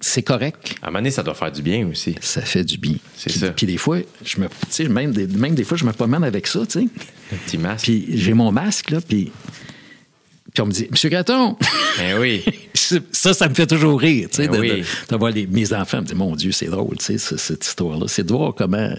C'est 0.06 0.22
correct. 0.24 0.76
À 0.82 0.88
un 0.88 0.90
moment 0.90 1.00
donné, 1.00 1.12
ça 1.12 1.24
doit 1.24 1.34
faire 1.34 1.52
du 1.52 1.62
bien 1.62 1.88
aussi. 1.88 2.16
Ça 2.22 2.42
fait 2.42 2.64
du 2.64 2.78
bien. 2.78 2.96
C'est 3.16 3.32
ça. 3.32 3.50
Puis 3.52 3.66
des 3.66 3.78
fois, 3.78 4.00
je 4.24 4.38
me, 4.40 4.90
même, 4.90 5.12
des, 5.14 5.28
même 5.28 5.56
des 5.56 5.64
fois, 5.64 5.78
je 5.78 5.86
me 5.86 5.94
promène 5.94 6.24
avec 6.24 6.48
ça, 6.48 6.66
tu 6.66 6.82
sais. 6.82 6.88
Un 7.32 7.38
petit 7.38 7.58
masque. 7.58 7.86
Puis 7.86 8.06
j'ai 8.18 8.34
mon 8.34 8.52
masque, 8.52 8.90
là, 8.92 9.00
puis, 9.02 9.32
puis 10.54 10.62
on 10.62 10.66
me 10.66 10.72
dit, 10.72 10.88
Monsieur 10.92 11.10
Graton, 11.10 11.58
Ben 11.98 12.20
oui. 12.20 12.44
ça, 13.12 13.34
ça 13.34 13.48
me 13.48 13.54
fait 13.54 13.66
toujours 13.68 14.00
rire, 14.00 14.28
tu 14.30 14.38
sais, 14.38 14.48
Ben 14.48 14.56
de, 14.56 14.60
oui. 14.62 14.70
de- 14.82 14.86
de 15.14 15.16
voir 15.18 15.32
les- 15.32 15.48
mes 15.48 15.74
enfants 15.74 16.02
me 16.02 16.06
dire, 16.06 16.16
mon 16.18 16.36
Dieu, 16.36 16.52
c'est 16.52 16.68
drôle, 16.68 16.98
tu 16.98 17.06
sais, 17.06 17.18
ce- 17.18 17.38
cette 17.38 17.66
histoire-là. 17.66 18.06
C'est 18.08 18.24
de 18.24 18.32
voir 18.34 18.54
comment, 18.54 18.94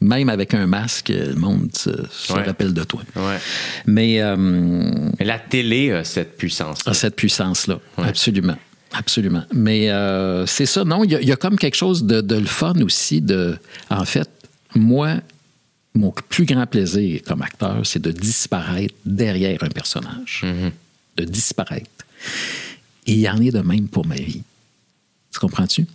même 0.00 0.28
avec 0.28 0.54
un 0.54 0.66
masque, 0.66 1.08
le 1.08 1.34
monde 1.34 1.70
se, 1.76 1.90
se 2.10 2.32
Ouais. 2.32 2.42
rappelle 2.44 2.72
de 2.74 2.84
toi. 2.84 3.00
Ouais. 3.16 3.38
Mais 3.86 4.20
euh, 4.22 4.36
Mais 4.36 5.24
la 5.24 5.38
télé 5.38 5.90
a 5.92 6.04
cette 6.04 6.36
puissance. 6.36 6.78
a 6.86 6.94
cette 6.94 7.16
puissance-là, 7.16 7.80
absolument. 7.98 8.56
Absolument. 8.92 9.42
Mais 9.52 9.90
euh, 9.90 10.46
c'est 10.46 10.66
ça, 10.66 10.84
non, 10.84 11.04
il 11.04 11.10
y, 11.12 11.14
a- 11.16 11.20
il 11.20 11.28
y 11.28 11.32
a 11.32 11.36
comme 11.36 11.58
quelque 11.58 11.74
chose 11.76 12.04
de, 12.04 12.20
de 12.20 12.36
le 12.36 12.46
fun 12.46 12.74
aussi. 12.82 13.20
De, 13.20 13.58
en 13.90 14.04
fait, 14.04 14.28
moi, 14.74 15.16
mon 15.94 16.12
plus 16.28 16.44
grand 16.44 16.66
plaisir 16.66 17.20
comme 17.26 17.42
acteur, 17.42 17.84
c'est 17.84 18.00
de 18.02 18.10
disparaître 18.10 18.94
derrière 19.04 19.62
un 19.62 19.68
personnage. 19.68 20.44
De 21.16 21.24
disparaître. 21.24 21.90
Et 23.06 23.12
il 23.12 23.18
y 23.20 23.28
en 23.28 23.40
est 23.40 23.50
de 23.52 23.60
même 23.60 23.88
pour 23.88 24.06
ma 24.06 24.16
vie. 24.16 24.42
Tu 25.32 25.38
comprends-tu? 25.38 25.86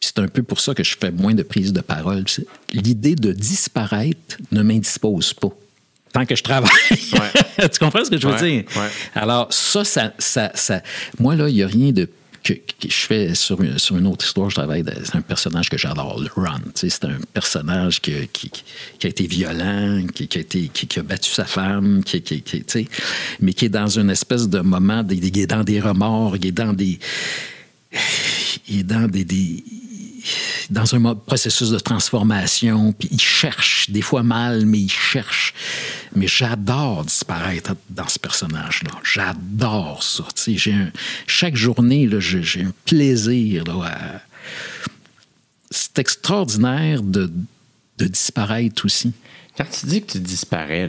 C'est 0.00 0.18
un 0.18 0.28
peu 0.28 0.42
pour 0.42 0.60
ça 0.60 0.74
que 0.74 0.82
je 0.82 0.96
fais 0.98 1.10
moins 1.12 1.34
de 1.34 1.42
prise 1.42 1.72
de 1.72 1.80
parole. 1.80 2.24
L'idée 2.72 3.14
de 3.14 3.32
disparaître 3.32 4.38
ne 4.50 4.62
m'indispose 4.62 5.34
pas. 5.34 5.50
Tant 6.12 6.26
que 6.26 6.34
je 6.34 6.42
travaille. 6.42 6.70
tu 6.90 7.78
comprends 7.78 8.04
ce 8.04 8.10
que 8.10 8.18
je 8.18 8.26
veux 8.26 8.34
Ouais, 8.34 8.50
dire? 8.62 8.64
ouais. 8.76 8.88
Alors, 9.14 9.46
ça, 9.52 9.84
ça, 9.84 10.12
ça, 10.18 10.50
ça- 10.54 10.82
moi, 11.18 11.36
là, 11.36 11.48
il 11.48 11.54
n'y 11.54 11.62
a 11.62 11.66
rien 11.68 11.92
de. 11.92 12.08
Que, 12.42 12.54
que 12.54 12.88
je 12.88 12.94
fais 12.94 13.34
sur 13.34 13.60
une, 13.62 13.78
sur 13.78 13.98
une 13.98 14.06
autre 14.06 14.24
histoire, 14.24 14.48
je 14.48 14.54
travaille, 14.54 14.82
c'est 15.04 15.14
un 15.14 15.20
personnage 15.20 15.68
que 15.68 15.76
j'adore, 15.76 16.18
le 16.22 16.30
Ron. 16.34 16.56
Tu 16.74 16.88
sais, 16.88 16.88
C'est 16.88 17.04
un 17.04 17.18
personnage 17.34 18.00
qui, 18.00 18.12
qui, 18.32 18.50
qui 18.98 19.06
a 19.06 19.10
été 19.10 19.26
violent, 19.26 20.06
qui, 20.14 20.26
qui 20.26 20.38
a, 20.38 20.40
été, 20.40 20.68
qui, 20.72 20.86
qui 20.86 20.98
a 20.98 21.02
battu 21.02 21.30
sa 21.30 21.44
femme, 21.44 22.02
qui, 22.02 22.22
qui, 22.22 22.40
qui- 22.40 22.60
tu 22.64 22.64
sais, 22.66 22.86
mais 23.40 23.52
qui 23.52 23.66
est 23.66 23.68
dans 23.68 23.88
une 23.88 24.08
espèce 24.08 24.48
de 24.48 24.60
moment, 24.60 25.02
des- 25.02 25.18
est 25.38 25.46
dans 25.46 25.62
des 25.62 25.80
remords, 25.80 26.34
il 26.36 26.46
est 26.46 26.52
dans 26.52 26.72
des. 26.72 26.98
Il 28.68 28.80
est 28.80 28.82
dans 28.84 29.06
des- 29.06 29.24
des 29.24 29.62
dans 30.70 30.94
un 30.94 31.14
processus 31.14 31.70
de 31.70 31.78
transformation, 31.78 32.92
puis 32.92 33.08
il 33.10 33.20
cherche, 33.20 33.90
des 33.90 34.02
fois 34.02 34.22
mal, 34.22 34.66
mais 34.66 34.78
il 34.78 34.90
cherche. 34.90 35.54
Mais 36.14 36.26
j'adore 36.26 37.04
disparaître 37.04 37.74
dans 37.88 38.08
ce 38.08 38.18
personnage-là. 38.18 38.92
J'adore 39.02 40.02
ça. 40.02 40.24
J'ai 40.46 40.74
chaque 41.26 41.56
journée, 41.56 42.08
j'ai, 42.18 42.62
un 42.62 42.72
plaisir. 42.84 43.64
C'est 45.70 45.98
extraordinaire 45.98 47.02
de, 47.02 47.30
disparaître 47.98 48.86
aussi. 48.86 49.12
Quand 49.56 49.66
tu 49.70 49.86
dis 49.86 50.02
que 50.02 50.12
tu 50.12 50.20
disparais, 50.20 50.88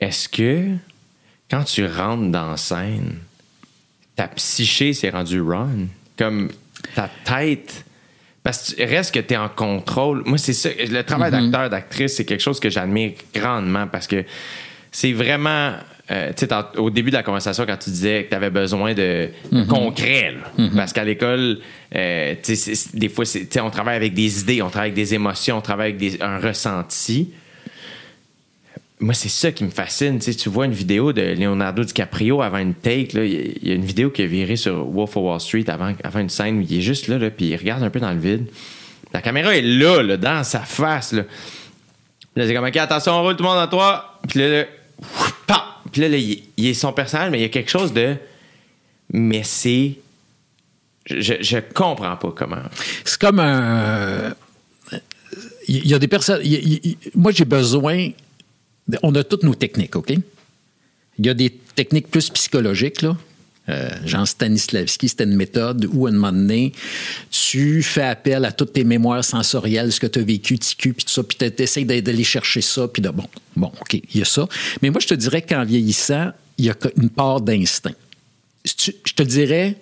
est-ce 0.00 0.28
que 0.28 0.68
quand 1.50 1.64
tu 1.64 1.86
rentres 1.86 2.30
dans 2.30 2.56
scène, 2.56 3.18
ta 4.16 4.28
psyché 4.28 4.92
s'est 4.92 5.10
rendue 5.10 5.40
Ron? 5.40 5.88
Comme 6.16 6.50
ta 6.94 7.10
tête. 7.24 7.84
Parce 8.42 8.74
que 8.74 8.82
reste 8.82 9.14
que 9.14 9.20
tu 9.20 9.34
es 9.34 9.36
en 9.36 9.48
contrôle. 9.48 10.22
Moi, 10.24 10.38
c'est 10.38 10.52
ça. 10.52 10.70
Le 10.78 11.02
travail 11.02 11.30
d'acteur, 11.50 11.70
d'actrice, 11.70 12.16
c'est 12.16 12.24
quelque 12.24 12.40
chose 12.42 12.60
que 12.60 12.70
j'admire 12.70 13.12
grandement 13.34 13.86
parce 13.86 14.06
que 14.06 14.24
c'est 14.90 15.12
vraiment. 15.12 15.72
euh, 16.10 16.32
tu 16.34 16.46
sais, 16.46 16.54
au 16.78 16.88
début 16.88 17.10
de 17.10 17.16
la 17.16 17.22
conversation, 17.22 17.66
quand 17.66 17.76
tu 17.76 17.90
disais 17.90 18.24
que 18.24 18.30
tu 18.30 18.34
avais 18.36 18.48
besoin 18.50 18.94
de 18.94 19.28
concret, 19.68 20.32
là. 20.32 20.64
parce 20.74 20.94
qu'à 20.94 21.04
l'école, 21.04 21.58
euh, 21.94 22.34
tu 22.42 22.56
sais, 22.56 22.90
des 22.94 23.10
fois, 23.10 23.24
on 23.62 23.70
travaille 23.70 23.96
avec 23.96 24.14
des 24.14 24.40
idées, 24.40 24.62
on 24.62 24.70
travaille 24.70 24.90
avec 24.92 24.94
des 24.94 25.12
émotions, 25.14 25.58
on 25.58 25.60
travaille 25.60 25.90
avec 25.90 25.98
des- 25.98 26.22
un 26.22 26.38
ressenti. 26.38 27.30
Moi, 29.00 29.14
c'est 29.14 29.28
ça 29.28 29.52
qui 29.52 29.62
me 29.64 29.70
fascine. 29.70 30.18
Tu, 30.18 30.34
tu 30.34 30.48
vois 30.48 30.66
une 30.66 30.72
vidéo 30.72 31.12
de 31.12 31.22
Leonardo 31.22 31.84
DiCaprio 31.84 32.42
avant 32.42 32.58
une 32.58 32.74
take. 32.74 33.16
là, 33.16 33.24
Il 33.24 33.68
y 33.68 33.70
a- 33.70 33.74
une 33.74 33.84
vidéo 33.84 34.10
qui 34.10 34.22
a 34.22 34.26
viré 34.26 34.56
sur 34.56 34.84
Wolf 34.88 35.16
of 35.16 35.22
Wall 35.22 35.40
Street 35.40 35.64
avant, 35.68 35.94
avant 36.02 36.18
une 36.18 36.28
scène 36.28 36.58
où 36.58 36.60
il 36.62 36.78
est 36.78 36.82
juste 36.82 37.06
là, 37.06 37.16
là, 37.18 37.30
puis 37.30 37.46
il 37.46 37.56
regarde 37.56 37.82
un 37.82 37.90
peu 37.90 38.00
dans 38.00 38.12
le 38.12 38.18
vide. 38.18 38.46
La 39.12 39.22
caméra 39.22 39.56
est 39.56 39.62
là, 39.62 40.02
là 40.02 40.16
dans 40.16 40.42
sa 40.44 40.60
face. 40.60 41.12
Là, 41.12 41.22
Là, 42.36 42.46
c'est 42.46 42.54
comme, 42.54 42.66
OK, 42.66 42.76
attention, 42.76 43.12
on 43.14 43.22
roule 43.22 43.36
tout 43.36 43.42
le 43.42 43.48
monde 43.48 43.58
en 43.58 43.66
toi. 43.66 44.20
Puis 44.28 44.38
là, 44.38 44.48
là! 44.48 44.64
Puis 45.90 46.00
là, 46.02 46.08
là, 46.08 46.16
il, 46.16 46.66
est 46.66 46.74
son 46.74 46.92
personnage, 46.92 47.30
mais 47.30 47.38
il 47.38 47.42
y 47.42 47.46
a 47.46 47.48
quelque 47.48 47.70
chose 47.70 47.92
de. 47.92 48.16
Mais 49.12 49.42
c'est. 49.42 49.94
Je, 51.06 51.34
je, 51.40 51.56
comprends 51.74 52.16
pas 52.16 52.32
comment. 52.36 52.62
C'est 53.04 53.18
comme 53.18 53.40
un. 53.40 54.34
Il 55.66 55.86
y 55.86 55.94
a 55.94 55.98
des 55.98 56.08
personnes. 56.08 56.42
moi, 57.14 57.32
j'ai 57.32 57.44
besoin. 57.44 58.10
On 59.02 59.14
a 59.14 59.24
toutes 59.24 59.42
nos 59.42 59.54
techniques, 59.54 59.96
OK? 59.96 60.10
Il 61.18 61.26
y 61.26 61.28
a 61.28 61.34
des 61.34 61.50
techniques 61.50 62.08
plus 62.08 62.30
psychologiques, 62.30 63.02
là. 63.02 63.16
Euh, 63.68 63.90
Jean 64.06 64.24
Stanislavski, 64.24 65.10
c'était 65.10 65.24
une 65.24 65.36
méthode 65.36 65.86
où, 65.92 66.06
un 66.06 66.12
moment 66.12 66.32
donné, 66.32 66.72
tu 67.30 67.82
fais 67.82 68.02
appel 68.02 68.46
à 68.46 68.52
toutes 68.52 68.72
tes 68.72 68.84
mémoires 68.84 69.22
sensorielles, 69.22 69.92
ce 69.92 70.00
que 70.00 70.06
tu 70.06 70.20
as 70.20 70.22
vécu, 70.22 70.58
TQ, 70.58 70.94
puis 70.94 71.04
tout 71.04 71.12
ça, 71.12 71.22
puis 71.22 71.36
tu 71.36 71.62
essaies 71.62 71.84
d'aller 71.84 72.24
chercher 72.24 72.62
ça, 72.62 72.88
puis 72.88 73.02
de 73.02 73.10
bon, 73.10 73.26
bon, 73.56 73.70
OK, 73.80 73.94
il 73.94 74.18
y 74.18 74.22
a 74.22 74.24
ça. 74.24 74.48
Mais 74.80 74.88
moi, 74.88 75.00
je 75.00 75.08
te 75.08 75.14
dirais 75.14 75.42
qu'en 75.42 75.64
vieillissant, 75.64 76.30
il 76.56 76.64
y 76.64 76.70
a 76.70 76.76
une 76.96 77.10
part 77.10 77.42
d'instinct. 77.42 77.94
Je 78.64 79.12
te 79.14 79.22
dirais, 79.22 79.76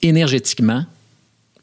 énergétiquement 0.00 0.86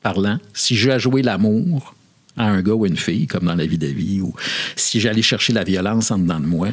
parlant, 0.04 0.38
si 0.54 0.76
j'ai 0.76 0.92
à 0.92 1.00
jouer 1.00 1.24
l'amour 1.24 1.96
à 2.38 2.46
un 2.50 2.62
gars 2.62 2.74
ou 2.74 2.86
une 2.86 2.98
fille, 2.98 3.28
comme 3.28 3.46
dans 3.46 3.56
la 3.56 3.66
vie 3.66 3.78
de 3.78 3.88
vie, 3.88 4.22
ou 4.22 4.34
si 4.76 5.00
j'allais 5.00 5.22
chercher 5.22 5.54
la 5.54 5.64
violence 5.64 6.12
en 6.12 6.18
dedans 6.18 6.40
de 6.40 6.46
moi, 6.48 6.70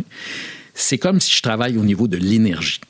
c'est 0.75 0.99
comme 0.99 1.21
si 1.21 1.33
je 1.35 1.43
travaille 1.43 1.77
au 1.77 1.85
niveau 1.85 2.09
de 2.09 2.17
l'énergie. 2.17 2.81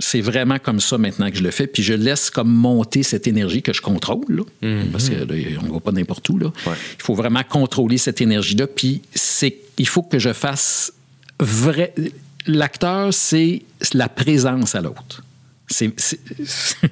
C'est 0.00 0.20
vraiment 0.20 0.58
comme 0.58 0.80
ça 0.80 0.98
maintenant 0.98 1.30
que 1.30 1.36
je 1.36 1.42
le 1.42 1.50
fais, 1.52 1.66
puis 1.68 1.82
je 1.82 1.92
laisse 1.94 2.28
comme 2.30 2.50
monter 2.52 3.02
cette 3.04 3.26
énergie 3.28 3.62
que 3.62 3.72
je 3.72 3.80
contrôle, 3.80 4.24
là, 4.28 4.42
parce 4.90 5.08
que 5.08 5.14
là, 5.14 5.24
on 5.62 5.66
ne 5.68 5.72
va 5.72 5.80
pas 5.80 5.92
n'importe 5.92 6.28
où. 6.30 6.38
Là. 6.38 6.46
Ouais. 6.66 6.72
Il 6.98 7.02
faut 7.02 7.14
vraiment 7.14 7.42
contrôler 7.48 7.96
cette 7.98 8.20
énergie-là, 8.20 8.66
puis 8.66 9.02
il 9.78 9.86
faut 9.88 10.02
que 10.02 10.18
je 10.18 10.32
fasse 10.32 10.92
vrai. 11.38 11.94
L'acteur, 12.46 13.14
c'est 13.14 13.62
la 13.92 14.08
présence 14.08 14.74
à 14.74 14.80
l'autre. 14.80 15.22
C'est, 15.68 15.92
c'est- 15.98 16.18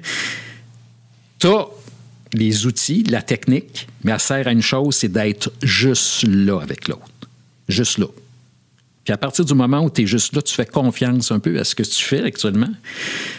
tu 1.39 1.47
as 1.47 1.67
les 2.33 2.65
outils, 2.65 3.03
la 3.03 3.21
technique, 3.21 3.87
mais 4.03 4.11
elle 4.11 4.19
sert 4.19 4.47
à 4.47 4.51
une 4.51 4.61
chose, 4.61 4.95
c'est 4.95 5.11
d'être 5.11 5.51
juste 5.61 6.23
là 6.23 6.59
avec 6.59 6.87
l'autre. 6.87 7.03
Juste 7.67 7.97
là. 7.97 8.07
Puis 9.03 9.13
à 9.13 9.17
partir 9.17 9.45
du 9.45 9.53
moment 9.53 9.83
où 9.83 9.89
tu 9.89 10.03
es 10.03 10.05
juste 10.05 10.35
là, 10.35 10.41
tu 10.41 10.53
fais 10.53 10.65
confiance 10.65 11.31
un 11.31 11.39
peu 11.39 11.59
à 11.59 11.63
ce 11.63 11.75
que 11.75 11.83
tu 11.83 12.03
fais 12.03 12.23
actuellement. 12.23 12.69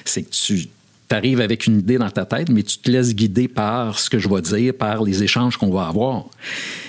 C'est 0.04 0.22
que 0.22 0.30
tu 0.30 0.68
arrives 1.10 1.40
avec 1.40 1.66
une 1.66 1.78
idée 1.78 1.98
dans 1.98 2.10
ta 2.10 2.26
tête, 2.26 2.50
mais 2.50 2.62
tu 2.62 2.78
te 2.78 2.90
laisses 2.90 3.14
guider 3.14 3.48
par 3.48 3.98
ce 3.98 4.10
que 4.10 4.18
je 4.18 4.28
vais 4.28 4.42
dire, 4.42 4.74
par 4.74 5.02
les 5.02 5.22
échanges 5.22 5.56
qu'on 5.56 5.70
va 5.70 5.86
avoir. 5.86 6.24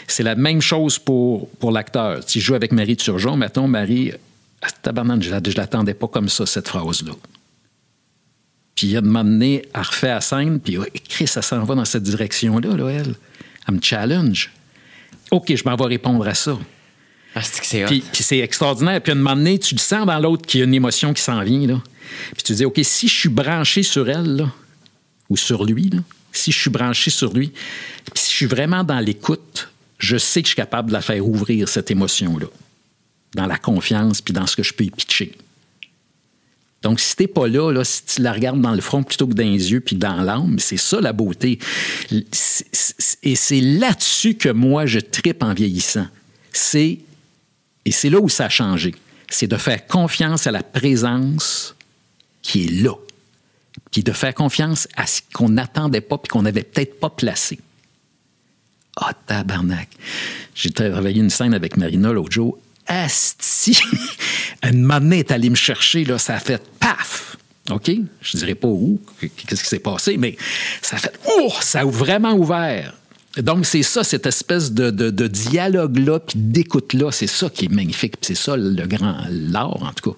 C'est 0.08 0.24
la 0.24 0.36
même 0.36 0.62
chose 0.62 1.00
pour, 1.00 1.50
pour 1.52 1.72
l'acteur. 1.72 2.22
Si 2.28 2.40
je 2.40 2.46
joue 2.46 2.56
avec 2.56 2.72
Marie 2.72 2.98
Turgeon, 2.98 3.38
mettons, 3.38 3.68
Marie, 3.68 4.12
ah, 4.62 4.68
tabarnak, 4.82 5.22
je 5.22 5.34
ne 5.34 5.56
l'attendais 5.56 5.94
pas 5.94 6.08
comme 6.08 6.30
ça, 6.30 6.46
cette 6.46 6.68
phrase-là. 6.68 7.14
Puis 8.76 8.88
il 8.88 8.98
a 8.98 9.02
demandé, 9.02 9.66
elle 9.74 9.82
refait 9.82 10.08
la 10.08 10.22
scène, 10.22 10.60
puis 10.60 10.78
Chris, 11.08 11.28
ça 11.28 11.42
s'en 11.42 11.64
va 11.64 11.76
dans 11.76 11.86
cette 11.86 12.04
direction-là, 12.04 12.76
là, 12.76 12.90
elle. 12.90 13.16
Elle 13.68 13.76
me 13.76 13.82
challenge. 13.82 14.52
OK, 15.32 15.56
je 15.56 15.64
m'en 15.64 15.76
vais 15.76 15.86
répondre 15.86 16.28
à 16.28 16.34
ça. 16.34 16.58
Ah, 17.34 17.42
c'est. 17.42 17.86
Puis, 17.86 18.02
puis 18.02 18.24
c'est 18.24 18.40
extraordinaire. 18.40 19.02
Puis 19.02 19.12
à 19.12 19.16
un 19.16 19.18
moment 19.18 19.36
donné, 19.36 19.60
tu 19.60 19.76
le 19.76 19.80
sens 19.80 20.06
dans 20.06 20.20
l'autre 20.20 20.46
qu'il 20.46 20.60
y 20.60 20.64
a 20.64 20.66
une 20.66 20.74
émotion 20.74 21.14
qui 21.14 21.22
s'en 21.22 21.42
vient. 21.44 21.68
Là. 21.68 21.82
Puis 22.34 22.44
tu 22.44 22.54
dis, 22.54 22.66
OK, 22.66 22.80
si 22.84 23.08
je 23.08 23.14
suis 23.14 23.30
branché 23.30 23.84
sur 23.84 24.10
elle, 24.10 24.36
là, 24.38 24.52
ou 25.30 25.36
sur 25.36 25.66
lui, 25.66 25.90
là, 25.90 26.00
si 26.32 26.52
je 26.52 26.60
suis 26.60 26.70
branché 26.70 27.10
sur 27.10 27.34
lui, 27.34 27.50
puis 27.50 28.24
si 28.24 28.32
je 28.32 28.36
suis 28.36 28.46
vraiment 28.46 28.84
dans 28.84 29.00
l'écoute, 29.00 29.70
je 29.98 30.18
sais 30.18 30.42
que 30.42 30.48
je 30.48 30.52
suis 30.52 30.56
capable 30.56 30.90
de 30.90 30.94
la 30.94 31.02
faire 31.02 31.26
ouvrir, 31.28 31.68
cette 31.68 31.92
émotion-là. 31.92 32.48
Dans 33.34 33.48
la 33.48 33.58
confiance, 33.58 34.22
puis 34.22 34.34
dans 34.34 34.48
ce 34.48 34.56
que 34.56 34.64
je 34.64 34.74
peux 34.74 34.86
y 34.86 34.92
pitcher. 34.92 35.36
Donc, 36.86 37.00
si 37.00 37.16
t'es 37.16 37.26
pas 37.26 37.48
là, 37.48 37.72
là, 37.72 37.84
si 37.84 38.06
tu 38.06 38.22
la 38.22 38.32
regardes 38.32 38.62
dans 38.62 38.76
le 38.76 38.80
front 38.80 39.02
plutôt 39.02 39.26
que 39.26 39.34
dans 39.34 39.42
les 39.42 39.72
yeux 39.72 39.80
puis 39.80 39.96
dans 39.96 40.22
l'âme, 40.22 40.60
c'est 40.60 40.78
ça 40.78 41.02
la 41.02 41.14
beauté. 41.14 41.58
Et 43.24 43.36
c'est 43.36 43.60
là-dessus 43.60 44.36
que 44.36 44.50
moi, 44.50 44.86
je 44.86 45.00
tripe 45.00 45.42
en 45.42 45.56
vieillissant. 45.56 46.06
C'est, 46.54 47.00
et 47.86 47.92
c'est 47.92 48.12
là 48.12 48.20
où 48.20 48.30
ça 48.30 48.46
a 48.46 48.50
changé. 48.50 48.94
C'est 49.32 49.48
de 49.48 49.58
faire 49.58 49.88
confiance 49.88 50.46
à 50.46 50.52
la 50.52 50.62
présence 50.62 51.76
qui 52.44 52.66
est 52.66 52.84
là. 52.84 52.94
Puis 53.92 54.04
de 54.04 54.12
faire 54.12 54.36
confiance 54.36 54.88
à 54.96 55.08
ce 55.08 55.22
qu'on 55.34 55.50
n'attendait 55.50 56.02
pas 56.02 56.20
puis 56.20 56.30
qu'on 56.30 56.44
n'avait 56.44 56.62
peut-être 56.62 57.00
pas 57.00 57.10
placé. 57.10 57.58
Ah, 58.98 59.16
tabarnak. 59.26 59.90
J'ai 60.54 60.70
travaillé 60.70 61.20
une 61.20 61.32
scène 61.32 61.56
avec 61.56 61.78
Marina 61.78 62.12
l'autre 62.12 62.32
jour. 62.32 62.60
Asti! 62.88 63.80
Une 64.64 64.84
maman 64.84 65.14
est 65.14 65.32
allée 65.32 65.50
me 65.50 65.56
chercher, 65.56 66.06
là, 66.06 66.18
ça 66.18 66.36
a 66.36 66.40
fait 66.40 66.62
paf! 66.80 67.38
OK? 67.72 67.92
Je 68.22 68.38
dirais 68.38 68.56
pas 68.56 68.68
où, 68.68 69.02
qu'est-ce 69.20 69.64
qui 69.64 69.70
s'est 69.70 69.80
passé, 69.80 70.18
mais 70.18 70.38
ça 70.82 70.98
a 70.98 71.00
fait 71.00 71.14
oh! 71.28 71.52
Ça 71.62 71.82
a 71.82 71.86
vraiment 71.86 72.34
ouvert. 72.34 72.94
Donc, 73.38 73.66
c'est 73.66 73.84
ça, 73.84 74.04
cette 74.04 74.26
espèce 74.28 74.72
de, 74.72 74.90
de- 74.92 75.28
dialogue-là, 75.28 76.20
puis 76.20 76.40
d'écoute-là, 76.40 77.12
c'est 77.12 77.28
ça 77.28 77.50
qui 77.50 77.66
est 77.66 77.70
magnifique, 77.70 78.14
puis 78.14 78.28
c'est 78.28 78.36
ça 78.42 78.56
le 78.56 78.88
grand, 78.88 79.18
l'art, 79.30 79.84
en 79.84 79.92
tout 79.92 80.12
cas. 80.12 80.18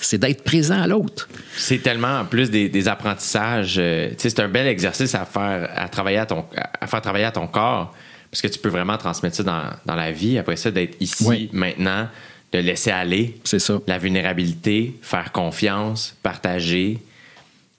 C'est 0.00 0.18
d'être 0.18 0.42
présent 0.42 0.80
à 0.80 0.88
l'autre. 0.88 1.28
C'est 1.56 1.78
tellement 1.78 2.18
en 2.18 2.24
plus 2.24 2.50
des, 2.50 2.88
apprentissages. 2.88 3.76
euh, 3.78 4.10
c'est 4.18 4.40
un 4.40 4.48
bel 4.48 4.66
exercice 4.66 5.14
à 5.14 5.24
faire, 5.24 5.70
à 5.76 5.88
travailler 5.88 6.18
à 6.18 6.26
ton, 6.26 6.44
à 6.80 6.86
faire 6.88 7.00
travailler 7.00 7.26
à 7.26 7.30
ton 7.30 7.46
corps, 7.46 7.94
parce 8.42 8.52
que 8.52 8.58
tu 8.58 8.58
peux 8.62 8.68
vraiment 8.68 8.98
transmettre 8.98 9.36
ça 9.36 9.42
dans, 9.42 9.62
dans 9.86 9.94
la 9.94 10.12
vie. 10.12 10.36
Après 10.38 10.56
ça, 10.56 10.70
d'être 10.70 10.96
ici, 11.00 11.24
Oui. 11.26 11.48
maintenant, 11.52 12.08
de 12.52 12.58
laisser 12.58 12.90
aller, 12.90 13.38
C'est 13.44 13.58
ça. 13.58 13.80
la 13.86 13.98
vulnérabilité, 13.98 14.94
faire 15.02 15.32
confiance, 15.32 16.14
partager. 16.22 16.98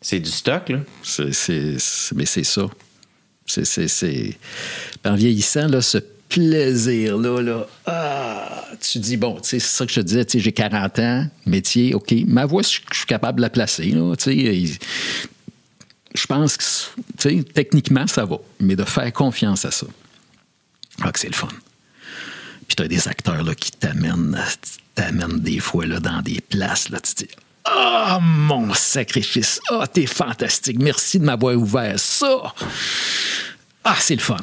C'est 0.01 0.19
du 0.19 0.29
stock, 0.31 0.69
là. 0.69 0.79
C'est, 1.03 1.33
c'est- 1.33 1.77
c'est- 1.79 2.15
mais 2.15 2.25
c'est 2.25 2.43
ça. 2.43 2.67
C'est, 3.45 4.35
En 5.05 5.15
vieillissant, 5.15 5.67
là, 5.67 5.81
ce 5.81 5.99
plaisir-là, 6.29 7.41
là, 7.41 7.67
ah, 7.85 8.65
tu 8.81 8.99
dis, 8.99 9.15
bon, 9.15 9.37
c'est 9.43 9.59
ça 9.59 9.85
que 9.85 9.91
je 9.93 10.01
te 10.01 10.05
disais, 10.05 10.25
j'ai 10.35 10.51
40 10.51 10.99
ans, 10.99 11.25
métier, 11.45 11.93
OK, 11.93 12.13
ma 12.27 12.45
voix, 12.45 12.61
je 12.63 12.79
je 12.91 12.97
suis 12.97 13.05
capable 13.05 13.37
de 13.37 13.41
la 13.43 13.49
placer, 13.49 13.85
là, 13.91 14.15
tu 14.17 14.23
sais. 14.23 14.35
il- 14.35 14.77
Je 16.15 16.25
pense 16.25 16.57
que, 16.57 17.41
techniquement, 17.43 18.07
ça 18.07 18.25
va, 18.25 18.37
mais 18.59 18.75
de 18.75 18.83
faire 18.83 19.13
confiance 19.13 19.65
à 19.65 19.71
ça, 19.71 19.85
ah, 21.01 21.11
que 21.11 21.19
c'est 21.19 21.27
le 21.27 21.33
fun. 21.33 21.47
Puis 22.67 22.75
tu 22.75 22.83
as 22.83 22.87
des 22.87 23.07
acteurs 23.07 23.43
là, 23.43 23.55
qui 23.55 23.71
t'amènent, 23.71 24.37
t'amènent 24.95 25.39
des 25.39 25.59
fois 25.59 25.85
là, 25.85 25.99
dans 25.99 26.21
des 26.21 26.41
places, 26.41 26.89
là, 26.89 26.99
tu 26.99 27.13
te 27.13 27.23
dis 27.23 27.29
Ah, 27.65 28.19
mon 28.21 28.73
sacrifice! 28.73 29.61
Ah, 29.69 29.87
t'es 29.87 30.05
fantastique! 30.05 30.77
Merci 30.79 31.19
de 31.19 31.25
m'avoir 31.25 31.55
ouvert 31.55 31.99
ça! 31.99 32.53
Ah, 33.83 33.95
c'est 33.99 34.15
le 34.15 34.21
fun! 34.21 34.37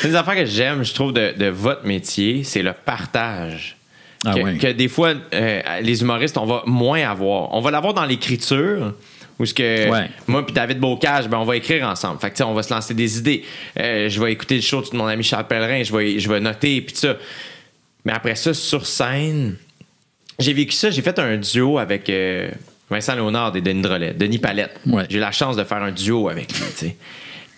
C'est 0.00 0.08
des 0.08 0.14
affaires 0.14 0.36
que 0.36 0.46
j'aime, 0.46 0.84
je 0.84 0.94
trouve, 0.94 1.12
de, 1.12 1.34
de 1.36 1.46
votre 1.46 1.84
métier, 1.84 2.44
c'est 2.44 2.62
le 2.62 2.72
partage. 2.72 3.78
Ah 4.26 4.34
que 4.34 4.72
des 4.72 4.88
fois, 4.88 5.14
euh, 5.32 5.80
les 5.80 6.00
humoristes, 6.00 6.38
on 6.38 6.46
va 6.46 6.62
moins 6.66 7.08
avoir. 7.08 7.54
On 7.54 7.60
va 7.60 7.70
l'avoir 7.70 7.94
dans 7.94 8.04
l'écriture, 8.04 8.94
où 9.38 9.46
ce 9.46 9.54
que 9.54 9.90
Ouais. 9.90 10.08
moi 10.26 10.44
puis 10.44 10.54
David 10.54 10.78
Bocage, 10.80 11.28
ben, 11.28 11.38
on 11.38 11.44
va 11.44 11.56
écrire 11.56 11.86
ensemble. 11.86 12.20
Fait 12.20 12.30
que, 12.30 12.42
on 12.42 12.54
va 12.54 12.62
se 12.62 12.72
lancer 12.72 12.94
des 12.94 13.18
idées. 13.18 13.44
Euh, 13.78 14.08
je 14.08 14.20
vais 14.22 14.32
écouter 14.32 14.56
le 14.56 14.60
show 14.62 14.82
de 14.82 14.96
mon 14.96 15.06
ami 15.06 15.22
Charles 15.22 15.46
Pellerin, 15.46 15.82
je 15.82 15.94
vais, 15.96 16.18
je 16.18 16.28
vais 16.28 16.40
noter, 16.40 16.80
puis 16.80 16.96
ça. 16.96 17.16
Mais 18.04 18.12
après 18.12 18.34
ça, 18.34 18.54
sur 18.54 18.86
scène, 18.86 19.56
j'ai 20.38 20.52
vécu 20.52 20.72
ça. 20.72 20.90
J'ai 20.90 21.02
fait 21.02 21.18
un 21.18 21.36
duo 21.36 21.78
avec 21.78 22.08
euh, 22.10 22.50
Vincent 22.90 23.14
Léonard 23.14 23.54
et 23.56 23.60
Denis 23.60 23.82
Drolet, 23.82 24.14
Denis 24.14 24.38
Palette. 24.38 24.78
Ouais. 24.86 25.04
J'ai 25.08 25.18
eu 25.18 25.20
la 25.20 25.32
chance 25.32 25.56
de 25.56 25.64
faire 25.64 25.82
un 25.82 25.92
duo 25.92 26.28
avec 26.28 26.48
lui. 26.58 26.94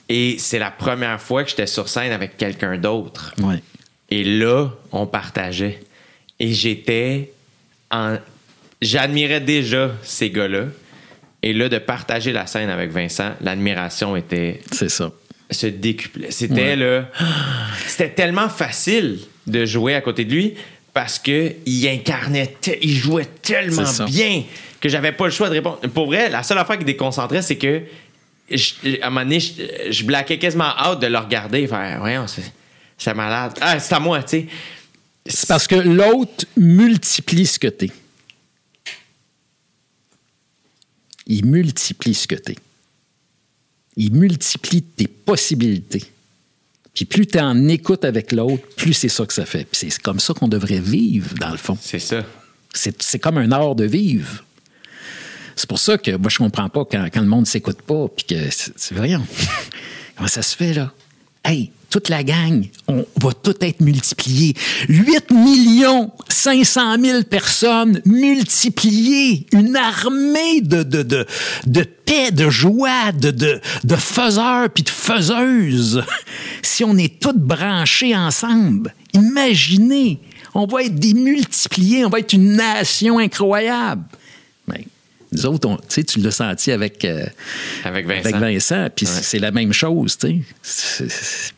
Et 0.09 0.37
c'est 0.39 0.59
la 0.59 0.71
première 0.73 1.21
fois 1.21 1.45
que 1.45 1.51
j'étais 1.51 1.67
sur 1.69 1.89
scène 1.89 2.11
avec 2.13 2.37
quelqu'un 2.37 2.77
d'autre. 2.79 3.33
Ouais. 3.41 3.63
Et 4.11 4.25
là, 4.25 4.71
on 4.91 5.07
partageait. 5.07 5.81
Et 6.41 6.53
j'étais 6.53 7.33
en. 7.93 8.17
J'admirais 8.83 9.41
déjà 9.41 9.93
ces 10.03 10.31
gars-là. 10.31 10.65
Et 11.43 11.53
là, 11.53 11.69
de 11.69 11.79
partager 11.79 12.33
la 12.33 12.47
scène 12.47 12.69
avec 12.71 12.91
Vincent, 12.91 13.33
l'admiration 13.41 14.15
était 14.17 14.61
C'est 14.73 14.91
ça. 14.91 15.11
se 15.51 15.67
décuplait. 15.67 16.31
C'était 16.31 16.55
Ouais. 16.55 16.77
là. 16.77 17.09
C'était 17.87 18.11
tellement 18.11 18.49
facile 18.49 19.19
de 19.47 19.65
jouer 19.65 19.95
à 19.95 20.01
côté 20.01 20.25
de 20.25 20.33
lui 20.35 20.55
parce 20.93 21.19
que 21.19 21.53
il 21.67 21.89
incarnait, 21.89 22.55
il 22.83 22.95
jouait 22.95 23.27
tellement 23.43 23.91
bien 24.07 24.43
que 24.81 24.89
j'avais 24.89 25.13
pas 25.13 25.25
le 25.27 25.31
choix 25.31 25.49
de 25.49 25.55
répondre. 25.55 25.79
Pour 25.95 26.07
vrai, 26.07 26.29
la 26.29 26.43
seule 26.43 26.59
affaire 26.59 26.79
qui 26.79 26.85
déconcentrait, 26.85 27.43
c'est 27.43 27.57
que 27.57 27.83
je- 28.51 29.01
à 29.01 29.07
un 29.07 29.11
moment 29.11 29.23
donné, 29.25 29.41
je, 29.41 29.53
je 29.91 30.05
blaquais 30.05 30.39
quasiment 30.39 30.73
out 30.91 31.01
de 31.01 31.07
le 31.07 31.19
regarder 31.19 31.61
et 31.63 31.67
faire 31.67 31.99
Voyons, 32.01 32.27
c'est 32.27 32.43
c'est 32.99 33.15
malade. 33.15 33.53
Ah, 33.63 33.79
c'est 33.81 33.95
à 33.95 33.99
moi, 34.01 34.23
tu 34.23 34.29
sais. 34.41 34.47
C'est 35.27 35.49
parce 35.49 35.67
que 35.67 35.75
l'autre 35.77 36.45
multiplie 36.57 37.47
ce 37.47 37.59
que 37.59 37.69
t'es. 37.69 37.91
Il 41.33 41.47
multiplie 41.47 42.13
ce 42.15 42.27
que 42.27 42.35
t'es. 42.35 42.57
Il 43.97 44.13
multiplie 44.15 44.83
tes 44.83 45.07
possibilités. 45.07 46.05
Puis 46.93 47.05
plus 47.05 47.27
tu 47.27 47.39
es 47.39 47.41
en 47.41 47.69
écoute 47.69 48.05
avec 48.05 48.33
l'autre, 48.33 48.67
plus 48.77 48.95
c'est 48.95 49.09
ça 49.09 49.25
que 49.25 49.33
ça 49.33 49.47
fait. 49.47 49.65
Puis 49.65 49.91
c'est 49.91 50.03
comme 50.03 50.19
ça 50.19 50.35
qu'on 50.35 50.49
devrait 50.49 50.81
vivre, 50.81 51.33
dans 51.39 51.51
le 51.51 51.57
fond. 51.57 51.79
C'est 51.81 52.01
ça. 52.01 52.25
C'est 52.75 53.01
c'est 53.03 53.19
comme 53.21 53.39
un 53.39 53.53
art 53.53 53.75
de 53.77 53.85
vivre. 53.85 54.45
C'est 55.55 55.69
pour 55.69 55.79
ça 55.79 55.99
que 55.99 56.17
moi, 56.17 56.31
je 56.31 56.39
comprends 56.39 56.69
pas 56.69 56.85
quand, 56.85 57.07
quand 57.13 57.21
le 57.21 57.27
monde 57.27 57.47
s'écoute 57.47 57.83
pas, 57.83 58.09
puis 58.09 58.25
que 58.25 58.51
c'est 58.51 58.73
c'est- 58.77 58.95
voyons, 58.95 59.25
comment 60.17 60.29
ça 60.29 60.43
se 60.43 60.57
fait, 60.57 60.75
là? 60.75 60.93
Hey, 61.45 61.73
toute 61.91 62.09
la 62.09 62.23
gang, 62.23 62.67
on 62.87 63.05
va 63.21 63.33
tout 63.33 63.57
être 63.61 63.81
multiplié. 63.81 64.55
8 64.89 65.33
millions 65.33 66.13
500 66.29 67.03
000 67.03 67.23
personnes 67.25 68.01
multipliées. 68.07 69.47
Une 69.53 69.75
armée 69.75 70.61
de, 70.61 70.83
paix, 72.05 72.31
de 72.31 72.49
joie, 72.49 73.11
de, 73.13 73.33
de, 73.33 73.61
de 73.83 73.97
faiseurs 73.97 74.71
puis 74.71 74.85
de 74.85 74.91
faiseuses. 74.91 76.05
Si 76.63 76.85
on 76.85 76.97
est 76.97 77.21
tous 77.21 77.33
branchés 77.35 78.15
ensemble, 78.15 78.95
imaginez, 79.15 80.21
on 80.55 80.67
va 80.67 80.85
être 80.85 80.95
démultipliés, 80.95 82.05
on 82.05 82.11
va 82.11 82.21
être 82.21 82.33
une 82.33 82.55
nation 82.55 83.19
incroyable. 83.19 84.03
Nous 85.33 85.47
autres, 85.47 85.69
on- 85.69 85.79
tu 85.89 86.19
l'as 86.21 86.31
senti 86.33 86.73
avec, 86.73 87.05
euh, 87.05 87.25
Avec 87.85 88.07
Vincent. 88.07 88.29
avec 88.29 88.37
Vincent, 88.37 88.89
puis 88.95 89.07
Ouais. 89.07 89.13
c'est 89.23 89.39
la 89.39 89.51
même 89.53 89.73
chose, 89.73 90.17
Puis 90.17 90.43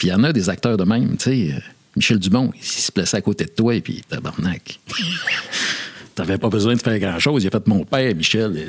il 0.02 0.08
y 0.08 0.12
en 0.12 0.22
a 0.24 0.32
des 0.32 0.48
acteurs 0.50 0.76
de 0.76 0.84
même, 0.84 1.16
tu 1.16 1.24
sais. 1.24 1.54
Euh, 1.54 1.60
Michel 1.96 2.18
Dubon, 2.18 2.50
il 2.56 2.64
se 2.64 2.90
plaçait 2.92 3.16
à 3.18 3.20
côté 3.20 3.44
de 3.44 3.50
toi, 3.50 3.74
et 3.74 3.80
puis 3.80 4.02
tabarnak. 4.08 4.78
T'avais 6.14 6.36
pas 6.38 6.48
besoin 6.50 6.74
de 6.74 6.80
faire 6.82 6.98
grand-chose. 6.98 7.42
Il 7.44 7.46
a 7.46 7.50
fait 7.50 7.66
mon 7.66 7.84
père, 7.84 8.14
Michel. 8.14 8.66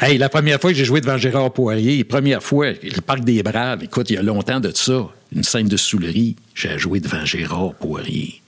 hey, 0.00 0.18
la 0.18 0.28
première 0.28 0.60
fois 0.60 0.70
que 0.72 0.76
j'ai 0.76 0.84
joué 0.84 1.00
devant 1.00 1.16
Gérard 1.16 1.52
Poirier, 1.52 2.02
première 2.04 2.42
fois, 2.42 2.70
le 2.72 3.00
Parc 3.00 3.20
des 3.24 3.42
Braves, 3.42 3.84
écoute, 3.84 4.10
il 4.10 4.14
y 4.14 4.16
a 4.16 4.22
longtemps 4.22 4.60
de 4.60 4.70
ça, 4.74 5.08
une 5.34 5.42
scène 5.44 5.68
de 5.68 5.76
soulerie, 5.76 6.36
j'ai 6.54 6.78
joué 6.78 7.00
devant 7.00 7.24
Gérard 7.24 7.74
Poirier. 7.74 8.42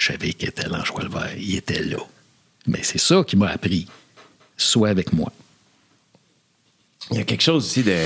Je 0.00 0.06
savais 0.06 0.32
qu'il 0.32 0.48
était 0.48 0.64
le 0.64 1.08
vert. 1.10 1.30
Il 1.36 1.56
était 1.56 1.82
là. 1.84 1.98
Mais 2.66 2.82
c'est 2.82 2.98
ça 2.98 3.22
qui 3.22 3.36
m'a 3.36 3.50
appris. 3.50 3.86
Sois 4.56 4.88
avec 4.88 5.12
moi. 5.12 5.30
Il 7.10 7.18
y 7.18 7.20
a 7.20 7.24
quelque 7.24 7.42
chose 7.42 7.64
aussi 7.66 7.82
de, 7.82 7.96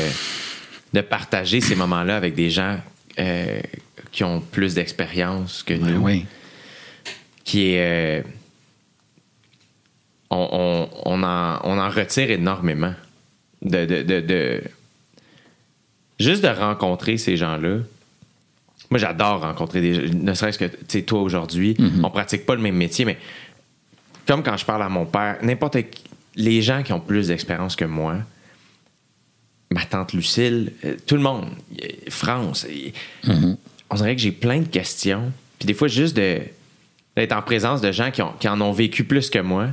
de 0.92 1.00
partager 1.02 1.60
ces 1.60 1.76
moments-là 1.76 2.16
avec 2.16 2.34
des 2.34 2.50
gens 2.50 2.80
euh, 3.20 3.60
qui 4.10 4.24
ont 4.24 4.40
plus 4.40 4.74
d'expérience 4.74 5.62
que 5.62 5.74
nous. 5.74 6.00
oui. 6.04 6.26
qui 7.44 7.74
est. 7.74 8.20
euh, 8.20 8.22
on, 10.30 10.48
on- 10.52 10.90
on 11.04 11.22
en, 11.22 11.60
on 11.62 11.78
en 11.78 11.90
retire 11.90 12.30
énormément. 12.30 12.94
De, 13.62 13.84
de, 13.86 14.02
de- 14.02 14.20
de- 14.20 14.62
juste 16.18 16.42
de 16.42 16.48
rencontrer 16.48 17.18
ces 17.18 17.36
gens-là. 17.36 17.78
Moi, 18.94 19.00
j'adore 19.00 19.40
rencontrer 19.40 19.80
des 19.80 19.94
gens. 19.94 20.14
Ne 20.14 20.34
serait-ce 20.34 20.56
que, 20.56 20.66
tu 20.66 20.76
sais, 20.86 21.02
toi 21.02 21.20
aujourd'hui, 21.20 21.76
on 22.04 22.10
pratique 22.10 22.46
pas 22.46 22.54
le 22.54 22.60
même 22.60 22.76
métier, 22.76 23.04
mais 23.04 23.18
comme 24.24 24.44
quand 24.44 24.56
je 24.56 24.64
parle 24.64 24.84
à 24.84 24.88
mon 24.88 25.04
père, 25.04 25.38
n'importe 25.42 25.78
les 26.36 26.62
gens 26.62 26.80
qui 26.84 26.92
ont 26.92 27.00
plus 27.00 27.26
d'expérience 27.26 27.74
que 27.74 27.84
moi, 27.84 28.18
ma 29.72 29.84
tante 29.84 30.12
Lucille, 30.12 30.72
euh, 30.84 30.94
tout 31.08 31.16
le 31.16 31.22
monde, 31.22 31.46
euh, 31.82 31.86
France, 32.08 32.68
euh, 32.70 33.54
on 33.90 33.96
dirait 33.96 34.14
que 34.14 34.22
j'ai 34.22 34.30
plein 34.30 34.60
de 34.60 34.68
questions. 34.68 35.32
Puis 35.58 35.66
des 35.66 35.74
fois, 35.74 35.88
juste 35.88 36.16
de, 36.16 36.38
d'être 37.16 37.32
en 37.32 37.42
présence 37.42 37.80
de 37.80 37.90
gens 37.90 38.12
qui, 38.12 38.22
ont- 38.22 38.34
qui 38.38 38.46
en 38.46 38.60
ont 38.60 38.70
vécu 38.70 39.02
plus 39.02 39.28
que 39.28 39.40
moi, 39.40 39.70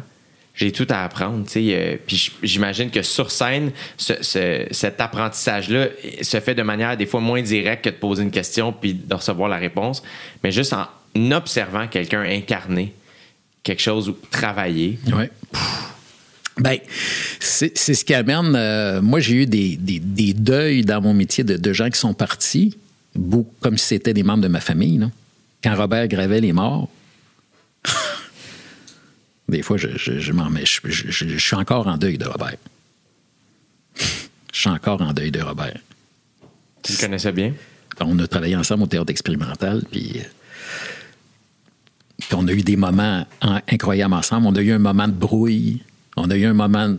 j'ai 0.53 0.71
tout 0.71 0.87
à 0.89 1.03
apprendre. 1.03 1.45
tu 1.45 1.51
sais. 1.51 1.63
Euh, 1.69 1.95
puis 2.05 2.31
j'imagine 2.43 2.89
que 2.91 3.01
sur 3.01 3.31
scène, 3.31 3.71
ce- 3.97 4.21
ce- 4.21 4.65
cet 4.71 4.99
apprentissage-là 5.01 5.79
euh, 5.79 5.89
se 6.21 6.39
fait 6.39 6.55
de 6.55 6.61
manière 6.63 6.97
des 6.97 7.05
fois 7.05 7.19
moins 7.21 7.41
directe 7.41 7.85
que 7.85 7.89
de 7.89 7.95
poser 7.95 8.23
une 8.23 8.31
question 8.31 8.73
puis 8.73 8.93
de 8.93 9.13
recevoir 9.13 9.49
la 9.49 9.57
réponse, 9.57 10.03
mais 10.43 10.51
juste 10.51 10.73
en 10.73 10.87
observant 11.31 11.87
quelqu'un 11.87 12.21
incarner 12.21 12.93
quelque 13.63 13.81
chose 13.81 14.09
ou 14.09 14.17
travailler. 14.29 14.97
Oui. 15.07 15.25
Ben, 16.57 16.77
c'est 17.39 17.77
c'est 17.77 17.93
ce 17.93 18.03
qui 18.05 18.13
amène. 18.13 18.53
euh, 18.55 19.01
moi, 19.01 19.19
j'ai 19.19 19.35
eu 19.43 19.45
des, 19.45 19.77
des- 19.77 19.99
des 19.99 20.33
deuils 20.33 20.83
dans 20.83 21.01
mon 21.01 21.13
métier 21.13 21.43
de, 21.43 21.55
de 21.57 21.73
gens 21.73 21.89
qui 21.89 21.97
sont 21.99 22.13
partis, 22.13 22.77
beaucoup, 23.15 23.53
comme 23.61 23.77
si 23.77 23.87
c'était 23.87 24.13
des 24.13 24.23
membres 24.23 24.43
de 24.43 24.47
ma 24.49 24.59
famille. 24.59 24.97
là. 24.97 25.09
Quand 25.63 25.75
Robert 25.75 26.07
Gravel 26.07 26.43
est 26.43 26.53
mort, 26.53 26.89
des 29.51 29.61
fois, 29.61 29.77
je, 29.77 29.89
je, 29.97 30.19
je 30.19 30.31
m'en 30.31 30.49
mets. 30.49 30.65
Je, 30.65 30.79
je- 30.89 31.37
suis 31.37 31.55
encore 31.55 31.85
en 31.87 31.97
deuil 31.97 32.17
de 32.17 32.25
Robert. 32.25 32.57
je 34.53 34.59
suis 34.59 34.69
encore 34.69 35.01
en 35.01 35.13
deuil 35.13 35.31
de 35.31 35.41
Robert. 35.41 35.77
Tu 36.83 36.93
le 36.93 36.97
connaissais 36.97 37.31
bien? 37.31 37.53
On 37.99 38.17
a 38.19 38.27
travaillé 38.27 38.55
ensemble 38.55 38.83
au 38.83 38.87
théâtre 38.87 39.11
expérimental, 39.11 39.83
puis, 39.91 40.13
euh, 40.15 40.23
puis 42.19 42.29
on 42.33 42.47
a 42.47 42.51
eu 42.51 42.63
des 42.63 42.75
moments 42.77 43.27
en- 43.41 43.59
incroyables 43.69 44.13
ensemble. 44.15 44.47
On 44.47 44.55
a 44.55 44.61
eu 44.61 44.71
un 44.71 44.79
moment 44.79 45.07
de 45.07 45.13
brouille. 45.13 45.83
On 46.17 46.29
a 46.31 46.35
eu 46.35 46.45
un 46.45 46.53
moment 46.53 46.95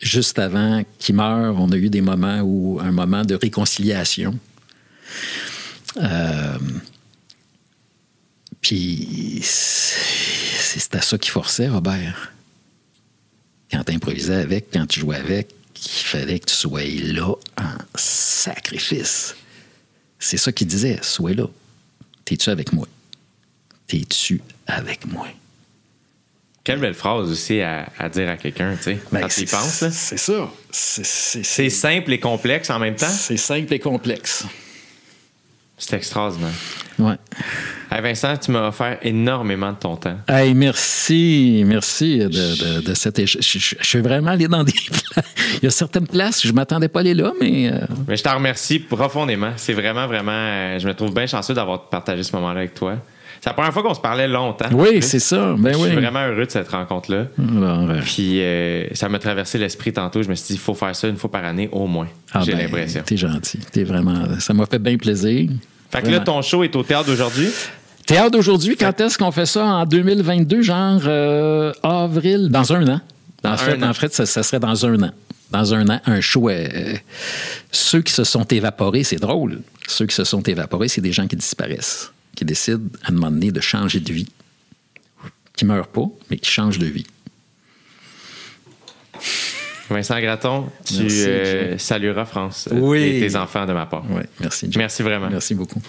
juste 0.00 0.38
avant 0.38 0.84
qu'il 0.98 1.16
meure. 1.16 1.58
On 1.58 1.70
a 1.72 1.76
eu 1.76 1.88
des 1.90 2.00
moments 2.02 2.40
où 2.42 2.78
un 2.80 2.92
moment 2.92 3.24
de 3.24 3.34
réconciliation. 3.34 4.38
Euh, 6.00 6.58
puis 8.60 9.40
c'est- 10.74 10.80
c'était 10.80 11.00
ça 11.00 11.18
qui 11.18 11.30
forçait 11.30 11.68
Robert. 11.68 12.32
Quand 13.70 13.82
tu 13.84 13.92
improvisais 13.94 14.34
avec, 14.36 14.66
quand 14.72 14.86
tu 14.86 15.00
jouais 15.00 15.16
avec, 15.16 15.48
il 15.76 16.04
fallait 16.04 16.38
que 16.38 16.46
tu 16.46 16.54
sois 16.54 16.82
là 16.84 17.34
en 17.58 17.76
sacrifice. 17.94 19.34
C'est 20.18 20.36
ça 20.36 20.52
qu'il 20.52 20.66
disait, 20.66 20.98
sois 21.02 21.32
là. 21.32 21.46
T'es-tu 22.24 22.50
avec 22.50 22.72
moi? 22.72 22.86
T'es-tu 23.86 24.40
avec 24.66 25.06
moi? 25.06 25.28
Quelle 26.62 26.78
belle 26.80 26.94
phrase 26.94 27.30
aussi 27.30 27.60
à, 27.60 27.90
à 27.98 28.08
dire 28.08 28.28
à 28.30 28.36
quelqu'un, 28.38 28.74
tu 28.76 28.82
sais, 28.84 28.98
Ben, 29.12 29.20
quand 29.20 29.28
tu 29.28 29.42
y 29.42 29.46
c'est- 29.46 29.50
penses. 29.56 29.80
là. 29.82 29.90
C'est 29.90 30.16
ça. 30.16 30.50
C'est 30.72 31.70
simple 31.70 32.12
et 32.12 32.18
complexe 32.20 32.70
en 32.70 32.78
même 32.78 32.96
temps. 32.96 33.08
c'est 33.10 33.36
simple 33.36 33.72
et 33.74 33.78
complexe. 33.78 34.44
C'est 35.76 35.96
extraordinaire. 35.96 36.54
Ouais. 36.98 37.16
Hey 37.90 38.00
Vincent, 38.02 38.36
tu 38.36 38.50
m'as 38.50 38.68
offert 38.68 38.98
énormément 39.02 39.70
de 39.72 39.76
ton 39.76 39.96
temps. 39.96 40.16
Hey, 40.28 40.54
merci, 40.54 41.62
merci 41.66 42.18
de, 42.18 42.26
de, 42.28 42.80
de 42.86 42.94
cet 42.94 43.18
échange. 43.18 43.42
Je, 43.42 43.58
je- 43.58 43.74
je 43.80 43.86
suis 43.86 44.00
vraiment 44.00 44.30
allé 44.32 44.48
dans 44.48 44.64
des. 44.64 44.72
Il 45.62 45.64
y 45.64 45.66
a 45.66 45.70
certaines 45.70 46.06
places, 46.06 46.42
je 46.42 46.48
ne 46.48 46.54
m'attendais 46.54 46.88
pas 46.88 47.00
à 47.00 47.02
aller 47.02 47.14
là, 47.14 47.32
mais 47.40 47.70
euh, 47.72 47.78
Mais 48.08 48.16
je 48.16 48.22
t'en 48.22 48.34
remercie 48.34 48.78
profondément. 48.80 49.52
C'est 49.56 49.74
vraiment, 49.74 50.06
vraiment. 50.06 50.32
euh, 50.32 50.78
je 50.78 50.88
me 50.88 50.94
trouve 50.94 51.14
bien 51.14 51.26
chanceux 51.26 51.54
d'avoir 51.54 51.88
partagé 51.88 52.22
ce 52.22 52.34
moment-là 52.36 52.60
avec 52.60 52.74
toi. 52.74 52.96
C'est 53.40 53.50
la 53.50 53.54
première 53.54 53.72
fois 53.74 53.82
qu'on 53.82 53.94
se 53.94 54.00
parlait 54.00 54.26
longtemps. 54.26 54.70
oui, 54.72 55.02
c'est 55.02 55.18
ça. 55.18 55.54
Ben 55.58 55.74
je 55.74 55.78
oui. 55.78 55.88
suis 55.90 55.96
vraiment 55.96 56.24
heureux 56.26 56.46
de 56.46 56.50
cette 56.50 56.68
rencontre-là. 56.70 57.26
Euh, 57.38 58.00
Puis 58.02 58.40
euh, 58.40 58.86
ça 58.94 59.08
m'a 59.10 59.18
traversé 59.18 59.58
l'esprit 59.58 59.92
tantôt. 59.92 60.22
Je 60.22 60.28
me 60.30 60.34
suis 60.34 60.46
dit, 60.48 60.52
il 60.54 60.58
faut 60.58 60.72
faire 60.74 60.96
ça 60.96 61.06
une 61.08 61.16
fois 61.16 61.30
par 61.30 61.44
année 61.44 61.68
au 61.70 61.86
moins. 61.86 62.08
ah 62.32 62.40
J'ai 62.44 62.52
ben, 62.52 62.62
l'impression. 62.62 63.02
T'es 63.04 63.18
gentil. 63.18 63.58
T'es 63.70 63.84
vraiment. 63.84 64.38
Ça 64.40 64.54
m'a 64.54 64.64
fait 64.64 64.78
bien 64.78 64.96
plaisir. 64.96 65.50
Fait 65.90 66.02
que 66.02 66.08
là, 66.08 66.20
ton 66.20 66.42
show 66.42 66.64
est 66.64 66.74
au 66.76 66.82
théâtre 66.82 67.06
d'aujourd'hui. 67.06 67.48
Théâtre 68.06 68.32
d'aujourd'hui, 68.32 68.76
quand 68.76 69.00
est-ce 69.00 69.16
qu'on 69.16 69.30
fait 69.32 69.46
ça? 69.46 69.64
En 69.64 69.86
2022, 69.86 70.62
genre 70.62 71.00
euh, 71.06 71.72
avril, 71.82 72.48
dans 72.50 72.72
un 72.72 72.86
an. 72.88 73.00
Dans 73.42 73.52
en 73.52 73.56
fait, 73.56 73.82
an. 73.82 73.90
en 73.90 73.94
fait 73.94 74.12
ça, 74.12 74.26
ça 74.26 74.42
serait 74.42 74.60
dans 74.60 74.84
un 74.86 75.02
an. 75.02 75.10
Dans 75.50 75.72
un 75.74 75.88
an, 75.88 76.00
un 76.06 76.20
show. 76.20 76.48
euh, 76.48 76.94
ceux 77.70 78.02
qui 78.02 78.12
se 78.12 78.24
sont 78.24 78.44
évaporés, 78.44 79.04
c'est 79.04 79.16
drôle. 79.16 79.60
Ceux 79.86 80.06
qui 80.06 80.14
se 80.14 80.24
sont 80.24 80.42
évaporés, 80.42 80.88
c'est 80.88 81.00
des 81.00 81.12
gens 81.12 81.26
qui 81.26 81.36
disparaissent, 81.36 82.10
qui 82.36 82.44
décident 82.44 82.88
à 83.04 83.10
un 83.10 83.14
moment 83.14 83.30
donné 83.30 83.52
de 83.52 83.60
changer 83.60 84.00
de 84.00 84.12
vie. 84.12 84.28
Qui 85.56 85.64
meurent 85.64 85.88
pas, 85.88 86.06
mais 86.30 86.36
qui 86.38 86.50
changent 86.50 86.78
de 86.78 86.86
vie. 86.86 87.06
Vincent 89.90 90.18
Graton, 90.20 90.66
tu 90.84 90.94
Merci, 90.94 91.24
euh, 91.26 91.78
salueras 91.78 92.24
France 92.24 92.68
euh, 92.72 92.78
Oui. 92.80 93.02
et 93.02 93.20
tes 93.20 93.36
enfants 93.36 93.66
de 93.66 93.72
ma 93.72 93.86
part. 93.86 94.04
Oui, 94.10 94.22
merci. 94.40 94.66
Jim. 94.70 94.78
Merci 94.78 95.02
vraiment. 95.02 95.28
Merci 95.30 95.54
beaucoup. 95.54 95.80